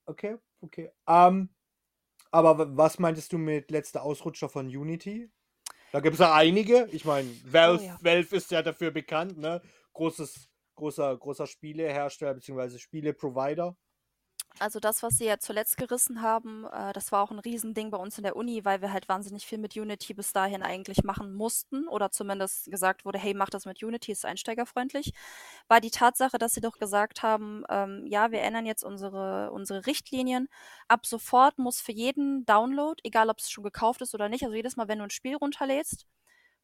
Okay, 0.06 0.36
okay. 0.60 0.92
Ähm, 1.08 1.50
aber 2.30 2.76
was 2.76 2.98
meintest 2.98 3.32
du 3.32 3.38
mit 3.38 3.70
letzter 3.70 4.02
Ausrutscher 4.02 4.48
von 4.48 4.66
Unity? 4.66 5.30
Da 5.92 6.00
gibt 6.00 6.14
es 6.14 6.20
ja 6.20 6.34
einige. 6.34 6.88
Ich 6.92 7.04
meine, 7.04 7.30
Valve, 7.44 7.82
Oh 7.82 7.86
ja. 7.86 7.98
Valve 8.02 8.36
ist 8.36 8.50
ja 8.50 8.62
dafür 8.62 8.90
bekannt, 8.90 9.38
ne? 9.38 9.62
großes, 9.94 10.48
großer, 10.74 11.16
großer 11.16 11.46
Spielehersteller 11.46 12.34
bzw. 12.34 12.78
Spieleprovider. 12.78 13.76
Also 14.60 14.80
das, 14.80 15.04
was 15.04 15.16
sie 15.16 15.26
ja 15.26 15.38
zuletzt 15.38 15.76
gerissen 15.76 16.20
haben, 16.20 16.64
äh, 16.72 16.92
das 16.92 17.12
war 17.12 17.22
auch 17.22 17.30
ein 17.30 17.38
Riesending 17.38 17.90
bei 17.90 17.98
uns 17.98 18.18
in 18.18 18.24
der 18.24 18.34
Uni, 18.34 18.64
weil 18.64 18.80
wir 18.82 18.92
halt 18.92 19.08
wahnsinnig 19.08 19.46
viel 19.46 19.58
mit 19.58 19.76
Unity 19.76 20.14
bis 20.14 20.32
dahin 20.32 20.64
eigentlich 20.64 21.04
machen 21.04 21.32
mussten 21.32 21.86
oder 21.86 22.10
zumindest 22.10 22.68
gesagt 22.68 23.04
wurde, 23.04 23.18
hey, 23.20 23.34
mach 23.34 23.50
das 23.50 23.66
mit 23.66 23.80
Unity, 23.84 24.10
ist 24.10 24.24
einsteigerfreundlich, 24.24 25.12
war 25.68 25.80
die 25.80 25.92
Tatsache, 25.92 26.38
dass 26.38 26.54
sie 26.54 26.60
doch 26.60 26.78
gesagt 26.78 27.22
haben, 27.22 27.62
ähm, 27.68 28.04
ja, 28.06 28.32
wir 28.32 28.40
ändern 28.42 28.66
jetzt 28.66 28.82
unsere, 28.82 29.52
unsere 29.52 29.86
Richtlinien. 29.86 30.48
Ab 30.88 31.06
sofort 31.06 31.58
muss 31.58 31.80
für 31.80 31.92
jeden 31.92 32.44
Download, 32.44 33.00
egal 33.04 33.30
ob 33.30 33.38
es 33.38 33.50
schon 33.50 33.62
gekauft 33.64 34.02
ist 34.02 34.12
oder 34.14 34.28
nicht, 34.28 34.42
also 34.42 34.56
jedes 34.56 34.74
Mal, 34.76 34.88
wenn 34.88 34.98
du 34.98 35.04
ein 35.04 35.10
Spiel 35.10 35.36
runterlädst, 35.36 36.06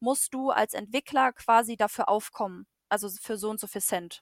musst 0.01 0.33
du 0.33 0.51
als 0.51 0.73
Entwickler 0.73 1.33
quasi 1.33 1.77
dafür 1.77 2.09
aufkommen. 2.09 2.67
Also 2.89 3.09
für 3.09 3.37
so 3.37 3.49
und 3.49 3.59
so 3.59 3.67
viel 3.67 3.81
Cent. 3.81 4.21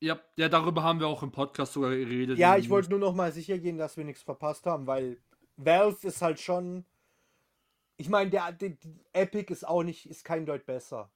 Ja, 0.00 0.18
ja, 0.36 0.48
darüber 0.48 0.82
haben 0.82 0.98
wir 1.00 1.08
auch 1.08 1.22
im 1.22 1.30
Podcast 1.30 1.74
sogar 1.74 1.90
geredet. 1.90 2.38
Ja, 2.38 2.56
ich 2.56 2.70
wollte 2.70 2.90
nur 2.90 2.98
noch 2.98 3.14
mal 3.14 3.32
sicher 3.32 3.58
gehen, 3.58 3.76
dass 3.78 3.96
wir 3.96 4.04
nichts 4.04 4.22
verpasst 4.22 4.66
haben, 4.66 4.86
weil 4.86 5.18
Valve 5.56 6.06
ist 6.06 6.22
halt 6.22 6.40
schon. 6.40 6.84
Ich 7.98 8.08
meine, 8.08 8.30
der, 8.30 8.52
der, 8.52 8.70
der 8.70 8.92
Epic 9.12 9.52
ist 9.52 9.66
auch 9.68 9.82
nicht, 9.82 10.06
ist 10.06 10.24
kein 10.24 10.46
Deut 10.46 10.64
besser. 10.64 11.10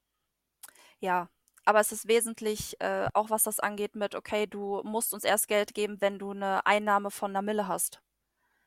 Ja, 1.00 1.28
aber 1.64 1.80
es 1.80 1.92
ist 1.92 2.08
wesentlich, 2.08 2.78
äh, 2.80 3.08
auch 3.14 3.30
was 3.30 3.44
das 3.44 3.58
angeht, 3.60 3.96
mit, 3.96 4.14
okay, 4.14 4.46
du 4.46 4.82
musst 4.84 5.14
uns 5.14 5.24
erst 5.24 5.48
Geld 5.48 5.74
geben, 5.74 6.00
wenn 6.00 6.18
du 6.18 6.30
eine 6.32 6.66
Einnahme 6.66 7.10
von 7.10 7.30
einer 7.30 7.42
Mille 7.42 7.66
hast. 7.68 8.02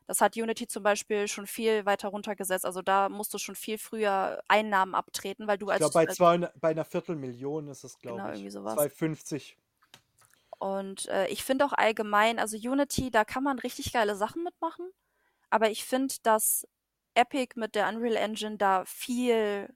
Das 0.07 0.22
hat 0.22 0.38
Unity 0.38 0.68
zum 0.68 0.84
Beispiel 0.84 1.27
schon 1.27 1.48
viel 1.48 1.85
weiter 1.85 2.07
runtergesetzt. 2.07 2.65
Also 2.65 2.81
da 2.81 3.10
musst 3.10 3.34
du 3.34 3.38
schon 3.38 3.56
viel 3.56 3.77
früher 3.77 4.41
Einnahmen 4.48 4.95
abtreten, 4.95 5.48
weil 5.48 5.57
du 5.57 5.68
Ich 5.68 5.73
als. 5.73 5.80
glaube, 5.80 5.94
bei, 5.94 6.06
zwei, 6.07 6.38
bei 6.60 6.69
einer 6.69 6.85
Viertelmillion 6.85 7.68
ist 7.68 7.84
es, 7.84 7.99
glaube 7.99 8.18
Genau, 8.19 8.30
ich. 8.30 8.35
irgendwie 8.38 8.52
sowas. 8.52 8.76
250. 8.76 9.57
Und 10.59 11.07
äh, 11.09 11.27
ich 11.27 11.43
finde 11.43 11.65
auch 11.65 11.73
allgemein, 11.73 12.39
also 12.39 12.57
Unity, 12.57 13.11
da 13.11 13.25
kann 13.25 13.43
man 13.43 13.59
richtig 13.59 13.93
geile 13.93 14.15
Sachen 14.15 14.43
mitmachen. 14.43 14.89
Aber 15.49 15.69
ich 15.71 15.85
finde, 15.85 16.15
dass 16.23 16.67
Epic 17.15 17.53
mit 17.55 17.75
der 17.75 17.88
Unreal 17.89 18.15
Engine 18.17 18.57
da 18.57 18.85
viel, 18.85 19.69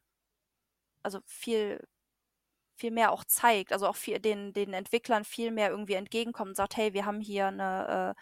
also 1.04 1.20
viel, 1.26 1.80
viel 2.76 2.92
mehr 2.92 3.12
auch 3.12 3.24
zeigt. 3.26 3.74
Also 3.74 3.88
auch 3.88 3.96
viel, 3.96 4.20
den, 4.20 4.54
den 4.54 4.74
Entwicklern 4.74 5.24
viel 5.26 5.52
mehr 5.52 5.70
irgendwie 5.70 5.94
entgegenkommt 5.94 6.50
und 6.50 6.56
sagt, 6.56 6.78
hey, 6.78 6.94
wir 6.94 7.06
haben 7.06 7.22
hier 7.22 7.48
eine, 7.48 8.16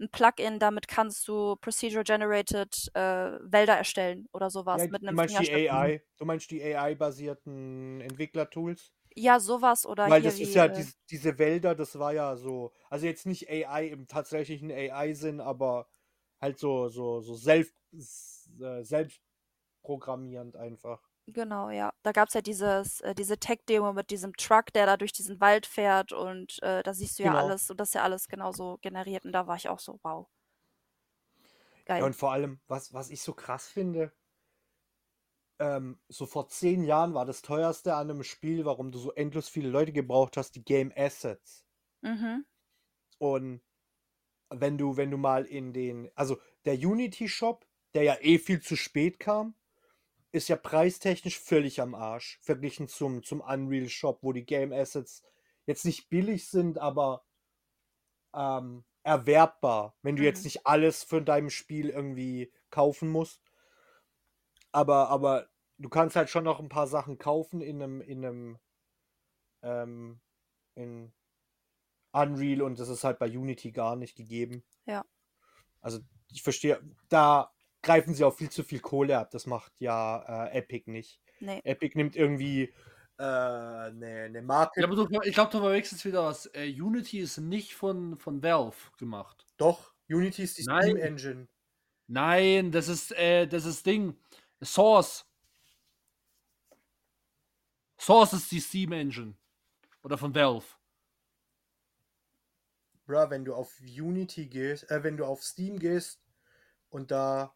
äh, 0.00 0.04
ein 0.04 0.10
Plugin, 0.10 0.58
damit 0.58 0.88
kannst 0.88 1.26
du 1.28 1.56
Procedure 1.56 2.04
Generated 2.04 2.90
äh, 2.94 3.00
Wälder 3.42 3.76
erstellen 3.76 4.28
oder 4.32 4.50
sowas 4.50 4.82
Ja, 4.82 4.88
mit 4.88 5.02
du 5.02 5.06
einem 5.08 5.16
meinst 5.16 5.38
die. 5.38 5.70
AI? 5.70 6.02
Du 6.18 6.24
meinst 6.24 6.50
die 6.50 6.62
AI-basierten 6.62 8.00
Entwicklertools? 8.00 8.92
Ja, 9.16 9.38
sowas 9.40 9.86
oder 9.86 10.06
Weil 10.06 10.20
hier 10.20 10.22
das 10.22 10.38
wie, 10.38 10.40
ist 10.40 10.54
ja, 10.54 10.68
äh, 10.68 10.84
dies, 10.84 10.98
diese 11.10 11.38
Wälder, 11.38 11.74
das 11.74 11.98
war 11.98 12.12
ja 12.12 12.36
so, 12.36 12.72
also 12.90 13.06
jetzt 13.06 13.24
nicht 13.26 13.48
AI 13.48 13.86
im 13.88 14.06
tatsächlichen 14.06 14.70
AI-Sinn, 14.70 15.40
aber 15.40 15.88
halt 16.40 16.58
so, 16.58 16.88
so, 16.88 17.20
so 17.20 17.34
selbst, 17.34 17.74
äh, 18.60 18.82
selbstprogrammierend 18.84 20.56
einfach. 20.56 21.08
Genau, 21.28 21.70
ja. 21.70 21.92
Da 22.02 22.12
gab 22.12 22.28
es 22.28 22.34
ja 22.34 22.42
dieses, 22.42 23.00
äh, 23.00 23.14
diese 23.14 23.38
Tech-Demo 23.38 23.92
mit 23.94 24.10
diesem 24.10 24.34
Truck, 24.36 24.72
der 24.74 24.84
da 24.86 24.96
durch 24.98 25.12
diesen 25.12 25.40
Wald 25.40 25.64
fährt 25.66 26.12
und 26.12 26.62
äh, 26.62 26.82
da 26.82 26.92
siehst 26.92 27.18
du 27.18 27.22
ja 27.22 27.32
Genau. 27.32 27.34
alles 27.34 27.70
und 27.70 27.80
das 27.80 27.88
ist 27.90 27.94
ja 27.94 28.02
alles 28.02 28.28
genauso 28.28 28.76
generiert 28.82 29.24
und 29.24 29.32
da 29.32 29.46
war 29.46 29.56
ich 29.56 29.68
auch 29.70 29.78
so, 29.80 29.98
wow. 30.02 30.28
Geil. 31.86 31.98
Ja, 31.98 32.04
und 32.04 32.14
vor 32.16 32.32
allem, 32.32 32.60
was, 32.66 32.92
was 32.92 33.10
ich 33.10 33.22
so 33.22 33.34
krass 33.34 33.68
finde, 33.68 34.12
ähm, 35.58 35.98
so 36.08 36.26
vor 36.26 36.48
zehn 36.48 36.84
Jahren 36.84 37.14
war 37.14 37.26
das 37.26 37.42
teuerste 37.42 37.94
an 37.94 38.10
einem 38.10 38.24
Spiel, 38.24 38.64
warum 38.64 38.92
du 38.92 38.98
so 38.98 39.12
endlos 39.12 39.48
viele 39.48 39.68
Leute 39.68 39.92
gebraucht 39.92 40.36
hast, 40.36 40.52
die 40.56 40.64
Game 40.64 40.92
Assets. 40.96 41.64
mhm. 42.02 42.44
Und 43.18 43.62
wenn 44.50 44.78
du, 44.78 44.96
wenn 44.96 45.10
du 45.10 45.18
mal 45.18 45.44
in 45.46 45.72
den, 45.72 46.10
also 46.14 46.38
der 46.64 46.74
Unity 46.74 47.28
Shop, 47.28 47.66
der 47.94 48.02
ja 48.04 48.16
eh 48.20 48.38
viel 48.38 48.60
zu 48.62 48.76
spät 48.76 49.18
kam, 49.20 49.54
ist 50.32 50.48
ja 50.48 50.56
preistechnisch 50.56 51.38
völlig 51.40 51.80
am 51.80 51.94
Arsch, 51.94 52.38
verglichen 52.42 52.88
zum, 52.88 53.22
zum 53.22 53.40
Unreal 53.40 53.88
Shop, 53.88 54.20
wo 54.22 54.32
die 54.32 54.46
Game 54.46 54.72
Assets 54.72 55.22
jetzt 55.66 55.84
nicht 55.84 56.10
billig 56.10 56.48
sind, 56.48 56.78
aber 56.78 57.24
ähm, 58.34 58.84
erwerbbar, 59.02 59.96
wenn 60.02 60.16
du 60.16 60.22
jetzt 60.22 60.40
Mhm. 60.40 60.44
nicht 60.44 60.66
alles 60.66 61.04
für 61.04 61.22
deinem 61.22 61.50
Spiel 61.50 61.90
irgendwie 61.90 62.52
kaufen 62.70 63.08
musst. 63.10 63.42
Aber, 64.74 65.08
aber 65.08 65.46
du 65.78 65.88
kannst 65.88 66.16
halt 66.16 66.28
schon 66.30 66.42
noch 66.42 66.58
ein 66.58 66.68
paar 66.68 66.88
Sachen 66.88 67.16
kaufen 67.16 67.60
in 67.60 67.80
einem, 67.80 68.00
in 68.00 68.24
einem, 68.24 68.58
ähm, 69.62 70.20
in 70.74 71.12
Unreal 72.10 72.60
und 72.62 72.80
das 72.80 72.88
ist 72.88 73.04
halt 73.04 73.20
bei 73.20 73.26
Unity 73.26 73.70
gar 73.70 73.94
nicht 73.94 74.16
gegeben. 74.16 74.64
Ja. 74.86 75.04
Also 75.80 76.00
ich 76.32 76.42
verstehe, 76.42 76.82
da 77.08 77.52
greifen 77.82 78.14
sie 78.14 78.24
auch 78.24 78.34
viel 78.34 78.50
zu 78.50 78.64
viel 78.64 78.80
Kohle 78.80 79.16
ab. 79.16 79.30
Das 79.30 79.46
macht 79.46 79.80
ja 79.80 80.46
äh, 80.46 80.58
Epic 80.58 80.90
nicht. 80.90 81.20
Nee. 81.38 81.60
Epic 81.62 81.96
nimmt 81.96 82.16
irgendwie 82.16 82.74
äh, 83.18 83.22
eine, 83.22 84.24
eine 84.26 84.42
Marke. 84.42 84.80
Ja, 84.80 84.88
aber 84.88 84.96
du, 84.96 85.20
ich 85.22 85.34
glaube, 85.34 85.52
du 85.52 85.60
verwechselst 85.60 86.04
wieder 86.04 86.24
was. 86.24 86.46
Äh, 86.52 86.72
Unity 86.80 87.20
ist 87.20 87.38
nicht 87.38 87.76
von, 87.76 88.18
von 88.18 88.42
Valve 88.42 88.76
gemacht. 88.98 89.46
Doch, 89.56 89.94
Unity 90.08 90.42
ist 90.42 90.58
die 90.58 90.64
Nein. 90.64 90.82
Steam 90.82 90.96
Engine. 90.96 91.48
Nein, 92.08 92.72
das 92.72 92.88
ist, 92.88 93.12
äh, 93.12 93.46
das 93.46 93.66
ist 93.66 93.86
Ding. 93.86 94.18
Source. 94.62 95.26
Source 97.98 98.34
ist 98.34 98.50
die 98.52 98.60
Steam 98.60 98.92
Engine. 98.92 99.34
Oder 100.02 100.18
von 100.18 100.34
Valve. 100.34 100.66
Bra, 103.06 103.30
wenn 103.30 103.44
du 103.44 103.54
auf 103.54 103.80
Unity 103.80 104.46
gehst, 104.46 104.90
äh, 104.90 105.02
wenn 105.02 105.16
du 105.16 105.24
auf 105.24 105.42
Steam 105.42 105.78
gehst 105.78 106.22
und 106.90 107.10
da 107.10 107.54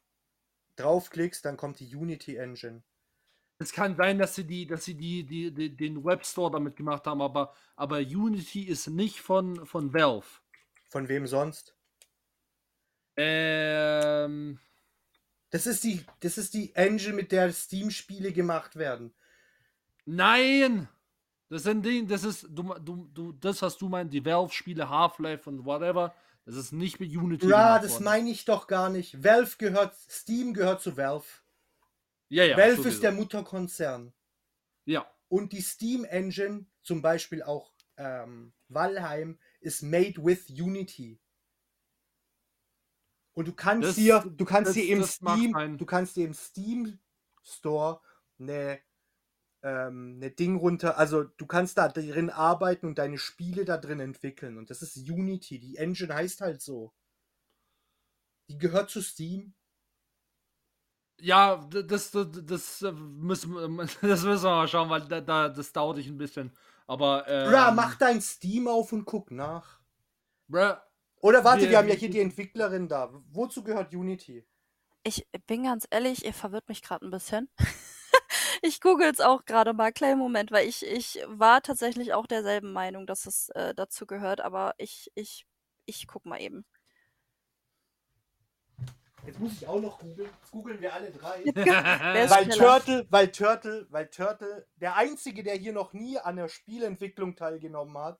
draufklickst, 0.77 1.45
dann 1.45 1.57
kommt 1.57 1.81
die 1.81 1.95
Unity 1.95 2.37
Engine. 2.37 2.83
Es 3.59 3.73
kann 3.73 3.97
sein, 3.97 4.19
dass 4.19 4.35
sie 4.35 4.45
die, 4.45 4.67
dass 4.67 4.85
sie 4.85 4.95
die, 4.95 5.25
die, 5.25 5.51
die 5.51 5.77
den 5.77 6.05
Webstore 6.05 6.53
damit 6.53 6.77
gemacht 6.77 7.07
haben, 7.07 7.21
aber, 7.21 7.55
aber 7.77 7.99
Unity 7.99 8.63
ist 8.63 8.87
nicht 8.87 9.21
von, 9.21 9.67
von 9.67 9.93
Valve. 9.93 10.29
Von 10.89 11.09
wem 11.09 11.27
sonst? 11.27 11.75
Ähm, 13.17 14.61
Das 15.51 15.67
ist 15.67 15.85
die, 15.85 16.05
das 16.21 16.39
ist 16.39 16.55
die 16.55 16.75
Engine, 16.75 17.15
mit 17.15 17.33
der 17.33 17.53
Steam-Spiele 17.53 18.33
gemacht 18.33 18.77
werden. 18.77 19.13
nein! 20.05 20.89
Das 21.51 21.63
sind 21.63 21.83
Ding, 21.83 22.07
das 22.07 22.25
ist, 22.25 22.47
du, 22.51 22.75
du, 22.75 23.09
du, 23.15 23.33
das, 23.33 23.63
was 23.63 23.79
du 23.79 23.89
meinst, 23.89 24.13
die 24.13 24.23
Valve-Spiele, 24.23 24.87
Half-Life 24.87 25.49
und 25.49 25.65
whatever, 25.65 26.15
das 26.45 26.57
ist 26.57 26.73
nicht 26.73 27.01
mit 27.01 27.15
Unity. 27.15 27.47
Gemacht 27.47 27.85
das 27.85 27.93
worden. 27.93 28.05
meine 28.05 28.31
ich 28.31 28.45
doch 28.45 28.67
gar 28.67 28.91
nicht. 28.91 29.23
Valve 29.23 29.57
gehört, 29.59 29.95
Steam 30.11 30.53
gehört 30.53 30.83
zu 30.83 30.97
Valve. 30.97 31.27
Ja, 32.29 32.45
ja. 32.45 32.57
Valve 32.57 32.77
sowieso. 32.77 32.89
ist 32.89 33.03
der 33.03 33.13
Mutterkonzern. 33.13 34.13
Ja. 34.85 35.07
Und 35.29 35.53
die 35.53 35.61
Steam 35.61 36.05
Engine, 36.05 36.67
zum 36.83 37.03
Beispiel 37.03 37.43
auch 37.43 37.73
ähm, 37.97 38.53
Valheim, 38.69 39.39
ist 39.61 39.83
made 39.83 40.15
with 40.25 40.49
Unity. 40.49 41.19
Und 43.39 43.47
du 43.47 43.53
kannst 43.53 43.91
Das- 43.91 43.95
dir, 43.95 44.19
du 44.37 44.45
kannst 44.45 44.71
das- 44.71 44.75
dir 44.75 44.89
im 44.97 45.05
Steam, 45.05 45.79
du 45.79 45.87
kannst 45.87 46.17
dir 46.17 46.25
im 46.27 46.35
Steam 46.35 46.99
Store 47.45 48.01
eine, 48.41 48.81
ähm, 49.63 50.15
eine 50.17 50.33
Ding 50.33 50.57
runter, 50.57 50.99
also 50.99 51.23
du 51.23 51.47
kannst 51.47 51.79
da 51.79 51.87
drin 51.87 52.31
arbeiten 52.31 52.87
und 52.87 52.99
deine 52.99 53.17
Spiele 53.17 53.65
da 53.65 53.77
drin 53.77 54.01
entwickeln. 54.01 54.59
Und 54.59 54.71
das 54.71 54.83
ist 54.83 54.97
Unity. 55.09 55.61
Die 55.61 55.77
Engine 55.77 56.13
heißt 56.13 56.41
halt 56.41 56.61
so. 56.63 56.93
Die 58.51 58.59
gehört 58.59 58.91
zu 58.91 59.03
Steam. 59.03 59.55
Ja, 61.21 61.65
das, 61.71 62.11
das, 62.11 62.27
das, 62.45 62.83
äh, 62.83 62.91
müssen, 62.91 63.53
wir- 63.55 63.69
das 64.03 64.25
müssen 64.25 64.43
wir 64.45 64.51
mal 64.51 64.67
schauen, 64.67 64.91
weil 64.91 65.03
da, 65.07 65.21
da, 65.21 65.49
das 65.49 65.73
dauert 65.73 65.99
sich 65.99 66.09
ein 66.09 66.19
bisschen. 66.19 66.51
Aber. 66.89 67.25
Ähm, 67.29 67.53
Bra, 67.53 67.71
mach 67.71 67.95
dein 67.95 68.21
Steam 68.21 68.67
auf 68.67 68.93
und 68.93 69.05
guck 69.05 69.31
nach. 69.31 69.79
Bruh, 70.49 70.75
Oder 71.21 71.45
warte, 71.45 71.63
Wir- 71.63 71.71
wir 71.71 71.79
haben 71.79 71.89
ja 71.89 71.95
hier 71.95 72.11
die 72.11 72.21
Entwicklerin 72.21 72.89
da. 72.89 73.11
Wozu 73.31 73.63
gehört 73.65 73.93
Unity? 73.95 74.47
Ich 75.05 75.27
bin 75.47 75.65
ganz 75.65 75.87
ehrlich, 75.91 76.25
ihr 76.25 76.35
verwirrt 76.35 76.69
mich 76.69 76.83
gerade 76.83 77.07
ein 77.07 77.11
bisschen. 77.11 77.49
ich 78.63 78.81
google 78.81 79.09
es 79.11 79.21
auch 79.21 79.45
gerade 79.45 79.73
mal, 79.73 79.93
kleinen 79.93 80.19
Moment, 80.19 80.51
weil 80.51 80.69
ich, 80.69 80.85
ich 80.85 81.21
war 81.27 81.63
tatsächlich 81.63 82.13
auch 82.15 82.27
derselben 82.27 82.73
Meinung, 82.73 83.07
dass 83.07 83.27
es 83.27 83.49
äh, 83.51 83.75
dazu 83.75 84.07
gehört, 84.07 84.41
aber 84.41 84.75
ich, 84.79 85.11
ich, 85.15 85.47
ich 85.87 86.07
guck 86.07 86.27
mal 86.27 86.41
eben. 86.41 86.65
Jetzt 89.27 89.41
muss 89.41 89.53
ich 89.53 89.67
auch 89.67 89.81
noch 89.81 89.99
googeln. 89.99 90.31
Jetzt 90.41 90.51
googeln 90.53 90.81
wir 90.81 90.95
alle 90.95 91.11
drei. 91.11 91.45
Weil? 91.55 92.49
Turtle, 92.49 93.07
weil 93.11 93.31
Turtle, 93.31 93.87
weil 93.91 94.09
Turtle, 94.09 94.67
der 94.77 94.97
einzige, 94.97 95.43
der 95.43 95.55
hier 95.55 95.73
noch 95.73 95.93
nie 95.93 96.19
an 96.19 96.37
der 96.37 96.49
Spielentwicklung 96.49 97.37
teilgenommen 97.37 97.99
hat. 97.99 98.19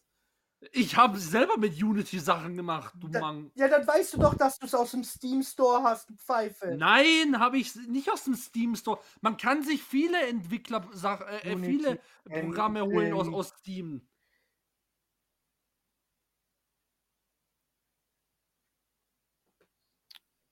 Ich 0.73 0.97
habe 0.97 1.19
selber 1.19 1.57
mit 1.57 1.81
Unity 1.81 2.19
Sachen 2.19 2.57
gemacht, 2.57 2.93
du 2.99 3.07
da, 3.07 3.21
Mann. 3.21 3.53
Ja, 3.55 3.69
dann 3.69 3.87
weißt 3.87 4.15
du 4.15 4.19
doch, 4.19 4.35
dass 4.35 4.59
du 4.59 4.67
es 4.67 4.75
aus 4.75 4.91
dem 4.91 5.05
Steam 5.05 5.43
Store 5.43 5.85
hast, 5.85 6.11
Pfeife. 6.19 6.75
Nein, 6.77 7.39
habe 7.39 7.59
ich 7.59 7.77
nicht 7.77 8.11
aus 8.11 8.25
dem 8.25 8.35
Steam 8.35 8.75
Store. 8.75 9.01
Man 9.21 9.37
kann 9.37 9.63
sich 9.63 9.83
viele 9.85 10.21
Entwickler, 10.27 10.85
äh, 11.31 11.53
äh 11.53 11.57
viele 11.57 12.01
Programme 12.25 12.83
holen 12.83 13.13
aus, 13.13 13.29
aus 13.29 13.55
Steam. 13.61 14.09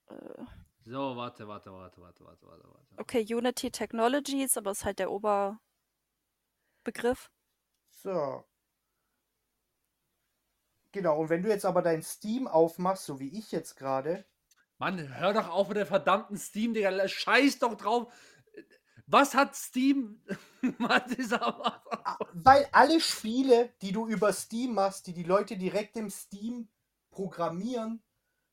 Äh. 0.08 0.44
So, 0.84 1.16
warte, 1.16 1.48
warte, 1.48 1.72
warte, 1.72 2.00
warte, 2.00 2.24
warte, 2.24 2.46
warte, 2.46 2.68
warte. 2.68 2.94
Okay, 2.98 3.26
Unity 3.28 3.72
Technologies, 3.72 4.56
aber 4.56 4.70
ist 4.70 4.84
halt 4.84 5.00
der 5.00 5.10
Oberbegriff. 5.10 5.58
So. 7.90 8.44
Genau, 10.96 11.18
und 11.20 11.28
wenn 11.28 11.42
du 11.42 11.50
jetzt 11.50 11.66
aber 11.66 11.82
dein 11.82 12.00
Steam 12.02 12.48
aufmachst, 12.48 13.04
so 13.04 13.20
wie 13.20 13.38
ich 13.38 13.52
jetzt 13.52 13.76
gerade, 13.76 14.24
Mann, 14.78 15.14
hör 15.18 15.34
doch 15.34 15.50
auf 15.50 15.68
mit 15.68 15.76
der 15.76 15.84
verdammten 15.84 16.38
Steam, 16.38 16.72
Digga. 16.72 17.06
Scheiß 17.06 17.58
doch 17.58 17.74
drauf. 17.74 18.10
Was 19.06 19.34
hat 19.34 19.54
Steam? 19.54 20.22
Was 20.78 21.12
ist 21.12 21.34
aber- 21.34 21.82
Weil 22.32 22.66
alle 22.72 22.98
Spiele, 23.00 23.74
die 23.82 23.92
du 23.92 24.06
über 24.06 24.32
Steam 24.32 24.72
machst, 24.72 25.06
die 25.06 25.12
die 25.12 25.22
Leute 25.22 25.58
direkt 25.58 25.98
im 25.98 26.08
Steam 26.08 26.70
programmieren, 27.10 28.02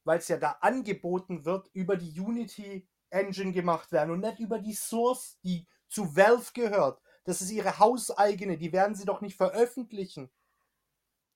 weil 0.03 0.19
es 0.19 0.27
ja 0.27 0.35
da 0.35 0.57
angeboten 0.59 1.45
wird, 1.45 1.69
über 1.71 1.95
die 1.95 2.19
Unity 2.19 2.89
Engine 3.09 3.53
gemacht 3.53 3.93
werden 3.93 4.11
und 4.11 4.19
nicht 4.19 4.39
über 4.39 4.59
die 4.59 4.73
Source, 4.73 5.39
die 5.45 5.65
zu 5.87 6.13
Valve 6.17 6.51
gehört. 6.53 7.01
Das 7.23 7.41
ist 7.41 7.51
ihre 7.51 7.79
hauseigene, 7.79 8.57
die 8.57 8.73
werden 8.73 8.95
sie 8.95 9.05
doch 9.05 9.21
nicht 9.21 9.37
veröffentlichen. 9.37 10.29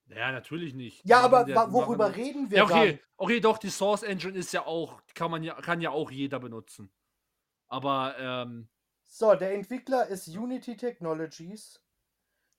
Ja, 0.10 0.32
natürlich 0.32 0.74
nicht. 0.74 1.06
Ja, 1.06 1.22
aber 1.22 1.44
die 1.46 1.54
worüber 1.54 2.16
reden 2.16 2.50
wir 2.50 2.58
Ja, 2.60 2.64
okay, 2.66 2.92
dann? 2.92 3.00
okay, 3.18 3.40
doch, 3.40 3.58
die 3.58 3.70
Source 3.70 4.04
Engine 4.04 4.38
ist 4.38 4.54
ja 4.54 4.66
auch, 4.66 5.02
kann 5.14 5.32
man 5.32 5.44
ja, 5.44 5.56
kann 5.56 5.82
ja 5.82 5.92
auch 5.92 6.12
jeder 6.12 6.40
benutzen. 6.40 6.92
Aber, 7.68 8.16
ähm, 8.20 8.70
So, 9.08 9.36
der 9.36 9.54
Entwickler 9.56 10.08
ist 10.08 10.28
Unity 10.30 10.78
Technologies, 10.78 11.84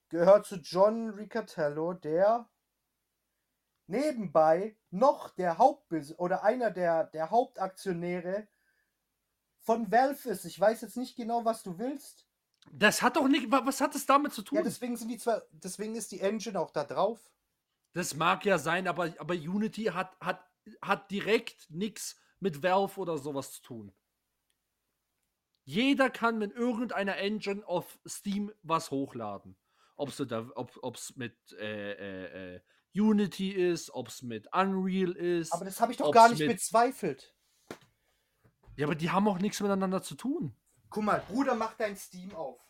gehört 0.09 0.47
zu 0.47 0.57
John 0.57 1.11
Ricatello, 1.11 1.95
der 1.95 2.49
nebenbei 3.89 4.77
noch 4.91 5.31
der 5.31 5.59
Hauptbes 5.59 6.17
oder 6.17 6.45
einer 6.45 6.71
der, 6.71 7.05
der 7.05 7.31
Hauptaktionäre 7.31 8.47
von 9.61 9.93
Valve 9.93 10.31
ist. 10.31 10.45
Ich 10.47 10.59
weiß 10.59 10.81
jetzt 10.81 10.97
nicht 10.97 11.15
genau, 11.15 11.45
was 11.45 11.63
du 11.63 11.79
willst. 11.79 12.27
das 12.73 13.03
hat 13.03 13.17
doch 13.17 13.29
nicht, 13.29 13.51
wa- 13.51 13.63
was 13.65 13.81
hat 13.81 13.95
es 13.95 14.07
damit 14.07 14.33
zu 14.33 14.43
tun? 14.43 14.59
Ja, 14.59 14.63
deswegen 14.63 14.97
sind 14.97 15.09
die 15.09 15.19
zwar, 15.19 15.43
deswegen 15.53 15.95
ist 15.95 16.13
die 16.13 16.21
Engine 16.21 16.59
auch 16.61 16.71
da 16.71 16.85
drauf. 16.85 17.19
Das 17.99 18.15
mag 18.15 18.45
ja 18.45 18.59
sein, 18.59 18.87
aber, 18.87 19.13
aber 19.19 19.35
Unity 19.35 19.87
hat, 19.87 20.17
hat, 20.21 20.49
hat 20.81 21.11
direkt 21.11 21.69
nichts 21.69 22.15
mit 22.39 22.63
Valve 22.63 23.01
oder 23.01 23.19
sowas 23.19 23.55
zu 23.55 23.63
tun. 23.63 23.93
Jeder 25.65 26.09
kann 26.09 26.39
mit 26.39 26.53
irgendeiner 26.53 27.17
Engine 27.17 27.67
auf 27.67 27.99
Steam 28.07 28.53
was 28.63 28.93
hochladen. 28.93 29.57
Ob 29.97 30.11
es 30.11 31.17
mit 31.17 31.37
äh, 31.59 32.55
äh, 32.55 32.55
äh, 32.55 32.61
Unity 32.95 33.51
ist, 33.51 33.91
ob 33.91 34.07
es 34.07 34.23
mit 34.23 34.47
Unreal 34.55 35.11
ist. 35.11 35.53
Aber 35.53 35.65
das 35.65 35.81
habe 35.81 35.91
ich 35.91 35.99
doch 35.99 36.07
Ob's 36.07 36.15
gar 36.15 36.29
nicht 36.29 36.39
mit- 36.39 36.51
bezweifelt. 36.51 37.35
ja, 38.77 38.87
aber 38.87 38.95
die 38.95 39.11
haben 39.11 39.27
auch 39.27 39.41
nichts 39.41 39.61
miteinander 39.61 40.05
zu 40.05 40.15
tun. 40.15 40.55
Guck 40.89 41.03
mal, 41.03 41.21
Bruder, 41.29 41.57
mach 41.57 41.75
dein 41.75 41.97
Steam 41.97 42.33
auf. 42.37 42.61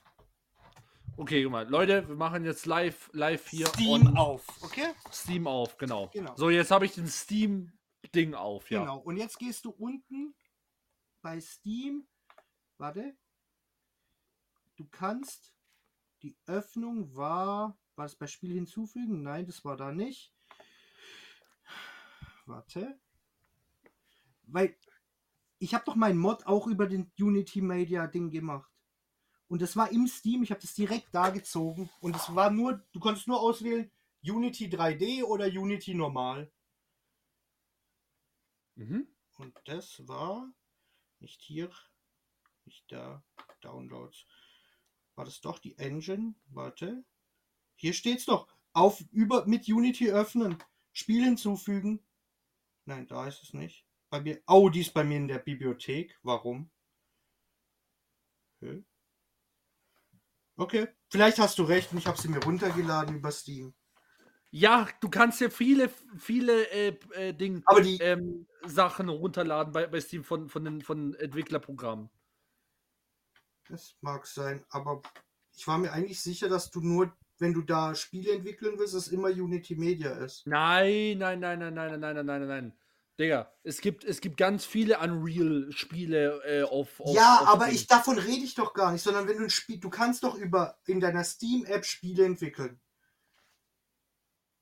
Okay, 1.18 1.42
guck 1.42 1.50
mal, 1.50 1.68
Leute, 1.68 2.06
wir 2.06 2.14
machen 2.14 2.44
jetzt 2.44 2.64
live, 2.64 3.10
live 3.12 3.48
hier 3.48 3.66
Steam 3.66 4.16
auf, 4.16 4.46
okay? 4.62 4.92
Steam 5.12 5.48
auf, 5.48 5.76
genau. 5.76 6.08
Genau. 6.12 6.36
So, 6.36 6.48
jetzt 6.48 6.70
habe 6.70 6.86
ich 6.86 6.94
den 6.94 7.08
Steam-Ding 7.08 8.34
auf, 8.34 8.70
ja. 8.70 8.82
Genau. 8.82 8.98
Und 9.00 9.16
jetzt 9.16 9.36
gehst 9.36 9.64
du 9.64 9.70
unten 9.70 10.36
bei 11.20 11.40
Steam. 11.40 12.06
Warte. 12.78 13.16
Du 14.76 14.86
kannst. 14.86 15.52
Die 16.22 16.36
Öffnung 16.46 17.12
war. 17.16 17.76
War 17.96 18.06
es 18.06 18.14
bei 18.14 18.28
Spiel 18.28 18.54
hinzufügen? 18.54 19.22
Nein, 19.22 19.44
das 19.44 19.64
war 19.64 19.76
da 19.76 19.90
nicht. 19.90 20.32
Warte. 22.46 22.96
Weil. 24.42 24.76
Ich 25.58 25.74
habe 25.74 25.84
doch 25.84 25.96
meinen 25.96 26.20
Mod 26.20 26.46
auch 26.46 26.68
über 26.68 26.86
den 26.86 27.10
Unity 27.18 27.60
Media 27.60 28.06
Ding 28.06 28.30
gemacht. 28.30 28.70
Und 29.48 29.62
das 29.62 29.76
war 29.76 29.90
im 29.90 30.06
Steam. 30.06 30.42
Ich 30.42 30.50
habe 30.50 30.60
das 30.60 30.74
direkt 30.74 31.08
da 31.12 31.30
gezogen. 31.30 31.90
Und 32.00 32.14
es 32.14 32.34
war 32.34 32.50
nur. 32.50 32.84
Du 32.92 33.00
konntest 33.00 33.26
nur 33.26 33.40
auswählen. 33.40 33.90
Unity 34.22 34.66
3D 34.66 35.24
oder 35.24 35.46
Unity 35.46 35.94
normal. 35.94 36.52
Mhm. 38.74 39.08
Und 39.36 39.56
das 39.64 40.06
war 40.06 40.52
nicht 41.20 41.40
hier, 41.42 41.70
nicht 42.64 42.90
da, 42.90 43.24
Downloads. 43.60 44.26
War 45.14 45.24
das 45.24 45.40
doch 45.40 45.58
die 45.58 45.76
Engine? 45.78 46.34
Warte. 46.48 47.04
Hier 47.76 47.92
steht's 47.92 48.24
doch. 48.24 48.48
Auf 48.72 49.00
über 49.10 49.46
mit 49.46 49.68
Unity 49.68 50.10
öffnen. 50.10 50.58
Spiel 50.92 51.24
hinzufügen. 51.24 52.04
Nein, 52.84 53.06
da 53.06 53.26
ist 53.26 53.42
es 53.42 53.54
nicht. 53.54 53.86
Bei 54.10 54.20
mir. 54.20 54.42
Oh, 54.46 54.68
die 54.68 54.80
ist 54.80 54.94
bei 54.94 55.04
mir 55.04 55.16
in 55.16 55.28
der 55.28 55.38
Bibliothek. 55.38 56.18
Warum? 56.22 56.70
Hä? 58.60 58.84
Okay. 60.58 60.88
Vielleicht 61.08 61.38
hast 61.38 61.58
du 61.58 61.62
recht 61.62 61.92
und 61.92 61.98
ich 61.98 62.06
habe 62.06 62.20
sie 62.20 62.28
mir 62.28 62.42
runtergeladen 62.42 63.16
über 63.16 63.30
Steam. 63.30 63.74
Ja, 64.50 64.88
du 65.00 65.08
kannst 65.08 65.40
ja 65.40 65.50
viele, 65.50 65.88
viele 66.18 66.68
äh, 66.70 66.98
äh, 67.12 67.32
Ding, 67.32 67.62
Aber 67.66 67.80
die. 67.80 67.98
ähm, 67.98 68.46
Sachen 68.66 69.08
runterladen 69.08 69.72
bei, 69.72 69.86
bei 69.86 70.00
Steam 70.00 70.24
von, 70.24 70.48
von 70.48 70.64
den 70.64 70.82
von 70.82 71.14
Entwicklerprogrammen. 71.14 72.10
Das 73.68 73.96
mag 74.00 74.26
sein, 74.26 74.64
aber 74.70 75.02
ich 75.54 75.66
war 75.66 75.78
mir 75.78 75.92
eigentlich 75.92 76.20
sicher, 76.20 76.48
dass 76.48 76.70
du 76.70 76.80
nur, 76.80 77.14
wenn 77.38 77.52
du 77.52 77.62
da 77.62 77.94
Spiele 77.94 78.32
entwickeln 78.32 78.78
willst, 78.78 78.94
es 78.94 79.08
immer 79.08 79.28
Unity 79.28 79.76
Media 79.76 80.12
ist. 80.12 80.46
Nein, 80.46 81.18
nein, 81.18 81.38
nein, 81.38 81.58
nein, 81.58 81.74
nein, 81.74 82.00
nein, 82.00 82.00
nein, 82.00 82.14
nein, 82.14 82.26
nein, 82.26 82.48
nein. 82.48 82.78
Digga, 83.18 83.52
es 83.64 83.80
gibt, 83.80 84.04
es 84.04 84.20
gibt 84.20 84.36
ganz 84.36 84.64
viele 84.64 85.00
Unreal-Spiele 85.00 86.40
äh, 86.44 86.62
auf, 86.62 87.00
auf. 87.00 87.16
ja, 87.16 87.40
auf 87.40 87.48
aber 87.48 87.68
ich 87.68 87.88
davon 87.88 88.16
rede 88.16 88.44
ich 88.44 88.54
doch 88.54 88.74
gar 88.74 88.92
nicht, 88.92 89.02
sondern 89.02 89.26
wenn 89.26 89.38
du 89.38 89.44
ein 89.44 89.50
Spiel, 89.50 89.80
du 89.80 89.90
kannst 89.90 90.22
doch 90.22 90.36
über 90.36 90.78
in 90.86 91.00
deiner 91.00 91.24
Steam-App 91.24 91.84
Spiele 91.84 92.24
entwickeln. 92.24 92.80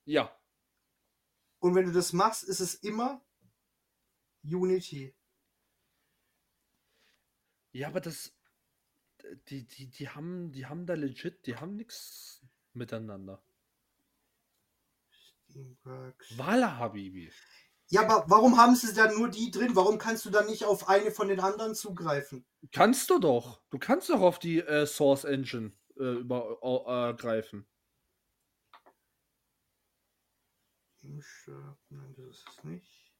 Ja. 0.05 0.35
Und 1.59 1.75
wenn 1.75 1.85
du 1.85 1.91
das 1.91 2.13
machst, 2.13 2.43
ist 2.43 2.59
es 2.59 2.73
immer 2.73 3.23
Unity. 4.43 5.15
Ja, 7.71 7.89
aber 7.89 8.01
das. 8.01 8.33
Die, 9.49 9.67
die, 9.67 9.89
die 9.89 10.09
haben, 10.09 10.51
die 10.51 10.65
haben 10.67 10.85
da 10.85 10.93
legit, 10.93 11.45
die 11.45 11.57
haben 11.57 11.75
nichts 11.75 12.41
miteinander. 12.73 13.43
Steamworks. 15.09 16.37
Walla, 16.37 16.77
Habibi. 16.77 17.31
Ja, 17.89 18.01
aber 18.01 18.25
warum 18.27 18.57
haben 18.57 18.75
sie 18.75 18.93
da 18.93 19.09
nur 19.11 19.29
die 19.29 19.49
drin? 19.49 19.75
Warum 19.75 19.97
kannst 19.97 20.25
du 20.25 20.29
dann 20.29 20.47
nicht 20.47 20.65
auf 20.65 20.89
eine 20.89 21.09
von 21.11 21.29
den 21.29 21.39
anderen 21.39 21.73
zugreifen? 21.73 22.45
Kannst 22.73 23.09
du 23.09 23.17
doch. 23.19 23.61
Du 23.69 23.79
kannst 23.79 24.09
doch 24.09 24.19
auf 24.19 24.39
die 24.39 24.59
äh, 24.59 24.85
Source 24.85 25.23
Engine 25.23 25.71
äh, 25.97 26.19
übergreifen. 26.19 27.65
Imshop, 31.01 31.77
Nein, 31.89 32.13
das 32.17 32.27
ist 32.37 32.45
es 32.57 32.63
nicht. 32.63 33.13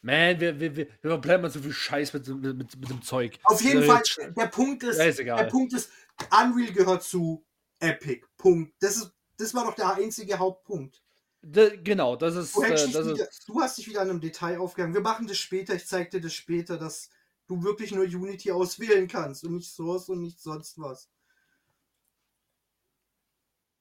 Man, 0.00 0.38
wir, 0.40 0.58
wir, 0.60 0.76
wir, 0.76 0.88
wir 1.00 1.18
bleiben 1.18 1.42
mal 1.42 1.50
so 1.50 1.60
viel 1.60 1.72
Scheiß 1.72 2.12
mit, 2.12 2.28
mit, 2.28 2.56
mit, 2.56 2.76
mit 2.76 2.90
dem 2.90 3.02
Zeug. 3.02 3.38
Auf 3.44 3.62
jeden 3.62 3.82
Äh, 3.82 3.86
Fall, 3.86 4.02
der 4.36 4.46
Punkt 4.48 4.82
ist, 4.82 4.98
Ja, 4.98 5.04
ist 5.04 5.18
der. 5.20 5.44
Punkt 5.44 5.72
ist, 5.72 5.90
Unreal 6.30 6.72
gehört 6.72 7.02
zu 7.04 7.46
Epic. 7.78 8.26
Punkt. 8.36 8.74
Das 8.80 8.96
ist, 8.96 9.12
das 9.38 9.54
war 9.54 9.64
doch 9.64 9.74
der 9.74 9.94
einzige 9.94 10.38
Hauptpunkt. 10.38 11.03
De, 11.46 11.76
genau, 11.82 12.16
das 12.16 12.36
ist. 12.36 12.56
Du, 12.56 12.62
Äh, 12.62 12.70
das 12.70 12.94
wieder, 12.94 13.28
ist 13.28 13.46
du 13.46 13.60
hast 13.60 13.76
dich 13.76 13.86
wieder 13.86 14.00
an 14.00 14.08
einem 14.08 14.20
Detail 14.20 14.58
aufgehangen. 14.58 14.94
Wir 14.94 15.02
machen 15.02 15.26
das 15.26 15.36
später. 15.36 15.74
Ich 15.74 15.86
zeig 15.86 16.10
dir 16.10 16.20
das 16.20 16.32
später, 16.32 16.78
dass 16.78 17.10
du 17.46 17.62
wirklich 17.62 17.92
nur 17.92 18.04
Unity 18.04 18.50
auswählen 18.50 19.06
kannst 19.06 19.44
und 19.44 19.54
nicht 19.54 19.70
Source 19.70 20.08
und 20.08 20.22
nicht 20.22 20.40
sonst 20.40 20.78
was. 20.78 21.10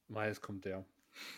Jetzt 0.10 0.42
kommt 0.42 0.66
der. 0.66 0.86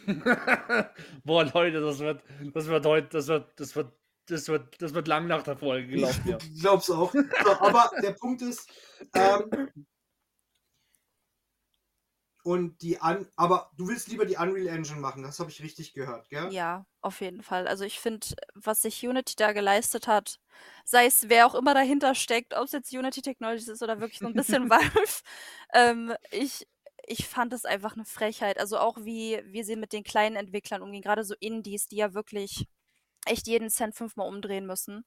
Boah, 1.24 1.46
Leute, 1.54 1.82
das 1.82 2.00
wird, 2.00 2.24
das 2.54 2.68
wird 2.68 2.86
heute, 2.86 3.10
das 3.10 3.28
wird, 3.28 3.60
das 3.60 3.76
wird, 3.76 3.94
das 4.26 4.48
wird, 4.48 4.82
das 4.82 4.94
wird 4.94 5.08
lang 5.08 5.28
nach 5.28 5.44
der 5.44 5.58
Folge 5.58 5.88
gelaufen. 5.88 6.28
Ja. 6.28 6.38
Ich 6.38 6.62
glaub's 6.62 6.90
auch. 6.90 7.14
So, 7.14 7.52
aber 7.60 7.92
der 8.02 8.14
Punkt 8.14 8.42
ist, 8.42 8.68
ähm, 9.14 9.70
und 12.46 12.84
die 12.84 13.02
an, 13.02 13.28
aber 13.36 13.72
du 13.76 13.88
willst 13.88 14.08
lieber 14.08 14.24
die 14.24 14.36
Unreal 14.36 14.68
Engine 14.68 15.00
machen, 15.00 15.24
das 15.24 15.40
habe 15.40 15.50
ich 15.50 15.64
richtig 15.64 15.94
gehört, 15.96 16.30
gell? 16.30 16.54
Ja, 16.54 16.86
auf 17.02 17.20
jeden 17.20 17.42
Fall. 17.42 17.68
Also 17.68 17.86
ich 17.86 18.00
finde, 18.00 18.28
was 18.54 18.84
sich 18.84 19.04
Unity 19.04 19.36
da 19.36 19.52
geleistet 19.52 20.08
hat, 20.08 20.40
sei 20.84 21.08
es 21.08 21.28
wer 21.28 21.48
auch 21.48 21.56
immer 21.56 21.74
dahinter 21.74 22.14
steckt, 22.14 22.54
ob 22.56 22.66
es 22.66 22.72
jetzt 22.72 22.94
Unity 22.94 23.24
Technologies 23.24 23.68
ist 23.68 23.82
oder 23.82 24.00
wirklich 24.00 24.20
so 24.20 24.28
ein 24.28 24.36
bisschen 24.36 24.70
Valve, 24.70 25.24
ähm, 25.74 26.14
ich, 26.30 26.68
ich 27.08 27.28
fand 27.28 27.52
es 27.52 27.66
einfach 27.66 27.96
eine 27.96 28.06
Frechheit. 28.06 28.60
Also 28.60 28.78
auch 28.78 28.98
wie, 29.00 29.42
wie 29.48 29.64
sie 29.64 29.76
mit 29.76 29.92
den 29.92 30.04
kleinen 30.04 30.36
Entwicklern 30.36 30.84
umgehen, 30.84 31.02
gerade 31.02 31.24
so 31.24 31.34
Indies, 31.40 31.88
die 31.88 31.96
ja 31.96 32.14
wirklich 32.14 32.68
echt 33.26 33.48
jeden 33.48 33.72
Cent 33.72 33.96
fünfmal 33.96 34.28
umdrehen 34.28 34.68
müssen. 34.68 35.04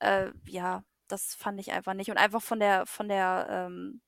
Äh, 0.00 0.32
ja, 0.44 0.84
das 1.08 1.34
fand 1.34 1.58
ich 1.60 1.72
einfach 1.72 1.94
nicht. 1.94 2.10
Und 2.10 2.18
einfach 2.18 2.42
von 2.42 2.60
der, 2.60 2.84
von 2.84 3.08
der 3.08 3.46
ähm, 3.48 4.02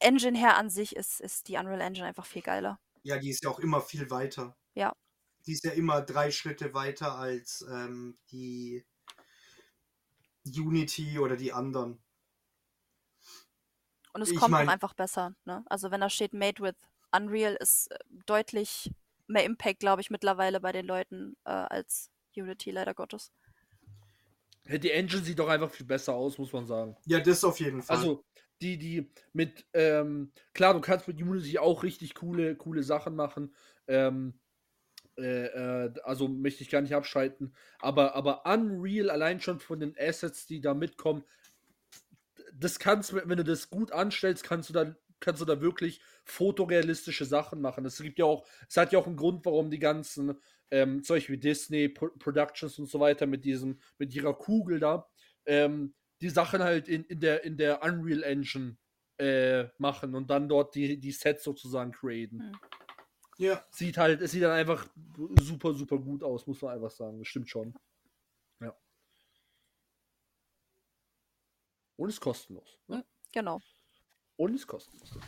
Engine 0.00 0.36
her 0.38 0.56
an 0.56 0.70
sich 0.70 0.94
ist, 0.96 1.20
ist 1.20 1.48
die 1.48 1.56
Unreal 1.56 1.80
Engine 1.80 2.06
einfach 2.06 2.26
viel 2.26 2.42
geiler. 2.42 2.78
Ja, 3.02 3.18
die 3.18 3.30
ist 3.30 3.42
ja 3.44 3.50
auch 3.50 3.58
immer 3.60 3.80
viel 3.80 4.10
weiter. 4.10 4.56
Ja. 4.74 4.94
die 5.46 5.52
ist 5.52 5.64
ja 5.64 5.70
immer 5.72 6.02
drei 6.02 6.30
Schritte 6.32 6.74
weiter 6.74 7.16
als 7.16 7.64
ähm, 7.70 8.18
die 8.32 8.84
Unity 10.44 11.18
oder 11.18 11.36
die 11.36 11.52
anderen. 11.52 12.02
Und 14.12 14.22
es 14.22 14.30
Ich 14.30 14.38
kommt 14.38 14.52
mein- 14.52 14.68
auch 14.68 14.72
einfach 14.72 14.94
besser. 14.94 15.34
Ne? 15.44 15.64
Also 15.66 15.90
wenn 15.90 16.00
da 16.00 16.10
steht 16.10 16.32
Made 16.32 16.62
with 16.62 16.74
Unreal, 17.12 17.54
ist 17.54 17.90
äh, 17.92 17.98
deutlich 18.26 18.90
mehr 19.26 19.44
Impact, 19.44 19.80
glaube 19.80 20.00
ich, 20.02 20.10
mittlerweile 20.10 20.60
bei 20.60 20.72
den 20.72 20.86
Leuten 20.86 21.36
äh, 21.44 21.50
als 21.50 22.10
Unity, 22.34 22.70
leider 22.70 22.94
Gottes. 22.94 23.32
Die 24.64 24.90
Engine 24.90 25.22
sieht 25.22 25.38
doch 25.38 25.48
einfach 25.48 25.70
viel 25.70 25.86
besser 25.86 26.14
aus, 26.14 26.38
muss 26.38 26.52
man 26.52 26.66
sagen. 26.66 26.96
Ja, 27.06 27.20
das 27.20 27.44
auf 27.44 27.60
jeden 27.60 27.82
Fall. 27.82 27.96
Also, 27.98 28.24
die, 28.60 28.78
die 28.78 29.10
mit, 29.32 29.66
ähm, 29.74 30.32
klar, 30.54 30.74
du 30.74 30.80
kannst 30.80 31.08
mit 31.08 31.20
Unity 31.20 31.58
auch 31.58 31.82
richtig 31.82 32.14
coole, 32.14 32.56
coole 32.56 32.82
Sachen 32.82 33.14
machen. 33.14 33.54
Ähm, 33.86 34.38
äh, 35.18 35.46
äh, 35.46 35.92
also 36.04 36.28
möchte 36.28 36.62
ich 36.62 36.70
gar 36.70 36.82
nicht 36.82 36.94
abschalten. 36.94 37.54
Aber, 37.78 38.14
aber 38.14 38.44
Unreal, 38.46 39.10
allein 39.10 39.40
schon 39.40 39.60
von 39.60 39.80
den 39.80 39.94
Assets, 39.98 40.46
die 40.46 40.60
da 40.60 40.74
mitkommen, 40.74 41.24
das 42.54 42.78
kannst 42.78 43.12
du, 43.12 43.16
wenn 43.16 43.36
du 43.36 43.44
das 43.44 43.70
gut 43.70 43.92
anstellst, 43.92 44.44
kannst 44.44 44.70
du 44.70 44.72
dann 44.72 44.96
kannst 45.20 45.40
du 45.40 45.46
da 45.46 45.60
wirklich 45.60 46.00
fotorealistische 46.24 47.24
Sachen 47.24 47.60
machen. 47.60 47.84
Es 47.84 47.98
gibt 47.98 48.18
ja 48.18 48.24
auch, 48.24 48.46
es 48.68 48.76
hat 48.76 48.92
ja 48.92 48.98
auch 48.98 49.06
einen 49.06 49.16
Grund, 49.16 49.44
warum 49.46 49.70
die 49.70 49.78
ganzen, 49.78 50.38
ähm, 50.70 51.02
solche 51.02 51.32
wie 51.32 51.38
Disney 51.38 51.88
Pro 51.88 52.08
Productions 52.18 52.78
und 52.78 52.86
so 52.86 53.00
weiter 53.00 53.26
mit 53.26 53.44
diesem, 53.44 53.78
mit 53.98 54.14
ihrer 54.14 54.34
Kugel 54.34 54.80
da, 54.80 55.08
ähm, 55.46 55.94
die 56.20 56.30
Sachen 56.30 56.62
halt 56.62 56.88
in, 56.88 57.04
in, 57.04 57.20
der, 57.20 57.44
in 57.44 57.56
der 57.56 57.82
Unreal 57.82 58.22
Engine 58.22 58.76
äh, 59.18 59.68
machen 59.78 60.14
und 60.14 60.28
dann 60.28 60.48
dort 60.48 60.74
die, 60.74 60.98
die 60.98 61.12
Sets 61.12 61.44
sozusagen 61.44 61.92
createn. 61.92 62.40
Hm. 62.40 62.58
ja, 63.38 63.64
Sieht 63.70 63.98
halt, 63.98 64.20
es 64.20 64.32
sieht 64.32 64.42
dann 64.42 64.52
einfach 64.52 64.86
super, 65.40 65.74
super 65.74 65.98
gut 65.98 66.22
aus, 66.22 66.46
muss 66.46 66.60
man 66.62 66.74
einfach 66.74 66.90
sagen. 66.90 67.18
Das 67.18 67.28
stimmt 67.28 67.48
schon. 67.48 67.74
Ja. 68.60 68.74
Und 71.96 72.08
ist 72.08 72.20
kostenlos. 72.20 72.78
Ne? 72.88 73.04
Genau. 73.32 73.60
Und 74.36 74.54
ist 74.54 74.66
kostenlos. 74.66 75.18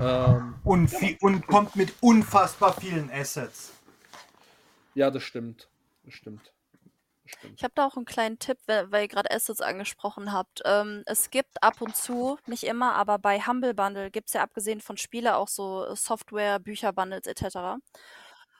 Ähm, 0.00 0.54
und, 0.64 0.88
viel, 0.88 1.18
und 1.20 1.46
kommt 1.46 1.76
mit 1.76 1.92
unfassbar 2.00 2.78
vielen 2.78 3.10
Assets. 3.10 3.72
ja, 4.94 5.10
das 5.10 5.22
stimmt. 5.22 5.68
Das 6.04 6.14
stimmt. 6.14 6.52
Ich 7.56 7.64
habe 7.64 7.72
da 7.74 7.86
auch 7.86 7.96
einen 7.96 8.04
kleinen 8.04 8.38
Tipp, 8.38 8.58
weil, 8.66 8.90
weil 8.92 9.02
ihr 9.02 9.08
gerade 9.08 9.30
Assets 9.30 9.60
angesprochen 9.60 10.32
habt. 10.32 10.62
Ähm, 10.64 11.02
es 11.06 11.30
gibt 11.30 11.62
ab 11.62 11.80
und 11.80 11.96
zu, 11.96 12.38
nicht 12.46 12.64
immer, 12.64 12.94
aber 12.94 13.18
bei 13.18 13.40
Humble 13.40 13.74
Bundle 13.74 14.10
gibt 14.10 14.28
es 14.28 14.34
ja 14.34 14.42
abgesehen 14.42 14.80
von 14.80 14.96
Spiele 14.96 15.36
auch 15.36 15.48
so 15.48 15.94
Software, 15.94 16.58
Bücherbundles 16.58 17.26
etc. 17.26 17.78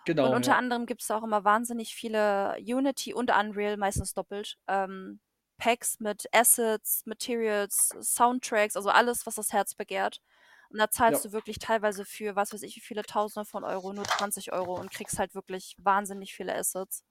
Genau. 0.05 0.27
und 0.27 0.35
unter 0.35 0.53
ja. 0.53 0.59
anderem 0.59 0.87
gibt 0.87 1.03
es 1.03 1.11
auch 1.11 1.23
immer 1.25 1.45
wahnsinnig 1.45 1.95
viele 1.95 2.57
Unity 2.61 3.13
und 3.15 3.31
Unreal, 3.31 3.77
meistens 3.77 4.15
doppelt, 4.15 4.57
ähm, 4.69 5.21
Packs 5.59 6.01
mit 6.01 6.27
Assets, 6.33 7.05
Materials, 7.07 7.89
Soundtracks, 8.01 8.77
also 8.77 8.91
alles, 8.91 9.27
was 9.27 9.37
das 9.37 9.53
Herz 9.53 9.75
begehrt. 9.75 10.21
Und 10.69 10.79
da 10.79 10.91
zahlst 10.91 11.25
Ja. 11.25 11.31
du 11.31 11.33
wirklich 11.33 11.59
teilweise 11.59 12.05
für, 12.05 12.37
was 12.37 12.53
weiß 12.53 12.63
ich, 12.63 12.77
wie 12.77 12.81
viele 12.81 13.03
Tausende 13.05 13.47
von 13.49 13.65
Euro, 13.65 13.93
nur 13.93 14.05
20 14.05 14.53
Euro 14.53 14.79
und 14.79 14.91
kriegst 14.91 15.19
halt 15.19 15.35
wirklich 15.35 15.77
wahnsinnig 15.79 16.35
viele 16.35 16.55
Assets. 16.55 17.05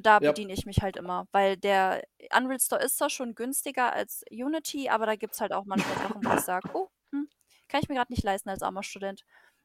Und 0.00 0.06
da 0.06 0.18
Ja. 0.18 0.30
bediene 0.30 0.54
ich 0.54 0.64
mich 0.64 0.80
halt 0.80 0.96
immer, 0.96 1.26
weil 1.30 1.58
der 1.58 2.02
Unreal 2.34 2.58
Store 2.58 2.80
ist 2.82 2.96
zwar 2.96 3.10
schon 3.10 3.34
günstiger 3.34 3.92
als 3.92 4.24
Unity, 4.30 4.88
aber 4.88 5.04
da 5.04 5.14
gibt 5.14 5.34
es 5.34 5.42
halt 5.42 5.52
auch 5.52 5.66
manchmal 5.66 5.94
Sachen, 5.98 6.24
wo 6.24 6.34
ich 6.34 6.40
sage, 6.40 6.66
oh, 6.72 6.88
hm, 7.12 7.28
kann 7.68 7.82
ich 7.82 7.90
mir 7.90 7.96
gerade 7.96 8.10
nicht 8.10 8.22
leisten 8.24 8.48
als 8.48 8.62
armer 8.62 8.82
Student. 8.82 9.24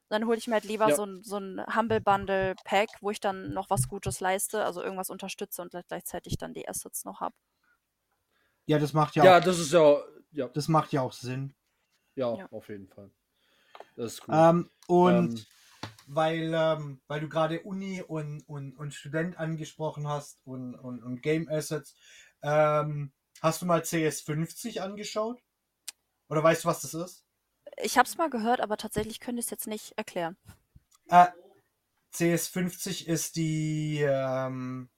Dann 0.10 0.26
hole 0.26 0.38
ich 0.38 0.48
mir 0.48 0.56
halt 0.56 0.66
lieber 0.66 0.90
Ja. 0.90 0.95
so 0.98 1.06
ein, 1.06 1.24
so 1.24 1.38
ein 1.38 1.64
Humble 1.74 2.02
Bundle 2.02 2.56
Pack, 2.66 2.90
wo 2.99 3.12
ich 3.12 3.22
dann 3.22 3.53
noch 3.53 3.70
was 3.70 3.88
Gutes 3.88 4.20
leiste, 4.20 4.66
also 4.66 4.84
irgendwas 4.84 5.10
unterstütze 5.10 5.62
und 5.62 5.72
gleich- 5.72 5.88
gleichzeitig 5.88 6.38
dann 6.38 6.53
die 6.53 6.68
Assets 6.68 7.06
noch 7.06 7.22
habe. 7.22 7.34
Ja, 8.66 8.78
das 8.78 8.91
macht 8.91 9.16
ja, 9.16 9.24
Ja, 9.24 9.38
auch, 9.40 9.44
das 9.45 9.57
ist 9.57 9.72
ja, 9.72 10.02
ja, 10.34 10.49
das 10.49 10.68
macht 10.68 10.91
ja 10.91 11.02
auch 11.02 11.14
Sinn. 11.14 11.53
ja, 12.16 12.34
Ja. 12.36 12.48
auf 12.52 12.68
jeden 12.68 12.90
Fall. 12.90 13.10
Das 13.95 14.14
ist 14.16 14.28
cool. 14.28 14.36
Ähm, 14.36 14.70
und 14.88 15.12
Ähm, 15.40 15.45
weil, 16.07 16.53
ähm, 16.53 17.02
weil 17.07 17.22
du 17.22 17.30
gerade 17.30 17.61
Uni 17.61 18.02
und, 18.02 18.41
und, 18.48 18.77
und 18.77 18.94
Student 18.94 19.38
angesprochen 19.38 20.07
hast 20.07 20.40
und, 20.45 20.76
und, 20.76 21.03
und 21.03 21.22
Game 21.22 21.48
Assets, 21.49 21.95
ähm, 22.41 23.11
hast 23.41 23.61
du 23.61 23.65
mal 23.65 23.82
CS50 23.82 24.80
angeschaut? 24.80 25.41
Oder 26.30 26.44
weißt 26.44 26.64
du, 26.64 26.68
was 26.68 26.82
das 26.82 26.94
ist? 26.94 27.26
Ich 27.82 27.98
habe 27.98 28.07
es 28.07 28.18
mal 28.18 28.30
gehört, 28.30 28.61
aber 28.61 28.77
tatsächlich 28.77 29.19
könnte 29.19 29.40
ich 29.40 29.45
es 29.45 29.52
jetzt 29.52 29.68
nicht 29.68 29.98
erklären. 29.98 30.38
Äh, 31.07 31.27
CS50 32.14 33.06
ist 33.06 33.36
die 33.36 34.02
ähm, 34.07 34.90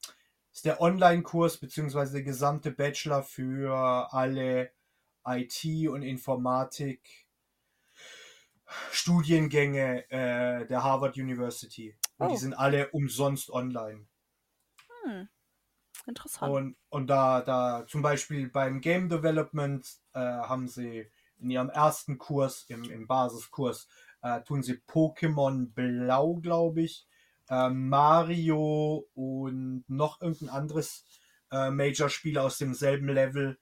ist 0.58 0.66
der 0.66 0.82
Online-Kurs 0.82 1.58
beziehungsweise 1.58 2.14
der 2.14 2.24
gesamte 2.24 2.72
Bachelor 2.72 3.22
für 3.22 4.12
alle 4.12 4.72
IT 5.24 5.88
und 5.88 6.02
Informatik 6.02 7.27
Studiengänge 8.92 10.10
äh, 10.12 10.66
der 10.66 10.84
Harvard 10.84 11.18
University. 11.18 11.98
Und 12.18 12.28
Oh. 12.28 12.32
die 12.32 12.38
sind 12.38 12.54
alle 12.54 12.90
umsonst 12.90 13.50
online. 13.50 14.08
Hm. 15.04 15.30
Interessant. 16.08 16.52
Und, 16.54 16.78
und 16.90 17.08
da, 17.08 17.42
da 17.42 17.86
zum 17.88 18.02
Beispiel 18.02 18.50
beim 18.50 18.82
Game 18.82 19.10
Development 19.10 19.86
äh, 20.14 20.20
haben 20.20 20.68
sie 20.68 21.12
in 21.40 21.50
ihrem 21.50 21.70
ersten 21.70 22.18
Kurs, 22.18 22.66
im, 22.70 22.84
im 22.86 23.08
Basiskurs, 23.08 23.88
äh, 24.22 24.42
tun 24.42 24.64
sie 24.64 24.82
Pokémon 24.88 25.74
Blau, 25.74 26.36
glaube 26.36 26.82
ich, 26.82 27.08
äh, 27.50 27.70
Mario 27.70 29.08
und 29.14 29.84
noch 29.88 30.22
irgendein 30.22 30.50
anderes 30.50 31.06
äh, 31.52 31.70
Major-Spiel 31.70 32.38
aus 32.38 32.58
demselben 32.58 33.10
Level. 33.10 33.60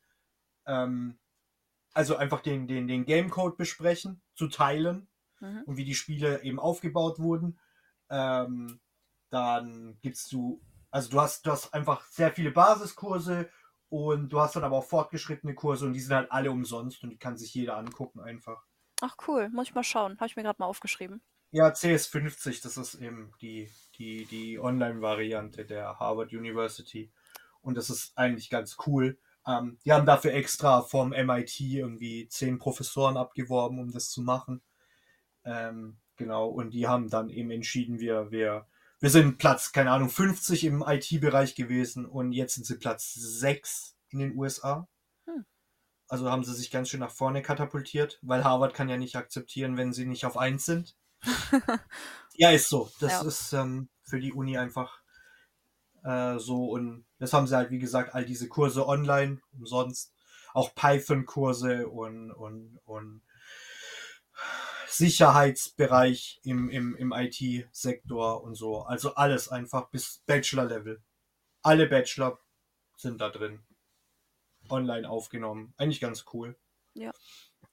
Ähm, 0.65 1.19
also 1.94 2.15
einfach 2.15 2.41
den, 2.41 2.68
den, 2.68 2.88
den 2.88 3.06
Gamecode 3.06 3.57
besprechen, 3.57 4.22
zu 4.35 4.47
teilen 4.47 5.07
Mhm. 5.41 5.63
und 5.65 5.77
wie 5.77 5.83
die 5.85 5.95
Spiele 5.95 6.43
eben 6.43 6.59
aufgebaut 6.59 7.19
wurden. 7.19 7.59
Ähm, 8.09 8.79
dann 9.29 9.97
gibst 10.01 10.31
du, 10.31 10.61
also 10.91 11.09
du 11.09 11.19
hast, 11.19 11.45
du 11.45 11.51
hast 11.51 11.73
einfach 11.73 12.05
sehr 12.07 12.31
viele 12.31 12.51
Basiskurse 12.51 13.49
und 13.89 14.29
du 14.29 14.39
hast 14.39 14.55
dann 14.55 14.63
aber 14.63 14.77
auch 14.77 14.85
fortgeschrittene 14.85 15.55
Kurse 15.55 15.85
und 15.85 15.93
die 15.93 15.99
sind 15.99 16.15
halt 16.15 16.31
alle 16.31 16.51
umsonst 16.51 17.03
und 17.03 17.09
die 17.09 17.17
kann 17.19 17.37
sich 17.37 17.53
jeder 17.53 17.77
angucken 17.77 18.21
einfach. 18.21 18.63
Ach 19.01 19.17
cool, 19.27 19.49
muss 19.49 19.67
ich 19.67 19.75
mal 19.75 19.83
schauen. 19.83 20.15
Habe 20.19 20.27
ich 20.27 20.35
mir 20.35 20.43
gerade 20.43 20.59
mal 20.59 20.67
aufgeschrieben. 20.67 21.21
Ja, 21.51 21.69
CS50, 21.73 22.63
das 22.63 22.77
ist 22.77 22.95
eben 22.95 23.33
die, 23.41 23.69
die, 23.97 24.25
die 24.25 24.59
Online-Variante 24.59 25.65
der 25.65 25.99
Harvard 25.99 26.31
University. 26.33 27.11
Und 27.61 27.75
das 27.75 27.89
ist 27.89 28.17
eigentlich 28.17 28.49
ganz 28.49 28.77
cool. 28.87 29.17
Ähm, 29.47 29.77
die 29.85 29.91
haben 29.91 30.05
dafür 30.05 30.34
extra 30.34 30.81
vom 30.81 31.09
MIT 31.11 31.59
irgendwie 31.61 32.27
zehn 32.30 32.57
Professoren 32.59 33.17
abgeworben, 33.17 33.80
um 33.80 33.91
das 33.91 34.09
zu 34.09 34.22
machen. 34.22 34.61
Ähm, 35.43 35.97
genau, 36.15 36.47
und 36.47 36.72
die 36.72 36.88
haben 36.88 37.09
dann 37.09 37.30
eben 37.30 37.51
entschieden, 37.51 37.99
wir, 37.99 38.31
wir, 38.31 38.67
wir 38.99 39.09
sind 39.09 39.38
Platz, 39.38 39.72
keine 39.72 39.91
Ahnung, 39.91 40.09
50 40.09 40.63
im 40.65 40.84
IT-Bereich 40.85 41.55
gewesen 41.55 42.05
und 42.05 42.31
jetzt 42.31 42.55
sind 42.55 42.65
sie 42.65 42.77
Platz 42.77 43.13
6 43.13 43.95
in 44.09 44.19
den 44.19 44.35
USA. 44.38 44.88
Hm. 45.26 45.45
Also 46.07 46.30
haben 46.30 46.43
sie 46.43 46.53
sich 46.53 46.72
ganz 46.72 46.89
schön 46.89 46.99
nach 46.99 47.11
vorne 47.11 47.41
katapultiert, 47.41 48.19
weil 48.22 48.43
Harvard 48.43 48.73
kann 48.73 48.89
ja 48.89 48.97
nicht 48.97 49.15
akzeptieren, 49.15 49.77
wenn 49.77 49.93
sie 49.93 50.05
nicht 50.05 50.26
auf 50.26 50.38
1 50.38 50.65
sind. 50.65 50.95
Ja, 52.38 52.51
ist 52.51 52.67
so. 52.67 52.91
Das 52.99 53.13
Ja. 53.13 53.22
ist 53.22 53.53
ähm, 53.53 53.89
für 54.03 54.19
die 54.19 54.34
Uni 54.34 54.57
einfach 54.57 54.99
äh, 56.06 56.40
so. 56.40 56.65
Und 56.65 57.06
das 57.19 57.34
haben 57.34 57.48
sie 57.48 57.56
halt, 57.56 57.72
wie 57.72 57.80
gesagt, 57.80 58.14
all 58.14 58.26
diese 58.26 58.48
Kurse 58.48 58.88
online, 58.88 59.41
umsonst. 59.52 60.14
Auch 60.53 60.73
Python-Kurse 60.73 61.90
und, 61.90 62.32
und, 62.32 62.80
und 62.86 63.22
Sicherheitsbereich 64.88 66.40
im, 66.44 66.69
im, 66.69 66.95
im 66.95 67.11
IT-Sektor 67.11 68.41
und 68.41 68.56
so. 68.56 68.84
Also 68.84 69.15
alles 69.15 69.49
einfach 69.49 69.90
bis 69.90 70.23
Bachelor-Level. 70.26 71.02
Alle 71.61 71.88
Bachelor 71.88 72.40
sind 72.95 73.19
da 73.19 73.30
drin. 73.30 73.64
Online 74.69 75.10
aufgenommen. 75.10 75.73
Eigentlich 75.77 75.99
ganz 75.99 76.23
cool. 76.34 76.56
ja, 76.94 77.11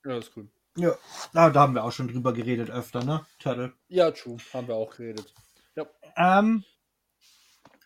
das 0.03 0.27
ist 0.27 0.37
cool. 0.37 0.51
Ja, 0.77 0.97
da, 1.33 1.51
da 1.51 1.61
haben 1.61 1.75
wir 1.75 1.85
auch 1.85 1.93
schon 1.93 2.09
drüber 2.09 2.33
geredet 2.33 2.71
öfter, 2.71 3.05
ne? 3.05 3.25
Turtle. 3.39 3.75
Ja, 3.89 4.11
true. 4.11 4.39
Haben 4.53 4.69
wir 4.69 4.75
auch 4.75 4.97
geredet. 4.97 5.33
Ja. 5.77 5.87
Ähm. 6.17 6.65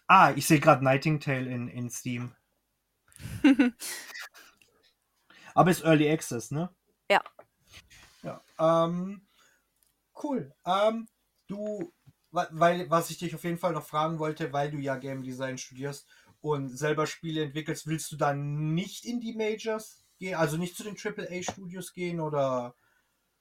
Ah, 0.08 0.32
ich 0.36 0.46
sehe 0.46 0.60
gerade 0.60 0.84
Nightingale 0.84 1.50
in, 1.50 1.68
in 1.68 1.90
Steam. 1.90 2.34
Aber 5.54 5.70
ist 5.70 5.84
Early 5.84 6.10
Access, 6.10 6.50
ne? 6.50 6.70
Ja. 7.10 7.22
Ja. 8.22 8.40
Ähm, 8.58 9.26
cool. 10.22 10.52
Ähm, 10.64 11.08
du, 11.48 11.92
weil, 12.30 12.90
was 12.90 13.10
ich 13.10 13.18
dich 13.18 13.34
auf 13.34 13.44
jeden 13.44 13.58
Fall 13.58 13.72
noch 13.72 13.86
fragen 13.86 14.18
wollte, 14.18 14.52
weil 14.52 14.70
du 14.70 14.78
ja 14.78 14.96
Game 14.96 15.22
Design 15.22 15.58
studierst 15.58 16.06
und 16.40 16.68
selber 16.68 17.06
Spiele 17.06 17.42
entwickelst, 17.42 17.86
willst 17.86 18.12
du 18.12 18.16
dann 18.16 18.74
nicht 18.74 19.04
in 19.04 19.20
die 19.20 19.34
Majors 19.34 20.04
gehen? 20.18 20.34
Also 20.34 20.56
nicht 20.56 20.76
zu 20.76 20.84
den 20.84 20.96
AAA-Studios 20.96 21.92
gehen 21.92 22.20
oder. 22.20 22.74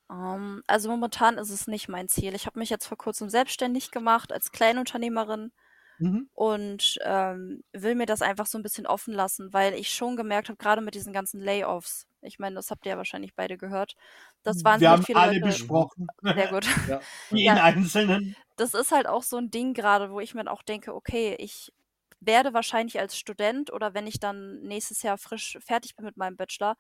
Ähm, 0.10 0.64
also 0.68 0.90
momentan 0.90 1.38
ist 1.38 1.50
es 1.50 1.68
nicht 1.68 1.90
mein 1.90 2.08
Ziel. 2.08 2.34
Ich 2.34 2.46
habe 2.46 2.60
mich 2.60 2.70
jetzt 2.70 2.88
vor 2.88 2.98
kurzem 2.98 3.30
selbstständig 3.30 3.92
gemacht 3.92 4.32
als 4.32 4.52
Kleinunternehmerin 4.52 5.52
Mhm. 6.00 6.30
Und 6.34 6.98
ähm, 7.04 7.64
will 7.72 7.96
mir 7.96 8.06
das 8.06 8.22
einfach 8.22 8.46
so 8.46 8.58
ein 8.58 8.64
bisschen 8.64 8.86
offen 8.88 9.14
lassen, 9.14 9.54
weil 9.54 9.74
ich 9.74 9.90
schon 9.94 10.18
gemerkt 10.18 10.50
habe, 10.50 10.58
gerade 10.58 10.82
mit 10.82 10.94
diesen 10.96 11.14
ganzen 11.14 11.40
Layoffs, 11.42 12.08
ich 12.22 12.40
meine, 12.40 12.56
das 12.56 12.72
habt 12.72 12.86
ihr 12.86 12.92
ja 12.92 12.98
wahrscheinlich 12.98 13.36
beide 13.36 13.58
gehört, 13.58 13.96
das 14.44 14.64
waren 14.66 14.82
Wir 14.82 14.90
haben 14.90 15.04
viele 15.04 15.20
alle 15.20 15.40
Leute. 15.40 15.48
besprochen. 15.48 16.08
Sehr 16.24 16.48
gut. 16.50 16.66
Ja. 16.90 17.00
Jeden 17.30 17.58
Ja. 17.58 17.64
Einzelnen. 17.64 18.36
Das 18.58 18.74
ist 18.74 18.92
halt 18.92 19.08
auch 19.08 19.24
so 19.24 19.38
ein 19.38 19.52
Ding 19.52 19.74
gerade, 19.74 20.12
wo 20.12 20.20
ich 20.20 20.34
mir 20.34 20.50
auch 20.52 20.64
denke, 20.64 20.94
okay, 20.94 21.36
ich 21.40 21.72
werde 22.20 22.54
wahrscheinlich 22.54 23.00
als 23.00 23.18
Student 23.18 23.72
oder 23.72 23.94
wenn 23.94 24.08
ich 24.08 24.20
dann 24.20 24.62
nächstes 24.62 25.02
Jahr 25.04 25.18
frisch 25.18 25.58
fertig 25.62 25.96
bin 25.96 26.06
mit 26.06 26.18
meinem 26.18 26.38
Bachelor, 26.38 26.76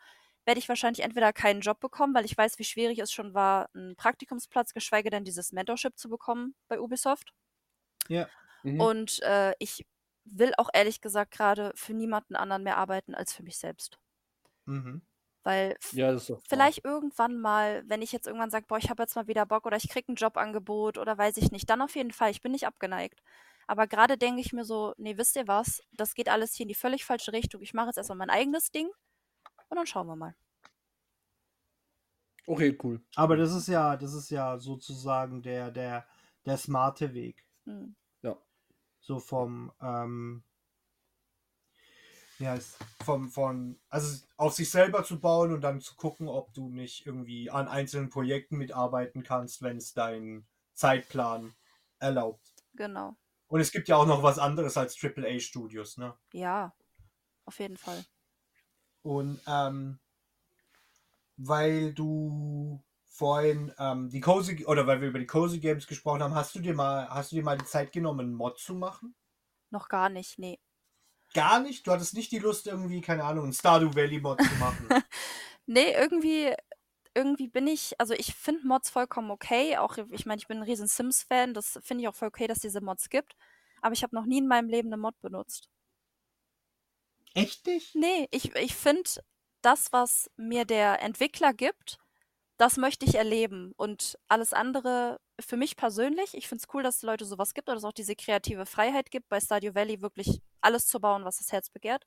werde 0.45 0.59
ich 0.59 0.69
wahrscheinlich 0.69 1.03
entweder 1.03 1.33
keinen 1.33 1.61
Job 1.61 1.79
bekommen, 1.79 2.13
weil 2.13 2.25
ich 2.25 2.37
weiß, 2.37 2.59
wie 2.59 2.63
schwierig 2.63 2.99
es 2.99 3.11
schon 3.11 3.33
war, 3.33 3.69
einen 3.75 3.95
Praktikumsplatz, 3.95 4.73
geschweige 4.73 5.09
denn 5.09 5.23
dieses 5.25 5.51
Mentorship 5.51 5.97
zu 5.97 6.09
bekommen 6.09 6.55
bei 6.67 6.79
Ubisoft. 6.79 7.33
Mhm. 8.65 8.81
Und 8.81 9.21
äh, 9.21 9.53
ich 9.59 9.85
will 10.25 10.53
auch 10.57 10.69
ehrlich 10.73 11.01
gesagt 11.01 11.31
gerade 11.31 11.71
für 11.75 11.93
niemanden 11.93 12.35
anderen 12.35 12.63
mehr 12.63 12.77
arbeiten 12.77 13.13
als 13.13 13.31
für 13.33 13.43
mich 13.43 13.57
selbst. 13.57 13.99
Mhm. 14.65 15.03
Weil 15.43 15.77
ja, 15.91 16.17
vielleicht 16.49 16.83
irgendwann 16.83 17.39
mal, 17.39 17.83
wenn 17.87 18.01
ich 18.01 18.11
jetzt 18.11 18.25
irgendwann 18.25 18.49
sage, 18.49 18.65
boah, 18.67 18.79
ich 18.79 18.89
habe 18.89 19.03
jetzt 19.03 19.15
mal 19.15 19.27
wieder 19.27 19.45
Bock 19.45 19.67
oder 19.67 19.77
ich 19.77 19.87
kriege 19.87 20.11
ein 20.11 20.15
Jobangebot 20.15 20.97
oder 20.97 21.15
weiß 21.15 21.37
ich 21.37 21.51
nicht, 21.51 21.69
dann 21.69 21.83
auf 21.83 21.95
jeden 21.95 22.11
Fall, 22.11 22.31
ich 22.31 22.41
bin 22.41 22.51
nicht 22.51 22.65
abgeneigt. 22.65 23.21
Aber 23.67 23.85
gerade 23.85 24.17
denke 24.17 24.41
ich 24.41 24.53
mir 24.53 24.65
so, 24.65 24.95
nee, 24.97 25.17
wisst 25.17 25.35
ihr 25.35 25.47
was, 25.47 25.83
das 25.91 26.15
geht 26.15 26.29
alles 26.29 26.55
hier 26.55 26.63
in 26.63 26.69
die 26.69 26.75
völlig 26.75 27.05
falsche 27.05 27.31
Richtung. 27.31 27.61
Ich 27.61 27.75
mache 27.75 27.87
jetzt 27.87 27.97
erstmal 27.97 28.17
mein 28.17 28.31
eigenes 28.31 28.71
Ding 28.71 28.89
und 29.69 29.77
dann 29.77 29.85
schauen 29.85 30.07
wir 30.07 30.15
mal. 30.15 30.35
Okay, 32.47 32.77
cool. 32.83 33.03
Aber 33.15 33.37
das 33.37 33.53
ist 33.53 33.67
ja, 33.67 33.97
das 33.97 34.13
ist 34.13 34.31
ja 34.31 34.57
sozusagen 34.57 35.43
der, 35.43 35.69
der, 35.69 36.07
der 36.45 36.57
smarte 36.57 37.13
Weg. 37.13 37.45
Hm. 37.65 37.95
So 39.05 39.19
vom, 39.19 39.71
ähm, 39.81 40.43
ja, 42.39 42.55
es- 42.55 42.77
vom, 43.03 43.29
von, 43.29 43.79
also 43.89 44.25
auf 44.37 44.53
sich 44.53 44.69
selber 44.69 45.03
zu 45.03 45.19
bauen 45.19 45.53
und 45.53 45.61
dann 45.61 45.81
zu 45.81 45.95
gucken, 45.95 46.27
ob 46.27 46.53
du 46.53 46.69
nicht 46.69 47.05
irgendwie 47.05 47.49
an 47.49 47.67
einzelnen 47.67 48.09
Projekten 48.09 48.57
mitarbeiten 48.57 49.23
kannst, 49.23 49.61
wenn 49.61 49.77
es 49.77 49.93
dein 49.93 50.45
Zeitplan 50.73 51.53
erlaubt. 51.99 52.53
Genau. 52.75 53.17
Und 53.47 53.59
es 53.61 53.71
gibt 53.71 53.87
ja 53.87 53.97
auch 53.97 54.05
noch 54.05 54.23
was 54.23 54.39
anderes 54.39 54.77
als 54.77 54.95
AAA-Studios, 54.95 55.97
ne? 55.97 56.15
Ja, 56.33 56.75
auf 57.45 57.59
jeden 57.59 57.77
Fall. 57.77 58.05
Und 59.03 59.39
ähm, 59.47 59.99
weil 61.37 61.93
du 61.93 62.81
vorhin 63.15 63.73
ähm, 63.79 64.09
die 64.09 64.19
Cozy 64.19 64.65
oder 64.65 64.87
weil 64.87 64.99
wir 64.99 65.07
über 65.07 65.19
die 65.19 65.25
Cozy 65.25 65.59
Games 65.59 65.87
gesprochen 65.87 66.21
haben, 66.21 66.35
hast 66.35 66.53
du 66.53 66.59
dir 66.59 66.73
mal, 66.73 67.07
hast 67.09 67.31
du 67.31 67.37
dir 67.37 67.43
mal 67.43 67.57
die 67.57 67.65
Zeit 67.65 67.91
genommen, 67.91 68.19
einen 68.21 68.33
Mod 68.33 68.59
zu 68.59 68.75
machen? 68.75 69.15
Noch 69.69 69.87
gar 69.87 70.09
nicht, 70.09 70.37
nee. 70.37 70.59
Gar 71.33 71.61
nicht? 71.61 71.87
Du 71.87 71.91
hattest 71.91 72.13
nicht 72.13 72.31
die 72.31 72.39
Lust, 72.39 72.67
irgendwie, 72.67 73.01
keine 73.01 73.23
Ahnung, 73.23 73.45
einen 73.45 73.53
Stardew 73.53 73.95
Valley 73.95 74.19
Mod 74.19 74.41
zu 74.41 74.55
machen. 74.55 74.87
Nee, 75.67 75.93
irgendwie, 75.93 76.53
irgendwie 77.15 77.47
bin 77.47 77.65
ich, 77.65 77.99
also 77.99 78.13
ich 78.13 78.35
finde 78.35 78.67
Mods 78.67 78.91
vollkommen 78.91 79.31
okay. 79.31 79.77
Auch, 79.77 79.97
ich 80.11 80.27
meine, 80.27 80.37
ich 80.39 80.47
bin 80.47 80.57
ein 80.57 80.63
riesen 80.63 80.85
Sims-Fan. 80.85 81.55
Das 81.55 81.79
finde 81.81 82.03
ich 82.03 82.07
auch 82.07 82.13
voll 82.13 82.27
okay, 82.27 82.45
dass 82.45 82.59
diese 82.59 82.81
Mods 82.81 83.09
gibt. 83.09 83.35
Aber 83.81 83.93
ich 83.93 84.03
habe 84.03 84.13
noch 84.13 84.25
nie 84.25 84.37
in 84.37 84.47
meinem 84.47 84.69
Leben 84.69 84.89
eine 84.89 84.97
Mod 84.97 85.19
benutzt. 85.21 85.69
Echt 87.33 87.65
nicht? 87.65 87.95
Nee, 87.95 88.27
ich, 88.29 88.55
ich 88.55 88.75
finde, 88.75 89.09
das, 89.63 89.91
was 89.91 90.29
mir 90.37 90.65
der 90.65 91.01
Entwickler 91.01 91.51
gibt, 91.51 91.97
das 92.57 92.77
möchte 92.77 93.05
ich 93.05 93.15
erleben. 93.15 93.73
Und 93.75 94.17
alles 94.27 94.53
andere, 94.53 95.19
für 95.39 95.57
mich 95.57 95.75
persönlich, 95.75 96.33
ich 96.33 96.47
finde 96.47 96.63
es 96.63 96.73
cool, 96.73 96.83
dass 96.83 96.97
es 96.97 97.01
Leute 97.03 97.25
sowas 97.25 97.53
gibt 97.53 97.67
oder 97.67 97.75
dass 97.75 97.83
es 97.83 97.89
auch 97.89 97.93
diese 97.93 98.15
kreative 98.15 98.65
Freiheit 98.65 99.11
gibt, 99.11 99.27
bei 99.29 99.39
Stardew 99.39 99.75
Valley 99.75 100.01
wirklich 100.01 100.41
alles 100.61 100.87
zu 100.87 100.99
bauen, 100.99 101.25
was 101.25 101.37
das 101.37 101.51
Herz 101.51 101.69
begehrt. 101.69 102.05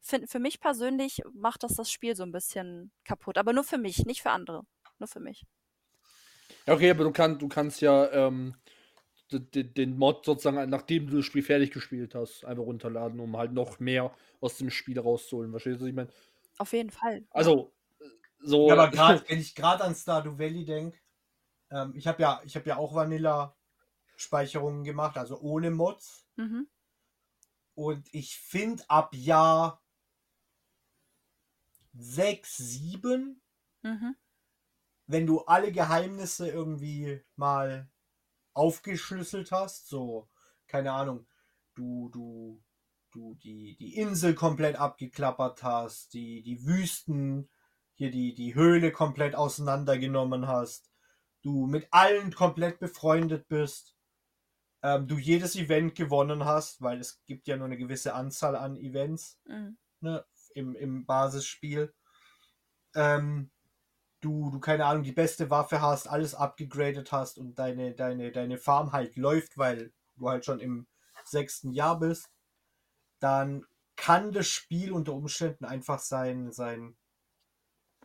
Find, 0.00 0.30
für 0.30 0.38
mich 0.38 0.60
persönlich 0.60 1.22
macht 1.32 1.62
das 1.62 1.74
das 1.74 1.90
Spiel 1.90 2.16
so 2.16 2.22
ein 2.22 2.32
bisschen 2.32 2.92
kaputt. 3.04 3.38
Aber 3.38 3.52
nur 3.52 3.64
für 3.64 3.78
mich, 3.78 4.04
nicht 4.04 4.22
für 4.22 4.30
andere. 4.30 4.62
Nur 4.98 5.08
für 5.08 5.20
mich. 5.20 5.44
Ja, 6.66 6.74
okay, 6.74 6.90
aber 6.90 7.04
du, 7.04 7.12
kann, 7.12 7.38
du 7.38 7.48
kannst 7.48 7.80
ja 7.80 8.10
ähm, 8.10 8.54
den 9.30 9.96
Mod 9.96 10.24
sozusagen, 10.24 10.68
nachdem 10.70 11.06
du 11.06 11.16
das 11.16 11.26
Spiel 11.26 11.42
fertig 11.42 11.70
gespielt 11.70 12.14
hast, 12.14 12.44
einfach 12.44 12.64
runterladen, 12.64 13.20
um 13.20 13.36
halt 13.36 13.52
noch 13.52 13.78
mehr 13.78 14.14
aus 14.40 14.56
dem 14.58 14.70
Spiel 14.70 14.98
rauszuholen. 14.98 15.50
Verstehst 15.50 15.76
du, 15.76 15.82
was 15.82 15.88
ich 15.88 15.94
meine? 15.94 16.10
Auf 16.58 16.72
jeden 16.72 16.90
Fall. 16.90 17.24
Also, 17.30 17.72
so. 18.40 18.68
Ja, 18.68 18.74
aber 18.74 18.88
gerade, 18.90 19.24
wenn 19.28 19.40
ich 19.40 19.54
gerade 19.54 19.84
an 19.84 19.94
Stardew 19.94 20.38
Valley 20.38 20.64
denke, 20.64 20.98
ähm, 21.70 21.92
ich 21.94 22.06
habe 22.06 22.22
ja, 22.22 22.40
ich 22.44 22.56
habe 22.56 22.68
ja 22.68 22.76
auch 22.76 22.94
Vanilla-Speicherungen 22.94 24.84
gemacht, 24.84 25.16
also 25.18 25.40
ohne 25.40 25.70
Mods. 25.70 26.26
Mhm. 26.36 26.68
Und 27.74 28.12
ich 28.12 28.38
finde 28.38 28.82
ab 28.88 29.14
Jahr 29.14 29.80
6, 31.94 32.56
7, 32.56 33.40
Mhm. 33.82 34.16
wenn 35.06 35.26
du 35.26 35.40
alle 35.42 35.70
Geheimnisse 35.72 36.48
irgendwie 36.48 37.22
mal 37.36 37.88
aufgeschlüsselt 38.54 39.52
hast, 39.52 39.88
so, 39.88 40.28
keine 40.66 40.92
Ahnung, 40.92 41.26
du, 41.74 42.08
du, 42.10 42.62
du 43.12 43.34
die, 43.36 43.76
die 43.76 43.96
Insel 43.96 44.34
komplett 44.34 44.76
abgeklappert 44.76 45.62
hast, 45.62 46.14
die, 46.14 46.42
die 46.42 46.66
Wüsten, 46.66 47.48
hier 47.98 48.10
die, 48.10 48.34
die 48.34 48.54
Höhle 48.54 48.92
komplett 48.92 49.34
auseinandergenommen 49.34 50.46
hast, 50.46 50.90
du 51.42 51.66
mit 51.66 51.88
allen 51.90 52.32
komplett 52.32 52.78
befreundet 52.78 53.48
bist, 53.48 53.96
ähm, 54.82 55.08
du 55.08 55.18
jedes 55.18 55.56
Event 55.56 55.96
gewonnen 55.96 56.44
hast, 56.44 56.80
weil 56.80 57.00
es 57.00 57.20
gibt 57.26 57.48
ja 57.48 57.56
nur 57.56 57.66
eine 57.66 57.76
gewisse 57.76 58.14
Anzahl 58.14 58.56
an 58.56 58.76
Events 58.76 59.38
Mhm. 59.46 59.76
ne, 60.00 60.24
im, 60.54 60.76
im 60.76 61.04
Basisspiel. 61.06 61.92
Ähm, 62.94 63.50
du, 64.20 64.50
du, 64.50 64.60
keine 64.60 64.86
Ahnung, 64.86 65.02
die 65.02 65.12
beste 65.12 65.50
Waffe 65.50 65.80
hast, 65.80 66.06
alles 66.06 66.34
abgegradet 66.34 67.12
hast 67.12 67.38
und 67.38 67.58
deine, 67.58 67.94
deine, 67.94 68.30
deine 68.32 68.58
Farm 68.58 68.92
halt 68.92 69.16
läuft, 69.16 69.58
weil 69.58 69.92
du 70.16 70.28
halt 70.28 70.44
schon 70.44 70.60
im 70.60 70.86
sechsten 71.24 71.72
Jahr 71.72 71.98
bist, 71.98 72.30
dann 73.18 73.66
kann 73.96 74.32
das 74.32 74.46
Spiel 74.46 74.92
unter 74.92 75.12
Umständen 75.14 75.64
einfach 75.64 75.98
sein, 75.98 76.52
sein, 76.52 76.96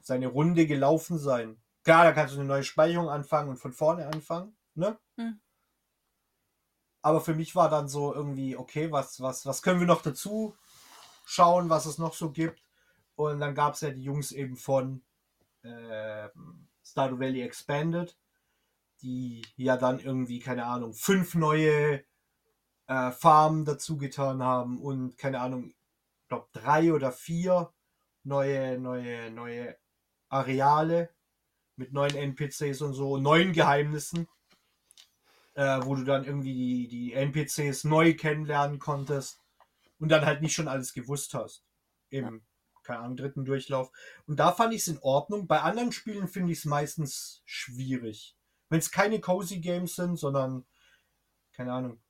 seine 0.04 0.28
Runde 0.28 0.68
gelaufen 0.68 1.18
sein. 1.18 1.58
Klar, 1.84 2.04
da 2.04 2.12
kannst 2.12 2.36
du 2.36 2.40
eine 2.40 2.48
neue 2.48 2.64
Speicherung 2.64 3.10
anfangen 3.10 3.50
und 3.50 3.58
von 3.58 3.74
vorne 3.74 4.08
anfangen, 4.08 4.56
ne? 4.76 5.00
Hm. 5.18 5.40
Aber 7.02 7.20
für 7.20 7.34
mich 7.34 7.56
war 7.56 7.70
dann 7.70 7.90
so 7.90 8.14
irgendwie, 8.14 8.56
okay, 8.56 8.92
was, 8.92 9.20
was, 9.22 9.46
was 9.46 9.62
können 9.62 9.80
wir 9.80 9.88
noch 9.88 10.02
dazu 10.02 10.56
schauen, 11.26 11.70
was 11.70 11.86
es 11.86 11.98
noch 11.98 12.14
so 12.14 12.32
gibt? 12.32 12.62
Und 13.16 13.40
dann 13.40 13.56
gab 13.56 13.74
es 13.74 13.82
ja 13.82 13.92
die 13.92 14.04
Jungs 14.04 14.32
eben 14.32 14.56
von 14.56 15.04
ähm, 15.64 16.68
Stardew 16.84 17.20
Valley 17.20 17.42
Expanded, 17.42 18.18
die 19.02 19.46
ja 19.58 19.76
dann 19.76 20.00
irgendwie, 20.00 20.40
keine 20.40 20.66
Ahnung, 20.66 20.94
fünf 20.94 21.36
neue 21.36 22.04
äh, 22.88 23.12
Farmen 23.12 23.66
dazu 23.66 23.98
getan 23.98 24.42
haben 24.42 24.82
und 24.82 25.18
keine 25.18 25.42
Ahnung, 25.42 25.70
ich 25.70 26.28
glaube 26.30 26.48
drei 26.54 26.94
oder 26.94 27.12
vier 27.12 27.74
neue, 28.24 28.80
neue, 28.80 29.30
neue 29.32 29.76
Areale 30.34 31.10
mit 31.76 31.94
neuen 31.94 32.16
NPCs 32.16 32.82
und 32.82 32.94
so, 32.94 33.18
neuen 33.18 33.54
Geheimnissen, 33.54 34.28
äh, 35.56 35.80
wo 35.84 35.96
du 35.96 36.04
dann 36.04 36.26
irgendwie 36.26 36.54
die, 36.54 36.88
die 36.88 37.14
NPCs 37.14 37.86
neu 37.86 38.16
kennenlernen 38.16 38.80
konntest 38.80 39.40
und 40.00 40.10
dann 40.10 40.26
halt 40.26 40.42
nicht 40.42 40.54
schon 40.54 40.68
alles 40.68 40.94
gewusst 40.94 41.34
hast. 41.34 41.66
Im, 42.10 42.44
keine 42.84 43.00
Ahnung, 43.00 43.18
dritten 43.18 43.46
Durchlauf. 43.46 43.92
Und 44.28 44.40
da 44.40 44.52
fand 44.52 44.74
ich 44.74 44.82
es 44.82 44.88
in 44.88 45.00
Ordnung. 45.00 45.48
Bei 45.48 45.62
anderen 45.62 45.92
Spielen 45.92 46.28
finde 46.28 46.52
ich 46.52 46.60
es 46.60 46.66
meistens 46.66 47.42
schwierig. 47.46 48.36
Wenn 48.70 48.80
es 48.80 48.92
keine 48.92 49.20
Cozy 49.20 49.60
Games 49.60 49.96
sind, 49.96 50.18
sondern, 50.18 50.66
keine 51.54 51.74
Ahnung. 51.74 52.02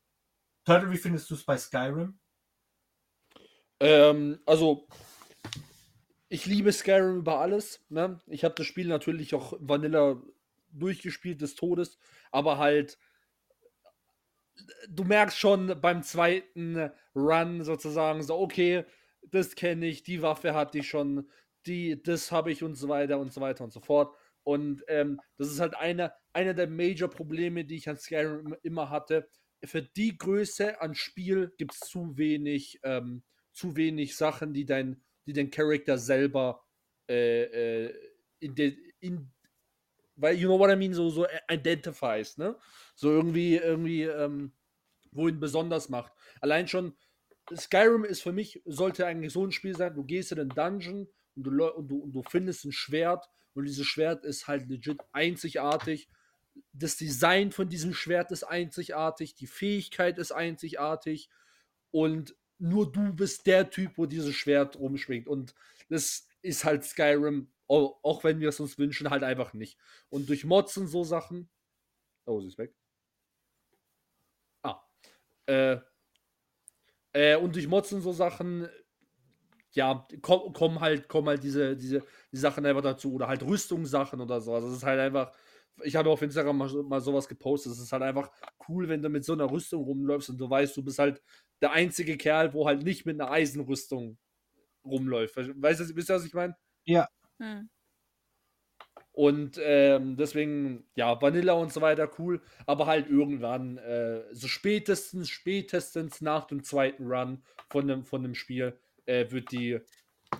Turtle, 0.65 0.91
wie 0.91 0.97
findest 0.97 1.29
du 1.29 1.35
es 1.35 1.43
bei 1.43 1.57
Skyrim? 1.57 2.19
Ähm, 3.79 4.39
also, 4.45 4.87
ich 6.33 6.47
liebe 6.47 6.71
Skyrim 6.71 7.17
über 7.17 7.39
alles. 7.39 7.85
Ne? 7.89 8.19
Ich 8.25 8.43
habe 8.43 8.55
das 8.55 8.65
Spiel 8.65 8.87
natürlich 8.87 9.35
auch 9.35 9.53
Vanilla 9.59 10.19
durchgespielt 10.71 11.41
des 11.41 11.53
Todes, 11.53 11.99
aber 12.31 12.57
halt, 12.57 12.97
du 14.89 15.03
merkst 15.03 15.37
schon 15.37 15.79
beim 15.79 16.01
zweiten 16.01 16.89
Run 17.15 17.63
sozusagen 17.63 18.23
so, 18.23 18.39
okay, 18.39 18.83
das 19.21 19.53
kenne 19.53 19.85
ich, 19.85 20.01
die 20.01 20.23
Waffe 20.23 20.55
hatte 20.55 20.79
ich 20.79 20.89
schon, 20.89 21.29
die, 21.67 22.01
das 22.01 22.31
habe 22.31 22.51
ich 22.51 22.63
und 22.63 22.73
so 22.73 22.89
weiter 22.89 23.19
und 23.19 23.31
so 23.31 23.39
weiter 23.39 23.63
und 23.63 23.71
so 23.71 23.79
fort. 23.79 24.15
Und 24.41 24.83
ähm, 24.87 25.21
das 25.37 25.49
ist 25.49 25.59
halt 25.59 25.75
einer 25.75 26.13
eine 26.33 26.55
der 26.55 26.67
Major-Probleme, 26.67 27.63
die 27.63 27.75
ich 27.75 27.87
an 27.87 27.97
Skyrim 27.97 28.55
immer 28.63 28.89
hatte. 28.89 29.29
Für 29.63 29.83
die 29.83 30.17
Größe 30.17 30.81
an 30.81 30.95
Spiel 30.95 31.53
gibt 31.59 31.75
es 31.75 31.81
zu 31.81 32.17
wenig, 32.17 32.79
ähm, 32.81 33.21
zu 33.51 33.75
wenig 33.75 34.15
Sachen, 34.15 34.51
die 34.51 34.65
dein, 34.65 35.03
die 35.25 35.33
den 35.33 35.49
Charakter 35.49 35.97
selber 35.97 36.63
äh, 37.09 37.85
äh, 37.85 37.93
in, 38.39 38.55
de, 38.55 38.77
in 38.99 39.31
weil 40.15 40.37
you 40.37 40.47
know 40.47 40.59
what 40.59 40.69
I 40.69 40.75
mean, 40.75 40.93
so, 40.93 41.09
so 41.09 41.25
identifies, 41.49 42.37
ne? 42.37 42.55
So 42.95 43.09
irgendwie, 43.09 43.55
irgendwie, 43.55 44.03
ähm, 44.03 44.53
wo 45.11 45.27
ihn 45.27 45.39
besonders 45.39 45.89
macht. 45.89 46.13
Allein 46.41 46.67
schon, 46.67 46.95
Skyrim 47.53 48.03
ist 48.03 48.21
für 48.21 48.31
mich, 48.31 48.61
sollte 48.65 49.05
eigentlich 49.05 49.33
so 49.33 49.45
ein 49.45 49.51
Spiel 49.51 49.75
sein, 49.75 49.93
du 49.93 50.03
gehst 50.03 50.31
in 50.31 50.37
den 50.37 50.49
Dungeon 50.49 51.07
und 51.35 51.43
du, 51.43 51.65
und 51.65 51.87
du, 51.87 51.99
und 51.99 52.11
du 52.13 52.23
findest 52.23 52.65
ein 52.65 52.71
Schwert 52.71 53.27
und 53.53 53.65
dieses 53.65 53.85
Schwert 53.85 54.23
ist 54.23 54.47
halt 54.47 54.67
legit 54.69 54.99
einzigartig. 55.11 56.09
Das 56.71 56.97
Design 56.97 57.51
von 57.51 57.67
diesem 57.67 57.93
Schwert 57.93 58.31
ist 58.31 58.43
einzigartig, 58.43 59.35
die 59.35 59.47
Fähigkeit 59.47 60.17
ist 60.19 60.31
einzigartig 60.31 61.29
und 61.91 62.35
nur 62.63 62.89
du 62.91 63.13
bist 63.13 63.45
der 63.45 63.69
Typ, 63.69 63.97
wo 63.97 64.05
dieses 64.05 64.33
Schwert 64.35 64.79
rumschwingt. 64.79 65.27
Und 65.27 65.53
das 65.89 66.27
ist 66.41 66.63
halt 66.63 66.85
Skyrim, 66.85 67.51
auch 67.67 68.23
wenn 68.23 68.39
wir 68.39 68.49
es 68.49 68.59
uns 68.59 68.77
wünschen, 68.77 69.09
halt 69.09 69.23
einfach 69.23 69.53
nicht. 69.53 69.77
Und 70.09 70.29
durch 70.29 70.45
Mods 70.45 70.77
und 70.77 70.87
so 70.87 71.03
Sachen. 71.03 71.49
Oh, 72.25 72.39
sie 72.39 72.47
ist 72.47 72.57
weg. 72.57 72.73
Ah. 74.63 74.81
Äh, 75.45 75.77
äh, 77.11 77.35
und 77.35 77.55
durch 77.55 77.67
Mods 77.67 77.91
und 77.91 78.01
so 78.01 78.13
Sachen, 78.13 78.69
ja, 79.73 80.07
kommen 80.21 80.53
komm 80.53 80.79
halt, 80.79 81.09
kommen 81.09 81.27
halt 81.27 81.43
diese, 81.43 81.75
diese 81.75 82.05
die 82.31 82.37
Sachen 82.37 82.65
einfach 82.65 82.81
dazu. 82.81 83.13
Oder 83.13 83.27
halt 83.27 83.43
Rüstungssachen 83.43 84.21
oder 84.21 84.39
so. 84.39 84.53
Also 84.53 84.69
es 84.69 84.75
ist 84.77 84.83
halt 84.83 84.99
einfach. 84.99 85.33
Ich 85.81 85.95
habe 85.95 86.09
auf 86.09 86.21
Instagram 86.21 86.57
mal, 86.57 86.69
mal 86.83 87.01
sowas 87.01 87.27
gepostet. 87.27 87.71
Es 87.71 87.79
ist 87.79 87.91
halt 87.91 88.03
einfach 88.03 88.31
cool, 88.67 88.87
wenn 88.87 89.01
du 89.01 89.09
mit 89.09 89.25
so 89.25 89.33
einer 89.33 89.49
Rüstung 89.49 89.83
rumläufst 89.83 90.29
und 90.29 90.37
du 90.37 90.49
weißt, 90.49 90.77
du 90.77 90.83
bist 90.83 90.99
halt 90.99 91.21
der 91.61 91.71
einzige 91.71 92.17
Kerl, 92.17 92.53
wo 92.53 92.67
halt 92.67 92.83
nicht 92.83 93.05
mit 93.05 93.19
einer 93.19 93.31
Eisenrüstung 93.31 94.17
rumläuft. 94.85 95.35
Weißt 95.35 95.79
du, 95.79 95.95
wisst 95.95 96.09
ihr, 96.09 96.15
was 96.15 96.25
ich 96.25 96.33
meine? 96.33 96.55
Ja. 96.85 97.07
Hm. 97.39 97.69
Und 99.13 99.59
ähm, 99.61 100.17
deswegen, 100.17 100.87
ja, 100.95 101.21
Vanilla 101.21 101.53
und 101.53 101.71
so 101.71 101.81
weiter, 101.81 102.09
cool. 102.17 102.41
Aber 102.65 102.87
halt 102.87 103.07
irgendwann, 103.07 103.77
äh, 103.77 104.23
so 104.31 104.47
spätestens, 104.47 105.29
spätestens 105.29 106.19
nach 106.21 106.45
dem 106.45 106.63
zweiten 106.63 107.05
Run 107.05 107.43
von 107.69 107.87
dem, 107.87 108.03
von 108.03 108.23
dem 108.23 108.33
Spiel, 108.33 108.77
äh, 109.05 109.29
wird 109.29 109.51
die 109.51 109.79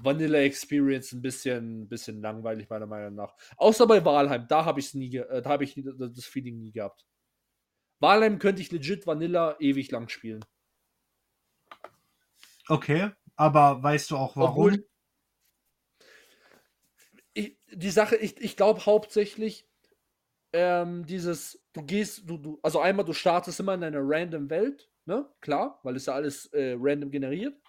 Vanilla 0.01 0.39
Experience 0.39 1.11
ein 1.11 1.21
bisschen, 1.21 1.87
bisschen 1.87 2.21
langweilig, 2.21 2.69
meiner 2.69 2.87
Meinung 2.87 3.15
nach. 3.15 3.35
Außer 3.57 3.87
bei 3.87 4.03
Walheim, 4.03 4.47
da 4.47 4.65
habe 4.65 4.79
ich 4.79 4.93
nie, 4.93 5.15
äh, 5.15 5.41
da 5.41 5.49
habe 5.49 5.63
ich 5.63 5.75
das 5.75 6.25
Feeling 6.25 6.59
nie 6.59 6.71
gehabt. 6.71 7.05
Walheim 7.99 8.39
könnte 8.39 8.61
ich 8.61 8.71
legit 8.71 9.07
Vanilla 9.07 9.55
ewig 9.59 9.91
lang 9.91 10.09
spielen. 10.09 10.43
Okay, 12.67 13.11
aber 13.35 13.81
weißt 13.81 14.11
du 14.11 14.17
auch 14.17 14.35
warum? 14.35 14.51
Obwohl, 14.51 14.87
ich, 17.33 17.57
die 17.71 17.91
Sache, 17.91 18.15
ich, 18.15 18.39
ich 18.41 18.55
glaube 18.57 18.85
hauptsächlich, 18.85 19.67
ähm, 20.53 21.05
dieses, 21.05 21.63
du 21.73 21.83
gehst, 21.83 22.29
du, 22.29 22.37
du, 22.37 22.59
also 22.61 22.79
einmal, 22.79 23.05
du 23.05 23.13
startest 23.13 23.59
immer 23.59 23.73
in 23.73 23.83
einer 23.83 24.01
random 24.01 24.49
Welt, 24.49 24.89
ne? 25.05 25.27
Klar, 25.41 25.79
weil 25.83 25.95
es 25.95 26.05
ja 26.05 26.13
alles 26.13 26.45
äh, 26.47 26.75
random 26.77 27.09
generiert. 27.09 27.59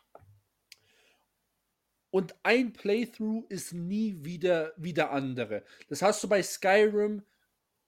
Und 2.14 2.36
ein 2.44 2.72
Playthrough 2.72 3.44
ist 3.48 3.72
nie 3.72 4.24
wieder 4.24 4.72
wie 4.76 4.92
der 4.92 5.10
andere. 5.10 5.64
Das 5.88 6.00
hast 6.00 6.22
du 6.22 6.28
bei 6.28 6.44
Skyrim 6.44 7.24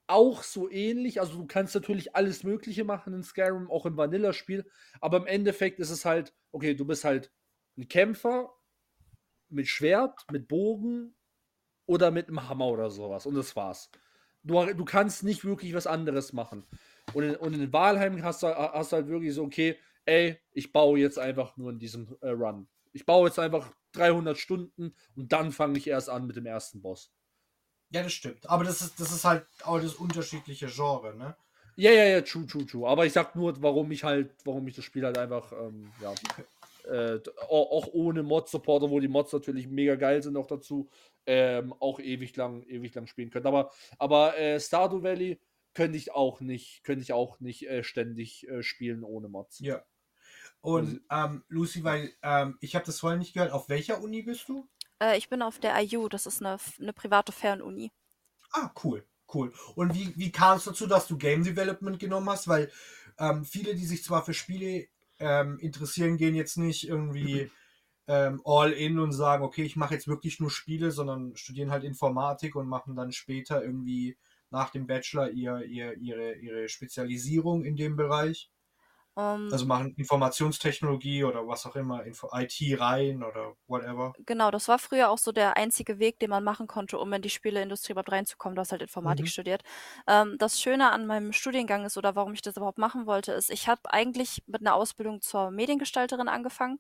auch 0.08 0.42
so 0.42 0.68
ähnlich. 0.68 1.20
Also 1.20 1.36
du 1.36 1.46
kannst 1.46 1.76
natürlich 1.76 2.16
alles 2.16 2.42
Mögliche 2.42 2.82
machen 2.82 3.14
in 3.14 3.22
Skyrim, 3.22 3.70
auch 3.70 3.86
im 3.86 3.96
Vanilla-Spiel. 3.96 4.68
Aber 5.00 5.18
im 5.18 5.28
Endeffekt 5.28 5.78
ist 5.78 5.90
es 5.90 6.04
halt, 6.04 6.34
okay, 6.50 6.74
du 6.74 6.84
bist 6.84 7.04
halt 7.04 7.30
ein 7.78 7.86
Kämpfer 7.86 8.52
mit 9.48 9.68
Schwert, 9.68 10.24
mit 10.32 10.48
Bogen 10.48 11.14
oder 11.86 12.10
mit 12.10 12.26
einem 12.26 12.48
Hammer 12.48 12.66
oder 12.66 12.90
sowas. 12.90 13.26
Und 13.26 13.36
das 13.36 13.54
war's. 13.54 13.92
Du, 14.42 14.60
du 14.74 14.84
kannst 14.84 15.22
nicht 15.22 15.44
wirklich 15.44 15.72
was 15.72 15.86
anderes 15.86 16.32
machen. 16.32 16.66
Und 17.14 17.22
in, 17.22 17.36
und 17.36 17.54
in 17.54 17.72
Walheim 17.72 18.20
hast 18.24 18.42
du, 18.42 18.48
hast 18.48 18.90
du 18.90 18.96
halt 18.96 19.06
wirklich 19.06 19.34
so, 19.34 19.44
okay, 19.44 19.78
ey, 20.04 20.36
ich 20.50 20.72
baue 20.72 20.98
jetzt 20.98 21.20
einfach 21.20 21.56
nur 21.56 21.70
in 21.70 21.78
diesem 21.78 22.16
äh, 22.22 22.30
Run. 22.30 22.66
Ich 22.92 23.06
baue 23.06 23.28
jetzt 23.28 23.38
einfach 23.38 23.72
300 23.96 24.38
Stunden 24.38 24.94
und 25.14 25.32
dann 25.32 25.52
fange 25.52 25.78
ich 25.78 25.86
erst 25.86 26.08
an 26.08 26.26
mit 26.26 26.36
dem 26.36 26.46
ersten 26.46 26.82
Boss. 26.82 27.12
Ja, 27.90 28.02
das 28.02 28.12
stimmt. 28.12 28.48
Aber 28.48 28.64
das 28.64 28.82
ist, 28.82 29.00
das 29.00 29.12
ist 29.12 29.24
halt 29.24 29.46
auch 29.62 29.80
das 29.80 29.94
unterschiedliche 29.94 30.66
Genre, 30.66 31.14
ne? 31.16 31.36
Ja, 31.76 31.90
ja, 31.90 32.04
ja, 32.04 32.20
true, 32.22 32.46
true, 32.46 32.66
true. 32.66 32.88
Aber 32.88 33.04
ich 33.04 33.12
sag 33.12 33.36
nur, 33.36 33.62
warum 33.62 33.90
ich 33.90 34.02
halt, 34.02 34.34
warum 34.44 34.66
ich 34.66 34.74
das 34.74 34.84
Spiel 34.84 35.04
halt 35.04 35.18
einfach, 35.18 35.52
ähm, 35.52 35.92
ja, 36.00 36.14
äh, 36.90 37.20
auch 37.48 37.88
ohne 37.92 38.22
Mod-Supporter, 38.22 38.90
wo 38.90 38.98
die 38.98 39.08
Mods 39.08 39.32
natürlich 39.32 39.68
mega 39.68 39.94
geil 39.96 40.22
sind 40.22 40.32
noch 40.32 40.46
dazu, 40.46 40.88
ähm, 41.26 41.74
auch 41.74 42.00
ewig 42.00 42.34
lang, 42.36 42.62
ewig 42.62 42.94
lang 42.94 43.06
spielen 43.06 43.30
können. 43.30 43.46
Aber, 43.46 43.72
aber 43.98 44.38
äh, 44.38 44.58
Stardew 44.58 45.02
Valley 45.02 45.38
könnte 45.74 45.98
ich 45.98 46.12
auch 46.12 46.40
nicht, 46.40 46.82
könnte 46.84 47.02
ich 47.02 47.12
auch 47.12 47.40
nicht 47.40 47.68
äh, 47.68 47.82
ständig 47.82 48.48
äh, 48.48 48.62
spielen 48.62 49.04
ohne 49.04 49.28
Mods. 49.28 49.58
Ja. 49.58 49.84
Und 50.66 51.00
ähm, 51.12 51.44
Lucy, 51.46 51.84
weil 51.84 52.12
ähm, 52.22 52.58
ich 52.60 52.74
habe 52.74 52.84
das 52.84 52.98
vorhin 52.98 53.20
nicht 53.20 53.34
gehört, 53.34 53.52
auf 53.52 53.68
welcher 53.68 54.02
Uni 54.02 54.22
bist 54.22 54.48
du? 54.48 54.68
Äh, 55.00 55.16
ich 55.16 55.28
bin 55.28 55.40
auf 55.40 55.60
der 55.60 55.80
IU, 55.80 56.08
das 56.08 56.26
ist 56.26 56.42
eine, 56.42 56.56
eine 56.80 56.92
private 56.92 57.30
Fernuni. 57.30 57.92
Ah, 58.50 58.72
cool, 58.82 59.06
cool. 59.32 59.52
Und 59.76 59.94
wie, 59.94 60.12
wie 60.16 60.32
kam 60.32 60.58
es 60.58 60.64
dazu, 60.64 60.88
dass 60.88 61.06
du 61.06 61.18
Game 61.18 61.44
Development 61.44 62.00
genommen 62.00 62.28
hast? 62.28 62.48
Weil 62.48 62.72
ähm, 63.16 63.44
viele, 63.44 63.76
die 63.76 63.86
sich 63.86 64.02
zwar 64.02 64.24
für 64.24 64.34
Spiele 64.34 64.88
ähm, 65.20 65.56
interessieren, 65.60 66.16
gehen 66.16 66.34
jetzt 66.34 66.56
nicht 66.58 66.88
irgendwie 66.88 67.44
mhm. 67.44 67.50
ähm, 68.08 68.42
all 68.44 68.72
in 68.72 68.98
und 68.98 69.12
sagen, 69.12 69.44
okay, 69.44 69.62
ich 69.62 69.76
mache 69.76 69.94
jetzt 69.94 70.08
wirklich 70.08 70.40
nur 70.40 70.50
Spiele, 70.50 70.90
sondern 70.90 71.36
studieren 71.36 71.70
halt 71.70 71.84
Informatik 71.84 72.56
und 72.56 72.66
machen 72.66 72.96
dann 72.96 73.12
später 73.12 73.62
irgendwie 73.62 74.18
nach 74.50 74.70
dem 74.70 74.88
Bachelor 74.88 75.30
ihr, 75.30 75.62
ihr, 75.62 75.96
ihre, 75.96 76.34
ihre 76.34 76.68
Spezialisierung 76.68 77.64
in 77.64 77.76
dem 77.76 77.94
Bereich. 77.94 78.50
Um, 79.16 79.46
ähm, 79.46 79.48
also 79.50 79.64
machen 79.64 79.94
Informationstechnologie 79.96 81.24
oder 81.24 81.48
was 81.48 81.64
auch 81.64 81.74
immer, 81.74 82.04
Info 82.04 82.28
IT 82.34 82.60
rein 82.78 83.22
oder 83.22 83.54
whatever. 83.66 84.12
Genau, 84.26 84.50
das 84.50 84.68
war 84.68 84.78
früher 84.78 85.08
auch 85.08 85.16
so 85.16 85.32
der 85.32 85.56
einzige 85.56 85.98
Weg, 85.98 86.18
den 86.18 86.28
man 86.28 86.44
machen 86.44 86.66
konnte, 86.66 86.98
um 86.98 87.10
in 87.14 87.22
die 87.22 87.30
Spieleindustrie 87.30 87.92
überhaupt 87.92 88.12
reinzukommen. 88.12 88.56
Du 88.56 88.60
hast 88.60 88.72
halt 88.72 88.82
Informatik 88.82 89.24
mhm. 89.24 89.30
studiert. 89.30 89.62
Ähm, 90.06 90.36
das 90.38 90.60
Schöne 90.60 90.90
an 90.92 91.06
meinem 91.06 91.32
Studiengang 91.32 91.86
ist 91.86 91.96
oder 91.96 92.14
warum 92.14 92.34
ich 92.34 92.42
das 92.42 92.58
überhaupt 92.58 92.76
machen 92.76 93.06
wollte, 93.06 93.32
ist, 93.32 93.50
ich 93.50 93.68
habe 93.68 93.80
eigentlich 93.86 94.42
mit 94.46 94.60
einer 94.60 94.74
Ausbildung 94.74 95.22
zur 95.22 95.50
Mediengestalterin 95.50 96.28
angefangen. 96.28 96.78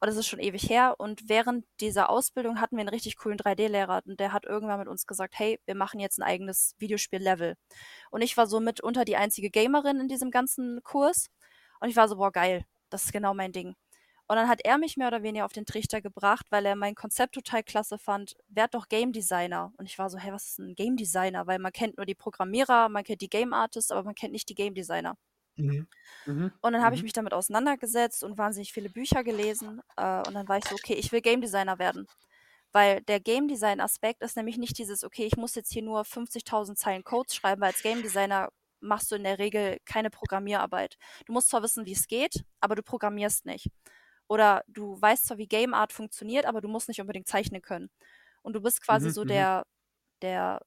Und 0.00 0.08
das 0.08 0.16
ist 0.16 0.26
schon 0.26 0.40
ewig 0.40 0.68
her. 0.70 0.94
Und 0.96 1.28
während 1.28 1.66
dieser 1.80 2.08
Ausbildung 2.08 2.62
hatten 2.62 2.76
wir 2.76 2.80
einen 2.80 2.88
richtig 2.88 3.16
coolen 3.16 3.38
3D-Lehrer 3.38 4.02
und 4.06 4.18
der 4.20 4.32
hat 4.32 4.46
irgendwann 4.46 4.78
mit 4.78 4.88
uns 4.88 5.06
gesagt, 5.06 5.34
hey, 5.36 5.60
wir 5.66 5.74
machen 5.74 6.00
jetzt 6.00 6.18
ein 6.18 6.22
eigenes 6.22 6.74
Videospiel-Level. 6.78 7.56
Und 8.10 8.22
ich 8.22 8.36
war 8.38 8.46
somit 8.46 8.80
unter 8.80 9.04
die 9.04 9.16
einzige 9.16 9.50
Gamerin 9.50 10.00
in 10.00 10.08
diesem 10.08 10.30
ganzen 10.30 10.82
Kurs. 10.82 11.28
Und 11.80 11.88
ich 11.88 11.96
war 11.96 12.08
so, 12.08 12.16
boah, 12.16 12.32
geil, 12.32 12.64
das 12.90 13.04
ist 13.06 13.12
genau 13.12 13.34
mein 13.34 13.52
Ding. 13.52 13.74
Und 14.26 14.36
dann 14.36 14.48
hat 14.48 14.60
er 14.64 14.78
mich 14.78 14.96
mehr 14.96 15.08
oder 15.08 15.22
weniger 15.22 15.44
auf 15.44 15.52
den 15.52 15.66
Trichter 15.66 16.00
gebracht, 16.00 16.46
weil 16.50 16.64
er 16.64 16.76
mein 16.76 16.94
Konzept 16.94 17.34
total 17.34 17.62
klasse 17.62 17.98
fand. 17.98 18.36
Werd 18.48 18.74
doch 18.74 18.88
Game 18.88 19.12
Designer. 19.12 19.72
Und 19.76 19.84
ich 19.84 19.98
war 19.98 20.08
so, 20.08 20.16
hey, 20.16 20.32
was 20.32 20.48
ist 20.48 20.58
ein 20.58 20.74
Game 20.74 20.96
Designer? 20.96 21.46
Weil 21.46 21.58
man 21.58 21.72
kennt 21.72 21.98
nur 21.98 22.06
die 22.06 22.14
Programmierer, 22.14 22.88
man 22.88 23.04
kennt 23.04 23.20
die 23.20 23.28
Game 23.28 23.52
Artists, 23.52 23.90
aber 23.90 24.02
man 24.02 24.14
kennt 24.14 24.32
nicht 24.32 24.48
die 24.48 24.54
Game 24.54 24.74
Designer. 24.74 25.16
Mhm. 25.56 25.86
Mhm. 26.24 26.52
Und 26.60 26.72
dann 26.72 26.82
habe 26.82 26.92
mhm. 26.92 26.98
ich 26.98 27.02
mich 27.02 27.12
damit 27.12 27.34
auseinandergesetzt 27.34 28.24
und 28.24 28.38
wahnsinnig 28.38 28.72
viele 28.72 28.88
Bücher 28.88 29.22
gelesen. 29.24 29.82
Äh, 29.96 30.26
und 30.26 30.32
dann 30.32 30.48
war 30.48 30.56
ich 30.56 30.64
so, 30.64 30.74
okay, 30.74 30.94
ich 30.94 31.12
will 31.12 31.20
Game 31.20 31.42
Designer 31.42 31.78
werden. 31.78 32.06
Weil 32.72 33.02
der 33.02 33.20
Game 33.20 33.46
Design 33.46 33.78
Aspekt 33.78 34.22
ist 34.22 34.36
nämlich 34.36 34.56
nicht 34.56 34.78
dieses, 34.78 35.04
okay, 35.04 35.26
ich 35.26 35.36
muss 35.36 35.54
jetzt 35.54 35.72
hier 35.72 35.82
nur 35.82 36.00
50.000 36.00 36.74
Zeilen 36.76 37.04
Codes 37.04 37.34
schreiben, 37.34 37.60
weil 37.60 37.68
als 37.68 37.82
Game 37.82 38.02
Designer 38.02 38.48
machst 38.84 39.10
du 39.10 39.16
in 39.16 39.24
der 39.24 39.38
Regel 39.38 39.78
keine 39.84 40.10
Programmierarbeit. 40.10 40.96
Du 41.26 41.32
musst 41.32 41.48
zwar 41.48 41.62
wissen, 41.62 41.86
wie 41.86 41.92
es 41.92 42.06
geht, 42.06 42.44
aber 42.60 42.74
du 42.74 42.82
programmierst 42.82 43.46
nicht. 43.46 43.70
Oder 44.28 44.64
du 44.68 45.00
weißt 45.00 45.26
zwar, 45.26 45.38
wie 45.38 45.46
Game 45.46 45.74
Art 45.74 45.92
funktioniert, 45.92 46.46
aber 46.46 46.60
du 46.60 46.68
musst 46.68 46.88
nicht 46.88 47.00
unbedingt 47.00 47.28
zeichnen 47.28 47.62
können. 47.62 47.90
Und 48.42 48.54
du 48.54 48.60
bist 48.60 48.82
quasi 48.82 49.08
mhm, 49.08 49.12
so 49.12 49.24
mhm. 49.24 49.28
der, 49.28 49.66
der, 50.22 50.60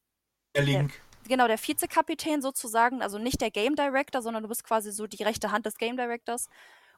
der 0.55 0.63
Link. 0.63 0.91
Der, 0.91 1.29
genau, 1.29 1.47
der 1.47 1.57
Vizekapitän 1.57 2.41
sozusagen, 2.41 3.01
also 3.01 3.17
nicht 3.17 3.41
der 3.41 3.51
Game 3.51 3.75
Director, 3.75 4.21
sondern 4.21 4.43
du 4.43 4.49
bist 4.49 4.63
quasi 4.63 4.91
so 4.91 5.07
die 5.07 5.23
rechte 5.23 5.51
Hand 5.51 5.65
des 5.65 5.77
Game 5.77 5.97
Directors 5.97 6.49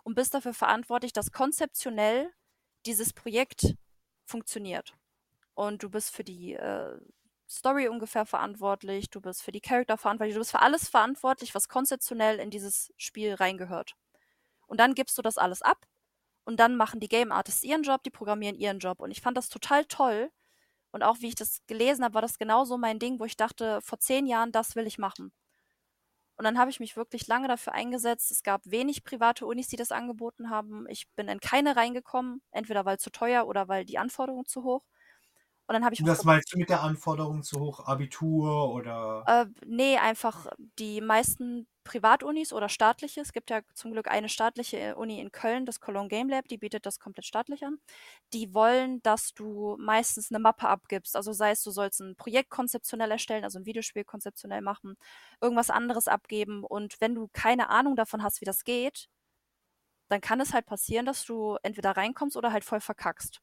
und 0.04 0.16
bist 0.16 0.34
dafür 0.34 0.54
verantwortlich, 0.54 1.14
dass 1.14 1.32
konzeptionell 1.32 2.32
dieses 2.86 3.14
Projekt 3.14 3.76
funktioniert. 4.26 4.96
Und 5.54 5.84
du 5.84 5.90
bist 5.90 6.16
für 6.16 6.24
die 6.24 6.54
äh, 6.54 6.98
Story 7.50 7.88
ungefähr 7.88 8.26
verantwortlich, 8.26 9.10
du 9.10 9.22
bist 9.22 9.42
für 9.42 9.52
die 9.52 9.62
Charakter 9.62 9.98
verantwortlich, 9.98 10.36
du 10.36 10.40
bist 10.42 10.52
für 10.52 10.62
alles 10.62 10.88
verantwortlich, 10.88 11.56
was 11.56 11.68
konzeptionell 11.68 12.40
in 12.40 12.52
dieses 12.52 12.94
Spiel 12.98 13.34
reingehört. 13.34 13.96
Und 14.68 14.80
dann 14.80 14.94
gibst 14.94 15.18
du 15.18 15.22
das 15.24 15.38
alles 15.38 15.62
ab 15.64 15.88
und 16.46 16.60
dann 16.60 16.78
machen 16.78 17.00
die 17.00 17.10
Game 17.10 17.32
Artists 17.32 17.64
ihren 17.64 17.84
Job, 17.84 18.04
die 18.04 18.12
programmieren 18.12 18.56
ihren 18.56 18.80
Job. 18.80 19.00
Und 19.00 19.12
ich 19.12 19.22
fand 19.22 19.38
das 19.38 19.50
total 19.50 19.86
toll. 19.86 20.32
Und 20.92 21.04
auch 21.04 21.22
wie 21.22 21.28
ich 21.30 21.36
das 21.36 21.62
gelesen 21.68 22.04
habe, 22.04 22.16
war 22.16 22.22
das 22.22 22.40
genauso 22.40 22.78
mein 22.78 23.00
Ding, 23.00 23.20
wo 23.20 23.26
ich 23.26 23.38
dachte, 23.38 23.82
vor 23.82 24.00
zehn 24.00 24.26
Jahren, 24.26 24.52
das 24.52 24.76
will 24.76 24.88
ich 24.88 24.98
machen. 24.98 25.32
Und 26.38 26.46
dann 26.46 26.58
habe 26.58 26.72
ich 26.72 26.80
mich 26.80 26.96
wirklich 26.96 27.28
lange 27.28 27.48
dafür 27.48 27.74
eingesetzt. 27.74 28.32
Es 28.32 28.44
gab 28.44 28.62
wenig 28.66 29.04
private 29.04 29.46
Unis, 29.46 29.68
die 29.68 29.76
das 29.76 29.92
angeboten 29.92 30.50
haben. 30.50 30.88
Ich 30.88 31.10
bin 31.16 31.28
in 31.28 31.40
keine 31.40 31.76
reingekommen, 31.76 32.42
entweder 32.52 32.86
weil 32.86 32.98
zu 32.98 33.12
teuer 33.12 33.46
oder 33.46 33.68
weil 33.68 33.86
die 33.86 33.98
Anforderungen 33.98 34.46
zu 34.46 34.64
hoch. 34.64 34.84
Und 35.70 35.76
dann 35.76 35.86
habe 35.86 35.94
ich 35.96 36.04
Und 36.04 36.08
was 36.08 36.18
das 36.18 36.24
meinst 36.24 36.52
du 36.54 36.58
mit 36.58 36.70
der 36.70 36.82
Anforderung 36.82 37.44
zu 37.44 37.60
hoch? 37.60 37.86
Abitur 37.86 38.74
oder? 38.74 39.28
Äh, 39.28 39.46
ne, 39.66 39.98
einfach 40.02 40.48
die 40.80 41.02
meisten 41.02 41.68
Privatunis 41.84 42.54
oder 42.54 42.70
staatliche. 42.70 43.22
Es 43.22 43.32
gibt 43.34 43.50
ja 43.50 43.62
zum 43.74 43.92
Glück 43.92 44.08
eine 44.10 44.30
staatliche 44.30 44.78
äh, 44.80 44.94
Uni 44.94 45.20
in 45.20 45.32
Köln, 45.32 45.66
das 45.66 45.80
Cologne 45.80 46.08
Game 46.10 46.30
Lab, 46.30 46.48
die 46.48 46.58
bietet 46.58 46.86
das 46.86 47.00
komplett 47.00 47.26
staatlich 47.26 47.64
an. 47.66 47.80
Die 48.34 48.54
wollen, 48.54 49.02
dass 49.04 49.34
du 49.34 49.76
meistens 49.80 50.32
eine 50.32 50.40
Mappe 50.40 50.68
abgibst. 50.68 51.16
Also 51.16 51.34
sei 51.34 51.52
es, 51.52 51.64
du 51.64 51.72
sollst 51.72 52.00
ein 52.02 52.16
Projekt 52.16 52.50
konzeptionell 52.50 53.12
erstellen, 53.12 53.44
also 53.44 53.60
ein 53.60 53.66
Videospiel 53.66 54.04
konzeptionell 54.04 54.62
machen, 54.62 54.96
irgendwas 55.42 55.70
anderes 55.70 56.08
abgeben. 56.08 56.64
Und 56.64 56.96
wenn 57.02 57.16
du 57.16 57.30
keine 57.34 57.70
Ahnung 57.70 57.96
davon 57.96 58.24
hast, 58.24 58.42
wie 58.42 58.46
das 58.46 58.64
geht, 58.64 59.10
dann 60.10 60.22
kann 60.22 60.40
es 60.42 60.54
halt 60.54 60.66
passieren, 60.68 61.06
dass 61.08 61.26
du 61.26 61.58
entweder 61.64 61.92
reinkommst 61.98 62.38
oder 62.38 62.52
halt 62.52 62.64
voll 62.64 62.80
verkackst. 62.82 63.42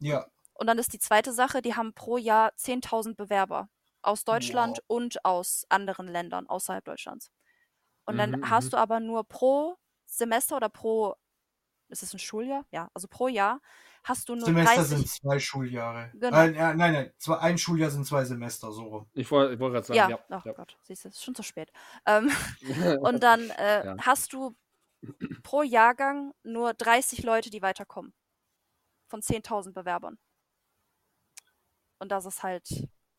Ja. 0.00 0.30
Und 0.60 0.66
dann 0.66 0.78
ist 0.78 0.92
die 0.92 0.98
zweite 0.98 1.32
Sache, 1.32 1.62
die 1.62 1.74
haben 1.74 1.94
pro 1.94 2.18
Jahr 2.18 2.52
10.000 2.56 3.16
Bewerber 3.16 3.70
aus 4.02 4.24
Deutschland 4.24 4.78
Wow. 4.78 4.84
und 4.88 5.24
aus 5.24 5.64
anderen 5.70 6.06
Ländern 6.06 6.46
außerhalb 6.48 6.84
Deutschlands. 6.84 7.30
Und 8.04 8.18
dann 8.18 8.32
Mhm, 8.32 8.36
mhm. 8.40 8.50
hast 8.50 8.72
du 8.74 8.76
aber 8.76 9.00
nur 9.00 9.24
pro 9.24 9.76
Semester 10.04 10.56
oder 10.56 10.68
pro, 10.68 11.14
ist 11.88 12.02
es 12.02 12.12
ein 12.14 12.18
Schuljahr? 12.18 12.66
Ja, 12.72 12.90
also 12.94 13.08
pro 13.08 13.28
Jahr 13.28 13.60
hast 14.04 14.28
du 14.28 14.34
nur 14.34 14.44
Semester 14.46 14.74
30. 14.82 14.98
sind 14.98 15.08
zwei 15.08 15.38
Schuljahre. 15.38 16.10
Genau. 16.14 16.36
Äh, 16.36 16.50
nein, 16.52 16.76
nein, 16.78 17.12
zwei, 17.18 17.38
ein 17.38 17.58
Schuljahr 17.58 17.90
sind 17.90 18.06
zwei 18.06 18.24
Semester, 18.24 18.70
so 18.72 18.82
rum. 18.84 19.10
Ich 19.14 19.30
wollte 19.30 19.58
wollt 19.60 19.72
gerade 19.74 19.86
sagen, 19.86 19.98
Ja, 19.98 20.08
ja. 20.10 20.18
oh 20.30 20.42
ja. 20.44 20.52
Gott, 20.52 20.76
siehst 20.82 21.04
du, 21.04 21.08
ist 21.08 21.24
schon 21.24 21.34
zu 21.34 21.42
spät. 21.42 21.72
Ähm, 22.06 22.30
und 23.02 23.22
dann 23.22 23.50
äh, 23.50 23.86
Ja. 23.86 23.96
hast 24.00 24.32
du 24.34 24.54
pro 25.42 25.62
Jahrgang 25.62 26.32
nur 26.42 26.74
30 26.74 27.22
Leute, 27.22 27.50
die 27.50 27.62
weiterkommen. 27.62 28.12
Von 29.08 29.22
10.000 29.22 29.74
Bewerbern. 29.74 30.18
Und 32.00 32.10
das 32.10 32.26
ist 32.26 32.42
halt, 32.42 32.68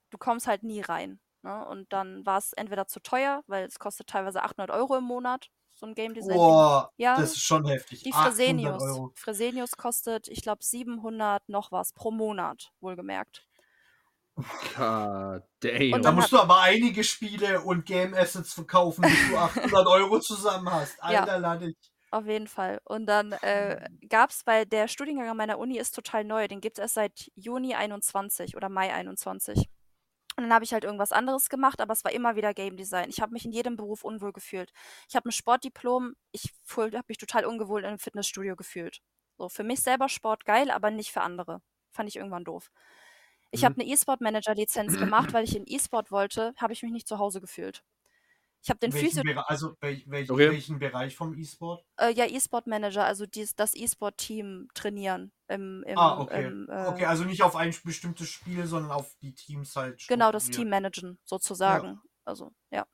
du 0.10 0.18
kommst 0.18 0.48
halt 0.48 0.64
nie 0.64 0.82
rein. 0.82 1.20
Ne? 1.44 1.66
Und 1.68 1.92
dann 1.94 2.26
war 2.26 2.38
es 2.38 2.54
entweder 2.54 2.88
zu 2.88 3.00
teuer, 3.00 3.44
weil 3.48 3.66
es 3.66 3.80
kostet 3.80 4.08
teilweise 4.08 4.44
800 4.44 4.70
Euro 4.72 4.98
im 4.98 5.06
Monat, 5.06 5.50
so 5.74 5.86
ein 5.86 5.96
Game 5.96 6.14
Design. 6.14 6.36
Boah, 6.36 6.92
Ja, 6.98 7.16
das 7.16 7.32
ist 7.32 7.44
schon 7.44 7.66
heftig. 7.66 8.04
Die 8.04 8.14
800 8.14 8.34
Fresenius. 8.34 8.84
Euro. 8.84 9.12
Fresenius 9.16 9.72
kostet, 9.78 10.28
ich 10.28 10.42
glaube, 10.42 10.64
700 10.64 11.48
noch 11.48 11.72
was 11.72 11.94
pro 11.94 12.12
Monat, 12.12 12.72
wohlgemerkt. 12.82 13.48
God 14.36 15.44
damn. 15.60 15.94
Und 15.94 16.06
Da 16.06 16.12
musst 16.12 16.32
du 16.32 16.40
aber 16.40 16.62
einige 16.62 17.04
Spiele 17.04 17.62
und 17.62 17.86
Game 17.86 18.14
Assets 18.14 18.54
verkaufen, 18.54 19.02
bis 19.02 19.30
du 19.30 19.38
800 19.38 19.88
Euro 19.88 20.20
zusammen 20.20 20.72
hast. 20.72 21.02
Alter, 21.02 21.40
lade 21.40 21.70
ich. 21.70 21.91
Auf 22.12 22.26
jeden 22.28 22.48
Fall. 22.48 22.82
Und 22.84 23.06
dann 23.06 23.32
äh, 23.32 23.90
gab 24.10 24.32
es, 24.32 24.46
weil 24.46 24.66
der 24.66 24.88
Studiengang 24.90 25.30
an 25.30 25.38
meiner 25.38 25.58
Uni 25.60 25.78
ist 25.78 25.96
total 25.96 26.26
neu, 26.26 26.48
den 26.48 26.60
gibt 26.60 26.78
es 26.78 26.82
erst 26.82 26.96
seit 26.96 27.32
Juni 27.36 27.74
21 27.74 28.58
oder 28.58 28.68
Mai 28.68 28.94
21. 28.94 29.70
Und 30.38 30.44
dann 30.44 30.54
habe 30.54 30.66
ich 30.66 30.74
halt 30.74 30.84
irgendwas 30.84 31.12
anderes 31.14 31.50
gemacht, 31.50 31.80
aber 31.82 31.94
es 31.94 32.04
war 32.04 32.12
immer 32.12 32.36
wieder 32.36 32.54
Game 32.54 32.76
Design. 32.78 33.10
Ich 33.10 33.22
habe 33.22 33.34
mich 33.34 33.46
in 33.46 33.52
jedem 33.52 33.76
Beruf 33.78 34.04
unwohl 34.04 34.34
gefühlt. 34.34 34.72
Ich 35.10 35.16
habe 35.16 35.30
ein 35.30 35.32
Sportdiplom, 35.32 36.16
ich 36.32 36.52
habe 36.78 37.04
mich 37.08 37.18
total 37.18 37.46
ungewohnt 37.46 37.84
in 37.84 37.90
einem 37.90 38.00
Fitnessstudio 38.00 38.56
gefühlt. 38.56 39.00
So, 39.38 39.48
für 39.50 39.64
mich 39.64 39.82
selber 39.82 40.10
Sport 40.10 40.46
geil, 40.46 40.70
aber 40.72 40.92
nicht 40.92 41.12
für 41.12 41.22
andere. 41.22 41.62
Fand 41.94 42.10
ich 42.10 42.18
irgendwann 42.18 42.44
doof. 42.46 42.72
Ich 43.52 43.62
Mhm. 43.62 43.66
habe 43.66 43.82
eine 43.82 43.90
E-Sport-Manager-Lizenz 43.92 44.98
gemacht, 44.98 45.34
weil 45.34 45.44
ich 45.46 45.56
in 45.56 45.66
E-Sport 45.68 46.12
wollte, 46.12 46.54
habe 46.58 46.74
ich 46.74 46.84
mich 46.84 46.92
nicht 46.92 47.08
zu 47.08 47.20
Hause 47.20 47.42
gefühlt. 47.42 47.84
Ich 48.64 48.70
habe 48.70 48.80
den 48.80 48.94
Welchen 48.94 49.24
Physio 49.24 49.42
also 49.48 49.76
welch, 49.82 50.10
welch, 50.10 50.30
Okay. 50.30 50.50
welchen 50.52 50.78
Bereich 50.80 51.16
vom 51.16 51.34
E-Sport? 51.38 51.84
äh, 52.00 52.12
ja, 52.14 52.26
E-Sport-Manager, 52.26 53.04
also 53.04 53.26
dies, 53.26 53.56
das 53.56 53.76
E-Sport-Team 53.76 54.68
trainieren 54.74 55.32
im, 55.48 55.84
im, 55.88 55.98
Ah, 55.98 56.20
okay. 56.20 56.46
im 56.48 56.70
äh, 56.70 56.88
Okay, 56.88 57.06
also 57.06 57.24
nicht 57.24 57.42
auf 57.42 57.56
ein 57.56 57.74
bestimmtes 57.84 58.30
Spiel, 58.30 58.66
sondern 58.68 58.92
auf 58.92 59.16
die 59.22 59.34
Teams 59.34 59.76
halt. 59.76 60.06
genau 60.08 60.32
das 60.32 60.50
Team 60.50 60.70
managen, 60.70 61.18
sozusagen. 61.26 62.00
Also, 62.24 62.52
ja. 62.72 62.86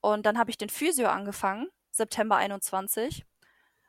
Und 0.00 0.26
dann 0.26 0.38
habe 0.38 0.50
ich 0.50 0.58
den 0.58 0.70
Physio 0.70 1.08
angefangen, 1.08 1.68
September 1.90 2.36
21. 2.36 3.24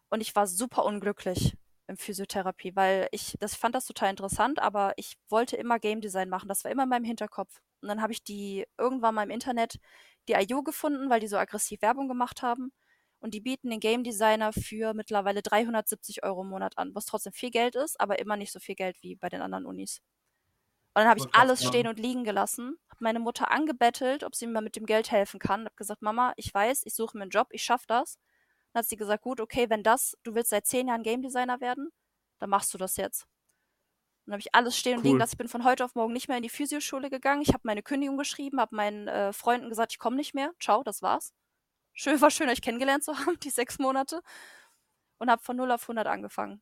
Und 0.09 0.21
ich 0.21 0.35
war 0.35 0.45
super 0.45 0.85
unglücklich 0.85 1.55
im 1.87 1.97
Physiotherapie, 1.97 2.75
weil 2.75 3.07
ich, 3.11 3.35
das, 3.39 3.53
ich 3.53 3.59
fand 3.59 3.75
das 3.75 3.85
total 3.85 4.09
interessant, 4.11 4.59
aber 4.59 4.93
ich 4.97 5.15
wollte 5.29 5.55
immer 5.57 5.79
Game 5.79 6.01
Design 6.01 6.29
machen. 6.29 6.47
Das 6.47 6.63
war 6.63 6.71
immer 6.71 6.83
in 6.83 6.89
meinem 6.89 7.03
Hinterkopf. 7.05 7.61
Und 7.81 7.87
dann 7.89 8.01
habe 8.01 8.13
ich 8.13 8.23
die 8.23 8.65
irgendwann 8.77 9.15
mal 9.15 9.23
im 9.23 9.29
Internet 9.31 9.79
die 10.27 10.33
IU 10.33 10.63
gefunden, 10.63 11.09
weil 11.09 11.19
die 11.19 11.27
so 11.27 11.37
aggressiv 11.37 11.81
Werbung 11.81 12.07
gemacht 12.07 12.41
haben. 12.41 12.71
Und 13.19 13.33
die 13.33 13.41
bieten 13.41 13.69
den 13.69 13.79
Game 13.79 14.03
Designer 14.03 14.51
für 14.51 14.93
mittlerweile 14.93 15.41
370 15.41 16.23
Euro 16.23 16.41
im 16.41 16.49
Monat 16.49 16.77
an, 16.77 16.93
was 16.93 17.05
trotzdem 17.05 17.31
viel 17.31 17.51
Geld 17.51 17.75
ist, 17.75 17.99
aber 17.99 18.19
immer 18.19 18.35
nicht 18.35 18.51
so 18.51 18.59
viel 18.59 18.75
Geld 18.75 19.01
wie 19.01 19.15
bei 19.15 19.29
den 19.29 19.41
anderen 19.41 19.65
Unis. 19.65 20.01
Und 20.95 21.01
dann 21.01 21.07
habe 21.07 21.19
ich 21.21 21.33
alles 21.33 21.65
stehen 21.65 21.87
und 21.87 21.99
liegen 21.99 22.23
gelassen, 22.23 22.77
habe 22.89 23.03
meine 23.03 23.19
Mutter 23.19 23.49
angebettelt, 23.49 24.23
ob 24.23 24.35
sie 24.35 24.45
mir 24.45 24.61
mit 24.61 24.75
dem 24.75 24.85
Geld 24.85 25.09
helfen 25.09 25.39
kann. 25.39 25.65
Habe 25.65 25.75
gesagt, 25.75 26.01
Mama, 26.01 26.33
ich 26.35 26.53
weiß, 26.53 26.83
ich 26.85 26.93
suche 26.93 27.17
mir 27.17 27.23
einen 27.23 27.31
Job, 27.31 27.47
ich 27.51 27.63
schaffe 27.63 27.85
das. 27.87 28.19
Dann 28.73 28.81
hat 28.81 28.87
sie 28.89 28.97
gesagt, 28.97 29.23
gut, 29.23 29.39
okay, 29.39 29.69
wenn 29.69 29.83
das, 29.83 30.17
du 30.23 30.35
willst 30.35 30.51
seit 30.51 30.67
zehn 30.67 30.87
Jahren 30.87 31.03
Game 31.03 31.21
Designer 31.23 31.61
werden, 31.61 31.89
dann 32.39 32.49
machst 32.49 32.73
du 32.73 32.77
das 32.77 32.97
jetzt. 32.97 33.25
Dann 34.25 34.33
habe 34.33 34.39
ich 34.41 34.55
alles 34.55 34.77
stehen 34.77 34.97
und 34.97 35.03
liegen 35.03 35.15
Cool. 35.15 35.19
lassen. 35.19 35.33
Ich 35.33 35.37
bin 35.37 35.47
von 35.49 35.63
heute 35.65 35.83
auf 35.83 35.95
morgen 35.95 36.13
nicht 36.13 36.27
mehr 36.29 36.37
in 36.37 36.43
die 36.43 36.49
Physioschule 36.49 37.09
gegangen. 37.09 37.41
Ich 37.41 37.49
habe 37.49 37.61
meine 37.63 37.83
Kündigung 37.83 38.17
geschrieben, 38.17 38.59
habe 38.59 38.75
meinen 38.75 39.07
äh, 39.07 39.33
Freunden 39.33 39.69
gesagt, 39.69 39.91
ich 39.91 39.99
komme 39.99 40.15
nicht 40.15 40.33
mehr. 40.33 40.51
Ciao, 40.61 40.83
das 40.83 41.01
war's. 41.01 41.33
Schön, 41.93 42.19
war 42.21 42.31
schön, 42.31 42.49
euch 42.49 42.61
kennengelernt 42.61 43.03
zu 43.03 43.17
haben, 43.17 43.37
die 43.43 43.49
sechs 43.49 43.79
Monate. 43.79 44.21
Und 45.17 45.29
habe 45.29 45.43
von 45.43 45.55
0 45.57 45.71
auf 45.71 45.83
100 45.83 46.07
angefangen. 46.07 46.61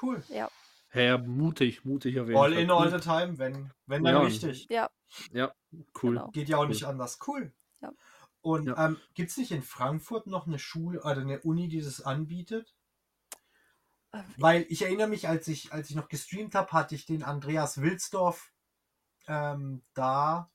Cool. 0.00 0.22
Ja, 0.28 1.18
mutig, 1.18 1.84
mutig 1.84 2.18
auf 2.20 2.28
jeden 2.28 2.38
All 2.38 2.50
Fall. 2.52 2.60
in, 2.62 2.70
cool. 2.70 2.76
all 2.78 2.90
the 2.90 2.98
time, 3.00 3.38
wenn, 3.38 3.70
wenn 3.86 4.04
dann 4.04 4.14
Ja. 4.14 4.20
richtig. 4.20 4.66
Ja, 4.70 4.88
Ja, 5.32 5.52
cool. 6.02 6.14
genau. 6.14 6.28
Geht 6.30 6.48
ja 6.48 6.56
auch 6.56 6.62
Cool. 6.62 6.68
nicht 6.68 6.84
anders. 6.84 7.18
Cool. 7.26 7.52
Ja. 7.80 7.92
Und 8.40 8.66
Ja. 8.68 8.86
Ähm, 8.86 8.96
gibt 9.14 9.30
es 9.30 9.36
nicht 9.36 9.50
in 9.50 9.62
Frankfurt 9.62 10.26
noch 10.26 10.46
eine 10.46 10.58
Schule 10.58 11.00
oder 11.00 11.18
eine 11.20 11.40
Uni, 11.40 11.68
die 11.68 11.80
das 11.82 12.00
anbietet? 12.00 12.74
Äh, 14.12 14.22
Weil 14.36 14.66
ich 14.68 14.82
erinnere 14.82 15.08
mich, 15.08 15.28
als 15.28 15.48
ich, 15.48 15.72
als 15.72 15.90
ich 15.90 15.96
noch 15.96 16.08
gestreamt 16.08 16.54
habe, 16.54 16.72
hatte 16.72 16.94
ich 16.94 17.06
den 17.06 17.22
Andreas 17.22 17.80
Wilsdorf 17.80 18.52
ähm, 19.26 19.82
da 19.94 20.50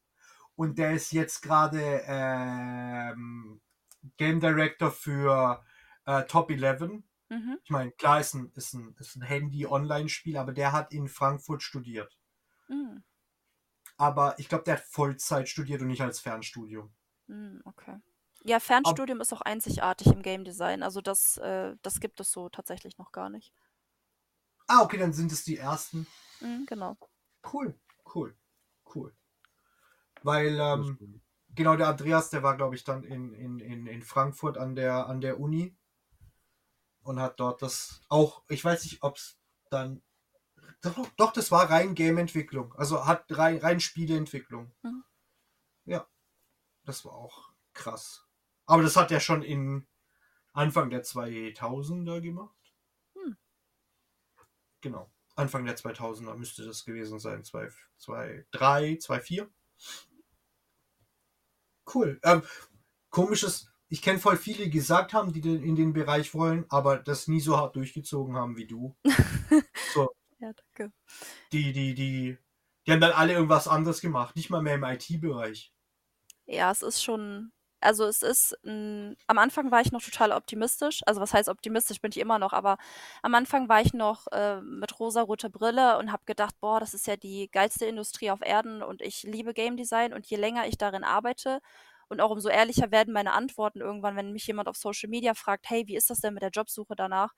und 0.55 0.77
der 0.77 0.93
ist 0.93 1.11
jetzt 1.11 1.41
gerade 1.41 2.03
ähm, 2.05 3.61
Game 4.17 4.39
Director 4.39 4.91
für 4.91 5.63
äh, 6.05 6.23
Top 6.23 6.51
11. 6.51 7.03
Mhm. 7.29 7.59
Ich 7.63 7.69
meine, 7.69 7.91
klar 7.91 8.19
ist 8.19 8.33
ein, 8.33 8.51
ist 8.55 8.73
ein, 8.73 8.95
ist 8.99 9.15
ein 9.15 9.21
Handy-Online-Spiel, 9.21 10.37
aber 10.37 10.53
der 10.53 10.71
hat 10.71 10.91
in 10.93 11.07
Frankfurt 11.07 11.63
studiert. 11.63 12.17
Mhm. 12.67 13.03
Aber 13.97 14.37
ich 14.39 14.49
glaube, 14.49 14.63
der 14.63 14.77
hat 14.77 14.83
Vollzeit 14.83 15.47
studiert 15.47 15.81
und 15.81 15.87
nicht 15.87 16.01
als 16.01 16.19
Fernstudium. 16.19 16.93
Mhm, 17.27 17.61
okay. 17.65 17.97
Ja, 18.45 18.59
Fernstudium 18.59 19.21
ist 19.21 19.33
auch 19.33 19.41
einzigartig 19.41 20.07
im 20.07 20.21
Game 20.21 20.43
Design. 20.43 20.83
Also 20.83 21.01
das, 21.01 21.37
äh, 21.37 21.75
das 21.81 21.99
gibt 21.99 22.19
es 22.19 22.31
so 22.31 22.49
tatsächlich 22.49 22.97
noch 22.97 23.11
gar 23.11 23.29
nicht. 23.29 23.53
Ah, 24.67 24.81
okay, 24.81 24.97
dann 24.97 25.13
sind 25.13 25.31
es 25.31 25.43
die 25.43 25.57
ersten. 25.57 26.07
Mhm, 26.41 26.65
genau. 26.67 26.97
Cool, 27.51 27.79
cool, 28.13 28.35
cool. 28.93 29.13
Weil, 30.23 30.57
ähm, 30.59 31.21
genau, 31.53 31.75
der 31.75 31.87
Andreas, 31.89 32.29
der 32.29 32.43
war, 32.43 32.55
glaube 32.55 32.75
ich, 32.75 32.83
dann 32.83 33.03
in, 33.03 33.33
in, 33.33 33.59
in, 33.59 33.87
in 33.87 34.01
Frankfurt 34.01 34.57
an 34.57 34.75
der, 34.75 35.07
an 35.07 35.21
der 35.21 35.39
Uni 35.39 35.75
und 37.03 37.19
hat 37.19 37.39
dort 37.39 37.61
das 37.61 38.01
auch, 38.09 38.43
ich 38.47 38.63
weiß 38.63 38.83
nicht, 38.85 39.03
ob 39.03 39.17
es 39.17 39.37
dann, 39.69 40.01
doch, 40.81 41.07
doch, 41.17 41.33
das 41.33 41.51
war 41.51 41.69
rein 41.69 41.95
Game-Entwicklung, 41.95 42.73
also 42.75 43.05
hat 43.05 43.25
rein, 43.29 43.57
rein 43.57 43.79
Spieleentwicklung. 43.79 44.73
Mhm. 44.81 45.03
Ja, 45.85 46.07
das 46.85 47.03
war 47.05 47.13
auch 47.13 47.51
krass. 47.73 48.22
Aber 48.65 48.83
das 48.83 48.95
hat 48.95 49.11
er 49.11 49.19
schon 49.19 49.41
in 49.43 49.87
Anfang 50.53 50.89
der 50.89 51.03
2000er 51.03 52.21
gemacht. 52.21 52.73
Hm. 53.15 53.37
Genau. 54.81 55.11
Anfang 55.35 55.65
der 55.65 55.75
2000er 55.75 56.35
müsste 56.35 56.63
das 56.65 56.85
gewesen 56.85 57.19
sein. 57.19 57.43
2, 57.43 57.69
2, 57.97 58.45
3, 58.51 58.97
2, 58.97 59.19
4. 59.19 59.49
Cool. 61.93 62.19
Ähm, 62.23 62.43
komisches, 63.09 63.71
ich 63.89 64.01
kenne 64.01 64.19
voll 64.19 64.37
viele, 64.37 64.65
die 64.65 64.69
gesagt 64.69 65.13
haben, 65.13 65.33
die 65.33 65.41
den- 65.41 65.63
in 65.63 65.75
den 65.75 65.93
Bereich 65.93 66.33
wollen, 66.33 66.65
aber 66.69 66.97
das 66.97 67.27
nie 67.27 67.41
so 67.41 67.57
hart 67.57 67.75
durchgezogen 67.75 68.35
haben 68.35 68.55
wie 68.57 68.67
du. 68.67 68.95
so, 69.93 70.09
Ja, 70.39 70.53
danke. 70.53 70.93
die, 71.51 71.73
die, 71.73 71.93
die, 71.93 72.37
die 72.85 72.91
haben 72.91 73.01
dann 73.01 73.11
alle 73.11 73.33
irgendwas 73.33 73.67
anderes 73.67 74.01
gemacht. 74.01 74.35
Nicht 74.35 74.49
mal 74.49 74.61
mehr 74.61 74.75
im 74.75 74.83
IT-Bereich. 74.83 75.73
Ja, 76.45 76.71
es 76.71 76.81
ist 76.81 77.01
schon, 77.03 77.51
also 77.83 78.05
es 78.05 78.21
ist, 78.23 78.57
mm, 78.63 79.13
am 79.27 79.37
Anfang 79.37 79.71
war 79.71 79.81
ich 79.81 79.91
noch 79.91 80.01
total 80.01 80.31
optimistisch. 80.31 81.01
Also 81.05 81.21
was 81.21 81.33
heißt 81.33 81.49
optimistisch, 81.49 82.01
bin 82.01 82.11
ich 82.11 82.19
immer 82.19 82.39
noch, 82.39 82.53
aber 82.53 82.77
am 83.21 83.35
Anfang 83.35 83.69
war 83.69 83.81
ich 83.81 83.93
noch 83.93 84.27
äh, 84.31 84.61
mit 84.61 84.99
rosaroter 84.99 85.49
Brille 85.49 85.97
und 85.97 86.11
habe 86.11 86.23
gedacht, 86.25 86.55
boah, 86.61 86.79
das 86.79 86.93
ist 86.93 87.07
ja 87.07 87.17
die 87.17 87.49
geilste 87.51 87.85
Industrie 87.85 88.31
auf 88.31 88.41
Erden 88.41 88.81
und 88.83 89.01
ich 89.01 89.23
liebe 89.23 89.53
Game 89.53 89.77
Design 89.77 90.13
und 90.13 90.25
je 90.27 90.37
länger 90.37 90.67
ich 90.67 90.77
darin 90.77 91.03
arbeite 91.03 91.59
und 92.09 92.21
auch 92.21 92.31
umso 92.31 92.49
ehrlicher 92.49 92.91
werden 92.91 93.13
meine 93.13 93.33
Antworten 93.33 93.81
irgendwann, 93.81 94.15
wenn 94.15 94.31
mich 94.33 94.47
jemand 94.47 94.67
auf 94.67 94.77
Social 94.77 95.09
Media 95.09 95.33
fragt, 95.33 95.69
hey, 95.69 95.87
wie 95.87 95.95
ist 95.95 96.09
das 96.09 96.19
denn 96.19 96.33
mit 96.33 96.43
der 96.43 96.51
Jobsuche 96.51 96.95
danach? 96.95 97.33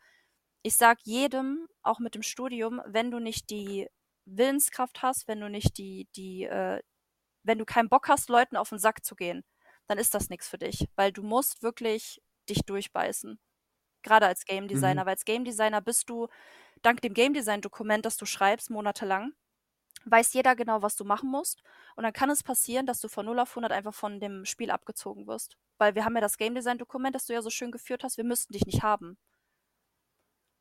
Ich 0.63 0.75
sag 0.77 0.99
jedem, 1.03 1.67
auch 1.83 1.99
mit 1.99 2.15
dem 2.15 2.23
Studium, 2.23 2.81
wenn 2.87 3.11
du 3.11 3.19
nicht 3.19 3.49
die 3.51 3.87
Willenskraft 4.25 5.01
hast, 5.03 5.27
wenn 5.27 5.39
du 5.41 5.49
nicht 5.49 5.77
die, 5.77 6.07
die, 6.15 6.43
äh, 6.45 6.81
wenn 7.43 7.59
du 7.59 7.65
keinen 7.65 7.89
Bock 7.89 8.09
hast, 8.09 8.29
Leuten 8.29 8.57
auf 8.57 8.69
den 8.69 8.79
Sack 8.79 9.05
zu 9.05 9.15
gehen, 9.15 9.43
dann 9.87 9.97
ist 9.97 10.13
das 10.13 10.29
nichts 10.29 10.47
für 10.47 10.57
dich, 10.57 10.87
weil 10.95 11.11
du 11.11 11.23
musst 11.23 11.63
wirklich 11.63 12.21
dich 12.49 12.59
durchbeißen. 12.65 13.39
Gerade 14.03 14.27
als 14.27 14.45
Game 14.45 14.67
Designer, 14.67 15.01
Mhm. 15.03 15.05
weil 15.07 15.13
als 15.13 15.25
Game 15.25 15.45
Designer 15.45 15.81
bist 15.81 16.09
du 16.09 16.27
dank 16.83 17.01
dem 17.01 17.13
Game 17.13 17.33
Design 17.33 17.61
Dokument, 17.61 18.05
das 18.05 18.17
du 18.17 18.25
schreibst, 18.25 18.69
monatelang, 18.69 19.33
weiß 20.05 20.33
jeder 20.33 20.55
genau, 20.55 20.81
was 20.81 20.95
du 20.95 21.05
machen 21.05 21.29
musst. 21.29 21.63
Und 21.95 22.03
dann 22.03 22.13
kann 22.13 22.29
es 22.29 22.43
passieren, 22.43 22.85
dass 22.85 23.01
du 23.01 23.07
von 23.09 23.25
0 23.25 23.39
auf 23.39 23.55
100 23.55 23.71
einfach 23.71 23.93
von 23.93 24.19
dem 24.19 24.45
Spiel 24.45 24.71
abgezogen 24.71 25.27
wirst. 25.27 25.57
Weil 25.79 25.95
wir 25.95 26.05
haben 26.05 26.15
ja 26.15 26.21
das 26.21 26.37
Game 26.37 26.55
Design 26.55 26.77
Dokument, 26.77 27.15
das 27.15 27.25
du 27.25 27.33
ja 27.33 27.41
so 27.41 27.49
schön 27.49 27.71
geführt 27.71 28.03
hast, 28.03 28.17
wir 28.17 28.23
müssten 28.23 28.53
dich 28.53 28.65
nicht 28.65 28.83
haben. 28.83 29.17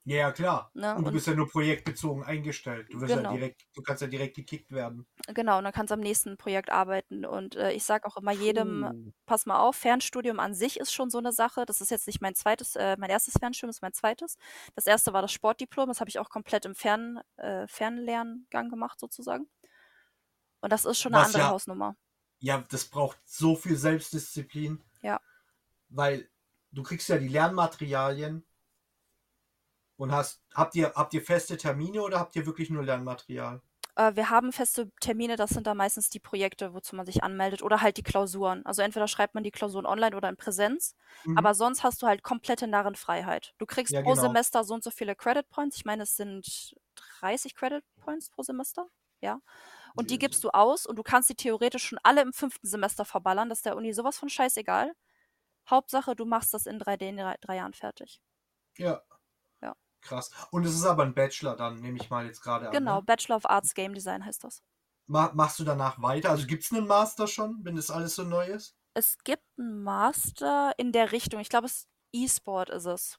Ja, 0.07 0.17
ja, 0.17 0.33
klar. 0.33 0.71
Ne? 0.75 0.95
Und 0.95 1.07
du 1.07 1.13
bist 1.13 1.27
ja 1.27 1.35
nur 1.35 1.49
projektbezogen 1.49 2.25
eingestellt. 2.25 2.89
Du 2.93 3.01
wirst 3.01 3.11
ja 3.11 3.17
genau. 3.17 3.33
direkt, 3.33 3.65
du 3.75 3.81
kannst 3.83 4.03
ja 4.03 4.09
direkt 4.09 4.37
gekickt 4.37 4.71
werden. 4.71 5.07
Genau, 5.29 5.57
und 5.57 5.65
dann 5.65 5.73
kannst 5.73 5.91
du 5.91 5.95
am 5.95 6.01
nächsten 6.01 6.37
Projekt 6.37 6.71
arbeiten. 6.71 7.25
Und 7.25 7.57
äh, 7.57 7.73
ich 7.73 7.85
sage 7.85 8.07
auch 8.07 8.19
immer 8.19 8.33
jedem, 8.33 8.83
Puh. 8.83 9.13
pass 9.25 9.47
mal 9.47 9.59
auf, 9.59 9.77
Fernstudium 9.77 10.41
an 10.41 10.55
sich 10.55 10.79
ist 10.79 10.93
schon 10.93 11.09
so 11.09 11.17
eine 11.17 11.33
Sache. 11.33 11.65
Das 11.65 11.81
ist 11.81 11.91
jetzt 11.91 12.07
nicht 12.07 12.21
mein 12.21 12.35
zweites, 12.35 12.77
äh, 12.77 12.97
mein 12.99 13.09
erstes 13.09 13.35
Fernstudium, 13.39 13.71
das 13.71 13.77
ist 13.77 13.83
mein 13.83 13.95
zweites. 13.95 14.37
Das 14.75 14.87
erste 14.87 15.15
war 15.15 15.23
das 15.23 15.33
Sportdiplom, 15.33 15.89
das 15.89 16.01
habe 16.01 16.11
ich 16.11 16.19
auch 16.19 16.29
komplett 16.29 16.67
im 16.67 16.75
Fern, 16.75 17.21
äh, 17.37 17.67
Fernlerngang 17.67 18.69
gemacht 18.69 19.01
sozusagen. 19.01 19.49
Und 20.61 20.71
das 20.71 20.85
ist 20.85 21.01
schon 21.01 21.15
eine 21.15 21.23
Was 21.23 21.29
andere 21.29 21.45
ja, 21.45 21.51
Hausnummer. 21.51 21.97
ja, 22.41 22.63
das 22.69 22.85
braucht 22.85 23.19
so 23.25 23.57
viel 23.57 23.77
Selbstdisziplin, 23.77 24.85
Ja. 25.01 25.19
weil 25.89 26.29
du 26.73 26.83
kriegst 26.83 27.09
ja 27.09 27.17
die 27.17 27.29
Lernmaterialien 27.29 28.45
und 29.97 30.13
hast, 30.13 30.43
habt 30.55 30.75
ihr, 30.75 30.93
habt 30.95 31.15
ihr 31.15 31.23
feste 31.23 31.57
Termine 31.57 32.03
oder 32.03 32.19
habt 32.21 32.37
ihr 32.37 32.47
wirklich 32.47 32.71
nur 32.71 32.83
Lernmaterial? 32.85 33.63
Äh, 33.97 34.17
wir 34.17 34.29
haben 34.31 34.53
feste 34.53 34.91
Termine, 35.01 35.37
das 35.37 35.51
sind 35.51 35.67
dann 35.67 35.77
meistens 35.77 36.11
die 36.11 36.19
Projekte, 36.21 36.75
wozu 36.75 36.97
man 36.97 37.07
sich 37.07 37.23
anmeldet 37.23 37.63
oder 37.63 37.81
halt 37.81 37.97
die 37.97 38.03
Klausuren. 38.03 38.65
Also 38.67 38.83
entweder 38.83 39.07
schreibt 39.09 39.35
man 39.35 39.45
die 39.45 39.53
Klausuren 39.53 39.87
online 39.87 40.17
oder 40.17 40.29
in 40.29 40.37
Präsenz, 40.37 40.97
Mhm. 41.25 41.39
aber 41.39 41.55
sonst 41.55 41.83
hast 41.85 42.03
du 42.03 42.07
halt 42.07 42.23
komplette 42.25 42.67
Narrenfreiheit. 42.67 43.55
Du 43.59 43.67
kriegst 43.67 43.93
Ja, 43.93 44.03
pro 44.03 44.11
genau. 44.15 44.23
Semester 44.23 44.65
so 44.65 44.75
und 44.75 44.83
so 44.83 44.91
viele 44.91 45.15
Credit 45.15 45.49
Points. 45.49 45.77
Ich 45.77 45.85
meine, 45.85 46.03
es 46.03 46.17
sind 46.17 46.75
30 47.21 47.55
Credit 47.55 47.85
Points 48.01 48.31
pro 48.31 48.43
Semester. 48.43 48.87
Ja. 49.21 49.41
Und 49.95 50.11
die 50.11 50.19
gibst 50.19 50.43
du 50.45 50.51
aus 50.51 50.87
und 50.87 50.97
du 50.97 51.03
kannst 51.05 51.29
die 51.31 51.37
theoretisch 51.37 51.85
schon 51.85 51.99
alle 52.03 52.21
im 52.23 52.33
fünften 52.33 52.67
Semester 52.67 53.05
verballern. 53.05 53.49
Das 53.49 53.59
ist 53.59 53.67
der 53.67 53.77
Uni 53.77 53.93
sowas 53.95 54.19
von 54.19 54.29
scheißegal. 54.29 54.93
Hauptsache, 55.71 56.15
du 56.17 56.25
machst 56.27 56.53
das 56.53 56.67
in 56.67 56.79
drei, 56.79 56.95
in 56.97 57.17
drei, 57.17 57.57
Jahren 57.57 57.73
fertig. 57.75 58.21
Ja, 58.77 58.87
Ja. 58.91 59.03
Krass. 60.05 60.31
Und 60.51 60.65
es 60.65 60.75
ist 60.75 60.85
aber 60.85 61.03
ein 61.03 61.15
Bachelor 61.15 61.57
dann, 61.57 61.81
nehme 61.81 61.99
ich 61.99 62.11
mal 62.11 62.27
jetzt 62.27 62.43
gerade 62.43 62.67
an. 62.67 62.73
Genau, 62.73 62.97
Ne? 62.97 63.03
Bachelor 63.03 63.37
of 63.37 63.51
Arts 63.51 63.75
Game 63.75 63.95
Design 63.95 64.25
heißt 64.25 64.45
das. 64.45 64.63
Ma 65.07 65.31
machst 65.35 65.59
du 65.59 65.65
danach 65.65 66.01
weiter? 66.01 66.31
Also 66.31 66.47
gibt 66.47 66.65
es 66.65 66.73
einen 66.73 66.87
Master 66.87 67.27
schon, 67.27 67.61
wenn 67.63 67.77
das 67.77 67.91
alles 67.91 68.15
so 68.15 68.23
neu 68.23 68.47
ist? 68.47 68.77
Es 68.95 69.19
gibt 69.25 69.43
einen 69.59 69.83
Master 69.83 70.73
in 70.79 70.93
der 70.93 71.13
Richtung. 71.13 71.41
Ich 71.41 71.49
glaube, 71.49 71.67
es 71.67 71.89
E-Sport 72.13 72.71
ist 72.71 72.87
es. 72.87 73.19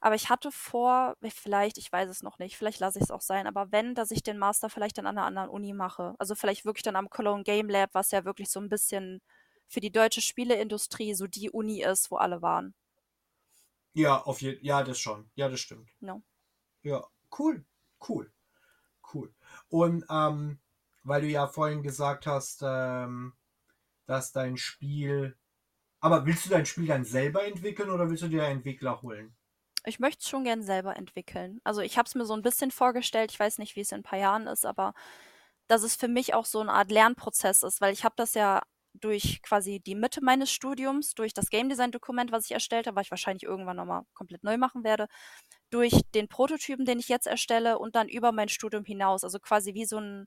Aber 0.00 0.14
ich 0.14 0.30
hatte 0.30 0.50
vor, 0.50 1.16
vielleicht, 1.28 1.76
ich 1.76 1.92
weiß 1.92 2.08
es 2.08 2.22
noch 2.22 2.38
nicht, 2.38 2.56
vielleicht 2.56 2.80
lasse 2.80 2.98
ich 2.98 3.04
es 3.04 3.10
auch 3.10 3.20
sein, 3.20 3.46
aber 3.46 3.70
wenn, 3.70 3.94
dass 3.94 4.10
ich 4.10 4.22
den 4.22 4.38
Master 4.38 4.70
vielleicht 4.70 4.96
dann 4.96 5.06
an 5.06 5.18
einer 5.18 5.26
anderen 5.26 5.50
Uni 5.50 5.74
mache. 5.74 6.14
Also 6.18 6.34
vielleicht 6.34 6.64
wirklich 6.64 6.82
dann 6.82 6.96
am 6.96 7.10
Cologne 7.10 7.44
Game 7.44 7.68
Lab, 7.68 7.90
was 7.92 8.10
ja 8.10 8.24
wirklich 8.24 8.50
so 8.50 8.60
ein 8.60 8.70
bisschen 8.70 9.20
für 9.68 9.80
die 9.80 9.92
deutsche 9.92 10.22
Spieleindustrie 10.22 11.14
so 11.14 11.26
die 11.26 11.50
Uni 11.50 11.82
ist, 11.82 12.10
wo 12.10 12.16
alle 12.16 12.40
waren. 12.40 12.74
Ja, 13.92 14.22
auf 14.22 14.40
jeden 14.40 14.64
Ja, 14.64 14.82
das 14.82 14.98
schon. 14.98 15.30
Ja, 15.34 15.48
das 15.48 15.60
stimmt. 15.60 15.90
No. 16.00 16.22
Ja, 16.82 17.04
cool. 17.38 17.64
Cool. 18.08 18.32
Cool. 19.12 19.34
Und 19.68 20.04
ähm, 20.08 20.58
weil 21.02 21.22
du 21.22 21.28
ja 21.28 21.46
vorhin 21.46 21.82
gesagt 21.82 22.26
hast, 22.26 22.62
ähm, 22.64 23.34
dass 24.06 24.32
dein 24.32 24.56
Spiel. 24.56 25.36
Aber 26.00 26.24
willst 26.26 26.46
du 26.46 26.50
dein 26.50 26.66
Spiel 26.66 26.86
dann 26.86 27.04
selber 27.04 27.44
entwickeln 27.44 27.90
oder 27.90 28.08
willst 28.08 28.22
du 28.22 28.28
dir 28.28 28.44
einen 28.44 28.58
Entwickler 28.58 29.02
holen? 29.02 29.36
Ich 29.84 29.98
möchte 29.98 30.20
es 30.22 30.28
schon 30.28 30.44
gern 30.44 30.62
selber 30.62 30.96
entwickeln. 30.96 31.60
Also 31.64 31.80
ich 31.80 31.96
habe 31.96 32.06
es 32.06 32.14
mir 32.14 32.24
so 32.24 32.34
ein 32.34 32.42
bisschen 32.42 32.70
vorgestellt, 32.70 33.30
ich 33.32 33.40
weiß 33.40 33.58
nicht, 33.58 33.76
wie 33.76 33.80
es 33.80 33.92
in 33.92 34.00
ein 34.00 34.02
paar 34.02 34.18
Jahren 34.18 34.46
ist, 34.46 34.66
aber 34.66 34.94
dass 35.68 35.82
es 35.82 35.96
für 35.96 36.08
mich 36.08 36.34
auch 36.34 36.44
so 36.44 36.60
eine 36.60 36.72
Art 36.72 36.90
Lernprozess 36.90 37.62
ist, 37.62 37.80
weil 37.80 37.92
ich 37.92 38.04
habe 38.04 38.14
das 38.16 38.34
ja 38.34 38.62
durch 38.94 39.42
quasi 39.42 39.80
die 39.80 39.94
Mitte 39.94 40.22
meines 40.22 40.50
Studiums, 40.52 41.14
durch 41.14 41.32
das 41.34 41.50
Game 41.50 41.68
Design 41.68 41.90
Dokument, 41.92 42.32
was 42.32 42.46
ich 42.46 42.52
erstellt 42.52 42.86
habe, 42.86 42.96
was 42.96 43.06
ich 43.06 43.10
wahrscheinlich 43.10 43.44
irgendwann 43.44 43.76
nochmal 43.76 44.02
komplett 44.14 44.44
neu 44.44 44.58
machen 44.58 44.84
werde, 44.84 45.06
durch 45.70 45.92
den 46.14 46.28
Prototypen, 46.28 46.84
den 46.86 46.98
ich 47.00 47.08
jetzt 47.08 47.26
erstelle 47.26 47.78
und 47.78 47.94
dann 47.96 48.08
über 48.08 48.32
mein 48.32 48.48
Studium 48.48 48.84
hinaus. 48.84 49.24
Also 49.24 49.38
quasi 49.40 49.74
wie 49.74 49.84
so 49.86 49.98
ein, 49.98 50.26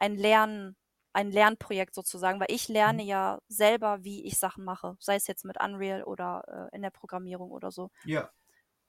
ein 0.00 0.16
Lern, 0.16 0.76
ein 1.14 1.30
Lernprojekt 1.32 1.94
sozusagen, 1.94 2.40
weil 2.40 2.50
ich 2.52 2.68
lerne 2.68 3.02
Mhm. 3.02 3.08
ja 3.08 3.40
selber, 3.48 4.04
wie 4.04 4.26
ich 4.26 4.38
Sachen 4.38 4.64
mache, 4.64 4.96
sei 5.00 5.16
es 5.16 5.26
jetzt 5.26 5.44
mit 5.44 5.60
Unreal 5.62 6.04
oder 6.04 6.70
äh, 6.72 6.76
in 6.76 6.82
der 6.82 6.90
Programmierung 6.90 7.50
oder 7.52 7.70
so. 7.70 7.90
Ja. 8.04 8.32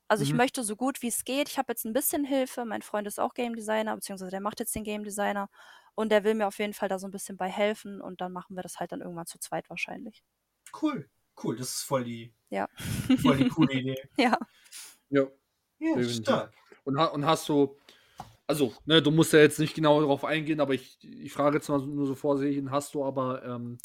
Also 0.10 0.24
ich 0.24 0.34
Mhm. 0.34 0.38
möchte 0.38 0.64
so 0.64 0.76
gut 0.76 1.02
wie 1.02 1.08
es 1.08 1.24
geht. 1.26 1.50
Ich 1.50 1.58
habe 1.58 1.72
jetzt 1.72 1.86
ein 1.86 1.94
bisschen 1.94 2.24
Hilfe. 2.24 2.66
Mein 2.66 2.82
Freund 2.82 3.08
ist 3.08 3.20
auch 3.20 3.34
Game 3.34 3.56
Designer, 3.56 3.96
beziehungsweise 3.96 4.32
der 4.32 4.42
macht 4.42 4.60
jetzt 4.60 4.74
den 4.76 4.84
Game 4.84 5.04
Designer. 5.04 5.50
Und 5.98 6.10
der 6.12 6.24
will 6.24 6.36
mir 6.36 6.46
auf 6.48 6.60
jeden 6.60 6.76
Fall 6.76 6.90
da 6.90 7.00
so 7.00 7.08
ein 7.08 7.12
bisschen 7.12 7.38
bei 7.38 7.50
helfen. 7.50 8.02
Und 8.02 8.22
dann 8.22 8.32
machen 8.32 8.56
wir 8.56 8.62
das 8.62 8.80
halt 8.80 8.92
dann 8.92 9.02
irgendwann 9.02 9.26
zu 9.26 9.40
zweit 9.40 9.68
wahrscheinlich. 9.68 10.24
Cool. 10.80 11.10
Cool. 11.44 11.56
Das 11.56 11.70
ist 11.74 11.82
voll 11.82 12.04
die, 12.04 12.32
Ja. 12.52 12.70
voll 13.20 13.38
die 13.38 13.48
coole 13.50 13.74
Idee. 13.74 13.98
Ja. 14.16 14.38
Ja, 15.10 15.28
Ja, 15.80 16.04
stark. 16.04 16.54
Und, 16.84 16.98
und 17.00 17.26
hast 17.26 17.50
du, 17.50 17.76
also, 18.46 18.76
ne, 18.86 19.02
du 19.02 19.10
musst 19.10 19.34
ja 19.34 19.40
jetzt 19.40 19.58
nicht 19.58 19.74
genau 19.74 20.00
darauf 20.00 20.24
eingehen, 20.24 20.60
aber 20.60 20.76
ich, 20.76 21.04
ich 21.04 21.34
frage 21.34 21.58
jetzt 21.58 21.68
mal 21.68 21.80
so- 21.80 21.88
nur 21.88 22.06
so 22.06 22.14
vorsichtig, 22.14 22.64
hast 22.70 22.94
du 22.94 23.04
aber, 23.04 23.44
ähm, 23.44 23.80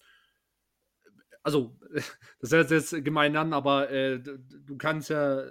also, 1.43 1.75
das 2.41 2.53
hört 2.53 2.69
sich 2.69 2.79
jetzt 2.93 3.05
gemein 3.05 3.37
an, 3.37 3.55
aber 3.55 3.91
äh, 3.91 4.21
du 4.21 4.77
kannst 4.77 5.09
ja 5.09 5.45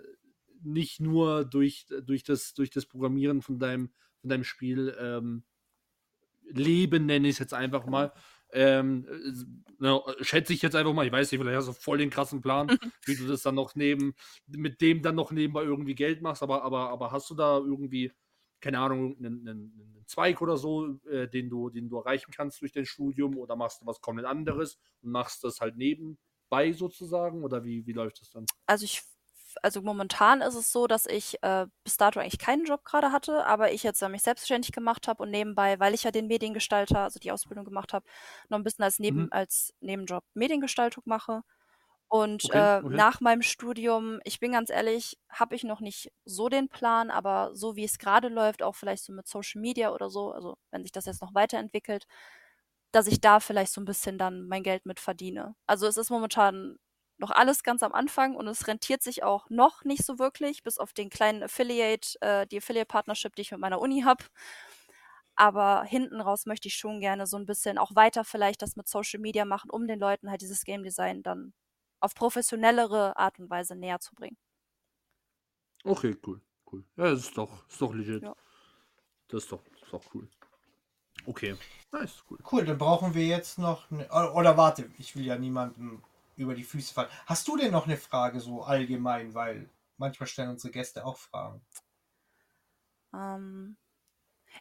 nicht 0.62 1.00
nur 1.00 1.44
durch, 1.44 1.88
durch, 2.04 2.24
das, 2.24 2.54
durch 2.54 2.70
das 2.70 2.86
Programmieren 2.86 3.42
von 3.42 3.58
deinem, 3.58 3.92
von 4.20 4.30
deinem 4.30 4.44
Spiel 4.44 4.96
ähm, 5.00 5.44
leben, 6.53 7.06
nenne 7.06 7.28
ich 7.28 7.36
es 7.36 7.40
jetzt 7.40 7.53
einfach 7.53 7.86
mal. 7.86 8.14
Ähm, 8.53 9.06
äh, 9.07 9.84
ne, 9.84 10.02
schätze 10.22 10.53
ich 10.53 10.61
jetzt 10.61 10.76
einfach 10.76 10.94
mal, 10.94 11.06
ich 11.06 11.11
weiß 11.11 11.32
nicht, 11.32 11.40
vielleicht 11.40 11.57
hast 11.57 11.69
du 11.69 11.73
voll 11.73 11.98
den 11.98 12.10
krassen 12.10 12.41
Plan, 12.41 12.78
wie 13.06 13.15
du 13.15 13.28
das 13.28 13.44
dann 13.44 13.56
noch 13.56 13.76
neben, 13.76 14.14
mit 14.48 14.82
dem 14.82 15.02
dann 15.02 15.15
noch 15.15 15.32
nebenbei 15.32 15.64
irgendwie 15.64 15.95
Geld 15.95 16.22
machst, 16.22 16.44
aber, 16.44 16.64
aber, 16.64 16.90
aber 16.90 17.11
hast 17.11 17.30
du 17.30 17.36
da 17.36 17.57
irgendwie, 17.57 18.11
keine 18.60 18.80
Ahnung, 18.80 19.15
einen, 19.18 19.48
einen, 19.48 19.49
einen 19.49 20.03
Zweig 20.06 20.41
oder 20.41 20.57
so, 20.57 20.99
äh, 21.10 21.30
den, 21.30 21.49
du, 21.49 21.69
den 21.69 21.88
du 21.88 21.98
erreichen 21.98 22.32
kannst 22.36 22.61
durch 22.61 22.73
dein 22.73 22.86
Studium 22.86 23.38
oder 23.38 23.56
machst 23.56 23.82
du 23.82 23.86
was 23.86 24.02
komplett 24.02 24.28
anderes 24.28 24.78
und 25.02 25.11
machst 25.11 25.44
das 25.45 25.61
halt 25.61 25.78
nebenbei 25.78 26.73
sozusagen 26.73 27.44
oder 27.44 27.64
wie, 27.64 27.86
wie 27.86 27.94
läuft 27.94 28.19
das 28.19 28.32
dann? 28.32 28.45
Also 28.65 28.84
ich, 28.84 29.02
also 29.64 29.82
momentan 29.82 30.41
ist 30.41 30.56
es 30.56 30.72
so, 30.72 30.88
dass 30.88 31.06
ich 31.06 31.41
äh, 31.44 31.68
bis 31.84 31.98
dato 31.98 32.19
eigentlich 32.19 32.40
keinen 32.40 32.65
Job 32.65 32.84
gerade 32.86 33.11
hatte, 33.11 33.45
aber 33.45 33.72
ich 33.72 33.84
jetzt 33.84 34.02
äh, 34.02 34.10
mich 34.10 34.23
selbstständig 34.23 34.72
gemacht 34.72 35.07
habe 35.07 35.23
und 35.23 35.32
nebenbei, 35.32 35.80
weil 35.80 35.94
ich 35.94 36.03
ja 36.03 36.11
den 36.11 36.28
Mediengestalter, 36.28 36.99
also 36.99 37.19
die 37.19 37.32
Ausbildung 37.32 37.65
gemacht 37.65 37.94
habe, 37.94 38.06
noch 38.49 38.57
ein 38.57 38.64
bisschen 38.64 38.84
als 38.84 38.99
Neben, 38.99 39.28
Mhm. 39.28 39.32
als 39.32 39.73
Nebenjob 39.82 40.23
Mediengestaltung 40.34 41.03
mache. 41.07 41.41
Und 42.10 42.45
Okay, 42.45 42.53
äh, 42.53 42.82
okay. 42.82 43.02
nach 43.02 43.22
meinem 43.22 43.41
Studium, 43.41 44.19
ich 44.26 44.40
bin 44.40 44.52
ganz 44.52 44.69
ehrlich, 44.69 45.18
habe 45.30 45.56
ich 45.56 45.64
noch 45.64 45.80
nicht 45.80 46.11
so 46.26 46.49
den 46.49 46.68
Plan, 46.69 47.10
aber 47.10 47.52
so 47.56 47.78
wie 47.78 47.86
es 47.86 47.99
gerade 47.99 48.28
läuft, 48.30 48.64
auch 48.64 48.76
vielleicht 48.76 49.03
so 49.06 49.14
mit 49.14 49.28
Social 49.28 49.61
Media 49.61 49.94
oder 49.94 50.10
so, 50.10 50.32
also 50.34 50.57
wenn 50.72 50.84
sich 50.84 50.91
das 50.91 51.06
jetzt 51.06 51.22
noch 51.22 51.34
weiterentwickelt, 51.36 52.06
dass 52.91 53.07
ich 53.07 53.22
da 53.22 53.40
vielleicht 53.40 53.72
so 53.73 53.82
ein 53.82 53.86
bisschen 53.86 54.18
dann 54.18 54.48
mein 54.48 54.64
Geld 54.64 54.86
mit 54.86 54.99
verdiene. 54.99 55.56
Also 55.68 55.88
es 55.88 55.98
ist 55.98 56.10
momentan 56.10 56.78
noch 57.22 57.31
alles 57.31 57.64
ganz 57.64 57.84
am 57.84 57.93
Anfang 57.93 58.35
und 58.35 58.48
es 58.48 58.68
rentiert 58.68 59.02
sich 59.02 59.23
auch 59.23 59.49
noch 59.49 59.84
nicht 59.85 60.06
so 60.06 60.19
wirklich, 60.19 60.64
bis 60.64 60.77
auf 60.77 60.91
den 60.93 61.10
kleinen 61.10 61.43
Affiliate, 61.43 62.19
äh, 62.22 62.48
die 62.48 62.57
Affiliate-Partnership, 62.57 63.35
die 63.35 63.43
ich 63.43 63.52
mit 63.52 63.61
meiner 63.61 63.80
Uni 63.80 64.02
habe. 64.02 64.26
Aber 65.35 65.84
hinten 65.84 66.19
raus 66.19 66.45
möchte 66.45 66.68
ich 66.68 66.76
schon 66.76 66.99
gerne 66.99 67.26
so 67.26 67.38
ein 67.38 67.45
bisschen 67.45 67.77
auch 67.77 67.95
weiter 67.95 68.23
vielleicht 68.26 68.61
das 68.61 68.76
mit 68.76 68.88
Social 68.88 69.19
Media 69.19 69.45
machen, 69.45 69.69
um 69.69 69.88
den 69.88 69.99
Leuten 69.99 70.30
halt 70.30 70.41
dieses 70.41 70.65
Game 70.65 70.84
Design 70.84 71.23
dann 71.23 71.53
auf 72.02 72.14
professionellere 72.15 73.15
Art 73.18 73.39
und 73.39 73.49
Weise 73.49 73.76
näher 73.76 73.99
zu 73.99 74.14
bringen. 74.14 74.38
Okay, 75.84 76.15
cool, 76.27 76.41
cool. 76.72 76.84
Ja, 76.98 77.10
das 77.11 77.22
ist 77.22 77.38
doch, 77.38 77.68
ist 77.68 77.81
doch 77.81 77.93
legit. 77.93 78.23
Ja. 78.23 78.35
Das 79.30 79.43
ist 79.43 79.52
doch, 79.52 79.64
ist 79.65 79.93
doch 79.93 80.03
cool. 80.14 80.27
Okay, 81.26 81.56
nice, 81.91 82.23
cool. 82.30 82.39
Cool, 82.52 82.65
dann 82.65 82.77
brauchen 82.77 83.14
wir 83.14 83.26
jetzt 83.26 83.60
noch. 83.60 83.89
Eine, 83.91 84.07
oder, 84.10 84.35
oder 84.35 84.57
warte, 84.57 84.91
ich 84.98 85.15
will 85.15 85.26
ja 85.26 85.38
niemandem 85.38 86.03
über 86.41 86.55
die 86.55 86.63
Füße 86.63 86.93
fallen. 86.93 87.09
Hast 87.26 87.47
du 87.47 87.57
denn 87.57 87.72
noch 87.72 87.85
eine 87.85 87.97
Frage 87.97 88.39
so 88.39 88.63
allgemein? 88.63 89.34
Weil 89.34 89.69
manchmal 89.97 90.27
stellen 90.27 90.49
unsere 90.49 90.72
Gäste 90.72 91.05
auch 91.05 91.18
Fragen. 91.18 91.61
Ähm, 93.13 93.77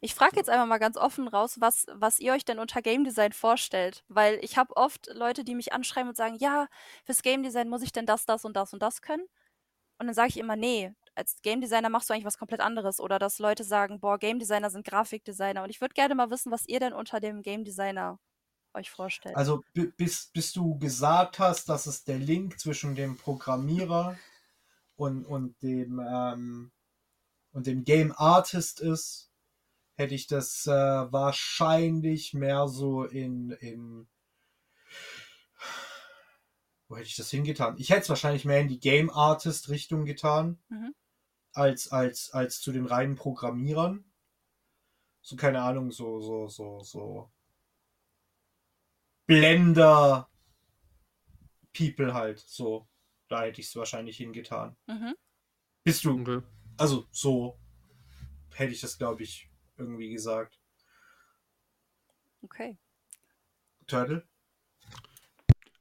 ich 0.01 0.15
frage 0.15 0.36
jetzt 0.36 0.48
einfach 0.48 0.66
mal 0.66 0.78
ganz 0.78 0.97
offen 0.97 1.28
raus, 1.28 1.57
was, 1.61 1.86
was 1.93 2.20
ihr 2.20 2.32
euch 2.32 2.44
denn 2.44 2.59
unter 2.59 2.82
Game 2.82 3.05
Design 3.05 3.32
vorstellt. 3.32 4.05
Weil 4.09 4.39
ich 4.43 4.57
habe 4.57 4.77
oft 4.77 5.09
Leute, 5.12 5.44
die 5.44 5.55
mich 5.55 5.73
anschreiben 5.73 6.11
und 6.11 6.16
sagen, 6.16 6.36
ja, 6.39 6.69
fürs 7.05 7.23
Game 7.23 7.43
Design 7.43 7.69
muss 7.69 7.82
ich 7.82 7.93
denn 7.93 8.07
das, 8.07 8.27
das 8.27 8.44
und 8.44 8.55
das 8.57 8.73
und 8.73 8.82
das 8.82 9.02
können. 9.02 9.27
Und 9.98 10.07
dann 10.07 10.15
sage 10.15 10.28
ich 10.31 10.39
immer, 10.39 10.57
nee, 10.57 10.94
als 11.15 11.43
Game 11.43 11.61
Designer 11.61 11.90
machst 11.90 12.09
du 12.09 12.15
eigentlich 12.15 12.24
was 12.24 12.39
komplett 12.39 12.61
anderes. 12.61 13.01
Oder 13.01 13.19
dass 13.19 13.39
Leute 13.39 13.65
sagen, 13.65 14.01
boah, 14.01 14.19
Game 14.19 14.39
Designer 14.39 14.70
sind 14.70 14.86
Grafikdesigner. 14.86 15.62
Und 15.65 15.70
ich 15.70 15.81
würde 15.81 15.94
gerne 15.94 16.15
mal 16.15 16.31
wissen, 16.31 16.52
was 16.52 16.66
ihr 16.66 16.81
denn 16.81 16.93
unter 16.93 17.20
dem 17.20 17.43
Game 17.43 17.65
Designer 17.65 18.19
euch 18.75 18.91
vorstellt. 18.91 19.37
Also 19.37 19.65
bi- 19.75 19.93
bis, 19.97 20.27
bis 20.33 20.53
du 20.53 20.79
gesagt 20.79 21.39
hast, 21.39 21.69
dass 21.69 21.87
es 21.87 22.05
der 22.05 22.19
Link 22.19 22.59
zwischen 22.61 22.95
dem 22.95 23.17
Programmierer 23.17 24.17
und, 24.97 25.25
und 25.25 25.61
dem 25.63 26.01
ähm, 26.01 26.73
und 27.53 27.67
dem 27.67 27.85
Game 27.85 28.13
Artist 28.17 28.81
ist, 28.81 29.31
hätte 29.97 30.15
ich 30.15 30.27
das 30.29 30.67
äh, 30.67 30.71
wahrscheinlich 30.71 32.33
mehr 32.33 32.69
so 32.69 33.05
in, 33.05 33.51
in 33.51 34.09
wo 36.89 36.97
hätte 36.97 37.07
ich 37.07 37.17
das 37.17 37.31
hingetan? 37.31 37.77
Ich 37.79 37.91
hätte 37.91 38.03
es 38.03 38.09
wahrscheinlich 38.09 38.45
mehr 38.45 38.61
in 38.61 38.69
die 38.69 38.81
Game 38.81 39.11
Artist 39.11 39.69
Richtung 39.69 40.05
getan, 40.05 40.59
Mhm. 40.69 40.95
als, 41.53 41.91
als, 41.91 42.31
als 42.33 42.61
zu 42.61 42.73
den 42.73 42.87
reinen 42.87 43.17
Programmierern. 43.17 44.05
So, 45.23 45.37
keine 45.37 45.61
Ahnung, 45.63 45.91
so, 45.91 46.21
so, 46.21 46.49
so, 46.49 46.81
so. 46.83 47.31
Blender 49.31 50.28
People 51.73 52.12
halt, 52.15 52.40
so. 52.40 52.89
Da 53.28 53.43
hätte 53.43 53.61
ich 53.61 53.69
es 53.69 53.77
wahrscheinlich 53.77 54.16
hingetan. 54.16 54.77
Mhm. 54.89 55.15
Bist 55.85 56.05
du, 56.05 56.20
Okay. 56.20 56.43
also 56.77 57.07
so 57.12 57.57
hätte 58.57 58.73
ich 58.73 58.81
das, 58.81 58.98
glaube 58.98 59.23
ich, 59.23 59.48
irgendwie 59.77 60.11
gesagt. 60.11 60.59
Okay. 62.43 62.77
Turtle? 63.86 64.27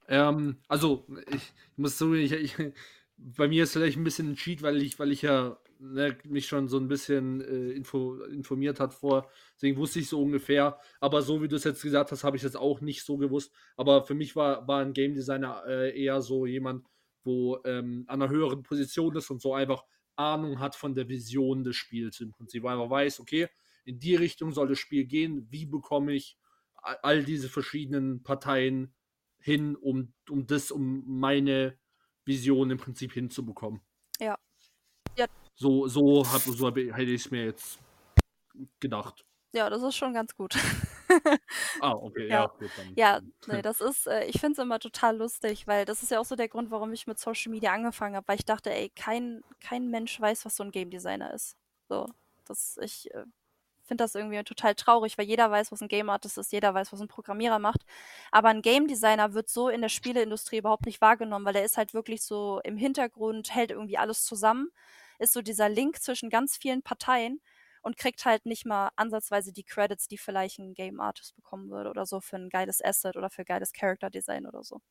Ähm, 0.07 0.61
also, 0.67 1.07
ich 1.31 1.51
muss 1.75 1.97
zugeben, 1.97 2.23
ich, 2.23 2.33
ich, 2.33 2.73
bei 3.17 3.47
mir 3.47 3.63
ist 3.63 3.73
vielleicht 3.73 3.97
ein 3.97 4.03
bisschen 4.03 4.33
ein 4.33 4.35
Cheat, 4.35 4.61
weil 4.61 4.79
ich, 4.79 4.99
weil 4.99 5.11
ich 5.11 5.23
ja 5.23 5.59
ne, 5.79 6.17
mich 6.25 6.47
schon 6.47 6.67
so 6.67 6.77
ein 6.77 6.87
bisschen 6.87 7.41
äh, 7.41 7.71
info, 7.71 8.21
informiert 8.23 8.79
hat 8.79 8.93
vor. 8.93 9.29
Deswegen 9.55 9.77
wusste 9.77 9.99
ich 9.99 10.09
so 10.09 10.21
ungefähr. 10.21 10.79
Aber 10.99 11.21
so 11.21 11.41
wie 11.41 11.47
du 11.47 11.55
es 11.55 11.63
jetzt 11.63 11.81
gesagt 11.81 12.11
hast, 12.11 12.23
habe 12.23 12.37
ich 12.37 12.43
jetzt 12.43 12.57
auch 12.57 12.81
nicht 12.81 13.03
so 13.03 13.17
gewusst. 13.17 13.51
Aber 13.75 14.03
für 14.03 14.13
mich 14.13 14.35
war, 14.35 14.67
war 14.67 14.81
ein 14.81 14.93
Game 14.93 15.13
Designer 15.13 15.63
äh, 15.67 15.99
eher 15.99 16.21
so 16.21 16.45
jemand, 16.45 16.85
wo 17.23 17.59
ähm, 17.65 18.05
an 18.07 18.21
einer 18.21 18.31
höheren 18.31 18.63
Position 18.63 19.15
ist 19.15 19.29
und 19.29 19.41
so 19.41 19.53
einfach 19.53 19.83
Ahnung 20.15 20.59
hat 20.59 20.75
von 20.75 20.93
der 20.93 21.07
Vision 21.07 21.63
des 21.63 21.75
Spiels 21.75 22.19
im 22.19 22.31
Prinzip. 22.31 22.63
Weil 22.63 22.77
man 22.77 22.89
weiß, 22.89 23.19
okay, 23.19 23.47
in 23.85 23.99
die 23.99 24.15
Richtung 24.15 24.51
soll 24.51 24.67
das 24.67 24.79
Spiel 24.79 25.05
gehen. 25.05 25.47
Wie 25.49 25.65
bekomme 25.65 26.13
ich 26.13 26.37
all 26.75 26.97
all 27.01 27.23
diese 27.23 27.49
verschiedenen 27.49 28.23
Parteien 28.23 28.93
hin, 29.39 29.75
um, 29.75 30.13
um 30.29 30.45
das, 30.47 30.71
um 30.71 31.03
meine 31.07 31.77
Vision 32.25 32.71
im 32.71 32.77
Prinzip 32.77 33.13
hinzubekommen. 33.13 33.81
Ja. 34.19 34.37
Ja. 35.17 35.27
So, 35.59 35.87
so, 35.89 36.23
hab, 36.23 36.39
so 36.39 36.67
hab, 36.67 36.77
hätte 36.77 37.01
ich 37.11 37.25
es 37.25 37.31
mir 37.31 37.45
jetzt 37.45 37.79
gedacht. 38.79 39.25
Ja, 39.53 39.69
das 39.69 39.83
ist 39.83 39.95
schon 39.95 40.13
ganz 40.13 40.35
gut. 40.35 40.55
Ah, 41.81 41.93
okay, 41.93 42.29
ja, 42.29 42.43
Ja. 42.43 42.47
gut. 42.47 42.69
Dann. 42.77 42.93
Ja, 42.95 43.19
nee, 43.47 43.61
das 43.61 43.81
ist, 43.81 44.07
äh, 44.07 44.25
ich 44.25 44.39
finde 44.39 44.53
es 44.53 44.57
immer 44.59 44.79
total 44.79 45.17
lustig, 45.17 45.67
weil 45.67 45.85
das 45.85 46.03
ist 46.03 46.11
ja 46.11 46.19
auch 46.19 46.25
so 46.25 46.35
der 46.35 46.47
Grund, 46.47 46.71
warum 46.71 46.93
ich 46.93 47.07
mit 47.07 47.19
Social 47.19 47.51
Media 47.51 47.73
angefangen 47.73 48.15
habe, 48.15 48.27
weil 48.27 48.37
ich 48.37 48.45
dachte, 48.45 48.71
ey, 48.71 48.89
kein, 48.95 49.43
kein 49.59 49.89
Mensch 49.89 50.19
weiß, 50.21 50.45
was 50.45 50.55
so 50.55 50.63
ein 50.63 50.71
Game 50.71 50.91
Designer 50.91 51.33
ist. 51.33 51.57
So, 51.89 52.07
das, 52.45 52.77
ich 52.81 53.11
äh, 53.13 53.25
finde 53.83 54.03
das 54.03 54.15
irgendwie 54.15 54.41
total 54.43 54.75
traurig, 54.75 55.17
weil 55.17 55.25
jeder 55.25 55.49
weiß, 55.49 55.71
was 55.71 55.81
ein 55.81 55.87
Game 55.87 56.09
Artist 56.09 56.37
ist, 56.37 56.53
jeder 56.53 56.73
weiß, 56.73 56.93
was 56.93 57.01
ein 57.01 57.07
Programmierer 57.07 57.59
macht. 57.59 57.81
Aber 58.31 58.49
ein 58.49 58.61
Game 58.61 58.87
Designer 58.87 59.33
wird 59.33 59.49
so 59.49 59.67
in 59.67 59.81
der 59.81 59.89
Spieleindustrie 59.89 60.59
überhaupt 60.59 60.85
nicht 60.85 61.01
wahrgenommen, 61.01 61.45
weil 61.45 61.55
er 61.55 61.65
ist 61.65 61.77
halt 61.77 61.93
wirklich 61.93 62.21
so 62.21 62.61
im 62.63 62.77
Hintergrund, 62.77 63.53
hält 63.53 63.71
irgendwie 63.71 63.97
alles 63.97 64.23
zusammen, 64.23 64.69
ist 65.19 65.33
so 65.33 65.41
dieser 65.41 65.69
Link 65.69 66.01
zwischen 66.01 66.29
ganz 66.29 66.57
vielen 66.57 66.81
Parteien 66.81 67.41
und 67.81 67.97
kriegt 67.97 68.25
halt 68.25 68.45
nicht 68.45 68.65
mal 68.65 68.89
ansatzweise 68.95 69.53
die 69.53 69.63
Credits, 69.63 70.07
die 70.07 70.17
vielleicht 70.17 70.59
ein 70.59 70.73
Game 70.73 70.99
Artist 70.99 71.35
bekommen 71.35 71.69
würde 71.69 71.89
oder 71.89 72.05
so 72.05 72.21
für 72.21 72.37
ein 72.37 72.49
geiles 72.49 72.83
Asset 72.83 73.15
oder 73.15 73.29
für 73.29 73.45
geiles 73.45 73.71
Character 73.73 74.09
Design 74.09 74.45
oder 74.47 74.63
so. 74.63 74.81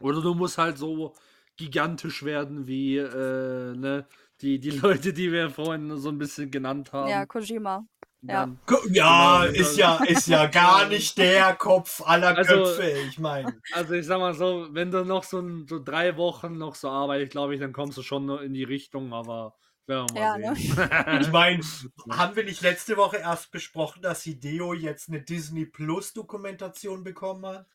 Oder 0.00 0.22
du 0.22 0.34
musst 0.34 0.58
halt 0.58 0.78
so 0.78 1.14
gigantisch 1.56 2.22
werden 2.24 2.66
wie 2.66 2.96
äh, 2.98 3.74
ne, 3.74 4.06
die, 4.40 4.60
die 4.60 4.70
Leute, 4.70 5.12
die 5.12 5.32
wir 5.32 5.50
vorhin 5.50 5.96
so 5.96 6.08
ein 6.08 6.18
bisschen 6.18 6.50
genannt 6.50 6.92
haben. 6.92 7.08
Ja, 7.10 7.26
Kojima. 7.26 7.86
Ja. 8.22 8.46
Ja, 8.46 8.56
Genau, 8.66 9.42
ist 9.44 9.76
ja, 9.76 10.02
ist 10.04 10.26
ja 10.26 10.46
gar 10.50 10.88
nicht 10.88 11.16
der 11.18 11.54
Kopf 11.54 12.02
aller 12.04 12.36
Also- 12.36 12.54
Köpfe. 12.54 12.90
Ich 13.08 13.18
meine, 13.18 13.60
Also 13.72 13.94
ich 13.94 14.06
sag 14.06 14.18
mal 14.18 14.34
so, 14.34 14.68
wenn 14.72 14.90
du 14.90 15.04
noch 15.04 15.24
so, 15.24 15.38
ein, 15.40 15.66
so 15.68 15.82
drei 15.82 16.16
Wochen 16.16 16.58
noch 16.58 16.74
so 16.74 16.88
arbeitest, 16.90 17.32
glaube 17.32 17.54
ich, 17.54 17.60
dann 17.60 17.72
kommst 17.72 17.96
du 17.98 18.02
schon 18.02 18.28
in 18.40 18.52
die 18.54 18.64
Richtung, 18.64 19.12
aber 19.12 19.54
werden 19.86 20.06
wir 20.12 20.20
mal 20.20 20.40
Ja, 20.42 20.52
ne? 20.52 21.20
ich 21.22 21.30
meine, 21.32 21.62
haben 22.10 22.36
wir 22.36 22.44
nicht 22.44 22.60
letzte 22.62 22.96
Woche 22.96 23.18
erst 23.18 23.50
besprochen, 23.52 24.02
dass 24.02 24.22
Hideo 24.22 24.74
jetzt 24.74 25.08
eine 25.08 25.22
Disney 25.22 25.64
Plus 25.64 26.12
Dokumentation 26.12 27.04
bekommen 27.04 27.46
hat? 27.46 27.66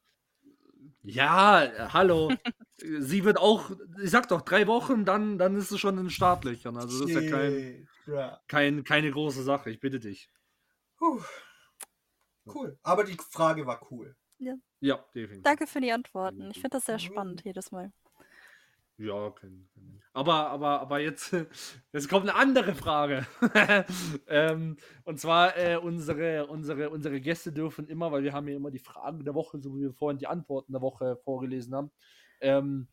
Ja, 1.03 1.89
hallo. 1.93 2.31
Sie 2.77 3.23
wird 3.25 3.38
auch, 3.38 3.72
ich 4.01 4.11
sag 4.11 4.27
doch, 4.30 4.41
drei 4.41 4.67
Wochen, 4.67 5.05
dann, 5.05 5.38
dann 5.38 5.55
ist 5.55 5.72
es 5.72 5.80
schon 5.80 5.97
in 5.97 6.09
Startlöchern. 6.09 6.77
Also 6.77 7.01
das 7.01 7.09
ist 7.09 7.15
ja 7.23 7.30
kein. 7.30 7.88
Ja. 8.07 8.41
kein, 8.48 8.83
keine 8.83 9.11
große 9.11 9.43
Sache, 9.43 9.69
ich 9.69 9.80
bitte 9.80 9.99
dich. 9.99 10.30
Puh. 10.98 11.22
Cool. 12.45 12.77
Aber 12.83 13.03
die 13.03 13.17
Frage 13.32 13.65
war 13.65 13.80
cool. 13.91 14.15
Ja, 14.80 14.98
definitiv. 15.15 15.43
Danke 15.43 15.67
für 15.67 15.80
die 15.80 15.93
Antworten. 15.93 16.51
Ich 16.51 16.57
finde 16.57 16.72
das 16.72 16.85
sehr 16.85 16.99
spannend 16.99 17.43
jedes 17.45 17.72
Mal. 17.72 17.93
Ja, 18.98 19.32
kein 19.32 19.69
aber, 20.15 20.49
aber, 20.49 20.82
aber 20.82 20.99
jetzt, 20.99 21.33
jetzt 21.93 22.07
kommt 22.07 22.30
eine 22.30 22.35
andere 22.35 22.75
Frage. 22.75 23.25
ähm, 24.27 24.77
und 25.06 25.19
zwar, 25.19 25.57
äh, 25.57 25.77
unsere, 25.77 26.45
unsere, 26.45 26.91
unsere 26.91 27.19
Gäste 27.19 27.51
dürfen 27.51 27.88
immer, 27.88 28.11
weil 28.11 28.23
wir 28.23 28.33
haben 28.33 28.48
ja 28.48 28.56
immer 28.56 28.69
die 28.69 28.80
Fragen 28.80 29.25
der 29.25 29.33
Woche, 29.33 29.59
so 29.59 29.75
wie 29.75 29.82
wir 29.82 29.93
vorhin 29.93 30.19
die 30.19 30.27
Antworten 30.27 30.72
der 30.72 30.82
Woche 30.82 31.17
vorgelesen 31.23 31.73
haben. 31.73 31.91
Ähm, 32.41 32.88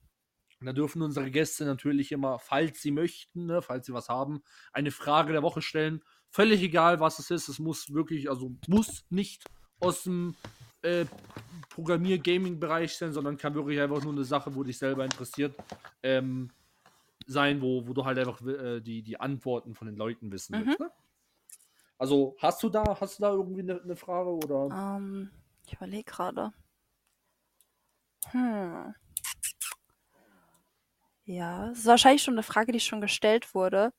da 0.66 0.72
dürfen 0.72 1.02
unsere 1.02 1.30
Gäste 1.30 1.64
natürlich 1.64 2.12
immer, 2.12 2.38
falls 2.38 2.82
sie 2.82 2.90
möchten, 2.90 3.46
ne, 3.46 3.62
falls 3.62 3.86
sie 3.86 3.94
was 3.94 4.08
haben, 4.08 4.42
eine 4.72 4.90
Frage 4.90 5.32
der 5.32 5.42
Woche 5.42 5.62
stellen. 5.62 6.02
Völlig 6.28 6.62
egal, 6.62 7.00
was 7.00 7.18
es 7.18 7.30
ist. 7.30 7.48
Es 7.48 7.58
muss 7.58 7.92
wirklich, 7.92 8.28
also 8.28 8.52
muss 8.68 9.04
nicht 9.10 9.44
aus 9.80 10.04
dem 10.04 10.34
äh, 10.82 11.06
Programmier-Gaming-Bereich 11.70 12.94
sein, 12.96 13.12
sondern 13.12 13.36
kann 13.36 13.54
wirklich 13.54 13.80
einfach 13.80 14.02
nur 14.02 14.12
eine 14.12 14.24
Sache, 14.24 14.54
wo 14.54 14.62
dich 14.62 14.78
selber 14.78 15.04
interessiert, 15.04 15.54
ähm, 16.02 16.50
sein, 17.26 17.60
wo, 17.62 17.86
wo 17.86 17.92
du 17.92 18.04
halt 18.04 18.18
einfach 18.18 18.40
äh, 18.46 18.80
die, 18.80 19.02
die 19.02 19.18
Antworten 19.18 19.74
von 19.74 19.86
den 19.86 19.96
Leuten 19.96 20.30
wissen 20.30 20.58
Mhm. 20.58 20.66
willst. 20.66 20.80
Ne? 20.80 20.90
Also 21.98 22.36
hast 22.38 22.62
du 22.62 22.68
da, 22.68 22.98
hast 23.00 23.18
du 23.18 23.22
da 23.22 23.32
irgendwie 23.32 23.60
eine, 23.60 23.82
eine 23.82 23.96
Frage 23.96 24.30
oder? 24.30 24.68
Ähm, 24.96 25.30
ich 25.66 25.74
überlege 25.74 26.04
gerade. 26.04 26.52
Hm. 28.26 28.94
Ja, 31.30 31.68
es 31.70 31.80
ist 31.80 31.86
wahrscheinlich 31.86 32.24
schon 32.24 32.34
eine 32.34 32.42
Frage, 32.42 32.72
die 32.72 32.80
schon 32.80 33.00
gestellt 33.00 33.54
wurde. 33.54 33.92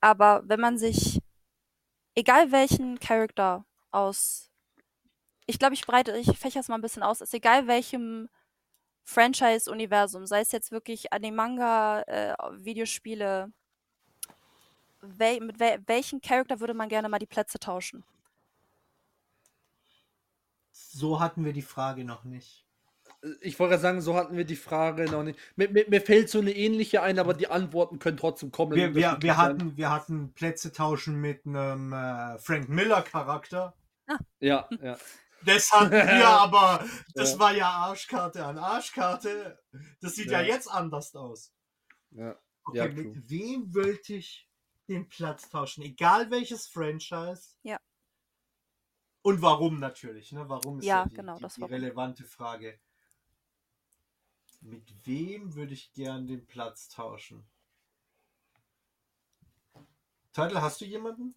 Aber 0.00 0.42
wenn 0.46 0.58
man 0.58 0.78
sich, 0.78 1.20
egal 2.16 2.50
welchen 2.50 2.98
Charakter 2.98 3.64
aus, 3.92 4.50
ich 5.46 5.60
glaube, 5.60 5.74
ich 5.74 5.86
breite, 5.86 6.16
ich 6.18 6.36
fächer 6.36 6.58
es 6.58 6.66
mal 6.66 6.74
ein 6.74 6.80
bisschen 6.80 7.04
aus, 7.04 7.20
ist 7.20 7.34
egal 7.34 7.68
welchem 7.68 8.28
Franchise-Universum, 9.04 10.26
sei 10.26 10.40
es 10.40 10.50
jetzt 10.50 10.72
wirklich 10.72 11.12
Anime, 11.12 11.36
Manga, 11.36 12.02
äh, 12.02 12.34
Videospiele, 12.64 13.52
wel, 15.02 15.40
mit 15.40 15.60
wel, 15.60 15.80
welchen 15.86 16.20
Charakter 16.20 16.58
würde 16.58 16.74
man 16.74 16.88
gerne 16.88 17.08
mal 17.08 17.20
die 17.20 17.26
Plätze 17.26 17.60
tauschen? 17.60 18.02
So 20.72 21.20
hatten 21.20 21.44
wir 21.44 21.52
die 21.52 21.62
Frage 21.62 22.04
noch 22.04 22.24
nicht. 22.24 22.61
Ich 23.40 23.58
wollte 23.58 23.70
gerade 23.72 23.82
sagen, 23.82 24.00
so 24.00 24.16
hatten 24.16 24.36
wir 24.36 24.44
die 24.44 24.56
Frage 24.56 25.04
noch 25.04 25.22
nicht. 25.22 25.38
Mir, 25.56 25.70
mir, 25.70 25.84
mir 25.88 26.00
fällt 26.00 26.28
so 26.28 26.40
eine 26.40 26.52
ähnliche 26.52 27.02
ein, 27.02 27.18
aber 27.20 27.34
die 27.34 27.46
Antworten 27.48 27.98
können 28.00 28.16
trotzdem 28.16 28.50
kommen. 28.50 28.74
Wir, 28.74 28.94
wir, 28.96 29.16
wir, 29.20 29.36
hatten, 29.36 29.76
wir 29.76 29.90
hatten 29.90 30.32
Plätze 30.34 30.72
tauschen 30.72 31.20
mit 31.20 31.46
einem 31.46 31.92
äh, 31.92 32.38
Frank 32.38 32.68
Miller 32.68 33.02
Charakter. 33.02 33.74
Ja, 34.40 34.68
ja. 34.82 34.96
Das 35.44 35.70
hatten 35.72 35.92
wir, 35.92 36.28
aber 36.28 36.84
das 37.14 37.32
Ja. 37.34 37.38
war 37.38 37.52
ja 37.54 37.68
Arschkarte 37.70 38.44
an 38.44 38.58
Arschkarte. 38.58 39.58
Das 40.00 40.14
sieht 40.16 40.30
ja, 40.30 40.40
Ja. 40.40 40.54
jetzt 40.54 40.68
anders 40.70 41.14
aus. 41.14 41.52
ja. 42.10 42.36
Okay, 42.64 42.78
Ja, 42.78 42.86
mit 42.88 43.12
true. 43.12 43.22
wem 43.26 43.74
wollte 43.74 44.14
ich 44.14 44.48
den 44.88 45.08
Platz 45.08 45.48
tauschen? 45.48 45.82
Egal 45.82 46.30
welches 46.30 46.68
Franchise. 46.68 47.56
Ja. 47.62 47.78
Und 49.22 49.42
warum 49.42 49.78
natürlich, 49.80 50.32
ne? 50.32 50.48
Warum 50.48 50.78
ist 50.80 50.84
Ja, 50.84 50.98
ja, 51.02 51.06
die, 51.06 51.14
genau, 51.14 51.36
die, 51.36 51.42
das 51.42 51.54
die 51.54 51.62
relevante 51.64 52.24
Frage. 52.24 52.78
Mit 54.62 54.94
wem 55.04 55.54
würde 55.54 55.74
ich 55.74 55.92
gern 55.92 56.26
den 56.26 56.46
Platz 56.46 56.88
tauschen? 56.88 57.44
Turtle, 60.32 60.62
hast 60.62 60.80
du 60.80 60.84
jemanden? 60.84 61.34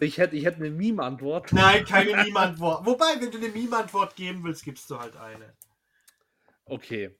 Ich 0.00 0.18
hätte, 0.18 0.36
ich 0.36 0.44
hätte 0.44 0.56
eine 0.58 0.70
Meme-Antwort. 0.70 1.52
Nein, 1.52 1.84
keine 1.84 2.16
Meme-Antwort. 2.24 2.84
Wobei, 2.84 3.20
wenn 3.20 3.30
du 3.30 3.38
eine 3.38 3.48
Meme-Antwort 3.48 4.16
geben 4.16 4.42
willst, 4.42 4.64
gibst 4.64 4.90
du 4.90 4.98
halt 4.98 5.16
eine. 5.16 5.54
Okay. 6.64 7.16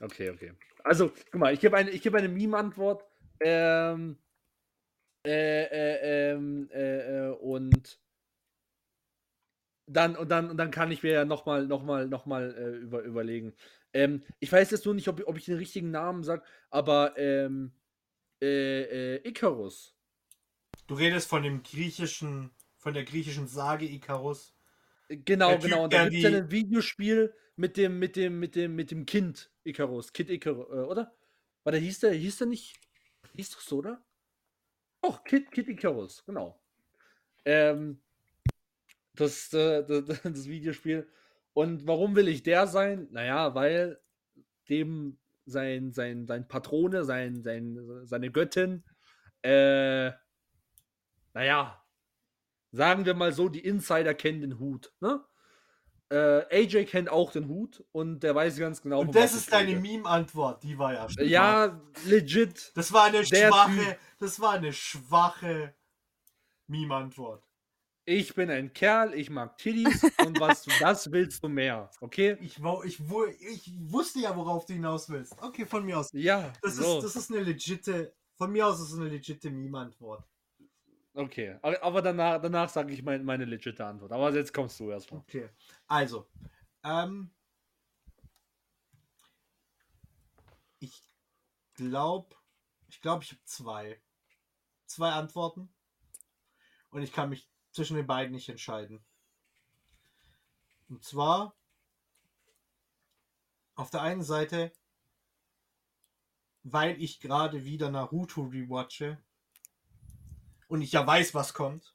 Okay, 0.00 0.30
okay. 0.30 0.52
Also, 0.82 1.12
guck 1.30 1.40
mal, 1.40 1.52
ich 1.52 1.60
gebe 1.60 1.76
eine, 1.76 1.90
ich 1.90 2.00
gebe 2.00 2.16
eine 2.16 2.28
Meme-Antwort. 2.28 3.04
Ähm, 3.40 4.18
äh, 5.26 5.64
äh, 5.64 6.30
ähm, 6.32 6.70
äh, 6.72 7.28
äh, 7.28 7.30
und 7.32 8.00
dann, 9.86 10.16
und 10.16 10.28
dann, 10.28 10.50
und 10.50 10.56
dann 10.56 10.70
kann 10.70 10.90
ich 10.90 11.02
mir 11.02 11.12
ja 11.12 11.24
nochmal, 11.24 11.66
nochmal, 11.66 12.08
nochmal 12.08 12.54
äh, 12.54 12.76
über, 12.76 13.02
überlegen. 13.02 13.54
Ähm, 13.92 14.22
ich 14.40 14.50
weiß 14.50 14.70
jetzt 14.70 14.84
nur 14.84 14.94
nicht, 14.94 15.08
ob, 15.08 15.22
ob 15.26 15.36
ich 15.36 15.44
den 15.44 15.56
richtigen 15.56 15.90
Namen 15.90 16.24
sage, 16.24 16.42
aber 16.70 17.16
ähm, 17.16 17.72
äh, 18.40 19.16
äh, 19.16 19.28
Icarus. 19.28 19.94
Du 20.86 20.94
redest 20.94 21.28
von 21.28 21.42
dem 21.42 21.62
griechischen, 21.62 22.50
von 22.76 22.94
der 22.94 23.04
griechischen 23.04 23.46
Sage 23.46 23.86
Icarus. 23.86 24.54
Genau, 25.08 25.50
Der 25.50 25.60
Typ, 25.60 25.70
genau. 25.70 25.84
Und 25.84 25.92
da 25.92 26.08
gibt 26.08 26.24
es 26.24 26.30
ja 26.30 26.36
ein 26.36 26.50
Videospiel 26.50 27.32
mit 27.56 27.76
dem, 27.76 27.98
mit 27.98 28.16
dem, 28.16 28.38
mit 28.38 28.56
dem, 28.56 28.74
mit 28.74 28.90
dem 28.90 29.06
Kind 29.06 29.50
Icarus. 29.64 30.12
Kid 30.12 30.30
Icarus, 30.30 30.68
äh, 30.70 30.84
oder? 30.84 31.14
War 31.64 31.72
der 31.72 31.80
hieß 31.80 32.00
der, 32.00 32.12
hieß 32.12 32.38
der 32.38 32.46
nicht? 32.48 32.78
Hieß 33.34 33.50
doch 33.50 33.60
so, 33.60 33.78
oder? 33.78 34.04
Doch, 35.00 35.24
Kid, 35.24 35.50
Kid 35.52 35.68
Icarus, 35.68 36.24
genau. 36.24 36.60
Ähm, 37.44 38.00
das, 39.20 39.52
äh, 39.52 39.84
das, 39.84 40.04
das 40.22 40.46
Videospiel. 40.46 41.08
Und 41.52 41.86
warum 41.86 42.16
will 42.16 42.28
ich 42.28 42.42
der 42.42 42.66
sein? 42.66 43.08
Naja, 43.10 43.54
weil 43.54 43.98
dem 44.68 45.18
sein, 45.46 45.92
sein, 45.92 46.26
sein 46.26 46.48
Patrone, 46.48 47.04
sein, 47.04 47.42
sein, 47.42 47.78
seine 48.04 48.30
Göttin, 48.30 48.84
äh, 49.42 50.10
naja, 51.34 51.82
sagen 52.72 53.04
wir 53.04 53.14
mal 53.14 53.32
so, 53.32 53.48
die 53.48 53.64
Insider 53.64 54.14
kennen 54.14 54.40
den 54.40 54.58
Hut. 54.58 54.92
Ne? 55.00 55.24
Äh, 56.08 56.62
AJ 56.62 56.84
kennt 56.86 57.08
auch 57.08 57.32
den 57.32 57.48
Hut 57.48 57.84
und 57.92 58.20
der 58.20 58.34
weiß 58.34 58.58
ganz 58.58 58.82
genau. 58.82 59.00
Und 59.00 59.14
das 59.14 59.34
ist 59.34 59.52
deine. 59.52 59.76
Meme-Antwort, 59.76 60.62
die 60.62 60.78
war 60.78 60.94
ja 60.94 61.08
schwach. 61.08 61.24
Ja, 61.24 61.80
legit. 62.04 62.72
Das 62.76 62.92
war 62.92 63.04
eine 63.04 63.24
schwache, 63.24 63.72
Typ. 63.72 63.98
das 64.18 64.40
war 64.40 64.52
eine 64.52 64.72
schwache 64.72 65.74
Meme-Antwort. 66.66 67.45
Ich 68.08 68.34
bin 68.36 68.50
ein 68.50 68.72
Kerl, 68.72 69.14
ich 69.14 69.30
mag 69.30 69.58
Titties 69.58 70.04
und 70.24 70.38
was 70.38 70.64
das 70.78 71.10
willst 71.10 71.42
du 71.42 71.48
mehr, 71.48 71.90
okay? 72.00 72.36
Ich, 72.40 72.56
ich, 72.84 73.00
ich 73.40 73.72
wusste 73.90 74.20
ja, 74.20 74.36
worauf 74.36 74.64
du 74.64 74.74
hinaus 74.74 75.08
willst. 75.10 75.34
Okay, 75.42 75.66
von 75.66 75.84
mir 75.84 75.98
aus. 75.98 76.10
Ja, 76.12 76.52
Das, 76.62 76.76
so. 76.76 76.98
ist, 76.98 77.04
das 77.04 77.16
ist 77.16 77.32
eine 77.32 77.42
legitte, 77.42 78.14
von 78.36 78.52
mir 78.52 78.64
aus 78.68 78.80
ist 78.80 78.94
eine 78.94 79.08
legitte 79.08 79.50
Meme-Antwort. 79.50 80.24
okay. 81.14 81.58
Aber, 81.62 81.82
aber 81.82 82.00
danach, 82.00 82.40
danach 82.40 82.68
sage 82.68 82.92
ich 82.94 83.02
mein, 83.02 83.24
meine 83.24 83.44
legitime 83.44 83.88
Antwort. 83.88 84.12
Aber 84.12 84.32
jetzt 84.32 84.54
kommst 84.54 84.78
du 84.78 84.88
erstmal. 84.90 85.22
Okay, 85.22 85.48
also, 85.88 86.28
ähm, 86.84 87.32
ich 90.78 91.02
glaube, 91.74 92.36
ich 92.88 93.00
glaube, 93.00 93.24
ich 93.24 93.30
habe 93.32 93.42
zwei. 93.44 94.00
Zwei 94.86 95.10
Antworten. 95.10 95.68
Und 96.90 97.02
ich 97.02 97.12
kann 97.12 97.30
mich 97.30 97.48
zwischen 97.76 97.96
den 97.96 98.06
beiden 98.06 98.32
nicht 98.32 98.48
entscheiden. 98.48 99.04
Und 100.88 101.04
zwar, 101.04 101.54
auf 103.74 103.90
der 103.90 104.02
einen 104.02 104.22
Seite, 104.22 104.72
weil 106.62 107.00
ich 107.00 107.20
gerade 107.20 107.64
wieder 107.64 107.90
Naruto 107.90 108.42
rewatche 108.42 109.22
und 110.68 110.80
ich 110.82 110.92
ja 110.92 111.06
weiß, 111.06 111.34
was 111.34 111.54
kommt, 111.54 111.94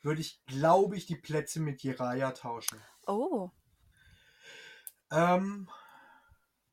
würde 0.00 0.20
ich, 0.20 0.44
glaube 0.46 0.96
ich, 0.96 1.06
die 1.06 1.16
Plätze 1.16 1.60
mit 1.60 1.82
Jiraiya 1.82 2.32
tauschen. 2.32 2.80
Oh, 3.06 3.50
Ähm, 5.10 5.68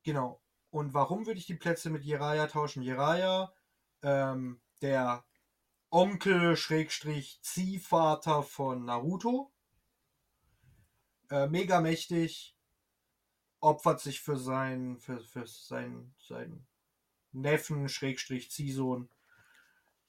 genau. 0.03 0.41
Und 0.69 0.93
warum 0.93 1.25
würde 1.25 1.39
ich 1.39 1.45
die 1.45 1.55
Plätze 1.55 1.89
mit 1.89 2.03
Jiraiya 2.03 2.47
tauschen? 2.47 2.81
Jiraiya, 2.83 3.53
ähm, 4.01 4.61
der 4.81 5.25
Onkel, 5.95 6.57
Schrägstrich, 6.57 7.39
Ziehvater 7.41 8.43
von 8.43 8.83
Naruto. 8.83 9.53
Äh, 11.29 11.47
mega 11.47 11.79
mächtig. 11.79 12.53
Opfert 13.61 14.01
sich 14.01 14.19
für 14.19 14.35
seinen, 14.35 14.99
für, 14.99 15.21
für 15.21 15.47
seinen, 15.47 16.13
seinen 16.19 16.67
Neffen, 17.31 17.87
Schrägstrich, 17.87 18.51
Ziehsohn. 18.51 19.07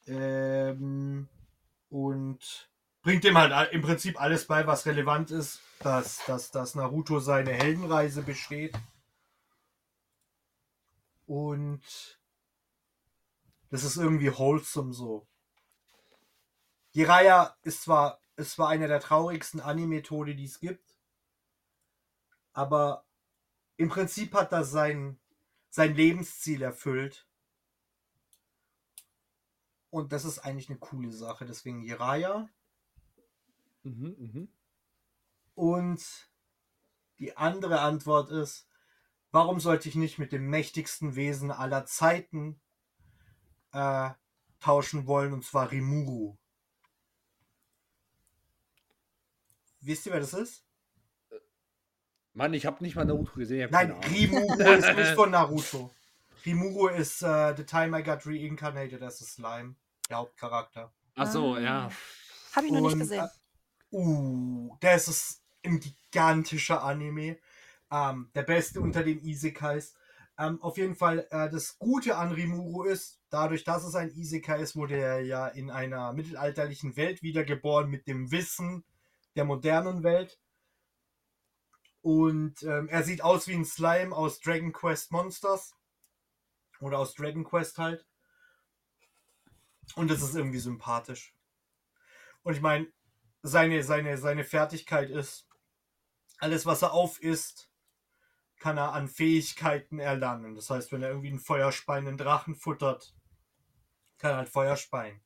Ähm, 0.09 1.29
und 1.89 2.69
bringt 3.03 3.23
dem 3.23 3.39
halt 3.39 3.73
im 3.73 3.83
Prinzip 3.83 4.21
alles 4.21 4.49
bei, 4.49 4.67
was 4.67 4.87
relevant 4.87 5.31
ist, 5.31 5.61
dass, 5.79 6.19
dass, 6.27 6.51
dass 6.51 6.75
Naruto 6.75 7.21
seine 7.21 7.53
Heldenreise 7.53 8.23
besteht. 8.23 8.77
Und 11.27 12.19
das 13.71 13.85
ist 13.85 13.97
irgendwie 13.99 14.37
wholesome 14.37 14.93
so. 14.93 15.29
Jiraiya 16.97 17.55
ist 17.61 17.83
zwar, 17.83 18.23
ist 18.37 18.53
zwar 18.53 18.71
einer 18.71 18.89
der 18.89 19.01
traurigsten 19.01 19.61
Anime-Tode, 19.61 20.35
die 20.35 20.47
es 20.47 20.61
gibt, 20.61 20.99
aber 22.55 23.05
im 23.77 23.91
Prinzip 23.91 24.33
hat 24.33 24.51
er 24.53 24.65
sein, 24.65 25.21
sein 25.69 25.95
Lebensziel 25.95 26.63
erfüllt. 26.63 27.29
Und 29.91 30.13
das 30.13 30.25
ist 30.25 30.39
eigentlich 30.39 30.71
eine 30.71 30.79
coole 30.79 31.13
Sache. 31.13 31.45
Deswegen 31.45 31.83
Jiraiya. 31.83 32.49
Mhm, 33.83 34.17
mhm. 34.19 34.49
Und 35.55 36.31
die 37.19 37.37
andere 37.37 37.81
Antwort 37.81 38.31
ist, 38.31 38.71
warum 39.33 39.61
sollte 39.61 39.91
ich 39.91 39.97
nicht 39.97 40.19
mit 40.19 40.33
dem 40.33 40.49
mächtigsten 40.49 41.15
Wesen 41.15 41.51
aller 41.51 41.85
Zeiten 41.85 42.59
äh, 43.73 44.13
tauschen 44.61 45.07
wollen, 45.07 45.35
und 45.35 45.45
zwar 45.45 45.71
Rimuru. 45.71 46.39
Wisst 49.87 50.07
ihr, 50.07 50.13
wer 50.13 50.21
das 50.21 50.35
ist? 50.35 50.65
Mann, 52.33 52.53
ich 52.55 52.67
habe 52.67 52.83
nicht 52.83 52.97
mal 52.97 53.05
Naruto 53.05 53.33
gesehen. 53.35 53.71
Nein. 53.71 53.93
Rimuru 53.93 54.61
ist 54.73 54.87
nicht 54.97 55.15
von 55.15 55.31
Naruto. 55.31 55.91
Rimuru 56.45 56.89
ist 56.89 57.23
äh, 57.23 57.55
The 57.57 57.65
Time 57.65 57.99
I 57.99 58.03
Got 58.03 58.27
Reincarnated 58.27 59.03
as 59.03 59.23
a 59.23 59.25
Slime, 59.25 59.77
der 60.11 60.19
Hauptcharakter. 60.19 60.93
Ach 61.15 61.31
so, 61.31 61.55
Ah. 61.55 61.61
ja. 61.61 61.91
habe 62.55 62.67
ich 62.67 62.73
noch 62.73 62.81
nicht 62.83 62.99
gesehen. 62.99 63.25
äh, 63.25 63.29
Uh, 63.93 64.77
das 64.81 65.07
ist 65.07 65.43
ein 65.65 65.79
gigantischer 65.81 66.83
Anime. 66.83 67.39
Ähm, 67.91 68.31
der 68.35 68.43
beste 68.43 68.81
unter 68.81 69.05
den 69.05 69.23
Isekais. 69.25 69.95
Ähm, 70.39 70.61
auf 70.61 70.77
jeden 70.77 70.97
Fall, 70.97 71.27
äh, 71.31 71.49
das 71.49 71.79
Gute 71.79 72.17
an 72.17 72.33
Rimuru 72.33 72.83
ist, 72.83 73.21
dadurch, 73.31 73.63
dass 73.63 73.85
es 73.85 73.95
ein 73.95 74.11
Isekai 74.11 74.61
ist, 74.61 74.75
wurde 74.75 74.97
er 74.99 75.21
ja 75.21 75.47
in 75.47 75.71
einer 75.71 76.13
mittelalterlichen 76.13 76.97
Welt 76.97 77.23
wiedergeboren 77.23 77.89
mit 77.89 78.09
dem 78.09 78.33
Wissen 78.33 78.85
der 79.37 79.45
modernen 79.45 80.03
Welt. 80.03 80.41
Und 82.01 82.63
ähm, 82.63 82.89
er 82.89 83.03
sieht 83.03 83.23
aus 83.23 83.49
wie 83.49 83.55
ein 83.55 83.65
Slime 83.65 84.15
aus 84.15 84.41
Dragon 84.41 84.73
Quest 84.73 85.13
Monsters. 85.13 85.75
Oder 86.81 86.99
aus 86.99 87.15
Dragon 87.15 87.45
Quest 87.45 87.79
halt. 87.79 88.07
Und 89.95 90.11
das 90.11 90.23
ist 90.23 90.35
irgendwie 90.35 90.59
sympathisch. 90.59 91.35
Und 92.43 92.55
ich 92.55 92.61
meine, 92.61 92.93
seine, 93.43 93.83
seine, 93.83 94.19
seine 94.19 94.45
Fertigkeit 94.45 95.11
ist, 95.11 95.49
alles, 96.39 96.67
was 96.67 96.83
er 96.83 96.93
aufisst, 96.93 97.71
kann 98.59 98.79
er 98.79 98.93
an 98.93 99.09
Fähigkeiten 99.09 99.99
erlangen. 99.99 100.55
Das 100.55 100.71
heißt, 100.71 100.93
wenn 100.93 101.03
er 101.03 101.11
irgendwie 101.11 101.29
einen 101.29 101.41
Feuerspein, 101.41 102.07
einen 102.07 102.19
Drachen 102.19 102.55
futtert, 102.55 103.15
kann 104.19 104.33
er 104.33 104.37
halt 104.39 104.49
Feuerspein. 104.49 105.21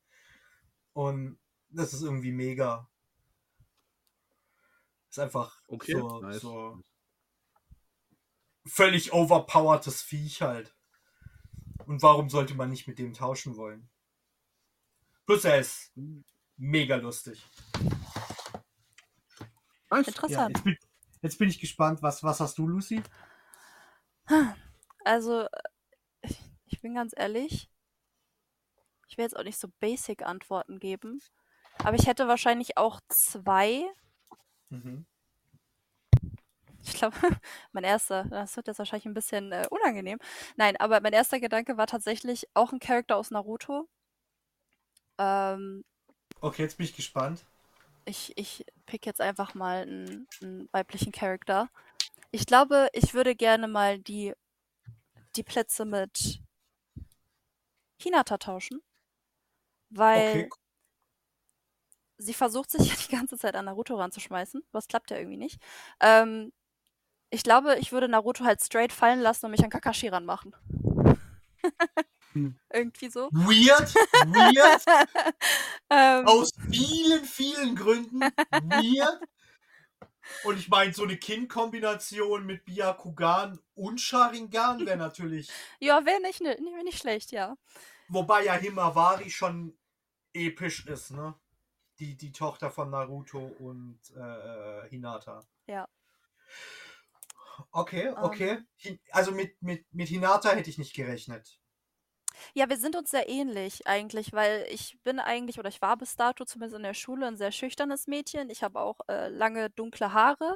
Und 0.93 1.39
das 1.69 1.93
ist 1.93 2.01
irgendwie 2.01 2.31
mega. 2.31 2.89
Ist 5.11 5.19
einfach 5.19 5.61
Okay, 5.67 5.91
so, 5.91 6.21
nice. 6.21 6.39
so 6.41 6.81
völlig 8.65 9.11
overpowertes 9.11 10.01
Viech 10.01 10.41
halt. 10.41 10.73
Und 11.85 12.01
warum 12.01 12.29
sollte 12.29 12.55
man 12.55 12.69
nicht 12.69 12.87
mit 12.87 12.97
dem 12.97 13.13
tauschen 13.13 13.57
wollen? 13.57 13.89
Plus 15.25 15.43
er 15.43 15.59
ist 15.59 15.91
mega 16.55 16.95
lustig. 16.95 17.45
Nice. 19.89 20.07
Ja, 20.29 20.47
Interessant. 20.47 20.55
jetzt, 20.55 20.63
bin, 20.63 20.77
jetzt 21.21 21.39
bin 21.39 21.49
ich 21.49 21.59
gespannt, 21.59 22.01
was, 22.01 22.23
was 22.23 22.39
hast 22.39 22.57
du, 22.57 22.65
Lucy? 22.65 23.03
Also, 25.03 25.47
ich, 26.21 26.39
ich 26.67 26.79
bin 26.79 26.95
ganz 26.95 27.13
ehrlich, 27.17 27.69
ich 29.09 29.17
will 29.17 29.25
jetzt 29.25 29.35
auch 29.35 29.43
nicht 29.43 29.59
so 29.59 29.67
basic 29.81 30.21
Antworten 30.21 30.79
geben, 30.79 31.21
aber 31.79 31.95
ich 31.95 32.07
hätte 32.07 32.29
wahrscheinlich 32.29 32.77
auch 32.77 33.01
zwei. 33.09 33.83
Mhm. 34.71 35.05
Ich 36.83 36.93
glaube, 36.93 37.15
mein 37.71 37.83
erster, 37.83 38.25
das 38.25 38.55
wird 38.55 38.67
jetzt 38.67 38.79
wahrscheinlich 38.79 39.05
ein 39.05 39.13
bisschen 39.13 39.51
äh, 39.51 39.67
unangenehm. 39.69 40.19
Nein, 40.57 40.77
aber 40.77 41.01
mein 41.01 41.13
erster 41.13 41.39
Gedanke 41.39 41.77
war 41.77 41.87
tatsächlich 41.87 42.47
auch 42.53 42.71
ein 42.73 42.79
Charakter 42.79 43.17
aus 43.17 43.31
Naruto. 43.31 43.87
Ähm, 45.17 45.83
Okay, 46.41 46.63
jetzt 46.63 46.77
bin 46.77 46.85
ich 46.85 46.95
gespannt. 46.95 47.45
ich, 48.05 48.33
ich 48.37 48.65
pick 48.85 49.05
jetzt 49.05 49.21
einfach 49.21 49.53
mal 49.53 49.83
einen, 49.83 50.27
einen 50.41 50.69
weiblichen 50.71 51.11
Charakter. 51.11 51.69
Ich 52.31 52.45
glaube, 52.45 52.89
ich 52.93 53.13
würde 53.13 53.35
gerne 53.35 53.67
mal 53.67 53.99
die 53.99 54.33
die 55.35 55.43
Plätze 55.43 55.83
mit 55.83 56.41
Hinata 58.01 58.37
tauschen, 58.37 58.81
weil 59.89 60.45
Okay, 60.45 60.49
sie 62.21 62.33
versucht 62.33 62.71
sich 62.71 62.87
ja 62.89 62.95
die 63.07 63.15
ganze 63.15 63.37
Zeit 63.37 63.55
an 63.55 63.65
Naruto 63.65 63.95
ranzuschmeißen. 63.95 64.63
Was 64.71 64.87
klappt 64.87 65.11
ja 65.11 65.17
irgendwie 65.17 65.37
nicht. 65.37 65.61
Ähm, 65.99 66.51
ich 67.29 67.43
glaube, 67.43 67.77
ich 67.79 67.91
würde 67.91 68.07
Naruto 68.07 68.43
halt 68.43 68.61
straight 68.61 68.91
fallen 68.91 69.21
lassen 69.21 69.45
und 69.45 69.51
mich 69.51 69.63
an 69.63 69.69
Kakashi 69.69 70.07
ranmachen. 70.07 70.55
Hm. 72.33 72.59
Irgendwie 72.73 73.09
so. 73.09 73.29
weird, 73.31 73.93
weird, 74.27 74.85
Ähm, 75.89 76.25
aus 76.25 76.51
vielen, 76.69 77.25
vielen 77.25 77.75
Gründen 77.75 78.21
weird. 78.21 79.19
Und 80.45 80.57
ich 80.57 80.69
meine, 80.69 80.93
so 80.93 81.03
eine 81.03 81.17
Kin-Kombination 81.17 82.45
mit 82.45 82.63
Byakugan 82.63 83.59
und 83.75 83.99
Sharingan 83.99 84.85
wäre 84.85 84.95
natürlich, 84.95 85.49
ja, 85.79 86.05
wäre 86.05 86.21
nicht, 86.21 86.39
ne, 86.39 86.57
wär 86.57 86.83
nicht 86.83 86.99
schlecht, 86.99 87.33
ja. 87.33 87.57
wobei 88.07 88.45
ja 88.45 88.53
Himawari 88.53 89.29
schon 89.29 89.77
episch 90.33 90.85
ist, 90.85 91.11
ne? 91.11 91.35
Die, 92.01 92.17
die 92.17 92.33
Tochter 92.33 92.69
von 92.69 92.89
Naruto 92.89 93.39
und 93.59 93.97
äh, 94.17 94.89
Hinata. 94.89 95.45
Ja. 95.67 95.87
Okay, 97.71 98.09
okay. 98.21 98.59
Hin- 98.77 98.99
Also 99.11 99.31
mit, 99.31 99.61
mit, 99.61 99.85
mit 99.93 100.07
Hinata 100.09 100.49
hätte 100.51 100.69
ich 100.69 100.77
nicht 100.77 100.95
gerechnet. 100.95 101.59
Ja, 102.53 102.69
wir 102.69 102.77
sind 102.77 102.95
uns 102.95 103.11
sehr 103.11 103.27
ähnlich 103.29 103.87
eigentlich, 103.87 104.31
weil 104.33 104.65
ich 104.69 104.97
bin 105.03 105.19
eigentlich, 105.19 105.59
oder 105.59 105.69
ich 105.69 105.81
war 105.81 105.97
bis 105.97 106.15
dato 106.15 106.45
zumindest 106.45 106.77
in 106.77 106.83
der 106.83 106.93
Schule 106.93 107.27
ein 107.27 107.37
sehr 107.37 107.51
schüchternes 107.51 108.07
Mädchen. 108.07 108.49
Ich 108.49 108.63
habe 108.63 108.79
auch 108.79 108.99
äh, 109.09 109.27
lange 109.29 109.69
dunkle 109.69 110.13
Haare. 110.13 110.55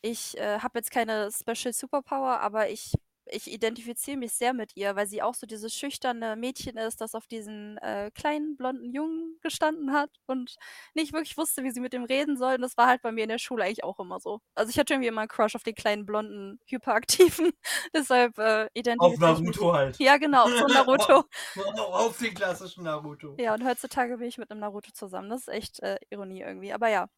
Ich 0.00 0.36
äh, 0.38 0.60
habe 0.60 0.78
jetzt 0.78 0.90
keine 0.90 1.30
Special 1.32 1.72
Superpower, 1.72 2.40
aber 2.40 2.70
ich, 2.70 2.92
ich 3.30 3.50
identifiziere 3.50 4.16
mich 4.16 4.32
sehr 4.32 4.52
mit 4.54 4.76
ihr, 4.76 4.96
weil 4.96 5.06
sie 5.06 5.22
auch 5.22 5.34
so 5.34 5.46
dieses 5.46 5.74
schüchterne 5.74 6.36
Mädchen 6.36 6.76
ist, 6.76 7.00
das 7.00 7.14
auf 7.14 7.26
diesen 7.26 7.78
äh, 7.78 8.10
kleinen 8.14 8.56
blonden 8.56 8.92
Jungen 8.92 9.38
gestanden 9.40 9.92
hat 9.92 10.10
und 10.26 10.56
nicht 10.94 11.12
wirklich 11.12 11.36
wusste, 11.36 11.62
wie 11.64 11.70
sie 11.70 11.80
mit 11.80 11.94
ihm 11.94 12.04
reden 12.04 12.36
soll. 12.36 12.54
Und 12.54 12.62
das 12.62 12.76
war 12.76 12.86
halt 12.86 13.02
bei 13.02 13.12
mir 13.12 13.24
in 13.24 13.28
der 13.28 13.38
Schule 13.38 13.64
eigentlich 13.64 13.84
auch 13.84 13.98
immer 13.98 14.20
so. 14.20 14.40
Also 14.54 14.70
ich 14.70 14.78
hatte 14.78 14.94
irgendwie 14.94 15.08
immer 15.08 15.22
einen 15.22 15.28
Crush 15.28 15.54
auf 15.54 15.62
den 15.62 15.74
kleinen 15.74 16.06
blonden, 16.06 16.60
hyperaktiven. 16.66 17.52
Deshalb 17.94 18.38
äh, 18.38 18.64
Auf 18.64 18.70
identifiziere 18.74 19.32
ich 19.32 19.40
mich. 19.40 19.56
Naruto 19.56 19.72
halt. 19.74 19.98
Ja, 19.98 20.16
genau, 20.16 20.44
auf 20.44 20.50
so 20.50 20.66
Naruto. 20.66 21.24
Auf 21.98 22.18
den 22.18 22.34
klassischen 22.34 22.84
Naruto. 22.84 23.34
Ja, 23.38 23.54
und 23.54 23.64
heutzutage 23.64 24.18
bin 24.18 24.28
ich 24.28 24.38
mit 24.38 24.50
einem 24.50 24.60
Naruto 24.60 24.90
zusammen. 24.92 25.28
Das 25.30 25.42
ist 25.42 25.48
echt 25.48 25.80
äh, 25.80 25.98
Ironie 26.10 26.40
irgendwie. 26.40 26.72
Aber 26.72 26.88
ja, 26.88 27.08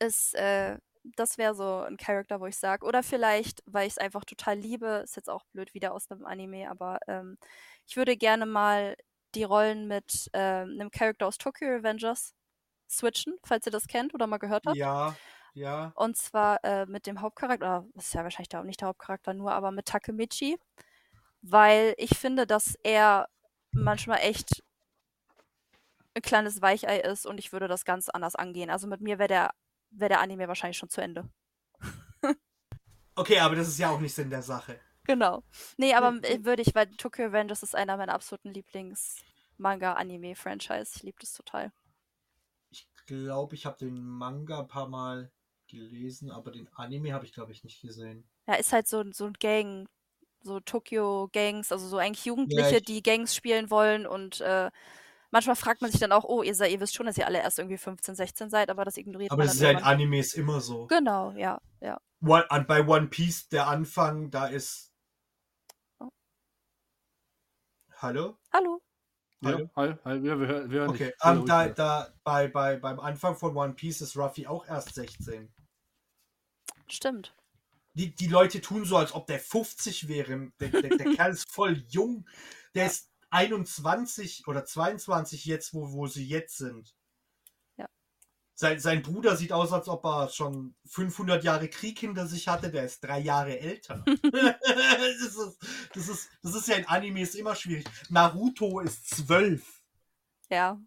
ist, 0.00 0.34
äh, 0.34 0.78
das 1.16 1.38
wäre 1.38 1.54
so 1.54 1.80
ein 1.80 1.96
Charakter, 1.96 2.40
wo 2.40 2.46
ich 2.46 2.56
sage. 2.56 2.84
Oder 2.84 3.02
vielleicht, 3.02 3.62
weil 3.66 3.86
ich 3.86 3.94
es 3.94 3.98
einfach 3.98 4.24
total 4.24 4.58
liebe, 4.58 5.02
ist 5.04 5.16
jetzt 5.16 5.30
auch 5.30 5.44
blöd 5.52 5.74
wieder 5.74 5.92
aus 5.92 6.10
einem 6.10 6.26
Anime, 6.26 6.70
aber 6.70 6.98
ähm, 7.06 7.38
ich 7.86 7.96
würde 7.96 8.16
gerne 8.16 8.46
mal 8.46 8.96
die 9.34 9.44
Rollen 9.44 9.86
mit 9.86 10.28
ähm, 10.32 10.76
einem 10.80 10.90
Charakter 10.90 11.26
aus 11.26 11.38
Tokyo 11.38 11.68
Revengers 11.68 12.34
switchen, 12.88 13.36
falls 13.44 13.66
ihr 13.66 13.72
das 13.72 13.86
kennt 13.86 14.14
oder 14.14 14.26
mal 14.26 14.38
gehört 14.38 14.66
habt. 14.66 14.76
Ja, 14.76 15.14
ja. 15.54 15.92
Und 15.94 16.16
zwar 16.16 16.62
äh, 16.64 16.86
mit 16.86 17.06
dem 17.06 17.20
Hauptcharakter, 17.20 17.80
oder 17.80 17.88
ist 17.94 18.14
ja 18.14 18.22
wahrscheinlich 18.22 18.50
da 18.50 18.60
auch 18.60 18.64
nicht 18.64 18.80
der 18.80 18.88
Hauptcharakter 18.88 19.34
nur, 19.34 19.52
aber 19.52 19.70
mit 19.70 19.86
Takemichi. 19.86 20.58
Weil 21.42 21.94
ich 21.96 22.18
finde, 22.18 22.46
dass 22.46 22.74
er 22.82 23.28
manchmal 23.70 24.18
echt 24.18 24.62
ein 26.14 26.22
kleines 26.22 26.62
Weichei 26.62 26.98
ist 27.00 27.26
und 27.26 27.38
ich 27.38 27.52
würde 27.52 27.68
das 27.68 27.84
ganz 27.84 28.08
anders 28.08 28.34
angehen. 28.34 28.70
Also 28.70 28.86
mit 28.86 29.00
mir 29.00 29.18
wäre 29.18 29.28
der, 29.28 29.50
wär 29.90 30.08
der 30.08 30.20
Anime 30.20 30.48
wahrscheinlich 30.48 30.78
schon 30.78 30.90
zu 30.90 31.00
Ende. 31.00 31.28
Okay, 33.14 33.38
aber 33.38 33.56
das 33.56 33.68
ist 33.68 33.78
ja 33.78 33.90
auch 33.90 34.00
nicht 34.00 34.14
Sinn 34.14 34.30
der 34.30 34.42
Sache. 34.42 34.78
Genau. 35.04 35.42
Nee, 35.78 35.94
aber 35.94 36.18
äh, 36.24 36.44
würde 36.44 36.62
ich, 36.62 36.74
weil 36.74 36.88
Tokyo 36.96 37.26
Revengers 37.26 37.62
ist 37.62 37.74
einer 37.74 37.96
meiner 37.96 38.14
absoluten 38.14 38.52
Lieblings-Manga-Anime-Franchise. 38.52 40.92
Ich 40.96 41.02
liebe 41.02 41.18
das 41.20 41.32
total. 41.32 41.72
Ich 42.70 42.88
glaube, 43.06 43.54
ich 43.54 43.66
habe 43.66 43.78
den 43.78 44.04
Manga 44.04 44.60
ein 44.60 44.68
paar 44.68 44.88
Mal 44.88 45.30
gelesen, 45.68 46.30
aber 46.30 46.50
den 46.50 46.68
Anime 46.74 47.12
habe 47.12 47.24
ich, 47.24 47.32
glaube 47.32 47.52
ich, 47.52 47.64
nicht 47.64 47.80
gesehen. 47.80 48.24
Ja, 48.46 48.54
ist 48.54 48.72
halt 48.72 48.86
so, 48.86 49.04
so 49.12 49.26
ein 49.26 49.32
Gang, 49.34 49.88
so 50.42 50.60
Tokyo-Gangs, 50.60 51.72
also 51.72 51.88
so 51.88 51.98
eigentlich 51.98 52.24
Jugendliche, 52.24 52.76
ich- 52.76 52.84
die 52.84 53.02
Gangs 53.02 53.34
spielen 53.34 53.70
wollen 53.70 54.06
und 54.06 54.40
äh, 54.40 54.70
manchmal 55.36 55.56
fragt 55.56 55.82
man 55.82 55.90
sich 55.90 56.00
dann 56.00 56.12
auch, 56.12 56.24
oh, 56.24 56.42
ihr, 56.42 56.54
seid, 56.54 56.70
ihr 56.72 56.80
wisst 56.80 56.94
schon, 56.94 57.04
dass 57.04 57.18
ihr 57.18 57.26
alle 57.26 57.38
erst 57.40 57.58
irgendwie 57.58 57.76
15, 57.76 58.14
16 58.14 58.48
seid, 58.48 58.70
aber 58.70 58.86
das 58.86 58.96
ignoriert 58.96 59.30
Aber 59.30 59.38
man 59.40 59.46
das 59.48 59.58
dann 59.58 59.66
ist 59.68 59.72
ja 59.74 59.78
in. 59.78 59.84
Animes 59.84 60.32
immer 60.32 60.60
so. 60.62 60.86
Genau, 60.86 61.32
ja, 61.32 61.60
ja. 61.82 62.00
One, 62.22 62.50
an, 62.50 62.66
bei 62.66 62.86
One 62.86 63.08
Piece, 63.08 63.48
der 63.50 63.66
Anfang, 63.66 64.30
da 64.30 64.46
ist. 64.46 64.94
Oh. 66.00 66.08
Hallo? 67.98 68.38
Hallo. 68.50 68.80
Ja, 69.42 69.50
Hallo? 69.52 69.70
hi, 69.76 69.94
hi, 70.06 70.22
wir, 70.22 70.40
wir, 70.40 70.46
hören- 70.46 70.70
wir 70.70 70.80
hören 70.80 70.90
Okay, 70.90 71.04
dich. 71.04 71.12
ähm, 71.12 71.18
Hallo, 71.20 71.44
da, 71.44 71.66
ja. 71.66 71.72
da 71.74 72.14
bei, 72.24 72.48
bei, 72.48 72.76
beim 72.78 72.98
Anfang 72.98 73.36
von 73.36 73.54
One 73.54 73.74
Piece 73.74 74.00
ist 74.00 74.16
Ruffy 74.16 74.46
auch 74.46 74.66
erst 74.66 74.94
16. 74.94 75.52
Stimmt. 76.88 77.36
Die, 77.92 78.14
die 78.14 78.28
Leute 78.28 78.62
tun 78.62 78.86
so, 78.86 78.96
als 78.96 79.14
ob 79.14 79.26
der 79.26 79.38
50 79.40 80.08
wäre. 80.08 80.50
Der, 80.60 80.68
der, 80.70 80.96
der 80.96 81.14
Kerl 81.14 81.32
ist 81.32 81.50
voll 81.50 81.84
jung. 81.88 82.26
Der 82.74 82.86
ist 82.86 83.10
21 83.36 84.48
oder 84.48 84.64
22 84.64 85.44
jetzt, 85.44 85.74
wo, 85.74 85.92
wo 85.92 86.06
sie 86.06 86.26
jetzt 86.26 86.56
sind. 86.56 86.96
Ja. 87.76 87.86
Sein, 88.54 88.80
sein 88.80 89.02
Bruder 89.02 89.36
sieht 89.36 89.52
aus, 89.52 89.74
als 89.74 89.88
ob 89.88 90.06
er 90.06 90.30
schon 90.30 90.74
500 90.86 91.44
Jahre 91.44 91.68
Krieg 91.68 91.98
hinter 91.98 92.26
sich 92.26 92.48
hatte. 92.48 92.70
Der 92.70 92.84
ist 92.84 93.04
drei 93.04 93.18
Jahre 93.18 93.60
älter. 93.60 94.02
das, 94.22 95.20
ist, 95.20 95.58
das, 95.92 96.08
ist, 96.08 96.30
das 96.42 96.54
ist 96.54 96.68
ja 96.68 96.76
in 96.76 96.86
Animes 96.86 97.34
immer 97.34 97.54
schwierig. 97.54 97.86
Naruto 98.08 98.80
ist 98.80 99.06
12. 99.16 99.82
Ja. 100.48 100.80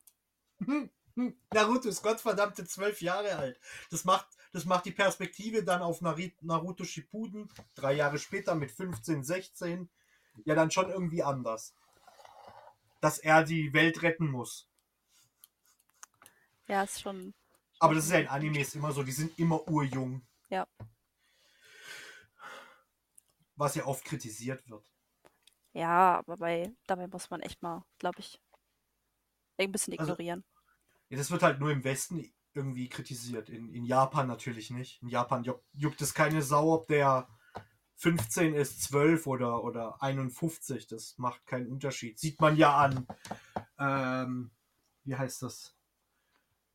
Hm, 0.66 0.90
hm, 1.14 1.40
Naruto 1.54 1.88
ist 1.88 2.02
gottverdammte 2.02 2.66
zwölf 2.66 3.00
Jahre 3.00 3.36
alt. 3.36 3.60
Das 3.92 4.06
macht, 4.06 4.28
das 4.54 4.66
macht 4.66 4.86
die 4.86 4.92
Perspektive 4.92 5.64
dann 5.64 5.84
auf 5.84 6.02
Naruto 6.02 6.84
Shippuden, 6.84 7.48
drei 7.76 7.94
Jahre 7.94 8.18
später 8.18 8.56
mit 8.56 8.72
15, 8.72 9.24
16, 9.24 9.88
ja 10.46 10.56
dann 10.56 10.72
schon 10.72 10.90
irgendwie 10.90 11.22
anders. 11.22 11.76
Dass 13.02 13.18
er 13.20 13.44
die 13.44 13.74
Welt 13.74 14.02
retten 14.02 14.28
muss. 14.30 14.68
Ja, 16.68 16.84
ist 16.84 17.02
schon. 17.02 17.34
Aber 17.80 17.96
das 17.96 18.06
ist 18.06 18.12
ja 18.12 18.20
in 18.20 18.28
Animes 18.28 18.76
immer 18.76 18.92
so, 18.92 19.04
die 19.04 19.12
sind 19.12 19.38
immer 19.40 19.68
urjung. 19.68 20.22
Ja. 20.50 20.68
Was 23.56 23.76
ja 23.76 23.86
oft 23.86 24.04
kritisiert 24.06 24.68
wird. 24.70 24.86
Ja, 25.74 26.18
aber 26.20 26.38
bei, 26.38 26.74
dabei 26.88 27.08
muss 27.08 27.30
man 27.30 27.42
echt 27.42 27.62
mal, 27.62 27.84
glaube 28.00 28.20
ich, 28.20 28.40
ein 29.58 29.72
bisschen 29.72 29.98
Also- 29.98 30.14
ignorieren. 30.14 30.44
Ja, 31.10 31.18
das 31.18 31.32
wird 31.32 31.42
halt 31.42 31.60
nur 31.60 31.72
im 31.72 31.84
Westen 31.84 32.32
irgendwie 32.54 32.88
kritisiert. 32.90 33.50
In, 33.50 33.74
in 33.74 33.84
Japan 33.86 34.28
natürlich 34.28 34.70
nicht. 34.70 35.02
In 35.02 35.08
Japan 35.10 35.44
juckt, 35.44 35.66
juckt 35.74 36.02
es 36.02 36.14
keine 36.14 36.42
Sau, 36.44 36.74
ob 36.74 36.88
der 36.88 37.28
15 38.00 38.54
ist, 38.56 38.82
12 38.84 39.28
oder, 39.28 39.64
oder 39.64 40.02
51. 40.02 40.88
Das 40.88 41.18
macht 41.18 41.46
keinen 41.46 41.68
Unterschied. 41.68 42.18
Sieht 42.18 42.40
man 42.40 42.56
ja 42.56 42.76
an, 42.78 43.06
ähm, 43.78 44.52
wie 45.04 45.16
heißt 45.16 45.44
das? 45.44 45.76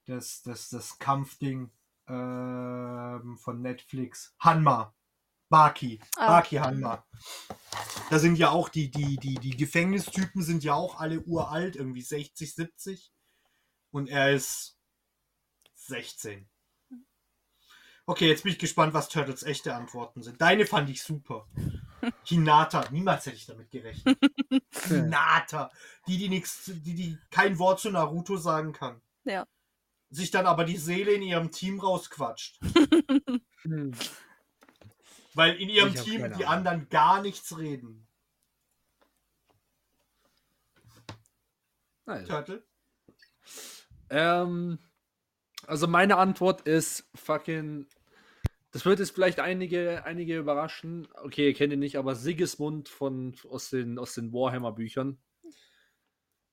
Das, 0.05 0.43
das, 0.43 0.69
das 0.69 0.99
Kampfding 0.99 1.71
ähm, 2.09 3.39
von 3.39 3.63
Netflix. 3.63 4.35
Hanma. 4.39 4.95
Baki. 5.49 5.99
Ah. 6.17 6.27
Baki 6.27 6.57
Hanma. 6.57 7.07
Da 8.11 8.19
sind 8.19 8.37
ja 8.37 8.51
auch 8.51 8.69
die, 8.69 8.91
die, 8.91 9.17
die, 9.17 9.37
die 9.37 9.57
Gefängnistypen 9.57 10.43
sind 10.43 10.63
ja 10.63 10.75
auch 10.75 11.01
alle 11.01 11.21
uralt, 11.23 11.77
irgendwie 11.77 12.03
60, 12.03 12.55
70. 12.55 13.13
Und 13.91 14.11
er 14.11 14.35
ist 14.35 14.79
16. 15.75 16.51
Okay, 18.07 18.29
jetzt 18.29 18.43
bin 18.43 18.53
ich 18.53 18.59
gespannt, 18.59 18.93
was 18.93 19.09
Turtles 19.09 19.43
echte 19.43 19.75
Antworten 19.75 20.23
sind. 20.23 20.41
Deine 20.41 20.67
fand 20.67 20.91
ich 20.91 21.03
super. 21.03 21.47
Hinata, 22.25 22.85
niemals 22.91 23.25
hätte 23.25 23.37
ich 23.37 23.47
damit 23.47 23.71
gerechnet. 23.71 24.19
Hinata, 24.89 25.71
die, 26.07 26.19
die 26.19 26.29
nichts, 26.29 26.65
die, 26.67 26.95
die 26.95 27.19
kein 27.31 27.59
Wort 27.59 27.81
zu 27.81 27.91
Naruto 27.91 28.37
sagen 28.37 28.73
kann. 28.73 29.01
Ja. 29.25 29.47
Sich 30.11 30.31
dann 30.31 30.47
aber 30.47 30.65
die 30.65 30.77
Seele 30.77 31.13
in 31.13 31.23
ihrem 31.23 31.51
Team 31.51 31.81
rausquatscht. 31.81 32.61
Hm. 33.67 33.93
Weil 35.33 35.55
in 35.55 35.71
ihrem 35.71 35.95
Team 35.95 36.31
die 36.37 36.45
anderen 36.45 36.87
gar 36.91 37.23
nichts 37.23 37.57
reden. 37.57 38.07
Nice. 42.05 42.29
Turtle? 42.29 42.63
Ähm, 44.11 44.79
also 45.67 45.87
meine 45.87 46.17
Antwort 46.19 46.63
ist 46.63 47.09
fucking. 47.15 47.87
Das 48.75 48.85
wird 48.85 48.99
jetzt 48.99 49.13
vielleicht 49.13 49.39
einige, 49.41 50.05
einige 50.05 50.37
überraschen. 50.37 51.09
Okay, 51.23 51.47
ihr 51.49 51.55
kennt 51.55 51.73
ihn 51.73 51.79
nicht, 51.79 51.97
aber 51.97 52.15
Sigismund 52.15 52.89
von, 52.89 53.35
aus 53.49 53.71
den, 53.71 53.99
aus 53.99 54.15
den 54.15 54.33
Warhammer-Büchern. 54.33 55.17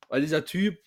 Weil 0.07 0.21
dieser 0.21 0.45
Typ 0.45 0.77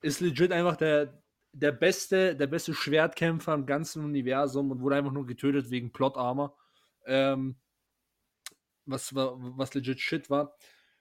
ist 0.00 0.20
legit 0.20 0.50
einfach 0.50 0.76
der, 0.76 1.22
der 1.52 1.70
beste, 1.72 2.34
der 2.34 2.48
beste 2.48 2.74
Schwertkämpfer 2.74 3.54
im 3.54 3.64
ganzen 3.66 4.04
Universum 4.04 4.70
und 4.72 4.80
wurde 4.80 4.96
einfach 4.96 5.12
nur 5.12 5.24
getötet 5.26 5.70
wegen 5.70 5.92
Plot 5.92 6.16
Armor. 6.16 6.58
Ähm, 7.06 7.56
was, 8.84 9.14
wa- 9.14 9.36
was 9.38 9.74
legit 9.74 10.00
Shit 10.00 10.30
war. 10.30 10.56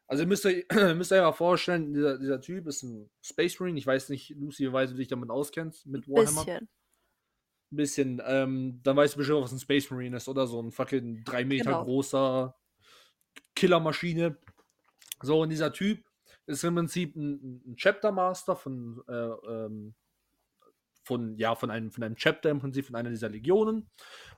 Also 0.05 0.23
ihr 0.23 0.27
müsst 0.27 0.45
euch, 0.45 0.65
müsst 0.95 1.11
euch 1.11 1.21
mal 1.21 1.31
vorstellen, 1.31 1.93
dieser, 1.93 2.19
dieser 2.19 2.39
Typ 2.41 2.67
ist 2.67 2.83
ein 2.83 3.09
Space 3.21 3.59
Marine. 3.59 3.79
Ich 3.79 3.87
weiß 3.87 4.09
nicht, 4.09 4.29
Lucy, 4.31 4.67
wie 4.67 4.73
weit 4.73 4.91
du 4.91 4.93
dich 4.95 5.07
damit 5.07 5.29
auskennst, 5.31 5.87
mit 5.87 6.07
Warhammer. 6.07 6.45
Bisschen. 6.45 6.69
Ein 7.71 7.75
bisschen. 7.77 8.21
Ähm, 8.25 8.79
dann 8.83 8.97
weißt 8.97 9.15
du 9.15 9.19
bestimmt, 9.19 9.41
was 9.41 9.51
ein 9.51 9.59
Space 9.59 9.89
Marine 9.89 10.17
ist, 10.17 10.27
oder? 10.27 10.45
So 10.47 10.61
ein 10.61 10.71
fucking 10.71 11.23
drei 11.23 11.45
Meter 11.45 11.71
Genau. 11.71 11.83
großer 11.85 12.55
Killermaschine. 13.55 14.37
So, 15.21 15.41
und 15.41 15.49
dieser 15.49 15.71
Typ 15.71 16.03
ist 16.47 16.63
im 16.63 16.75
Prinzip 16.75 17.15
ein, 17.15 17.61
ein 17.65 17.75
Chapter 17.75 18.11
Master 18.11 18.55
von, 18.55 19.01
äh, 19.07 19.13
ähm, 19.13 19.93
von, 21.03 21.35
ja, 21.37 21.55
von 21.55 21.71
einem, 21.71 21.91
von 21.91 22.03
einem 22.03 22.15
Chapter 22.15 22.49
im 22.49 22.59
Prinzip, 22.59 22.85
von 22.85 22.95
einer 22.95 23.09
dieser 23.09 23.29
Legionen. 23.29 23.89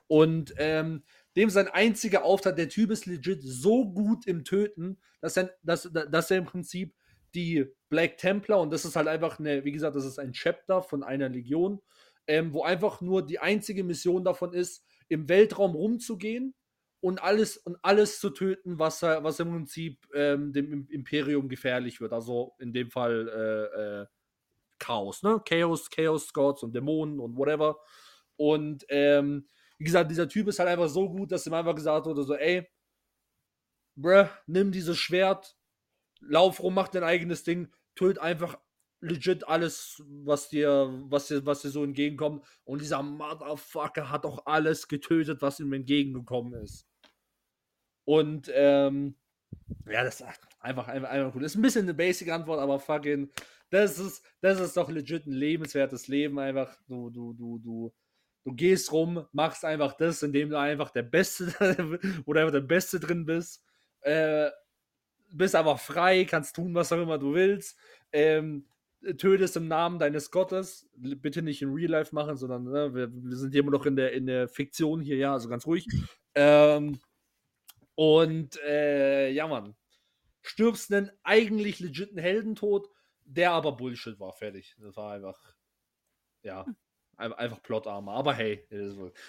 Und 0.06 0.54
ähm, 0.58 1.02
dem 1.36 1.50
sein 1.50 1.68
einziger 1.68 2.24
Auftrag, 2.24 2.56
der 2.56 2.68
Typ 2.68 2.90
ist 2.90 3.06
legit 3.06 3.42
so 3.42 3.90
gut 3.92 4.26
im 4.26 4.44
Töten, 4.44 4.98
dass 5.20 5.36
er, 5.36 5.54
dass, 5.62 5.90
dass 5.92 6.30
er 6.30 6.38
im 6.38 6.44
Prinzip 6.44 6.94
die 7.34 7.66
Black 7.88 8.16
Templar, 8.18 8.60
und 8.60 8.72
das 8.72 8.84
ist 8.84 8.96
halt 8.96 9.08
einfach 9.08 9.38
eine, 9.38 9.64
wie 9.64 9.72
gesagt, 9.72 9.96
das 9.96 10.04
ist 10.04 10.18
ein 10.18 10.32
Chapter 10.32 10.82
von 10.82 11.02
einer 11.02 11.28
Legion, 11.28 11.80
ähm, 12.26 12.52
wo 12.52 12.62
einfach 12.62 13.00
nur 13.00 13.24
die 13.24 13.38
einzige 13.38 13.84
Mission 13.84 14.24
davon 14.24 14.52
ist, 14.52 14.84
im 15.08 15.28
Weltraum 15.28 15.72
rumzugehen 15.74 16.54
und 17.00 17.22
alles 17.22 17.58
und 17.58 17.76
alles 17.82 18.18
zu 18.20 18.30
töten, 18.30 18.78
was, 18.78 19.02
was 19.02 19.40
im 19.40 19.50
Prinzip 19.50 20.06
ähm, 20.14 20.52
dem 20.52 20.72
Im- 20.72 20.88
Imperium 20.88 21.48
gefährlich 21.48 22.00
wird. 22.00 22.12
Also 22.12 22.54
in 22.58 22.72
dem 22.72 22.90
Fall 22.90 23.28
äh, 23.28 24.02
äh, 24.02 24.06
Chaos, 24.78 25.22
ne? 25.22 25.40
Chaos, 25.48 25.90
Chaos 25.90 26.32
Gods 26.32 26.62
und 26.62 26.74
Dämonen 26.74 27.20
und 27.20 27.36
whatever. 27.36 27.78
Und 28.36 28.84
ähm, 28.88 29.46
wie 29.78 29.84
gesagt, 29.84 30.10
dieser 30.10 30.28
Typ 30.28 30.48
ist 30.48 30.58
halt 30.58 30.68
einfach 30.68 30.88
so 30.88 31.08
gut, 31.08 31.32
dass 31.32 31.46
ihm 31.46 31.54
einfach 31.54 31.74
gesagt 31.74 32.06
wurde: 32.06 32.24
so, 32.24 32.34
ey, 32.34 32.66
bruh, 33.96 34.28
nimm 34.46 34.72
dieses 34.72 34.98
Schwert, 34.98 35.56
lauf 36.20 36.62
rum, 36.62 36.74
mach 36.74 36.88
dein 36.88 37.04
eigenes 37.04 37.44
Ding, 37.44 37.72
töt 37.96 38.18
einfach 38.18 38.58
legit 39.04 39.46
alles, 39.46 40.02
was 40.06 40.48
dir, 40.48 40.90
was 41.08 41.28
dir, 41.28 41.44
was 41.46 41.62
dir 41.62 41.70
so 41.70 41.84
entgegenkommt. 41.84 42.44
Und 42.64 42.80
dieser 42.80 43.02
Motherfucker 43.02 44.10
hat 44.10 44.24
auch 44.24 44.46
alles 44.46 44.88
getötet, 44.88 45.42
was 45.42 45.60
ihm 45.60 45.72
entgegengekommen 45.72 46.54
ist. 46.62 46.86
Und 48.04 48.50
ähm, 48.52 49.16
ja, 49.86 50.04
das 50.04 50.16
ist 50.16 50.22
einfach, 50.22 50.48
einfach, 50.60 50.88
einfach 50.88 51.34
cool. 51.34 51.44
Ist 51.44 51.56
ein 51.56 51.62
bisschen 51.62 51.82
eine 51.82 51.94
Basic-Antwort, 51.94 52.60
aber 52.60 52.80
fucking, 52.80 53.30
das 53.70 53.98
ist, 53.98 54.24
das 54.40 54.60
ist 54.60 54.76
doch 54.76 54.90
legit 54.90 55.26
ein 55.26 55.32
lebenswertes 55.32 56.08
Leben. 56.08 56.38
Einfach, 56.38 56.76
du, 56.86 57.10
du, 57.10 57.32
du, 57.34 57.58
du, 57.58 57.94
du 58.44 58.52
gehst 58.54 58.92
rum, 58.92 59.26
machst 59.32 59.64
einfach 59.64 59.94
das, 59.94 60.22
indem 60.22 60.50
du 60.50 60.58
einfach 60.58 60.90
der 60.90 61.02
Beste, 61.02 61.52
oder 62.26 62.40
einfach 62.40 62.52
der 62.52 62.60
Beste 62.60 63.00
drin 63.00 63.24
bist. 63.24 63.62
Äh, 64.00 64.50
bist 65.30 65.56
einfach 65.56 65.80
frei, 65.80 66.24
kannst 66.24 66.56
tun, 66.56 66.74
was 66.74 66.92
auch 66.92 67.02
immer 67.02 67.18
du 67.18 67.34
willst. 67.34 67.76
Ähm, 68.12 68.66
tötest 69.18 69.56
im 69.56 69.68
Namen 69.68 69.98
deines 69.98 70.30
Gottes. 70.30 70.88
Bitte 70.96 71.42
nicht 71.42 71.62
in 71.62 71.72
Real 71.72 71.90
Life 71.90 72.14
machen, 72.14 72.36
sondern 72.36 72.64
ne, 72.64 72.94
wir, 72.94 73.10
wir 73.12 73.36
sind 73.36 73.52
hier 73.52 73.60
immer 73.60 73.70
noch 73.72 73.86
in 73.86 73.96
der, 73.96 74.12
in 74.12 74.26
der 74.26 74.48
Fiktion 74.48 75.00
hier, 75.00 75.16
ja, 75.16 75.32
also 75.32 75.48
ganz 75.48 75.66
ruhig. 75.66 75.86
Ähm, 76.34 76.98
und 77.94 78.56
äh, 78.66 79.30
ja, 79.30 79.46
Mann. 79.46 79.74
Stirbst 80.42 80.92
einen 80.92 81.10
eigentlich 81.22 81.80
legiten 81.80 82.18
Heldentod, 82.18 82.88
der 83.24 83.52
aber 83.52 83.72
Bullshit 83.76 84.18
war. 84.20 84.32
Fertig. 84.32 84.76
Das 84.78 84.96
war 84.96 85.12
einfach. 85.12 85.38
Ja. 86.42 86.66
ein- 87.16 87.32
Einfach 87.32 87.62
Plotarmer. 87.62 88.12
Aber 88.12 88.34
hey, 88.34 88.66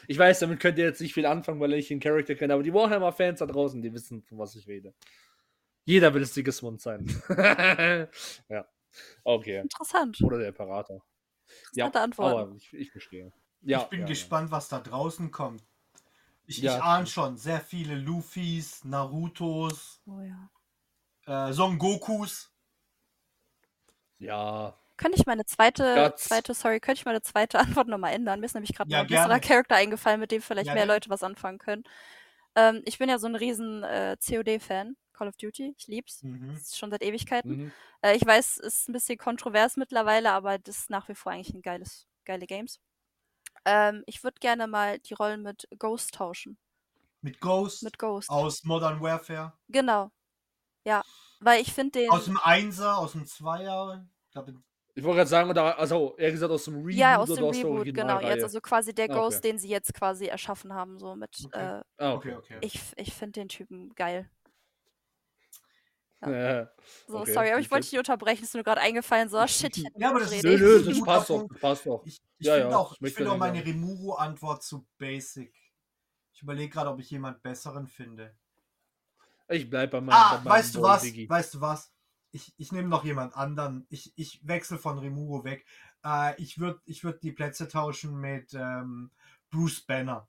ich 0.08 0.18
weiß, 0.18 0.40
damit 0.40 0.60
könnt 0.60 0.78
ihr 0.78 0.86
jetzt 0.86 1.00
nicht 1.02 1.14
viel 1.14 1.26
anfangen, 1.26 1.60
weil 1.62 1.74
ich 1.74 1.88
den 1.88 2.00
Charakter 2.00 2.36
kenne, 2.36 2.54
aber 2.54 2.64
die 2.64 2.74
Warhammer-Fans 2.74 3.40
da 3.40 3.46
draußen, 3.46 3.82
die 3.82 3.94
wissen, 3.94 4.24
von 4.24 4.40
was 4.40 4.56
ich 4.56 4.68
rede. 4.68 4.94
Jeder 5.86 6.14
will 6.14 6.26
Sigismund 6.26 6.82
sein. 6.82 7.06
ja. 8.50 8.68
Okay. 9.26 9.64
Interessant. 9.64 10.18
Oder 10.22 10.38
der 10.40 10.48
Imperator. 10.50 11.04
Ja, 11.74 11.88
Antworten. 11.94 12.50
aber 12.50 12.56
ich, 12.56 12.74
ich 12.74 12.92
verstehe. 12.92 13.32
Ja, 13.62 13.84
ich 13.84 13.90
bin 13.90 14.02
ja, 14.02 14.08
gespannt, 14.08 14.52
was 14.52 14.70
da 14.70 14.80
draußen 14.80 15.32
kommt. 15.32 15.64
Ich, 16.46 16.64
Ja, 16.64 16.78
ich 16.78 16.84
ahne 16.84 17.08
schon 17.08 17.38
sehr 17.38 17.62
viele 17.62 17.96
Luffys, 17.96 18.84
Narutos, 18.86 20.02
Oh 20.08 20.22
ja. 20.22 20.50
äh, 21.28 21.54
Son 21.54 21.78
Gokus. 21.78 22.52
Ja. 24.20 24.28
ja. 24.36 24.74
Könnte 24.98 25.18
ich 25.20 25.26
meine 25.26 25.46
zweite, 25.46 26.12
Guts. 26.12 26.30
zweite, 26.30 26.54
sorry, 26.54 26.80
könnte 26.80 27.00
ich 27.00 27.06
meine 27.06 27.22
zweite 27.22 27.60
Antwort 27.80 27.88
nochmal 27.88 28.14
ändern? 28.14 28.40
Mir 28.40 28.46
ist 28.46 28.54
nämlich 28.56 28.74
gerade 28.74 28.90
Ja, 28.90 29.04
noch 29.04 29.04
ein 29.04 29.08
besserer. 29.10 29.40
Charakter 29.42 29.76
eingefallen, 29.76 30.20
mit 30.20 30.32
dem 30.32 30.42
vielleicht 30.42 30.74
mehr 30.74 30.86
Gerne. 30.86 30.94
Leute 30.94 31.10
was 31.10 31.24
anfangen 31.24 31.60
können. 31.60 31.84
Ähm, 32.56 32.82
ich 32.86 32.98
bin 33.00 33.10
ja 33.10 33.20
so 33.20 33.28
ein 33.28 33.36
riesen 33.36 33.84
äh, 33.84 34.18
COD-Fan, 34.20 34.96
Call 35.16 35.28
of 35.28 35.38
Duty. 35.38 35.74
Ich 35.78 35.88
lieb's. 35.88 36.22
Mhm. 36.24 36.50
Das 36.54 36.64
ist 36.64 36.78
schon 36.78 36.92
seit 36.92 37.02
Ewigkeiten. 37.04 37.52
Mhm. 37.58 37.72
Äh, 38.02 38.16
ich 38.16 38.26
weiß, 38.26 38.58
es 38.60 38.82
ist 38.82 38.90
ein 38.90 38.94
bisschen 38.94 39.18
kontrovers 39.18 39.78
mittlerweile, 39.78 40.32
aber 40.32 40.58
das 40.60 40.80
ist 40.80 40.90
nach 40.90 41.08
wie 41.10 41.16
vor 41.16 41.32
eigentlich 41.32 41.54
ein 41.54 41.62
geiles, 41.62 42.08
geile 42.26 42.46
Games. 42.46 42.80
Ähm, 43.66 44.04
ich 44.06 44.24
würde 44.24 44.38
gerne 44.40 44.68
mal 44.68 45.00
die 45.00 45.14
Rollen 45.14 45.42
mit 45.42 45.68
Ghost 45.80 46.14
tauschen. 46.16 46.58
Mit 47.22 47.40
Ghost 47.42 47.82
Mit 47.84 47.98
Ghost. 47.98 48.30
aus 48.30 48.64
Modern 48.64 49.02
Warfare. 49.02 49.54
Genau. 49.70 50.12
Ja. 50.86 51.02
Weil 51.40 51.62
ich 51.62 51.74
finde 51.74 52.00
den. 52.02 52.12
Aus 52.12 52.26
dem 52.26 52.40
Einser, 52.44 52.98
aus 53.00 53.14
dem 53.14 53.26
Zweier. 53.26 54.06
Ich 54.28 54.32
glaub, 54.32 54.48
in- 54.48 54.64
Ich 54.94 55.04
wollte 55.04 55.18
gerade 55.18 55.30
sagen, 55.30 55.50
oder, 55.50 55.78
also 55.80 56.16
eher 56.18 56.32
gesagt 56.32 56.52
aus 56.52 56.66
dem 56.66 56.76
Reboot 56.76 56.94
ja, 56.94 57.18
aus 57.18 57.30
oder 57.30 57.42
dem 57.42 57.46
aus 57.50 57.56
der 57.58 57.66
Reboot, 57.66 57.94
genau. 57.94 58.20
Jetzt 58.22 58.44
also 58.44 58.62
quasi 58.62 58.94
der 58.94 59.10
Ah, 59.10 59.14
Ghost, 59.16 59.40
okay. 59.40 59.50
den 59.50 59.58
sie 59.60 59.68
jetzt 59.70 59.94
quasi 59.94 60.28
erschaffen 60.28 60.74
haben, 60.74 61.00
so 61.00 61.16
mit. 61.16 61.36
Okay. 61.46 61.80
Äh, 61.80 61.84
Ah, 61.98 62.14
okay, 62.14 62.34
okay. 62.36 62.58
ich 62.62 62.80
ich 62.96 63.14
finde 63.14 63.40
den 63.42 63.50
Typen 63.50 63.94
geil. 63.96 64.30
Ja. 66.22 66.70
So, 67.08 67.20
Okay, 67.20 67.34
sorry, 67.34 67.52
aber 67.52 67.60
ich 67.60 67.70
wollte 67.72 67.84
dich 67.84 67.92
nicht 67.94 68.00
unterbrechen, 68.00 68.44
ist 68.44 68.54
mir 68.54 68.64
gerade 68.64 68.82
eingefallen. 68.82 69.28
So, 69.30 69.46
shit, 69.48 69.76
ich 69.78 69.86
hätte 69.86 70.00
Ja, 70.00 70.10
aber 70.10 70.20
das 70.20 70.32
ist 70.32 70.44
Nö, 70.44 70.58
nö, 70.58 70.84
das 70.84 71.04
passt 71.04 71.30
doch, 71.30 71.48
passt 71.60 71.86
doch. 71.86 72.06
Ich, 72.06 72.22
ich 72.38 72.48
Ja, 72.48 72.56
finde 72.56 72.72
ja, 72.72 72.78
auch, 72.78 72.96
ich 73.00 73.14
find 73.14 73.28
auch 73.28 73.38
meine 73.38 73.58
sagen. 73.60 73.72
Rimuru-Antwort 73.72 74.64
zu 74.64 74.86
basic. 74.98 75.54
Ich 76.34 76.42
überlege 76.42 76.70
gerade, 76.70 76.90
ob 76.90 77.00
ich 77.00 77.10
jemand 77.10 77.42
besseren 77.42 77.88
finde. 77.88 78.36
Ich 79.48 79.70
bleib 79.70 79.92
bei 79.92 80.02
meinem. 80.02 80.16
Ah, 80.16 80.38
bei 80.38 80.44
meinem 80.44 80.54
weißt 80.54 80.76
du 80.76 80.82
was? 80.82 81.02
Diggy. 81.04 81.30
Weißt 81.30 81.54
du 81.54 81.62
was? 81.62 81.94
Ich, 82.32 82.54
ich 82.58 82.72
nehme 82.72 82.88
noch 82.90 83.04
jemand 83.06 83.36
anderen. 83.36 83.86
Ich, 83.90 84.12
ich 84.16 84.46
wechsle 84.46 84.78
von 84.78 85.00
Rimuru 85.00 85.44
weg. 85.44 85.66
Äh, 86.04 86.40
ich 86.42 86.60
würde 86.60 86.82
ich 86.86 87.04
würd 87.04 87.24
die 87.24 87.32
Plätze 87.32 87.68
tauschen 87.68 88.20
mit 88.20 88.54
ähm, 88.54 89.12
Bruce 89.50 89.82
Banner. 89.82 90.28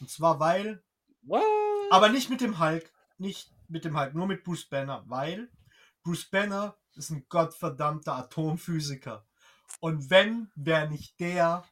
Und 0.00 0.10
zwar 0.10 0.40
weil, 0.40 0.82
What? 1.22 1.42
aber 1.90 2.08
nicht 2.10 2.30
mit 2.30 2.40
dem 2.40 2.58
Hulk. 2.58 2.92
Nicht 3.18 3.52
mit 3.70 3.84
dem 3.84 3.98
Hulk, 3.98 4.14
nur 4.14 4.26
mit 4.26 4.44
Bruce 4.44 4.68
Banner. 4.68 5.04
Weil 5.06 5.50
Bruce 6.02 6.28
Banner 6.30 6.76
ist 6.94 7.10
ein 7.10 7.26
gottverdammter 7.28 8.14
Atomphysiker. 8.14 9.26
Und 9.80 10.10
wenn, 10.10 10.50
wäre 10.56 10.88
nicht 10.88 11.18
der, 11.20 11.64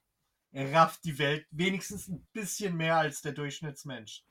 er 0.53 0.73
rafft 0.73 1.05
die 1.05 1.19
Welt 1.19 1.47
wenigstens 1.51 2.09
ein 2.09 2.27
bisschen 2.33 2.77
mehr 2.77 2.97
als 2.97 3.23
der 3.23 3.33
Durchschnittsmensch. 3.33 4.25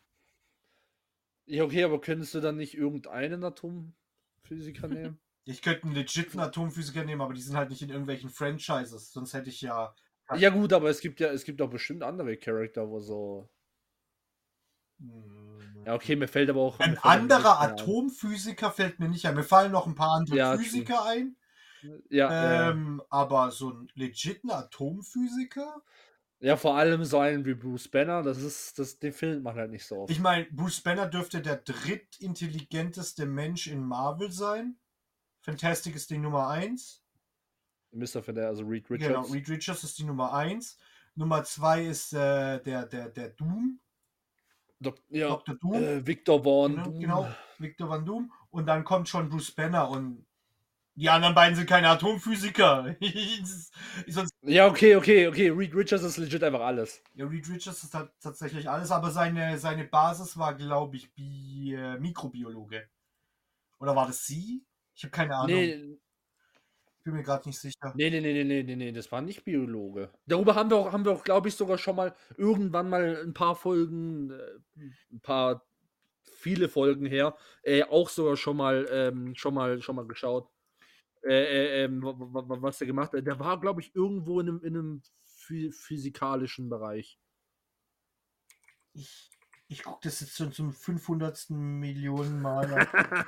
Ja, 1.46 1.64
okay, 1.64 1.84
aber 1.84 2.02
könntest 2.02 2.34
du 2.34 2.42
dann 2.42 2.58
nicht 2.58 2.74
irgendeinen 2.74 3.44
Atomphysiker 3.44 4.88
nehmen? 4.88 5.20
Ich 5.46 5.62
könnte 5.62 5.84
einen 5.84 5.96
legiten 5.96 6.40
Atomphysiker 6.40 7.06
nehmen, 7.06 7.22
aber 7.22 7.34
die 7.34 7.42
sind 7.42 7.56
halt 7.56 7.70
nicht 7.70 7.82
in 7.82 7.90
irgendwelchen 7.90 8.30
Franchises. 8.30 9.12
Sonst 9.14 9.34
hätte 9.34 9.50
ich 9.50 9.62
ja. 9.62 9.96
ja, 10.36 10.50
gut, 10.50 10.74
aber 10.74 10.90
es 10.90 11.00
gibt 11.00 11.22
ja, 11.22 11.30
es 11.30 11.46
gibt 11.46 11.62
auch 11.62 11.70
bestimmt 11.70 12.04
andere 12.04 12.36
Charakter, 12.36 12.90
wo 12.90 13.00
so. 13.00 13.50
hm, 15.00 15.47
Ja, 15.88 15.94
okay, 15.96 16.18
mir 16.18 16.28
fällt 16.28 16.50
aber 16.50 16.60
auch. 16.60 16.82
Ein 16.82 16.98
anderer. 16.98 17.62
Atomphysiker 17.62 18.72
fällt 18.72 19.00
mir 19.00 19.08
nicht 19.08 19.26
ein. 19.26 19.36
Mir 19.36 19.44
fallen 19.44 19.72
noch 19.72 19.88
ein 19.88 19.96
paar 19.96 20.18
andere 20.18 20.36
Ja. 20.36 20.58
Physiker 20.58 21.06
ein. 21.06 21.38
Ja, 22.10 22.30
ja. 22.30 22.72
Ähm, 22.72 23.02
aber 23.10 23.52
so 23.52 23.70
ein 23.70 23.88
legiten 23.94 24.52
Atomphysiker? 24.52 25.82
ja, 26.40 26.58
vor 26.58 26.76
allem 26.76 27.06
so 27.06 27.20
einen 27.20 27.46
wie 27.46 27.54
Bruce 27.54 27.88
Banner, 27.88 28.22
das 28.22 28.42
ist, 28.42 28.78
das, 28.78 29.00
den 29.00 29.14
findet 29.14 29.42
man 29.42 29.56
halt 29.56 29.72
nicht 29.72 29.86
so 29.86 30.00
oft. 30.00 30.12
Ich 30.12 30.20
meine, 30.20 30.46
Bruce 30.52 30.82
Banner 30.82 31.08
dürfte 31.08 31.42
der 31.42 31.56
drittintelligenteste 31.56 33.26
Mensch 33.26 33.68
in 33.68 33.82
Marvel 33.82 34.30
sein. 34.30 34.78
Fantastic 35.40 35.96
ist 35.96 36.10
die 36.10 36.18
Nummer 36.18 36.50
1. 36.50 37.02
Mr. 37.92 38.22
der, 38.34 38.48
also 38.48 38.66
Reed 38.66 38.90
Genau, 38.90 39.22
Richards. 39.22 39.34
Reed 39.34 39.50
Richards 39.50 39.84
ist 39.86 40.00
die 40.00 40.04
Nummer 40.04 40.34
1. 40.34 40.78
Nummer 41.16 41.46
2 41.46 41.86
ist 41.86 42.12
äh, 42.12 42.62
der, 42.62 42.86
der, 42.86 43.08
der 43.08 43.30
Doom. 43.30 43.80
Dok 44.80 44.98
ja, 45.10 45.30
Dr. 45.30 45.56
Doom. 45.56 45.74
äh, 45.74 46.06
Victor 46.06 46.44
Vaughn. 46.44 46.74
Genau, 46.76 46.84
Doom. 46.86 47.00
genau, 47.00 47.28
Victor 47.58 47.90
Van 47.90 48.06
Doom. 48.06 48.32
Und 48.52 48.66
dann 48.68 48.84
kommt 48.84 49.10
schon 49.10 49.30
Bruce 49.30 49.52
Banner 49.52 49.90
und 49.90 50.26
die 50.96 51.10
anderen 51.10 51.36
beiden 51.36 51.56
sind 51.56 51.68
keine 51.70 51.90
Atomphysiker. 51.90 52.96
Ja, 54.42 54.68
okay, 54.68 54.96
okay, 54.96 55.28
okay. 55.28 55.50
Reed 55.50 55.76
Richards 55.76 56.04
ist 56.04 56.18
legit 56.18 56.44
einfach 56.44 56.62
alles. 56.62 57.02
ja, 57.14 57.26
Reed 57.26 57.48
Richards 57.50 57.84
ist 57.84 57.92
tat- 57.92 58.14
tatsächlich 58.20 58.70
alles, 58.70 58.92
aber 58.92 59.12
seine, 59.12 59.58
seine 59.60 59.84
Basis 59.86 60.38
war, 60.38 60.56
glaube 60.56 60.96
ich, 60.96 61.14
Bi 61.14 61.74
äh, 61.74 61.98
Mikrobiologe. 62.00 62.88
Oder 63.80 63.96
war 63.96 64.08
das 64.08 64.26
sie? 64.26 64.66
Ich 64.96 65.04
habe 65.04 65.12
keine 65.12 65.36
Ahnung. 65.36 65.56
Nee, 65.56 65.98
bin 67.08 67.16
mir 67.16 67.24
gerade 67.24 67.48
nicht 67.48 67.58
sicher. 67.60 67.94
nee, 67.96 68.10
nee, 68.10 68.20
nee, 68.20 68.34
nee, 68.34 68.44
nee, 68.44 68.64
nee, 68.64 68.76
nee, 68.76 68.92
das 68.92 69.10
war 69.14 69.22
nicht 69.22 69.46
Biologe. 69.46 70.12
Darüber 70.26 70.56
haben 70.56 70.70
wir 70.70 70.76
auch, 70.76 70.92
haben 70.92 71.06
wir 71.06 71.14
auch, 71.14 71.24
glaube 71.24 71.48
ich, 71.48 71.56
sogar 71.56 71.78
schon 71.78 71.96
mal 71.96 72.14
irgendwann 72.36 72.90
mal 72.90 73.24
ein 73.26 73.34
paar 73.34 73.56
Folgen, 73.56 74.32
äh, 74.32 74.60
ein 75.14 75.22
paar 75.22 75.66
viele 76.26 76.68
Folgen 76.68 77.06
her, 77.06 77.38
äh, 77.64 77.84
auch 77.84 78.10
sogar 78.10 78.36
schon 78.36 78.58
mal, 78.58 78.86
ähm, 78.92 79.36
schon 79.36 79.54
mal, 79.54 79.82
schon 79.82 79.96
mal 79.96 80.06
geschaut. 80.06 80.50
Äh, 81.24 81.30
äh, 81.30 81.84
ähm, 81.86 82.04
wa- 82.04 82.14
wa- 82.20 82.50
wa- 82.50 82.62
was 82.62 82.78
der 82.78 82.88
gemacht 82.88 83.14
hat. 83.14 83.26
Der 83.26 83.40
war, 83.40 83.58
glaube 83.62 83.80
ich, 83.80 83.96
irgendwo 83.96 84.42
in 84.42 84.50
einem, 84.50 84.64
in 84.64 84.76
einem 84.78 85.02
phy- 85.26 85.72
physikalischen 85.72 86.68
Bereich. 86.70 87.18
Ich, 88.92 89.32
ich 89.70 89.84
gucke 89.84 90.02
das 90.04 90.20
jetzt 90.20 90.36
schon 90.36 90.52
zum 90.52 90.74
500. 90.74 91.50
Millionen 91.52 92.42
Mal. 92.42 92.74
an. 92.74 93.26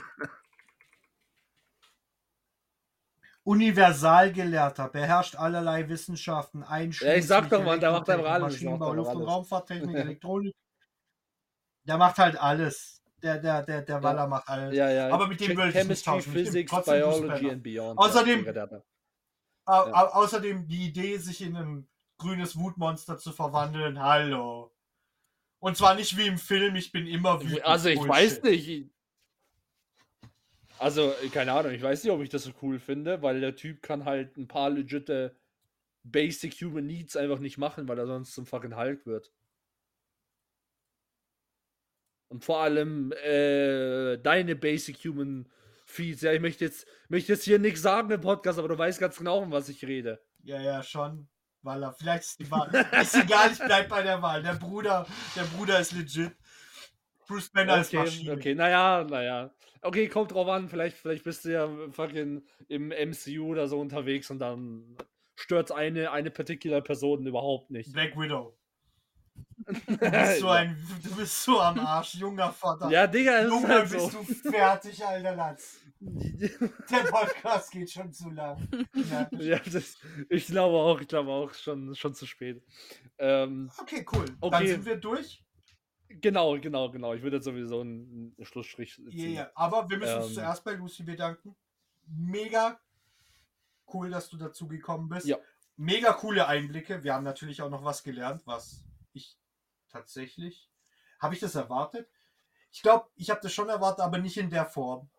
Universalgelehrter, 3.43 4.89
beherrscht 4.89 5.35
allerlei 5.35 5.87
Wissenschaften, 5.89 6.63
einschließlich 6.63 7.09
Ja, 7.13 7.17
ich 7.19 7.27
sag 7.27 7.49
doch 7.49 7.63
mal, 7.63 7.79
der 7.79 7.91
macht 7.91 8.09
einfach 8.09 8.25
Elektrotechnik, 8.25 8.43
alles, 8.43 8.53
Maschinenbau, 8.53 8.93
Luft- 8.93 9.15
und. 9.15 9.23
Raumfahrttechnik, 9.23 9.95
Elektronik. 9.95 10.55
Der 11.87 11.97
macht 11.97 12.17
halt 12.17 12.37
alles. 12.39 13.01
Der, 13.23 13.37
der, 13.37 13.63
der, 13.63 13.81
der 13.81 14.03
Waller 14.03 14.27
macht 14.27 14.47
alles. 14.47 14.75
Ja, 14.75 14.89
ja. 14.89 15.09
Aber 15.09 15.27
mit 15.27 15.39
dem 15.41 15.57
würde 15.57 15.77
ich 15.77 15.87
nicht 15.87 16.05
tauschen. 16.05 16.31
Physics, 16.31 16.71
Biology 16.85 17.49
and 17.49 17.63
Beyond. 17.63 17.99
Außerdem- 17.99 18.45
Ja, 18.45 18.67
Au, 19.65 19.87
Ja. 19.87 19.93
au, 19.93 20.23
außerdem 20.23 20.67
die 20.67 20.87
Idee, 20.87 21.17
sich 21.17 21.41
in 21.41 21.55
ein 21.55 21.87
grünes 22.17 22.57
Wutmonster 22.57 23.17
zu 23.17 23.31
verwandeln. 23.31 24.01
Hallo. 24.01 24.71
Und 25.59 25.75
zwar 25.77 25.95
nicht 25.95 26.15
wie 26.17 26.27
im 26.27 26.37
Film, 26.37 26.75
ich 26.75 26.91
bin 26.91 27.07
immer 27.07 27.41
wütend. 27.41 27.65
Also 27.65 27.89
ich 27.89 27.95
Bullshit. 27.99 28.11
weiß 28.13 28.43
nicht. 28.43 28.89
Also, 30.79 31.13
keine 31.33 31.51
Ahnung, 31.51 31.73
ich 31.73 31.81
weiß 31.81 32.03
nicht, 32.03 32.13
ob 32.13 32.21
ich 32.21 32.29
das 32.29 32.43
so 32.43 32.51
cool 32.61 32.79
finde, 32.79 33.21
weil 33.21 33.41
der 33.41 33.55
Typ 33.55 33.81
kann 33.81 34.05
halt 34.05 34.37
ein 34.37 34.47
paar 34.47 34.69
legitte 34.69 35.35
Basic 36.03 36.53
Human 36.61 36.85
Needs 36.85 37.17
einfach 37.17 37.39
nicht 37.39 37.57
machen, 37.57 37.87
weil 37.87 37.99
er 37.99 38.07
sonst 38.07 38.33
zum 38.33 38.45
fucking 38.45 38.77
Hulk 38.77 39.05
wird. 39.05 39.33
Und 42.29 42.45
vor 42.45 42.61
allem 42.61 43.11
äh, 43.23 44.17
deine 44.17 44.55
Basic 44.55 44.97
Human 45.05 45.51
Feeds. 45.85 46.21
Ja, 46.21 46.31
ich 46.31 46.39
möchte 46.41 46.63
jetzt, 46.65 46.87
möchte 47.09 47.33
jetzt 47.33 47.43
hier 47.43 47.59
nichts 47.59 47.81
sagen 47.81 48.11
im 48.11 48.21
Podcast, 48.21 48.59
aber 48.59 48.67
du 48.67 48.77
weißt 48.77 48.99
ganz 48.99 49.17
genau, 49.17 49.39
um 49.39 49.51
was 49.51 49.67
ich 49.67 49.83
rede. 49.83 50.23
Ja, 50.43 50.61
ja, 50.61 50.83
schon. 50.83 51.27
Waller. 51.61 51.91
Vielleicht 51.91 52.23
ist 52.23 52.39
die 52.39 52.49
Wahl. 52.51 52.69
ist 53.01 53.15
egal, 53.15 53.51
ich 53.51 53.59
bleib 53.59 53.89
bei 53.89 54.03
der 54.03 54.21
Wahl. 54.21 54.43
Der 54.43 54.53
Bruder, 54.53 55.05
der 55.35 55.43
Bruder 55.43 55.79
ist 55.79 55.91
legit. 55.91 56.31
Bruce 57.27 57.49
Banner 57.49 57.81
ist 57.81 57.89
Okay, 57.89 57.97
Maschine. 57.97 58.33
okay, 58.33 58.55
naja, 58.55 59.03
naja. 59.03 59.53
Okay, 59.81 60.07
kommt 60.09 60.31
drauf 60.33 60.47
an, 60.47 60.67
vielleicht, 60.69 60.97
vielleicht 60.97 61.23
bist 61.23 61.45
du 61.45 61.49
ja 61.53 61.69
fucking 61.91 62.43
im 62.67 62.89
MCU 62.89 63.45
oder 63.47 63.67
so 63.67 63.79
unterwegs 63.79 64.29
und 64.29 64.39
dann 64.39 64.97
stört 65.35 65.71
eine, 65.71 66.11
eine 66.11 66.31
particular 66.31 66.81
Person 66.81 67.25
überhaupt 67.25 67.71
nicht. 67.71 67.93
Black 67.93 68.17
Widow. 68.17 68.55
Du 69.65 69.73
bist 69.97 70.39
so, 70.39 70.49
ein, 70.49 70.77
du 71.03 71.15
bist 71.15 71.43
so 71.43 71.59
am 71.61 71.79
Arsch, 71.79 72.15
junger 72.15 72.51
Vater. 72.51 72.89
ja, 72.89 73.07
Digga, 73.07 73.43
Junge, 73.47 73.67
halt 73.67 73.89
bist 73.89 74.11
so. 74.11 74.17
du 74.19 74.51
fertig, 74.51 75.05
alter 75.05 75.35
Latz. 75.35 75.81
Der 76.01 76.97
Podcast 77.09 77.71
geht 77.71 77.91
schon 77.91 78.11
zu 78.11 78.29
lang. 78.31 78.67
Ja. 79.31 79.59
das, 79.71 79.97
ich 80.29 80.47
glaube 80.47 80.75
auch, 80.77 80.99
ich 81.01 81.07
glaube 81.07 81.29
auch, 81.31 81.53
schon, 81.53 81.93
schon 81.95 82.13
zu 82.13 82.25
spät. 82.25 82.63
Ähm, 83.17 83.69
Okay, 83.79 84.05
cool. 84.13 84.25
Dann 84.25 84.35
Okay. 84.41 84.67
sind 84.67 84.85
wir 84.85 84.95
durch. 84.97 85.43
Genau, 86.09 86.59
genau, 86.59 86.91
genau. 86.91 87.13
Ich 87.13 87.21
würde 87.21 87.37
jetzt 87.37 87.45
sowieso 87.45 87.81
einen, 87.81 88.35
Schlussstrich 88.41 88.95
ziehen. 88.95 89.33
Ja, 89.33 89.43
ja. 89.43 89.51
Aber 89.55 89.89
wir 89.89 89.97
müssen 89.97 90.17
uns 90.17 90.27
Ähm. 90.27 90.33
zuerst 90.35 90.63
bei 90.63 90.73
Lucy 90.73 91.03
bedanken. 91.03 91.55
Mega 92.07 92.79
cool, 93.93 94.09
dass 94.09 94.29
du 94.29 94.37
dazu 94.37 94.67
gekommen 94.67 95.09
bist. 95.09 95.27
Ja. 95.27 95.37
Mega 95.77 96.13
coole 96.13 96.47
Einblicke. 96.47 97.03
Wir 97.03 97.13
haben 97.13 97.23
natürlich 97.23 97.61
auch 97.61 97.69
noch 97.69 97.83
was 97.83 98.03
gelernt, 98.03 98.45
was 98.45 98.83
ich 99.13 99.37
tatsächlich. 99.89 100.69
Habe 101.19 101.33
ich 101.33 101.39
das 101.39 101.55
erwartet? 101.55 102.09
Ich 102.71 102.81
glaube, 102.81 103.09
ich 103.15 103.29
habe 103.29 103.39
das 103.41 103.53
schon 103.53 103.69
erwartet, 103.69 104.01
aber 104.03 104.17
nicht 104.17 104.37
in 104.37 104.49
der 104.49 104.65
Form. 104.65 105.09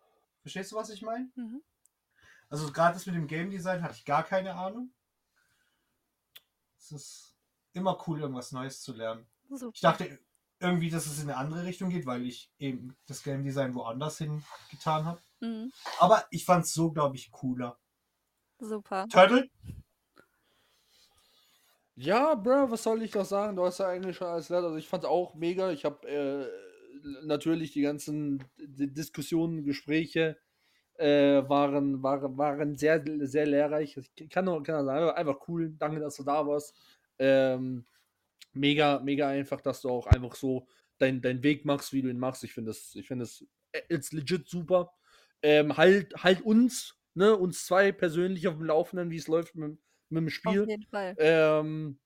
Verstehst 0.41 0.71
du, 0.71 0.75
was 0.75 0.89
ich 0.89 1.01
meine? 1.01 1.29
Mhm. 1.35 1.61
Also 2.49 2.71
gerade 2.71 2.93
das 2.93 3.05
mit 3.05 3.15
dem 3.15 3.27
Game 3.27 3.49
Design 3.49 3.81
hatte 3.81 3.95
ich 3.95 4.05
gar 4.05 4.23
keine 4.23 4.55
Ahnung. 4.55 4.91
Es 6.77 6.91
ist 6.91 7.35
immer 7.73 7.97
cool, 8.07 8.21
irgendwas 8.21 8.51
Neues 8.51 8.81
zu 8.81 8.93
lernen. 8.93 9.25
Super. 9.49 9.71
Ich 9.73 9.81
dachte 9.81 10.19
irgendwie, 10.61 10.89
dass 10.89 11.07
es 11.07 11.21
in 11.21 11.29
eine 11.29 11.37
andere 11.37 11.65
Richtung 11.65 11.89
geht, 11.89 12.05
weil 12.05 12.25
ich 12.25 12.51
eben 12.59 12.95
das 13.07 13.23
Game 13.23 13.43
Design 13.43 13.73
woanders 13.75 14.17
hin 14.17 14.43
getan 14.69 15.05
habe. 15.05 15.21
Mhm. 15.39 15.71
Aber 15.99 16.25
ich 16.29 16.45
fand 16.45 16.65
es 16.65 16.73
so, 16.73 16.91
glaube 16.91 17.15
ich, 17.15 17.31
cooler. 17.31 17.77
Super. 18.59 19.07
Turtle? 19.07 19.49
Ja, 21.95 22.35
Bro, 22.35 22.71
was 22.71 22.83
soll 22.83 23.01
ich 23.03 23.13
noch 23.13 23.25
sagen? 23.25 23.55
Du 23.55 23.65
hast 23.65 23.79
ja 23.79 23.87
eigentlich 23.87 24.17
schon 24.17 24.27
alles 24.27 24.47
gelernt. 24.47 24.65
Also 24.65 24.77
ich 24.77 24.87
fand 24.87 25.03
es 25.03 25.09
auch 25.09 25.35
mega. 25.35 25.71
Ich 25.71 25.83
habe 25.85 26.07
äh, 26.07 26.47
natürlich 27.23 27.73
die 27.73 27.81
ganzen 27.81 28.43
Diskussionen, 28.57 29.63
Gespräche 29.63 30.37
äh, 30.95 31.43
waren, 31.49 32.01
waren, 32.03 32.37
waren 32.37 32.75
sehr, 32.75 33.03
sehr 33.21 33.45
lehrreich. 33.45 33.97
Ich 34.15 34.29
kann 34.29 34.45
nur, 34.45 34.61
kann 34.63 34.75
nur 34.75 34.85
sagen, 34.85 35.09
einfach 35.09 35.47
cool. 35.47 35.73
Danke, 35.77 35.99
dass 35.99 36.15
du 36.15 36.23
da 36.23 36.45
warst. 36.45 36.75
Ähm, 37.19 37.85
mega, 38.53 38.99
mega 38.99 39.27
einfach, 39.27 39.61
dass 39.61 39.81
du 39.81 39.89
auch 39.89 40.07
einfach 40.07 40.35
so 40.35 40.67
deinen 40.97 41.21
dein 41.21 41.43
Weg 41.43 41.65
machst, 41.65 41.93
wie 41.93 42.01
du 42.01 42.09
ihn 42.09 42.19
machst. 42.19 42.43
Ich 42.43 42.53
finde 42.53 42.71
das, 42.71 42.95
ich 42.95 43.07
finde 43.07 43.25
das 43.25 43.45
äh, 43.71 43.81
jetzt 43.89 44.13
legit 44.13 44.47
super. 44.47 44.93
Ähm, 45.41 45.75
halt, 45.77 46.13
halt 46.23 46.41
uns, 46.41 46.95
ne, 47.13 47.35
uns 47.35 47.65
zwei 47.65 47.91
persönlich 47.91 48.47
auf 48.47 48.57
dem 48.57 48.65
Laufenden, 48.65 49.09
wie 49.09 49.17
es 49.17 49.27
läuft 49.27 49.55
mit, 49.55 49.77
mit 50.09 50.21
dem 50.21 50.29
Spiel. 50.29 50.61
Auf 50.61 50.69
jeden 50.69 50.85
Fall. 50.87 51.15
Ähm, 51.17 51.99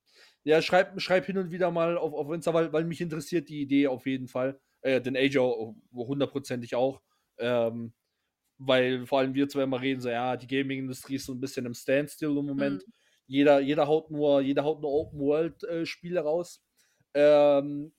ja, 0.44 0.62
schreib, 0.62 1.00
schreib 1.02 1.26
hin 1.26 1.38
und 1.38 1.52
wieder 1.52 1.72
mal 1.72 1.98
auf, 1.98 2.14
auf 2.14 2.32
Insta, 2.32 2.54
weil, 2.54 2.72
weil 2.72 2.86
mich 2.86 3.02
interessiert 3.02 3.50
die 3.50 3.62
Idee 3.62 3.88
auf 3.88 4.06
jeden 4.06 4.28
Fall. 4.28 4.60
Äh, 4.82 5.02
den 5.02 5.18
Ajo 5.18 5.76
hundertprozentig 5.92 6.76
auch. 6.76 7.02
Ähm, 7.38 7.94
weil 8.58 9.06
vor 9.06 9.20
allem 9.20 9.34
wir 9.34 9.50
zwei 9.50 9.64
immer 9.64 9.82
reden, 9.82 10.00
so 10.00 10.10
ja, 10.10 10.38
die 10.38 10.48
Gaming-Industrie 10.48 11.16
ist 11.16 11.26
so 11.26 11.34
ein 11.34 11.42
bisschen 11.42 11.66
im 11.66 11.74
Standstill 11.74 12.38
im 12.38 12.46
Moment. 12.46 12.86
Jeder, 13.28 13.60
jeder 13.60 13.88
haut 13.88 14.12
nur, 14.12 14.42
jeder 14.42 14.64
haut 14.64 14.82
nur 14.82 14.92
Open 14.92 15.20
World 15.20 15.64
äh, 15.64 15.86
Spiele 15.86 16.22
raus. 16.22 16.64
Ähm, 17.14 17.94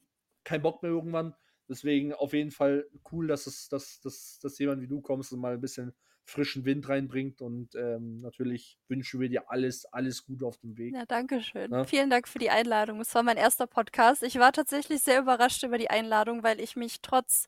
kein 0.44 0.62
Bock 0.62 0.82
mehr 0.82 0.92
irgendwann. 0.92 1.34
Deswegen 1.68 2.12
auf 2.12 2.32
jeden 2.32 2.52
Fall 2.52 2.86
cool, 3.10 3.26
dass 3.26 3.46
es, 3.46 3.68
dass, 3.68 4.00
dass, 4.00 4.38
dass 4.40 4.58
jemand 4.58 4.82
wie 4.82 4.86
du 4.86 5.00
kommst 5.00 5.32
und 5.32 5.40
mal 5.40 5.54
ein 5.54 5.60
bisschen 5.60 5.92
frischen 6.24 6.64
Wind 6.64 6.88
reinbringt. 6.88 7.40
Und 7.40 7.74
ähm, 7.74 8.18
natürlich 8.18 8.78
wünschen 8.88 9.20
wir 9.20 9.28
dir 9.28 9.50
alles, 9.50 9.84
alles 9.86 10.24
Gute 10.24 10.46
auf 10.46 10.58
dem 10.58 10.76
Weg. 10.76 10.94
Ja, 10.94 11.06
danke 11.06 11.40
schön. 11.40 11.72
Ja. 11.72 11.84
Vielen 11.84 12.10
Dank 12.10 12.28
für 12.28 12.38
die 12.38 12.50
Einladung. 12.50 13.00
Es 13.00 13.14
war 13.14 13.22
mein 13.22 13.36
erster 13.36 13.66
Podcast. 13.66 14.22
Ich 14.22 14.38
war 14.38 14.52
tatsächlich 14.52 15.02
sehr 15.02 15.20
überrascht 15.20 15.62
über 15.62 15.78
die 15.78 15.90
Einladung, 15.90 16.42
weil 16.42 16.60
ich 16.60 16.76
mich 16.76 17.00
trotz 17.00 17.46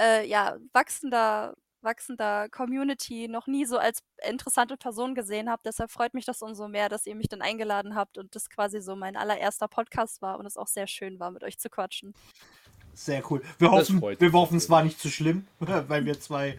äh, 0.00 0.26
ja, 0.26 0.58
wachsender, 0.72 1.56
wachsender 1.84 2.48
Community 2.48 3.28
noch 3.28 3.46
nie 3.46 3.64
so 3.66 3.78
als 3.78 4.00
interessante 4.28 4.76
Person 4.76 5.14
gesehen 5.14 5.50
habe. 5.50 5.62
Deshalb 5.64 5.90
freut 5.90 6.14
mich 6.14 6.24
das 6.24 6.42
umso 6.42 6.68
mehr, 6.68 6.88
dass 6.88 7.06
ihr 7.06 7.14
mich 7.14 7.28
dann 7.28 7.42
eingeladen 7.42 7.94
habt 7.94 8.18
und 8.18 8.34
das 8.34 8.48
quasi 8.50 8.80
so 8.80 8.96
mein 8.96 9.16
allererster 9.16 9.68
Podcast 9.68 10.22
war 10.22 10.38
und 10.38 10.46
es 10.46 10.56
auch 10.56 10.66
sehr 10.68 10.86
schön 10.86 11.20
war, 11.20 11.30
mit 11.30 11.44
euch 11.44 11.58
zu 11.58 11.68
quatschen. 11.70 12.14
Sehr 12.94 13.22
cool. 13.30 13.42
Wir 13.58 13.68
Das 13.70 13.90
hoffen, 13.90 14.00
wir 14.20 14.32
hoffen, 14.32 14.56
es 14.56 14.70
war 14.70 14.84
nicht 14.84 15.00
zu 15.00 15.10
schlimm, 15.10 15.46
weil 15.58 16.04
wir 16.06 16.18
zwei 16.20 16.58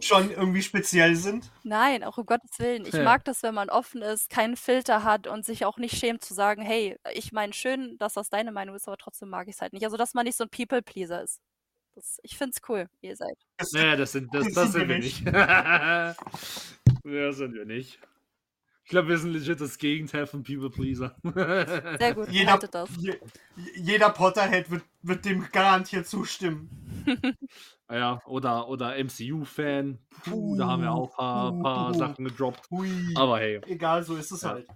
schon 0.00 0.30
irgendwie 0.30 0.62
speziell 0.62 1.14
sind. 1.14 1.50
Nein, 1.62 2.02
auch 2.02 2.18
um 2.18 2.26
Gottes 2.26 2.58
Willen. 2.58 2.86
Ich 2.86 2.94
Ja. 2.94 3.04
mag 3.04 3.24
das, 3.24 3.42
wenn 3.42 3.54
man 3.54 3.70
offen 3.70 4.02
ist, 4.02 4.30
keinen 4.30 4.56
Filter 4.56 5.04
hat 5.04 5.26
und 5.28 5.44
sich 5.44 5.64
auch 5.64 5.76
nicht 5.78 5.96
schämt 5.96 6.24
zu 6.24 6.34
sagen, 6.34 6.62
hey, 6.62 6.96
ich 7.12 7.32
meine 7.32 7.52
schön, 7.52 7.96
dass 7.98 8.14
das 8.14 8.28
deine 8.30 8.50
Meinung 8.50 8.74
ist, 8.74 8.88
aber 8.88 8.96
trotzdem 8.96 9.28
mag 9.28 9.46
ich 9.46 9.54
es 9.56 9.60
halt 9.60 9.72
nicht. 9.72 9.84
Also, 9.84 9.96
dass 9.96 10.14
man 10.14 10.24
nicht 10.24 10.36
so 10.36 10.44
ein 10.44 10.50
People-Pleaser 10.50 11.22
ist. 11.22 11.40
Das, 11.94 12.18
ich 12.22 12.36
find's 12.38 12.60
cool, 12.68 12.88
wie 13.00 13.08
ihr 13.08 13.16
seid. 13.16 13.36
Das- 13.58 13.72
Naja, 13.72 13.96
das 13.96 14.12
sind, 14.12 14.32
das, 14.34 14.44
Das 14.46 14.54
das 14.54 14.72
sind 14.72 14.88
wir 14.88 14.98
nicht. 14.98 15.24
ja, 15.26 16.14
sind 17.32 17.54
wir 17.54 17.64
nicht. 17.64 17.98
Ich 18.84 18.90
glaube, 18.90 19.08
wir 19.08 19.18
sind 19.18 19.32
legit 19.32 19.60
das 19.60 19.78
Gegenteil 19.78 20.26
von 20.26 20.42
People 20.42 20.68
Pleaser. 20.70 21.14
Sehr 21.98 22.14
gut, 22.14 22.28
Jeder, 22.30 22.58
das. 22.58 22.90
je, 22.98 23.18
jeder 23.76 24.10
Potterhead 24.10 24.70
wird, 24.70 24.82
wird 25.02 25.24
dem 25.24 25.48
garantiert 25.52 26.06
zustimmen. 26.08 26.68
ja, 27.90 28.20
oder, 28.26 28.68
oder 28.68 28.96
MCU-Fan. 29.02 29.98
Puh, 30.24 30.56
da 30.56 30.66
haben 30.66 30.82
wir 30.82 30.92
auch 30.92 31.10
ein 31.10 31.16
paar, 31.16 31.52
Puh, 31.52 31.62
paar 31.62 31.92
puh. 31.92 31.98
Sachen 31.98 32.24
gedroppt. 32.24 32.68
Hui. 32.70 32.90
Aber 33.16 33.38
hey, 33.38 33.60
Egal, 33.66 34.02
so 34.02 34.16
ist 34.16 34.32
es 34.32 34.42
Ja. 34.42 34.48
halt. 34.50 34.66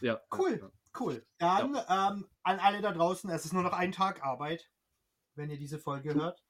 ja. 0.00 0.18
Cool, 0.36 0.72
cool. 0.98 1.24
Dann 1.38 1.74
ähm, 1.88 2.26
an 2.42 2.58
alle 2.58 2.80
da 2.80 2.92
draußen, 2.92 3.28
es 3.30 3.44
ist 3.44 3.52
nur 3.52 3.62
noch 3.62 3.74
ein 3.74 3.92
Tag 3.92 4.24
Arbeit, 4.24 4.68
wenn 5.36 5.50
ihr 5.50 5.58
diese 5.58 5.78
Folge 5.78 6.14
hört. 6.14 6.42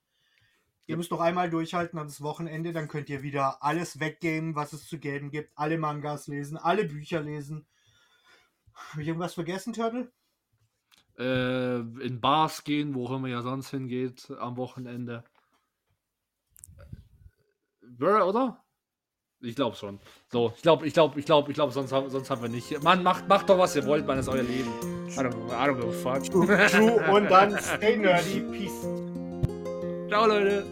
Ihr 0.87 0.97
müsst 0.97 1.11
noch 1.11 1.21
einmal 1.21 1.51
durchhalten 1.51 1.99
an 1.99 2.07
das 2.07 2.23
Wochenende, 2.23 2.73
dann 2.73 2.87
könnt 2.87 3.11
ihr 3.11 3.23
wieder 3.23 3.63
alles 3.63 3.99
weggeben, 3.99 4.55
was 4.55 4.73
es 4.73 4.87
zu 4.87 4.99
geben 4.99 5.31
gibt. 5.31 5.51
Alle 5.57 5.79
Mangas 5.79 6.29
lesen, 6.29 6.57
alle 6.57 6.85
Bücher 6.85 7.21
lesen. 7.21 7.67
Habe 8.73 9.03
ich 9.03 9.09
irgendwas 9.09 9.35
vergessen, 9.35 9.73
Turtle? 9.73 10.13
Äh, 11.19 11.79
in 11.79 12.21
Bars 12.21 12.63
gehen, 12.63 12.95
wo 12.95 13.13
immer 13.15 13.29
ja 13.29 13.43
sonst 13.43 13.71
hingeht 13.71 14.31
am 14.39 14.57
Wochenende. 14.57 15.25
Wäre, 17.81 18.25
oder? 18.25 18.65
Ich 19.47 19.55
glaube 19.57 19.77
schon. 19.77 19.99
So, 20.33 20.53
ich 20.57 20.63
glaube, 20.63 20.87
ich 20.87 20.93
glaube, 20.93 21.19
ich 21.21 21.25
glaube, 21.27 21.51
ich 21.51 21.55
glaube, 21.55 21.73
sonst, 21.73 21.93
haben- 21.93 22.11
sonst 22.11 22.29
haben 22.31 22.43
wir 22.43 22.49
nicht. 22.49 22.83
Mann, 22.83 23.03
macht, 23.03 23.29
macht 23.29 23.49
doch, 23.49 23.59
was 23.59 23.77
ihr 23.77 23.85
wollt, 23.87 24.07
man 24.07 24.19
ist 24.19 24.29
euer 24.29 24.43
Leben. 24.43 24.71
I 25.09 25.19
don't, 25.21 25.35
I 25.49 25.69
don't 25.69 25.77
give 25.77 25.89
a 25.89 26.15
fuck. 26.15 26.25
True 26.71 27.15
und 27.15 27.31
dann 27.31 27.57
stay 27.59 27.97
nerdy. 27.97 28.41
Peace. 28.41 30.09
Ciao, 30.09 30.27
Leute. 30.27 30.65